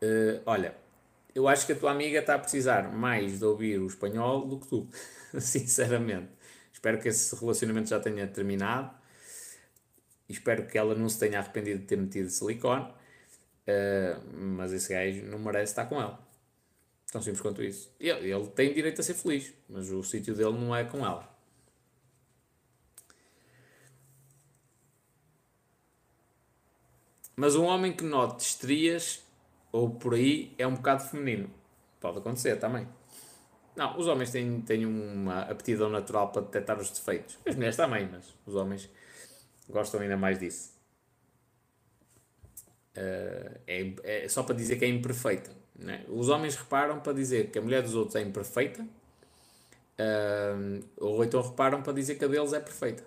Uh, 0.00 0.40
olha, 0.46 0.76
eu 1.34 1.48
acho 1.48 1.66
que 1.66 1.72
a 1.72 1.76
tua 1.76 1.90
amiga 1.90 2.20
está 2.20 2.34
a 2.36 2.38
precisar 2.38 2.92
mais 2.92 3.40
de 3.40 3.44
ouvir 3.44 3.78
o 3.80 3.86
espanhol 3.86 4.46
do 4.46 4.60
que 4.60 4.68
tu, 4.68 4.88
sinceramente. 5.40 6.28
Espero 6.72 6.98
que 7.00 7.08
esse 7.08 7.34
relacionamento 7.38 7.88
já 7.88 7.98
tenha 7.98 8.26
terminado. 8.28 8.90
Espero 10.28 10.66
que 10.68 10.78
ela 10.78 10.94
não 10.94 11.08
se 11.08 11.18
tenha 11.18 11.40
arrependido 11.40 11.80
de 11.80 11.86
ter 11.86 11.96
metido 11.96 12.30
silicone. 12.30 12.84
Uh, 13.66 14.38
mas 14.56 14.72
esse 14.72 14.88
gajo 14.88 15.26
não 15.26 15.38
merece 15.40 15.72
estar 15.72 15.86
com 15.86 16.00
ela. 16.00 16.29
Tão 17.10 17.20
simples 17.20 17.40
quanto 17.40 17.62
isso. 17.62 17.90
Ele, 17.98 18.30
ele 18.30 18.46
tem 18.48 18.72
direito 18.72 19.00
a 19.00 19.04
ser 19.04 19.14
feliz, 19.14 19.52
mas 19.68 19.90
o 19.90 20.02
sítio 20.02 20.34
dele 20.34 20.52
não 20.52 20.74
é 20.74 20.84
com 20.84 21.04
ela. 21.04 21.28
Mas 27.34 27.56
um 27.56 27.64
homem 27.64 27.92
que 27.92 28.04
note 28.04 28.44
estrias 28.44 29.24
ou 29.72 29.90
por 29.90 30.14
aí 30.14 30.54
é 30.58 30.66
um 30.66 30.74
bocado 30.74 31.04
feminino. 31.04 31.50
Pode 31.98 32.18
acontecer 32.18 32.56
também. 32.56 32.86
Não, 33.74 33.96
os 33.98 34.06
homens 34.06 34.30
têm, 34.30 34.60
têm 34.60 34.84
uma 34.84 35.42
aptidão 35.42 35.88
natural 35.88 36.30
para 36.30 36.42
detectar 36.42 36.78
os 36.78 36.90
defeitos. 36.90 37.38
As 37.46 37.54
mulheres 37.54 37.76
também, 37.76 38.08
mas 38.10 38.34
os 38.44 38.54
homens 38.54 38.90
gostam 39.68 40.00
ainda 40.00 40.16
mais 40.16 40.38
disso. 40.38 40.78
Uh, 42.96 43.58
é, 43.66 43.94
é, 44.02 44.28
só 44.28 44.42
para 44.42 44.54
dizer 44.54 44.76
que 44.76 44.84
é 44.84 44.88
imperfeita. 44.88 45.59
É? 45.86 46.04
Os 46.08 46.28
homens 46.28 46.56
reparam 46.56 47.00
para 47.00 47.12
dizer 47.12 47.50
que 47.50 47.58
a 47.58 47.62
mulher 47.62 47.82
dos 47.82 47.94
outros 47.94 48.16
é 48.16 48.20
imperfeita, 48.20 48.82
uh, 48.82 50.84
ou 50.98 51.24
então 51.24 51.40
reparam 51.40 51.82
para 51.82 51.92
dizer 51.92 52.16
que 52.16 52.24
a 52.24 52.28
deles 52.28 52.52
é 52.52 52.60
perfeita. 52.60 53.04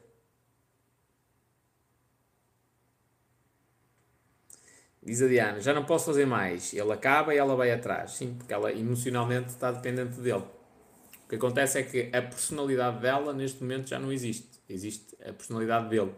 Diz 5.06 5.22
a 5.22 5.28
Diana, 5.28 5.60
já 5.60 5.74
não 5.74 5.84
posso 5.84 6.06
fazer 6.06 6.26
mais. 6.26 6.74
Ele 6.74 6.92
acaba 6.92 7.36
e 7.36 7.38
ela 7.38 7.56
vai 7.56 7.72
atrás. 7.72 8.12
Sim, 8.12 8.36
porque 8.36 8.54
ela 8.54 8.72
emocionalmente 8.72 9.50
está 9.50 9.72
dependente 9.72 10.20
dele. 10.22 10.44
O 11.26 11.28
que 11.28 11.36
acontece 11.36 11.80
é 11.80 11.84
que 11.84 12.10
a 12.16 12.22
personalidade 12.22 13.02
dela 13.02 13.34
neste 13.34 13.62
momento 13.62 13.90
já 13.90 14.00
não 14.00 14.14
existe. 14.14 14.48
Existe 14.70 15.16
a 15.22 15.34
personalidade 15.34 15.90
dele. 15.90 16.14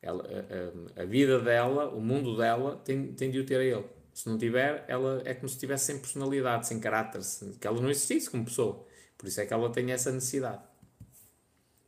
Ela, 0.00 0.24
a, 0.24 1.00
a, 1.00 1.02
a, 1.02 1.04
vida 1.04 1.38
dela, 1.40 1.90
o 1.90 2.00
mundo 2.00 2.36
dela, 2.36 2.80
tem, 2.84 3.12
tem 3.12 3.30
de 3.30 3.40
o 3.40 3.44
ter 3.44 3.56
a 3.56 3.64
ele. 3.64 3.84
Se 4.18 4.28
não 4.28 4.36
tiver, 4.36 4.84
ela 4.88 5.22
é 5.24 5.32
como 5.32 5.48
se 5.48 5.54
estivesse 5.54 5.84
sem 5.84 5.98
personalidade, 6.00 6.66
sem 6.66 6.80
caráter, 6.80 7.20
que 7.60 7.64
ela 7.64 7.80
não 7.80 7.88
existisse 7.88 8.28
como 8.28 8.44
pessoa. 8.44 8.84
Por 9.16 9.28
isso 9.28 9.40
é 9.40 9.46
que 9.46 9.54
ela 9.54 9.70
tem 9.70 9.92
essa 9.92 10.10
necessidade. 10.10 10.60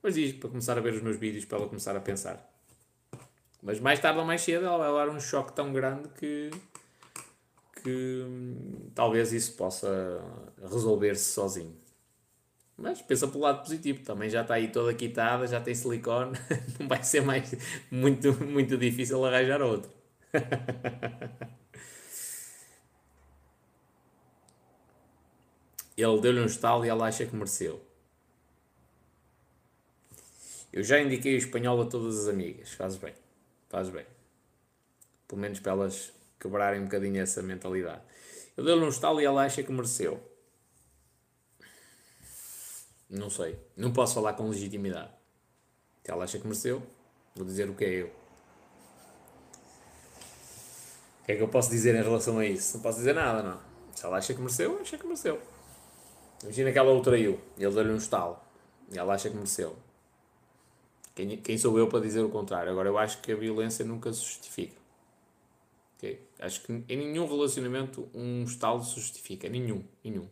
Mas 0.01 0.15
diz, 0.15 0.35
para 0.35 0.49
começar 0.49 0.79
a 0.79 0.81
ver 0.81 0.95
os 0.95 1.03
meus 1.03 1.17
vídeos, 1.17 1.45
para 1.45 1.59
ela 1.59 1.67
começar 1.67 1.97
a 1.97 2.01
pensar. 2.01 2.49
Mas 3.61 3.81
mais 3.81 3.99
tarde 3.99 4.21
ou 4.21 4.25
mais 4.25 4.43
cedo 4.43 4.65
ela 4.65 4.79
vai 4.79 5.07
dar 5.07 5.13
um 5.13 5.19
choque 5.19 5.53
tão 5.55 5.73
grande 5.73 6.09
que, 6.11 6.51
que 7.83 8.23
hum, 8.25 8.93
talvez 8.95 9.33
isso 9.33 9.55
possa 9.55 10.23
resolver-se 10.63 11.33
sozinho. 11.33 11.77
Mas 12.77 13.03
pensa 13.03 13.27
pelo 13.27 13.43
lado 13.43 13.65
positivo, 13.65 14.05
também 14.05 14.31
já 14.31 14.43
está 14.43 14.55
aí 14.55 14.69
toda 14.71 14.95
quitada, 14.95 15.49
já 15.49 15.61
tem 15.61 15.75
silicone, 15.75 16.39
não 16.79 16.87
vai 16.87 17.03
ser 17.03 17.23
mais 17.23 17.53
muito, 17.91 18.33
muito 18.45 18.79
difícil 18.79 19.25
arranjar 19.25 19.61
outro. 19.63 19.91
Ele 26.01 26.21
deu-lhe 26.21 26.41
um 26.41 26.47
estalo 26.47 26.85
e 26.85 26.89
ela 26.89 27.07
acha 27.07 27.27
que 27.27 27.35
mereceu. 27.35 27.81
Eu 30.73 30.85
já 30.85 31.01
indiquei 31.01 31.35
o 31.35 31.39
espanhol 31.39 31.81
a 31.83 31.87
todas 31.87 32.21
as 32.21 32.29
amigas, 32.29 32.73
faz 32.73 32.97
bem. 32.97 33.15
Faz 33.69 33.89
bem. 33.89 34.07
Pelo 35.27 35.41
menos 35.41 35.59
para 35.61 35.73
elas 35.73 36.13
quebrarem 36.39 36.81
um 36.81 36.85
bocadinho 36.85 37.21
essa 37.21 37.43
mentalidade. 37.43 38.03
Eu 38.57 38.65
dei-lhe 38.65 38.85
um 38.85 38.89
estalo 38.89 39.21
e 39.21 39.25
ela 39.25 39.45
acha 39.45 39.63
que 39.63 39.73
mereceu. 39.73 40.23
Não 43.09 43.29
sei. 43.29 43.59
Não 43.77 43.93
posso 43.93 44.15
falar 44.15 44.35
com 44.35 44.49
legitimidade. 44.49 45.11
Se 46.05 46.11
ela 46.11 46.25
acha 46.25 46.39
que 46.39 46.47
mereceu, 46.47 46.83
vou 47.35 47.45
dizer 47.45 47.69
o 47.69 47.75
que 47.75 47.85
é 47.85 47.89
eu. 47.89 48.07
O 51.21 51.27
que 51.27 51.33
é 51.33 51.37
que 51.37 51.43
eu 51.43 51.49
posso 51.49 51.71
dizer 51.71 51.95
em 51.95 52.03
relação 52.03 52.39
a 52.39 52.47
isso? 52.47 52.77
Não 52.77 52.83
posso 52.83 52.99
dizer 52.99 53.15
nada, 53.15 53.43
não. 53.43 53.61
Se 53.95 54.07
ela 54.07 54.17
acha 54.17 54.33
que 54.33 54.41
mereceu, 54.41 54.81
acha 54.81 54.97
que 54.97 55.05
mereceu. 55.05 55.41
Imagina 56.43 56.73
que 56.73 56.79
ela 56.79 56.93
o 56.93 57.03
traiu 57.03 57.41
ele 57.59 57.75
deu-lhe 57.75 57.91
um 57.91 57.97
estalo. 57.97 58.39
E 58.93 58.99
ela 58.99 59.15
acha 59.15 59.29
que 59.29 59.37
mereceu. 59.37 59.77
Quem, 61.15 61.37
quem 61.37 61.59
sou 61.59 61.79
eu 61.79 61.89
para 61.89 62.01
dizer 62.01 62.21
o 62.21 62.31
contrário? 62.31 62.71
Agora, 62.73 62.89
eu 62.89 62.99
acho 62.99 63.21
que 63.21 63.33
a 63.33 63.37
violência 63.37 63.85
nunca 63.85 64.13
se 64.13 64.25
justifica. 64.25 64.75
Okay? 65.97 66.21
Acho 66.39 66.63
que 66.63 66.73
em 66.73 66.97
nenhum 66.97 67.27
relacionamento 67.27 68.09
um 68.15 68.45
estalo 68.45 68.83
se 68.83 68.97
justifica. 68.97 69.49
Nenhum. 69.49 69.85
Nenhum. 70.03 70.29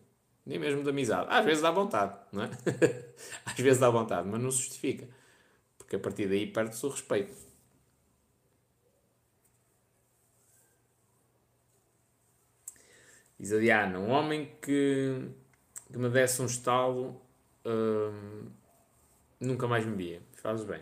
Nem 0.47 0.59
mesmo 0.59 0.83
de 0.83 0.89
amizade. 0.89 1.27
Às 1.31 1.45
vezes 1.45 1.63
dá 1.63 1.71
vontade, 1.71 2.19
não 2.33 2.45
é? 2.45 2.51
Às 3.45 3.61
vezes 3.61 3.79
dá 3.79 3.91
vontade, 3.91 4.27
mas 4.27 4.41
não 4.41 4.51
se 4.51 4.63
justifica. 4.63 5.07
Porque 5.77 5.97
a 5.97 5.99
partir 5.99 6.27
daí 6.27 6.47
perde-se 6.47 6.85
o 6.87 6.89
respeito. 6.89 7.35
Diz 13.39 13.53
a 13.53 13.59
Diana, 13.59 13.99
um 14.01 14.11
homem 14.11 14.51
que, 14.61 15.29
que 15.93 15.99
me 15.99 16.09
desse 16.09 16.41
um 16.43 16.47
estalo 16.47 17.21
hum, 17.65 18.47
nunca 19.41 19.67
mais 19.67 19.85
me 19.85 19.97
via. 19.97 20.21
Fazes 20.43 20.65
bem. 20.65 20.81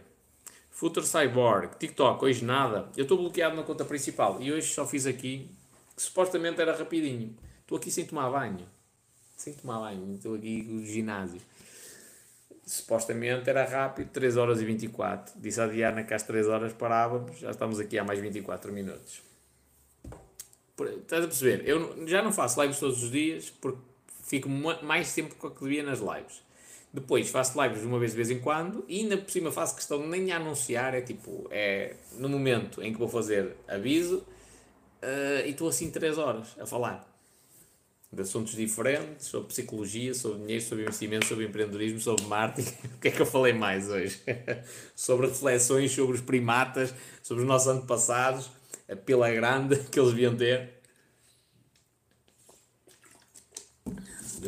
Future 0.70 1.06
Cyborg, 1.06 1.76
TikTok, 1.78 2.24
hoje 2.24 2.44
nada. 2.44 2.90
Eu 2.96 3.04
estou 3.04 3.16
bloqueado 3.16 3.56
na 3.56 3.62
conta 3.62 3.84
principal 3.84 4.40
e 4.42 4.52
hoje 4.52 4.72
só 4.72 4.86
fiz 4.86 5.06
aqui, 5.06 5.50
que 5.94 6.02
supostamente 6.02 6.60
era 6.60 6.76
rapidinho. 6.76 7.34
Estou 7.62 7.78
aqui 7.78 7.90
sem 7.90 8.04
tomar 8.04 8.30
banho. 8.30 8.66
Sem 9.36 9.54
tomar 9.54 9.80
banho, 9.80 10.14
estou 10.14 10.34
aqui 10.34 10.62
no 10.62 10.84
ginásio. 10.84 11.40
Supostamente 12.64 13.48
era 13.48 13.64
rápido, 13.64 14.10
3 14.10 14.36
horas 14.36 14.60
e 14.60 14.64
24. 14.64 15.40
Disse 15.40 15.60
a 15.60 15.66
Diana 15.66 16.02
que 16.02 16.12
às 16.12 16.24
3 16.24 16.48
horas 16.48 16.72
parávamos, 16.72 17.38
já 17.38 17.50
estamos 17.50 17.80
aqui 17.80 17.98
há 17.98 18.04
mais 18.04 18.18
24 18.18 18.72
minutos. 18.72 19.22
Estás 20.78 21.24
a 21.24 21.26
perceber? 21.26 21.66
Eu 21.66 22.06
já 22.06 22.20
não 22.20 22.32
faço 22.32 22.60
lives 22.60 22.78
todos 22.78 23.02
os 23.02 23.10
dias 23.10 23.48
porque 23.48 23.80
fico 24.26 24.48
mais 24.48 25.14
tempo 25.14 25.34
com 25.36 25.46
o 25.46 25.50
que 25.50 25.62
devia 25.62 25.82
nas 25.82 26.00
lives. 26.00 26.44
Depois 26.92 27.28
faço 27.28 27.60
lives 27.62 27.82
uma 27.82 27.98
vez 27.98 28.12
de 28.12 28.16
vez 28.16 28.30
em 28.30 28.38
quando 28.38 28.84
e 28.88 29.00
ainda 29.00 29.18
por 29.18 29.30
cima 29.30 29.52
faço 29.52 29.74
questão 29.74 30.00
de 30.00 30.08
nem 30.08 30.32
anunciar, 30.32 30.94
é 30.94 31.00
tipo, 31.00 31.46
é 31.50 31.94
no 32.12 32.28
momento 32.28 32.82
em 32.82 32.92
que 32.92 32.98
vou 32.98 33.08
fazer 33.08 33.56
aviso 33.68 34.18
uh, 35.02 35.46
e 35.46 35.50
estou 35.50 35.68
assim 35.68 35.90
3 35.90 36.16
horas 36.18 36.56
a 36.58 36.66
falar 36.66 37.16
de 38.12 38.22
assuntos 38.22 38.54
diferentes, 38.54 39.26
sobre 39.26 39.48
psicologia, 39.48 40.14
sobre 40.14 40.38
dinheiro, 40.38 40.64
sobre 40.64 40.84
investimento, 40.84 41.26
sobre 41.26 41.44
empreendedorismo, 41.44 42.00
sobre 42.00 42.24
marketing. 42.24 42.70
o 42.96 42.98
que 43.00 43.08
é 43.08 43.10
que 43.10 43.20
eu 43.20 43.26
falei 43.26 43.52
mais 43.52 43.90
hoje? 43.90 44.20
sobre 44.96 45.26
reflexões 45.26 45.92
sobre 45.92 46.14
os 46.16 46.22
primatas, 46.22 46.94
sobre 47.22 47.42
os 47.42 47.48
nossos 47.48 47.68
antepassados, 47.68 48.50
a 48.88 48.96
pila 48.96 49.30
grande 49.30 49.76
que 49.90 49.98
eles 49.98 50.10
deviam 50.10 50.34
ter. 50.36 50.75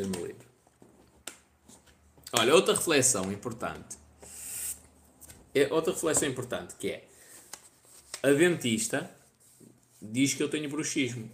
Livre. 0.06 0.36
Olha, 2.32 2.54
outra 2.54 2.74
reflexão 2.74 3.32
importante. 3.32 3.96
É 5.54 5.72
outra 5.72 5.92
reflexão 5.92 6.28
importante 6.28 6.74
que 6.76 6.90
é 6.90 7.08
a 8.22 8.30
dentista 8.30 9.10
diz 10.00 10.34
que 10.34 10.42
eu 10.42 10.48
tenho 10.48 10.68
bruxismo. 10.68 11.30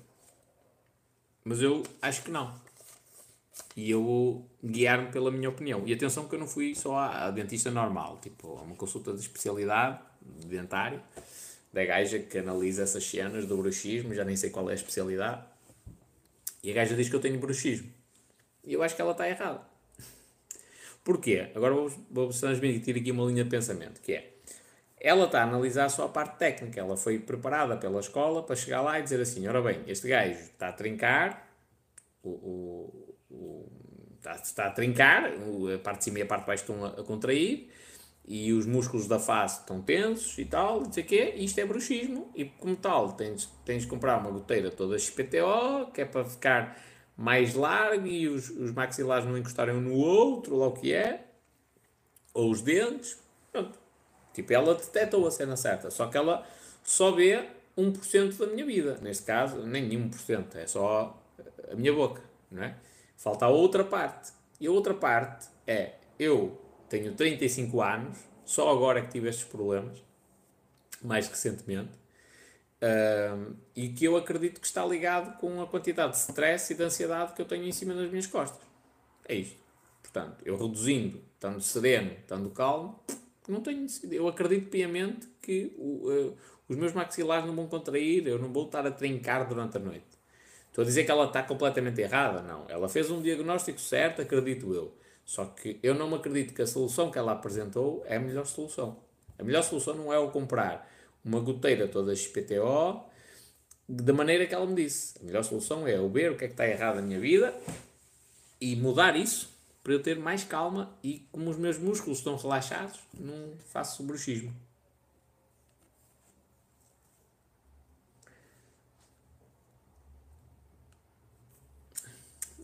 Mas 1.45 1.61
eu 1.61 1.83
acho 2.01 2.23
que 2.23 2.31
não. 2.31 2.55
E 3.77 3.91
eu 3.91 4.03
vou 4.03 4.51
guiar-me 4.63 5.11
pela 5.11 5.31
minha 5.31 5.49
opinião. 5.49 5.83
E 5.87 5.93
atenção 5.93 6.29
que 6.29 6.35
eu 6.35 6.39
não 6.39 6.47
fui 6.47 6.75
só 6.75 6.97
à 6.97 7.31
dentista 7.31 7.71
normal, 7.71 8.19
tipo, 8.23 8.57
a 8.59 8.63
uma 8.63 8.77
consulta 8.77 9.13
de 9.13 9.21
especialidade 9.21 9.99
de 10.23 10.47
dentário, 10.47 11.03
da 11.73 11.85
gaja 11.85 12.19
que 12.19 12.39
analisa 12.39 12.83
essas 12.83 13.05
cenas 13.05 13.47
do 13.47 13.57
bruxismo, 13.57 14.15
já 14.15 14.25
nem 14.25 14.37
sei 14.37 14.51
qual 14.51 14.69
é 14.71 14.73
a 14.73 14.77
especialidade. 14.77 15.45
E 16.63 16.71
a 16.71 16.75
gaja 16.75 16.97
diz 16.97 17.09
que 17.09 17.17
eu 17.17 17.21
tenho 17.21 17.39
bruxismo. 17.39 17.93
E 18.65 18.73
eu 18.73 18.83
acho 18.83 18.97
que 18.97 19.03
ela 19.03 19.13
está 19.13 19.29
errada. 19.29 19.61
Porquê? 21.05 21.51
Agora 21.55 21.75
vou, 21.75 21.93
vou 22.11 22.29
transmitir 22.31 22.97
aqui 22.97 23.11
uma 23.13 23.25
linha 23.27 23.45
de 23.45 23.51
pensamento, 23.51 24.01
que 24.01 24.13
é, 24.13 24.35
ela 24.99 25.27
está 25.27 25.41
a 25.41 25.43
analisar 25.43 25.91
só 25.91 26.07
a 26.07 26.09
parte 26.09 26.39
técnica, 26.39 26.81
ela 26.81 26.97
foi 26.97 27.19
preparada 27.19 27.77
pela 27.77 28.01
escola 28.01 28.43
para 28.43 28.57
chegar 28.57 28.81
lá 28.81 28.99
e 28.99 29.03
dizer 29.03 29.21
assim, 29.21 29.47
ora 29.47 29.61
bem, 29.61 29.83
este 29.87 30.09
gajo 30.09 30.33
está 30.33 30.69
a 30.69 30.73
trincar, 30.73 31.47
o, 32.23 32.31
o, 32.31 33.15
o 33.31 33.73
está, 34.17 34.35
está, 34.37 34.67
a 34.67 34.71
trincar, 34.71 35.27
a 35.27 35.79
parte 35.79 35.99
de 35.99 36.05
cima 36.05 36.21
e 36.21 36.23
a 36.23 36.27
parte 36.27 36.41
de 36.41 36.47
baixo 36.47 36.63
estão 36.63 36.83
a, 36.83 36.89
a 36.89 37.05
contrair, 37.05 37.71
e 38.27 38.55
os 38.55 38.65
músculos 38.65 39.07
da 39.07 39.19
face 39.19 39.61
estão 39.61 39.83
tensos 39.83 40.39
e 40.39 40.47
tal, 40.47 40.81
não 40.81 40.91
sei 40.91 41.05
o 41.05 41.07
quê, 41.07 41.35
isto 41.37 41.59
é 41.59 41.67
bruxismo, 41.67 42.31
e 42.35 42.47
como 42.47 42.75
tal 42.75 43.13
tens, 43.13 43.45
tens 43.67 43.83
de 43.83 43.89
comprar 43.89 44.17
uma 44.17 44.31
goteira 44.31 44.71
toda 44.71 44.99
XPTO, 44.99 45.93
que 45.93 46.01
é 46.01 46.07
para 46.07 46.25
ficar 46.25 46.81
mais 47.17 47.55
largo 47.55 48.07
e 48.07 48.29
os, 48.29 48.51
os 48.51 48.73
maxilares 48.73 49.27
não 49.27 49.39
encostarem 49.39 49.75
um 49.75 49.81
no 49.81 49.95
outro, 49.95 50.57
lá 50.57 50.67
o 50.67 50.73
que 50.73 50.93
é, 50.93 51.27
ou 52.33 52.51
os 52.51 52.61
dentes, 52.61 53.19
pronto. 53.53 53.79
Tipo, 54.33 54.53
ela 54.53 54.75
detectou 54.75 55.27
a 55.27 55.31
cena 55.31 55.57
certa, 55.57 55.91
só 55.91 56.09
que 56.09 56.17
ela 56.17 56.45
só 56.83 57.13
vê 57.13 57.49
1% 57.79 58.37
da 58.37 58.47
minha 58.49 58.67
vida. 58.67 58.99
Neste 59.01 59.25
caso, 59.25 59.65
nem 59.65 59.89
1%, 59.89 60.57
é 60.57 60.67
só 60.67 61.23
a 61.71 61.75
minha 61.75 61.93
boca, 61.93 62.21
não 62.51 62.65
é? 62.65 62.77
Falta 63.17 63.47
a 63.47 63.49
outra 63.49 63.85
parte. 63.85 64.33
E 64.61 64.67
a 64.67 64.71
outra 64.71 64.95
parte 64.95 65.49
é, 65.67 65.95
eu 66.19 66.61
tenho 66.89 67.15
35 67.15 67.81
anos, 67.81 68.19
só 68.45 68.71
agora 68.71 68.99
é 68.99 69.03
que 69.03 69.09
tive 69.09 69.29
estes 69.29 69.45
problemas, 69.45 70.03
mais 71.03 71.29
recentemente, 71.29 71.91
E 73.75 73.89
que 73.89 74.05
eu 74.05 74.17
acredito 74.17 74.61
que 74.61 74.67
está 74.67 74.85
ligado 74.85 75.39
com 75.39 75.63
a 75.63 75.67
quantidade 75.67 76.13
de 76.13 76.19
stress 76.19 76.73
e 76.73 76.77
de 76.77 76.83
ansiedade 76.83 77.33
que 77.33 77.43
eu 77.43 77.47
tenho 77.47 77.65
em 77.65 77.73
cima 77.73 77.95
das 77.95 78.11
minhas 78.11 78.27
costas. 78.27 78.61
É 79.27 79.35
isto. 79.35 79.57
Portanto, 80.03 80.43
eu 80.45 80.57
reduzindo, 80.57 81.21
estando 81.35 81.61
sereno, 81.61 82.13
estando 82.13 82.51
calmo, 82.51 83.01
Não 83.49 83.61
tenho 83.61 83.87
Eu 84.11 84.29
acredito 84.29 84.71
piamente 84.71 85.29
que 85.43 85.75
o, 85.77 86.09
uh, 86.09 86.37
os 86.69 86.77
meus 86.77 86.93
maxilares 86.93 87.47
não 87.47 87.55
vão 87.55 87.67
contrair, 87.67 88.27
eu 88.27 88.39
não 88.39 88.53
vou 88.53 88.67
estar 88.67 88.87
a 88.87 88.91
trincar 88.91 89.47
durante 89.49 89.77
a 89.77 89.81
noite. 89.81 90.15
Estou 90.69 90.83
a 90.83 90.85
dizer 90.85 91.05
que 91.05 91.11
ela 91.11 91.27
está 91.27 91.43
completamente 91.43 92.01
errada? 92.01 92.43
Não. 92.43 92.67
Ela 92.69 92.89
fez 92.89 93.11
um 93.11 93.23
diagnóstico 93.23 93.81
certo, 93.81 94.23
acredito 94.23 94.75
eu. 94.75 94.97
Só 95.25 95.45
que 95.47 95.79
eu 95.83 95.95
não 95.95 96.15
acredito 96.15 96.55
que 96.55 96.63
a 96.63 96.67
solução 96.67 97.11
que 97.11 97.19
ela 97.19 97.33
apresentou 97.33 98.03
é 98.07 98.17
a 98.17 98.21
melhor 98.21 98.47
solução. 98.47 98.99
A 99.39 99.43
melhor 99.43 99.63
solução 99.63 99.95
não 99.95 100.13
é 100.13 100.19
o 100.19 100.31
comprar 100.31 100.91
uma 101.25 101.41
goteira 101.41 101.89
toda 101.89 102.15
XPTO 102.15 103.03
da 103.89 104.13
maneira 104.13 104.47
que 104.47 104.55
ela 104.55 104.67
me 104.67 104.75
disse. 104.75 105.19
A 105.21 105.25
melhor 105.25 105.43
solução 105.43 105.87
é 105.87 105.97
eu 105.97 106.09
ver 106.09 106.33
o 106.33 106.37
que 106.37 106.45
é 106.45 106.49
que 106.49 106.55
está 106.55 106.67
errado 106.67 106.97
na 106.97 107.03
minha 107.03 107.21
vida 107.21 107.55
e 108.61 108.77
mudar 108.77 109.17
isso 109.17 109.55
para 109.83 109.93
eu 109.93 110.03
ter 110.03 110.19
mais 110.19 110.45
calma 110.45 110.97
e 111.03 111.27
como 111.31 111.51
os 111.51 111.59
meus 111.59 111.79
músculos 111.79 112.19
estão 112.19 112.37
relaxados, 112.37 112.99
não 113.13 113.53
faço 113.67 114.03
bruxismo. 114.03 114.55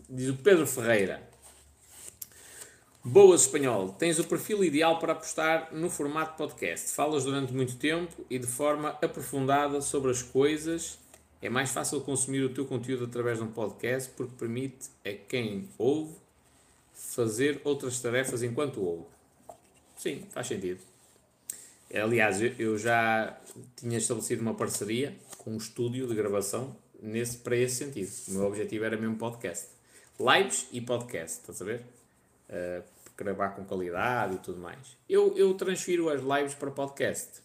Diz 0.08 0.28
o 0.28 0.36
Pedro 0.36 0.66
Ferreira. 0.66 1.29
Boas 3.02 3.42
espanhol, 3.42 3.94
tens 3.98 4.18
o 4.18 4.24
perfil 4.24 4.62
ideal 4.62 4.98
para 4.98 5.12
apostar 5.12 5.74
no 5.74 5.88
formato 5.88 6.36
podcast. 6.36 6.92
Falas 6.92 7.24
durante 7.24 7.50
muito 7.50 7.76
tempo 7.76 8.26
e 8.28 8.38
de 8.38 8.46
forma 8.46 8.90
aprofundada 8.90 9.80
sobre 9.80 10.10
as 10.10 10.22
coisas. 10.22 10.98
É 11.40 11.48
mais 11.48 11.70
fácil 11.70 12.02
consumir 12.02 12.42
o 12.42 12.52
teu 12.52 12.66
conteúdo 12.66 13.06
através 13.06 13.38
de 13.38 13.44
um 13.44 13.50
podcast 13.50 14.10
porque 14.14 14.34
permite 14.38 14.90
a 15.02 15.14
quem 15.14 15.66
ouve 15.78 16.14
fazer 16.92 17.58
outras 17.64 17.98
tarefas 18.02 18.42
enquanto 18.42 18.84
ouve. 18.84 19.06
Sim, 19.96 20.26
faz 20.28 20.48
sentido. 20.48 20.80
Aliás, 21.94 22.38
eu 22.58 22.76
já 22.76 23.34
tinha 23.76 23.96
estabelecido 23.96 24.42
uma 24.42 24.52
parceria 24.52 25.16
com 25.38 25.52
um 25.52 25.56
estúdio 25.56 26.06
de 26.06 26.14
gravação 26.14 26.76
nesse, 27.02 27.38
para 27.38 27.56
esse 27.56 27.76
sentido. 27.76 28.12
O 28.28 28.32
meu 28.32 28.44
objetivo 28.44 28.84
era 28.84 28.98
mesmo 28.98 29.16
podcast 29.16 29.68
lives 30.20 30.68
e 30.70 30.82
podcast, 30.82 31.40
estás 31.40 31.62
a 31.62 31.64
ver? 31.64 31.82
Uh, 32.50 32.84
gravar 33.16 33.50
com 33.50 33.64
qualidade 33.64 34.34
e 34.34 34.38
tudo 34.38 34.58
mais. 34.58 34.98
Eu, 35.08 35.36
eu 35.36 35.54
transfiro 35.54 36.08
as 36.08 36.20
lives 36.20 36.54
para 36.54 36.70
podcast. 36.70 37.40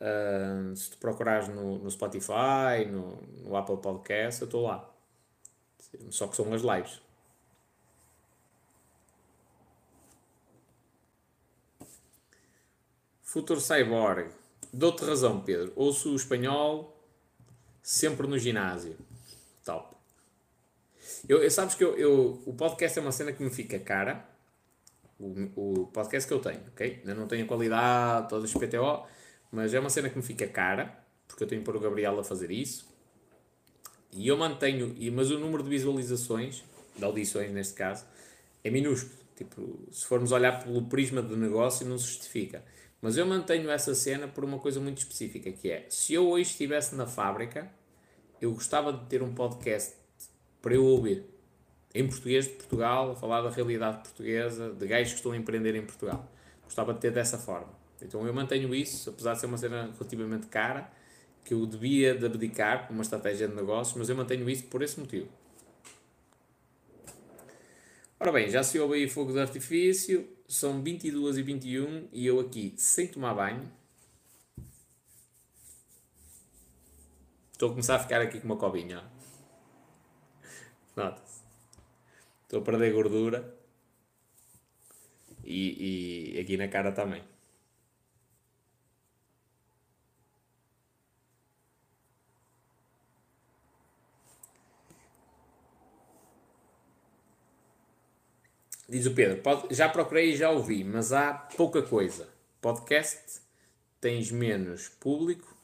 Uh, 0.00 0.74
se 0.76 0.90
tu 0.90 0.98
procurares 0.98 1.48
no, 1.48 1.78
no 1.78 1.90
Spotify, 1.90 2.86
no, 2.90 3.16
no 3.42 3.56
Apple 3.56 3.78
Podcast, 3.78 4.42
eu 4.42 4.46
estou 4.46 4.62
lá. 4.62 4.88
Só 6.10 6.26
que 6.26 6.36
são 6.36 6.52
as 6.52 6.62
lives. 6.62 7.00
Futuro 13.22 13.60
Cyborg. 13.60 14.30
Dou-te 14.72 15.04
razão, 15.04 15.40
Pedro. 15.40 15.72
Ouço 15.74 16.12
o 16.12 16.16
espanhol 16.16 16.96
sempre 17.82 18.26
no 18.26 18.38
ginásio. 18.38 18.96
Eu, 21.28 21.50
sabes 21.50 21.74
que 21.74 21.82
eu, 21.82 21.96
eu, 21.96 22.42
o 22.44 22.52
podcast 22.52 22.98
é 22.98 23.02
uma 23.02 23.12
cena 23.12 23.32
que 23.32 23.42
me 23.42 23.50
fica 23.50 23.78
cara. 23.78 24.28
O, 25.18 25.82
o 25.82 25.86
podcast 25.86 26.28
que 26.28 26.34
eu 26.34 26.40
tenho, 26.40 26.60
ok? 26.68 27.02
Eu 27.04 27.14
não 27.14 27.26
tenho 27.26 27.44
a 27.44 27.48
qualidade, 27.48 28.34
as 28.34 28.52
PTO, 28.52 29.06
mas 29.50 29.72
é 29.72 29.80
uma 29.80 29.88
cena 29.88 30.10
que 30.10 30.16
me 30.16 30.22
fica 30.22 30.46
cara, 30.46 30.98
porque 31.26 31.44
eu 31.44 31.48
tenho 31.48 31.62
que 31.62 31.64
pôr 31.64 31.76
o 31.76 31.80
Gabriel 31.80 32.18
a 32.18 32.24
fazer 32.24 32.50
isso. 32.50 32.92
E 34.12 34.28
eu 34.28 34.36
mantenho, 34.36 34.94
mas 35.12 35.30
o 35.30 35.38
número 35.38 35.62
de 35.62 35.70
visualizações, 35.70 36.62
de 36.96 37.04
audições 37.04 37.50
neste 37.50 37.74
caso, 37.74 38.04
é 38.62 38.70
minúsculo. 38.70 39.14
Tipo, 39.34 39.88
se 39.90 40.04
formos 40.04 40.30
olhar 40.30 40.62
pelo 40.62 40.86
prisma 40.86 41.22
de 41.22 41.34
negócio, 41.36 41.86
não 41.86 41.98
se 41.98 42.06
justifica. 42.06 42.62
Mas 43.00 43.16
eu 43.16 43.26
mantenho 43.26 43.70
essa 43.70 43.94
cena 43.94 44.28
por 44.28 44.44
uma 44.44 44.58
coisa 44.58 44.78
muito 44.78 44.98
específica, 44.98 45.50
que 45.50 45.70
é, 45.70 45.86
se 45.88 46.14
eu 46.14 46.28
hoje 46.28 46.50
estivesse 46.50 46.94
na 46.94 47.06
fábrica, 47.06 47.70
eu 48.40 48.52
gostava 48.52 48.92
de 48.92 49.06
ter 49.06 49.22
um 49.22 49.34
podcast 49.34 50.03
para 50.64 50.74
eu 50.74 50.82
ouvir. 50.82 51.26
Em 51.94 52.08
português 52.08 52.46
de 52.46 52.52
Portugal, 52.54 53.10
a 53.10 53.14
falar 53.14 53.42
da 53.42 53.50
realidade 53.50 53.98
portuguesa, 53.98 54.72
de 54.72 54.86
gajos 54.86 55.12
que 55.12 55.18
estão 55.18 55.32
a 55.32 55.36
empreender 55.36 55.74
em 55.76 55.84
Portugal. 55.84 56.26
Gostava 56.64 56.94
de 56.94 57.00
ter 57.00 57.12
dessa 57.12 57.36
forma. 57.36 57.68
Então 58.00 58.26
eu 58.26 58.32
mantenho 58.32 58.74
isso, 58.74 59.10
apesar 59.10 59.34
de 59.34 59.40
ser 59.40 59.46
uma 59.46 59.58
cena 59.58 59.92
relativamente 59.92 60.46
cara, 60.46 60.90
que 61.44 61.52
eu 61.52 61.66
devia 61.66 62.14
de 62.14 62.24
abdicar 62.24 62.86
por 62.86 62.94
uma 62.94 63.02
estratégia 63.02 63.46
de 63.46 63.54
negócios, 63.54 63.94
mas 63.94 64.08
eu 64.08 64.16
mantenho 64.16 64.48
isso 64.48 64.64
por 64.64 64.82
esse 64.82 64.98
motivo. 64.98 65.28
Ora 68.18 68.32
bem, 68.32 68.48
já 68.48 68.62
se 68.62 68.78
ouve 68.78 68.94
aí 68.94 69.08
fogo 69.08 69.32
de 69.32 69.40
artifício, 69.40 70.26
são 70.48 70.82
22 70.82 71.36
e 71.36 71.42
21 71.42 72.08
e 72.10 72.26
eu 72.26 72.40
aqui 72.40 72.72
sem 72.78 73.06
tomar 73.06 73.34
banho. 73.34 73.70
Estou 77.52 77.68
a 77.68 77.72
começar 77.72 77.96
a 77.96 77.98
ficar 77.98 78.22
aqui 78.22 78.40
com 78.40 78.46
uma 78.46 78.56
cobinha. 78.56 79.13
Nota-se. 80.96 81.42
Estou 82.42 82.60
a 82.60 82.64
perder 82.64 82.92
gordura. 82.92 83.54
E, 85.42 86.34
e 86.36 86.40
aqui 86.40 86.56
na 86.56 86.68
cara 86.68 86.92
também. 86.92 87.22
Diz 98.88 99.06
o 99.06 99.14
Pedro, 99.14 99.42
já 99.70 99.88
procurei 99.88 100.32
e 100.32 100.36
já 100.36 100.50
ouvi, 100.50 100.84
mas 100.84 101.12
há 101.12 101.32
pouca 101.32 101.82
coisa. 101.82 102.28
Podcast 102.60 103.40
tens 104.00 104.30
menos 104.30 104.88
público, 104.88 105.56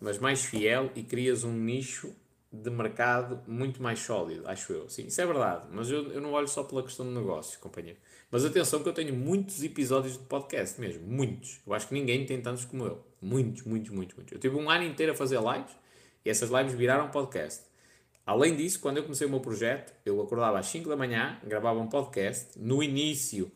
mas 0.00 0.18
mais 0.18 0.44
fiel 0.44 0.90
e 0.94 1.02
crias 1.02 1.44
um 1.44 1.52
nicho 1.52 2.14
de 2.50 2.70
mercado 2.70 3.42
muito 3.46 3.82
mais 3.82 3.98
sólido, 3.98 4.48
acho 4.48 4.72
eu. 4.72 4.88
Sim, 4.88 5.06
isso 5.06 5.20
é 5.20 5.26
verdade, 5.26 5.66
mas 5.70 5.90
eu, 5.90 6.10
eu 6.10 6.20
não 6.20 6.32
olho 6.32 6.48
só 6.48 6.62
pela 6.64 6.82
questão 6.82 7.06
de 7.06 7.12
negócio, 7.12 7.58
companheiro. 7.60 7.98
Mas 8.30 8.44
atenção 8.44 8.82
que 8.82 8.88
eu 8.88 8.92
tenho 8.94 9.14
muitos 9.14 9.62
episódios 9.62 10.14
de 10.14 10.20
podcast 10.20 10.80
mesmo, 10.80 11.06
muitos. 11.06 11.60
Eu 11.66 11.74
acho 11.74 11.88
que 11.88 11.94
ninguém 11.94 12.24
tem 12.24 12.40
tantos 12.40 12.64
como 12.64 12.84
eu. 12.84 13.04
Muitos, 13.20 13.62
muitos, 13.64 13.90
muitos, 13.90 14.16
muitos. 14.16 14.32
Eu 14.32 14.38
tive 14.38 14.56
um 14.56 14.70
ano 14.70 14.84
inteiro 14.84 15.12
a 15.12 15.14
fazer 15.14 15.38
lives 15.38 15.76
e 16.24 16.30
essas 16.30 16.50
lives 16.50 16.72
viraram 16.72 17.10
podcast. 17.10 17.64
Além 18.24 18.56
disso, 18.56 18.80
quando 18.80 18.98
eu 18.98 19.02
comecei 19.02 19.26
o 19.26 19.30
meu 19.30 19.40
projeto, 19.40 19.94
eu 20.04 20.20
acordava 20.20 20.58
às 20.58 20.66
5 20.66 20.88
da 20.88 20.96
manhã, 20.96 21.38
gravava 21.44 21.80
um 21.80 21.88
podcast. 21.88 22.58
No 22.58 22.82
início, 22.82 23.50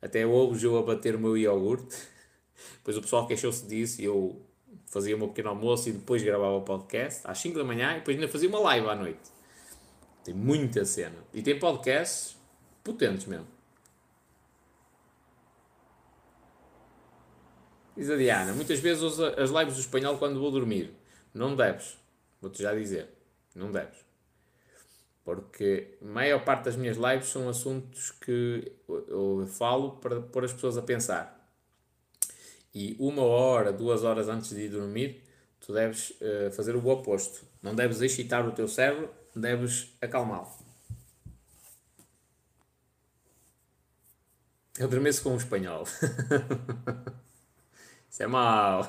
até 0.00 0.26
houve 0.26 0.64
eu 0.64 0.76
a 0.76 0.82
bater 0.82 1.16
o 1.16 1.18
meu 1.18 1.36
iogurte. 1.36 1.96
Depois 2.78 2.96
o 2.96 3.00
pessoal 3.00 3.26
queixou-se 3.26 3.66
disso 3.66 4.00
e 4.00 4.04
eu 4.04 4.47
fazia 4.90 5.14
o 5.14 5.18
meu 5.18 5.28
pequeno 5.28 5.50
almoço 5.50 5.88
e 5.88 5.92
depois 5.92 6.22
gravava 6.22 6.56
o 6.56 6.62
podcast 6.62 7.22
às 7.24 7.38
5 7.38 7.58
da 7.58 7.64
manhã 7.64 7.92
e 7.92 7.94
depois 7.96 8.16
ainda 8.16 8.28
fazia 8.28 8.48
uma 8.48 8.60
live 8.60 8.88
à 8.88 8.94
noite. 8.94 9.30
Tem 10.24 10.34
muita 10.34 10.84
cena. 10.84 11.16
E 11.32 11.42
tem 11.42 11.58
podcasts 11.58 12.36
potentes 12.82 13.26
mesmo. 13.26 13.46
Diz 17.96 18.10
a 18.10 18.16
Diana, 18.16 18.52
muitas 18.52 18.78
vezes 18.78 19.02
uso 19.02 19.24
as 19.24 19.50
lives 19.50 19.74
do 19.74 19.80
espanhol 19.80 20.18
quando 20.18 20.38
vou 20.38 20.50
dormir. 20.50 20.94
Não 21.34 21.56
deves. 21.56 21.98
Vou-te 22.40 22.62
já 22.62 22.74
dizer. 22.74 23.08
Não 23.54 23.72
deves. 23.72 23.98
Porque 25.24 25.98
a 26.00 26.04
maior 26.04 26.44
parte 26.44 26.64
das 26.64 26.76
minhas 26.76 26.96
lives 26.96 27.28
são 27.28 27.48
assuntos 27.48 28.12
que 28.12 28.72
eu 28.88 29.46
falo 29.48 29.92
para 29.96 30.20
pôr 30.20 30.44
as 30.44 30.52
pessoas 30.52 30.78
a 30.78 30.82
pensar 30.82 31.37
e 32.78 32.96
uma 33.00 33.22
hora, 33.22 33.72
duas 33.72 34.04
horas 34.04 34.28
antes 34.28 34.50
de 34.50 34.60
ir 34.60 34.68
dormir, 34.68 35.24
tu 35.60 35.72
deves 35.72 36.10
uh, 36.10 36.52
fazer 36.52 36.76
o 36.76 36.86
oposto. 36.86 37.44
Não 37.60 37.74
deves 37.74 38.00
excitar 38.00 38.46
o 38.46 38.52
teu 38.52 38.68
cérebro, 38.68 39.10
deves 39.34 39.92
acalmá-lo. 40.00 40.48
Eu 44.78 44.86
adormeço 44.86 45.24
com 45.24 45.30
um 45.30 45.36
espanhol. 45.36 45.82
Isso 48.08 48.22
é 48.22 48.28
mau. 48.28 48.88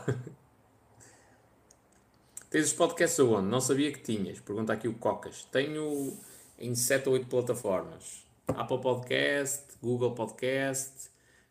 Tens 2.52 2.68
os 2.68 2.74
podcasts 2.74 3.20
aonde? 3.20 3.48
Não 3.48 3.60
sabia 3.60 3.92
que 3.92 4.04
tinhas. 4.04 4.40
Pergunta 4.40 4.72
aqui 4.72 4.88
o 4.88 4.94
Cocas. 4.94 5.46
Tenho 5.46 6.16
em 6.60 6.76
7 6.76 7.10
ou 7.10 7.16
8 7.16 7.26
plataformas. 7.26 8.24
Apple 8.48 8.82
Podcast, 8.82 9.66
Google 9.82 10.14
Podcast, 10.14 11.10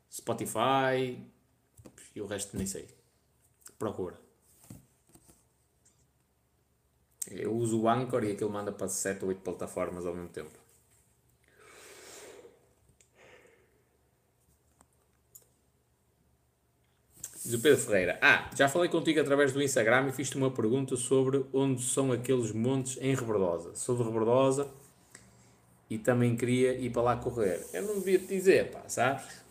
Spotify, 0.08 1.18
e 2.18 2.20
o 2.20 2.26
resto 2.26 2.56
nem 2.56 2.66
sei. 2.66 2.88
Procura. 3.78 4.18
Eu 7.30 7.54
uso 7.54 7.80
o 7.80 7.88
Anchor 7.88 8.24
e 8.24 8.32
aquilo 8.32 8.50
manda 8.50 8.72
para 8.72 8.88
7 8.88 9.22
ou 9.22 9.28
8 9.28 9.40
plataformas 9.40 10.04
ao 10.04 10.14
mesmo 10.14 10.30
tempo. 10.30 10.58
Diz 17.44 17.54
o 17.54 17.60
Pedro 17.60 17.78
Ferreira. 17.78 18.18
Ah, 18.20 18.50
já 18.54 18.68
falei 18.68 18.88
contigo 18.88 19.20
através 19.20 19.52
do 19.52 19.62
Instagram 19.62 20.08
e 20.08 20.12
fiz-te 20.12 20.36
uma 20.36 20.50
pergunta 20.50 20.96
sobre 20.96 21.46
onde 21.52 21.82
são 21.82 22.10
aqueles 22.10 22.52
montes 22.52 22.98
em 23.00 23.14
Rebordosa. 23.14 23.74
Sou 23.76 23.96
de 23.96 24.02
Rebordosa 24.02 24.68
e 25.88 25.98
também 25.98 26.36
queria 26.36 26.72
ir 26.72 26.90
para 26.90 27.02
lá 27.02 27.16
correr. 27.16 27.64
Eu 27.72 27.82
não 27.82 28.00
devia 28.00 28.18
te 28.18 28.26
dizer, 28.26 28.70
pá, 28.70 28.82
sabes? 28.88 29.47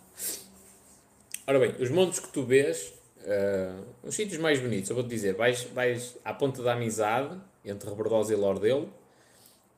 Ora 1.50 1.60
bem, 1.60 1.76
os 1.80 1.90
montes 1.90 2.20
que 2.20 2.28
tu 2.28 2.44
vês, 2.44 2.94
uh, 3.20 3.86
os 4.04 4.14
sítios 4.14 4.38
mais 4.38 4.60
bonitos, 4.60 4.90
eu 4.90 4.96
vou-te 4.98 5.10
dizer, 5.10 5.34
vais, 5.34 5.64
vais 5.74 6.18
à 6.26 6.34
ponta 6.34 6.62
da 6.62 6.74
amizade, 6.74 7.40
entre 7.64 7.90
Rebordosa 7.90 8.34
e 8.34 8.36
Lordelo, 8.36 8.94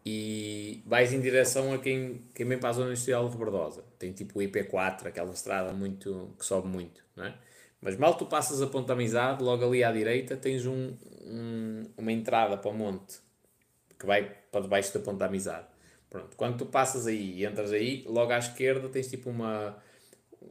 e 0.04 0.82
vais 0.84 1.14
em 1.14 1.22
direção 1.22 1.72
a 1.72 1.78
quem, 1.78 2.24
quem 2.34 2.48
vem 2.48 2.58
para 2.58 2.70
a 2.70 2.74
zona 2.74 2.88
industrial 2.88 3.28
de 3.28 3.34
Rebordosa. 3.34 3.84
Tem 4.00 4.12
tipo 4.12 4.40
o 4.40 4.42
IP4, 4.42 5.06
aquela 5.06 5.32
estrada 5.32 5.72
muito, 5.72 6.34
que 6.40 6.44
sobe 6.44 6.68
muito, 6.68 7.04
não 7.16 7.26
é? 7.26 7.36
Mas 7.80 7.96
mal 7.96 8.16
tu 8.16 8.26
passas 8.26 8.64
a 8.64 8.68
ponta 8.68 8.88
da 8.88 8.94
amizade, 8.96 9.44
logo 9.44 9.64
ali 9.64 9.84
à 9.84 9.92
direita 9.92 10.36
tens 10.36 10.66
um, 10.66 10.96
um, 11.22 11.84
uma 11.96 12.12
entrada 12.12 12.58
para 12.58 12.72
o 12.72 12.74
monte, 12.74 13.20
que 14.00 14.08
vai 14.08 14.24
para 14.52 14.62
debaixo 14.62 14.92
da 14.92 15.02
ponta 15.02 15.20
da 15.20 15.26
amizade. 15.28 15.68
Pronto, 16.10 16.36
quando 16.36 16.58
tu 16.58 16.66
passas 16.66 17.06
aí 17.06 17.42
e 17.42 17.46
entras 17.46 17.72
aí, 17.72 18.04
logo 18.08 18.32
à 18.32 18.40
esquerda 18.40 18.90
tens 18.90 19.08
tipo 19.08 19.30
uma 19.30 19.78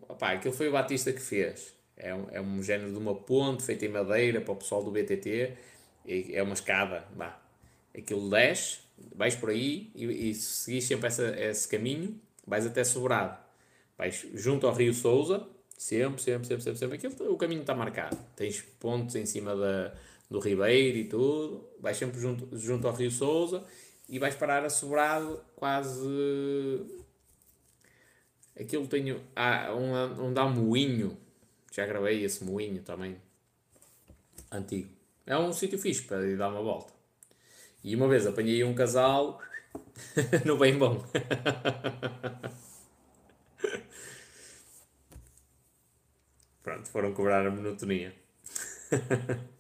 opá, 0.09 0.33
aquilo 0.33 0.55
foi 0.55 0.69
o 0.69 0.73
Batista 0.73 1.13
que 1.13 1.21
fez. 1.21 1.75
É 1.97 2.15
um, 2.15 2.27
é 2.31 2.41
um 2.41 2.63
género 2.63 2.93
de 2.93 2.99
uma 2.99 3.15
ponte 3.15 3.63
feita 3.63 3.85
em 3.85 3.89
madeira 3.89 4.41
para 4.41 4.53
o 4.53 4.57
pessoal 4.57 4.83
do 4.83 4.91
BTT. 4.91 5.53
É 6.07 6.43
uma 6.43 6.55
escada, 6.55 7.05
vá. 7.15 7.41
Aquilo 7.97 8.31
desce, 8.31 8.79
vais 9.15 9.35
por 9.35 9.51
aí 9.51 9.91
e, 9.95 10.31
e 10.31 10.35
se 10.35 10.65
seguis 10.65 10.85
sempre 10.85 11.09
essa, 11.09 11.29
esse 11.39 11.69
caminho, 11.69 12.21
vais 12.47 12.65
até 12.65 12.85
Sobrado. 12.85 13.37
Vais 13.97 14.27
junto 14.35 14.67
ao 14.67 14.75
Rio 14.75 14.95
Souza, 14.95 15.45
sempre, 15.77 16.23
sempre, 16.23 16.47
sempre, 16.47 16.63
sempre, 16.63 16.79
sempre. 16.79 16.97
Aquilo, 16.97 17.33
o 17.33 17.37
caminho 17.37 17.63
está 17.63 17.75
marcado. 17.75 18.17
Tens 18.37 18.63
pontos 18.79 19.17
em 19.17 19.27
cima 19.27 19.57
da, 19.57 19.93
do 20.31 20.39
Ribeiro 20.39 20.99
e 20.99 21.05
tudo. 21.05 21.69
Vais 21.81 21.97
sempre 21.97 22.21
junto, 22.21 22.49
junto 22.57 22.87
ao 22.87 22.95
Rio 22.95 23.11
Souza 23.11 23.65
e 24.09 24.19
vais 24.19 24.35
parar 24.35 24.65
a 24.65 24.71
Sobrado 24.71 25.41
quase 25.57 26.07
Aquilo 28.59 28.87
tenho. 28.87 29.21
Um, 29.37 30.25
onde 30.27 30.41
há 30.41 30.45
moinho. 30.47 31.17
Já 31.73 31.87
gravei 31.87 32.25
esse 32.25 32.43
moinho 32.45 32.83
também. 32.83 33.17
Antigo. 34.51 34.89
É 35.27 35.37
um 35.37 35.53
sítio 35.53 35.79
fixe 35.79 36.03
para 36.03 36.27
ir 36.27 36.37
dar 36.37 36.49
uma 36.49 36.63
volta. 36.63 36.93
E 37.85 37.95
uma 37.95 38.09
vez 38.09 38.27
apanhei 38.27 38.65
um 38.65 38.75
casal 38.75 39.41
no 40.45 40.57
bem 40.59 40.77
bom. 40.77 41.05
Pronto, 46.63 46.89
foram 46.89 47.13
cobrar 47.15 47.47
a 47.47 47.51
monotonia. 47.51 48.15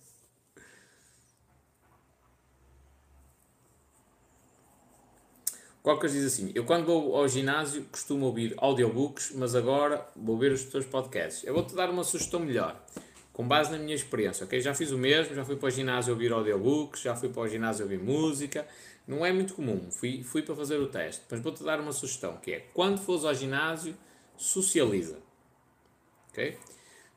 Qualquer 5.89 6.10
diz 6.10 6.26
assim: 6.26 6.52
Eu 6.55 6.67
quando 6.67 6.84
vou 6.84 7.17
ao 7.17 7.26
ginásio 7.26 7.83
costumo 7.84 8.26
ouvir 8.26 8.52
audiobooks, 8.58 9.33
mas 9.34 9.55
agora 9.55 10.07
vou 10.15 10.36
ver 10.36 10.52
os 10.52 10.65
teus 10.65 10.84
podcasts. 10.84 11.42
Eu 11.44 11.55
vou-te 11.55 11.75
dar 11.75 11.89
uma 11.89 12.05
sugestão 12.05 12.41
melhor, 12.41 12.78
com 13.33 13.49
base 13.49 13.73
na 13.73 13.78
minha 13.78 13.94
experiência, 13.94 14.44
ok? 14.44 14.60
Já 14.60 14.75
fiz 14.75 14.91
o 14.91 14.99
mesmo, 14.99 15.34
já 15.34 15.47
fui 15.47 15.57
para 15.57 15.68
o 15.68 15.70
ginásio 15.70 16.12
ouvir 16.12 16.31
audiobooks, 16.31 17.00
já 17.00 17.17
fui 17.17 17.31
para 17.31 17.41
o 17.41 17.49
ginásio 17.49 17.84
ouvir 17.84 17.99
música. 17.99 18.68
Não 19.07 19.25
é 19.25 19.33
muito 19.33 19.55
comum, 19.55 19.91
fui, 19.91 20.23
fui 20.23 20.42
para 20.42 20.55
fazer 20.55 20.76
o 20.76 20.89
teste, 20.89 21.23
mas 21.31 21.41
vou-te 21.41 21.65
dar 21.65 21.81
uma 21.81 21.92
sugestão, 21.92 22.36
que 22.36 22.52
é, 22.52 22.67
quando 22.75 22.99
fores 22.99 23.25
ao 23.25 23.33
ginásio, 23.33 23.97
socializa, 24.36 25.17
ok? 26.28 26.58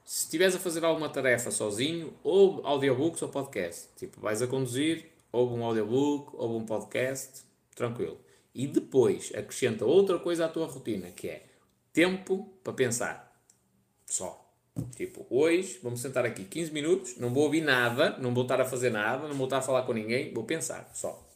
Se 0.05 0.23
estiveres 0.23 0.55
a 0.55 0.59
fazer 0.59 0.85
alguma 0.85 1.09
tarefa 1.09 1.51
sozinho, 1.51 2.13
ouve 2.23 2.61
audiobooks 2.63 3.21
ou 3.21 3.27
podcast. 3.27 3.89
Tipo, 3.97 4.21
vais 4.21 4.41
a 4.41 4.47
conduzir, 4.47 5.07
ouve 5.29 5.55
um 5.55 5.65
audiobook, 5.65 6.31
ouve 6.37 6.55
um 6.55 6.65
podcast, 6.65 7.41
tranquilo 7.75 8.17
e 8.53 8.67
depois 8.67 9.31
acrescenta 9.35 9.85
outra 9.85 10.19
coisa 10.19 10.45
à 10.45 10.49
tua 10.49 10.67
rotina, 10.67 11.09
que 11.11 11.27
é 11.27 11.43
tempo 11.93 12.49
para 12.63 12.73
pensar. 12.73 13.41
Só. 14.05 14.39
Tipo, 14.95 15.25
hoje 15.29 15.79
vamos 15.83 16.01
sentar 16.01 16.25
aqui 16.25 16.45
15 16.45 16.71
minutos, 16.71 17.17
não 17.17 17.33
vou 17.33 17.43
ouvir 17.43 17.61
nada, 17.61 18.17
não 18.17 18.33
vou 18.33 18.43
estar 18.43 18.59
a 18.61 18.65
fazer 18.65 18.89
nada, 18.89 19.27
não 19.27 19.35
vou 19.35 19.45
estar 19.45 19.57
a 19.57 19.61
falar 19.61 19.83
com 19.83 19.93
ninguém, 19.93 20.33
vou 20.33 20.43
pensar 20.43 20.89
só. 20.93 21.27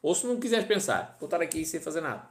Ou 0.00 0.14
se 0.14 0.26
não 0.26 0.40
quiseres 0.40 0.66
pensar, 0.66 1.16
vou 1.20 1.26
estar 1.26 1.40
aqui 1.42 1.64
sem 1.64 1.80
fazer 1.80 2.00
nada. 2.00 2.28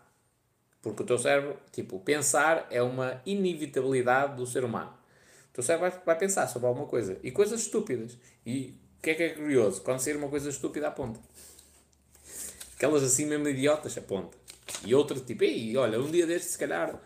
Porque 0.81 1.03
o 1.03 1.05
teu 1.05 1.17
cérebro, 1.17 1.57
tipo, 1.71 1.99
pensar 1.99 2.67
é 2.71 2.81
uma 2.81 3.21
inevitabilidade 3.25 4.35
do 4.35 4.45
ser 4.45 4.63
humano. 4.63 4.93
O 5.49 5.53
teu 5.53 5.63
cérebro 5.63 5.89
vai, 5.89 6.01
vai 6.05 6.17
pensar 6.17 6.47
sobre 6.47 6.67
alguma 6.67 6.87
coisa. 6.87 7.19
E 7.23 7.31
coisas 7.31 7.61
estúpidas. 7.61 8.17
E 8.45 8.73
o 8.99 9.01
que 9.01 9.09
é 9.11 9.13
que 9.15 9.23
é 9.23 9.29
curioso? 9.29 9.81
Quando 9.81 9.99
sair 9.99 10.15
uma 10.15 10.29
coisa 10.29 10.49
estúpida, 10.49 10.87
aponta. 10.87 11.19
Aquelas 12.77 13.01
assim 13.01 13.25
mesmo 13.25 13.49
idiotas, 13.49 13.97
aponta. 13.97 14.37
E 14.85 14.93
outra 14.93 15.19
tipo, 15.19 15.43
ei, 15.43 15.75
olha, 15.75 15.99
um 15.99 16.11
dia 16.11 16.27
deste, 16.27 16.51
se 16.51 16.57
calhar, 16.59 17.01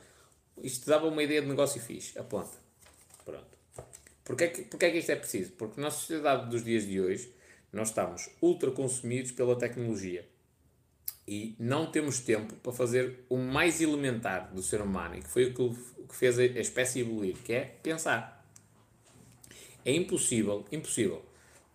isto 0.61 0.85
dava 0.85 1.07
uma 1.07 1.23
ideia 1.23 1.41
de 1.41 1.47
negócio 1.47 1.81
fixe, 1.81 2.19
aponta. 2.19 2.57
Pronto. 3.23 3.57
Porquê 4.25 4.43
é 4.43 4.47
que, 4.49 4.61
porquê 4.63 4.91
que 4.91 4.97
isto 4.97 5.11
é 5.13 5.15
preciso? 5.15 5.53
Porque 5.53 5.79
na 5.79 5.89
sociedade 5.89 6.49
dos 6.49 6.61
dias 6.61 6.85
de 6.85 6.99
hoje, 6.99 7.33
nós 7.71 7.87
estamos 7.87 8.29
ultra 8.41 8.69
consumidos 8.71 9.31
pela 9.31 9.57
tecnologia. 9.57 10.27
E 11.25 11.55
não 11.57 11.89
temos 11.89 12.19
tempo 12.19 12.53
para 12.55 12.73
fazer 12.73 13.23
o 13.29 13.37
mais 13.37 13.79
elementar 13.79 14.53
do 14.53 14.61
ser 14.61 14.81
humano, 14.81 15.15
e 15.15 15.21
que 15.21 15.29
foi 15.29 15.53
o 15.57 15.73
que 16.05 16.15
fez 16.15 16.37
a 16.37 16.43
espécie 16.43 16.99
evoluir, 16.99 17.37
que 17.45 17.53
é 17.53 17.61
pensar. 17.81 18.45
É 19.85 19.93
impossível, 19.93 20.65
impossível, 20.69 21.23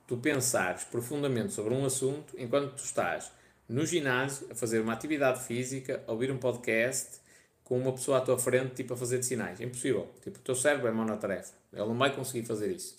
tu 0.07 0.18
pensares 0.18 0.84
profundamente 0.84 1.55
sobre 1.55 1.73
um 1.73 1.86
assunto 1.86 2.34
enquanto 2.39 2.75
tu 2.75 2.84
estás 2.84 3.33
no 3.68 3.84
ginásio, 3.84 4.46
a 4.50 4.54
fazer 4.54 4.80
uma 4.80 4.92
atividade 4.92 5.42
física, 5.44 6.02
a 6.06 6.12
ouvir 6.12 6.30
um 6.30 6.38
podcast 6.38 7.18
com 7.64 7.78
uma 7.78 7.92
pessoa 7.92 8.18
à 8.18 8.20
tua 8.20 8.38
frente, 8.38 8.76
tipo, 8.76 8.94
a 8.94 8.96
fazer 8.96 9.22
sinais. 9.24 9.60
Impossível. 9.60 10.08
Tipo, 10.22 10.38
o 10.38 10.40
teu 10.40 10.54
cérebro 10.54 10.86
é 10.86 10.92
monotarefa. 10.92 11.52
Ele 11.72 11.84
não 11.84 11.98
vai 11.98 12.14
conseguir 12.14 12.46
fazer 12.46 12.70
isso. 12.70 12.96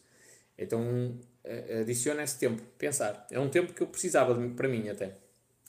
Então, 0.58 1.18
adiciona 1.82 2.22
esse 2.22 2.38
tempo. 2.38 2.62
Pensar. 2.78 3.26
É 3.32 3.40
um 3.40 3.48
tempo 3.50 3.72
que 3.74 3.82
eu 3.82 3.88
precisava 3.88 4.34
de, 4.34 4.54
para 4.54 4.68
mim 4.68 4.90
até. 4.90 5.14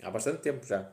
Há 0.03 0.11
bastante 0.11 0.39
tempo 0.39 0.67
já. 0.67 0.91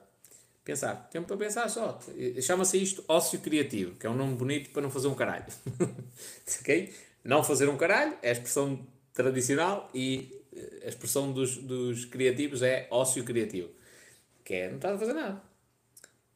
Pensar. 0.64 1.10
Tempo 1.12 1.28
para 1.28 1.38
pensar 1.38 1.68
só. 1.68 2.00
Chama-se 2.44 2.78
isto 2.78 3.04
ócio 3.08 3.40
criativo, 3.40 3.96
que 3.96 4.06
é 4.06 4.10
um 4.10 4.16
nome 4.16 4.36
bonito 4.36 4.70
para 4.70 4.84
não 4.84 4.92
fazer 4.92 5.08
um 5.08 5.16
caralho. 5.16 5.46
ok? 6.62 6.94
Não 7.24 7.44
fazer 7.44 7.68
um 7.70 7.78
caralho 7.78 8.16
é 8.22 8.30
a 8.30 8.34
expressão 8.34 8.86
tradicional 9.16 9.90
e 9.96 10.44
a 10.84 10.90
expressão 10.90 11.32
dos, 11.32 11.58
dos 11.58 12.06
criativos 12.06 12.62
é 12.62 12.88
ócio 12.92 13.24
criativo 13.24 13.70
que 14.46 14.54
é, 14.54 14.70
não 14.70 14.76
estás 14.76 14.96
a 14.96 15.00
fazer 15.00 15.14
nada. 15.14 15.42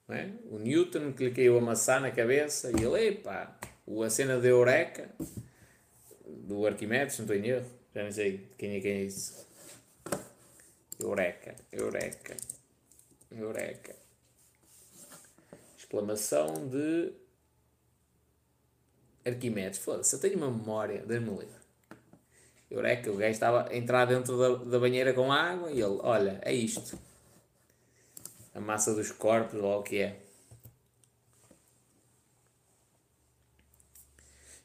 Não 0.08 0.16
é? 0.16 0.34
O 0.50 0.58
Newton 0.58 1.14
que 1.14 1.26
lhe 1.26 1.32
caiu 1.32 1.60
a 1.60 1.62
maçã 1.62 2.00
na 2.00 2.10
cabeça 2.10 2.72
e 2.72 2.84
ele, 2.84 3.08
epá, 3.10 3.56
a 4.04 4.10
cena 4.10 4.40
de 4.40 4.48
Eureka, 4.48 5.12
do 6.26 6.66
Arquimedes, 6.66 7.20
não 7.20 7.26
estou 7.26 7.38
em 7.38 7.48
erro, 7.48 7.70
já 7.94 8.04
não 8.04 8.12
sei 8.12 8.50
quem 8.58 8.76
é 8.76 8.82
quem 8.82 8.92
é 8.92 9.02
isso. 9.04 9.48
Eureka, 11.00 11.56
Eureka, 11.72 12.36
Eureka. 13.32 13.96
Exclamação 15.78 16.68
de 16.68 17.14
Arquimedes. 19.24 19.80
Foda-se, 19.80 20.16
eu 20.16 20.20
tenho 20.20 20.38
uma 20.38 20.52
memória, 20.52 21.06
Deus-me 21.06 21.30
livre. 21.30 21.60
Eureka, 22.72 23.12
o 23.12 23.16
gajo 23.16 23.32
estava 23.32 23.70
a 23.70 23.76
entrar 23.76 24.06
dentro 24.06 24.38
da, 24.38 24.66
da 24.66 24.80
banheira 24.80 25.14
com 25.14 25.32
água 25.32 25.72
e 25.72 25.80
ele, 25.80 26.00
olha, 26.02 26.40
é 26.44 26.54
isto 26.54 27.00
a 28.60 28.62
massa 28.62 28.94
dos 28.94 29.12
corpos, 29.12 29.60
ou 29.60 29.80
o 29.80 29.84
que 29.84 30.00
é. 30.00 30.20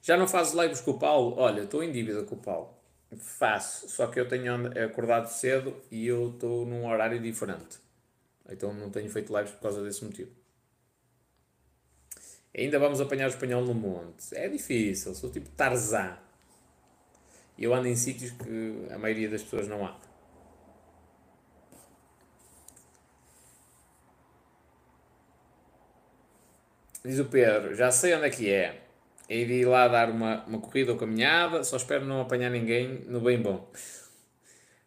Já 0.02 0.16
não 0.16 0.28
fazes 0.28 0.52
lives 0.52 0.80
com 0.80 0.90
o 0.90 0.98
Paulo? 0.98 1.36
Olha, 1.38 1.62
estou 1.62 1.82
em 1.82 1.90
dívida 1.90 2.22
com 2.24 2.34
o 2.34 2.38
Paulo. 2.38 2.74
Faço, 3.16 3.88
só 3.88 4.08
que 4.08 4.18
eu 4.18 4.28
tenho 4.28 4.52
acordado 4.84 5.28
cedo 5.28 5.80
e 5.90 6.06
eu 6.06 6.30
estou 6.30 6.66
num 6.66 6.86
horário 6.86 7.20
diferente. 7.22 7.78
Então 8.50 8.74
não 8.74 8.90
tenho 8.90 9.08
feito 9.08 9.34
lives 9.34 9.52
por 9.52 9.60
causa 9.60 9.82
desse 9.82 10.04
motivo. 10.04 10.30
Ainda 12.56 12.78
vamos 12.78 13.00
apanhar 13.00 13.26
o 13.26 13.30
espanhol 13.30 13.64
no 13.64 13.72
monte. 13.72 14.34
É 14.34 14.48
difícil, 14.48 15.14
sou 15.14 15.30
tipo 15.30 15.48
Tarzan. 15.50 16.18
Eu 17.58 17.72
ando 17.72 17.88
em 17.88 17.96
sítios 17.96 18.32
que 18.32 18.92
a 18.92 18.98
maioria 18.98 19.28
das 19.30 19.42
pessoas 19.42 19.68
não 19.68 19.86
anda. 19.86 20.13
Diz 27.06 27.18
o 27.18 27.26
Pedro, 27.26 27.74
já 27.74 27.90
sei 27.90 28.14
onde 28.14 28.24
é 28.24 28.30
que 28.30 28.50
é. 28.50 28.80
Hei 29.28 29.44
de 29.44 29.52
ir 29.52 29.66
lá 29.66 29.86
dar 29.88 30.08
uma, 30.08 30.42
uma 30.46 30.58
corrida 30.58 30.90
ou 30.90 30.96
caminhada, 30.98 31.62
só 31.62 31.76
espero 31.76 32.06
não 32.06 32.22
apanhar 32.22 32.48
ninguém 32.48 33.04
no 33.06 33.20
bem 33.20 33.38
bom. 33.42 33.70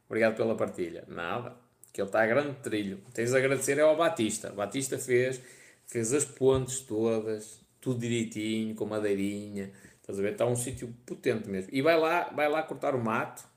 Obrigado 0.09 0.35
pela 0.35 0.57
partilha. 0.57 1.03
Nada, 1.07 1.55
que 1.93 2.01
ele 2.01 2.07
está 2.07 2.23
a 2.23 2.25
grande 2.25 2.55
trilho. 2.63 3.03
Tens 3.13 3.29
de 3.29 3.37
agradecer 3.37 3.77
é 3.77 3.81
ao 3.81 3.95
Batista. 3.95 4.51
O 4.51 4.55
Batista 4.55 4.97
fez, 4.97 5.39
fez 5.85 6.11
as 6.11 6.25
pontes 6.25 6.79
todas, 6.79 7.61
tudo 7.79 7.99
direitinho, 7.99 8.73
com 8.73 8.87
madeirinha. 8.87 9.71
Estás 10.01 10.17
a 10.17 10.21
ver? 10.23 10.31
Está 10.31 10.47
um 10.47 10.55
sítio 10.55 10.91
potente 11.05 11.47
mesmo. 11.47 11.69
E 11.71 11.83
vai 11.83 11.99
lá, 11.99 12.31
vai 12.35 12.49
lá 12.49 12.63
cortar 12.63 12.95
o 12.95 12.99
mato, 12.99 13.47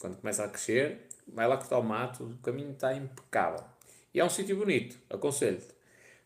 quando 0.00 0.16
começa 0.16 0.42
a 0.42 0.48
crescer, 0.48 1.06
vai 1.28 1.46
lá 1.46 1.58
cortar 1.58 1.78
o 1.78 1.84
mato, 1.84 2.24
o 2.24 2.38
caminho 2.38 2.70
está 2.70 2.94
impecável. 2.94 3.62
E 4.14 4.20
é 4.20 4.24
um 4.24 4.30
sítio 4.30 4.56
bonito, 4.56 4.98
aconselho-te. 5.10 5.75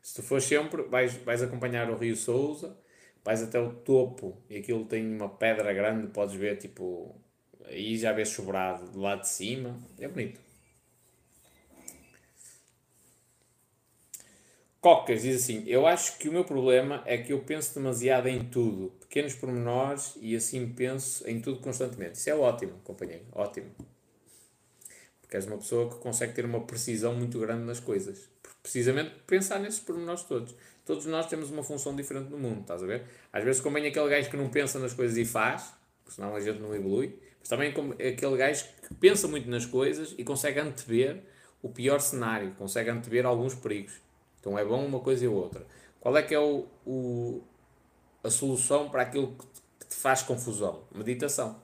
Se 0.03 0.15
tu 0.15 0.23
fores 0.23 0.45
sempre, 0.45 0.83
vais, 0.83 1.15
vais 1.15 1.43
acompanhar 1.43 1.91
o 1.91 1.97
Rio 1.97 2.17
Souza, 2.17 2.77
vais 3.25 3.43
até 3.43 3.61
o 3.61 3.73
topo 3.73 4.43
e 4.49 4.57
aquilo 4.57 4.85
tem 4.85 5.07
uma 5.07 5.29
pedra 5.29 5.73
grande, 5.73 6.09
podes 6.09 6.35
ver 6.35 6.57
tipo. 6.57 7.15
Aí 7.67 7.97
já 7.97 8.13
vês 8.13 8.31
sobrado 8.31 8.91
do 8.91 9.01
lado 9.01 9.21
de 9.21 9.29
cima. 9.29 9.79
É 9.99 10.09
bonito. 10.09 10.41
Cocas 14.81 15.23
diz 15.23 15.43
assim: 15.43 15.63
Eu 15.67 15.87
acho 15.87 16.17
que 16.17 16.29
o 16.29 16.33
meu 16.33 16.45
problema 16.45 17.03
é 17.05 17.19
que 17.19 17.33
eu 17.33 17.41
penso 17.41 17.75
demasiado 17.75 18.29
em 18.29 18.45
tudo, 18.45 18.91
pequenos 19.01 19.35
pormenores, 19.35 20.17
e 20.21 20.35
assim 20.35 20.67
penso 20.73 21.29
em 21.29 21.41
tudo 21.41 21.61
constantemente. 21.61 22.15
Isso 22.15 22.31
é 22.31 22.35
ótimo, 22.35 22.73
companheiro, 22.83 23.25
ótimo. 23.33 23.71
Porque 25.21 25.37
és 25.37 25.47
uma 25.47 25.59
pessoa 25.59 25.91
que 25.91 25.97
consegue 26.01 26.33
ter 26.33 26.47
uma 26.47 26.61
precisão 26.67 27.15
muito 27.15 27.39
grande 27.39 27.65
nas 27.65 27.79
coisas. 27.79 28.29
Precisamente 28.63 29.11
pensar 29.27 29.59
nesses 29.59 29.81
pormenores 29.81 30.23
todos. 30.23 30.55
Todos 30.85 31.07
nós 31.07 31.27
temos 31.27 31.51
uma 31.51 31.63
função 31.63 31.95
diferente 31.95 32.31
no 32.31 32.39
mundo, 32.39 32.63
estás 32.63 32.83
a 32.83 32.87
ver? 32.87 33.05
Às 33.33 33.45
vezes 33.45 33.61
convém 33.61 33.87
aquele 33.87 34.09
gajo 34.09 34.31
que 34.31 34.37
não 34.37 34.49
pensa 34.49 34.79
nas 34.79 34.93
coisas 34.93 35.17
e 35.17 35.25
faz, 35.25 35.73
porque 36.03 36.17
senão 36.17 36.35
a 36.35 36.41
gente 36.41 36.59
não 36.59 36.75
evolui, 36.75 37.19
mas 37.39 37.49
também 37.49 37.71
aquele 37.71 38.37
gajo 38.37 38.65
que 38.87 38.95
pensa 38.95 39.29
muito 39.29 39.49
nas 39.49 39.65
coisas 39.65 40.15
e 40.19 40.25
consegue 40.25 40.61
antever 40.61 41.23
o 41.63 41.69
pior 41.69 42.01
cenário, 42.01 42.55
consegue 42.59 42.91
antever 42.91 43.27
alguns 43.27 43.55
perigos. 43.55 43.95
Então 44.41 44.59
é 44.59 44.65
bom 44.65 44.85
uma 44.85 45.01
coisa 45.01 45.25
e 45.25 45.29
outra. 45.29 45.67
Qual 46.01 46.17
é 46.17 46.23
que 46.23 46.35
é 46.35 46.41
o, 46.41 46.67
o 46.87 47.43
a 48.25 48.31
solução 48.31 48.91
para 48.91 49.03
aquilo 49.03 49.37
que 49.79 49.87
te 49.87 49.95
faz 49.95 50.23
confusão? 50.23 50.85
Meditação. 50.95 51.63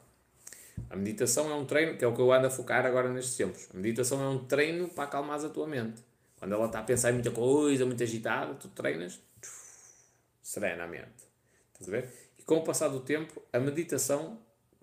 A 0.90 0.96
meditação 0.96 1.50
é 1.50 1.54
um 1.54 1.64
treino, 1.64 1.96
que 1.96 2.04
é 2.04 2.06
o 2.06 2.14
que 2.14 2.20
eu 2.20 2.30
ando 2.32 2.46
a 2.46 2.50
focar 2.50 2.84
agora 2.84 3.08
nestes 3.08 3.36
tempos. 3.36 3.68
A 3.74 3.76
meditação 3.76 4.22
é 4.22 4.28
um 4.28 4.44
treino 4.44 4.88
para 4.88 5.04
acalmar 5.04 5.42
a 5.42 5.48
tua 5.48 5.66
mente. 5.66 6.02
Quando 6.46 6.54
ela 6.54 6.66
está 6.66 6.78
a 6.78 6.84
pensar 6.84 7.10
em 7.10 7.14
muita 7.14 7.32
coisa, 7.32 7.84
muito 7.84 8.00
agitada, 8.04 8.54
tu 8.54 8.68
treinas 8.68 9.20
serenamente. 10.40 11.26
Estás 11.72 11.88
a 11.88 11.90
ver? 11.90 12.08
E 12.38 12.44
com 12.44 12.58
o 12.58 12.62
passar 12.62 12.86
do 12.86 13.00
tempo, 13.00 13.42
a 13.52 13.58
meditação 13.58 14.38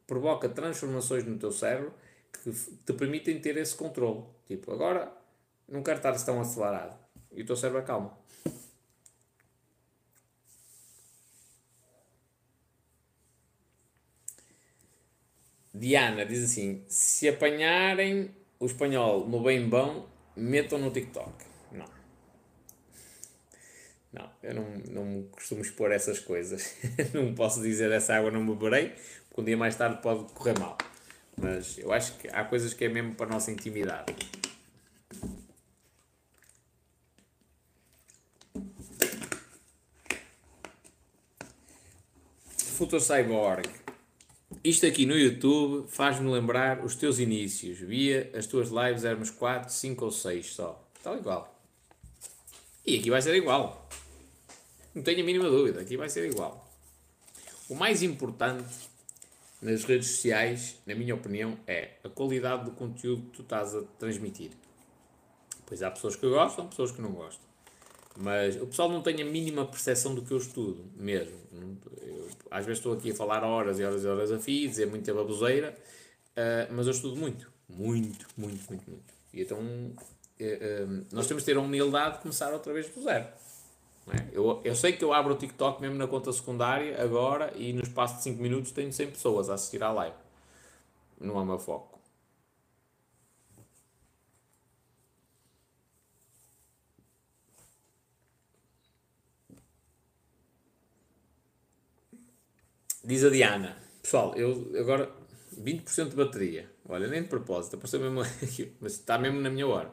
provoca 0.05 0.49
transformações 0.49 1.23
no 1.23 1.39
teu 1.39 1.53
cérebro 1.53 1.93
que 2.33 2.51
te 2.51 2.91
permitem 2.91 3.39
ter 3.39 3.55
esse 3.55 3.73
controle. 3.75 4.25
Tipo, 4.45 4.73
agora 4.73 5.09
não 5.65 5.81
quero 5.81 5.99
estar 5.99 6.11
tão 6.25 6.41
acelerado 6.41 6.99
e 7.31 7.43
o 7.43 7.45
teu 7.45 7.55
cérebro 7.55 7.79
acalma. 7.79 8.17
Diana 15.73 16.25
diz 16.25 16.43
assim: 16.43 16.83
se 16.89 17.29
apanharem 17.29 18.35
o 18.59 18.65
espanhol 18.65 19.25
no 19.29 19.41
bem 19.41 19.69
bom, 19.69 20.09
metam 20.35 20.77
no 20.77 20.91
TikTok. 20.91 21.52
Não. 24.13 24.29
Eu 24.43 24.53
não, 24.53 24.65
não 24.91 25.23
costumo 25.31 25.61
expor 25.61 25.91
essas 25.91 26.19
coisas. 26.19 26.75
não 27.13 27.33
posso 27.33 27.61
dizer 27.61 27.91
essa 27.91 28.15
água 28.15 28.29
não 28.29 28.45
beberei, 28.45 28.93
porque 29.27 29.41
um 29.41 29.43
dia 29.43 29.57
mais 29.57 29.75
tarde 29.75 30.01
pode 30.01 30.31
correr 30.33 30.57
mal. 30.59 30.77
Mas 31.35 31.79
eu 31.79 31.91
acho 31.91 32.17
que 32.19 32.27
há 32.27 32.43
coisas 32.45 32.75
que 32.75 32.85
é 32.85 32.89
mesmo 32.89 33.15
para 33.15 33.25
a 33.25 33.29
nossa 33.29 33.51
intimidade. 33.51 34.13
Future 42.55 43.01
Cyborg. 43.01 43.67
Isto 44.63 44.85
aqui 44.85 45.05
no 45.07 45.17
YouTube 45.17 45.87
faz-me 45.89 46.29
lembrar 46.29 46.85
os 46.85 46.95
teus 46.95 47.17
inícios. 47.17 47.79
Via 47.79 48.31
as 48.35 48.45
tuas 48.45 48.69
lives 48.69 49.03
éramos 49.03 49.31
4, 49.31 49.73
5 49.73 50.05
ou 50.05 50.11
6 50.11 50.53
só. 50.53 50.87
Está 50.95 51.15
igual. 51.15 51.59
E 52.85 52.99
aqui 52.99 53.09
vai 53.09 53.21
ser 53.21 53.33
igual. 53.35 53.87
Não 54.93 55.01
tenho 55.01 55.21
a 55.21 55.23
mínima 55.23 55.49
dúvida. 55.49 55.81
Aqui 55.81 55.97
vai 55.97 56.09
ser 56.09 56.29
igual. 56.29 56.69
O 57.69 57.75
mais 57.75 58.03
importante 58.03 58.91
nas 59.61 59.85
redes 59.85 60.09
sociais, 60.09 60.75
na 60.85 60.93
minha 60.93 61.15
opinião, 61.15 61.57
é 61.65 61.91
a 62.03 62.09
qualidade 62.09 62.65
do 62.65 62.71
conteúdo 62.71 63.23
que 63.23 63.37
tu 63.37 63.41
estás 63.43 63.73
a 63.73 63.81
transmitir. 63.97 64.51
Pois 65.65 65.81
há 65.81 65.89
pessoas 65.89 66.15
que 66.15 66.27
gostam, 66.27 66.67
pessoas 66.67 66.91
que 66.91 67.01
não 67.01 67.11
gostam. 67.11 67.53
Mas 68.17 68.55
o 68.61 68.67
pessoal 68.67 68.89
não 68.89 69.01
tem 69.01 69.21
a 69.21 69.25
mínima 69.25 69.65
percepção 69.65 70.13
do 70.13 70.21
que 70.21 70.31
eu 70.31 70.37
estudo, 70.37 70.85
mesmo. 70.95 71.35
Eu, 72.01 72.27
às 72.51 72.65
vezes 72.65 72.79
estou 72.79 72.93
aqui 72.93 73.11
a 73.11 73.15
falar 73.15 73.43
horas 73.43 73.79
e 73.79 73.83
horas 73.83 74.03
e 74.03 74.07
horas 74.07 74.31
a 74.31 74.39
fio, 74.39 74.69
dizer 74.69 74.85
muita 74.85 75.13
baboseira, 75.13 75.75
uh, 76.31 76.73
mas 76.73 76.85
eu 76.85 76.91
estudo 76.91 77.15
muito. 77.15 77.51
Muito, 77.67 78.27
muito, 78.37 78.69
muito, 78.69 78.89
muito. 78.89 79.13
E 79.33 79.41
então 79.41 79.57
uh, 79.59 79.63
uh, 79.63 81.05
nós 81.11 81.25
temos 81.25 81.43
de 81.43 81.45
ter 81.51 81.57
a 81.57 81.61
humildade 81.61 82.17
de 82.17 82.21
começar 82.21 82.53
outra 82.53 82.71
vez 82.71 82.87
do 82.89 83.01
zero. 83.01 83.25
É? 84.11 84.37
Eu, 84.37 84.61
eu 84.63 84.75
sei 84.75 84.93
que 84.93 85.03
eu 85.03 85.13
abro 85.13 85.33
o 85.33 85.37
TikTok 85.37 85.81
mesmo 85.81 85.97
na 85.97 86.07
conta 86.07 86.31
secundária 86.33 87.01
agora 87.01 87.53
e 87.55 87.71
no 87.73 87.81
espaço 87.81 88.17
de 88.17 88.23
5 88.23 88.41
minutos 88.41 88.71
tenho 88.71 88.91
100 88.91 89.11
pessoas 89.11 89.49
a 89.49 89.53
assistir 89.55 89.81
à 89.83 89.91
live. 89.91 90.15
Não 91.19 91.37
é 91.39 91.41
o 91.41 91.45
meu 91.45 91.59
foco. 91.59 91.99
Diz 103.03 103.23
a 103.23 103.29
Diana, 103.29 103.75
pessoal, 104.01 104.33
eu 104.35 104.71
agora 104.79 105.09
20% 105.57 106.09
de 106.11 106.15
bateria. 106.15 106.69
Olha, 106.87 107.07
nem 107.07 107.21
de 107.23 107.27
propósito, 107.29 107.75
apareceu 107.75 107.99
mesmo 107.99 108.21
mas 108.79 108.93
está 108.93 109.17
mesmo 109.17 109.39
na 109.41 109.49
minha 109.49 109.67
hora. 109.67 109.91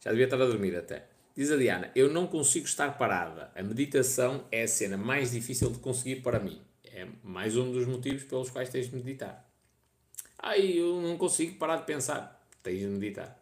Já 0.00 0.10
devia 0.10 0.24
estar 0.24 0.40
a 0.40 0.46
dormir 0.46 0.76
até. 0.76 1.11
Diz 1.34 1.50
a 1.50 1.56
Diana, 1.56 1.90
eu 1.94 2.10
não 2.12 2.26
consigo 2.26 2.66
estar 2.66 2.98
parada. 2.98 3.50
A 3.54 3.62
meditação 3.62 4.44
é 4.50 4.62
a 4.62 4.68
cena 4.68 4.96
mais 4.96 5.32
difícil 5.32 5.70
de 5.70 5.78
conseguir 5.78 6.22
para 6.22 6.38
mim. 6.38 6.60
É 6.84 7.06
mais 7.22 7.56
um 7.56 7.72
dos 7.72 7.86
motivos 7.86 8.24
pelos 8.24 8.50
quais 8.50 8.68
tens 8.68 8.90
de 8.90 8.96
meditar. 8.96 9.48
Ai, 10.38 10.78
eu 10.78 11.00
não 11.00 11.16
consigo 11.16 11.58
parar 11.58 11.76
de 11.76 11.86
pensar. 11.86 12.46
Tens 12.62 12.80
de 12.80 12.86
meditar. 12.86 13.40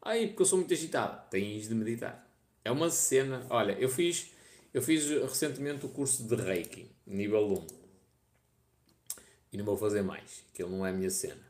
Ai, 0.00 0.28
porque 0.28 0.42
eu 0.42 0.46
sou 0.46 0.58
muito 0.58 0.72
agitado. 0.72 1.28
Tens 1.30 1.68
de 1.68 1.74
meditar. 1.74 2.26
É 2.64 2.70
uma 2.70 2.88
cena. 2.88 3.46
Olha, 3.50 3.72
eu 3.72 3.88
fiz, 3.88 4.30
eu 4.72 4.80
fiz 4.80 5.08
recentemente 5.08 5.84
o 5.84 5.88
curso 5.90 6.22
de 6.24 6.36
Reiki, 6.36 6.90
nível 7.06 7.64
1 7.72 7.86
e 9.56 9.58
não 9.58 9.64
vou 9.64 9.76
fazer 9.76 10.02
mais, 10.02 10.44
que 10.52 10.62
ele 10.62 10.70
não 10.70 10.86
é 10.86 10.90
a 10.90 10.92
minha 10.92 11.08
cena. 11.08 11.40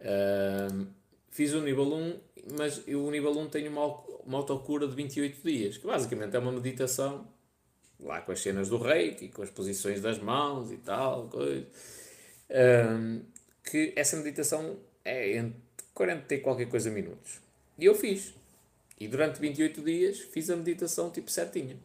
Uh, 0.00 0.86
fiz 1.30 1.52
o 1.54 1.62
nível 1.62 1.84
1, 1.84 2.20
mas 2.58 2.82
eu, 2.86 3.04
o 3.04 3.10
nível 3.10 3.32
1 3.32 3.48
tem 3.48 3.68
uma, 3.68 4.04
uma 4.24 4.38
autocura 4.38 4.86
de 4.86 4.94
28 4.94 5.42
dias, 5.42 5.78
que 5.78 5.86
basicamente 5.86 6.34
é 6.34 6.38
uma 6.38 6.52
meditação, 6.52 7.26
lá 8.00 8.20
com 8.20 8.32
as 8.32 8.40
cenas 8.40 8.68
do 8.68 8.78
reiki, 8.78 9.28
com 9.28 9.42
as 9.42 9.50
posições 9.50 10.00
das 10.00 10.18
mãos 10.18 10.70
e 10.72 10.76
tal, 10.78 11.28
coisa. 11.28 11.66
Uh, 12.50 13.24
que 13.64 13.92
essa 13.96 14.16
meditação 14.16 14.76
é 15.04 15.36
entre 15.36 15.60
40 15.94 16.34
e 16.34 16.38
qualquer 16.38 16.68
coisa 16.68 16.90
minutos. 16.90 17.40
E 17.78 17.84
eu 17.84 17.94
fiz. 17.94 18.34
E 18.98 19.08
durante 19.08 19.40
28 19.40 19.82
dias 19.82 20.18
fiz 20.18 20.50
a 20.50 20.56
meditação 20.56 21.10
tipo 21.10 21.30
certinha. 21.30 21.76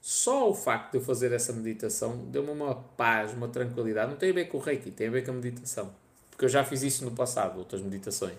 Só 0.00 0.48
o 0.48 0.54
facto 0.54 0.92
de 0.92 0.98
eu 0.98 1.00
fazer 1.02 1.32
essa 1.32 1.52
meditação 1.52 2.16
deu-me 2.30 2.50
uma 2.50 2.74
paz, 2.74 3.32
uma 3.32 3.48
tranquilidade. 3.48 4.10
Não 4.10 4.16
tem 4.16 4.30
a 4.30 4.32
ver 4.32 4.44
com 4.46 4.58
o 4.58 4.60
Reiki, 4.60 4.90
tem 4.90 5.08
a 5.08 5.10
ver 5.10 5.24
com 5.24 5.32
a 5.32 5.34
meditação. 5.34 5.92
Porque 6.30 6.44
eu 6.44 6.48
já 6.48 6.64
fiz 6.64 6.82
isso 6.82 7.04
no 7.04 7.10
passado, 7.10 7.58
outras 7.58 7.82
meditações. 7.82 8.38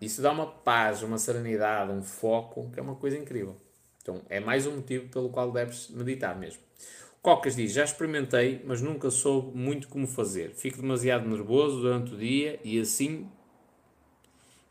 Isso 0.00 0.22
dá 0.22 0.32
uma 0.32 0.46
paz, 0.46 1.02
uma 1.02 1.18
serenidade, 1.18 1.92
um 1.92 2.02
foco, 2.02 2.70
que 2.72 2.80
é 2.80 2.82
uma 2.82 2.94
coisa 2.94 3.18
incrível. 3.18 3.56
Então 4.02 4.22
é 4.28 4.40
mais 4.40 4.66
um 4.66 4.76
motivo 4.76 5.08
pelo 5.08 5.28
qual 5.28 5.52
deves 5.52 5.88
meditar 5.90 6.38
mesmo. 6.38 6.62
Cocas 7.20 7.54
diz: 7.54 7.72
Já 7.72 7.84
experimentei, 7.84 8.62
mas 8.64 8.80
nunca 8.80 9.10
soube 9.10 9.56
muito 9.56 9.88
como 9.88 10.06
fazer. 10.06 10.50
Fico 10.54 10.80
demasiado 10.80 11.28
nervoso 11.28 11.80
durante 11.80 12.14
o 12.14 12.16
dia 12.16 12.58
e 12.64 12.80
assim. 12.80 13.28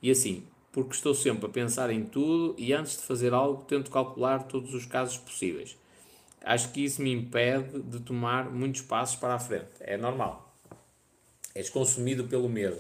E 0.02 0.10
assim, 0.10 0.48
porque 0.72 0.96
estou 0.96 1.14
sempre 1.14 1.46
a 1.46 1.50
pensar 1.50 1.90
em 1.92 2.06
tudo 2.06 2.56
e 2.58 2.74
antes 2.74 2.98
de 2.98 3.04
fazer 3.04 3.34
algo 3.34 3.64
tento 3.66 3.92
calcular 3.92 4.44
todos 4.44 4.74
os 4.74 4.86
casos 4.86 5.18
possíveis 5.18 5.78
acho 6.44 6.72
que 6.72 6.84
isso 6.84 7.02
me 7.02 7.12
impede 7.12 7.82
de 7.82 8.00
tomar 8.00 8.50
muitos 8.50 8.82
passos 8.82 9.16
para 9.16 9.36
a 9.36 9.40
frente. 9.40 9.70
É 9.80 9.98
normal. 9.98 10.54
És 11.54 11.70
consumido 11.70 12.26
pelo 12.26 12.48
medo. 12.48 12.78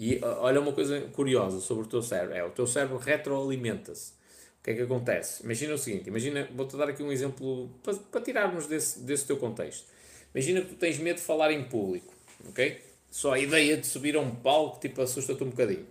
E 0.00 0.18
olha 0.24 0.62
uma 0.62 0.72
coisa 0.72 0.98
curiosa 1.12 1.60
sobre 1.60 1.84
o 1.84 1.86
teu 1.86 2.00
cérebro. 2.00 2.34
É, 2.34 2.42
o 2.42 2.48
teu 2.48 2.66
cérebro 2.66 2.96
retroalimenta-se. 2.96 4.12
O 4.58 4.64
que 4.64 4.70
é 4.70 4.74
que 4.74 4.80
acontece? 4.80 5.44
Imagina 5.44 5.74
o 5.74 5.78
seguinte, 5.78 6.08
imagina, 6.08 6.48
vou-te 6.54 6.74
dar 6.74 6.88
aqui 6.88 7.02
um 7.02 7.12
exemplo 7.12 7.68
para, 7.82 7.94
para 7.94 8.20
tirarmos 8.22 8.66
desse, 8.66 9.00
desse 9.00 9.26
teu 9.26 9.36
contexto. 9.36 9.86
Imagina 10.34 10.62
que 10.62 10.68
tu 10.68 10.76
tens 10.76 10.98
medo 10.98 11.16
de 11.16 11.22
falar 11.22 11.52
em 11.52 11.64
público, 11.64 12.14
ok? 12.48 12.80
Só 13.10 13.34
a 13.34 13.38
ideia 13.38 13.76
de 13.76 13.86
subir 13.86 14.16
a 14.16 14.20
um 14.20 14.34
palco, 14.34 14.80
tipo, 14.80 15.02
assusta-te 15.02 15.44
um 15.44 15.50
bocadinho. 15.50 15.86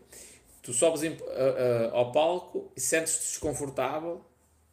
Tu 0.64 0.74
sobes 0.74 1.04
em, 1.04 1.12
uh, 1.12 1.14
uh, 1.14 1.94
ao 1.94 2.12
palco 2.12 2.72
e 2.76 2.82
sentes-te 2.82 3.20
desconfortável 3.20 4.22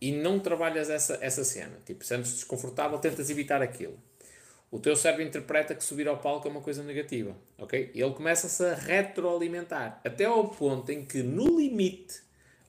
e 0.01 0.13
não 0.13 0.41
trabalhas 0.41 0.89
essa, 0.89 1.19
essa 1.21 1.45
cena. 1.45 1.77
Tipo, 1.85 2.05
sentes 2.07 2.33
desconfortável, 2.33 2.99
tentas 2.99 3.29
evitar 3.29 3.61
aquilo. 3.61 3.99
O 4.71 4.79
teu 4.79 4.97
cérebro 4.97 5.25
interpreta 5.25 5.75
que 5.75 5.85
subir 5.85 6.09
ao 6.09 6.19
palco 6.19 6.49
é 6.49 6.51
uma 6.51 6.61
coisa 6.61 6.83
negativa, 6.83 7.37
ok? 7.57 7.91
Ele 7.95 8.11
começa-se 8.11 8.65
a 8.65 8.75
retroalimentar, 8.75 10.01
até 10.05 10.25
ao 10.25 10.49
ponto 10.49 10.91
em 10.91 11.05
que, 11.05 11.23
no 11.23 11.59
limite, 11.59 12.21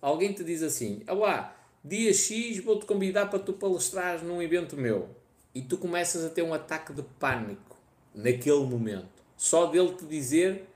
alguém 0.01 0.31
te 0.31 0.43
diz 0.43 0.61
assim, 0.61 1.01
ah 1.07 1.13
lá, 1.13 1.57
dia 1.83 2.13
X 2.13 2.63
vou-te 2.63 2.85
convidar 2.85 3.27
para 3.27 3.39
tu 3.39 3.53
palestrares 3.53 4.21
num 4.21 4.41
evento 4.41 4.77
meu. 4.77 5.09
e 5.57 5.61
tu 5.63 5.75
começas 5.75 6.23
a 6.23 6.29
ter 6.29 6.43
um 6.43 6.53
ataque 6.53 6.93
de 6.93 7.01
pânico 7.01 7.75
naquele 8.13 8.63
momento. 8.63 9.23
Só 9.35 9.65
dele 9.65 9.91
te 9.93 10.05
dizer 10.05 10.67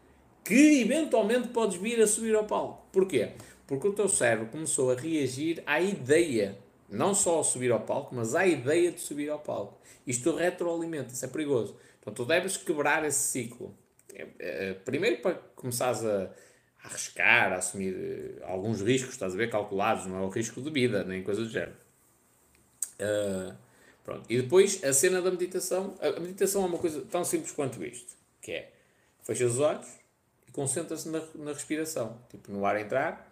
que 0.43 0.82
eventualmente 0.82 1.50
podes 1.50 1.77
vir 1.80 2.01
a 2.01 2.08
subir 2.08 2.33
ao 2.33 2.45
palco. 2.45 2.83
Porquê? 2.91 3.33
Porque 3.67 3.88
o 3.88 3.93
teu 3.93 4.09
cérebro 4.09 4.48
começou 4.48 4.90
a 4.90 4.95
reagir 4.95 5.61
à 5.67 5.80
ideia, 5.80 6.58
não 6.91 7.15
só 7.15 7.39
a 7.39 7.43
subir 7.43 7.71
ao 7.71 7.79
palco, 7.79 8.13
mas 8.13 8.35
à 8.35 8.45
ideia 8.45 8.91
de 8.91 8.99
subir 8.99 9.29
ao 9.29 9.39
palco. 9.39 9.79
Isto 10.05 10.35
retroalimenta, 10.35 11.13
isso 11.13 11.23
é 11.23 11.27
perigoso. 11.27 11.75
Então 11.99 12.13
tu 12.13 12.25
deves 12.25 12.57
quebrar 12.57 13.05
esse 13.05 13.19
ciclo. 13.19 13.75
É, 14.13 14.27
é, 14.39 14.73
primeiro 14.73 15.21
para 15.21 15.35
começares 15.55 16.03
a, 16.03 16.29
arriscar, 16.83 17.53
a 17.53 17.57
assumir 17.57 17.93
uh, 17.93 18.45
alguns 18.45 18.81
riscos, 18.81 19.13
estás 19.13 19.33
a 19.33 19.37
ver, 19.37 19.49
calculados, 19.49 20.05
não 20.05 20.17
é 20.17 20.21
o 20.21 20.29
risco 20.29 20.61
de 20.61 20.69
vida, 20.69 21.03
nem 21.03 21.23
coisa 21.23 21.41
do 21.41 21.49
género. 21.49 21.77
Uh, 22.99 23.55
pronto. 24.03 24.25
E 24.29 24.41
depois 24.41 24.83
a 24.83 24.91
cena 24.91 25.21
da 25.21 25.31
meditação. 25.31 25.95
A 26.01 26.19
meditação 26.19 26.63
é 26.63 26.65
uma 26.65 26.77
coisa 26.77 27.01
tão 27.09 27.23
simples 27.23 27.51
quanto 27.51 27.83
isto, 27.83 28.15
que 28.41 28.51
é 28.51 28.73
fecha 29.23 29.45
os 29.45 29.59
olhos 29.59 29.87
e 30.47 30.51
concentra-se 30.51 31.07
na, 31.07 31.21
na 31.35 31.53
respiração. 31.53 32.19
Tipo, 32.29 32.51
no 32.51 32.65
ar 32.65 32.79
entrar, 32.79 33.30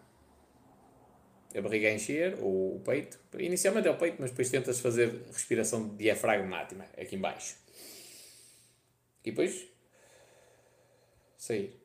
a 1.55 1.61
barriga 1.61 1.87
a 1.87 1.93
encher, 1.93 2.37
ou 2.41 2.77
o 2.77 2.79
peito. 2.79 3.19
Inicialmente 3.37 3.87
é 3.87 3.91
o 3.91 3.97
peito, 3.97 4.17
mas 4.19 4.31
depois 4.31 4.49
tentas 4.49 4.79
fazer 4.79 5.23
respiração 5.31 5.95
diafragmática, 5.95 6.85
aqui 6.97 7.15
embaixo. 7.15 7.55
E 9.23 9.31
depois 9.31 9.67
sair. 11.37 11.79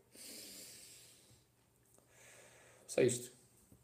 Só 2.86 3.00
isto. 3.02 3.32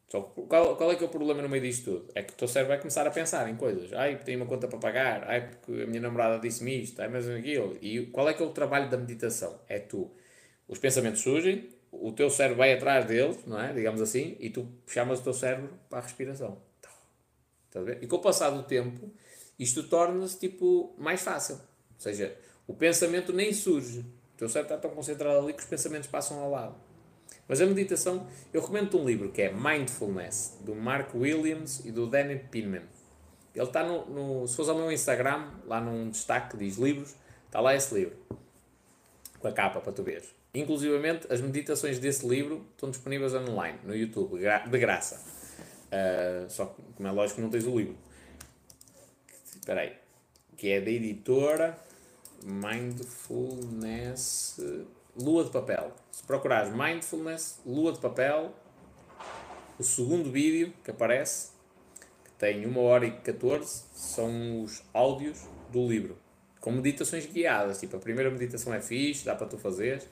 Só, 0.09 0.23
qual, 0.23 0.77
qual 0.77 0.91
é 0.91 0.97
que 0.97 1.05
é 1.05 1.07
o 1.07 1.11
problema 1.11 1.41
no 1.41 1.49
meio 1.49 1.63
disto 1.63 1.85
tudo? 1.85 2.13
É 2.17 2.23
que 2.23 2.33
o 2.33 2.37
teu 2.37 2.49
cérebro 2.49 2.71
vai 2.71 2.79
começar 2.79 3.07
a 3.07 3.11
pensar 3.11 3.49
em 3.49 3.57
coisas. 3.57 3.93
Ai, 3.93 4.19
tenho 4.19 4.41
uma 4.41 4.47
conta 4.47 4.67
para 4.67 4.79
pagar. 4.79 5.25
Ai, 5.29 5.49
porque 5.49 5.83
a 5.83 5.87
minha 5.87 6.01
namorada 6.01 6.41
disse-me 6.41 6.83
isto. 6.83 7.01
Ai, 7.01 7.09
mas 7.09 7.29
aquilo. 7.29 7.79
E 7.81 8.07
qual 8.07 8.29
é 8.29 8.35
que 8.35 8.43
é 8.43 8.47
o 8.47 8.51
trabalho 8.51 8.91
da 8.91 8.97
meditação? 8.97 9.61
É 9.69 9.79
tu. 9.79 10.11
Os 10.67 10.79
pensamentos 10.79 11.21
surgem, 11.21 11.69
o 11.93 12.13
teu 12.13 12.31
cérebro 12.31 12.59
vai 12.59 12.73
atrás 12.73 13.05
deles, 13.07 13.39
não 13.47 13.61
é? 13.61 13.73
Digamos 13.73 14.01
assim, 14.01 14.37
e 14.39 14.51
tu 14.51 14.69
chamas 14.87 15.21
o 15.21 15.23
teu 15.23 15.35
cérebro 15.35 15.71
para 15.89 15.99
a 15.99 16.03
respiração. 16.03 16.59
Estás 17.67 17.85
a 17.85 17.87
ver? 17.87 18.03
E 18.03 18.07
com 18.07 18.17
o 18.17 18.21
passar 18.21 18.51
do 18.51 18.63
tempo, 18.63 19.11
isto 19.59 19.83
torna-se 19.85 20.39
tipo 20.39 20.95
mais 20.99 21.23
fácil. 21.23 21.55
Ou 21.55 22.01
seja, 22.01 22.37
o 22.67 22.75
pensamento 22.75 23.33
nem 23.33 23.53
surge. 23.53 24.01
O 24.01 24.39
teu 24.39 24.49
cérebro 24.49 24.75
está 24.75 24.89
tão 24.89 24.95
concentrado 24.95 25.39
ali 25.39 25.53
que 25.53 25.61
os 25.61 25.69
pensamentos 25.69 26.09
passam 26.09 26.39
ao 26.41 26.51
lado. 26.51 26.75
Mas 27.47 27.61
a 27.61 27.67
meditação, 27.67 28.27
eu 28.53 28.61
recomendo 28.61 28.99
um 28.99 29.05
livro 29.05 29.31
que 29.31 29.43
é 29.43 29.53
Mindfulness, 29.53 30.59
do 30.61 30.75
Mark 30.75 31.15
Williams 31.15 31.85
e 31.85 31.91
do 31.91 32.07
Danny 32.07 32.39
Pinman. 32.39 32.83
Ele 33.55 33.65
está 33.65 33.83
no, 33.83 34.07
no, 34.07 34.47
Se 34.47 34.55
fores 34.55 34.69
ao 34.69 34.77
meu 34.77 34.91
Instagram, 34.93 35.51
lá 35.67 35.81
num 35.81 36.11
destaque 36.11 36.51
que 36.51 36.65
diz 36.65 36.77
livros, 36.77 37.15
está 37.47 37.61
lá 37.61 37.75
esse 37.75 37.93
livro. 37.93 38.17
Com 39.41 39.49
a 39.49 39.53
capa 39.53 39.81
para 39.81 39.93
tu 39.93 40.03
veres. 40.03 40.40
Inclusivamente, 40.53 41.33
as 41.33 41.41
meditações 41.41 42.01
desse 42.01 42.27
livro 42.27 42.67
estão 42.73 42.91
disponíveis 42.91 43.33
online, 43.35 43.79
no 43.85 43.95
YouTube, 43.95 44.41
de 44.41 44.79
graça. 44.79 45.25
Uh, 45.87 46.51
só 46.51 46.67
que, 46.67 46.83
como 46.97 47.09
é 47.09 47.13
lógico, 47.13 47.41
não 47.41 47.49
tens 47.49 47.65
o 47.67 47.79
livro. 47.79 47.97
Espera 49.55 49.83
aí. 49.83 49.93
Que 50.57 50.71
é 50.71 50.81
da 50.81 50.91
editora 50.91 51.79
Mindfulness 52.43 54.59
Lua 55.17 55.45
de 55.45 55.51
Papel. 55.51 55.93
Se 56.11 56.25
procurares 56.25 56.75
Mindfulness 56.75 57.61
Lua 57.65 57.93
de 57.93 58.01
Papel, 58.01 58.53
o 59.79 59.85
segundo 59.85 60.33
vídeo 60.33 60.75
que 60.83 60.91
aparece, 60.91 61.53
que 62.25 62.31
tem 62.33 62.67
1 62.67 62.79
hora 62.79 63.07
e 63.07 63.13
14, 63.13 63.85
são 63.95 64.65
os 64.65 64.83
áudios 64.93 65.47
do 65.71 65.87
livro. 65.87 66.19
Com 66.59 66.73
meditações 66.73 67.25
guiadas. 67.27 67.79
Tipo, 67.79 67.97
a 67.97 68.01
primeira 68.01 68.33
meditação 68.33 68.75
é 68.75 68.81
fixe, 68.81 69.25
dá 69.25 69.37
para 69.37 69.47
tu 69.47 69.57
fazeres 69.57 70.09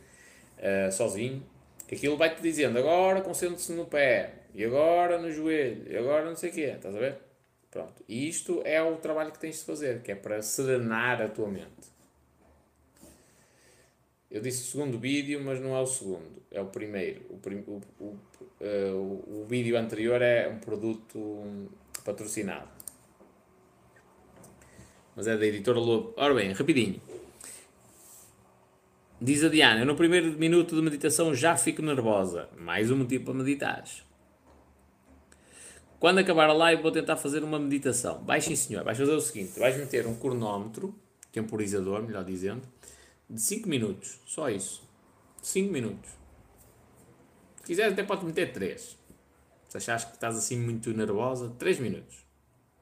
uh, 0.58 0.92
sozinho. 0.92 1.42
Aquilo 1.90 2.16
vai-te 2.16 2.42
dizendo, 2.42 2.78
agora 2.78 3.22
concentre-se 3.22 3.72
no 3.72 3.86
pé, 3.86 4.34
e 4.54 4.62
agora 4.64 5.18
no 5.18 5.32
joelho, 5.32 5.90
e 5.90 5.96
agora 5.96 6.26
não 6.26 6.36
sei 6.36 6.50
o 6.50 6.52
quê. 6.52 6.72
Estás 6.76 6.94
a 6.94 6.98
ver? 6.98 7.16
Pronto. 7.70 8.04
E 8.06 8.28
isto 8.28 8.60
é 8.64 8.82
o 8.82 8.96
trabalho 8.96 9.32
que 9.32 9.38
tens 9.38 9.58
de 9.58 9.64
fazer, 9.64 10.02
que 10.02 10.12
é 10.12 10.14
para 10.14 10.42
serenar 10.42 11.22
a 11.22 11.28
tua 11.28 11.48
mente. 11.48 11.88
Eu 14.30 14.42
disse 14.42 14.62
o 14.62 14.66
segundo 14.72 14.98
vídeo, 14.98 15.40
mas 15.42 15.58
não 15.58 15.74
é 15.74 15.80
o 15.80 15.86
segundo, 15.86 16.42
é 16.50 16.60
o 16.60 16.66
primeiro. 16.66 17.22
O, 17.30 17.38
prim 17.38 17.64
o, 17.66 17.80
o, 17.98 18.18
uh, 18.60 19.40
o 19.40 19.46
vídeo 19.48 19.78
anterior 19.78 20.20
é 20.20 20.46
um 20.48 20.58
produto 20.58 21.70
patrocinado. 22.04 22.68
Mas 25.16 25.26
é 25.26 25.36
da 25.36 25.46
editora 25.46 25.78
Lobo. 25.78 26.12
Ora 26.16 26.34
bem, 26.34 26.52
rapidinho. 26.52 27.00
Diz 29.20 29.42
a 29.42 29.48
Diana, 29.48 29.84
no 29.84 29.96
primeiro 29.96 30.38
minuto 30.38 30.76
de 30.76 30.80
meditação 30.80 31.34
já 31.34 31.56
fico 31.56 31.82
nervosa. 31.82 32.48
Mais 32.56 32.88
um 32.88 32.98
motivo 32.98 33.24
para 33.24 33.34
meditar. 33.34 33.84
Quando 35.98 36.18
acabar 36.18 36.48
a 36.48 36.52
live 36.52 36.82
vou 36.82 36.92
tentar 36.92 37.16
fazer 37.16 37.42
uma 37.42 37.58
meditação. 37.58 38.22
Vai 38.24 38.40
sim 38.40 38.54
senhor, 38.54 38.84
vais 38.84 38.96
fazer 38.96 39.10
o 39.10 39.20
seguinte, 39.20 39.58
vais 39.58 39.76
meter 39.76 40.06
um 40.06 40.14
cronómetro, 40.14 40.94
temporizador, 41.32 42.00
melhor 42.04 42.22
dizendo, 42.24 42.62
de 43.28 43.40
5 43.40 43.68
minutos, 43.68 44.20
só 44.24 44.48
isso. 44.48 44.88
5 45.42 45.72
minutos. 45.72 46.10
Se 47.56 47.62
quiseres 47.64 47.94
até 47.94 48.04
pode 48.04 48.24
meter 48.24 48.52
3. 48.52 48.96
Se 49.68 49.76
achares 49.78 50.04
que 50.04 50.12
estás 50.12 50.36
assim 50.36 50.56
muito 50.56 50.92
nervosa, 50.92 51.52
3 51.58 51.80
minutos. 51.80 52.24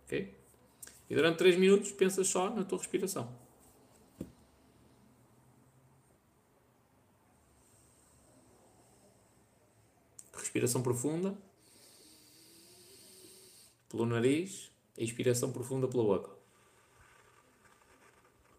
Ok? 0.04 0.34
E 1.08 1.14
durante 1.14 1.38
3 1.38 1.56
minutos 1.56 1.92
pensas 1.92 2.28
só 2.28 2.50
na 2.50 2.62
tua 2.62 2.76
respiração. 2.76 3.45
Respiração 10.56 10.82
profunda 10.82 11.36
pelo 13.90 14.06
nariz, 14.06 14.70
expiração 14.96 15.52
profunda 15.52 15.86
pela 15.86 16.02
boca. 16.02 16.30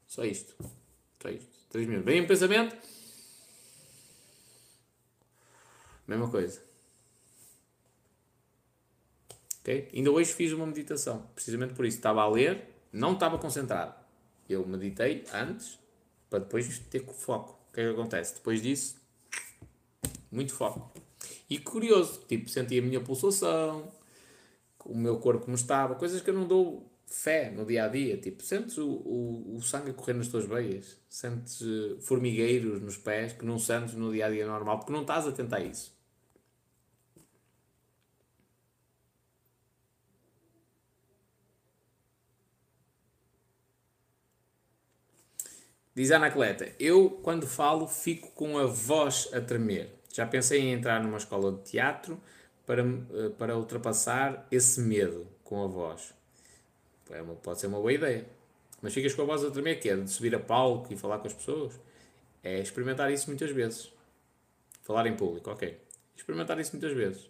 Só 0.05 0.23
isto. 0.23 0.55
Só 1.19 1.29
isto. 1.29 1.49
3 1.69 1.87
minutos. 1.87 2.05
Vem 2.05 2.21
um 2.21 2.27
pensamento. 2.27 2.77
Mesma 6.05 6.29
coisa. 6.29 6.61
Ok? 9.61 9.89
Ainda 9.91 10.11
hoje 10.11 10.33
fiz 10.33 10.51
uma 10.51 10.67
meditação. 10.67 11.25
Precisamente 11.33 11.73
por 11.73 11.83
isso. 11.83 11.97
Estava 11.97 12.21
a 12.21 12.29
ler, 12.29 12.75
não 12.93 13.13
estava 13.13 13.39
concentrado. 13.39 13.95
Eu 14.47 14.67
meditei 14.67 15.25
antes 15.33 15.79
para 16.29 16.39
depois 16.39 16.77
ter 16.77 17.03
foco. 17.11 17.59
O 17.69 17.73
que 17.73 17.81
é 17.81 17.85
que 17.85 17.99
acontece? 17.99 18.35
Depois 18.35 18.61
disso, 18.61 19.01
muito 20.31 20.53
foco. 20.53 21.06
E 21.49 21.59
curioso, 21.59 22.23
tipo, 22.27 22.49
senti 22.49 22.79
a 22.79 22.81
minha 22.81 22.99
pulsação, 23.01 23.91
o 24.85 24.95
meu 24.97 25.17
corpo 25.19 25.45
como 25.45 25.55
estava, 25.55 25.95
coisas 25.95 26.21
que 26.21 26.29
eu 26.29 26.33
não 26.33 26.47
dou 26.47 26.89
fé 27.05 27.51
no 27.51 27.65
dia 27.65 27.85
a 27.85 27.87
dia. 27.87 28.17
Tipo, 28.17 28.43
sentes 28.43 28.77
o, 28.77 28.87
o, 28.89 29.55
o 29.57 29.61
sangue 29.61 29.91
a 29.91 29.93
correr 29.93 30.13
nas 30.13 30.27
tuas 30.27 30.45
veias, 30.45 30.97
sentes 31.09 31.61
uh, 31.61 31.97
formigueiros 32.01 32.81
nos 32.81 32.97
pés 32.97 33.33
que 33.33 33.45
não 33.45 33.59
sentes 33.59 33.95
no 33.95 34.11
dia 34.13 34.25
a 34.27 34.29
dia 34.31 34.45
normal, 34.47 34.79
porque 34.79 34.91
não 34.93 35.01
estás 35.01 35.27
atento 35.27 35.55
a 35.55 35.61
isso. 35.61 35.95
Diz 45.95 46.11
a 46.11 46.15
Anacleta, 46.17 46.73
eu 46.79 47.09
quando 47.23 47.47
falo 47.47 47.87
fico 47.87 48.31
com 48.31 48.57
a 48.57 48.65
voz 48.65 49.27
a 49.33 49.41
tremer. 49.41 49.96
Já 50.17 50.25
pensei 50.25 50.61
em 50.61 50.73
entrar 50.73 50.99
numa 51.03 51.17
escola 51.17 51.51
de 51.51 51.61
teatro 51.61 52.19
para, 52.65 52.81
eh, 52.81 53.29
para 53.37 53.55
ultrapassar 53.55 54.47
esse 54.51 54.81
medo 54.81 55.27
com 55.43 55.63
a 55.63 55.67
voz. 55.67 56.11
É 57.11 57.21
uma, 57.21 57.35
pode 57.35 57.59
ser 57.59 57.67
uma 57.67 57.77
boa 57.77 57.93
ideia. 57.93 58.25
Mas 58.81 58.95
ficas 58.95 59.13
com 59.13 59.21
a 59.21 59.25
voz 59.25 59.43
a 59.43 59.51
tremer, 59.51 59.79
que 59.79 59.87
é 59.87 59.95
de 59.95 60.09
subir 60.09 60.33
a 60.33 60.39
palco 60.39 60.91
e 60.91 60.97
falar 60.97 61.19
com 61.19 61.27
as 61.27 61.35
pessoas. 61.35 61.79
É 62.43 62.59
experimentar 62.59 63.11
isso 63.11 63.27
muitas 63.27 63.51
vezes. 63.51 63.93
Falar 64.81 65.05
em 65.05 65.15
público, 65.15 65.51
ok. 65.51 65.79
Experimentar 66.15 66.59
isso 66.59 66.71
muitas 66.71 66.93
vezes. 66.93 67.29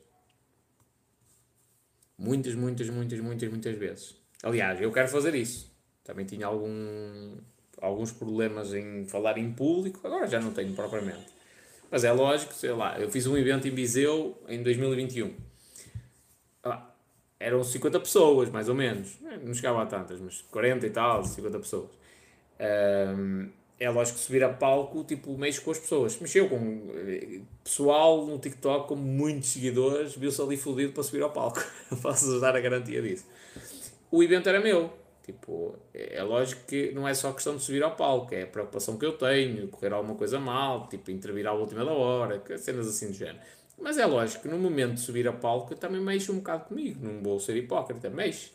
Muitas, 2.18 2.56
muitas, 2.56 2.90
muitas, 2.90 3.20
muitas, 3.20 3.50
muitas 3.50 3.78
vezes. 3.78 4.16
Aliás, 4.42 4.80
eu 4.80 4.94
quero 4.94 5.10
fazer 5.10 5.36
isso. 5.36 5.70
Também 6.06 6.26
tinha 6.26 6.48
algum, 6.48 7.36
alguns 7.82 8.14
problemas 8.14 8.74
em 8.74 9.06
falar 9.08 9.38
em 9.38 9.52
público, 9.52 10.00
agora 10.08 10.26
já 10.26 10.40
não 10.40 10.54
tenho 10.54 10.74
propriamente. 10.74 11.37
Mas 11.90 12.04
é 12.04 12.12
lógico, 12.12 12.54
sei 12.54 12.72
lá, 12.72 13.00
eu 13.00 13.10
fiz 13.10 13.26
um 13.28 13.38
evento 13.38 13.68
em 13.68 13.72
Viseu 13.72 14.38
em 14.48 14.62
2021. 14.62 15.34
Ah, 16.64 16.90
eram 17.40 17.64
50 17.64 18.00
pessoas, 18.00 18.50
mais 18.50 18.68
ou 18.68 18.76
menos. 18.76 19.18
Não 19.44 19.54
chegava 19.54 19.82
a 19.84 19.86
tantas, 19.86 20.20
mas 20.20 20.42
40 20.52 20.86
e 20.86 20.90
tal, 20.90 21.24
50 21.24 21.60
pessoas. 21.60 21.90
Um, 22.60 23.50
é 23.80 23.90
lógico 23.90 24.18
que 24.18 24.24
subir 24.24 24.44
a 24.44 24.50
palco, 24.50 25.04
tipo, 25.04 25.38
mexe 25.38 25.62
com 25.62 25.72
as 25.72 25.78
pessoas. 25.78 26.20
Mexeu 26.20 26.50
com 26.50 26.90
eh, 26.96 27.42
pessoal 27.64 28.26
no 28.26 28.40
TikTok 28.40 28.88
com 28.88 28.96
muitos 28.96 29.50
seguidores, 29.50 30.16
viu-se 30.16 30.42
ali 30.42 30.58
fodido 30.58 30.94
para 30.94 31.04
subir 31.04 31.22
ao 31.22 31.30
palco. 31.30 31.64
Posso-vos 32.02 32.42
dar 32.42 32.56
a 32.56 32.60
garantia 32.60 33.02
disso. 33.02 33.26
O 34.10 34.24
evento 34.24 34.50
era 34.50 34.60
meu. 34.60 34.92
Tipo, 35.28 35.78
é, 35.94 36.16
é 36.16 36.24
lógico 36.24 36.62
que 36.66 36.94
não 36.94 37.06
é 37.06 37.14
só 37.14 37.34
questão 37.34 37.58
de 37.58 37.62
subir 37.62 37.84
ao 37.84 37.98
palco, 37.98 38.34
é 38.34 38.44
a 38.44 38.48
preocupação 38.48 38.98
que 38.98 39.06
eu 39.06 39.12
tenho, 39.12 39.68
correr 39.68 39.92
alguma 39.92 40.16
coisa 40.16 40.40
mal, 40.40 40.88
tipo, 40.88 41.12
intervir 41.12 41.46
à 41.46 41.52
última 41.52 41.84
da 41.84 41.92
hora, 41.92 42.42
cenas 42.58 42.88
assim 42.88 43.08
do 43.08 43.14
género. 43.14 43.40
Mas 43.78 43.98
é 43.98 44.06
lógico 44.06 44.44
que 44.44 44.48
no 44.48 44.58
momento 44.58 44.94
de 44.94 45.02
subir 45.02 45.28
a 45.28 45.34
palco 45.34 45.74
eu 45.74 45.78
também 45.78 46.00
mexo 46.00 46.32
um 46.32 46.38
bocado 46.38 46.64
comigo, 46.64 47.06
não 47.06 47.22
vou 47.22 47.42
ser 47.42 47.58
hipócrita, 47.58 48.10
mexe. 48.10 48.54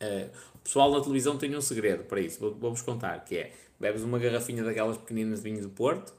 Uh, 0.00 0.28
o 0.56 0.58
pessoal 0.58 0.90
na 0.90 1.00
televisão 1.00 1.38
tem 1.38 1.56
um 1.56 1.60
segredo 1.60 2.02
para 2.02 2.20
isso, 2.20 2.40
vou-vos 2.58 2.82
contar, 2.82 3.24
que 3.24 3.38
é, 3.38 3.52
bebes 3.78 4.02
uma 4.02 4.18
garrafinha 4.18 4.64
daquelas 4.64 4.96
pequeninas 4.96 5.44
de 5.44 5.48
vinho 5.48 5.62
do 5.62 5.70
Porto, 5.70 6.12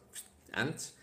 antes, 0.55 0.95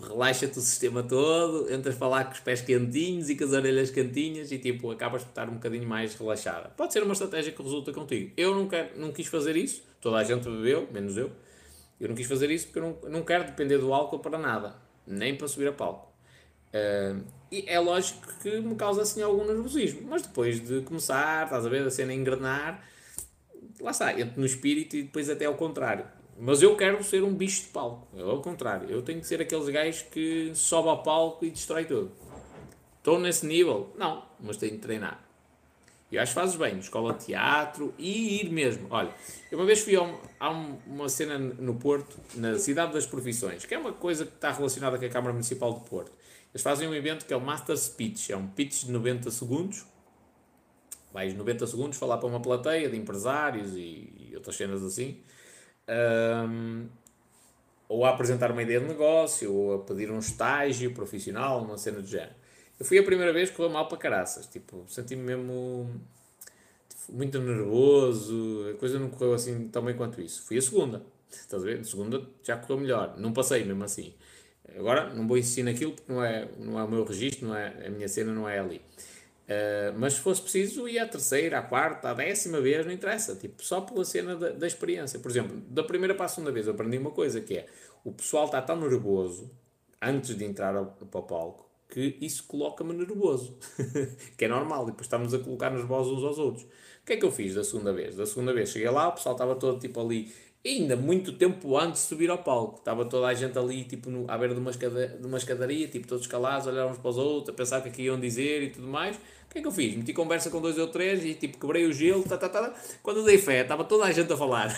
relaxa-te 0.00 0.58
o 0.58 0.60
sistema 0.60 1.02
todo, 1.02 1.72
entras 1.72 1.94
a 1.94 1.98
falar 1.98 2.24
com 2.24 2.32
os 2.32 2.40
pés 2.40 2.60
quentinhos 2.60 3.30
e 3.30 3.36
com 3.36 3.44
as 3.44 3.52
orelhas 3.52 3.90
quentinhas 3.90 4.52
e 4.52 4.58
tipo, 4.58 4.90
acabas 4.90 5.22
de 5.22 5.28
estar 5.28 5.48
um 5.48 5.54
bocadinho 5.54 5.88
mais 5.88 6.14
relaxada. 6.14 6.68
Pode 6.76 6.92
ser 6.92 7.02
uma 7.02 7.14
estratégia 7.14 7.52
que 7.52 7.62
resulta 7.62 7.92
contigo. 7.92 8.32
Eu 8.36 8.54
não, 8.54 8.68
quero, 8.68 8.98
não 8.98 9.12
quis 9.12 9.26
fazer 9.26 9.56
isso, 9.56 9.82
toda 10.00 10.18
a 10.18 10.24
gente 10.24 10.44
bebeu, 10.44 10.86
menos 10.92 11.16
eu, 11.16 11.30
eu 11.98 12.08
não 12.08 12.14
quis 12.14 12.26
fazer 12.26 12.50
isso 12.50 12.66
porque 12.66 12.78
eu 12.78 12.82
não, 12.82 13.10
não 13.10 13.22
quero 13.22 13.44
depender 13.44 13.78
do 13.78 13.92
álcool 13.92 14.18
para 14.18 14.38
nada, 14.38 14.76
nem 15.06 15.34
para 15.34 15.48
subir 15.48 15.68
a 15.68 15.72
palco. 15.72 16.12
Uh, 16.68 17.24
e 17.50 17.64
é 17.66 17.78
lógico 17.78 18.20
que 18.42 18.60
me 18.60 18.74
causa 18.74 19.02
assim 19.02 19.22
algum 19.22 19.46
nervosismo, 19.46 20.02
mas 20.08 20.22
depois 20.22 20.60
de 20.60 20.82
começar, 20.82 21.44
estás 21.44 21.64
a 21.64 21.68
ver, 21.70 21.86
a 21.86 21.90
cena 21.90 22.12
engrenar, 22.12 22.84
lá 23.80 23.92
está, 23.92 24.12
entro 24.18 24.40
no 24.40 24.46
espírito 24.46 24.96
e 24.96 25.04
depois 25.04 25.30
até 25.30 25.46
ao 25.46 25.54
contrário. 25.54 26.04
Mas 26.38 26.62
eu 26.62 26.76
quero 26.76 27.02
ser 27.02 27.22
um 27.22 27.34
bicho 27.34 27.62
de 27.62 27.68
palco, 27.68 28.06
é 28.16 28.22
ao 28.22 28.42
contrário, 28.42 28.90
eu 28.90 29.00
tenho 29.02 29.20
que 29.20 29.26
ser 29.26 29.40
aqueles 29.40 29.68
gajos 29.68 30.02
que 30.02 30.52
sobe 30.54 30.88
ao 30.88 31.02
palco 31.02 31.44
e 31.44 31.50
destrói 31.50 31.84
tudo. 31.84 32.12
Estou 32.98 33.18
nesse 33.18 33.46
nível? 33.46 33.92
Não, 33.96 34.24
mas 34.40 34.56
tenho 34.56 34.72
de 34.72 34.78
treinar. 34.78 35.26
E 36.10 36.18
acho 36.18 36.32
que 36.32 36.40
fazes 36.40 36.56
bem, 36.56 36.78
escola 36.78 37.14
de 37.14 37.26
teatro 37.26 37.92
e 37.98 38.40
ir 38.40 38.50
mesmo. 38.50 38.86
Olha, 38.90 39.12
eu 39.50 39.58
uma 39.58 39.66
vez 39.66 39.80
fui 39.80 39.96
a, 39.96 40.02
um, 40.02 40.16
a 40.38 40.50
uma 40.50 41.08
cena 41.08 41.36
no 41.38 41.74
Porto, 41.74 42.16
na 42.34 42.58
Cidade 42.58 42.92
das 42.92 43.06
Profissões, 43.06 43.64
que 43.64 43.74
é 43.74 43.78
uma 43.78 43.92
coisa 43.92 44.24
que 44.24 44.34
está 44.34 44.52
relacionada 44.52 44.98
com 44.98 45.04
a 45.04 45.08
Câmara 45.08 45.32
Municipal 45.32 45.72
de 45.72 45.88
Porto. 45.88 46.12
Eles 46.52 46.62
fazem 46.62 46.88
um 46.88 46.94
evento 46.94 47.26
que 47.26 47.34
é 47.34 47.36
o 47.36 47.40
Master 47.40 47.76
Speech, 47.76 48.32
é 48.32 48.36
um 48.36 48.46
pitch 48.46 48.84
de 48.84 48.92
90 48.92 49.30
segundos. 49.30 49.84
Vais 51.12 51.34
90 51.34 51.66
segundos 51.66 51.98
falar 51.98 52.18
para 52.18 52.28
uma 52.28 52.40
plateia 52.40 52.88
de 52.88 52.96
empresários 52.96 53.74
e, 53.74 54.12
e 54.30 54.32
outras 54.36 54.54
cenas 54.54 54.84
assim. 54.84 55.20
Um, 55.88 56.88
ou 57.88 58.04
a 58.04 58.10
apresentar 58.10 58.50
uma 58.50 58.62
ideia 58.62 58.80
de 58.80 58.86
negócio, 58.86 59.52
ou 59.52 59.74
a 59.74 59.78
pedir 59.78 60.10
um 60.10 60.18
estágio 60.18 60.92
profissional, 60.92 61.62
uma 61.62 61.78
cena 61.78 62.00
do 62.00 62.06
género. 62.06 62.34
Eu 62.78 62.84
fui 62.84 62.98
a 62.98 63.02
primeira 63.02 63.32
vez 63.32 63.50
que 63.50 63.56
correu 63.56 63.70
mal 63.70 63.88
para 63.88 63.96
caraças. 63.96 64.46
Tipo, 64.46 64.84
senti-me 64.88 65.22
mesmo 65.22 65.88
tipo, 66.88 67.12
muito 67.12 67.38
nervoso, 67.40 68.70
a 68.74 68.78
coisa 68.78 68.98
não 68.98 69.08
correu 69.08 69.34
assim 69.34 69.68
tão 69.68 69.84
bem 69.84 69.96
quanto 69.96 70.20
isso. 70.20 70.42
Fui 70.42 70.58
a 70.58 70.62
segunda, 70.62 71.02
estás 71.30 71.62
a 71.62 71.66
ver? 71.66 71.80
A 71.80 71.84
segunda 71.84 72.22
já 72.42 72.56
correu 72.56 72.78
melhor, 72.78 73.16
não 73.18 73.32
passei 73.32 73.64
mesmo 73.64 73.84
assim. 73.84 74.14
Agora 74.76 75.14
não 75.14 75.26
vou 75.26 75.38
insistir 75.38 75.62
naquilo 75.62 75.92
porque 75.92 76.12
não 76.12 76.22
é, 76.22 76.48
não 76.58 76.78
é 76.78 76.84
o 76.84 76.88
meu 76.88 77.04
registro, 77.04 77.46
não 77.46 77.56
é, 77.56 77.86
a 77.86 77.90
minha 77.90 78.08
cena 78.08 78.32
não 78.32 78.48
é 78.48 78.58
ali. 78.58 78.82
Uh, 79.46 79.96
mas 79.96 80.14
se 80.14 80.20
fosse 80.20 80.42
preciso, 80.42 80.88
ia 80.88 81.04
à 81.04 81.08
terceira, 81.08 81.58
à 81.58 81.62
quarta, 81.62 82.10
à 82.10 82.14
décima 82.14 82.60
vez, 82.60 82.84
não 82.84 82.92
interessa. 82.92 83.36
Tipo, 83.36 83.62
só 83.64 83.80
pela 83.80 84.04
cena 84.04 84.34
da, 84.34 84.50
da 84.50 84.66
experiência. 84.66 85.20
Por 85.20 85.30
exemplo, 85.30 85.56
da 85.68 85.84
primeira 85.84 86.14
para 86.14 86.26
a 86.26 86.28
segunda 86.28 86.50
vez, 86.50 86.66
eu 86.66 86.72
aprendi 86.72 86.98
uma 86.98 87.12
coisa 87.12 87.40
que 87.40 87.58
é 87.58 87.66
o 88.04 88.12
pessoal 88.12 88.46
está 88.46 88.60
tão 88.60 88.76
nervoso 88.76 89.50
antes 90.02 90.36
de 90.36 90.44
entrar 90.44 90.74
ao, 90.74 90.86
para 90.86 91.20
o 91.20 91.22
palco 91.22 91.66
que 91.88 92.16
isso 92.20 92.44
coloca-me 92.46 92.92
nervoso. 92.92 93.56
que 94.36 94.44
é 94.44 94.48
normal, 94.48 94.86
depois 94.86 95.06
estamos 95.06 95.32
a 95.32 95.38
colocar 95.38 95.70
nas 95.70 95.84
vozes 95.84 96.12
uns 96.12 96.24
aos 96.24 96.38
outros. 96.38 96.64
O 96.64 97.06
que 97.06 97.12
é 97.12 97.16
que 97.16 97.24
eu 97.24 97.30
fiz 97.30 97.54
da 97.54 97.62
segunda 97.62 97.92
vez? 97.92 98.16
Da 98.16 98.26
segunda 98.26 98.52
vez 98.52 98.70
cheguei 98.70 98.90
lá, 98.90 99.08
o 99.08 99.12
pessoal 99.12 99.34
estava 99.34 99.54
todo 99.54 99.78
tipo 99.78 100.00
ali 100.00 100.32
ainda 100.64 100.96
muito 100.96 101.32
tempo 101.32 101.76
antes 101.78 102.02
de 102.02 102.08
subir 102.08 102.28
ao 102.28 102.38
palco. 102.38 102.78
Estava 102.78 103.04
toda 103.04 103.28
a 103.28 103.34
gente 103.34 103.56
ali, 103.56 103.84
tipo, 103.84 104.10
no, 104.10 104.28
à 104.28 104.36
beira 104.36 104.54
de 104.54 104.60
uma, 104.60 104.70
escada, 104.70 105.06
de 105.08 105.26
uma 105.26 105.38
escadaria, 105.38 105.86
tipo, 105.86 106.08
todos 106.08 106.26
calados, 106.26 106.66
olhavam 106.66 106.92
uns 106.92 106.98
para 106.98 107.10
os 107.10 107.18
outros, 107.18 107.50
a 107.50 107.52
pensar 107.52 107.78
o 107.78 107.82
que 107.82 107.88
é 107.88 107.92
que 107.92 108.02
iam 108.02 108.18
dizer 108.18 108.62
e 108.62 108.70
tudo 108.70 108.88
mais. 108.88 109.18
Que 109.56 109.60
é 109.60 109.62
que 109.62 109.68
eu 109.68 109.72
fiz? 109.72 109.96
Meti 109.96 110.12
conversa 110.12 110.50
com 110.50 110.60
dois 110.60 110.76
ou 110.76 110.88
três 110.88 111.24
e, 111.24 111.32
tipo, 111.32 111.56
quebrei 111.56 111.86
o 111.86 111.92
gelo, 111.92 112.22
tá, 112.22 112.36
tá, 112.36 112.46
tá. 112.46 112.74
Quando 113.02 113.24
dei 113.24 113.38
fé, 113.38 113.62
estava 113.62 113.84
toda 113.84 114.04
a 114.04 114.12
gente 114.12 114.30
a 114.30 114.36
falar. 114.36 114.68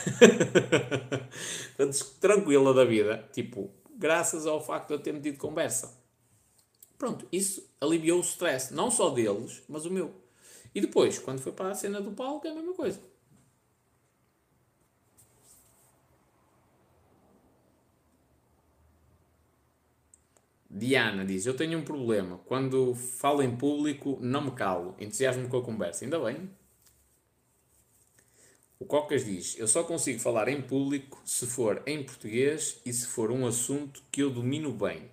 tranquila 2.20 2.72
da 2.72 2.84
vida. 2.84 3.28
Tipo, 3.32 3.68
graças 3.96 4.46
ao 4.46 4.64
facto 4.64 4.86
de 4.86 4.94
eu 4.94 5.00
ter 5.00 5.12
metido 5.12 5.36
conversa. 5.36 5.98
Pronto, 6.96 7.26
isso 7.32 7.68
aliviou 7.80 8.20
o 8.20 8.22
stress, 8.22 8.72
não 8.72 8.88
só 8.88 9.10
deles, 9.10 9.64
mas 9.68 9.84
o 9.84 9.90
meu. 9.90 10.14
E 10.72 10.80
depois, 10.80 11.18
quando 11.18 11.40
foi 11.40 11.50
para 11.50 11.70
a 11.70 11.74
cena 11.74 12.00
do 12.00 12.12
palco, 12.12 12.46
é 12.46 12.50
a 12.50 12.54
mesma 12.54 12.74
coisa. 12.74 13.00
Diana 20.70 21.24
diz: 21.24 21.46
Eu 21.46 21.54
tenho 21.54 21.78
um 21.78 21.82
problema. 21.82 22.38
Quando 22.46 22.94
falo 22.94 23.42
em 23.42 23.56
público, 23.56 24.18
não 24.20 24.42
me 24.42 24.50
calo. 24.50 24.94
Entusiasmo 24.98 25.48
com 25.48 25.58
a 25.58 25.62
conversa. 25.62 26.04
Ainda 26.04 26.18
bem. 26.20 26.50
O 28.78 28.84
Cocas 28.84 29.24
diz: 29.24 29.58
Eu 29.58 29.66
só 29.66 29.82
consigo 29.82 30.20
falar 30.20 30.48
em 30.48 30.60
público 30.60 31.20
se 31.24 31.46
for 31.46 31.82
em 31.86 32.02
português 32.02 32.80
e 32.84 32.92
se 32.92 33.06
for 33.06 33.30
um 33.30 33.46
assunto 33.46 34.02
que 34.10 34.22
eu 34.22 34.30
domino 34.30 34.72
bem. 34.72 35.10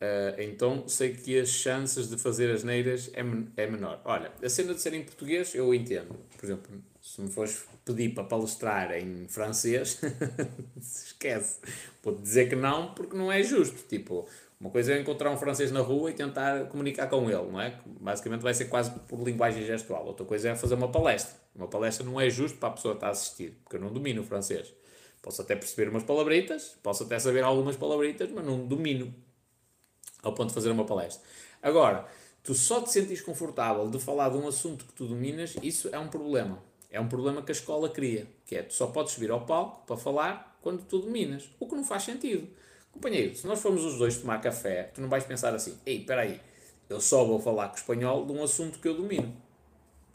Uh, 0.00 0.40
então 0.40 0.86
sei 0.86 1.12
que 1.12 1.38
as 1.40 1.48
chances 1.48 2.08
de 2.08 2.16
fazer 2.16 2.52
as 2.52 2.62
neiras 2.62 3.10
é, 3.14 3.22
men 3.22 3.48
é 3.56 3.66
menor. 3.66 4.00
Olha, 4.04 4.32
a 4.42 4.48
cena 4.48 4.72
de 4.72 4.80
ser 4.80 4.94
em 4.94 5.04
português 5.04 5.54
eu 5.54 5.74
entendo. 5.74 6.14
Por 6.36 6.44
exemplo, 6.44 6.82
se 7.08 7.22
me 7.22 7.30
fores 7.30 7.64
pedir 7.86 8.10
para 8.10 8.24
palestrar 8.24 8.92
em 8.92 9.26
francês, 9.28 9.98
esquece. 10.76 11.58
Vou-te 12.02 12.20
dizer 12.20 12.50
que 12.50 12.54
não, 12.54 12.92
porque 12.92 13.16
não 13.16 13.32
é 13.32 13.42
justo. 13.42 13.82
Tipo, 13.88 14.28
uma 14.60 14.68
coisa 14.68 14.92
é 14.92 15.00
encontrar 15.00 15.30
um 15.30 15.36
francês 15.38 15.72
na 15.72 15.80
rua 15.80 16.10
e 16.10 16.12
tentar 16.12 16.66
comunicar 16.66 17.06
com 17.06 17.30
ele, 17.30 17.50
não 17.50 17.58
é? 17.58 17.80
Basicamente 17.86 18.42
vai 18.42 18.52
ser 18.52 18.66
quase 18.66 18.90
por 18.90 19.22
linguagem 19.22 19.64
gestual. 19.64 20.04
Outra 20.04 20.26
coisa 20.26 20.50
é 20.50 20.54
fazer 20.54 20.74
uma 20.74 20.92
palestra. 20.92 21.34
Uma 21.56 21.66
palestra 21.66 22.04
não 22.04 22.20
é 22.20 22.28
justo 22.28 22.58
para 22.58 22.68
a 22.68 22.72
pessoa 22.72 22.92
estar 22.92 23.06
a 23.06 23.10
assistir, 23.10 23.58
porque 23.64 23.76
eu 23.76 23.80
não 23.80 23.90
domino 23.90 24.20
o 24.20 24.24
francês. 24.24 24.74
Posso 25.22 25.40
até 25.40 25.56
perceber 25.56 25.88
umas 25.88 26.02
palabritas, 26.02 26.76
posso 26.82 27.04
até 27.04 27.18
saber 27.18 27.42
algumas 27.42 27.76
palabritas, 27.76 28.30
mas 28.30 28.44
não 28.44 28.66
domino 28.66 29.14
ao 30.22 30.34
ponto 30.34 30.48
de 30.48 30.54
fazer 30.54 30.70
uma 30.70 30.84
palestra. 30.84 31.22
Agora, 31.62 32.06
tu 32.42 32.52
só 32.52 32.82
te 32.82 32.92
sentes 32.92 33.22
confortável 33.22 33.88
de 33.88 33.98
falar 33.98 34.28
de 34.28 34.36
um 34.36 34.46
assunto 34.46 34.84
que 34.84 34.92
tu 34.92 35.06
dominas, 35.06 35.56
isso 35.62 35.88
é 35.90 35.98
um 35.98 36.08
problema. 36.08 36.67
É 36.90 37.00
um 37.00 37.08
problema 37.08 37.42
que 37.42 37.52
a 37.52 37.54
escola 37.54 37.88
cria, 37.90 38.26
que 38.46 38.56
é 38.56 38.62
tu 38.62 38.72
só 38.72 38.86
podes 38.86 39.12
subir 39.12 39.30
ao 39.30 39.44
palco 39.44 39.86
para 39.86 39.96
falar 39.96 40.58
quando 40.62 40.82
tu 40.84 40.98
dominas, 40.98 41.50
o 41.60 41.66
que 41.66 41.74
não 41.74 41.84
faz 41.84 42.02
sentido. 42.02 42.48
Companheiro, 42.90 43.34
se 43.34 43.46
nós 43.46 43.60
formos 43.60 43.84
os 43.84 43.98
dois 43.98 44.18
tomar 44.18 44.40
café, 44.40 44.84
tu 44.94 45.00
não 45.00 45.08
vais 45.08 45.24
pensar 45.24 45.54
assim, 45.54 45.78
ei, 45.84 45.98
espera 45.98 46.22
aí, 46.22 46.40
eu 46.88 47.00
só 47.00 47.24
vou 47.24 47.38
falar 47.38 47.68
com 47.68 47.74
o 47.74 47.78
espanhol 47.78 48.24
de 48.24 48.32
um 48.32 48.42
assunto 48.42 48.78
que 48.78 48.88
eu 48.88 48.94
domino. 48.94 49.36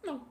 Não. 0.04 0.28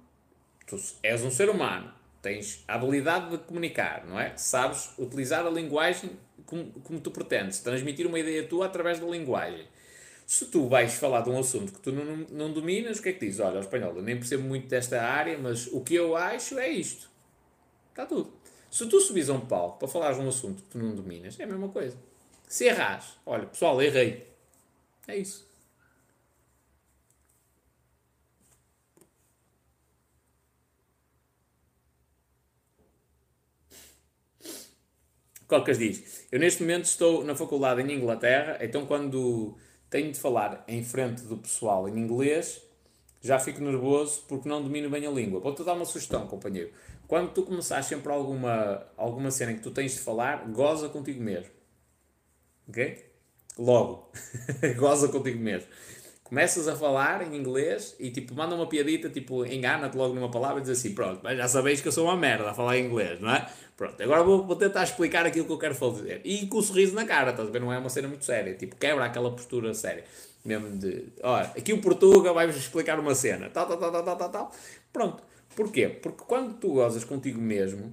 Tu 0.66 0.76
és 1.02 1.22
um 1.22 1.30
ser 1.30 1.48
humano, 1.48 1.92
tens 2.20 2.64
a 2.66 2.74
habilidade 2.74 3.30
de 3.30 3.38
comunicar, 3.38 4.04
não 4.06 4.18
é? 4.18 4.36
Sabes 4.36 4.90
utilizar 4.98 5.46
a 5.46 5.50
linguagem 5.50 6.10
como, 6.44 6.70
como 6.82 7.00
tu 7.00 7.10
pretendes, 7.10 7.60
transmitir 7.60 8.06
uma 8.06 8.18
ideia 8.18 8.46
tua 8.46 8.66
através 8.66 8.98
da 8.98 9.06
linguagem. 9.06 9.66
Se 10.32 10.46
tu 10.46 10.66
vais 10.66 10.94
falar 10.94 11.20
de 11.20 11.28
um 11.28 11.38
assunto 11.38 11.74
que 11.74 11.80
tu 11.80 11.92
não, 11.92 12.26
não 12.30 12.50
dominas, 12.50 12.98
o 12.98 13.02
que 13.02 13.10
é 13.10 13.12
que 13.12 13.20
dizes? 13.26 13.38
Olha, 13.38 13.58
espanhol, 13.58 13.94
eu 13.96 14.02
nem 14.02 14.16
percebo 14.16 14.42
muito 14.42 14.66
desta 14.66 15.02
área, 15.02 15.36
mas 15.36 15.66
o 15.66 15.82
que 15.82 15.94
eu 15.94 16.16
acho 16.16 16.58
é 16.58 16.70
isto. 16.70 17.10
Está 17.90 18.06
tudo. 18.06 18.32
Se 18.70 18.86
tu 18.86 18.98
subis 18.98 19.28
a 19.28 19.34
um 19.34 19.40
palco 19.44 19.78
para 19.78 19.88
falar 19.88 20.14
de 20.14 20.20
um 20.20 20.28
assunto 20.30 20.62
que 20.62 20.70
tu 20.70 20.78
não 20.78 20.94
dominas, 20.94 21.38
é 21.38 21.44
a 21.44 21.46
mesma 21.46 21.68
coisa. 21.68 21.98
Se 22.48 22.66
erras, 22.66 23.18
olha, 23.26 23.44
pessoal, 23.44 23.82
errei. 23.82 24.26
É 25.06 25.18
isso. 25.18 25.46
Cocas 35.46 35.76
diz: 35.76 36.26
Eu 36.32 36.40
neste 36.40 36.62
momento 36.62 36.86
estou 36.86 37.22
na 37.22 37.36
faculdade 37.36 37.82
em 37.82 37.92
Inglaterra, 37.92 38.56
então 38.62 38.86
quando 38.86 39.58
tenho 39.92 40.10
de 40.10 40.18
falar 40.18 40.64
em 40.66 40.82
frente 40.82 41.22
do 41.24 41.36
pessoal 41.36 41.86
em 41.86 41.98
inglês, 41.98 42.62
já 43.20 43.38
fico 43.38 43.60
nervoso 43.60 44.24
porque 44.26 44.48
não 44.48 44.62
domino 44.62 44.88
bem 44.88 45.06
a 45.06 45.10
língua. 45.10 45.38
Vou-te 45.38 45.62
dar 45.62 45.74
uma 45.74 45.84
sugestão, 45.84 46.26
companheiro. 46.26 46.72
Quando 47.06 47.30
tu 47.34 47.42
começares 47.42 47.84
sempre 47.84 48.10
alguma, 48.10 48.86
alguma 48.96 49.30
cena 49.30 49.52
em 49.52 49.56
que 49.56 49.62
tu 49.62 49.70
tens 49.70 49.92
de 49.92 49.98
falar, 50.00 50.48
goza 50.50 50.88
contigo 50.88 51.22
mesmo. 51.22 51.52
Ok? 52.66 53.04
Logo. 53.58 54.10
goza 54.78 55.08
contigo 55.08 55.38
mesmo. 55.38 55.68
Começas 56.32 56.66
a 56.66 56.74
falar 56.74 57.30
em 57.30 57.36
inglês 57.36 57.94
e 58.00 58.10
tipo, 58.10 58.34
manda 58.34 58.54
uma 58.54 58.66
piadita, 58.66 59.10
tipo, 59.10 59.44
engana-te 59.44 59.94
logo 59.94 60.14
numa 60.14 60.30
palavra 60.30 60.60
e 60.60 60.62
diz 60.62 60.70
assim: 60.70 60.94
pronto, 60.94 61.20
já 61.22 61.46
sabeis 61.46 61.82
que 61.82 61.88
eu 61.88 61.92
sou 61.92 62.06
uma 62.06 62.16
merda 62.16 62.48
a 62.48 62.54
falar 62.54 62.78
inglês, 62.78 63.20
não 63.20 63.28
é? 63.30 63.46
Pronto, 63.76 64.02
agora 64.02 64.24
vou, 64.24 64.42
vou, 64.42 64.56
tentar 64.56 64.82
explicar 64.82 65.26
aquilo 65.26 65.44
que 65.44 65.52
eu 65.52 65.58
quero 65.58 65.74
fazer. 65.74 66.22
E 66.24 66.46
com 66.46 66.56
o 66.56 66.62
sorriso 66.62 66.94
na 66.94 67.04
cara, 67.04 67.32
estás 67.32 67.46
a 67.46 67.52
ver? 67.52 67.60
Não 67.60 67.70
é 67.70 67.76
uma 67.76 67.90
cena 67.90 68.08
muito 68.08 68.24
séria. 68.24 68.54
Tipo, 68.54 68.76
quebra 68.76 69.04
aquela 69.04 69.30
postura 69.30 69.74
séria. 69.74 70.04
Mesmo 70.42 70.70
de, 70.78 71.04
olha, 71.22 71.52
aqui 71.54 71.70
o 71.74 71.82
Portuga 71.82 72.32
vai-vos 72.32 72.56
explicar 72.56 72.98
uma 72.98 73.14
cena. 73.14 73.50
Tal, 73.50 73.66
tal, 73.66 73.76
tal, 73.76 74.02
tal, 74.02 74.16
tal, 74.16 74.30
tal. 74.30 74.52
Pronto. 74.90 75.22
Porquê? 75.54 75.86
Porque 75.86 76.24
quando 76.26 76.54
tu 76.54 76.68
gozas 76.72 77.04
contigo 77.04 77.42
mesmo, 77.42 77.92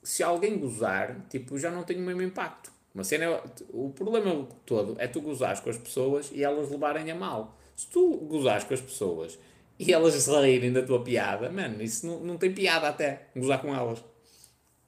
se 0.00 0.22
alguém 0.22 0.56
gozar, 0.56 1.26
tipo, 1.28 1.58
já 1.58 1.72
não 1.72 1.82
tem 1.82 1.96
o 1.96 2.02
mesmo 2.02 2.22
impacto. 2.22 2.70
Uma 2.94 3.02
cena 3.02 3.24
é, 3.24 3.42
o 3.70 3.90
problema 3.90 4.46
todo 4.64 4.94
é 4.96 5.08
tu 5.08 5.20
gozares 5.20 5.58
com 5.58 5.70
as 5.70 5.76
pessoas 5.76 6.30
e 6.32 6.44
elas 6.44 6.70
levarem 6.70 7.10
a 7.10 7.16
mal. 7.16 7.56
Se 7.80 7.86
tu 7.86 8.14
gozares 8.28 8.64
com 8.64 8.74
as 8.74 8.80
pessoas 8.82 9.38
e 9.78 9.90
elas 9.90 10.12
se 10.12 10.30
rirem 10.30 10.70
da 10.70 10.82
tua 10.82 11.02
piada, 11.02 11.50
mano, 11.50 11.82
isso 11.82 12.06
não, 12.06 12.20
não 12.20 12.36
tem 12.36 12.52
piada 12.52 12.86
até, 12.86 13.28
gozar 13.34 13.62
com 13.62 13.74
elas. 13.74 14.04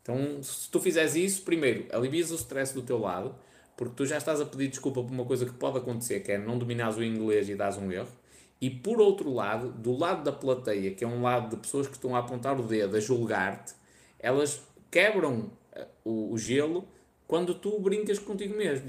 Então, 0.02 0.42
se 0.42 0.70
tu 0.70 0.78
fizeres 0.78 1.14
isso, 1.14 1.40
primeiro, 1.40 1.86
alivias 1.90 2.30
o 2.30 2.34
stress 2.34 2.74
do 2.74 2.82
teu 2.82 2.98
lado, 2.98 3.34
porque 3.78 3.94
tu 3.96 4.04
já 4.04 4.18
estás 4.18 4.42
a 4.42 4.44
pedir 4.44 4.68
desculpa 4.68 5.02
por 5.02 5.10
uma 5.10 5.24
coisa 5.24 5.46
que 5.46 5.54
pode 5.54 5.78
acontecer, 5.78 6.20
que 6.20 6.32
é 6.32 6.38
não 6.38 6.58
dominares 6.58 6.98
o 6.98 7.02
inglês 7.02 7.48
e 7.48 7.54
dás 7.54 7.78
um 7.78 7.90
erro. 7.90 8.12
E 8.60 8.68
por 8.68 9.00
outro 9.00 9.32
lado, 9.32 9.70
do 9.70 9.96
lado 9.96 10.22
da 10.22 10.30
plateia, 10.30 10.90
que 10.90 11.02
é 11.02 11.08
um 11.08 11.22
lado 11.22 11.48
de 11.48 11.62
pessoas 11.62 11.86
que 11.86 11.94
estão 11.94 12.14
a 12.14 12.18
apontar 12.18 12.60
o 12.60 12.62
dedo, 12.62 12.94
a 12.94 13.00
julgar-te, 13.00 13.72
elas 14.18 14.60
quebram 14.90 15.50
eh, 15.72 15.86
o, 16.04 16.34
o, 16.34 16.36
gelo 16.36 16.86
quando 17.26 17.54
tu 17.54 17.80
brincas 17.80 18.18
contigo 18.18 18.54
mesmo. 18.54 18.86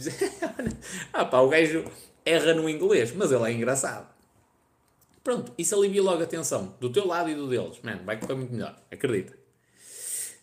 ah 1.14 1.24
pá, 1.24 1.40
o 1.40 1.48
gajo 1.48 1.86
erra 2.26 2.54
no 2.54 2.70
inglês, 2.70 3.14
mas 3.14 3.32
ele 3.32 3.44
é 3.44 3.54
engraçado. 3.54 4.14
Pronto, 5.24 5.54
isso 5.58 5.76
alivia 5.76 6.04
logo 6.04 6.22
a 6.22 6.28
tensão, 6.28 6.76
do 6.80 6.92
teu 6.92 7.08
lado 7.08 7.30
e 7.30 7.36
do 7.36 7.48
deles. 7.48 7.80
Mano, 7.82 8.04
vai 8.04 8.20
correr 8.20 8.36
muito 8.36 8.54
melhor, 8.54 8.78
acredita. 8.92 9.38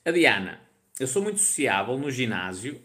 A 0.05 0.11
Diana, 0.11 0.61
eu 0.99 1.07
sou 1.07 1.23
muito 1.23 1.39
sociável 1.39 1.99
no 1.99 2.11
ginásio, 2.11 2.81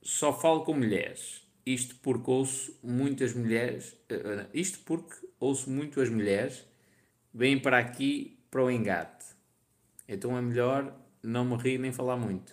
só 0.00 0.32
falo 0.32 0.64
com 0.64 0.74
mulheres. 0.74 1.42
Isto 1.66 1.96
porque 1.96 2.30
ouço 2.30 2.78
muitas 2.82 3.34
mulheres, 3.34 3.92
uh, 4.10 4.48
isto 4.52 4.80
porque 4.80 5.14
ouço 5.38 5.70
muito 5.70 6.00
as 6.00 6.08
mulheres 6.08 6.64
vêm 7.32 7.58
para 7.58 7.78
aqui 7.78 8.38
para 8.50 8.62
o 8.62 8.70
engate. 8.70 9.26
Então 10.08 10.36
é 10.36 10.40
melhor 10.40 10.92
não 11.22 11.44
me 11.44 11.56
rir 11.56 11.78
nem 11.78 11.92
falar 11.92 12.16
muito. 12.16 12.52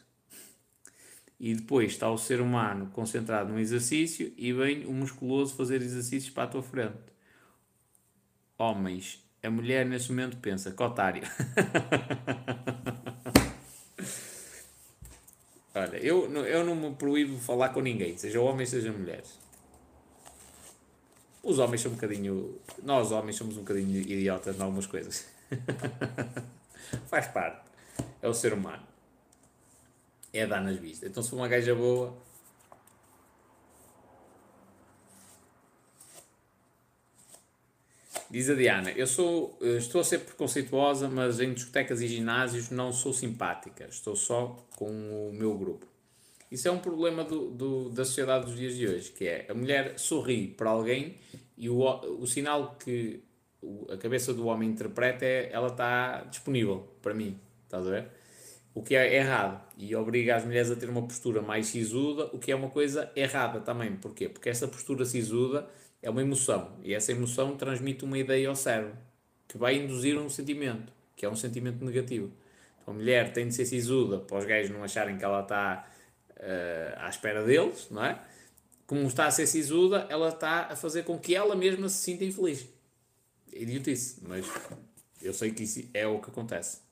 E 1.40 1.56
depois 1.56 1.92
está 1.92 2.12
o 2.12 2.18
ser 2.18 2.42
humano 2.42 2.90
concentrado 2.92 3.54
no 3.54 3.60
exercício 3.60 4.34
e 4.36 4.52
vem 4.52 4.86
o 4.86 4.92
musculoso 4.92 5.56
fazer 5.56 5.82
exercícios 5.82 6.34
para 6.34 6.44
a 6.44 6.48
tua 6.48 6.62
frente. 6.62 6.98
Homens, 8.58 9.24
a 9.42 9.50
mulher 9.50 9.86
nesse 9.86 10.10
momento 10.10 10.36
pensa, 10.38 10.72
que 10.72 10.84
otário. 10.84 11.24
Olha, 15.74 15.98
eu, 15.98 16.30
eu 16.46 16.66
não 16.66 16.76
me 16.76 16.94
proíbo 16.96 17.38
falar 17.38 17.70
com 17.70 17.80
ninguém, 17.80 18.18
seja 18.18 18.42
homens, 18.42 18.70
seja 18.70 18.92
mulheres. 18.92 19.40
Os 21.42 21.58
homens 21.58 21.82
são 21.82 21.92
um 21.92 21.96
bocadinho. 21.96 22.60
Nós, 22.84 23.12
homens, 23.12 23.38
somos 23.38 23.56
um 23.56 23.62
bocadinho 23.62 24.02
idiotas 24.02 24.58
em 24.58 24.62
algumas 24.62 24.86
coisas. 24.86 25.26
Faz 27.08 27.28
parte. 27.28 27.62
É 28.22 28.28
o 28.28 28.34
ser 28.34 28.52
humano. 28.52 28.89
É 30.32 30.46
dar 30.46 30.62
nas 30.62 30.78
vistas. 30.78 31.10
Então, 31.10 31.24
se 31.24 31.30
for 31.30 31.38
uma 31.38 31.48
gaja 31.48 31.74
boa, 31.74 32.16
Diz 38.32 38.48
a 38.48 38.54
Diana, 38.54 38.92
eu 38.92 39.08
sou, 39.08 39.58
eh, 39.60 39.78
estou 39.78 40.02
a 40.02 40.04
ser 40.04 40.20
preconceituosa, 40.20 41.10
mas 41.10 41.40
em 41.40 41.52
discotecas 41.52 42.00
e 42.00 42.08
ginásios 42.08 42.70
não 42.70 42.94
sou 42.94 43.12
simpática, 43.12 43.88
estou 43.90 44.16
só 44.16 44.68
com 44.76 44.86
o 44.86 45.34
meu 45.34 45.58
grupo. 45.58 45.88
Isso 46.52 46.68
é 46.68 46.72
um 46.72 46.78
problema 46.78 47.24
do, 47.24 47.50
do, 47.50 47.90
da 47.90 48.06
sociedade 48.06 48.46
dos 48.46 48.56
dias 48.56 48.76
de 48.76 48.88
hoje, 48.88 49.12
que 49.12 49.28
é 49.28 49.48
a 49.50 49.54
mulher 49.56 49.98
sorri 49.98 50.48
para 50.48 50.70
alguém 50.70 51.16
e 51.58 51.70
o, 51.72 51.80
o 52.20 52.28
sinal 52.28 52.76
que 52.76 53.24
a 53.92 53.98
cabeça 53.98 54.32
do 54.32 54.46
homem 54.46 54.70
interpreta 54.70 55.26
é 55.26 55.50
ela 55.52 55.70
está 55.70 56.22
disponível 56.26 56.88
para 57.02 57.16
mim, 57.16 57.40
estás 57.66 57.86
a 57.88 57.90
ver? 57.90 58.19
O 58.74 58.84
que 58.84 58.96
é 58.96 59.16
errado 59.16 59.62
e 59.78 59.96
obriga 59.96 60.36
as 60.36 60.46
mulheres 60.46 60.70
a 60.70 60.76
ter 60.76 60.90
uma 60.90 61.02
postura 61.02 61.42
mais 61.42 61.68
sisuda, 61.68 62.26
o 62.34 62.40
que 62.40 62.52
é 62.52 62.56
uma 62.56 62.70
coisa 62.70 63.12
errada 63.16 63.60
também. 63.60 63.96
Porquê? 63.96 64.30
Porque 64.30 64.50
essa 64.50 64.68
postura 64.68 65.06
sisuda 65.06 65.68
é 66.02 66.10
uma 66.10 66.22
emoção 66.22 66.78
e 66.84 66.94
essa 66.94 67.12
emoção 67.12 67.58
transmite 67.58 68.06
uma 68.06 68.18
ideia 68.18 68.48
ao 68.48 68.56
cérebro 68.56 68.96
que 69.48 69.58
vai 69.58 69.76
induzir 69.76 70.18
um 70.18 70.30
sentimento, 70.30 70.94
que 71.16 71.26
é 71.26 71.30
um 71.30 71.36
sentimento 71.36 71.84
negativo. 71.84 72.32
Então 72.82 72.94
a 72.94 72.98
mulher 72.98 73.34
tem 73.34 73.48
de 73.48 73.56
ser 73.56 73.66
sisuda 73.66 74.20
para 74.20 74.38
os 74.38 74.46
gajos 74.46 74.72
não 74.72 74.84
acharem 74.84 75.18
que 75.18 75.26
ela 75.26 75.42
está 75.42 75.88
uh, 76.32 77.00
à 77.00 77.10
espera 77.10 77.44
deles, 77.44 77.88
não 77.90 78.06
é? 78.06 78.22
Como 78.86 79.02
está 79.08 79.26
a 79.26 79.32
ser 79.32 79.48
sisuda, 79.48 80.08
ela 80.10 80.30
está 80.30 80.68
a 80.68 80.76
fazer 80.76 81.04
com 81.04 81.18
que 81.18 81.36
ela 81.36 81.56
mesma 81.56 81.90
se 81.90 81.98
sinta 81.98 82.24
infeliz. 82.24 82.68
Idiotice, 83.52 84.22
mas 84.28 84.46
eu 85.22 85.34
sei 85.34 85.52
que 85.52 85.64
isso 85.64 85.90
é 85.94 86.08
o 86.08 86.20
que 86.20 86.30
acontece. 86.30 86.89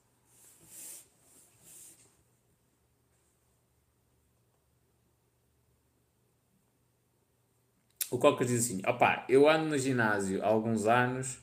O 8.10 8.18
Cocas 8.18 8.48
diz 8.48 8.66
assim: 8.66 8.82
opá, 8.88 9.26
eu 9.27 9.50
ando 9.50 9.69
no 9.69 9.77
ginásio 9.77 10.42
há 10.44 10.48
alguns 10.48 10.86
anos 10.86 11.40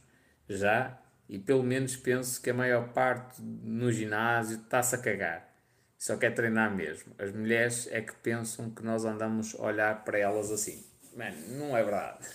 já 0.49 0.99
e 1.29 1.39
pelo 1.39 1.63
menos 1.63 1.97
penso 1.97 2.41
que 2.41 2.51
a 2.51 2.55
maior 2.55 2.89
parte 2.93 3.41
no 3.43 3.91
ginásio 3.93 4.59
está-se 4.59 4.95
a 4.95 4.99
cagar. 4.99 5.55
Só 5.99 6.17
quer 6.17 6.35
treinar 6.35 6.75
mesmo. 6.75 7.15
As 7.19 7.33
mulheres 7.33 7.89
é 7.91 8.01
que 8.01 8.15
pensam 8.15 8.71
que 8.71 8.83
nós 8.83 9.05
andamos 9.05 9.55
a 9.59 9.63
olhar 9.63 10.05
para 10.05 10.19
elas 10.19 10.51
assim. 10.51 10.85
Mano, 11.17 11.37
não 11.59 11.77
é 11.77 11.83
verdade. 11.83 12.27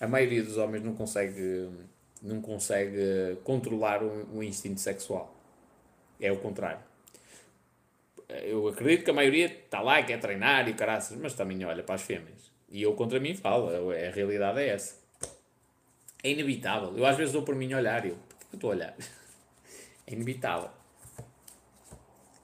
A 0.00 0.06
maioria 0.06 0.42
dos 0.42 0.56
homens 0.58 0.84
não 0.84 0.94
consegue, 0.94 1.70
não 2.22 2.40
consegue 2.40 3.38
controlar 3.42 4.02
o, 4.02 4.36
o 4.36 4.42
instinto 4.42 4.80
sexual. 4.80 5.34
É 6.20 6.30
o 6.30 6.38
contrário. 6.38 6.82
Eu 8.28 8.68
acredito 8.68 9.04
que 9.04 9.10
a 9.10 9.14
maioria 9.14 9.46
está 9.46 9.80
lá 9.80 10.00
e 10.00 10.04
quer 10.04 10.20
treinar 10.20 10.68
e 10.68 10.74
caraças, 10.74 11.16
mas 11.18 11.34
também 11.34 11.64
olha 11.64 11.82
para 11.82 11.96
as 11.96 12.02
fêmeas 12.02 12.53
e 12.74 12.82
eu 12.82 12.92
contra 12.94 13.20
mim 13.20 13.36
falo, 13.36 13.92
a 13.92 14.10
realidade 14.10 14.58
é 14.58 14.70
essa. 14.70 14.96
É 16.24 16.32
inevitável. 16.32 16.92
Eu 16.98 17.06
às 17.06 17.16
vezes 17.16 17.32
dou 17.32 17.44
por 17.44 17.54
mim 17.54 17.72
olhar 17.72 18.04
e 18.04 18.08
eu, 18.08 18.16
por 18.16 18.36
que 18.36 18.46
eu 18.52 18.56
estou 18.56 18.70
a 18.70 18.74
olhar? 18.74 18.96
É 20.06 20.12
inevitável. 20.12 20.68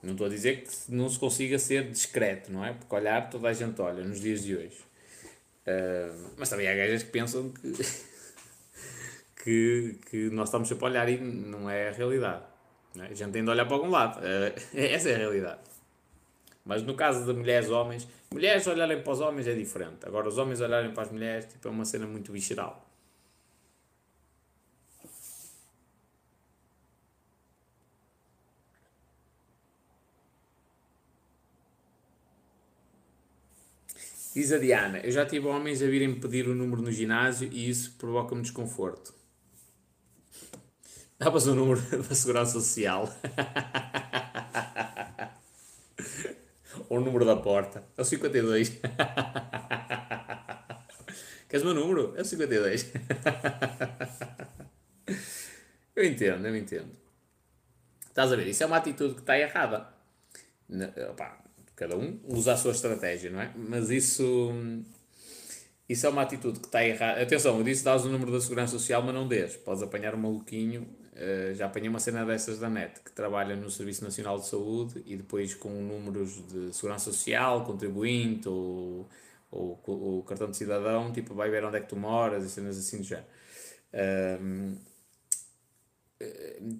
Não 0.01 0.13
estou 0.13 0.25
a 0.25 0.29
dizer 0.29 0.63
que 0.63 0.69
não 0.89 1.07
se 1.07 1.19
consiga 1.19 1.59
ser 1.59 1.91
discreto, 1.91 2.51
não 2.51 2.65
é? 2.65 2.73
Porque 2.73 2.95
olhar 2.95 3.29
toda 3.29 3.49
a 3.49 3.53
gente 3.53 3.79
olha 3.79 4.03
nos 4.03 4.19
dias 4.19 4.41
de 4.41 4.55
hoje. 4.55 4.79
Uh, 5.67 6.31
mas 6.37 6.49
também 6.49 6.67
há 6.67 6.73
gajas 6.73 7.03
que 7.03 7.11
pensam 7.11 7.51
que, 7.51 7.73
que, 9.43 9.99
que 10.09 10.29
nós 10.31 10.47
estamos 10.47 10.67
sempre 10.67 10.85
a 10.85 10.87
olhar 10.87 11.07
e 11.07 11.19
não 11.19 11.69
é 11.69 11.89
a 11.89 11.91
realidade. 11.91 12.43
É? 12.97 13.03
A 13.03 13.13
gente 13.13 13.31
tem 13.31 13.43
de 13.43 13.49
olhar 13.51 13.65
para 13.65 13.75
algum 13.75 13.91
lado. 13.91 14.19
Uh, 14.19 14.57
essa 14.73 15.09
é 15.09 15.15
a 15.15 15.17
realidade. 15.19 15.59
Mas 16.65 16.83
no 16.83 16.95
caso 16.95 17.25
de 17.25 17.33
mulheres 17.33 17.69
homens, 17.69 18.07
mulheres 18.31 18.67
olharem 18.67 19.01
para 19.01 19.13
os 19.13 19.19
homens 19.19 19.47
é 19.47 19.53
diferente. 19.53 20.05
Agora 20.05 20.27
os 20.27 20.37
homens 20.37 20.61
olharem 20.61 20.93
para 20.93 21.03
as 21.03 21.11
mulheres 21.11 21.45
tipo, 21.45 21.67
é 21.67 21.71
uma 21.71 21.85
cena 21.85 22.05
muito 22.05 22.31
visceral. 22.31 22.87
Diz 34.33 34.51
a 34.53 34.57
Diana, 34.57 34.99
eu 34.99 35.11
já 35.11 35.25
tive 35.25 35.47
homens 35.47 35.81
a 35.81 35.87
virem 35.87 36.17
pedir 36.17 36.47
o 36.47 36.55
número 36.55 36.81
no 36.81 36.91
ginásio 36.91 37.49
e 37.51 37.69
isso 37.69 37.95
provoca-me 37.97 38.41
desconforto. 38.41 39.13
Davas 41.19 41.47
o 41.47 41.53
número 41.53 41.81
da 42.07 42.15
Segurança 42.15 42.53
Social. 42.53 43.13
ou 46.89 46.97
o 46.97 47.01
número 47.01 47.25
da 47.25 47.35
porta. 47.35 47.83
É 47.97 48.01
o 48.01 48.05
52. 48.05 48.79
Queres 51.49 51.63
o 51.63 51.65
meu 51.65 51.73
número? 51.75 52.13
É 52.15 52.21
o 52.21 52.25
52. 52.25 52.91
eu 55.95 56.03
entendo, 56.05 56.47
eu 56.47 56.55
entendo. 56.55 56.91
Estás 58.07 58.31
a 58.31 58.35
ver? 58.35 58.47
Isso 58.47 58.63
é 58.63 58.65
uma 58.65 58.77
atitude 58.77 59.15
que 59.15 59.21
está 59.21 59.37
errada. 59.37 59.87
Opa, 61.09 61.43
cada 61.75 61.97
um 61.97 62.19
usa 62.25 62.53
a 62.53 62.57
sua 62.57 62.71
estratégia, 62.71 63.29
não 63.29 63.41
é? 63.41 63.51
Mas 63.55 63.89
isso. 63.89 64.51
Isso 65.89 66.05
é 66.05 66.09
uma 66.09 66.21
atitude 66.21 66.59
que 66.59 66.67
está 66.67 66.85
errada. 66.85 67.21
Atenção, 67.21 67.57
eu 67.57 67.63
disse 67.63 67.83
dás 67.83 68.05
o 68.05 68.09
número 68.09 68.31
da 68.31 68.39
Segurança 68.39 68.71
Social, 68.71 69.01
mas 69.01 69.13
não 69.13 69.27
dês. 69.27 69.57
Podes 69.57 69.83
apanhar 69.83 70.15
um 70.15 70.19
maluquinho 70.19 70.87
Uh, 71.13 71.53
já 71.53 71.65
apanhei 71.65 71.89
uma 71.89 71.99
cena 71.99 72.25
dessas 72.25 72.57
da 72.57 72.69
NET, 72.69 73.01
que 73.01 73.11
trabalha 73.11 73.55
no 73.55 73.69
Serviço 73.69 74.03
Nacional 74.03 74.39
de 74.39 74.47
Saúde 74.47 75.03
e 75.05 75.17
depois 75.17 75.53
com 75.53 75.69
números 75.69 76.41
de 76.47 76.73
segurança 76.73 77.11
social, 77.11 77.65
contribuinte 77.65 78.47
ou, 78.47 79.09
ou, 79.51 80.19
o 80.19 80.23
cartão 80.23 80.49
de 80.49 80.55
cidadão, 80.55 81.11
tipo, 81.11 81.33
vai 81.33 81.49
ver 81.49 81.65
onde 81.65 81.77
é 81.77 81.81
que 81.81 81.89
tu 81.89 81.97
moras 81.97 82.45
e 82.45 82.49
cenas 82.49 82.77
assim 82.77 82.99
do 82.99 83.03
género. 83.03 83.27
Uh, 83.93 84.77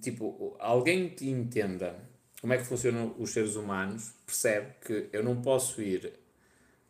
tipo, 0.00 0.56
alguém 0.58 1.10
que 1.10 1.28
entenda 1.28 1.94
como 2.42 2.52
é 2.52 2.58
que 2.58 2.64
funcionam 2.64 3.14
os 3.18 3.30
seres 3.30 3.54
humanos 3.54 4.12
percebe 4.26 4.74
que 4.84 5.08
eu 5.12 5.22
não 5.22 5.40
posso 5.40 5.80
ir 5.80 6.12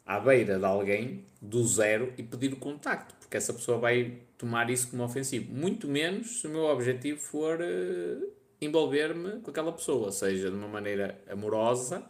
à 0.07 0.19
beira 0.19 0.59
de 0.59 0.65
alguém 0.65 1.27
do 1.43 1.63
zero 1.67 2.13
e 2.17 2.23
pedir 2.23 2.55
o 2.55 2.57
contacto, 2.57 3.22
porque 3.33 3.39
essa 3.39 3.55
pessoa 3.55 3.79
vai 3.79 4.19
tomar 4.37 4.69
isso 4.69 4.91
como 4.91 5.03
ofensivo. 5.03 5.51
Muito 5.55 5.89
menos 5.89 6.41
se 6.43 6.47
o 6.47 6.51
meu 6.51 6.65
objetivo 6.65 7.19
for 7.19 7.59
uh, 7.59 8.31
envolver-me 8.61 9.41
com 9.41 9.51
aquela 9.51 9.73
pessoa, 9.73 10.13
seja 10.13 10.51
de 10.51 10.57
uma 10.57 10.69
maneira 10.69 11.19
amorosa 11.27 12.05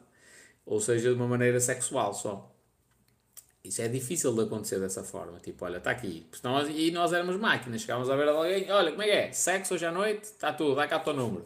ou 0.66 0.80
seja 0.80 1.10
de 1.10 1.14
uma 1.14 1.28
maneira 1.28 1.60
sexual 1.60 2.12
só. 2.12 2.52
Isso 3.62 3.80
é 3.80 3.86
difícil 3.86 4.34
de 4.34 4.42
acontecer 4.42 4.80
dessa 4.80 5.04
forma. 5.04 5.38
Tipo, 5.38 5.64
olha, 5.64 5.76
está 5.76 5.92
aqui. 5.92 6.26
Nós, 6.42 6.68
e 6.68 6.90
nós 6.90 7.12
éramos 7.12 7.36
máquinas. 7.36 7.82
Chegávamos 7.82 8.10
a 8.10 8.16
ver 8.16 8.26
alguém, 8.26 8.68
olha, 8.72 8.90
como 8.90 9.02
é 9.02 9.06
que 9.06 9.12
é? 9.12 9.32
Sexo 9.32 9.74
hoje 9.74 9.86
à 9.86 9.92
noite? 9.92 10.24
Está 10.24 10.52
tudo, 10.52 10.74
dá 10.74 10.88
cá 10.88 10.96
o 10.96 11.04
teu 11.04 11.14
número. 11.14 11.44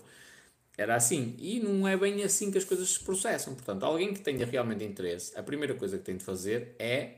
Era 0.78 0.96
assim. 0.96 1.34
E 1.38 1.60
não 1.60 1.86
é 1.86 1.98
bem 1.98 2.22
assim 2.22 2.50
que 2.50 2.56
as 2.56 2.64
coisas 2.64 2.88
se 2.88 3.00
processam. 3.00 3.54
Portanto, 3.54 3.84
alguém 3.84 4.14
que 4.14 4.20
tenha 4.20 4.46
realmente 4.46 4.82
interesse, 4.84 5.38
a 5.38 5.42
primeira 5.42 5.74
coisa 5.74 5.98
que 5.98 6.04
tem 6.04 6.16
de 6.16 6.24
fazer 6.24 6.74
é 6.78 7.16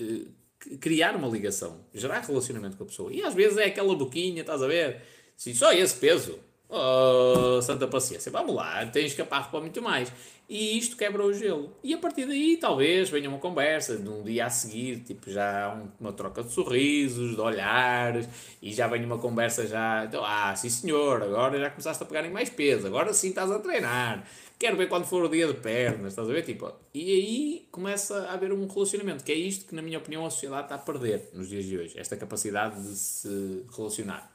uh, 0.00 0.37
criar 0.80 1.14
uma 1.16 1.28
ligação, 1.28 1.80
gerar 1.94 2.20
relacionamento 2.20 2.76
com 2.76 2.84
a 2.84 2.86
pessoa. 2.86 3.12
E 3.12 3.22
às 3.22 3.34
vezes 3.34 3.58
é 3.58 3.66
aquela 3.66 3.94
boquinha, 3.94 4.40
estás 4.40 4.62
a 4.62 4.66
ver? 4.66 5.02
Se 5.36 5.54
só 5.54 5.72
esse 5.72 5.94
peso, 5.94 6.38
oh, 6.68 7.60
santa 7.62 7.86
paciência, 7.86 8.30
vamos 8.30 8.54
lá, 8.54 8.84
tens 8.86 9.14
capaz 9.14 9.46
para 9.46 9.60
muito 9.60 9.80
mais. 9.80 10.12
E 10.48 10.78
isto 10.78 10.96
quebra 10.96 11.22
o 11.22 11.32
gelo. 11.32 11.76
E 11.84 11.92
a 11.92 11.98
partir 11.98 12.26
daí, 12.26 12.56
talvez 12.56 13.10
venha 13.10 13.28
uma 13.28 13.38
conversa, 13.38 13.98
num 13.98 14.22
dia 14.22 14.46
a 14.46 14.50
seguir, 14.50 15.00
tipo, 15.00 15.30
já 15.30 15.78
uma 16.00 16.12
troca 16.12 16.42
de 16.42 16.50
sorrisos, 16.50 17.34
de 17.34 17.40
olhares, 17.40 18.26
e 18.62 18.72
já 18.72 18.86
vem 18.86 19.04
uma 19.04 19.18
conversa 19.18 19.66
já, 19.66 20.06
então, 20.06 20.24
ah, 20.24 20.56
sim 20.56 20.70
senhor, 20.70 21.22
agora 21.22 21.58
já 21.58 21.68
começaste 21.68 22.02
a 22.02 22.06
pegar 22.06 22.24
em 22.24 22.30
mais 22.30 22.48
peso, 22.48 22.86
agora 22.86 23.12
sim 23.12 23.28
estás 23.28 23.50
a 23.50 23.58
treinar, 23.58 24.26
quero 24.58 24.76
ver 24.76 24.88
quando 24.88 25.04
for 25.06 25.24
o 25.24 25.28
dia 25.28 25.46
de 25.46 25.54
pernas, 25.54 26.12
estás 26.12 26.28
a 26.28 26.32
ver? 26.32 26.42
Tipo, 26.42 26.72
e 26.92 27.12
aí 27.12 27.68
começa 27.70 28.26
a 28.26 28.34
haver 28.34 28.52
um 28.52 28.66
relacionamento, 28.66 29.24
que 29.24 29.32
é 29.32 29.34
isto 29.34 29.66
que, 29.66 29.74
na 29.74 29.82
minha 29.82 29.98
opinião, 29.98 30.26
a 30.26 30.30
sociedade 30.30 30.64
está 30.64 30.74
a 30.74 30.78
perder 30.78 31.30
nos 31.32 31.48
dias 31.48 31.64
de 31.64 31.78
hoje, 31.78 31.98
esta 31.98 32.16
capacidade 32.16 32.82
de 32.82 32.96
se 32.96 33.64
relacionar. 33.76 34.32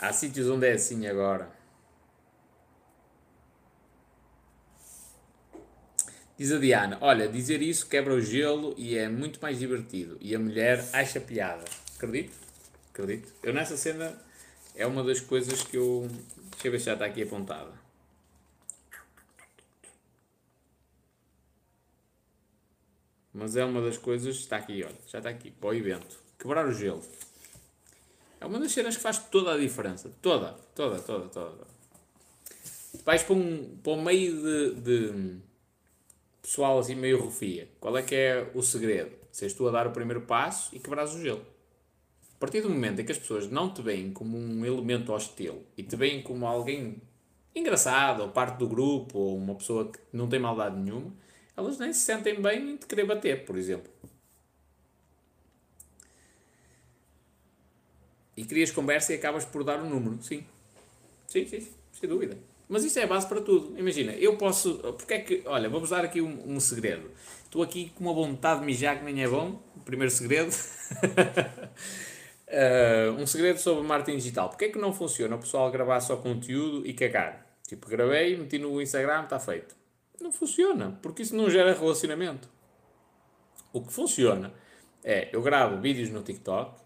Há 0.00 0.12
sítios 0.12 0.48
onde 0.48 0.66
é 0.66 0.72
assim 0.72 1.06
agora. 1.06 1.57
Diz 6.38 6.52
a 6.52 6.58
Diana: 6.58 6.98
Olha, 7.00 7.28
dizer 7.28 7.60
isso 7.60 7.88
quebra 7.88 8.14
o 8.14 8.20
gelo 8.20 8.72
e 8.78 8.96
é 8.96 9.08
muito 9.08 9.40
mais 9.42 9.58
divertido. 9.58 10.16
E 10.20 10.36
a 10.36 10.38
mulher 10.38 10.88
acha 10.92 11.20
piada. 11.20 11.64
Acredito? 11.96 12.32
Acredito. 12.90 13.32
Eu 13.42 13.52
nessa 13.52 13.76
cena 13.76 14.16
é 14.76 14.86
uma 14.86 15.02
das 15.02 15.20
coisas 15.20 15.64
que 15.64 15.76
eu. 15.76 16.08
Deixa 16.52 16.68
eu 16.68 16.72
ver 16.72 16.78
se 16.78 16.86
já 16.86 16.92
está 16.92 17.06
aqui 17.06 17.24
apontada. 17.24 17.72
Mas 23.34 23.56
é 23.56 23.64
uma 23.64 23.82
das 23.82 23.98
coisas. 23.98 24.36
Está 24.36 24.58
aqui, 24.58 24.84
olha. 24.84 24.94
Já 25.08 25.18
está 25.18 25.30
aqui. 25.30 25.50
Para 25.50 25.70
o 25.70 25.74
evento. 25.74 26.20
Quebrar 26.38 26.66
o 26.66 26.72
gelo. 26.72 27.02
É 28.40 28.46
uma 28.46 28.60
das 28.60 28.70
cenas 28.70 28.96
que 28.96 29.02
faz 29.02 29.18
toda 29.18 29.54
a 29.54 29.58
diferença. 29.58 30.12
Toda, 30.22 30.52
toda, 30.72 31.00
toda, 31.00 31.28
toda. 31.28 31.66
Vais 33.04 33.24
para 33.24 33.34
um, 33.34 33.76
para 33.82 33.92
um 33.92 34.02
meio 34.02 34.36
de, 34.40 34.74
de 34.80 35.40
pessoal 36.48 36.78
assim 36.78 36.94
meio 36.94 37.20
rufia. 37.20 37.68
Qual 37.78 37.96
é 37.98 38.02
que 38.02 38.14
é 38.14 38.50
o 38.54 38.62
segredo? 38.62 39.14
Seres 39.30 39.52
tu 39.52 39.68
a 39.68 39.70
dar 39.70 39.86
o 39.86 39.90
primeiro 39.90 40.22
passo 40.22 40.74
e 40.74 40.80
quebras 40.80 41.14
o 41.14 41.20
gelo. 41.20 41.44
A 42.34 42.38
partir 42.38 42.62
do 42.62 42.70
momento 42.70 43.00
em 43.00 43.04
que 43.04 43.12
as 43.12 43.18
pessoas 43.18 43.50
não 43.50 43.70
te 43.72 43.82
veem 43.82 44.10
como 44.12 44.38
um 44.38 44.64
elemento 44.64 45.12
hostil 45.12 45.66
e 45.76 45.82
te 45.82 45.94
veem 45.94 46.22
como 46.22 46.46
alguém 46.46 47.02
engraçado, 47.54 48.22
ou 48.22 48.30
parte 48.30 48.56
do 48.56 48.66
grupo, 48.66 49.18
ou 49.18 49.36
uma 49.36 49.56
pessoa 49.56 49.92
que 49.92 49.98
não 50.10 50.26
tem 50.26 50.38
maldade 50.38 50.76
nenhuma, 50.80 51.12
elas 51.54 51.78
nem 51.78 51.92
se 51.92 52.00
sentem 52.00 52.40
bem 52.40 52.70
em 52.70 52.76
te 52.78 52.86
querer 52.86 53.04
bater, 53.04 53.44
por 53.44 53.58
exemplo. 53.58 53.92
E 58.34 58.44
crias 58.44 58.70
conversa 58.70 59.12
e 59.12 59.16
acabas 59.16 59.44
por 59.44 59.64
dar 59.64 59.82
um 59.82 59.90
número. 59.90 60.22
Sim. 60.22 60.46
Sim, 61.26 61.46
sim, 61.46 61.68
sem 61.92 62.08
dúvida. 62.08 62.38
Mas 62.68 62.84
isso 62.84 62.98
é 62.98 63.04
a 63.04 63.06
base 63.06 63.26
para 63.26 63.40
tudo. 63.40 63.78
Imagina, 63.78 64.12
eu 64.12 64.36
posso. 64.36 64.74
Porque 64.74 65.14
é 65.14 65.20
que. 65.20 65.42
Olha, 65.46 65.68
vamos 65.68 65.90
dar 65.90 66.04
aqui 66.04 66.20
um, 66.20 66.54
um 66.54 66.60
segredo. 66.60 67.10
Estou 67.44 67.62
aqui 67.62 67.90
com 67.94 68.04
uma 68.04 68.12
vontade 68.12 68.60
de 68.60 68.66
mijar 68.66 68.98
que 68.98 69.04
nem 69.04 69.22
é 69.22 69.28
bom. 69.28 69.62
Primeiro 69.84 70.10
segredo. 70.10 70.52
uh, 72.46 73.12
um 73.18 73.26
segredo 73.26 73.58
sobre 73.58 73.86
marketing 73.86 74.18
digital. 74.18 74.50
Porque 74.50 74.66
é 74.66 74.68
que 74.68 74.78
não 74.78 74.92
funciona 74.92 75.34
o 75.36 75.38
pessoal 75.38 75.70
gravar 75.70 76.00
só 76.00 76.16
conteúdo 76.16 76.86
e 76.86 76.92
cagar? 76.92 77.46
Tipo, 77.66 77.88
gravei, 77.88 78.36
meti 78.36 78.58
no 78.58 78.80
Instagram, 78.82 79.24
está 79.24 79.38
feito. 79.38 79.74
Não 80.20 80.32
funciona, 80.32 80.98
porque 81.02 81.22
isso 81.22 81.36
não 81.36 81.48
gera 81.48 81.72
relacionamento. 81.72 82.48
O 83.72 83.82
que 83.82 83.92
funciona 83.92 84.52
é 85.04 85.28
eu 85.32 85.42
gravo 85.42 85.80
vídeos 85.80 86.10
no 86.10 86.22
TikTok, 86.22 86.80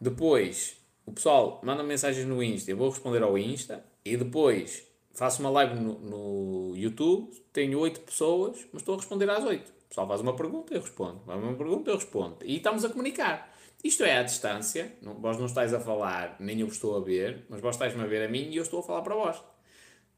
depois 0.00 0.76
o 1.06 1.12
pessoal 1.12 1.60
manda 1.64 1.82
mensagens 1.82 2.26
no 2.26 2.42
Insta, 2.42 2.70
eu 2.70 2.76
vou 2.76 2.90
responder 2.90 3.22
ao 3.22 3.38
Insta 3.38 3.84
e 4.04 4.16
depois 4.16 4.87
faço 5.18 5.40
uma 5.40 5.50
live 5.50 5.74
no, 5.74 5.98
no 5.98 6.76
YouTube, 6.76 7.34
tenho 7.52 7.78
8 7.80 8.00
pessoas, 8.00 8.66
mas 8.72 8.82
estou 8.82 8.94
a 8.94 8.98
responder 8.98 9.28
às 9.28 9.44
8. 9.44 9.68
O 9.68 9.88
pessoal 9.88 10.06
faz 10.06 10.20
uma 10.20 10.36
pergunta, 10.36 10.72
eu 10.72 10.80
respondo. 10.80 11.20
Faz 11.26 11.42
uma 11.42 11.54
pergunta, 11.54 11.90
eu 11.90 11.96
respondo. 11.96 12.36
E 12.44 12.56
estamos 12.56 12.84
a 12.84 12.88
comunicar. 12.88 13.52
Isto 13.82 14.04
é 14.04 14.18
à 14.18 14.22
distância, 14.22 14.96
não, 15.02 15.14
vós 15.14 15.36
não 15.36 15.46
estáis 15.46 15.74
a 15.74 15.80
falar, 15.80 16.36
nem 16.40 16.60
eu 16.60 16.66
vos 16.66 16.76
estou 16.76 16.96
a 16.96 17.00
ver, 17.00 17.46
mas 17.48 17.60
vós 17.60 17.74
estáis-me 17.74 18.02
a 18.02 18.06
ver 18.06 18.24
a 18.24 18.28
mim 18.28 18.48
e 18.50 18.56
eu 18.56 18.62
estou 18.62 18.80
a 18.80 18.82
falar 18.82 19.02
para 19.02 19.14
vós. 19.14 19.42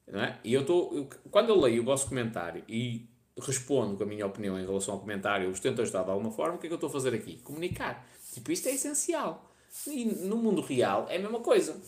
Não 0.07 0.21
é? 0.21 0.39
E 0.45 0.53
eu 0.53 0.63
estou, 0.63 0.95
eu, 0.95 1.09
quando 1.31 1.51
eu 1.51 1.61
leio 1.61 1.83
o 1.83 1.85
vosso 1.85 2.09
comentário 2.09 2.65
e 2.69 3.09
respondo 3.39 3.97
com 3.97 4.03
a 4.03 4.07
minha 4.07 4.27
opinião 4.27 4.59
em 4.59 4.67
relação 4.67 4.95
ao 4.95 5.01
comentário, 5.01 5.47
eu 5.47 5.51
vos 5.51 5.61
tento 5.61 5.81
ajudar 5.81 6.03
de 6.03 6.11
alguma 6.11 6.31
forma, 6.31 6.57
o 6.57 6.59
que 6.59 6.67
é 6.67 6.69
que 6.69 6.75
eu 6.75 6.77
estou 6.77 6.91
a 6.91 6.93
fazer 6.93 7.15
aqui? 7.15 7.39
Comunicar. 7.39 8.07
Tipo, 8.33 8.53
isto 8.53 8.69
é 8.69 8.73
essencial. 8.73 9.51
E 9.87 10.05
no 10.05 10.37
mundo 10.37 10.61
real 10.61 11.07
é 11.09 11.17
a 11.17 11.21
mesma 11.21 11.41
coisa. 11.41 11.81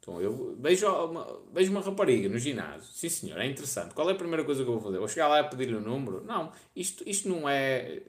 Então 0.00 0.20
eu 0.20 0.56
vejo 0.58 0.86
uma, 0.88 1.40
vejo 1.52 1.70
uma 1.70 1.80
rapariga 1.80 2.28
no 2.28 2.38
ginásio. 2.38 2.90
Sim 2.92 3.08
senhor, 3.08 3.38
é 3.38 3.46
interessante. 3.46 3.94
Qual 3.94 4.08
é 4.08 4.12
a 4.12 4.16
primeira 4.16 4.42
coisa 4.44 4.64
que 4.64 4.68
eu 4.68 4.74
vou 4.74 4.82
fazer? 4.82 4.98
Vou 4.98 5.08
chegar 5.08 5.28
lá 5.28 5.40
e 5.40 5.44
pedir-lhe 5.44 5.74
o 5.74 5.80
número? 5.80 6.24
Não, 6.24 6.50
isto, 6.74 7.04
isto 7.06 7.28
não 7.28 7.48
é 7.48 8.00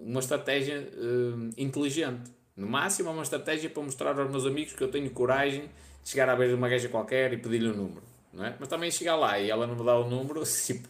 uma 0.00 0.20
estratégia 0.20 0.80
uh, 0.80 1.50
inteligente. 1.56 2.30
No 2.54 2.68
máximo 2.68 3.08
é 3.08 3.12
uma 3.12 3.22
estratégia 3.22 3.70
para 3.70 3.82
mostrar 3.82 4.18
aos 4.18 4.30
meus 4.30 4.44
amigos 4.44 4.74
que 4.74 4.82
eu 4.82 4.90
tenho 4.90 5.08
coragem 5.10 5.70
de 6.02 6.10
chegar 6.10 6.28
à 6.28 6.36
beira 6.36 6.52
de 6.52 6.58
uma 6.58 6.68
gaja 6.68 6.88
qualquer 6.88 7.32
e 7.32 7.38
pedir-lhe 7.38 7.68
o 7.68 7.74
número. 7.74 8.02
Não 8.32 8.44
é? 8.44 8.54
Mas 8.58 8.68
também 8.68 8.90
chegar 8.90 9.16
lá 9.16 9.38
e 9.38 9.50
ela 9.50 9.66
não 9.66 9.74
me 9.74 9.84
dá 9.84 9.98
o 9.98 10.08
número, 10.08 10.42
tipo, 10.66 10.88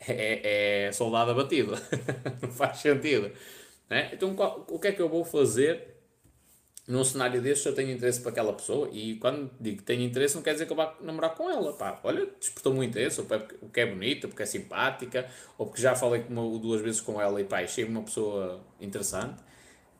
é, 0.00 0.86
é 0.86 0.92
soldado 0.92 1.30
abatido. 1.30 1.74
não 2.42 2.50
faz 2.50 2.78
sentido. 2.78 3.30
É? 3.88 4.10
Então 4.12 4.34
qual, 4.34 4.66
o 4.68 4.78
que 4.78 4.88
é 4.88 4.92
que 4.92 5.02
eu 5.02 5.08
vou 5.08 5.24
fazer 5.24 5.91
num 6.86 7.04
cenário 7.04 7.40
deste 7.40 7.66
eu 7.66 7.74
tenho 7.74 7.92
interesse 7.92 8.20
para 8.20 8.30
aquela 8.30 8.52
pessoa 8.52 8.88
e 8.92 9.16
quando 9.16 9.50
digo 9.60 9.78
que 9.78 9.82
tenho 9.84 10.02
interesse 10.02 10.34
não 10.34 10.42
quer 10.42 10.52
dizer 10.54 10.66
que 10.66 10.72
eu 10.72 10.76
vá 10.76 10.96
namorar 11.00 11.34
com 11.34 11.48
ela, 11.48 11.72
pá, 11.72 12.00
olha, 12.02 12.26
despertou 12.38 12.74
muito 12.74 12.90
interesse, 12.90 13.20
ou 13.20 13.26
porque 13.26 13.80
é 13.80 13.86
bonita, 13.86 14.26
porque 14.26 14.42
é 14.42 14.46
simpática, 14.46 15.28
ou 15.56 15.66
porque 15.66 15.80
já 15.80 15.94
falei 15.94 16.24
uma 16.28 16.58
duas 16.58 16.80
vezes 16.80 17.00
com 17.00 17.20
ela 17.20 17.40
e 17.40 17.44
pá, 17.44 17.60
achei 17.60 17.84
uma 17.84 18.02
pessoa 18.02 18.60
interessante, 18.80 19.40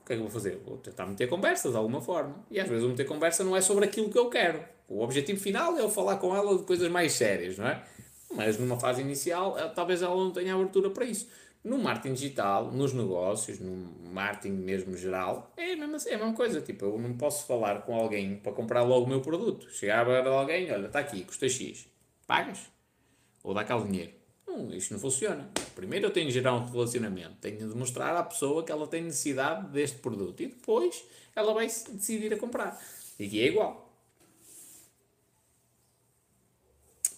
o 0.02 0.06
que 0.06 0.12
é 0.12 0.16
que 0.16 0.20
eu 0.20 0.24
vou 0.24 0.30
fazer? 0.30 0.60
Vou 0.64 0.76
tentar 0.78 1.06
meter 1.06 1.28
conversa 1.28 1.70
de 1.70 1.76
alguma 1.76 2.00
forma, 2.00 2.44
e 2.50 2.58
às 2.58 2.68
vezes 2.68 2.84
meter 2.84 3.06
conversa 3.06 3.44
não 3.44 3.56
é 3.56 3.60
sobre 3.60 3.84
aquilo 3.84 4.10
que 4.10 4.18
eu 4.18 4.28
quero, 4.28 4.64
o 4.88 5.02
objetivo 5.02 5.40
final 5.40 5.76
é 5.78 5.80
eu 5.80 5.88
falar 5.88 6.16
com 6.16 6.36
ela 6.36 6.58
de 6.58 6.64
coisas 6.64 6.90
mais 6.90 7.12
sérias, 7.12 7.56
não 7.58 7.66
é? 7.66 7.82
Mas 8.34 8.58
numa 8.58 8.78
fase 8.78 9.00
inicial, 9.02 9.56
talvez 9.74 10.02
ela 10.02 10.14
não 10.14 10.30
tenha 10.30 10.54
abertura 10.54 10.90
para 10.90 11.04
isso. 11.04 11.28
No 11.64 11.78
marketing 11.78 12.14
digital, 12.14 12.72
nos 12.72 12.92
negócios, 12.92 13.60
no 13.60 14.10
marketing 14.10 14.54
mesmo 14.54 14.96
geral, 14.96 15.52
é 15.56 15.74
a 15.74 15.76
mesma, 15.76 15.96
é 16.10 16.14
a 16.14 16.18
mesma 16.18 16.34
coisa. 16.34 16.60
Tipo, 16.60 16.86
eu 16.86 16.98
não 16.98 17.16
posso 17.16 17.46
falar 17.46 17.82
com 17.82 17.94
alguém 17.94 18.36
para 18.36 18.52
comprar 18.52 18.82
logo 18.82 19.06
o 19.06 19.08
meu 19.08 19.20
produto. 19.20 19.70
Chegar 19.70 20.08
a 20.08 20.28
alguém, 20.28 20.72
olha, 20.72 20.86
está 20.86 20.98
aqui, 20.98 21.22
custa 21.22 21.48
X. 21.48 21.86
Pagas? 22.26 22.68
Ou 23.44 23.54
dá 23.54 23.62
cá 23.62 23.76
o 23.76 23.86
dinheiro? 23.86 24.12
Não, 24.46 24.74
isto 24.74 24.92
não 24.92 25.00
funciona. 25.00 25.48
Primeiro 25.74 26.06
eu 26.06 26.10
tenho 26.10 26.26
de 26.26 26.32
gerar 26.32 26.54
um 26.54 26.66
relacionamento. 26.66 27.36
Tenho 27.40 27.58
de 27.58 27.76
mostrar 27.76 28.16
à 28.16 28.22
pessoa 28.22 28.64
que 28.64 28.72
ela 28.72 28.86
tem 28.86 29.02
necessidade 29.02 29.68
deste 29.68 29.98
produto. 29.98 30.42
E 30.42 30.48
depois 30.48 31.04
ela 31.34 31.54
vai 31.54 31.66
decidir 31.66 32.34
a 32.34 32.36
comprar. 32.36 32.80
E 33.18 33.26
aqui 33.26 33.40
é 33.40 33.46
igual. 33.46 33.88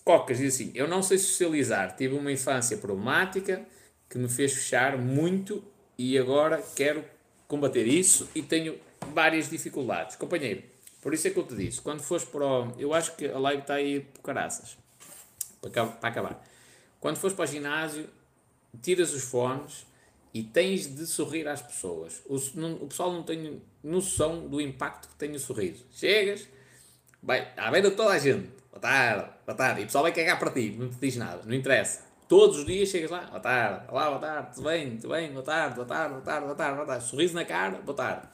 Cocas 0.05 0.39
diz 0.39 0.55
assim: 0.55 0.71
Eu 0.75 0.87
não 0.87 1.03
sei 1.03 1.19
socializar. 1.19 1.97
Tive 1.97 2.15
uma 2.15 2.31
infância 2.31 2.77
problemática 2.77 3.67
que 4.09 4.19
me 4.19 4.29
fez 4.29 4.53
fechar 4.53 4.97
muito 4.99 5.65
e 5.97 6.19
agora 6.19 6.63
quero 6.75 7.05
combater 7.47 7.87
isso 7.87 8.29
e 8.35 8.43
tenho 8.43 8.79
várias 9.13 9.49
dificuldades. 9.49 10.17
Companheiro, 10.17 10.63
por 11.01 11.13
isso 11.15 11.29
é 11.29 11.31
que 11.31 11.39
eu 11.39 11.47
te 11.47 11.55
disse, 11.55 11.81
quando 11.81 12.01
fores 12.01 12.25
para 12.25 12.45
o... 12.45 12.73
Eu 12.79 12.95
acho 12.95 13.15
que 13.17 13.27
a 13.27 13.39
live 13.39 13.63
está 13.63 13.75
aí 13.75 14.01
por 14.01 14.23
caraças, 14.23 14.77
para 15.61 16.09
acabar. 16.09 16.43
Quando 17.01 17.17
fores 17.17 17.37
para 17.37 17.45
o 17.45 17.47
ginásio, 17.47 18.09
tiras 18.81 19.13
os 19.13 19.23
fones 19.25 19.87
e 20.33 20.43
tens 20.43 20.93
de 20.93 21.07
sorrir 21.07 21.47
às 21.47 21.63
pessoas. 21.63 22.23
O, 22.27 22.37
não, 22.55 22.75
o 22.75 22.87
pessoal 22.89 23.13
não 23.13 23.23
tem 23.23 23.63
noção 23.83 24.49
do 24.49 24.61
impacto 24.61 25.09
que 25.09 25.15
tem 25.15 25.31
o 25.33 25.39
sorriso. 25.39 25.85
Chegas, 25.93 26.49
vai 27.23 27.53
à 27.57 27.71
beira 27.71 27.91
de 27.91 27.97
toda 27.97 28.11
a 28.11 28.19
gente, 28.19 28.49
boa 28.71 28.81
tarde, 28.81 29.31
boa 29.47 29.57
tarde. 29.57 29.81
E 29.81 29.85
o 29.85 29.87
pessoal 29.87 30.03
vai 30.03 30.13
cagar 30.13 30.39
para 30.39 30.51
ti, 30.51 30.75
não 30.79 30.89
te 30.89 30.97
diz 30.97 31.17
nada, 31.17 31.43
não 31.45 31.55
interessa. 31.55 32.04
Todos 32.27 32.59
os 32.59 32.65
dias 32.65 32.89
chegas 32.89 33.11
lá, 33.11 33.27
boa 33.27 33.39
tarde, 33.39 33.87
olá, 33.91 34.09
boa 34.09 34.19
tarde, 34.19 34.55
tudo 34.55 34.65
bem, 34.65 34.97
tudo 34.97 35.11
bem, 35.11 35.31
boa 35.31 35.45
tarde, 35.45 35.75
boa 35.75 35.87
tarde, 35.87 36.11
boa 36.15 36.23
tarde, 36.23 36.45
boa 36.47 36.57
tarde, 36.57 36.75
boa 36.77 36.87
tarde. 36.87 37.05
Sorriso 37.05 37.35
na 37.35 37.45
cara, 37.45 37.83
boa 37.83 37.95
tarde. 37.95 38.29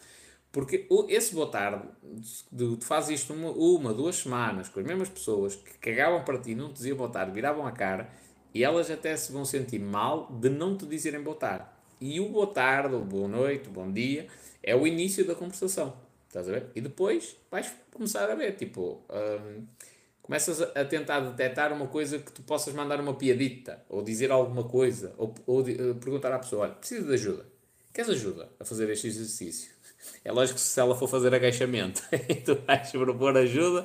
Porque 0.53 0.87
esse 1.09 1.35
boa 1.35 1.51
tarde, 1.51 1.89
tu 2.57 2.85
fazes 2.85 3.21
isto 3.21 3.33
uma, 3.33 3.51
uma, 3.51 3.93
duas 3.93 4.15
semanas 4.15 4.69
com 4.69 4.79
as 4.79 4.87
mesmas 4.87 5.09
pessoas 5.09 5.57
que 5.57 5.77
cagavam 5.79 6.25
para 6.25 6.39
ti, 6.39 6.55
não 6.55 6.69
te 6.69 6.75
diziam 6.75 6.97
boa 6.97 7.11
tarde, 7.11 7.33
viravam 7.33 7.67
a 7.67 7.73
cara 7.73 8.09
e 8.55 8.63
elas 8.63 8.89
até 8.93 9.17
se 9.17 9.33
vão 9.33 9.45
sentir 9.45 9.81
mal 9.81 10.29
de 10.41 10.49
não 10.49 10.77
te 10.77 10.87
dizerem 10.87 11.21
boa 11.21 11.37
tarde. 11.37 11.67
E 12.01 12.21
o 12.21 12.29
boa 12.29 12.47
tarde, 12.47 12.95
ou 12.95 13.05
boa 13.05 13.27
noite, 13.27 13.69
bom 13.69 13.91
dia, 13.91 14.29
é 14.63 14.75
o 14.75 14.87
início 14.87 15.27
da 15.27 15.35
conversação. 15.35 15.97
Estás 16.29 16.49
a 16.49 16.53
ver? 16.53 16.71
E 16.77 16.81
depois 16.81 17.37
vais 17.51 17.73
começar 17.93 18.31
a 18.31 18.37
ver, 18.37 18.53
tipo, 18.53 19.03
hum, 19.11 19.65
começas 20.23 20.61
a 20.61 20.85
tentar 20.85 21.21
detectar 21.21 21.73
uma 21.73 21.87
coisa 21.87 22.19
que 22.19 22.33
tu 22.33 22.43
possas 22.43 22.75
mandar 22.75 23.01
uma 23.01 23.15
piadita, 23.15 23.83
ou 23.89 24.03
dizer 24.03 24.31
alguma 24.31 24.65
coisa, 24.65 25.13
ou, 25.17 25.35
ou 25.47 25.61
uh, 25.61 25.95
perguntar 25.97 26.33
à 26.33 26.39
pessoa: 26.39 26.65
olha, 26.65 26.75
preciso 26.75 27.07
de 27.07 27.15
ajuda. 27.15 27.47
Queres 27.93 28.11
ajuda 28.11 28.49
a 28.59 28.65
fazer 28.65 28.89
este 28.91 29.07
exercício? 29.07 29.71
É 30.25 30.33
lógico 30.33 30.59
que 30.59 30.65
se 30.65 30.81
ela 30.81 30.97
for 30.97 31.07
fazer 31.07 31.35
agachamento 31.35 32.03
e 32.27 32.35
tu 32.37 32.55
vais 32.67 32.91
propor 32.91 33.37
ajuda, 33.37 33.85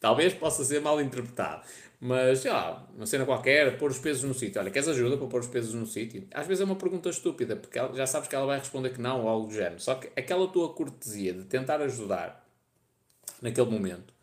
talvez 0.00 0.32
possa 0.32 0.64
ser 0.64 0.80
mal 0.80 0.98
interpretado. 1.02 1.62
Mas, 2.00 2.38
sei 2.38 2.50
lá, 2.50 2.88
uma 2.96 3.04
cena 3.04 3.26
qualquer, 3.26 3.76
pôr 3.76 3.90
os 3.90 3.98
pesos 3.98 4.24
no 4.24 4.32
sítio. 4.32 4.58
Olha, 4.58 4.70
queres 4.70 4.88
ajuda 4.88 5.18
para 5.18 5.26
pôr 5.26 5.40
os 5.40 5.46
pesos 5.46 5.74
no 5.74 5.86
sítio? 5.86 6.26
Às 6.32 6.46
vezes 6.46 6.62
é 6.62 6.64
uma 6.64 6.76
pergunta 6.76 7.10
estúpida, 7.10 7.56
porque 7.56 7.78
ela, 7.78 7.94
já 7.94 8.06
sabes 8.06 8.26
que 8.26 8.34
ela 8.34 8.46
vai 8.46 8.58
responder 8.58 8.88
que 8.90 9.00
não 9.00 9.22
ou 9.22 9.28
algo 9.28 9.48
do 9.48 9.52
género. 9.52 9.78
Só 9.80 9.96
que 9.96 10.08
aquela 10.18 10.48
tua 10.48 10.72
cortesia 10.72 11.34
de 11.34 11.44
tentar 11.44 11.82
ajudar 11.82 12.42
naquele 13.42 13.70
momento, 13.70 14.14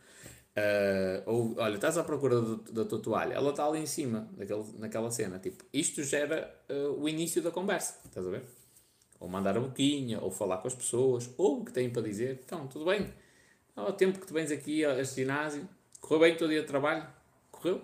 uh, 0.58 1.24
ou 1.26 1.56
olha, 1.58 1.76
estás 1.76 1.98
à 1.98 2.04
procura 2.04 2.42
do, 2.42 2.58
da 2.72 2.86
tua 2.86 3.00
toalha, 3.00 3.34
ela 3.34 3.52
está 3.52 3.66
ali 3.66 3.80
em 3.80 3.86
cima, 3.86 4.28
naquele, 4.36 4.64
naquela 4.78 5.12
cena. 5.12 5.40
Tipo, 5.40 5.64
isto 5.72 6.04
gera 6.04 6.54
uh, 6.70 7.02
o 7.02 7.08
início 7.08 7.42
da 7.42 7.52
conversa, 7.52 8.00
estás 8.06 8.26
a 8.26 8.30
ver? 8.30 8.44
Ou 9.20 9.28
mandar 9.28 9.58
a 9.58 9.60
boquinha, 9.60 10.20
ou 10.22 10.32
falar 10.32 10.58
com 10.58 10.68
as 10.68 10.76
pessoas, 10.76 11.30
ou 11.38 11.62
o 11.62 11.66
que 11.66 11.72
têm 11.72 11.90
para 11.90 12.02
dizer. 12.02 12.42
Então, 12.44 12.68
tudo 12.68 12.86
bem? 12.86 13.14
Há 13.76 13.92
tempo 13.92 14.20
que 14.20 14.28
tu 14.28 14.34
vens 14.34 14.52
aqui 14.52 14.84
a 14.84 15.00
este 15.00 15.22
ginásio, 15.22 15.68
correu 16.02 16.22
bem 16.22 16.34
o 16.34 16.38
teu 16.38 16.48
dia 16.48 16.62
de 16.62 16.68
trabalho? 16.68 17.08
Correu? 17.52 17.82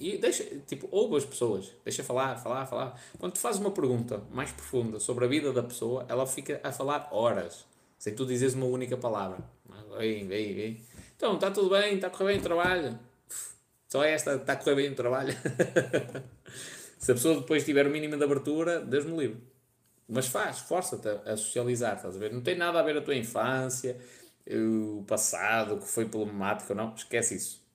E 0.00 0.16
deixa, 0.16 0.44
tipo, 0.66 0.88
ouve 0.92 1.16
as 1.16 1.24
pessoas, 1.24 1.72
deixa 1.84 2.04
falar, 2.04 2.36
falar, 2.36 2.66
falar. 2.66 3.00
Quando 3.18 3.32
tu 3.32 3.40
fazes 3.40 3.60
uma 3.60 3.72
pergunta 3.72 4.22
mais 4.30 4.52
profunda 4.52 5.00
sobre 5.00 5.24
a 5.24 5.28
vida 5.28 5.52
da 5.52 5.62
pessoa, 5.62 6.06
ela 6.08 6.24
fica 6.24 6.60
a 6.62 6.70
falar 6.70 7.08
horas, 7.10 7.66
sem 7.98 8.14
tu 8.14 8.24
dizeres 8.24 8.54
uma 8.54 8.66
única 8.66 8.96
palavra. 8.96 9.38
Vem, 9.98 10.28
vem, 10.28 10.54
vem. 10.54 10.80
Então, 11.18 11.34
está 11.34 11.50
tudo 11.50 11.70
bem, 11.70 11.96
está 11.96 12.06
a 12.06 12.10
correr 12.10 12.34
bem 12.34 12.38
o 12.38 12.42
trabalho. 12.42 12.96
Só 13.88 14.04
esta, 14.04 14.36
está 14.36 14.52
a 14.52 14.56
correr 14.56 14.76
bem 14.76 14.92
o 14.92 14.94
trabalho. 14.94 15.34
Se 16.96 17.10
a 17.10 17.14
pessoa 17.14 17.40
depois 17.40 17.64
tiver 17.64 17.88
o 17.88 17.90
mínimo 17.90 18.16
de 18.16 18.22
abertura, 18.22 18.80
Deus 18.80 19.04
me 19.04 19.16
livre. 19.18 19.42
Mas 20.08 20.28
faz, 20.28 20.60
força-te 20.60 21.08
a, 21.08 21.36
socializar, 21.36 21.96
estás 21.96 22.14
a 22.14 22.18
ver? 22.20 22.32
Não 22.32 22.40
tem 22.40 22.56
nada 22.56 22.78
a 22.78 22.84
ver 22.84 22.98
a 22.98 23.02
tua 23.02 23.16
infância, 23.16 23.98
o 24.48 25.02
passado, 25.08 25.74
o 25.74 25.78
que 25.80 25.88
foi 25.88 26.08
problemático 26.08 26.72
ou 26.72 26.76
não, 26.76 26.94
esquece 26.94 27.34
isso. 27.34 27.66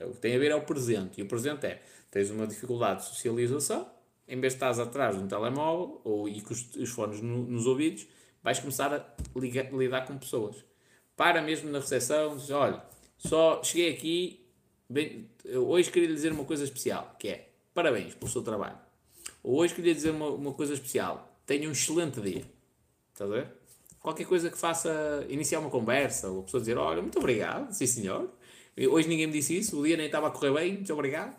O 0.00 0.12
que 0.12 0.20
tem 0.20 0.36
a 0.36 0.38
ver 0.38 0.52
é 0.52 0.54
o 0.54 0.62
presente. 0.62 1.20
E 1.20 1.24
o 1.24 1.26
presente 1.26 1.66
é, 1.66 1.82
tens 2.12 2.30
uma 2.30 2.46
dificuldade 2.46 3.00
de 3.00 3.08
socialização, 3.08 3.90
em 4.28 4.40
vez 4.40 4.52
de 4.52 4.58
estás 4.58 4.78
atrás 4.78 5.16
de 5.16 5.22
um 5.24 5.26
telemóvel 5.26 6.00
ou, 6.04 6.28
e 6.28 6.40
com 6.42 6.52
os, 6.54 6.76
os 6.76 6.90
fones 6.90 7.20
no, 7.20 7.38
nos 7.44 7.66
ouvidos, 7.66 8.06
vais 8.40 8.60
começar 8.60 8.94
a 8.94 9.04
ligar, 9.36 9.72
lidar 9.72 10.06
com 10.06 10.16
pessoas. 10.16 10.64
Para 11.16 11.40
mesmo 11.40 11.70
na 11.70 11.78
recepção, 11.78 12.36
diz, 12.36 12.50
olha, 12.50 12.82
só 13.16 13.62
cheguei 13.62 13.92
aqui, 13.92 14.44
bem, 14.88 15.30
hoje 15.44 15.90
queria 15.90 16.08
lhe 16.08 16.14
dizer 16.14 16.32
uma 16.32 16.44
coisa 16.44 16.64
especial, 16.64 17.14
que 17.18 17.28
é, 17.28 17.48
parabéns 17.72 18.14
pelo 18.14 18.30
seu 18.30 18.42
trabalho. 18.42 18.78
Ou 19.42 19.56
hoje 19.56 19.74
queria 19.74 19.94
dizer 19.94 20.10
uma, 20.10 20.28
uma 20.28 20.52
coisa 20.52 20.74
especial, 20.74 21.38
tenha 21.46 21.68
um 21.68 21.72
excelente 21.72 22.20
dia. 22.20 22.44
Estás 23.12 23.30
a 23.30 23.34
ver? 23.34 23.48
Qualquer 24.00 24.26
coisa 24.26 24.50
que 24.50 24.58
faça 24.58 25.24
iniciar 25.28 25.60
uma 25.60 25.70
conversa, 25.70 26.28
ou 26.28 26.40
a 26.40 26.42
pessoa 26.42 26.60
dizer, 26.60 26.76
olha, 26.76 27.00
muito 27.00 27.18
obrigado, 27.18 27.72
sim 27.72 27.86
senhor. 27.86 28.30
Hoje 28.76 29.08
ninguém 29.08 29.26
me 29.26 29.32
disse 29.32 29.56
isso, 29.56 29.80
o 29.80 29.86
dia 29.86 29.96
nem 29.96 30.06
estava 30.06 30.26
a 30.26 30.30
correr 30.30 30.52
bem, 30.52 30.74
muito 30.74 30.92
obrigado. 30.92 31.36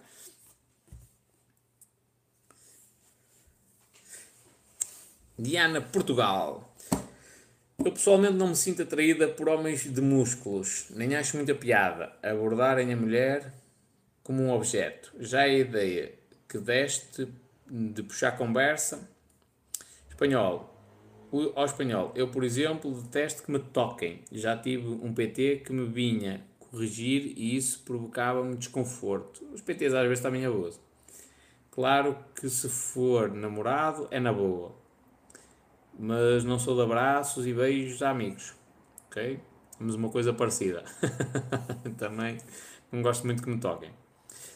Diana, 5.38 5.82
Portugal. 5.82 6.74
Eu 7.86 7.92
pessoalmente 7.92 8.34
não 8.34 8.48
me 8.48 8.56
sinto 8.56 8.82
atraída 8.82 9.28
por 9.28 9.48
homens 9.48 9.84
de 9.84 10.02
músculos, 10.02 10.88
nem 10.90 11.16
acho 11.16 11.38
muita 11.38 11.54
piada 11.54 12.12
abordarem 12.24 12.92
a 12.92 12.98
mulher 12.98 13.54
como 14.24 14.42
um 14.42 14.52
objeto. 14.52 15.14
Já 15.20 15.42
a 15.42 15.48
ideia 15.48 16.12
que 16.50 16.58
deste 16.58 17.28
de 17.70 18.02
puxar 18.02 18.32
conversa 18.40 19.08
Espanhol. 20.10 20.74
O, 21.32 21.52
ao 21.56 21.66
espanhol, 21.66 22.12
eu, 22.16 22.28
por 22.30 22.44
exemplo, 22.44 22.90
detesto 23.04 23.44
que 23.44 23.52
me 23.52 23.60
toquem. 23.60 24.22
Já 24.32 24.58
tive 24.58 24.88
um 24.88 25.14
PT 25.14 25.58
que 25.58 25.72
me 25.72 25.86
vinha 25.86 26.42
corrigir 26.58 27.34
e 27.38 27.56
isso 27.56 27.84
provocava-me 27.86 28.56
desconforto. 28.56 29.48
Os 29.54 29.62
PTs 29.62 29.94
às 29.94 30.08
vezes 30.08 30.24
também 30.24 30.44
abusam. 30.44 30.82
Claro 31.70 32.18
que 32.34 32.50
se 32.50 32.68
for 32.68 33.32
namorado 33.32 34.08
é 34.10 34.20
na 34.20 34.34
boa. 34.34 34.85
Mas 35.98 36.44
não 36.44 36.60
sou 36.60 36.76
de 36.76 36.82
abraços 36.82 37.46
e 37.48 37.54
beijos 37.54 38.02
a 38.02 38.10
amigos. 38.10 38.54
Ok? 39.08 39.40
Temos 39.78 39.96
uma 39.96 40.10
coisa 40.10 40.34
parecida. 40.34 40.84
também 41.98 42.38
não 42.92 43.02
gosto 43.02 43.26
muito 43.26 43.42
que 43.42 43.50
me 43.50 43.60
toquem. 43.60 43.92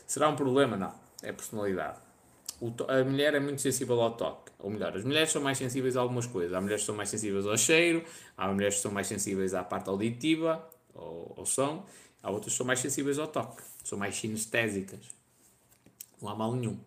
Será 0.05 0.29
um 0.29 0.35
problema? 0.35 0.75
Não. 0.75 0.93
É 1.21 1.31
personalidade 1.31 1.99
a 2.87 3.03
mulher 3.03 3.33
é 3.33 3.39
muito 3.39 3.61
sensível 3.61 3.99
ao 4.01 4.11
toque. 4.11 4.51
Ou 4.59 4.69
melhor, 4.69 4.95
as 4.95 5.03
mulheres 5.03 5.31
são 5.31 5.41
mais 5.41 5.57
sensíveis 5.57 5.95
a 5.95 6.01
algumas 6.01 6.27
coisas. 6.27 6.53
Há 6.53 6.59
mulheres 6.59 6.81
que 6.81 6.87
são 6.87 6.95
mais 6.95 7.09
sensíveis 7.09 7.45
ao 7.47 7.57
cheiro, 7.57 8.03
há 8.35 8.47
mulheres 8.51 8.75
que 8.75 8.81
são 8.81 8.91
mais 8.91 9.07
sensíveis 9.07 9.53
à 9.53 9.63
parte 9.63 9.89
auditiva, 9.89 10.67
ao, 10.93 11.35
ao 11.37 11.45
som, 11.45 11.85
há 12.21 12.29
outras 12.29 12.53
que 12.53 12.57
são 12.57 12.65
mais 12.65 12.79
sensíveis 12.79 13.17
ao 13.17 13.27
toque, 13.27 13.63
são 13.83 13.97
mais 13.97 14.15
sinestésicas. 14.15 14.99
Não 16.21 16.29
há 16.29 16.35
mal 16.35 16.53
nenhum. 16.53 16.77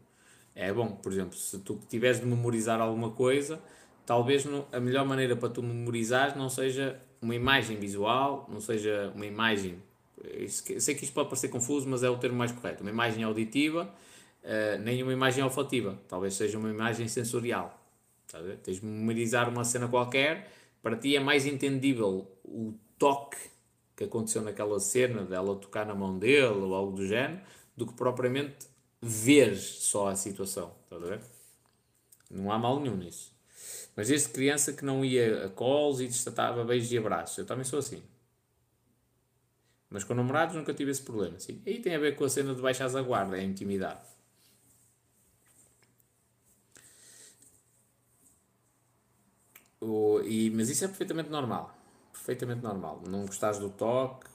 É 0.54 0.70
bom, 0.70 0.88
por 0.96 1.10
exemplo, 1.10 1.36
se 1.36 1.58
tu 1.60 1.80
tiveres 1.88 2.20
de 2.20 2.26
memorizar 2.26 2.78
alguma 2.78 3.10
coisa, 3.12 3.58
talvez 4.06 4.46
a 4.72 4.80
melhor 4.80 5.06
maneira 5.06 5.36
para 5.36 5.48
tu 5.48 5.62
memorizares 5.62 6.36
não 6.36 6.48
seja 6.48 7.00
uma 7.20 7.34
imagem 7.34 7.76
visual, 7.78 8.48
não 8.50 8.60
seja 8.60 9.12
uma 9.14 9.26
imagem. 9.26 9.82
Sei 10.48 10.94
que 10.94 11.04
isto 11.04 11.14
pode 11.14 11.28
parecer 11.28 11.48
confuso, 11.48 11.88
mas 11.88 12.02
é 12.02 12.10
o 12.10 12.16
termo 12.16 12.36
mais 12.36 12.52
correto. 12.52 12.82
Uma 12.82 12.90
imagem 12.90 13.24
auditiva 13.24 13.92
uh, 14.42 14.82
nem 14.82 15.02
uma 15.02 15.12
imagem 15.12 15.42
olfativa, 15.42 15.98
talvez 16.08 16.34
seja 16.34 16.58
uma 16.58 16.70
imagem 16.70 17.08
sensorial. 17.08 17.78
Tens 18.62 18.80
de 18.80 18.86
memorizar 18.86 19.48
uma 19.48 19.62
cena 19.62 19.86
qualquer, 19.88 20.50
para 20.82 20.96
ti 20.96 21.14
é 21.14 21.20
mais 21.20 21.46
entendível 21.46 22.26
o 22.44 22.74
toque 22.98 23.36
que 23.94 24.04
aconteceu 24.04 24.42
naquela 24.42 24.80
cena, 24.80 25.24
dela 25.24 25.54
tocar 25.56 25.84
na 25.84 25.94
mão 25.94 26.18
dele 26.18 26.46
ou 26.46 26.74
algo 26.74 26.96
do 26.96 27.06
género, 27.06 27.40
do 27.76 27.86
que 27.86 27.92
propriamente 27.92 28.66
ver 29.00 29.54
só 29.56 30.08
a 30.08 30.16
situação. 30.16 30.72
A? 30.90 31.18
Não 32.30 32.50
há 32.50 32.58
mal 32.58 32.80
nenhum 32.80 32.96
nisso. 32.96 33.32
Mas 33.94 34.08
desde 34.08 34.30
criança 34.30 34.72
que 34.72 34.84
não 34.84 35.04
ia 35.04 35.46
a 35.46 35.48
colos 35.50 36.00
e 36.00 36.06
destatava 36.06 36.64
beijos 36.64 36.90
e 36.92 36.98
abraços. 36.98 37.38
Eu 37.38 37.46
também 37.46 37.64
sou 37.64 37.78
assim. 37.78 38.02
Mas 39.90 40.04
com 40.04 40.14
namorados 40.14 40.56
nunca 40.56 40.72
tive 40.72 40.90
esse 40.90 41.02
problema. 41.02 41.38
Sim. 41.38 41.62
Aí 41.66 41.80
tem 41.80 41.94
a 41.94 41.98
ver 41.98 42.16
com 42.16 42.24
a 42.24 42.28
cena 42.28 42.54
de 42.54 42.62
baixar 42.62 42.94
a 42.96 43.02
guarda, 43.02 43.36
é 43.36 43.40
a 43.40 43.44
intimidade. 43.44 44.00
O, 49.80 50.20
e, 50.24 50.50
mas 50.50 50.70
isso 50.70 50.84
é 50.84 50.88
perfeitamente 50.88 51.28
normal. 51.28 51.76
Perfeitamente 52.12 52.62
normal. 52.62 53.02
Não 53.06 53.26
gostares 53.26 53.58
do 53.58 53.68
toque, 53.68 54.26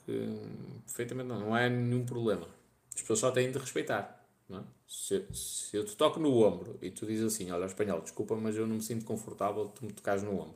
perfeitamente 0.85 1.27
não, 1.29 1.39
não 1.39 1.57
é 1.57 1.69
nenhum 1.69 2.05
problema. 2.05 2.47
As 2.93 3.01
pessoas 3.01 3.19
só 3.19 3.31
têm 3.31 3.51
de 3.51 3.57
respeitar. 3.57 4.16
É? 4.49 4.61
Se, 4.87 5.25
se, 5.33 5.75
eu 5.75 5.83
te 5.85 5.95
toco 5.95 6.19
no 6.19 6.41
ombro 6.41 6.79
e 6.81 6.89
tu 6.89 7.05
dizes 7.05 7.33
assim, 7.33 7.51
olha, 7.51 7.65
espanhol, 7.65 8.01
desculpa, 8.01 8.35
mas 8.35 8.55
eu 8.55 8.65
não 8.65 8.77
me 8.77 8.81
sinto 8.81 9.03
confortável 9.03 9.67
tu 9.67 9.85
me 9.85 9.91
tocares 9.91 10.23
no 10.23 10.39
ombro. 10.39 10.55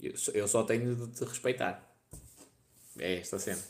Eu, 0.00 0.12
eu 0.34 0.46
só 0.48 0.62
tenho 0.64 0.94
de 0.94 1.06
te 1.08 1.24
respeitar. 1.24 1.90
É 2.98 3.18
esta 3.18 3.38
cena. 3.38 3.62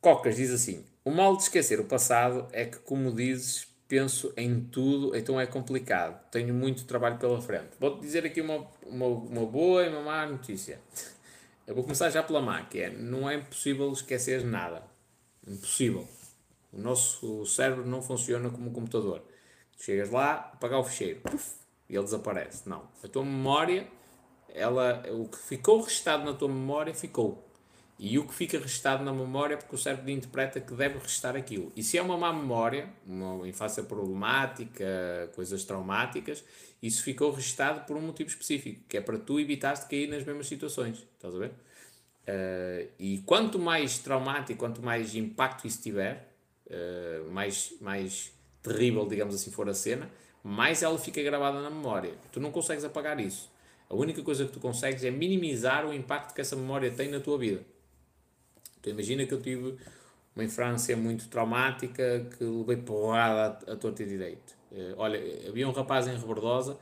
Cocas 0.00 0.36
diz 0.36 0.50
assim: 0.52 0.84
O 1.04 1.10
mal 1.10 1.36
de 1.36 1.42
esquecer 1.42 1.80
o 1.80 1.84
passado 1.84 2.46
é 2.52 2.64
que, 2.64 2.78
como 2.78 3.12
dizes, 3.12 3.66
penso 3.88 4.32
em 4.36 4.60
tudo, 4.60 5.16
então 5.16 5.40
é 5.40 5.46
complicado. 5.46 6.20
Tenho 6.30 6.54
muito 6.54 6.84
trabalho 6.84 7.18
pela 7.18 7.40
frente. 7.40 7.70
Vou-te 7.80 8.02
dizer 8.02 8.24
aqui 8.24 8.40
uma, 8.40 8.68
uma, 8.84 9.06
uma 9.06 9.46
boa 9.46 9.84
e 9.84 9.88
uma 9.88 10.02
má 10.02 10.26
notícia. 10.26 10.80
Eu 11.66 11.74
vou 11.74 11.82
começar 11.82 12.10
já 12.10 12.22
pela 12.22 12.40
má, 12.40 12.62
que 12.62 12.80
é, 12.80 12.90
não 12.90 13.28
é 13.28 13.34
impossível 13.34 13.90
esquecer 13.90 14.44
nada. 14.44 14.84
Impossível. 15.46 16.06
O 16.72 16.78
nosso 16.80 17.46
cérebro 17.46 17.86
não 17.86 18.02
funciona 18.02 18.50
como 18.50 18.70
um 18.70 18.72
computador. 18.72 19.22
Chegas 19.78 20.10
lá, 20.10 20.50
apagar 20.54 20.80
o 20.80 20.84
ficheiro, 20.84 21.20
puff, 21.20 21.54
e 21.88 21.94
ele 21.94 22.04
desaparece. 22.04 22.68
Não. 22.68 22.88
A 23.02 23.08
tua 23.08 23.24
memória, 23.24 23.86
ela, 24.48 25.04
o 25.12 25.28
que 25.28 25.38
ficou 25.38 25.80
restado 25.80 26.24
na 26.24 26.32
tua 26.32 26.48
memória, 26.48 26.94
ficou. 26.94 27.46
E 27.98 28.18
o 28.18 28.26
que 28.26 28.34
fica 28.34 28.58
registado 28.58 29.02
na 29.02 29.12
memória 29.12 29.54
é 29.54 29.56
porque 29.56 29.74
o 29.74 29.78
cérebro 29.78 30.10
interpreta 30.10 30.60
que 30.60 30.74
deve 30.74 30.98
restar 30.98 31.34
aquilo. 31.34 31.72
E 31.74 31.82
se 31.82 31.96
é 31.96 32.02
uma 32.02 32.18
má 32.18 32.30
memória, 32.30 32.90
uma 33.06 33.48
infância 33.48 33.82
problemática, 33.82 35.30
coisas 35.34 35.64
traumáticas, 35.64 36.44
isso 36.82 37.02
ficou 37.02 37.30
registado 37.30 37.86
por 37.86 37.96
um 37.96 38.02
motivo 38.02 38.28
específico, 38.28 38.82
que 38.86 38.98
é 38.98 39.00
para 39.00 39.18
tu 39.18 39.40
evitares 39.40 39.80
de 39.80 39.86
cair 39.86 40.08
nas 40.08 40.24
mesmas 40.24 40.46
situações. 40.46 41.06
Estás 41.14 41.34
a 41.34 41.38
ver? 41.38 41.52
Uh, 42.28 42.88
e 42.98 43.18
quanto 43.24 43.58
mais 43.58 43.98
traumático, 43.98 44.58
quanto 44.58 44.82
mais 44.82 45.14
impacto 45.14 45.66
isso 45.66 45.80
tiver, 45.80 46.28
uh, 46.66 47.30
mais, 47.30 47.74
mais 47.80 48.32
terrível, 48.62 49.06
digamos 49.06 49.34
assim, 49.34 49.52
for 49.52 49.68
a 49.68 49.74
cena, 49.74 50.10
mais 50.42 50.82
ela 50.82 50.98
fica 50.98 51.22
gravada 51.22 51.60
na 51.60 51.70
memória. 51.70 52.14
Tu 52.32 52.40
não 52.40 52.50
consegues 52.50 52.84
apagar 52.84 53.20
isso. 53.20 53.50
A 53.88 53.94
única 53.94 54.22
coisa 54.22 54.44
que 54.44 54.52
tu 54.52 54.58
consegues 54.58 55.04
é 55.04 55.10
minimizar 55.10 55.86
o 55.86 55.92
impacto 55.92 56.34
que 56.34 56.40
essa 56.40 56.56
memória 56.56 56.90
tem 56.90 57.08
na 57.08 57.20
tua 57.20 57.38
vida. 57.38 57.64
Então 58.80 58.92
imagina 58.92 59.24
que 59.24 59.32
eu 59.32 59.40
tive 59.40 59.76
uma 60.34 60.44
infância 60.44 60.96
muito 60.96 61.28
traumática, 61.28 62.26
que 62.36 62.44
levei 62.44 62.76
porrada 62.76 63.64
a, 63.68 63.72
a 63.72 63.76
torta 63.76 64.02
e 64.02 64.06
direito. 64.06 64.56
Uh, 64.72 64.94
olha, 64.96 65.48
havia 65.48 65.68
um 65.68 65.72
rapaz 65.72 66.08
em 66.08 66.16
Rebordosa 66.16 66.76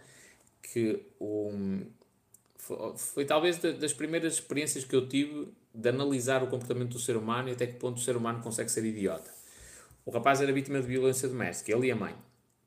que 0.63 1.07
um, 1.21 1.87
foi, 2.67 2.97
foi, 2.97 3.25
talvez 3.25 3.59
das 3.59 3.93
primeiras 3.93 4.35
experiências 4.35 4.85
que 4.85 4.97
eu 4.97 5.07
tive 5.07 5.53
de 5.75 5.89
analisar 5.89 6.43
o 6.43 6.47
comportamento 6.47 6.93
do 6.93 6.99
ser 6.99 7.17
humano 7.17 7.49
e 7.49 7.53
até 7.53 7.67
que 7.67 7.75
ponto 7.75 7.99
o 7.99 8.01
ser 8.01 8.17
humano 8.17 8.41
consegue 8.43 8.71
ser 8.71 8.85
idiota. 8.85 9.31
O 10.07 10.11
rapaz 10.11 10.41
era 10.41 10.53
vítima 10.53 10.81
de 10.81 10.87
violência 10.87 11.29
doméstica, 11.29 11.73
ele 11.73 11.89
e 11.89 11.93
a 11.93 11.97
mãe. 11.97 12.15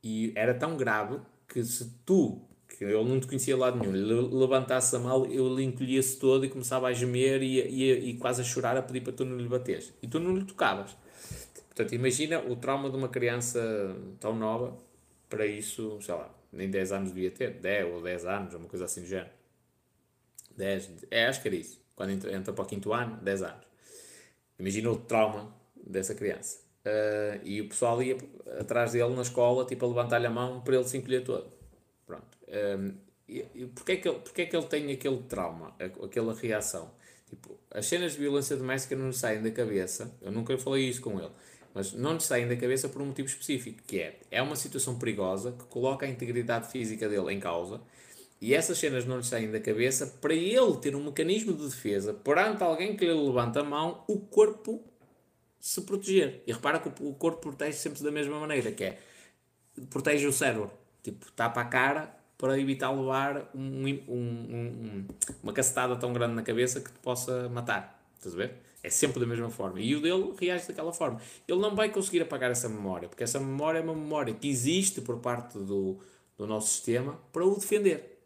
E 0.02 0.32
era 0.36 0.54
tão 0.54 0.76
grave 0.76 1.18
que 1.48 1.64
se 1.64 1.92
tu 2.04 2.40
que 2.68 2.84
ele 2.84 3.02
não 3.04 3.18
te 3.18 3.26
conhecia 3.26 3.56
lado 3.56 3.78
nenhum, 3.78 4.38
levantasse 4.38 4.94
a 4.94 4.98
mão, 4.98 5.24
eu 5.26 5.52
lhe 5.56 5.64
encolhia-se 5.64 6.18
todo 6.18 6.44
e 6.44 6.50
começava 6.50 6.86
a 6.86 6.92
gemer 6.92 7.42
e, 7.42 7.60
e, 7.60 8.10
e, 8.10 8.14
quase 8.18 8.42
a 8.42 8.44
chorar 8.44 8.76
a 8.76 8.82
pedir 8.82 9.00
para 9.00 9.12
tu 9.12 9.24
não 9.24 9.36
lhe 9.36 9.48
bateres. 9.48 9.92
E 10.02 10.06
tu 10.06 10.20
não 10.20 10.36
lhe 10.36 10.44
tocavas. 10.44 10.94
Portanto, 11.68 11.94
imagina 11.94 12.40
o 12.40 12.54
trauma 12.56 12.90
de 12.90 12.96
uma 12.96 13.08
criança 13.08 13.96
tão 14.20 14.36
nova, 14.36 14.76
para 15.28 15.46
isso, 15.46 15.98
sei 16.02 16.14
lá, 16.14 16.30
nem 16.52 16.70
10 16.70 16.92
anos 16.92 17.12
devia 17.12 17.30
ter, 17.30 17.54
10 17.54 17.94
ou 17.94 18.02
10 18.02 18.26
anos, 18.26 18.54
uma 18.54 18.68
coisa 18.68 18.84
assim 18.84 19.00
do 19.00 19.06
género. 19.06 19.37
10, 20.58 21.06
é, 21.10 21.26
acho 21.26 21.40
que 21.40 21.48
era 21.48 21.56
isso. 21.56 21.80
Quando 21.94 22.10
entra, 22.10 22.32
entra 22.32 22.52
para 22.52 22.64
o 22.64 22.66
quinto 22.66 22.92
ano, 22.92 23.16
10 23.22 23.42
anos. 23.42 23.66
Imagina 24.58 24.90
o 24.90 24.96
trauma 24.96 25.54
dessa 25.76 26.14
criança. 26.14 26.58
Uh, 26.84 27.40
e 27.44 27.60
o 27.60 27.68
pessoal 27.68 28.02
ia 28.02 28.16
atrás 28.58 28.92
dele 28.92 29.14
na 29.14 29.22
escola, 29.22 29.64
tipo, 29.64 29.84
a 29.84 29.88
levantar-lhe 29.88 30.26
a 30.26 30.30
mão 30.30 30.60
para 30.60 30.74
ele 30.74 30.84
se 30.84 30.96
encolher 30.96 31.22
todo. 31.22 31.50
Pronto. 32.06 32.26
Um, 32.48 32.94
e, 33.28 33.44
e 33.54 33.66
porquê, 33.66 33.92
é 33.92 33.96
que 33.96 34.08
ele, 34.08 34.18
porquê 34.18 34.42
é 34.42 34.46
que 34.46 34.56
ele 34.56 34.66
tem 34.66 34.92
aquele 34.92 35.22
trauma, 35.22 35.74
aquela 35.78 36.34
reação? 36.34 36.90
Tipo, 37.28 37.58
as 37.70 37.86
cenas 37.86 38.12
de 38.12 38.18
violência 38.18 38.56
doméstica 38.56 38.96
não 38.96 39.12
saem 39.12 39.42
da 39.42 39.50
cabeça, 39.50 40.16
eu 40.22 40.32
nunca 40.32 40.56
falei 40.56 40.88
isso 40.88 41.02
com 41.02 41.20
ele, 41.20 41.30
mas 41.74 41.92
não 41.92 42.14
lhe 42.14 42.20
saem 42.22 42.48
da 42.48 42.56
cabeça 42.56 42.88
por 42.88 43.02
um 43.02 43.06
motivo 43.06 43.28
específico, 43.28 43.82
que 43.86 44.00
é, 44.00 44.18
é 44.30 44.40
uma 44.40 44.56
situação 44.56 44.98
perigosa 44.98 45.52
que 45.52 45.64
coloca 45.64 46.06
a 46.06 46.08
integridade 46.08 46.70
física 46.72 47.06
dele 47.06 47.34
em 47.34 47.38
causa, 47.38 47.82
e 48.40 48.54
essas 48.54 48.78
cenas 48.78 49.04
não 49.04 49.18
lhe 49.18 49.24
saem 49.24 49.50
da 49.50 49.58
cabeça 49.58 50.06
para 50.20 50.32
ele 50.32 50.76
ter 50.76 50.94
um 50.94 51.04
mecanismo 51.04 51.52
de 51.52 51.64
defesa 51.64 52.14
perante 52.14 52.62
alguém 52.62 52.96
que 52.96 53.04
lhe 53.04 53.12
levanta 53.12 53.60
a 53.60 53.64
mão, 53.64 54.04
o 54.06 54.20
corpo 54.20 54.82
se 55.58 55.80
proteger. 55.82 56.42
E 56.46 56.52
repara 56.52 56.78
que 56.78 56.88
o 57.02 57.14
corpo 57.14 57.40
protege 57.40 57.76
sempre 57.76 58.02
da 58.02 58.12
mesma 58.12 58.38
maneira, 58.38 58.70
que 58.70 58.84
é, 58.84 58.98
protege 59.90 60.26
o 60.26 60.32
cérebro. 60.32 60.70
Tipo, 61.02 61.30
tapa 61.32 61.60
a 61.60 61.64
cara 61.64 62.16
para 62.36 62.58
evitar 62.58 62.92
levar 62.92 63.50
um, 63.52 63.84
um, 63.84 64.14
um, 64.14 65.04
uma 65.42 65.52
cacetada 65.52 65.96
tão 65.96 66.12
grande 66.12 66.34
na 66.34 66.42
cabeça 66.42 66.80
que 66.80 66.92
te 66.92 66.98
possa 67.00 67.48
matar. 67.48 68.00
Estás 68.16 68.34
a 68.34 68.38
ver? 68.38 68.54
É 68.82 68.88
sempre 68.88 69.18
da 69.18 69.26
mesma 69.26 69.50
forma. 69.50 69.80
E 69.80 69.96
o 69.96 70.00
dele 70.00 70.32
reage 70.38 70.68
daquela 70.68 70.92
forma. 70.92 71.20
Ele 71.48 71.58
não 71.58 71.74
vai 71.74 71.88
conseguir 71.88 72.22
apagar 72.22 72.52
essa 72.52 72.68
memória, 72.68 73.08
porque 73.08 73.24
essa 73.24 73.40
memória 73.40 73.80
é 73.80 73.82
uma 73.82 73.94
memória 73.94 74.32
que 74.32 74.48
existe 74.48 75.00
por 75.00 75.18
parte 75.18 75.58
do, 75.58 75.98
do 76.36 76.46
nosso 76.46 76.68
sistema 76.68 77.18
para 77.32 77.44
o 77.44 77.56
defender. 77.56 78.17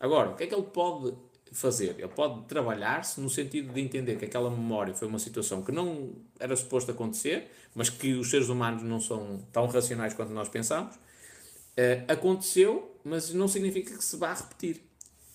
Agora, 0.00 0.30
o 0.30 0.36
que 0.36 0.44
é 0.44 0.46
que 0.46 0.54
ele 0.54 0.62
pode 0.62 1.14
fazer? 1.52 1.96
Ele 1.98 2.08
pode 2.08 2.44
trabalhar-se 2.44 3.20
no 3.20 3.28
sentido 3.28 3.72
de 3.72 3.80
entender 3.80 4.16
que 4.16 4.24
aquela 4.24 4.50
memória 4.50 4.94
foi 4.94 5.08
uma 5.08 5.18
situação 5.18 5.62
que 5.62 5.72
não 5.72 6.12
era 6.38 6.54
suposto 6.54 6.90
acontecer, 6.90 7.50
mas 7.74 7.88
que 7.88 8.14
os 8.14 8.30
seres 8.30 8.48
humanos 8.48 8.82
não 8.82 9.00
são 9.00 9.40
tão 9.52 9.66
racionais 9.66 10.14
quanto 10.14 10.32
nós 10.32 10.48
pensamos, 10.48 10.98
Uh, 11.78 12.02
aconteceu, 12.12 12.92
mas 13.04 13.32
não 13.32 13.46
significa 13.46 13.96
que 13.96 14.02
se 14.02 14.16
vá 14.16 14.34
repetir. 14.34 14.82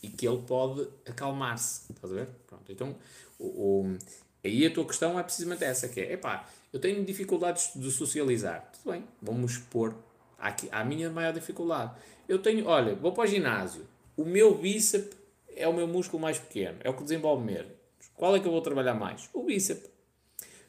E 0.01 0.09
que 0.09 0.27
ele 0.27 0.43
pode 0.45 0.85
acalmar-se. 1.07 1.89
Estás 1.89 2.11
a 2.11 2.15
ver? 2.17 2.27
Pronto. 2.45 2.69
Então, 2.69 2.97
o, 3.39 3.45
o, 3.45 3.97
aí 4.43 4.65
a 4.65 4.73
tua 4.73 4.83
questão 4.83 5.17
é 5.17 5.23
precisamente 5.23 5.63
essa, 5.63 5.87
que 5.87 6.01
é, 6.01 6.11
epá, 6.11 6.45
eu 6.73 6.81
tenho 6.81 7.01
dificuldades 7.05 7.71
de 7.73 7.89
socializar. 7.89 8.69
Tudo 8.73 8.91
bem, 8.91 9.05
vamos 9.21 9.53
expor 9.53 9.95
aqui, 10.37 10.67
a 10.69 10.83
minha 10.83 11.09
maior 11.09 11.31
dificuldade. 11.31 11.93
Eu 12.27 12.39
tenho, 12.39 12.67
olha, 12.67 12.93
vou 12.93 13.13
para 13.13 13.23
o 13.23 13.27
ginásio. 13.27 13.87
O 14.15 14.25
meu 14.25 14.55
bíceps 14.55 15.17
é 15.55 15.67
o 15.67 15.73
meu 15.73 15.87
músculo 15.87 16.21
mais 16.21 16.39
pequeno. 16.39 16.77
É 16.83 16.89
o 16.89 16.93
que 16.93 17.03
desenvolve 17.03 17.43
mesmo. 17.43 17.71
Qual 18.15 18.35
é 18.35 18.39
que 18.39 18.47
eu 18.47 18.51
vou 18.51 18.61
trabalhar 18.61 18.93
mais? 18.93 19.29
O 19.33 19.43
bíceps. 19.43 19.93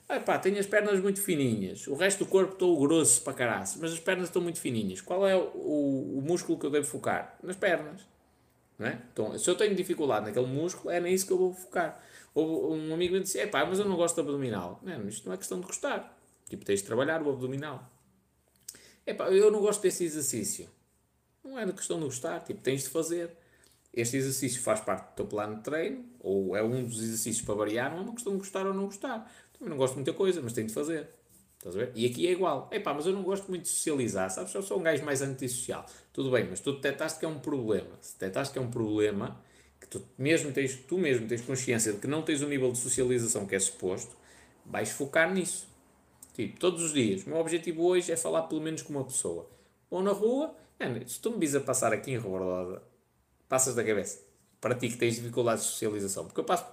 Ah, 0.08 0.20
pá, 0.20 0.38
tenho 0.38 0.58
as 0.58 0.66
pernas 0.66 1.00
muito 1.00 1.20
fininhas, 1.20 1.86
o 1.86 1.94
resto 1.94 2.24
do 2.24 2.30
corpo 2.30 2.52
estou 2.52 2.78
grosso 2.78 3.22
para 3.22 3.32
caraças, 3.32 3.80
mas 3.80 3.92
as 3.92 3.98
pernas 3.98 4.28
estão 4.28 4.42
muito 4.42 4.60
fininhas. 4.60 5.00
Qual 5.00 5.26
é 5.26 5.34
o, 5.34 6.18
o, 6.18 6.22
músculo 6.22 6.58
que 6.58 6.66
eu 6.66 6.70
devo 6.70 6.86
focar? 6.86 7.38
Nas 7.42 7.56
pernas. 7.56 8.02
É? 8.78 8.98
Então, 9.12 9.38
se 9.38 9.48
eu 9.48 9.54
tenho 9.54 9.74
dificuldade 9.74 10.26
naquele 10.26 10.46
músculo, 10.46 10.90
é 10.90 11.00
nisso 11.00 11.26
que 11.26 11.32
eu 11.32 11.38
vou 11.38 11.54
focar. 11.54 12.02
Ou 12.34 12.74
um 12.74 12.92
amigo 12.92 13.14
me 13.14 13.20
disse, 13.20 13.38
é 13.38 13.46
pá, 13.46 13.64
mas 13.64 13.78
eu 13.78 13.86
não 13.86 13.96
gosto 13.96 14.16
de 14.16 14.20
abdominal. 14.20 14.80
Não, 14.82 15.08
isto 15.08 15.26
não 15.26 15.34
é 15.34 15.38
questão 15.38 15.58
de 15.58 15.66
gostar. 15.66 16.18
Tipo, 16.48 16.64
tens 16.64 16.80
de 16.80 16.86
trabalhar 16.86 17.22
o 17.22 17.30
abdominal. 17.30 17.88
É 19.06 19.14
pá, 19.14 19.30
eu 19.30 19.50
não 19.50 19.60
gosto 19.60 19.80
desse 19.80 20.04
exercício. 20.04 20.68
Não 21.44 21.58
é 21.58 21.70
questão 21.72 21.98
de 21.98 22.06
gostar, 22.06 22.40
tipo, 22.40 22.60
tens 22.60 22.84
de 22.84 22.88
fazer. 22.88 23.30
Este 23.92 24.16
exercício 24.16 24.60
faz 24.62 24.80
parte 24.80 25.10
do 25.10 25.14
teu 25.14 25.26
plano 25.26 25.56
de 25.56 25.62
treino, 25.62 26.04
ou 26.18 26.56
é 26.56 26.62
um 26.62 26.84
dos 26.84 27.00
exercícios 27.00 27.44
para 27.44 27.54
variar, 27.54 27.90
não 27.90 27.98
é 27.98 28.00
uma 28.00 28.14
questão 28.14 28.32
de 28.32 28.38
gostar 28.38 28.66
ou 28.66 28.74
não 28.74 28.86
gostar. 28.86 29.30
Também 29.52 29.70
não 29.70 29.76
gosto 29.76 29.92
de 29.92 29.98
muita 29.98 30.12
coisa, 30.12 30.40
mas 30.42 30.52
tenho 30.52 30.66
de 30.66 30.74
fazer. 30.74 31.08
Estás 31.58 31.76
a 31.76 31.78
ver? 31.78 31.92
E 31.94 32.04
aqui 32.04 32.26
é 32.26 32.32
igual. 32.32 32.68
Epá, 32.72 32.92
mas 32.92 33.06
eu 33.06 33.12
não 33.12 33.22
gosto 33.22 33.48
muito 33.48 33.62
de 33.62 33.68
socializar, 33.68 34.30
sabes? 34.30 34.52
Eu 34.54 34.62
sou 34.62 34.78
um 34.78 34.82
gajo 34.82 35.04
mais 35.04 35.22
antissocial. 35.22 35.86
Tudo 36.12 36.30
bem, 36.30 36.46
mas 36.48 36.60
tu 36.60 36.72
detectaste 36.72 37.18
que 37.18 37.24
é 37.24 37.28
um 37.28 37.38
problema. 37.38 37.88
Se 38.00 38.14
detectaste 38.14 38.52
que 38.52 38.58
é 38.58 38.62
um 38.62 38.70
problema, 38.70 39.40
que 39.80 39.86
tu 39.86 40.02
mesmo 40.18 40.52
tens, 40.52 40.76
tu 40.76 40.98
mesmo 40.98 41.26
tens 41.26 41.40
consciência 41.40 41.92
de 41.92 41.98
que 41.98 42.06
não 42.06 42.22
tens 42.22 42.42
o 42.42 42.48
nível 42.48 42.70
de 42.70 42.78
socialização 42.78 43.46
que 43.46 43.54
é 43.54 43.58
suposto, 43.58 44.14
vais 44.66 44.90
focar 44.90 45.32
nisso. 45.32 45.66
Tipo, 46.34 46.58
todos 46.58 46.82
os 46.82 46.92
dias. 46.92 47.24
O 47.24 47.30
meu 47.30 47.38
objetivo 47.38 47.82
hoje 47.84 48.12
é 48.12 48.16
falar 48.16 48.42
pelo 48.42 48.60
menos 48.60 48.82
com 48.82 48.92
uma 48.92 49.04
pessoa. 49.04 49.48
Ou 49.88 50.02
na 50.02 50.12
rua, 50.12 50.54
se 51.06 51.20
tu 51.20 51.30
me 51.30 51.38
vis 51.38 51.54
a 51.54 51.60
passar 51.60 51.92
aqui 51.92 52.12
em 52.12 52.18
Rebordosa, 52.18 52.82
passas 53.48 53.74
da 53.74 53.84
cabeça. 53.84 54.20
Para 54.60 54.74
ti 54.74 54.88
que 54.88 54.96
tens 54.96 55.16
dificuldades 55.16 55.64
de 55.64 55.70
socialização. 55.70 56.24
Porque 56.26 56.40
eu 56.40 56.44
passo 56.44 56.64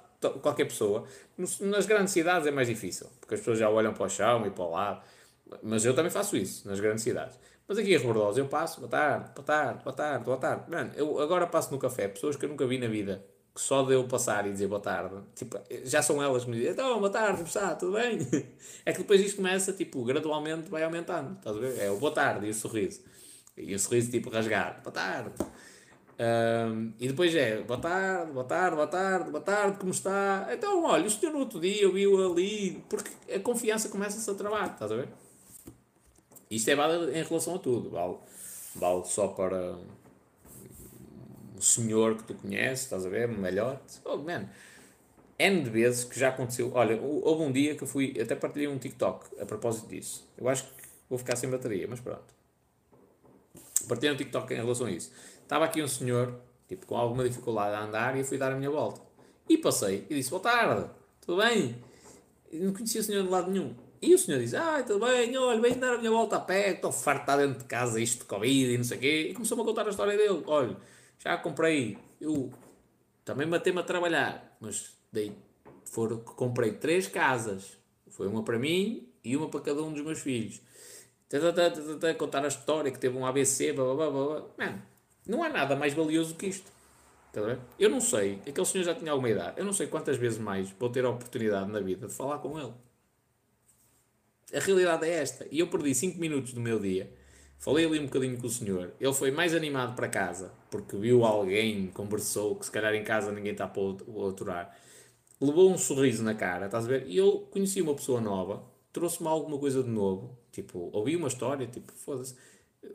qualquer 0.41 0.65
pessoa. 0.65 1.05
Nas 1.37 1.85
grandes 1.85 2.13
cidades 2.13 2.47
é 2.47 2.51
mais 2.51 2.67
difícil, 2.67 3.07
porque 3.19 3.35
as 3.35 3.41
pessoas 3.41 3.59
já 3.59 3.69
olham 3.69 3.93
para 3.93 4.05
o 4.05 4.09
chão 4.09 4.45
e 4.45 4.51
para 4.51 4.63
o 4.63 4.71
lado. 4.71 5.01
Mas 5.63 5.83
eu 5.83 5.93
também 5.93 6.11
faço 6.11 6.37
isso, 6.37 6.67
nas 6.67 6.79
grandes 6.79 7.03
cidades. 7.03 7.37
Mas 7.67 7.77
aqui 7.77 7.93
em 7.93 7.97
Rebordosa 7.97 8.39
eu 8.39 8.47
passo, 8.47 8.79
boa 8.79 8.89
tarde, 8.89 9.31
boa 9.35 9.45
tarde, 9.45 9.83
boa 9.83 9.95
tarde, 9.95 10.25
boa 10.25 10.37
tarde. 10.37 10.69
Mano, 10.69 10.91
eu 10.95 11.19
agora 11.19 11.47
passo 11.47 11.71
no 11.71 11.79
café, 11.79 12.07
pessoas 12.07 12.35
que 12.35 12.45
eu 12.45 12.49
nunca 12.49 12.65
vi 12.65 12.77
na 12.77 12.87
vida, 12.87 13.25
que 13.53 13.61
só 13.61 13.83
de 13.83 13.93
eu 13.93 14.07
passar 14.07 14.47
e 14.47 14.51
dizer 14.51 14.67
boa 14.67 14.81
tarde, 14.81 15.15
tipo, 15.35 15.57
já 15.83 16.01
são 16.01 16.21
elas 16.21 16.45
que 16.45 16.49
me 16.49 16.57
dizem, 16.57 16.71
então, 16.71 16.99
boa 16.99 17.09
tarde, 17.09 17.43
está, 17.43 17.75
tudo 17.75 17.93
bem? 17.93 18.19
É 18.85 18.91
que 18.91 18.99
depois 18.99 19.21
isto 19.21 19.37
começa, 19.37 19.71
tipo, 19.73 20.03
gradualmente 20.03 20.69
vai 20.69 20.83
aumentando, 20.83 21.37
estás 21.37 21.55
a 21.55 21.59
ver? 21.59 21.79
É 21.79 21.91
o 21.91 21.97
boa 21.97 22.11
tarde 22.13 22.47
e 22.47 22.49
o 22.49 22.53
sorriso. 22.53 23.01
E 23.61 23.75
o 23.75 23.79
sorriso, 23.79 24.11
tipo, 24.11 24.29
rasgado, 24.29 24.81
boa 24.81 24.93
tarde. 24.93 25.31
Um, 26.19 26.93
e 26.99 27.07
depois 27.07 27.33
é, 27.33 27.61
boa 27.61 27.79
tarde, 27.79 28.31
boa 28.31 28.45
tarde, 28.45 28.75
boa 28.75 28.87
tarde, 28.87 29.31
boa 29.31 29.43
tarde, 29.43 29.77
como 29.79 29.91
está? 29.91 30.47
Então, 30.51 30.83
olha, 30.83 31.05
o 31.05 31.09
senhor 31.09 31.31
no 31.31 31.39
outro 31.39 31.59
dia 31.59 31.91
viu 31.91 32.31
ali, 32.31 32.83
porque 32.89 33.09
a 33.33 33.39
confiança 33.39 33.89
começa-se 33.89 34.29
a 34.29 34.33
trabalhar, 34.35 34.73
estás 34.73 34.91
a 34.91 34.95
ver? 34.95 35.09
Isto 36.49 36.69
é 36.69 36.75
válido 36.75 37.11
em 37.11 37.23
relação 37.23 37.55
a 37.55 37.59
tudo, 37.59 37.89
vale, 37.89 38.17
vale 38.75 39.05
só 39.05 39.29
para 39.29 39.77
um 41.55 41.61
senhor 41.61 42.17
que 42.17 42.23
tu 42.23 42.35
conheces, 42.35 42.83
estás 42.83 43.05
a 43.05 43.09
ver, 43.09 43.27
melhor. 43.27 43.79
Oh, 44.05 44.17
man, 44.17 44.47
N 45.39 45.63
de 45.63 45.69
vezes 45.71 46.03
que 46.03 46.19
já 46.19 46.29
aconteceu. 46.29 46.71
Olha, 46.75 47.01
houve 47.01 47.43
um 47.43 47.51
dia 47.51 47.73
que 47.75 47.83
eu 47.83 47.87
fui, 47.87 48.15
até 48.21 48.35
partilhei 48.35 48.67
um 48.67 48.77
TikTok 48.77 49.41
a 49.41 49.45
propósito 49.45 49.87
disso. 49.87 50.29
Eu 50.37 50.47
acho 50.47 50.65
que 50.65 50.83
vou 51.09 51.17
ficar 51.17 51.35
sem 51.35 51.49
bateria, 51.49 51.87
mas 51.87 51.99
pronto. 51.99 52.40
Partilhei 53.91 54.13
um 54.13 54.17
TikTok 54.17 54.53
em 54.53 54.55
relação 54.55 54.87
a 54.87 54.91
isso 54.91 55.11
Estava 55.43 55.65
aqui 55.65 55.83
um 55.83 55.87
senhor, 55.87 56.39
tipo, 56.65 56.85
com 56.85 56.95
alguma 56.95 57.27
dificuldade 57.27 57.75
a 57.75 57.83
andar 57.83 58.15
e 58.15 58.19
eu 58.19 58.25
fui 58.25 58.37
dar 58.37 58.53
a 58.53 58.55
minha 58.55 58.71
volta. 58.71 59.01
E 59.49 59.57
passei 59.57 60.07
e 60.09 60.15
disse, 60.15 60.29
boa 60.29 60.41
tarde, 60.41 60.89
tudo 61.19 61.41
bem? 61.41 61.75
E 62.49 62.57
não 62.59 62.71
conhecia 62.71 63.01
o 63.01 63.03
senhor 63.03 63.23
de 63.23 63.29
lado 63.29 63.51
nenhum. 63.51 63.75
E 64.01 64.15
o 64.15 64.17
senhor 64.17 64.39
disse, 64.39 64.55
ah, 64.55 64.81
tudo 64.81 65.05
bem, 65.05 65.37
olha, 65.37 65.59
vem 65.59 65.77
dar 65.77 65.95
a 65.95 65.97
minha 65.97 66.09
volta 66.09 66.37
a 66.37 66.39
pé, 66.39 66.71
estou 66.71 66.89
estar 66.89 67.35
dentro 67.35 67.59
de 67.59 67.65
casa, 67.65 67.99
isto 67.99 68.19
de 68.19 68.25
Covid 68.27 68.73
e 68.73 68.77
não 68.77 68.85
sei 68.85 68.97
o 68.97 69.01
quê. 69.01 69.27
E 69.29 69.33
começou-me 69.33 69.61
a 69.61 69.65
contar 69.65 69.85
a 69.85 69.89
história 69.89 70.15
dele. 70.15 70.41
Olha, 70.47 70.77
já 71.19 71.35
comprei, 71.35 71.97
eu 72.21 72.49
também 73.25 73.45
matei-me 73.45 73.79
a 73.79 73.83
trabalhar, 73.83 74.55
mas 74.61 74.93
dei 75.11 75.35
foram, 75.83 76.17
comprei 76.19 76.71
três 76.71 77.07
casas. 77.07 77.77
Foi 78.07 78.25
uma 78.25 78.41
para 78.41 78.57
mim 78.57 79.09
e 79.21 79.35
uma 79.35 79.49
para 79.49 79.59
cada 79.59 79.83
um 79.83 79.91
dos 79.91 80.01
meus 80.01 80.21
filhos. 80.21 80.61
Contar 82.17 82.43
a 82.43 82.47
história 82.47 82.91
que 82.91 82.99
teve 82.99 83.17
um 83.17 83.25
ABC, 83.25 83.71
blá 83.73 83.85
blá 83.95 84.09
blá 84.09 84.25
blá. 84.25 84.45
Mano, 84.57 84.81
não 85.25 85.43
há 85.43 85.49
nada 85.49 85.75
mais 85.75 85.93
valioso 85.93 86.35
que 86.35 86.47
isto. 86.47 86.71
Eu 87.79 87.89
não 87.89 88.01
sei, 88.01 88.41
aquele 88.45 88.65
senhor 88.65 88.83
já 88.83 88.93
tinha 88.93 89.11
alguma 89.11 89.29
idade, 89.29 89.57
eu 89.57 89.63
não 89.63 89.71
sei 89.71 89.87
quantas 89.87 90.17
vezes 90.17 90.37
mais 90.37 90.69
vou 90.71 90.89
ter 90.89 91.05
a 91.05 91.09
oportunidade 91.09 91.71
na 91.71 91.79
vida 91.79 92.07
de 92.07 92.13
falar 92.13 92.39
com 92.39 92.59
ele. 92.59 92.73
A 94.53 94.59
realidade 94.59 95.05
é 95.05 95.13
esta. 95.13 95.47
E 95.49 95.59
eu 95.59 95.67
perdi 95.67 95.95
5 95.95 96.19
minutos 96.19 96.51
do 96.51 96.59
meu 96.59 96.77
dia. 96.77 97.09
Falei 97.57 97.85
ali 97.85 97.99
um 97.99 98.05
bocadinho 98.05 98.37
com 98.37 98.47
o 98.47 98.49
senhor. 98.49 98.91
Ele 98.99 99.13
foi 99.13 99.31
mais 99.31 99.55
animado 99.55 99.95
para 99.95 100.09
casa, 100.09 100.51
porque 100.69 100.97
viu 100.97 101.23
alguém, 101.23 101.87
conversou, 101.87 102.55
que 102.57 102.65
se 102.65 102.71
calhar 102.71 102.93
em 102.93 103.03
casa 103.05 103.31
ninguém 103.31 103.53
está 103.53 103.65
para 103.65 103.81
o 103.81 104.27
aturar. 104.27 104.75
Levou 105.39 105.71
um 105.71 105.77
sorriso 105.77 106.23
na 106.23 106.35
cara, 106.35 106.65
estás 106.65 106.83
a 106.83 106.87
ver? 106.89 107.07
E 107.07 107.15
eu 107.15 107.47
conheci 107.49 107.81
uma 107.81 107.95
pessoa 107.95 108.19
nova, 108.19 108.61
trouxe-me 108.91 109.29
alguma 109.29 109.57
coisa 109.57 109.81
de 109.81 109.89
novo. 109.89 110.37
Tipo, 110.51 110.89
ouvi 110.91 111.15
uma 111.15 111.27
história, 111.27 111.65
tipo, 111.67 111.91
foda-se. 111.93 112.35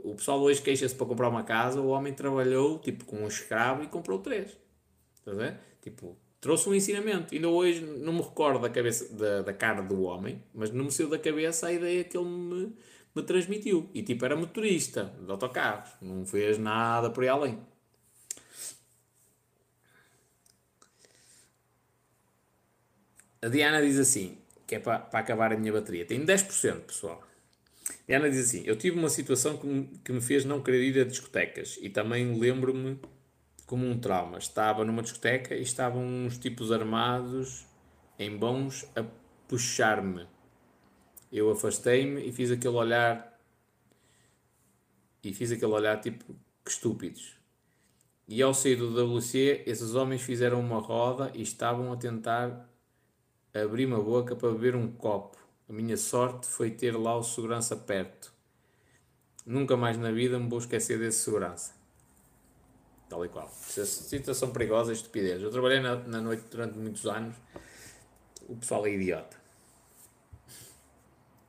O 0.02 0.14
pessoal 0.14 0.40
hoje 0.40 0.60
queixa-se 0.60 0.94
para 0.94 1.06
comprar 1.06 1.28
uma 1.28 1.42
casa, 1.44 1.80
o 1.80 1.88
homem 1.88 2.12
trabalhou, 2.12 2.78
tipo, 2.78 3.04
com 3.04 3.16
um 3.18 3.28
escravo 3.28 3.82
e 3.82 3.86
comprou 3.86 4.18
três. 4.18 4.56
Estás 5.18 5.38
a? 5.38 5.58
Tipo, 5.80 6.16
trouxe 6.40 6.68
um 6.68 6.74
ensinamento. 6.74 7.34
Ainda 7.34 7.48
hoje 7.48 7.80
não 7.80 8.12
me 8.12 8.20
recordo 8.20 8.60
da, 8.60 8.68
cabeça, 8.68 9.12
da, 9.14 9.42
da 9.42 9.52
cara 9.52 9.82
do 9.82 10.02
homem, 10.02 10.42
mas 10.54 10.70
não 10.70 10.84
me 10.84 10.92
saiu 10.92 11.08
da 11.08 11.18
cabeça 11.18 11.68
a 11.68 11.72
ideia 11.72 12.04
que 12.04 12.16
ele 12.16 12.26
me, 12.28 12.76
me 13.14 13.22
transmitiu. 13.22 13.88
E 13.94 14.02
tipo, 14.02 14.24
era 14.24 14.36
motorista 14.36 15.14
de 15.24 15.30
autocarros, 15.30 15.90
não 16.00 16.26
fez 16.26 16.58
nada 16.58 17.10
por 17.10 17.22
aí 17.22 17.28
além. 17.28 17.58
A 23.42 23.48
Diana 23.48 23.80
diz 23.80 23.98
assim, 23.98 24.38
que 24.66 24.74
é 24.74 24.78
para, 24.80 24.98
para 24.98 25.20
acabar 25.20 25.52
a 25.52 25.56
minha 25.56 25.72
bateria. 25.72 26.04
Tem 26.04 26.24
10%, 26.24 26.80
pessoal. 26.80 27.22
A 28.06 28.12
Diana 28.12 28.30
diz 28.30 28.46
assim, 28.48 28.62
eu 28.64 28.76
tive 28.76 28.96
uma 28.96 29.08
situação 29.08 29.56
que 29.58 29.66
me, 29.66 29.86
que 30.04 30.12
me 30.12 30.20
fez 30.20 30.44
não 30.44 30.62
querer 30.62 30.80
ir 30.80 31.00
a 31.00 31.04
discotecas 31.04 31.76
e 31.82 31.90
também 31.90 32.38
lembro-me 32.38 33.00
como 33.66 33.84
um 33.84 33.98
trauma. 33.98 34.38
Estava 34.38 34.84
numa 34.84 35.02
discoteca 35.02 35.56
e 35.56 35.62
estavam 35.62 36.04
uns 36.04 36.38
tipos 36.38 36.70
armados 36.70 37.66
em 38.16 38.36
bons 38.36 38.86
a 38.94 39.04
puxar-me. 39.48 40.24
Eu 41.32 41.50
afastei-me 41.50 42.28
e 42.28 42.32
fiz 42.32 42.52
aquele 42.52 42.76
olhar 42.76 43.36
e 45.22 45.34
fiz 45.34 45.50
aquele 45.50 45.72
olhar 45.72 46.00
tipo 46.00 46.36
que 46.64 46.70
estúpidos. 46.70 47.34
E 48.28 48.40
ao 48.40 48.54
sair 48.54 48.76
do 48.76 49.16
WC, 49.16 49.64
esses 49.66 49.96
homens 49.96 50.22
fizeram 50.22 50.60
uma 50.60 50.78
roda 50.78 51.32
e 51.34 51.42
estavam 51.42 51.92
a 51.92 51.96
tentar 51.96 52.68
abrir 53.52 53.86
uma 53.86 54.00
boca 54.00 54.36
para 54.36 54.52
beber 54.52 54.76
um 54.76 54.92
copo. 54.92 55.45
A 55.68 55.72
minha 55.72 55.96
sorte 55.96 56.46
foi 56.46 56.70
ter 56.70 56.96
lá 56.96 57.16
o 57.16 57.22
segurança 57.22 57.76
perto. 57.76 58.32
Nunca 59.44 59.76
mais 59.76 59.98
na 59.98 60.10
vida 60.10 60.38
me 60.38 60.48
vou 60.48 60.58
esquecer 60.58 60.98
desse 60.98 61.24
segurança. 61.24 61.74
Tal 63.08 63.24
e 63.24 63.28
qual. 63.28 63.48
Situação 63.48 64.50
perigosa 64.50 64.92
estupidez. 64.92 65.42
Eu 65.42 65.50
trabalhei 65.50 65.80
na, 65.80 65.96
na 65.96 66.20
noite 66.20 66.44
durante 66.50 66.76
muitos 66.76 67.06
anos. 67.06 67.36
O 68.48 68.56
pessoal 68.56 68.86
é 68.86 68.90
idiota. 68.90 69.36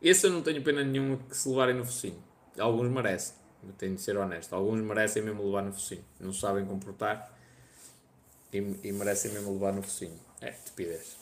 Esse 0.01 0.27
eu 0.27 0.31
não 0.31 0.41
tenho 0.41 0.63
pena 0.63 0.83
nenhuma 0.83 1.17
que 1.17 1.35
se 1.35 1.49
levarem 1.49 1.75
no 1.75 1.85
focinho. 1.85 2.23
Alguns 2.59 2.89
merecem. 2.89 3.35
Tenho 3.77 3.95
de 3.95 4.01
ser 4.01 4.17
honesto. 4.17 4.53
Alguns 4.53 4.81
merecem 4.81 5.23
mesmo 5.23 5.43
levar 5.43 5.63
no 5.63 5.73
focinho. 5.73 6.05
Não 6.19 6.31
sabem 6.31 6.65
comportar 6.65 7.35
e, 8.53 8.57
e 8.57 8.91
merecem 8.91 9.31
mesmo 9.31 9.53
levar 9.53 9.73
no 9.73 9.81
focinho. 9.81 10.19
É, 10.39 10.51
estupidez. 10.51 11.16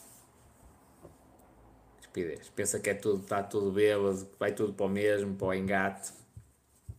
Estupidez. 2.16 2.48
Pensa 2.54 2.80
que 2.80 2.90
é 2.90 2.94
tudo, 2.94 3.22
está 3.22 3.42
tudo 3.42 3.70
bêbado, 3.70 4.24
que 4.24 4.38
vai 4.38 4.52
tudo 4.52 4.72
para 4.72 4.86
o 4.86 4.88
mesmo, 4.88 5.36
para 5.36 5.48
o 5.48 5.54
engate. 5.54 6.12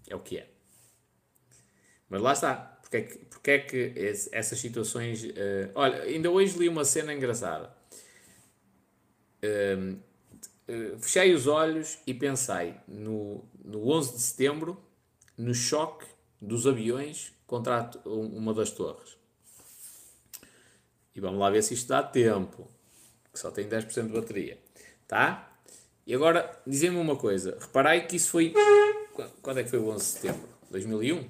É 0.08 0.16
o 0.16 0.20
que 0.20 0.38
é. 0.38 0.48
Mas 2.08 2.22
lá 2.22 2.34
está. 2.34 2.56
Porque 2.82 2.98
é 2.98 3.02
que, 3.02 3.18
porque 3.26 3.52
é 3.52 3.60
que 3.60 3.94
essas 4.32 4.60
situações. 4.60 5.24
Uh, 5.24 5.72
olha, 5.74 6.04
ainda 6.04 6.30
hoje 6.30 6.58
li 6.58 6.70
uma 6.70 6.86
cena 6.86 7.14
engraçada. 7.14 7.76
Uh, 9.44 10.00
fechei 11.00 11.34
os 11.34 11.48
olhos 11.48 11.98
e 12.06 12.14
pensei 12.14 12.76
no, 12.88 13.44
no 13.64 13.90
11 13.90 14.14
de 14.14 14.22
setembro, 14.22 14.78
no 15.38 15.54
choque 15.54 16.06
dos 16.42 16.68
aviões 16.68 17.34
contra 17.46 17.90
uma 18.06 18.54
das 18.54 18.72
torres. 18.72 19.18
E 21.16 21.20
vamos 21.20 21.40
lá 21.40 21.50
ver 21.50 21.64
se 21.64 21.74
isto 21.74 21.88
dá 21.88 22.04
tempo. 22.04 22.70
Que 23.34 23.40
só 23.40 23.52
tem 23.52 23.68
10% 23.68 24.08
de 24.08 24.14
bateria. 24.14 24.67
Tá? 25.08 25.58
E 26.06 26.14
agora, 26.14 26.62
dizem-me 26.66 26.98
uma 26.98 27.16
coisa. 27.16 27.58
Reparei 27.60 28.02
que 28.02 28.16
isso 28.16 28.32
foi. 28.32 28.54
Quando 29.42 29.60
é 29.60 29.64
que 29.64 29.70
foi 29.70 29.80
o 29.80 29.90
11 29.90 29.98
de 29.98 30.12
setembro? 30.12 30.50
2001? 30.70 31.28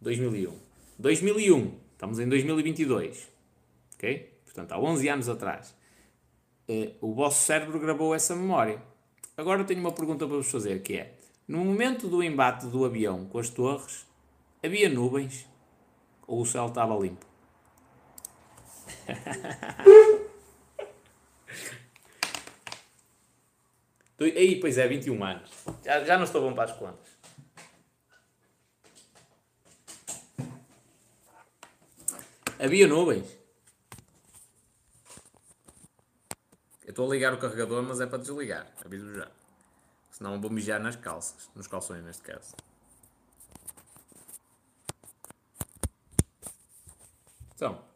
2001. 0.00 0.70
2001, 0.98 1.78
estamos 1.92 2.18
em 2.18 2.28
2022, 2.28 3.28
ok? 3.94 4.38
Portanto, 4.44 4.72
há 4.72 4.78
11 4.78 5.08
anos 5.08 5.28
atrás. 5.30 5.74
Uh, 6.68 6.94
o 7.00 7.14
vosso 7.14 7.42
cérebro 7.42 7.78
gravou 7.80 8.14
essa 8.14 8.36
memória. 8.36 8.82
Agora 9.34 9.64
tenho 9.64 9.80
uma 9.80 9.92
pergunta 9.92 10.26
para 10.26 10.36
vos 10.36 10.50
fazer, 10.50 10.82
que 10.82 10.98
é, 10.98 11.14
no 11.48 11.64
momento 11.64 12.06
do 12.06 12.22
embate 12.22 12.66
do 12.66 12.84
avião 12.84 13.24
com 13.26 13.38
as 13.38 13.48
torres, 13.48 14.06
havia 14.62 14.90
nuvens 14.90 15.48
ou 16.26 16.42
o 16.42 16.46
céu 16.46 16.66
estava 16.66 16.94
limpo? 16.98 17.29
Aí, 24.20 24.60
pois 24.60 24.76
é, 24.76 24.86
21 24.86 25.24
anos. 25.24 25.50
Já, 25.82 26.04
já 26.04 26.16
não 26.18 26.24
estou 26.24 26.42
bom 26.42 26.54
para 26.54 26.70
as 26.70 26.76
contas. 26.76 27.10
Havia 32.58 32.86
nuvens. 32.86 33.26
Eu 36.84 36.90
estou 36.90 37.10
a 37.10 37.14
ligar 37.14 37.32
o 37.32 37.38
carregador, 37.38 37.82
mas 37.82 38.00
é 38.00 38.06
para 38.06 38.18
desligar. 38.18 38.66
Aviso 38.84 39.14
já. 39.14 39.30
Senão 40.10 40.38
vou 40.38 40.50
mijar 40.50 40.78
nas 40.78 40.96
calças. 40.96 41.48
Nos 41.54 41.66
calções, 41.66 42.04
neste 42.04 42.22
caso. 42.22 42.54
Então. 47.54 47.89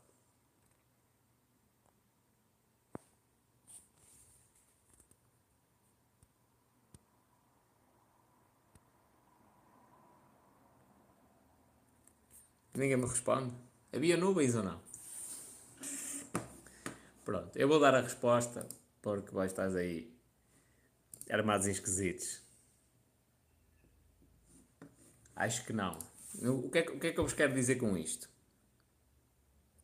Ninguém 12.75 12.97
me 12.97 13.07
responde. 13.07 13.55
Havia 13.93 14.17
nuvens 14.17 14.55
ou 14.57 14.65
não? 14.65 14.81
Pronto, 17.25 17.57
eu 17.57 17.69
vou 17.69 17.79
dar 17.79 17.95
a 17.95 18.01
resposta 18.01 18.69
porque 19.01 19.33
vai 19.33 19.47
estar 19.47 19.69
aí 19.69 20.13
armados 21.31 21.67
em 21.67 21.71
esquisitos. 21.71 22.43
Acho 25.37 25.65
que 25.65 25.73
não. 25.73 25.99
O 26.43 26.69
que, 26.69 26.79
é, 26.79 26.83
o 26.83 26.99
que 26.99 27.07
é 27.07 27.13
que 27.13 27.21
eu 27.21 27.25
vos 27.25 27.33
quero 27.33 27.55
dizer 27.55 27.77
com 27.77 27.97
isto? 27.97 28.29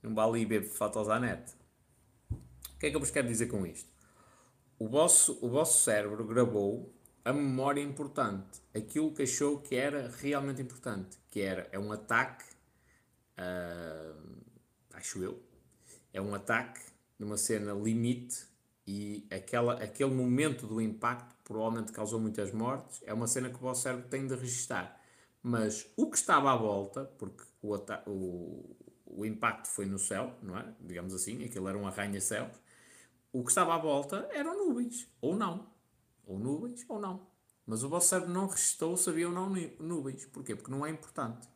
Não 0.02 0.15
vale 0.15 0.41
ir 0.41 0.47
ver 0.47 0.65
fotos 0.65 1.09
à 1.09 1.20
net. 1.20 1.55
O 2.31 2.78
que 2.78 2.86
é 2.86 2.91
que 2.91 2.97
eu 2.97 3.01
vos 3.01 3.10
quero 3.10 3.28
dizer 3.28 3.47
com 3.47 3.65
isto? 3.65 3.89
O 4.78 4.89
vosso, 4.89 5.39
o 5.41 5.49
vosso 5.49 5.85
cérebro 5.85 6.27
gravou 6.27 6.93
a 7.25 7.33
memória 7.33 7.83
importante, 7.83 8.62
aquilo 8.75 9.12
que 9.12 9.23
achou 9.23 9.60
que 9.60 9.77
era 9.77 10.09
realmente 10.09 10.62
importante, 10.62 11.19
que 11.31 11.41
era 11.41 11.69
é 11.70 11.78
um 11.78 11.93
ataque 11.93 12.44
uh, 13.39 14.41
acho 14.92 15.23
eu, 15.23 15.42
é 16.12 16.20
um 16.20 16.34
ataque 16.34 16.81
numa 17.18 17.36
cena 17.36 17.73
limite 17.73 18.47
e 18.86 19.26
aquela, 19.31 19.75
aquele 19.75 20.12
momento 20.12 20.67
do 20.67 20.81
impacto 20.81 21.36
provavelmente 21.44 21.92
causou 21.92 22.18
muitas 22.18 22.52
mortes, 22.52 23.00
é 23.05 23.12
uma 23.12 23.26
cena 23.26 23.49
que 23.49 23.57
o 23.57 23.59
vosso 23.59 23.83
cérebro 23.83 24.09
tem 24.09 24.26
de 24.26 24.34
registrar. 24.34 25.00
Mas 25.42 25.91
o 25.97 26.10
que 26.10 26.17
estava 26.17 26.52
à 26.52 26.57
volta, 26.57 27.05
porque 27.18 27.42
o, 27.62 27.75
o, 28.07 28.76
o 29.07 29.25
impacto 29.25 29.68
foi 29.68 29.86
no 29.86 29.99
céu, 29.99 30.34
não 30.42 30.59
é? 30.59 30.75
Digamos 30.81 31.15
assim, 31.15 31.44
aquilo 31.44 31.68
era 31.68 31.78
um 31.78 31.86
arranha-céus. 31.86 32.52
O 33.33 33.42
que 33.42 33.50
estava 33.50 33.75
à 33.75 33.78
volta 33.78 34.28
eram 34.33 34.67
nuvens, 34.67 35.09
ou 35.20 35.36
não. 35.36 35.70
Ou 36.26 36.39
nuvens, 36.39 36.84
ou 36.89 37.00
não. 37.00 37.26
Mas 37.67 37.83
o 37.84 37.89
vosso 37.89 38.09
cérebro 38.09 38.33
não 38.33 38.49
registrou 38.49 38.97
se 38.97 39.09
havia 39.09 39.28
ou 39.28 39.34
não 39.34 39.49
nuvens. 39.78 40.26
Porquê? 40.26 40.57
Porque 40.57 40.70
não 40.70 40.84
é 40.84 40.91
importante. 40.91 41.49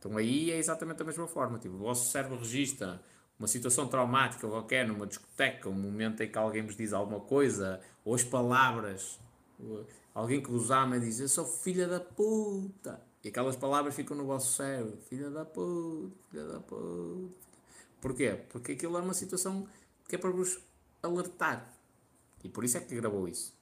Então 0.00 0.16
aí 0.16 0.50
é 0.50 0.56
exatamente 0.56 1.02
a 1.02 1.04
mesma 1.04 1.28
forma. 1.28 1.58
Tipo, 1.58 1.74
o 1.74 1.78
vosso 1.78 2.10
cérebro 2.10 2.38
registra 2.38 3.00
uma 3.38 3.46
situação 3.46 3.86
traumática 3.86 4.48
qualquer, 4.48 4.88
numa 4.88 5.06
discoteca, 5.06 5.68
um 5.68 5.74
momento 5.74 6.22
em 6.22 6.30
que 6.30 6.38
alguém 6.38 6.64
vos 6.64 6.74
diz 6.74 6.92
alguma 6.92 7.20
coisa, 7.20 7.80
ou 8.02 8.14
as 8.14 8.24
palavras, 8.24 9.20
alguém 10.14 10.42
que 10.42 10.50
vos 10.50 10.70
ama 10.70 10.98
diz: 10.98 11.20
Eu 11.20 11.28
sou 11.28 11.44
filha 11.44 11.86
da 11.86 12.00
puta. 12.00 13.00
E 13.22 13.28
aquelas 13.28 13.54
palavras 13.54 13.94
ficam 13.94 14.16
no 14.16 14.24
vosso 14.24 14.56
cérebro. 14.56 14.96
Filha 15.08 15.30
da 15.30 15.44
puta, 15.44 16.16
filha 16.30 16.44
da 16.44 16.60
puta. 16.60 17.34
Porquê? 18.00 18.40
Porque 18.48 18.72
aquilo 18.72 18.96
é 18.96 19.00
uma 19.02 19.12
situação 19.12 19.68
que 20.08 20.16
é 20.16 20.18
para 20.18 20.30
vos 20.30 20.58
alertar. 21.02 21.70
E 22.42 22.48
por 22.48 22.64
isso 22.64 22.78
é 22.78 22.80
que 22.80 22.94
gravou 22.94 23.28
isso. 23.28 23.54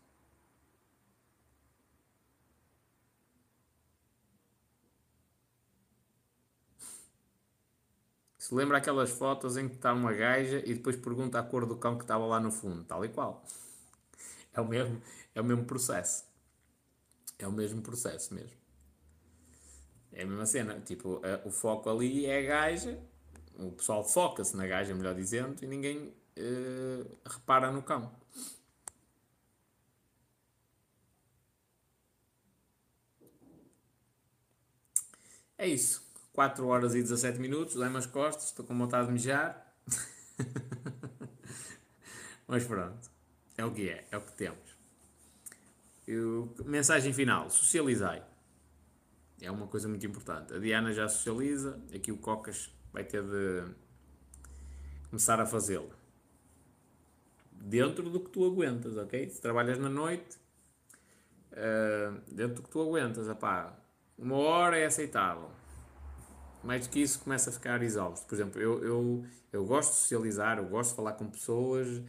Se 8.49 8.55
lembra 8.55 8.79
aquelas 8.79 9.11
fotos 9.11 9.59
em 9.59 9.69
que 9.69 9.75
está 9.75 9.93
uma 9.93 10.11
gaja 10.11 10.63
e 10.65 10.73
depois 10.73 10.97
pergunta 10.97 11.39
a 11.39 11.43
cor 11.43 11.67
do 11.67 11.77
cão 11.77 11.99
que 11.99 12.05
estava 12.05 12.25
lá 12.25 12.41
no 12.41 12.51
fundo, 12.51 12.83
tal 12.83 13.05
e 13.05 13.09
qual. 13.11 13.45
É 14.55 14.59
o 14.59 14.67
mesmo, 14.67 15.03
é 15.35 15.41
o 15.43 15.45
mesmo 15.45 15.67
processo. 15.67 16.25
É 17.39 17.47
o 17.47 17.53
mesmo 17.53 17.83
processo 17.83 18.33
mesmo. 18.33 18.57
É 20.11 20.23
a 20.23 20.27
mesma 20.27 20.47
cena. 20.47 20.81
Tipo, 20.81 21.21
o 21.45 21.51
foco 21.51 21.91
ali 21.91 22.25
é 22.25 22.39
a 22.39 22.43
gaja, 22.43 22.99
o 23.59 23.71
pessoal 23.73 24.03
foca-se 24.03 24.57
na 24.57 24.67
gaja, 24.67 24.95
melhor 24.95 25.15
dizendo, 25.15 25.63
e 25.63 25.67
ninguém 25.67 26.15
uh, 26.39 27.19
repara 27.27 27.71
no 27.71 27.83
cão. 27.83 28.11
É 35.59 35.67
isso. 35.67 36.08
4 36.39 36.65
horas 36.69 36.95
e 36.95 37.03
17 37.03 37.41
minutos, 37.41 37.75
dá-me 37.75 37.97
as 37.97 38.07
costas, 38.07 38.45
estou 38.45 38.65
com 38.65 38.79
vontade 38.79 39.09
de 39.09 39.13
mijar. 39.13 39.75
Mas 42.47 42.65
pronto, 42.65 43.11
é 43.57 43.65
o 43.65 43.73
que 43.73 43.89
é, 43.89 44.07
é 44.09 44.17
o 44.17 44.21
que 44.21 44.31
temos. 44.35 44.77
Eu, 46.07 46.55
mensagem 46.65 47.13
final: 47.13 47.51
socializai. 47.51 48.25
É 49.41 49.51
uma 49.51 49.67
coisa 49.67 49.89
muito 49.89 50.07
importante. 50.07 50.55
A 50.55 50.61
Diana 50.61 50.93
já 50.93 51.09
socializa, 51.09 51.83
aqui 51.93 52.13
o 52.13 52.19
Cocas 52.19 52.73
vai 52.93 53.03
ter 53.03 53.25
de 53.25 53.65
começar 55.11 55.41
a 55.41 55.45
fazê-lo. 55.45 55.91
Dentro 57.51 58.09
do 58.11 58.21
que 58.21 58.31
tu 58.31 58.45
aguentas, 58.45 58.97
ok? 58.97 59.29
Se 59.29 59.43
trabalhas 59.43 59.81
na 59.81 59.89
noite, 59.89 60.39
uh, 61.51 62.33
dentro 62.33 62.55
do 62.55 62.63
que 62.63 62.71
tu 62.71 62.81
aguentas, 62.81 63.29
apá, 63.29 63.77
uma 64.17 64.37
hora 64.37 64.79
é 64.79 64.87
aceitável. 64.87 65.58
Mais 66.63 66.87
do 66.87 66.91
que 66.91 67.01
isso, 67.01 67.21
começa 67.21 67.51
a 67.51 67.53
ficar 67.53 67.83
exausto. 67.83 68.27
Por 68.27 68.35
exemplo, 68.35 68.61
eu, 68.61 68.83
eu, 68.85 69.25
eu 69.53 69.65
gosto 69.65 69.91
de 69.91 69.97
socializar, 69.97 70.59
eu 70.59 70.67
gosto 70.67 70.91
de 70.91 70.97
falar 70.97 71.13
com 71.13 71.27
pessoas. 71.29 72.03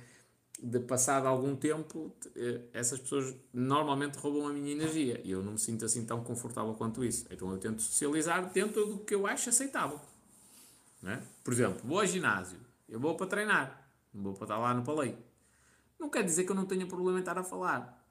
De 0.62 0.80
passado 0.80 1.26
algum 1.26 1.56
tempo, 1.56 2.14
eh, 2.36 2.62
essas 2.74 3.00
pessoas 3.00 3.34
normalmente 3.54 4.18
roubam 4.18 4.46
a 4.48 4.52
minha 4.52 4.74
energia 4.74 5.22
e 5.24 5.32
eu 5.32 5.42
não 5.42 5.54
me 5.54 5.58
sinto 5.58 5.86
assim 5.86 6.06
tão 6.06 6.22
confortável 6.22 6.74
quanto 6.74 7.02
isso. 7.02 7.26
Então 7.32 7.50
eu 7.50 7.58
tento 7.58 7.82
socializar 7.82 8.52
dentro 8.52 8.86
do 8.86 8.98
que 8.98 9.16
eu 9.16 9.26
acho 9.26 9.50
aceitável. 9.50 10.02
É? 11.02 11.22
Por 11.46 11.54
exemplo, 11.54 11.80
vou 11.86 12.02
ao 12.02 12.06
ginásio, 12.06 12.60
eu 12.90 13.00
vou 13.00 13.16
para 13.16 13.26
treinar, 13.28 13.90
não 14.14 14.22
vou 14.22 14.34
para 14.34 14.44
estar 14.44 14.58
lá 14.58 14.74
no 14.74 14.84
paleio. 14.84 15.18
Não 15.98 16.10
quer 16.10 16.24
dizer 16.24 16.44
que 16.44 16.52
eu 16.52 16.56
não 16.56 16.66
tenha 16.66 16.86
problema 16.86 17.20
em 17.20 17.22
estar 17.22 17.38
a 17.38 17.44
falar 17.44 18.06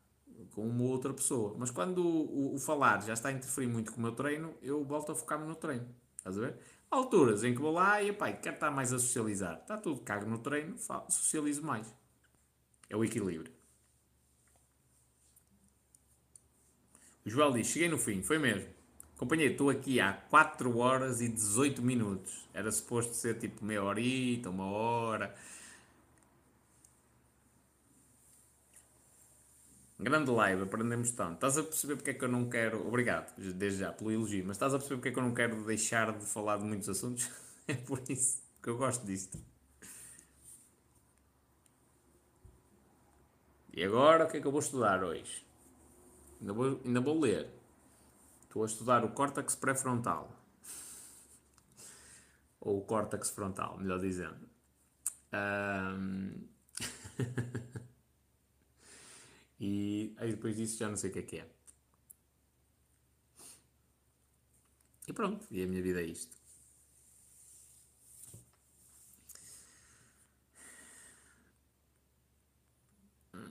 com 0.55 0.67
uma 0.67 0.85
outra 0.85 1.13
pessoa, 1.13 1.55
mas 1.59 1.71
quando 1.71 1.99
o, 1.99 2.53
o, 2.53 2.55
o 2.55 2.59
falar 2.59 3.03
já 3.03 3.13
está 3.13 3.29
a 3.29 3.33
interferir 3.33 3.67
muito 3.67 3.93
com 3.93 3.99
o 3.99 4.03
meu 4.03 4.13
treino, 4.13 4.55
eu 4.63 4.83
volto 4.85 5.13
a 5.13 5.15
focar-me 5.15 5.47
no 5.47 5.55
treino. 5.55 5.87
Estás 6.29 6.39
a 6.39 6.41
ver? 6.41 6.59
Alturas 6.91 7.43
em 7.43 7.55
que 7.55 7.61
vou 7.61 7.73
lá 7.73 8.03
e, 8.03 8.13
pai, 8.13 8.39
quero 8.39 8.57
estar 8.57 8.71
mais 8.71 8.93
a 8.93 8.99
socializar. 8.99 9.59
Está 9.61 9.77
tudo, 9.77 10.01
cago 10.03 10.29
no 10.29 10.39
treino, 10.39 10.77
socializo 11.09 11.63
mais. 11.63 11.95
É 12.89 12.97
o 12.97 13.05
equilíbrio. 13.05 13.53
O 17.25 17.31
Joel 17.31 17.53
diz, 17.53 17.67
cheguei 17.67 17.89
no 17.89 17.99
fim, 17.99 18.23
foi 18.23 18.39
mesmo. 18.39 18.69
Companheiro, 19.17 19.53
estou 19.53 19.69
aqui 19.69 20.01
há 20.01 20.13
4 20.13 20.79
horas 20.79 21.21
e 21.21 21.29
18 21.29 21.83
minutos. 21.83 22.49
Era 22.55 22.71
suposto 22.71 23.15
ser 23.15 23.39
tipo 23.39 23.65
meia 23.65 23.83
horita, 23.83 24.49
uma 24.51 24.67
hora. 24.67 25.35
Grande 30.01 30.31
live, 30.31 30.63
aprendemos 30.63 31.11
tanto. 31.11 31.35
Estás 31.35 31.59
a 31.59 31.63
perceber 31.65 31.97
porque 31.97 32.11
é 32.11 32.15
que 32.15 32.25
eu 32.25 32.29
não 32.29 32.49
quero. 32.49 32.87
Obrigado, 32.87 33.35
desde 33.37 33.81
já, 33.81 33.93
pelo 33.93 34.13
elogio, 34.13 34.45
mas 34.47 34.57
estás 34.57 34.73
a 34.73 34.79
perceber 34.79 34.97
porque 34.97 35.09
é 35.09 35.13
que 35.13 35.19
eu 35.19 35.23
não 35.25 35.35
quero 35.35 35.65
deixar 35.65 36.17
de 36.17 36.25
falar 36.25 36.59
de 36.59 36.65
muitos 36.65 36.89
assuntos? 36.89 37.29
é 37.67 37.75
por 37.75 38.01
isso 38.09 38.41
que 38.63 38.71
eu 38.71 38.79
gosto 38.79 39.05
disto. 39.05 39.37
E 43.73 43.83
agora 43.83 44.25
o 44.25 44.29
que 44.29 44.37
é 44.37 44.41
que 44.41 44.47
eu 44.47 44.53
vou 44.53 44.61
estudar 44.61 45.03
hoje? 45.03 45.45
Ainda 46.41 46.53
vou, 46.53 46.81
ainda 46.85 47.01
vou 47.01 47.19
ler. 47.19 47.49
Estou 48.45 48.63
a 48.63 48.67
estudar 48.67 49.05
o 49.05 49.11
córtex 49.11 49.57
pré-frontal. 49.57 50.33
Ou 52.61 52.79
o 52.79 52.85
córtex 52.85 53.31
frontal, 53.31 53.79
melhor 53.79 53.99
dizendo. 53.99 54.49
Um... 55.33 56.47
E 59.61 60.15
aí 60.19 60.31
depois 60.31 60.57
disso 60.57 60.79
já 60.79 60.89
não 60.89 60.97
sei 60.97 61.11
o 61.11 61.13
que 61.13 61.19
é 61.19 61.23
que 61.23 61.37
é. 61.39 61.49
E 65.09 65.13
pronto, 65.13 65.47
e 65.51 65.63
a 65.63 65.67
minha 65.67 65.83
vida 65.83 66.01
é 66.01 66.05
isto. 66.05 66.37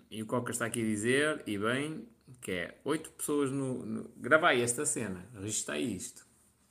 E 0.09 0.21
o 0.23 0.25
Coca 0.25 0.51
está 0.51 0.65
aqui 0.65 0.81
a 0.81 0.85
dizer, 0.85 1.43
e 1.45 1.57
bem, 1.57 2.07
que 2.41 2.51
é 2.51 2.79
8 2.83 3.11
pessoas 3.11 3.51
no. 3.51 3.85
no 3.85 4.09
gravai 4.17 4.61
esta 4.61 4.85
cena, 4.85 5.27
registai 5.33 5.81
isto. 5.81 6.25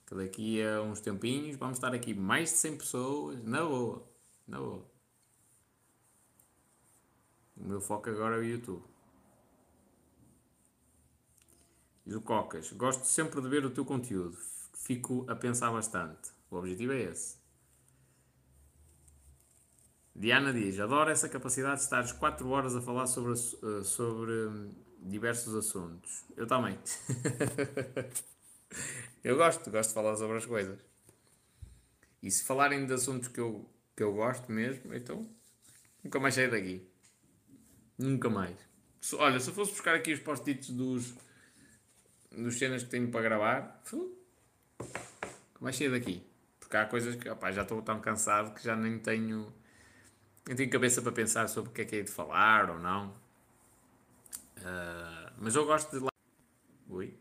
Que 0.05 0.15
daqui 0.15 0.63
a 0.63 0.81
uns 0.81 1.01
tempinhos 1.01 1.57
vamos 1.57 1.77
estar 1.77 1.93
aqui 1.93 2.13
mais 2.13 2.49
de 2.51 2.57
100 2.57 2.77
pessoas, 2.77 3.43
na 3.43 3.63
boa, 3.63 4.07
na 4.47 4.57
boa. 4.59 4.89
O 7.57 7.63
meu 7.67 7.81
foco 7.81 8.09
agora 8.09 8.37
é 8.37 8.39
o 8.39 8.43
YouTube. 8.43 8.83
Diz 12.07 12.15
o 12.15 12.21
Cocas, 12.21 12.71
gosto 12.71 13.03
sempre 13.03 13.41
de 13.41 13.49
ver 13.49 13.65
o 13.65 13.69
teu 13.69 13.83
conteúdo. 13.83 14.37
Fico 14.73 15.25
a 15.29 15.35
pensar 15.35 15.69
bastante. 15.71 16.31
O 16.49 16.55
objetivo 16.55 16.93
é 16.93 17.01
esse. 17.01 17.35
Diana 20.15 20.53
diz, 20.53 20.79
adoro 20.79 21.09
essa 21.09 21.27
capacidade 21.27 21.79
de 21.79 21.83
estares 21.83 22.13
4 22.13 22.47
horas 22.47 22.77
a 22.77 22.81
falar 22.81 23.07
sobre, 23.07 23.33
eh, 23.33 23.83
sobre 23.83 24.31
hum, 24.31 24.73
diversos 25.01 25.53
assuntos. 25.53 26.23
Eu 26.37 26.47
também. 26.47 26.79
eu 29.21 29.35
gosto, 29.35 29.69
gosto 29.69 29.89
de 29.89 29.93
falar 29.93 30.15
sobre 30.15 30.37
as 30.37 30.45
coisas. 30.45 30.79
E 32.23 32.31
se 32.31 32.45
falarem 32.45 32.85
de 32.85 32.93
assuntos 32.93 33.27
que 33.27 33.41
eu, 33.41 33.69
que 33.93 34.01
eu 34.01 34.13
gosto 34.13 34.49
mesmo, 34.49 34.93
então 34.93 35.29
nunca 36.01 36.21
mais 36.21 36.35
saio 36.35 36.51
daqui. 36.51 36.89
Nunca 37.97 38.29
mais. 38.29 38.55
Olha, 39.15 39.41
se 39.41 39.49
eu 39.49 39.53
fosse 39.53 39.71
buscar 39.71 39.93
aqui 39.93 40.13
os 40.13 40.21
post-its 40.21 40.69
dos 40.69 41.26
nos 42.31 42.57
cenas 42.57 42.83
que 42.83 42.89
tenho 42.89 43.09
para 43.09 43.21
gravar, 43.21 43.83
mais 45.59 45.75
cheio 45.75 45.91
daqui. 45.91 46.23
Porque 46.59 46.75
há 46.75 46.85
coisas 46.85 47.15
que 47.15 47.29
opa, 47.29 47.51
já 47.51 47.63
estou 47.63 47.81
tão 47.81 47.99
cansado 47.99 48.53
que 48.53 48.63
já 48.63 48.75
nem 48.75 48.99
tenho, 48.99 49.53
nem 50.45 50.55
tenho 50.55 50.69
cabeça 50.69 51.01
para 51.01 51.11
pensar 51.11 51.47
sobre 51.47 51.69
o 51.69 51.73
que 51.73 51.81
é 51.81 51.85
que 51.85 51.95
é 51.95 52.01
de 52.01 52.11
falar 52.11 52.69
ou 52.69 52.79
não. 52.79 53.09
Uh, 54.57 55.31
mas 55.37 55.55
eu 55.55 55.65
gosto 55.65 55.99
de. 55.99 56.07
Ui. 56.89 57.17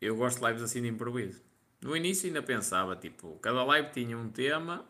Eu 0.00 0.16
gosto 0.16 0.38
de 0.38 0.46
lives 0.46 0.62
assim 0.62 0.80
de 0.80 0.88
improviso. 0.88 1.42
No 1.80 1.96
início 1.96 2.26
ainda 2.26 2.42
pensava, 2.42 2.96
tipo, 2.96 3.38
cada 3.40 3.62
live 3.64 3.90
tinha 3.90 4.16
um 4.16 4.30
tema 4.30 4.86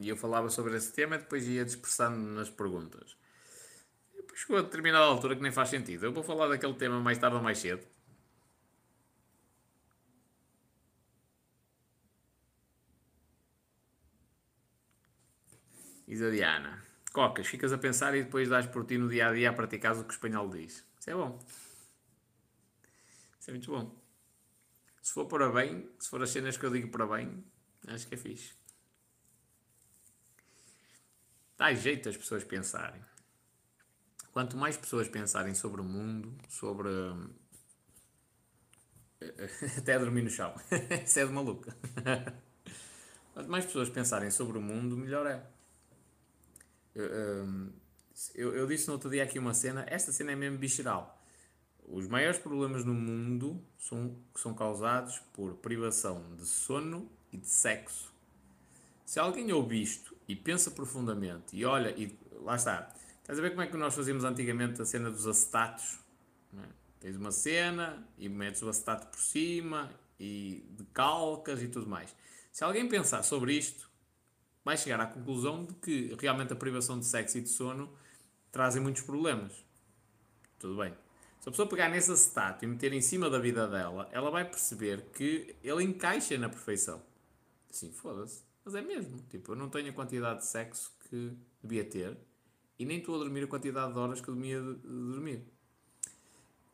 e 0.00 0.08
eu 0.08 0.16
falava 0.16 0.48
sobre 0.48 0.76
esse 0.76 0.92
tema 0.92 1.16
e 1.16 1.18
depois 1.18 1.46
ia 1.46 1.64
dispersando 1.64 2.16
nas 2.16 2.50
perguntas 2.50 3.16
chegou 4.34 4.58
a 4.58 4.62
determinada 4.62 5.04
altura 5.04 5.36
que 5.36 5.42
nem 5.42 5.52
faz 5.52 5.68
sentido. 5.68 6.04
Eu 6.04 6.12
vou 6.12 6.22
falar 6.22 6.48
daquele 6.48 6.74
tema 6.74 7.00
mais 7.00 7.18
tarde 7.18 7.36
ou 7.36 7.42
mais 7.42 7.58
cedo. 7.58 7.86
Diz 16.06 16.22
a 16.22 16.30
Diana. 16.30 16.82
Cocas, 17.12 17.46
ficas 17.46 17.72
a 17.72 17.78
pensar 17.78 18.14
e 18.16 18.24
depois 18.24 18.48
dás 18.48 18.66
por 18.66 18.84
ti 18.84 18.98
no 18.98 19.08
dia 19.08 19.28
a 19.28 19.32
dia 19.32 19.50
a 19.50 19.52
praticar 19.52 19.96
o 19.96 20.04
que 20.04 20.10
o 20.10 20.12
espanhol 20.12 20.48
diz. 20.48 20.84
Isso 20.98 21.10
é 21.10 21.14
bom. 21.14 21.38
Isso 23.38 23.50
é 23.50 23.52
muito 23.52 23.70
bom. 23.70 24.04
Se 25.00 25.12
for 25.12 25.26
para 25.26 25.50
bem, 25.50 25.88
se 25.98 26.08
for 26.08 26.22
as 26.22 26.30
cenas 26.30 26.56
que 26.56 26.64
eu 26.64 26.70
digo 26.70 26.88
para 26.88 27.06
bem, 27.06 27.44
acho 27.86 28.08
que 28.08 28.14
é 28.14 28.18
fixe. 28.18 28.54
Dá 31.56 31.72
jeito 31.72 32.08
as 32.08 32.16
pessoas 32.16 32.42
pensarem. 32.42 33.00
Quanto 34.34 34.56
mais 34.56 34.76
pessoas 34.76 35.06
pensarem 35.06 35.54
sobre 35.54 35.80
o 35.80 35.84
mundo, 35.84 36.36
sobre. 36.48 36.88
Até 39.78 39.96
dormir 39.96 40.22
no 40.22 40.28
chão. 40.28 40.52
Isso 41.06 41.20
é 41.20 41.24
de 41.24 41.32
maluca. 41.32 41.74
Quanto 43.32 43.48
mais 43.48 43.64
pessoas 43.64 43.88
pensarem 43.88 44.32
sobre 44.32 44.58
o 44.58 44.60
mundo, 44.60 44.96
melhor 44.96 45.24
é. 45.24 45.40
Eu, 46.96 47.04
eu, 48.34 48.56
eu, 48.56 48.66
disse 48.66 48.88
no 48.88 48.94
outro 48.94 49.08
dia 49.08 49.22
aqui 49.22 49.38
uma 49.38 49.54
cena, 49.54 49.86
esta 49.88 50.10
cena 50.10 50.32
é 50.32 50.36
mesmo 50.36 50.58
visceral. 50.58 51.24
os 51.86 52.08
maiores 52.08 52.38
problemas 52.38 52.84
no 52.84 52.94
mundo 52.94 53.64
são, 53.78 54.16
são 54.34 54.52
causados 54.52 55.20
por 55.32 55.54
privação 55.58 56.34
de 56.34 56.44
sono 56.44 57.08
e 57.32 57.36
de 57.36 57.48
sexo. 57.48 58.12
Se 59.06 59.20
alguém 59.20 59.52
ouve 59.52 59.80
isto 59.80 60.16
e 60.26 60.34
pensa 60.34 60.72
profundamente 60.72 61.56
e 61.56 61.64
olha, 61.64 61.90
e 61.90 62.16
lá 62.40 62.56
está, 62.56 62.92
estás 63.24 63.38
a 63.38 63.42
ver 63.42 63.50
como 63.50 63.62
é 63.62 63.66
que 63.66 63.76
nós 63.78 63.94
fazíamos 63.94 64.22
antigamente 64.22 64.82
a 64.82 64.84
cena 64.84 65.10
dos 65.10 65.26
acetatos? 65.26 65.98
É? 66.58 66.68
Tens 67.00 67.16
uma 67.16 67.32
cena 67.32 68.06
e 68.18 68.28
metes 68.28 68.60
o 68.62 68.68
acetato 68.68 69.06
por 69.06 69.18
cima 69.18 69.90
e 70.20 70.62
de 70.76 70.84
calcas 70.92 71.62
e 71.62 71.68
tudo 71.68 71.88
mais. 71.88 72.14
Se 72.52 72.62
alguém 72.62 72.86
pensar 72.86 73.22
sobre 73.22 73.54
isto, 73.54 73.90
vai 74.62 74.76
chegar 74.76 75.00
à 75.00 75.06
conclusão 75.06 75.64
de 75.64 75.72
que 75.74 76.14
realmente 76.20 76.52
a 76.52 76.56
privação 76.56 76.98
de 76.98 77.06
sexo 77.06 77.38
e 77.38 77.40
de 77.40 77.48
sono 77.48 77.90
trazem 78.52 78.82
muitos 78.82 79.02
problemas. 79.02 79.64
Tudo 80.58 80.76
bem. 80.76 80.94
Se 81.40 81.48
a 81.48 81.50
pessoa 81.50 81.68
pegar 81.68 81.88
nesse 81.88 82.12
acetato 82.12 82.64
e 82.64 82.68
meter 82.68 82.92
em 82.92 83.00
cima 83.00 83.30
da 83.30 83.38
vida 83.38 83.66
dela, 83.66 84.06
ela 84.12 84.30
vai 84.30 84.44
perceber 84.44 85.00
que 85.14 85.56
ele 85.62 85.82
encaixa 85.82 86.36
na 86.36 86.50
perfeição. 86.50 87.02
Sim, 87.70 87.90
foda-se. 87.90 88.42
Mas 88.62 88.74
é 88.74 88.82
mesmo. 88.82 89.22
Tipo, 89.30 89.52
eu 89.52 89.56
não 89.56 89.70
tenho 89.70 89.90
a 89.90 89.92
quantidade 89.94 90.40
de 90.40 90.46
sexo 90.46 90.92
que 91.08 91.32
devia 91.62 91.84
ter 91.84 92.16
e 92.78 92.84
nem 92.84 92.98
estou 92.98 93.16
a 93.16 93.18
dormir 93.18 93.44
a 93.44 93.46
quantidade 93.46 93.92
de 93.92 93.98
horas 93.98 94.20
que 94.20 94.28
eu 94.28 94.34
devia 94.34 94.60
de 94.60 94.74
dormir. 94.76 95.44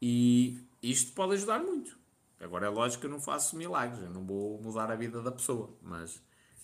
E 0.00 0.58
isto 0.82 1.12
pode 1.12 1.34
ajudar 1.34 1.60
muito. 1.60 1.98
Agora 2.40 2.66
é 2.66 2.70
lógico 2.70 3.02
que 3.02 3.06
eu 3.06 3.10
não 3.10 3.20
faço 3.20 3.54
milagres, 3.56 4.02
eu 4.02 4.10
não 4.10 4.24
vou 4.24 4.60
mudar 4.62 4.90
a 4.90 4.96
vida 4.96 5.20
da 5.20 5.30
pessoa, 5.30 5.76
mas 5.82 6.22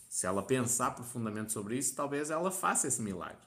se 0.08 0.26
ela 0.26 0.42
pensar 0.42 0.92
profundamente 0.92 1.52
sobre 1.52 1.76
isso, 1.76 1.94
talvez 1.94 2.31
ela 2.31 2.50
faça 2.50 2.89
esse 2.89 3.02
milagre. 3.02 3.47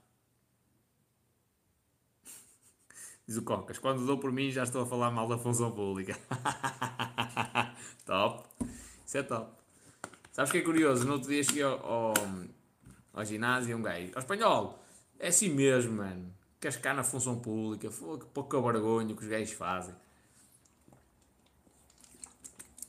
Diz 3.25 3.35
o 3.35 3.41
Cocas, 3.41 3.79
quando 3.79 4.05
dou 4.05 4.19
por 4.19 4.31
mim 4.31 4.51
já 4.51 4.63
estou 4.63 4.83
a 4.83 4.85
falar 4.85 5.09
mal 5.09 5.27
da 5.27 5.39
função 5.39 5.71
pública. 5.71 6.15
top. 8.05 8.47
Isso 9.03 9.17
é 9.17 9.23
top. 9.23 9.51
Sabes 10.31 10.51
o 10.51 10.53
que 10.53 10.59
é 10.59 10.61
curioso? 10.61 11.07
No 11.07 11.13
outro 11.13 11.29
dia 11.29 11.43
cheguei 11.43 11.63
ao, 11.63 11.83
ao, 11.83 12.13
ao 13.11 13.25
ginásio 13.25 13.75
um 13.75 13.81
gajo, 13.81 14.11
ao 14.13 14.19
espanhol, 14.19 14.85
é 15.19 15.27
assim 15.27 15.49
mesmo, 15.49 15.93
mano. 15.93 16.33
Ficar 16.59 16.93
na 16.93 17.03
função 17.03 17.39
pública? 17.39 17.89
Que 17.89 18.25
pouca 18.33 18.61
vergonha 18.61 19.15
que 19.15 19.21
os 19.21 19.27
gajos 19.27 19.53
fazem. 19.53 19.95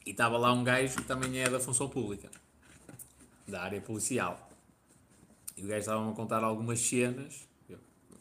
E 0.06 0.10
estava 0.10 0.38
lá 0.38 0.52
um 0.52 0.64
gajo 0.64 0.96
que 0.96 1.04
também 1.04 1.40
é 1.40 1.48
da 1.48 1.60
função 1.60 1.88
pública, 1.88 2.30
da 3.46 3.62
área 3.62 3.80
policial. 3.80 4.50
E 5.56 5.64
o 5.64 5.68
gajo 5.68 5.80
estava-me 5.80 6.10
a 6.10 6.14
contar 6.14 6.42
algumas 6.42 6.80
cenas 6.80 7.50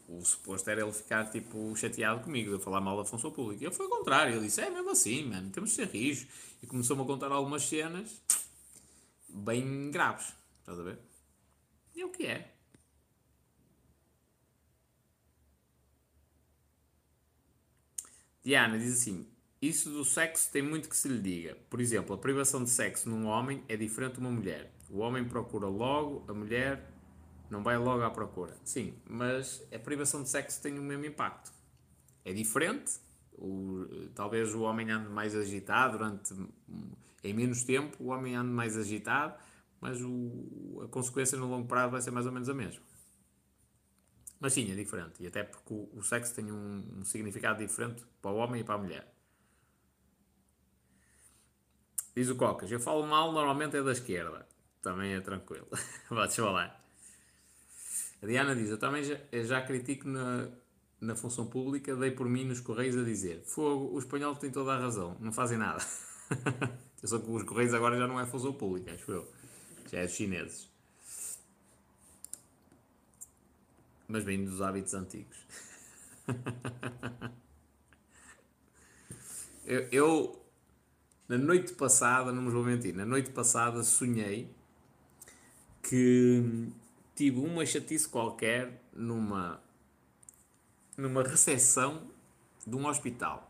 o 0.10 0.26
suposto 0.26 0.68
era 0.70 0.82
ele 0.82 0.92
ficar 0.92 1.30
tipo 1.30 1.76
chateado 1.76 2.22
comigo, 2.22 2.50
de 2.50 2.56
eu 2.56 2.60
falar 2.60 2.82
mal 2.82 2.98
da 2.98 3.06
função 3.06 3.32
pública. 3.32 3.64
Eu 3.64 3.72
foi 3.72 3.86
ao 3.86 3.92
contrário, 3.92 4.34
ele 4.34 4.46
disse: 4.46 4.60
É 4.60 4.70
mesmo 4.70 4.90
assim, 4.90 5.24
mano, 5.26 5.52
temos 5.52 5.70
de 5.70 5.76
ser 5.76 5.88
rijos. 5.88 6.28
E 6.64 6.68
começou-me 6.68 7.04
a 7.04 7.06
contar 7.06 7.32
algumas 7.32 7.64
cenas 7.64 8.22
bem 9.30 9.92
graves, 9.92 10.34
estás 10.60 10.80
a 10.80 10.84
ver? 10.84 11.00
E 11.96 12.02
é 12.02 12.06
o 12.06 12.10
que 12.10 12.26
é. 12.26 12.56
Diana 18.44 18.78
diz 18.78 19.02
assim: 19.02 19.28
Isso 19.62 19.90
do 19.90 20.06
sexo 20.06 20.52
tem 20.52 20.62
muito 20.62 20.90
que 20.90 20.96
se 20.96 21.08
lhe 21.08 21.20
diga. 21.20 21.58
Por 21.70 21.82
exemplo, 21.82 22.16
a 22.16 22.18
privação 22.18 22.64
de 22.64 22.70
sexo 22.70 23.10
num 23.10 23.26
homem 23.28 23.64
é 23.68 23.76
diferente 23.76 24.14
de 24.14 24.20
uma 24.20 24.32
mulher. 24.32 24.72
O 24.90 25.00
homem 25.00 25.24
procura 25.24 25.68
logo, 25.68 26.24
a 26.28 26.34
mulher 26.34 26.90
não 27.50 27.64
vai 27.64 27.78
logo 27.78 28.04
à 28.04 28.10
procura. 28.10 28.56
Sim, 28.64 28.94
mas 29.08 29.62
a 29.74 29.80
privação 29.80 30.24
de 30.24 30.30
sexo 30.30 30.62
tem 30.62 30.78
o 30.80 30.82
mesmo 30.82 31.06
impacto. 31.06 31.52
É 32.24 32.34
diferente. 32.34 33.00
O, 33.34 33.86
talvez 34.14 34.54
o 34.54 34.62
homem 34.62 34.90
ande 34.92 35.10
mais 35.10 35.34
agitado 35.34 35.98
durante 35.98 36.34
em 37.24 37.34
menos 37.34 37.64
tempo, 37.64 37.96
o 38.00 38.08
homem 38.08 38.36
ande 38.36 38.50
mais 38.50 38.78
agitado, 38.78 39.34
mas 39.80 40.02
o, 40.02 40.82
a 40.84 40.88
consequência 40.88 41.38
no 41.38 41.48
longo 41.48 41.68
prazo 41.68 41.92
vai 41.92 42.02
ser 42.02 42.12
mais 42.12 42.26
ou 42.26 42.32
menos 42.32 42.50
a 42.50 42.54
mesma. 42.54 42.82
Mas 44.40 44.54
sim, 44.54 44.72
é 44.72 44.76
diferente. 44.76 45.22
E 45.22 45.28
até 45.28 45.44
porque 45.44 45.74
o, 45.74 45.90
o 45.94 46.04
sexo 46.04 46.34
tem 46.34 46.52
um, 46.52 47.00
um 47.00 47.04
significado 47.04 47.60
diferente 47.60 48.04
para 48.22 48.32
o 48.32 48.36
homem 48.36 48.62
e 48.62 48.64
para 48.64 48.76
a 48.76 48.78
mulher. 48.78 49.14
Diz 52.16 52.30
o 52.30 52.36
Cocas, 52.36 52.72
eu 52.72 52.80
falo 52.80 53.06
mal, 53.06 53.32
normalmente 53.32 53.78
é 53.78 53.84
da 53.84 53.92
esquerda. 53.92 54.48
Também 54.82 55.14
é 55.14 55.22
tranquilo. 55.22 55.68
Podes 56.08 56.36
falar. 56.36 56.80
A 58.22 58.26
Diana 58.26 58.56
diz: 58.56 58.70
Eu 58.70 58.78
também 58.78 59.04
já, 59.04 59.18
já 59.44 59.62
critico 59.62 60.08
na, 60.08 60.48
na 61.00 61.16
função 61.16 61.48
pública, 61.48 61.96
dei 61.96 62.12
por 62.12 62.28
mim 62.28 62.46
nos 62.46 62.60
Correios 62.60 62.98
a 62.98 63.04
dizer: 63.04 63.42
Fogo, 63.46 63.94
o 63.94 64.00
espanhol 64.00 64.36
tem 64.36 64.52
toda 64.52 64.74
a 64.74 64.80
razão, 64.80 65.18
não 65.20 65.32
fazem 65.32 65.58
nada. 65.58 65.84
Só 67.04 67.20
que 67.20 67.30
os 67.30 67.44
Correios 67.44 67.74
agora 67.74 67.98
já 67.98 68.08
não 68.08 68.20
é 68.20 68.26
função 68.26 68.54
pública, 68.54 68.94
acho 68.94 69.12
eu. 69.12 69.32
Já 69.90 70.00
é 70.00 70.06
dos 70.06 70.16
chineses. 70.16 70.69
Mas 74.10 74.24
bem 74.24 74.44
dos 74.44 74.60
hábitos 74.60 74.96
antigos. 74.96 75.38
eu, 79.64 79.88
eu, 79.92 80.46
na 81.28 81.38
noite 81.38 81.74
passada, 81.74 82.32
não 82.32 82.42
me 82.42 82.50
vou 82.50 82.64
mentir, 82.64 82.96
na 82.96 83.06
noite 83.06 83.30
passada 83.30 83.84
sonhei 83.84 84.52
que 85.84 86.72
tive 87.16 87.40
uma 87.40 87.64
chatice 87.64 88.10
qualquer 88.10 88.82
numa, 88.92 89.62
numa 90.98 91.22
recepção 91.22 92.10
de 92.66 92.76
um 92.76 92.88
hospital. 92.88 93.48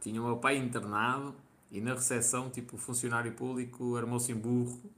Tinha 0.00 0.22
o 0.22 0.24
meu 0.24 0.38
pai 0.38 0.56
internado 0.56 1.36
e 1.70 1.82
na 1.82 1.92
recepção, 1.92 2.48
tipo, 2.48 2.76
o 2.76 2.78
funcionário 2.78 3.32
público 3.34 3.94
armou-se 3.94 4.32
em 4.32 4.36
burro 4.36 4.90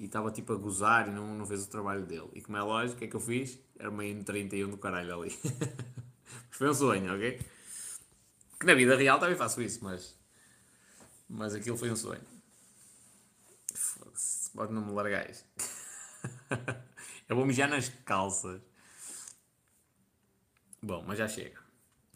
e 0.00 0.06
estava 0.06 0.30
tipo 0.30 0.54
a 0.54 0.56
gozar 0.56 1.08
e 1.08 1.10
não, 1.10 1.34
não 1.34 1.44
fez 1.44 1.62
o 1.64 1.68
trabalho 1.68 2.06
dele. 2.06 2.30
E 2.32 2.40
como 2.40 2.56
é 2.56 2.62
lógico, 2.62 2.96
o 2.96 2.98
que 2.98 3.04
é 3.04 3.08
que 3.08 3.16
eu 3.16 3.20
fiz? 3.20 3.58
Armei 3.78 4.10
em 4.10 4.22
31 4.22 4.70
do 4.70 4.78
caralho 4.78 5.20
ali. 5.20 5.38
mas 5.42 6.32
foi 6.56 6.70
um 6.70 6.74
sonho, 6.74 7.14
ok? 7.14 7.38
Que 8.58 8.64
na 8.66 8.74
vida 8.74 8.96
real 8.96 9.18
também 9.20 9.36
faço 9.36 9.60
isso, 9.60 9.84
mas. 9.84 10.18
Mas 11.28 11.54
aquilo 11.54 11.76
foi 11.76 11.90
um 11.90 11.96
sonho. 11.96 12.22
Foda-se, 13.74 14.50
pode 14.52 14.72
não 14.72 14.86
me 14.86 14.92
largais. 14.92 15.44
Eu 17.28 17.36
vou 17.36 17.44
mijar 17.44 17.68
nas 17.68 17.90
calças. 17.90 18.58
Bom, 20.82 21.04
mas 21.06 21.18
já 21.18 21.28
chega. 21.28 21.60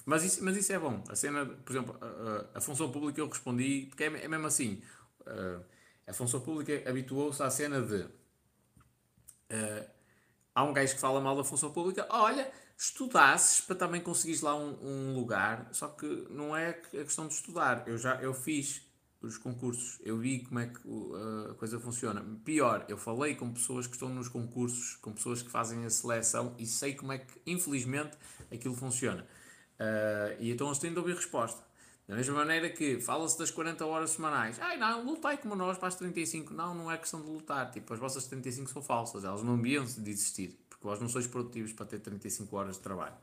Mas 0.06 0.24
isso, 0.24 0.42
mas 0.42 0.56
isso 0.56 0.72
é 0.72 0.78
bom. 0.78 1.04
A 1.06 1.14
cena, 1.14 1.44
por 1.44 1.70
exemplo, 1.70 1.98
a, 2.00 2.56
a, 2.56 2.58
a 2.58 2.60
função 2.62 2.90
pública 2.90 3.20
eu 3.20 3.28
respondi, 3.28 3.86
porque 3.90 4.04
é, 4.04 4.06
é 4.06 4.28
mesmo 4.28 4.46
assim. 4.46 4.82
Uh, 5.20 5.73
a 6.06 6.12
função 6.12 6.40
pública 6.40 6.88
habituou-se 6.88 7.42
à 7.42 7.50
cena 7.50 7.80
de. 7.80 8.02
Uh, 8.02 9.90
há 10.54 10.64
um 10.64 10.72
gajo 10.72 10.94
que 10.94 11.00
fala 11.00 11.20
mal 11.20 11.36
da 11.36 11.44
função 11.44 11.70
pública. 11.72 12.06
Olha, 12.10 12.50
estudasses 12.76 13.60
para 13.60 13.76
também 13.76 14.00
conseguires 14.00 14.42
lá 14.42 14.54
um, 14.54 14.76
um, 14.82 15.14
lugar. 15.14 15.68
Só 15.72 15.88
que 15.88 16.06
não 16.30 16.56
é 16.56 16.70
a 16.70 16.72
questão 16.72 17.26
de 17.26 17.34
estudar. 17.34 17.84
Eu 17.86 17.96
já 17.96 18.16
eu 18.16 18.34
fiz 18.34 18.82
os 19.22 19.38
concursos, 19.38 19.98
eu 20.04 20.18
vi 20.18 20.40
como 20.40 20.60
é 20.60 20.66
que 20.66 20.80
a 21.50 21.54
coisa 21.54 21.80
funciona. 21.80 22.22
Pior, 22.44 22.84
eu 22.88 22.98
falei 22.98 23.34
com 23.34 23.50
pessoas 23.52 23.86
que 23.86 23.94
estão 23.94 24.10
nos 24.10 24.28
concursos, 24.28 24.96
com 24.96 25.12
pessoas 25.12 25.42
que 25.42 25.50
fazem 25.50 25.84
a 25.86 25.90
seleção 25.90 26.54
e 26.58 26.66
sei 26.66 26.94
como 26.94 27.12
é 27.12 27.18
que, 27.18 27.40
infelizmente, 27.46 28.18
aquilo 28.52 28.74
funciona. 28.74 29.26
Uh, 29.80 30.36
e 30.40 30.50
então 30.50 30.66
eles 30.66 30.78
têm 30.78 30.92
de 30.92 30.98
ouvir 30.98 31.14
resposta. 31.14 31.62
Da 32.06 32.14
mesma 32.14 32.34
maneira 32.34 32.68
que 32.68 33.00
fala-se 33.00 33.38
das 33.38 33.50
40 33.50 33.86
horas 33.86 34.10
semanais. 34.10 34.58
Ai 34.60 34.76
não, 34.76 35.04
lutai 35.04 35.38
como 35.38 35.54
nós 35.54 35.78
para 35.78 35.88
as 35.88 35.94
35. 35.94 36.52
Não, 36.52 36.74
não 36.74 36.90
é 36.90 36.98
questão 36.98 37.22
de 37.22 37.30
lutar. 37.30 37.70
Tipo, 37.70 37.94
as 37.94 38.00
vossas 38.00 38.26
35 38.26 38.70
são 38.70 38.82
falsas. 38.82 39.24
Elas 39.24 39.42
não 39.42 39.56
deviam 39.56 39.84
de 39.84 40.10
existir. 40.10 40.58
Porque 40.68 40.84
vós 40.84 41.00
não 41.00 41.08
sois 41.08 41.26
produtivos 41.26 41.72
para 41.72 41.86
ter 41.86 42.00
35 42.00 42.54
horas 42.56 42.76
de 42.76 42.82
trabalho. 42.82 43.14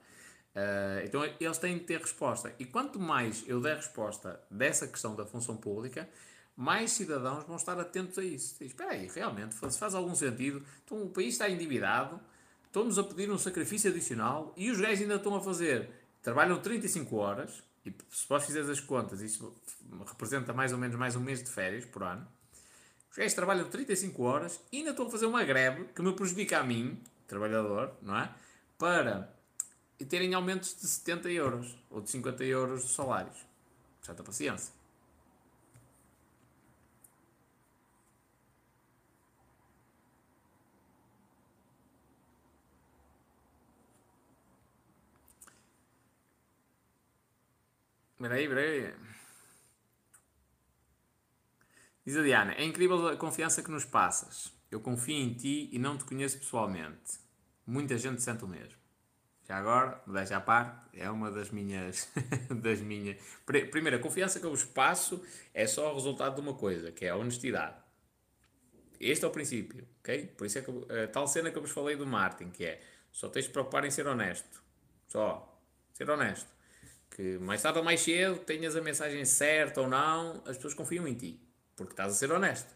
Uh, 0.56 1.06
então 1.06 1.24
eles 1.40 1.58
têm 1.60 1.78
de 1.78 1.84
ter 1.84 2.00
resposta. 2.00 2.54
E 2.58 2.66
quanto 2.66 3.00
mais 3.00 3.44
eu 3.48 3.62
der 3.62 3.78
resposta 3.78 4.42
dessa 4.50 4.88
questão 4.88 5.16
da 5.16 5.26
função 5.26 5.56
pública, 5.56 6.10
mais 6.56 6.92
cidadãos 6.92 7.44
vão 7.46 7.56
estar 7.56 7.80
atentos 7.80 8.18
a 8.18 8.24
isso. 8.24 8.56
Diz, 8.60 8.72
espera 8.72 8.92
aí, 8.92 9.08
realmente, 9.08 9.56
faz, 9.56 9.78
faz 9.78 9.96
algum 9.96 10.14
sentido. 10.16 10.64
Então 10.84 11.04
o 11.04 11.10
país 11.10 11.34
está 11.34 11.50
endividado, 11.50 12.20
estão-nos 12.66 13.00
a 13.00 13.04
pedir 13.04 13.32
um 13.32 13.38
sacrifício 13.38 13.90
adicional 13.90 14.54
e 14.58 14.70
os 14.70 14.80
gajos 14.80 15.02
ainda 15.02 15.16
estão 15.16 15.36
a 15.36 15.42
fazer, 15.42 15.90
trabalham 16.22 16.60
35 16.60 17.16
horas, 17.16 17.64
e 17.86 17.94
se 18.10 18.28
vós 18.28 18.46
fizeres 18.46 18.70
as 18.70 18.80
contas, 18.80 19.22
isso 19.22 19.56
representa 20.08 20.54
mais 20.54 20.72
ou 20.72 20.78
menos 20.78 20.96
mais 20.96 21.16
um 21.16 21.20
mês 21.20 21.44
de 21.44 21.50
férias 21.50 21.86
por 21.86 22.04
ano. 22.04 22.28
Os 23.10 23.18
gajos 23.18 23.34
trabalham 23.34 23.70
35 23.70 24.24
horas 24.24 24.60
e 24.72 24.78
ainda 24.78 24.92
estão 24.92 25.08
a 25.08 25.10
fazer 25.10 25.26
uma 25.26 25.44
greve 25.44 25.86
que 25.94 26.02
me 26.02 26.14
prejudica 26.14 26.60
a 26.60 26.64
mim, 26.64 27.02
trabalhador, 27.28 27.94
não 28.02 28.18
é? 28.18 28.34
Para 28.78 29.36
terem 30.10 30.34
aumentos 30.34 30.76
de 30.80 30.88
70 30.88 31.30
euros 31.30 31.78
ou 31.90 32.02
de 32.02 32.10
50 32.10 32.44
euros 32.44 32.84
de 32.84 32.94
salários. 32.94 33.38
Certa 34.02 34.24
paciência. 34.24 34.74
Espera 48.22 48.36
aí, 48.36 48.44
espera 48.44 48.62
aí. 48.62 48.94
Diz 52.06 52.18
a 52.18 52.22
Diana, 52.22 52.54
é 52.54 52.64
incrível 52.64 53.08
a 53.08 53.18
confiança 53.18 53.64
que 53.64 53.72
nos 53.72 53.84
passas. 53.84 54.54
Eu 54.70 54.80
confio 54.80 55.16
em 55.16 55.34
ti 55.34 55.70
e 55.72 55.80
não 55.80 55.98
te 55.98 56.04
conheço 56.06 56.38
pessoalmente. 56.38 57.20
Muita 57.66 57.98
gente 57.98 58.22
sente 58.22 58.44
o 58.46 58.48
mesmo. 58.48 58.80
Já 59.48 59.58
agora, 59.58 60.04
deixa 60.06 60.38
à 60.38 60.40
parte, 60.40 60.86
é 60.94 61.10
uma 61.10 61.32
das 61.32 61.50
minhas. 61.50 62.12
das 62.62 62.80
minhas. 62.80 63.18
Primeiro, 63.44 63.98
a 63.98 64.00
confiança 64.00 64.40
que 64.40 64.46
eu 64.46 64.52
vos 64.52 64.66
passo 64.66 65.26
é 65.52 65.66
só 65.66 65.92
o 65.92 65.96
resultado 65.96 66.36
de 66.36 66.42
uma 66.42 66.54
coisa, 66.54 66.92
que 66.92 67.06
é 67.06 67.10
a 67.10 67.16
honestidade. 67.16 67.76
Este 69.00 69.26
é 69.26 69.28
o 69.28 69.32
princípio, 69.32 69.88
ok? 70.00 70.28
Por 70.38 70.46
isso 70.46 70.60
é 70.60 70.62
que 70.62 70.72
a 70.94 71.08
tal 71.08 71.28
cena 71.28 71.50
que 71.50 71.58
eu 71.58 71.62
vos 71.64 71.72
falei 71.72 71.96
do 71.96 72.06
Martin, 72.06 72.52
que 72.52 72.66
é 72.66 72.84
só 73.12 73.30
tens 73.30 73.46
de 73.46 73.52
preocupar 73.52 73.84
em 73.84 73.90
ser 73.90 74.06
honesto. 74.06 74.62
Só. 75.08 75.60
Ser 75.92 76.08
honesto. 76.08 76.61
Que 77.16 77.38
mais 77.40 77.62
tarde 77.62 77.78
ou 77.78 77.86
mais 77.86 78.02
cedo 78.02 78.40
tenhas 78.40 78.76
a 78.76 78.82
mensagem 78.82 79.24
certa 79.26 79.82
ou 79.82 79.88
não, 79.88 80.42
as 80.46 80.56
pessoas 80.56 80.74
confiam 80.74 81.08
em 81.08 81.14
ti. 81.14 81.40
Porque 81.76 81.94
estás 81.94 82.14
a 82.14 82.16
ser 82.16 82.32
honesto. 82.32 82.74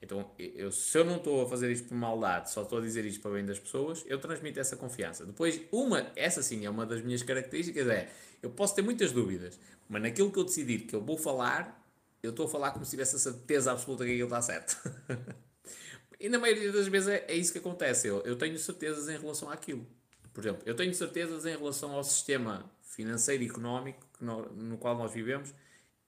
Então, 0.00 0.30
eu, 0.38 0.70
se 0.70 0.96
eu 0.96 1.04
não 1.04 1.16
estou 1.16 1.42
a 1.42 1.48
fazer 1.48 1.70
isto 1.72 1.88
por 1.88 1.94
maldade, 1.96 2.50
só 2.50 2.62
estou 2.62 2.78
a 2.78 2.80
dizer 2.80 3.04
isto 3.04 3.20
para 3.20 3.32
bem 3.32 3.44
das 3.44 3.58
pessoas, 3.58 4.04
eu 4.06 4.18
transmito 4.18 4.60
essa 4.60 4.76
confiança. 4.76 5.26
Depois, 5.26 5.60
uma, 5.72 6.12
essa 6.14 6.42
sim 6.42 6.64
é 6.64 6.70
uma 6.70 6.86
das 6.86 7.02
minhas 7.02 7.22
características, 7.22 7.88
é, 7.88 8.08
eu 8.40 8.50
posso 8.50 8.76
ter 8.76 8.82
muitas 8.82 9.10
dúvidas, 9.10 9.58
mas 9.88 10.00
naquilo 10.00 10.30
que 10.30 10.38
eu 10.38 10.44
decidir 10.44 10.82
que 10.82 10.94
eu 10.94 11.04
vou 11.04 11.18
falar, 11.18 11.84
eu 12.22 12.30
estou 12.30 12.46
a 12.46 12.48
falar 12.48 12.70
como 12.70 12.84
se 12.84 12.92
tivesse 12.92 13.16
a 13.16 13.18
certeza 13.18 13.72
absoluta 13.72 14.04
que 14.04 14.12
aquilo 14.12 14.28
está 14.28 14.40
certo. 14.40 14.76
e 16.20 16.28
na 16.28 16.38
maioria 16.38 16.70
das 16.70 16.86
vezes 16.86 17.08
é, 17.08 17.24
é 17.26 17.34
isso 17.34 17.52
que 17.52 17.58
acontece. 17.58 18.06
Eu, 18.06 18.20
eu 18.20 18.36
tenho 18.36 18.56
certezas 18.56 19.08
em 19.08 19.18
relação 19.18 19.50
àquilo. 19.50 19.84
Por 20.32 20.42
exemplo, 20.42 20.62
eu 20.64 20.76
tenho 20.76 20.94
certezas 20.94 21.44
em 21.44 21.56
relação 21.56 21.92
ao 21.92 22.04
sistema 22.04 22.70
financeiro 22.98 23.44
e 23.44 23.46
económico 23.46 24.04
no, 24.20 24.76
qual 24.76 24.98
nós 24.98 25.12
vivemos, 25.12 25.54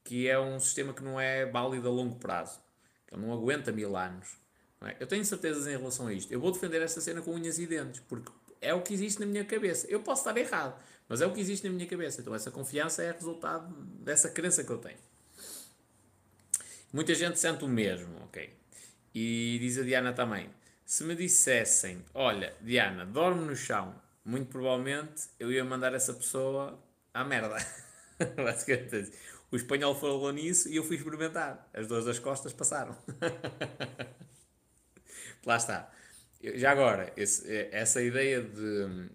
que 0.02 0.28
é 0.28 0.36
um 0.41 0.59
sistema 0.59 0.93
que 0.93 1.05
não 1.05 1.20
é 1.20 1.47
válido 1.47 1.86
a 1.86 1.91
longo 1.91 2.17
prazo. 2.17 2.59
Que 3.07 3.17
não 3.17 3.33
aguenta 3.33 3.70
mil 3.70 3.97
anos. 3.97 4.36
É? 4.83 4.97
Eu 4.99 5.07
tenho 5.07 5.25
certezas 5.25 5.69
em 5.69 5.77
relação 5.77 6.09
a 6.09 6.12
isto. 6.12 6.33
Eu 6.33 6.41
vou 6.41 6.51
defender 6.51 6.83
esta 6.83 7.01
cena 7.01 7.23
com 7.23 7.31
unhas 7.31 7.60
e 7.60 7.67
dentes, 7.67 8.02
porque 8.09 8.33
é 8.60 8.75
o 8.75 8.83
que 8.83 8.93
existe 8.93 9.20
na 9.20 9.27
minha 9.27 9.44
cabeça. 9.44 9.86
Eu 9.89 10.01
posso 10.01 10.23
estar 10.23 10.36
errado, 10.36 10.77
mas 11.09 11.20
é 11.20 11.27
o 11.27 11.33
que 11.33 11.41
existe 11.41 11.65
na 11.69 11.73
minha 11.73 11.86
cabeça. 11.86 12.20
Então 12.20 12.35
essa 12.35 12.51
confiança 12.51 13.05
é 13.05 13.12
resultado 13.12 13.73
dessa 14.01 14.28
crença 14.28 14.65
que 14.65 14.70
eu 14.70 14.78
tenho. 14.78 14.99
Muita 16.93 17.15
gente 17.15 17.39
sente 17.39 17.65
o 17.65 17.69
mesmo, 17.69 18.17
ok? 18.25 18.52
E 19.15 19.59
diz 19.60 19.78
a 19.78 19.83
Diana 19.83 20.12
também: 20.12 20.51
se 20.85 21.05
me 21.05 21.15
dissessem, 21.15 22.05
olha, 22.12 22.52
Diana, 22.60 23.07
dorme 23.07 23.44
no 23.44 23.55
chão, 23.55 23.94
muito 24.31 24.49
provavelmente 24.49 25.28
eu 25.39 25.50
ia 25.50 25.65
mandar 25.65 25.92
essa 25.92 26.15
pessoa 26.15 26.81
à 27.12 27.25
merda. 27.25 27.57
Basicamente, 28.36 29.12
o 29.50 29.57
espanhol 29.57 29.94
falou 29.94 30.33
nisso 30.33 30.68
e 30.68 30.76
eu 30.76 30.84
fui 30.84 30.97
experimentar. 30.97 31.68
As 31.75 31.89
dores 31.89 32.05
das 32.05 32.20
costas 32.20 32.52
passaram. 32.52 32.97
Lá 35.44 35.57
está. 35.57 35.91
Já 36.42 36.70
agora, 36.70 37.12
esse, 37.17 37.68
essa 37.73 38.00
ideia 38.00 38.41
de, 38.41 39.09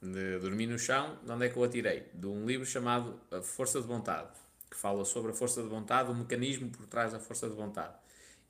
de, 0.00 0.38
dormir 0.38 0.66
no 0.66 0.78
chão, 0.78 1.18
de 1.22 1.30
onde 1.30 1.46
é 1.46 1.48
que 1.50 1.56
eu 1.56 1.64
a 1.64 1.68
tirei? 1.68 2.08
De 2.14 2.26
um 2.26 2.46
livro 2.46 2.64
chamado 2.64 3.20
A 3.30 3.42
Força 3.42 3.80
de 3.80 3.86
Vontade, 3.86 4.30
que 4.70 4.76
fala 4.76 5.04
sobre 5.04 5.32
a 5.32 5.34
força 5.34 5.62
de 5.62 5.68
vontade, 5.68 6.10
o 6.10 6.14
mecanismo 6.14 6.70
por 6.70 6.86
trás 6.86 7.12
da 7.12 7.20
força 7.20 7.48
de 7.48 7.54
vontade. 7.54 7.94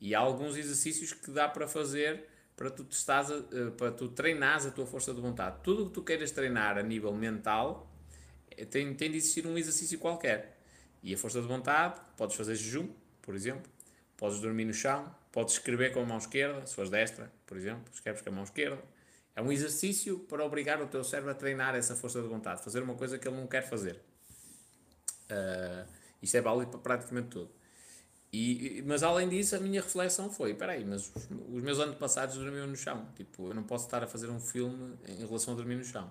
E 0.01 0.15
há 0.15 0.21
alguns 0.21 0.57
exercícios 0.57 1.13
que 1.13 1.31
dá 1.31 1.49
para 1.49 1.67
fazer 1.67 2.29
para 2.57 2.71
tu, 2.71 2.85
testares, 2.85 3.31
eh, 3.31 3.71
para 3.77 3.91
tu 3.91 4.09
treinares 4.09 4.67
a 4.67 4.71
tua 4.71 4.87
força 4.87 5.13
de 5.13 5.21
vontade. 5.21 5.57
Tudo 5.63 5.85
o 5.85 5.87
que 5.89 5.93
tu 5.93 6.03
queiras 6.03 6.31
treinar 6.31 6.79
a 6.79 6.83
nível 6.83 7.13
mental 7.13 7.91
eh, 8.51 8.65
tem, 8.65 8.95
tem 8.95 9.11
de 9.11 9.17
existir 9.17 9.47
um 9.47 9.59
exercício 9.59 9.99
qualquer. 9.99 10.59
E 11.03 11.13
a 11.13 11.19
força 11.19 11.41
de 11.41 11.47
vontade, 11.47 12.01
podes 12.17 12.37
fazer 12.37 12.55
jejum, 12.55 12.89
por 13.21 13.35
exemplo, 13.35 13.71
podes 14.17 14.41
dormir 14.41 14.65
no 14.65 14.73
chão, 14.73 15.15
podes 15.33 15.55
escrever 15.55 15.93
com 15.93 16.01
a 16.01 16.05
mão 16.07 16.19
esquerda, 16.19 16.65
se 16.65 16.75
fores 16.75 16.91
destra, 16.91 17.31
por 17.45 17.57
exemplo, 17.57 17.85
escreves 17.93 18.23
com 18.23 18.31
a 18.31 18.33
mão 18.33 18.45
esquerda. 18.45 18.83
É 19.37 19.43
um 19.43 19.51
exercício 19.51 20.21
para 20.21 20.45
obrigar 20.45 20.81
o 20.81 20.87
teu 20.87 21.03
cérebro 21.03 21.33
a 21.33 21.35
treinar 21.35 21.75
essa 21.75 21.97
força 21.97 22.23
de 22.23 22.29
vontade, 22.29 22.63
fazer 22.63 22.83
uma 22.83 22.95
coisa 22.95 23.19
que 23.19 23.27
ele 23.27 23.37
não 23.37 23.49
quer 23.49 23.63
fazer. 23.63 24.01
Uh, 25.25 25.89
isto 26.23 26.37
é 26.37 26.41
válido 26.41 26.71
para 26.71 26.81
praticamente 26.81 27.29
tudo. 27.29 27.51
E, 28.37 28.83
mas 28.85 29.05
além 29.05 29.29
disso, 29.29 29.55
a 29.55 29.61
minha 29.61 29.81
reflexão 29.81 30.29
foi: 30.29 30.51
espera 30.51 30.73
aí, 30.73 30.85
mas 30.85 31.09
os, 31.15 31.29
os 31.53 31.63
meus 31.63 31.79
antepassados 31.79 32.37
dormiam 32.37 32.67
no 32.67 32.75
chão. 32.75 33.07
Tipo, 33.15 33.47
eu 33.51 33.55
não 33.55 33.63
posso 33.63 33.85
estar 33.85 34.03
a 34.03 34.09
fazer 34.09 34.29
um 34.29 34.41
filme 34.41 34.99
em 35.07 35.25
relação 35.25 35.55
a 35.55 35.57
dormir 35.57 35.77
no 35.77 35.85
chão. 35.85 36.11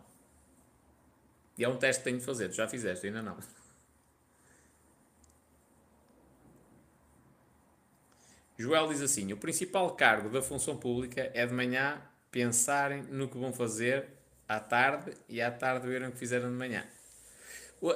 E 1.57 1.65
é 1.65 1.67
um 1.67 1.75
teste 1.75 1.99
que 2.01 2.05
tenho 2.05 2.19
de 2.19 2.23
fazer. 2.23 2.47
Tu 2.47 2.55
já 2.55 2.65
fizeste, 2.65 3.07
ainda 3.07 3.21
não. 3.21 3.37
Joel 8.57 8.87
diz 8.87 9.01
assim: 9.01 9.33
o 9.33 9.37
principal 9.37 9.93
cargo 9.93 10.29
da 10.29 10.41
função 10.41 10.77
pública 10.77 11.29
é 11.33 11.45
de 11.45 11.53
manhã 11.53 12.01
pensarem 12.31 13.03
no 13.03 13.27
que 13.27 13.37
vão 13.37 13.51
fazer 13.51 14.07
à 14.47 14.61
tarde 14.61 15.11
e 15.27 15.41
à 15.41 15.51
tarde 15.51 15.85
verem 15.89 16.07
o 16.07 16.13
que 16.13 16.19
fizeram 16.19 16.49
de 16.49 16.55
manhã. 16.55 16.85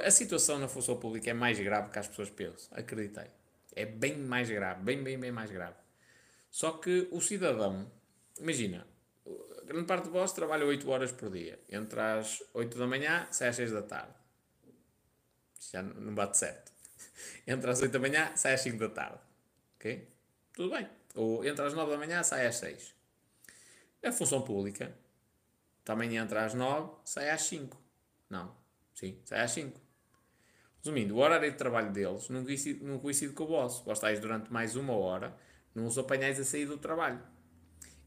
A 0.04 0.12
situação 0.12 0.60
na 0.60 0.68
função 0.68 0.98
pública 0.98 1.30
é 1.30 1.34
mais 1.34 1.58
grave 1.58 1.90
que 1.92 1.98
as 1.98 2.10
pessoas 2.10 2.30
pensam, 2.30 2.78
acreditei. 2.78 3.37
É 3.78 3.86
bem 3.86 4.18
mais 4.18 4.50
grave, 4.50 4.84
bem, 4.84 5.04
bem, 5.04 5.20
bem 5.20 5.32
mais 5.32 5.52
grave. 5.52 5.76
Só 6.50 6.72
que 6.72 7.08
o 7.12 7.22
cidadão, 7.22 7.92
imagina, 8.40 8.88
grande 9.66 9.86
parte 9.86 10.06
de 10.06 10.10
vós 10.10 10.32
trabalha 10.34 10.66
8 10.66 10.90
horas 10.90 11.12
por 11.12 11.30
dia. 11.30 11.60
Entre 11.70 12.00
as 12.00 12.42
8 12.54 12.78
da 12.78 12.88
manhã, 12.88 13.28
sai 13.32 13.50
às 13.50 13.56
6 13.56 13.72
da 13.72 13.82
tarde. 13.84 14.14
Já 15.72 15.84
não 15.84 16.16
bate 16.16 16.38
certo. 16.38 16.72
Entre 17.46 17.70
as 17.70 17.82
8 17.82 17.92
da 17.92 18.00
manhã, 18.00 18.36
sai 18.36 18.54
às 18.54 18.62
5 18.62 18.78
da 18.78 18.90
tarde. 18.90 19.20
Ok? 19.76 20.08
Tudo 20.54 20.76
bem. 20.76 20.90
Ou 21.14 21.46
entre 21.46 21.66
as 21.66 21.74
9 21.74 21.92
da 21.92 21.98
manhã, 21.98 22.24
sai 22.24 22.48
às 22.48 22.56
6. 22.56 22.96
A 24.04 24.12
função 24.12 24.42
pública, 24.42 24.96
também 25.84 26.18
entra 26.18 26.46
às 26.46 26.54
9, 26.54 26.96
sai 27.04 27.30
às 27.30 27.42
5. 27.44 27.80
Não. 28.30 28.56
Sim, 28.96 29.20
sai 29.26 29.42
às 29.42 29.52
5. 29.52 29.80
Resumindo, 30.88 31.16
o 31.16 31.20
horário 31.20 31.52
de 31.52 31.58
trabalho 31.58 31.92
deles 31.92 32.30
não 32.30 32.46
coincide, 32.46 32.82
não 32.82 32.98
coincide 32.98 33.34
com 33.34 33.44
o 33.44 33.48
vosso. 33.48 33.84
Vós 33.84 33.98
estáis 33.98 34.22
durante 34.22 34.52
mais 34.52 34.78
uma 34.78 34.94
hora, 34.94 35.36
não 35.76 35.86
os 35.86 35.98
apanhais 35.98 36.40
a 36.40 36.46
sair 36.46 36.66
do 36.66 36.78
trabalho. 36.78 37.20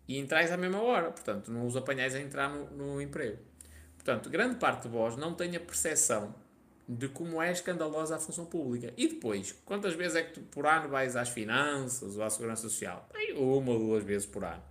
E 0.09 0.19
entrais 0.19 0.51
à 0.51 0.57
mesma 0.57 0.81
hora, 0.81 1.11
portanto, 1.11 1.53
não 1.53 1.67
os 1.67 1.77
apanhais 1.77 2.15
a 2.15 2.21
entrar 2.21 2.49
no, 2.49 2.71
no 2.71 3.03
emprego. 3.03 3.37
Portanto, 3.97 4.31
grande 4.31 4.57
parte 4.57 4.85
de 4.85 4.89
vós 4.89 5.15
não 5.15 5.35
tem 5.35 5.55
a 5.57 5.61
percepção 5.61 6.35
de 6.89 7.07
como 7.09 7.41
é 7.43 7.53
escandalosa 7.53 8.17
a 8.17 8.19
função 8.19 8.47
pública. 8.47 8.95
E 8.97 9.09
depois, 9.09 9.53
quantas 9.67 9.93
vezes 9.93 10.17
é 10.17 10.23
que 10.23 10.33
tu 10.33 10.41
por 10.41 10.65
ano 10.67 10.89
vais 10.89 11.17
às 11.17 11.29
finanças 11.29 12.17
ou 12.17 12.25
à 12.25 12.31
segurança 12.31 12.63
social? 12.63 13.07
Bem, 13.13 13.35
uma 13.35 13.73
ou 13.73 13.79
duas 13.79 14.03
vezes 14.03 14.27
por 14.27 14.43
ano. 14.43 14.63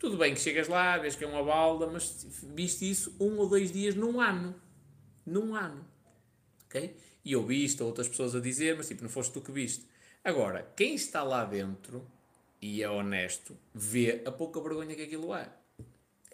Tudo 0.00 0.18
bem 0.18 0.34
que 0.34 0.40
chegas 0.40 0.66
lá, 0.66 0.98
vês 0.98 1.14
que 1.14 1.22
é 1.22 1.28
uma 1.28 1.44
balda, 1.44 1.86
mas 1.86 2.26
viste 2.54 2.90
isso 2.90 3.16
um 3.20 3.38
ou 3.38 3.48
dois 3.48 3.70
dias 3.70 3.94
num 3.94 4.20
ano. 4.20 4.52
Num 5.24 5.54
ano. 5.54 5.86
Ok? 6.66 6.96
E 7.26 7.32
eu 7.32 7.52
isto, 7.52 7.84
outras 7.84 8.08
pessoas 8.08 8.34
a 8.34 8.40
dizer, 8.40 8.74
mas 8.74 8.88
tipo, 8.88 9.02
não 9.02 9.10
foste 9.10 9.32
tu 9.32 9.42
que 9.42 9.52
viste. 9.52 9.84
Agora, 10.24 10.66
quem 10.74 10.94
está 10.94 11.22
lá 11.22 11.44
dentro 11.44 12.06
e 12.62 12.82
é 12.82 12.88
honesto, 12.88 13.54
vê 13.74 14.22
a 14.24 14.32
pouca 14.32 14.60
vergonha 14.60 14.94
que 14.94 15.02
aquilo 15.02 15.34
é 15.34 15.50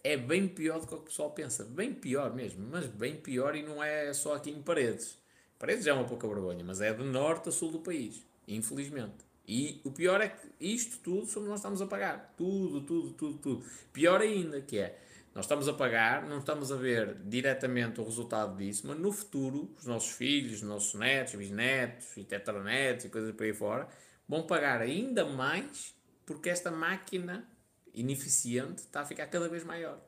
é 0.04 0.16
bem 0.16 0.48
pior 0.48 0.80
do 0.80 0.86
que 0.86 0.94
o 0.94 0.96
que 0.96 1.02
o 1.02 1.06
pessoal 1.06 1.30
pensa. 1.30 1.64
Bem 1.64 1.94
pior 1.94 2.34
mesmo, 2.34 2.66
mas 2.70 2.86
bem 2.86 3.16
pior 3.16 3.54
e 3.54 3.62
não 3.62 3.82
é 3.82 4.12
só 4.12 4.34
aqui 4.34 4.50
em 4.50 4.60
Paredes. 4.60 5.16
Paredes 5.58 5.84
já 5.84 5.92
é 5.92 5.94
uma 5.94 6.04
pouca 6.04 6.26
vergonha, 6.26 6.64
mas 6.64 6.80
é 6.80 6.92
de 6.92 7.04
norte 7.04 7.48
a 7.48 7.52
sul 7.52 7.70
do 7.70 7.78
país, 7.78 8.24
infelizmente. 8.48 9.24
E 9.46 9.80
o 9.84 9.90
pior 9.90 10.20
é 10.20 10.28
que 10.28 10.48
isto 10.60 10.98
tudo 10.98 11.26
somos 11.26 11.48
nós 11.48 11.58
estamos 11.58 11.80
a 11.80 11.86
pagar. 11.86 12.34
Tudo, 12.36 12.80
tudo, 12.80 13.10
tudo, 13.12 13.38
tudo. 13.38 13.64
Pior 13.92 14.20
ainda 14.20 14.60
que 14.60 14.78
é, 14.78 14.98
nós 15.34 15.46
estamos 15.46 15.66
a 15.66 15.72
pagar, 15.72 16.26
não 16.26 16.38
estamos 16.38 16.70
a 16.70 16.76
ver 16.76 17.16
diretamente 17.24 18.00
o 18.00 18.04
resultado 18.04 18.56
disso, 18.56 18.86
mas 18.86 18.98
no 18.98 19.10
futuro, 19.10 19.74
os 19.78 19.86
nossos 19.86 20.10
filhos, 20.10 20.56
os 20.56 20.62
nossos 20.62 20.94
netos, 20.94 21.34
bisnetos 21.34 22.16
e 22.16 22.24
tetranetos 22.24 23.06
e 23.06 23.08
coisas 23.08 23.34
por 23.34 23.44
aí 23.44 23.54
fora, 23.54 23.88
vão 24.28 24.46
pagar 24.46 24.82
ainda 24.82 25.24
mais 25.24 25.94
porque 26.26 26.50
esta 26.50 26.70
máquina 26.70 27.48
ineficiente 27.94 28.82
está 28.82 29.00
a 29.00 29.04
ficar 29.04 29.26
cada 29.26 29.48
vez 29.48 29.64
maior. 29.64 29.98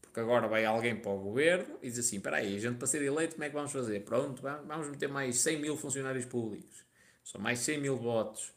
Porque 0.00 0.20
agora 0.20 0.46
vai 0.46 0.64
alguém 0.64 0.96
para 0.96 1.10
o 1.10 1.18
governo 1.18 1.78
e 1.82 1.88
diz 1.88 1.98
assim: 1.98 2.16
espera 2.16 2.36
aí, 2.36 2.56
a 2.56 2.60
gente 2.60 2.76
para 2.76 2.86
ser 2.86 3.02
eleito, 3.02 3.34
como 3.34 3.44
é 3.44 3.48
que 3.48 3.54
vamos 3.54 3.72
fazer? 3.72 4.00
Pronto, 4.04 4.42
vamos 4.42 4.88
meter 4.88 5.08
mais 5.08 5.38
100 5.38 5.60
mil 5.60 5.76
funcionários 5.76 6.24
públicos. 6.24 6.84
São 7.24 7.40
mais 7.40 7.60
100 7.60 7.80
mil 7.80 7.96
votos. 7.96 8.52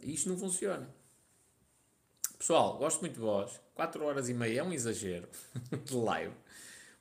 E 0.00 0.14
isto 0.14 0.28
não 0.28 0.36
funciona. 0.36 0.88
Pessoal, 2.38 2.76
gosto 2.76 3.00
muito 3.00 3.14
de 3.14 3.20
vós. 3.20 3.60
4 3.74 4.04
horas 4.04 4.28
e 4.28 4.34
meia 4.34 4.60
é 4.60 4.62
um 4.62 4.72
exagero 4.72 5.28
de 5.84 5.94
live. 5.94 6.34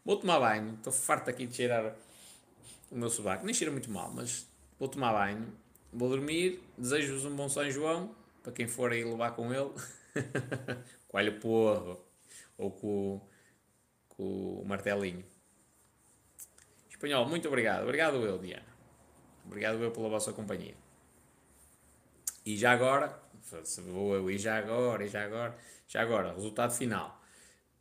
Vou 0.04 0.18
tomar 0.18 0.40
banho. 0.40 0.76
Estou 0.76 0.94
farto 0.94 1.30
aqui 1.30 1.46
de 1.46 1.56
cheirar 1.56 1.96
o 2.90 2.96
meu 2.96 3.10
sovaco. 3.10 3.46
Nem 3.46 3.54
cheira 3.54 3.72
muito 3.72 3.92
mal, 3.92 4.12
mas 4.14 4.48
vou 4.80 4.88
tomar 4.88 5.12
banho. 5.14 5.54
Vou 5.92 6.10
dormir. 6.10 6.64
Desejo-vos 6.78 7.26
um 7.26 7.36
bom 7.36 7.50
São 7.50 7.70
João. 7.70 8.16
Para 8.44 8.54
quem 8.54 8.68
for 8.68 8.92
aí 8.92 9.04
levar 9.04 9.32
com 9.32 9.54
ele. 9.54 9.72
Coelho 11.10 11.40
porro. 11.40 12.00
Ou 12.58 12.72
com, 12.72 13.22
com 14.08 14.62
o 14.62 14.66
martelinho. 14.66 15.26
Espanhol, 16.90 17.28
muito 17.28 17.48
obrigado. 17.48 17.84
Obrigado 17.84 18.16
eu, 18.18 18.38
Diana. 18.38 18.64
Obrigado. 19.46 19.76
Obrigado 19.76 19.84
eu 19.84 19.92
pela 19.92 20.08
vossa 20.08 20.32
companhia. 20.32 20.76
E 22.46 22.56
já 22.56 22.72
agora, 22.72 23.20
vou 23.88 24.16
eu, 24.16 24.30
e 24.30 24.38
já 24.38 24.58
agora, 24.58 25.06
e 25.06 25.08
já 25.08 25.24
agora, 25.24 25.58
já 25.88 26.02
agora, 26.02 26.34
resultado 26.34 26.74
final. 26.74 27.22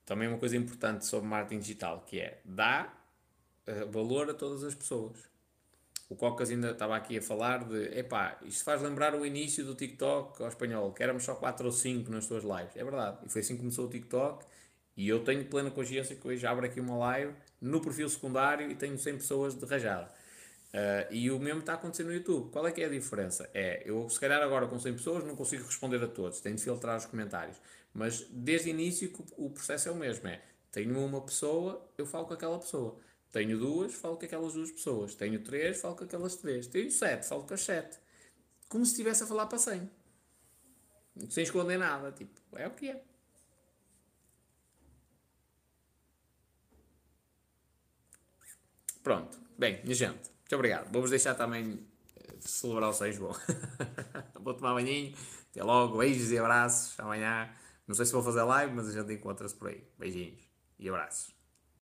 Também 0.05 0.29
uma 0.29 0.39
coisa 0.39 0.57
importante 0.57 1.07
sobre 1.07 1.29
marketing 1.29 1.61
digital, 1.61 2.05
que 2.07 2.21
é 2.21 2.41
dá 2.45 2.93
uh, 3.67 3.91
valor 3.91 4.31
a 4.31 4.35
todas 4.35 4.63
as 4.63 4.75
pessoas. 4.75 5.19
O 6.09 6.17
Cocas 6.17 6.51
ainda 6.51 6.73
estava 6.73 6.95
aqui 6.95 7.17
a 7.17 7.23
falar 7.23 7.65
de, 7.65 7.99
epá, 7.99 8.39
isto 8.43 8.63
faz 8.63 8.83
lembrar 8.83 9.15
o 9.15 9.25
início 9.25 9.65
do 9.65 9.75
TikTok 9.75 10.43
ao 10.43 10.49
espanhol, 10.49 10.93
que 10.93 11.03
éramos 11.03 11.25
só 11.25 11.35
4 11.35 11.65
ou 11.65 11.73
5 11.73 12.11
nas 12.11 12.27
tuas 12.27 12.45
lives. 12.45 12.77
É 12.77 12.85
verdade, 12.85 13.19
e 13.25 13.29
foi 13.29 13.41
assim 13.41 13.55
que 13.55 13.61
começou 13.61 13.87
o 13.87 13.91
TikTok, 13.91 14.45
e 14.97 15.09
eu 15.09 15.25
tenho 15.25 15.45
plena 15.47 15.71
consciência 15.71 16.15
que 16.15 16.29
hoje 16.29 16.47
abro 16.47 16.67
aqui 16.67 16.79
uma 16.79 16.97
live 16.97 17.33
no 17.61 17.81
perfil 17.81 18.09
secundário 18.09 18.71
e 18.71 18.75
tenho 18.75 18.99
100 18.99 19.17
pessoas 19.17 19.55
de 19.55 19.65
rajada. 19.65 20.09
Uh, 20.75 21.07
e 21.13 21.31
o 21.31 21.39
mesmo 21.39 21.61
está 21.61 21.75
a 21.75 21.75
acontecer 21.77 22.03
no 22.03 22.13
YouTube. 22.13 22.51
Qual 22.51 22.67
é 22.67 22.73
que 22.73 22.83
é 22.83 22.87
a 22.87 22.89
diferença? 22.89 23.49
É, 23.55 23.85
eu 23.87 24.09
se 24.09 24.19
calhar 24.19 24.43
agora 24.43 24.67
com 24.67 24.77
100 24.77 24.95
pessoas 24.95 25.25
não 25.25 25.37
consigo 25.37 25.65
responder 25.65 26.03
a 26.03 26.09
todos, 26.09 26.41
tenho 26.41 26.57
de 26.57 26.63
filtrar 26.65 26.97
os 26.97 27.07
comentários. 27.07 27.57
Mas 27.93 28.27
desde 28.29 28.69
o 28.69 28.71
início 28.71 29.13
o 29.37 29.51
processo 29.51 29.89
é 29.89 29.93
o 29.93 29.95
mesmo, 29.95 30.27
é, 30.27 30.43
tenho 30.73 30.99
uma 30.99 31.21
pessoa, 31.21 31.89
eu 31.97 32.05
falo 32.05 32.27
com 32.27 32.35
aquela 32.35 32.59
pessoa. 32.59 32.99
Tenho 33.31 33.57
duas, 33.57 33.95
falo 33.95 34.17
com 34.17 34.25
aquelas 34.25 34.53
duas 34.55 34.73
pessoas. 34.73 35.15
Tenho 35.15 35.41
três, 35.43 35.81
falo 35.81 35.95
com 35.95 36.05
aquelas 36.05 36.37
três. 36.37 36.67
Tenho 36.67 36.91
sete, 36.91 37.27
falo 37.27 37.45
com 37.45 37.55
as 37.55 37.61
sete. 37.63 37.99
Como 38.69 38.85
se 38.85 38.93
estivesse 38.93 39.23
a 39.23 39.27
falar 39.27 39.47
para 39.47 39.59
100. 39.59 39.89
Sem 41.31 41.45
esconder 41.45 41.79
nada, 41.79 42.11
tipo, 42.11 42.41
é 42.57 42.67
o 42.67 42.73
que 42.73 42.89
é. 42.91 43.01
Pronto. 49.03 49.39
Bem, 49.57 49.81
minha 49.85 49.95
gente, 49.95 50.34
muito 50.55 50.57
obrigado. 50.57 50.93
Vou-vos 50.93 51.11
deixar 51.11 51.35
também 51.35 51.81
eh, 52.17 52.35
celebrar 52.41 52.91
o 52.91 52.93
6 52.93 53.19
bom. 53.19 53.35
vou 54.41 54.55
tomar 54.55 54.75
banhinho. 54.75 55.15
Até 55.51 55.63
logo. 55.63 55.99
Beijos 55.99 56.31
e 56.31 56.39
abraços. 56.39 56.99
Amanhã. 56.99 57.51
Não 57.87 57.95
sei 57.95 58.07
se 58.07 58.13
vou 58.13 58.23
fazer 58.23 58.43
live, 58.43 58.73
mas 58.75 58.89
a 58.89 58.93
gente 58.93 59.13
encontra-se 59.13 59.55
por 59.55 59.69
aí. 59.69 59.85
Beijinhos 59.99 60.41
e 60.79 60.89
abraços. 60.89 61.44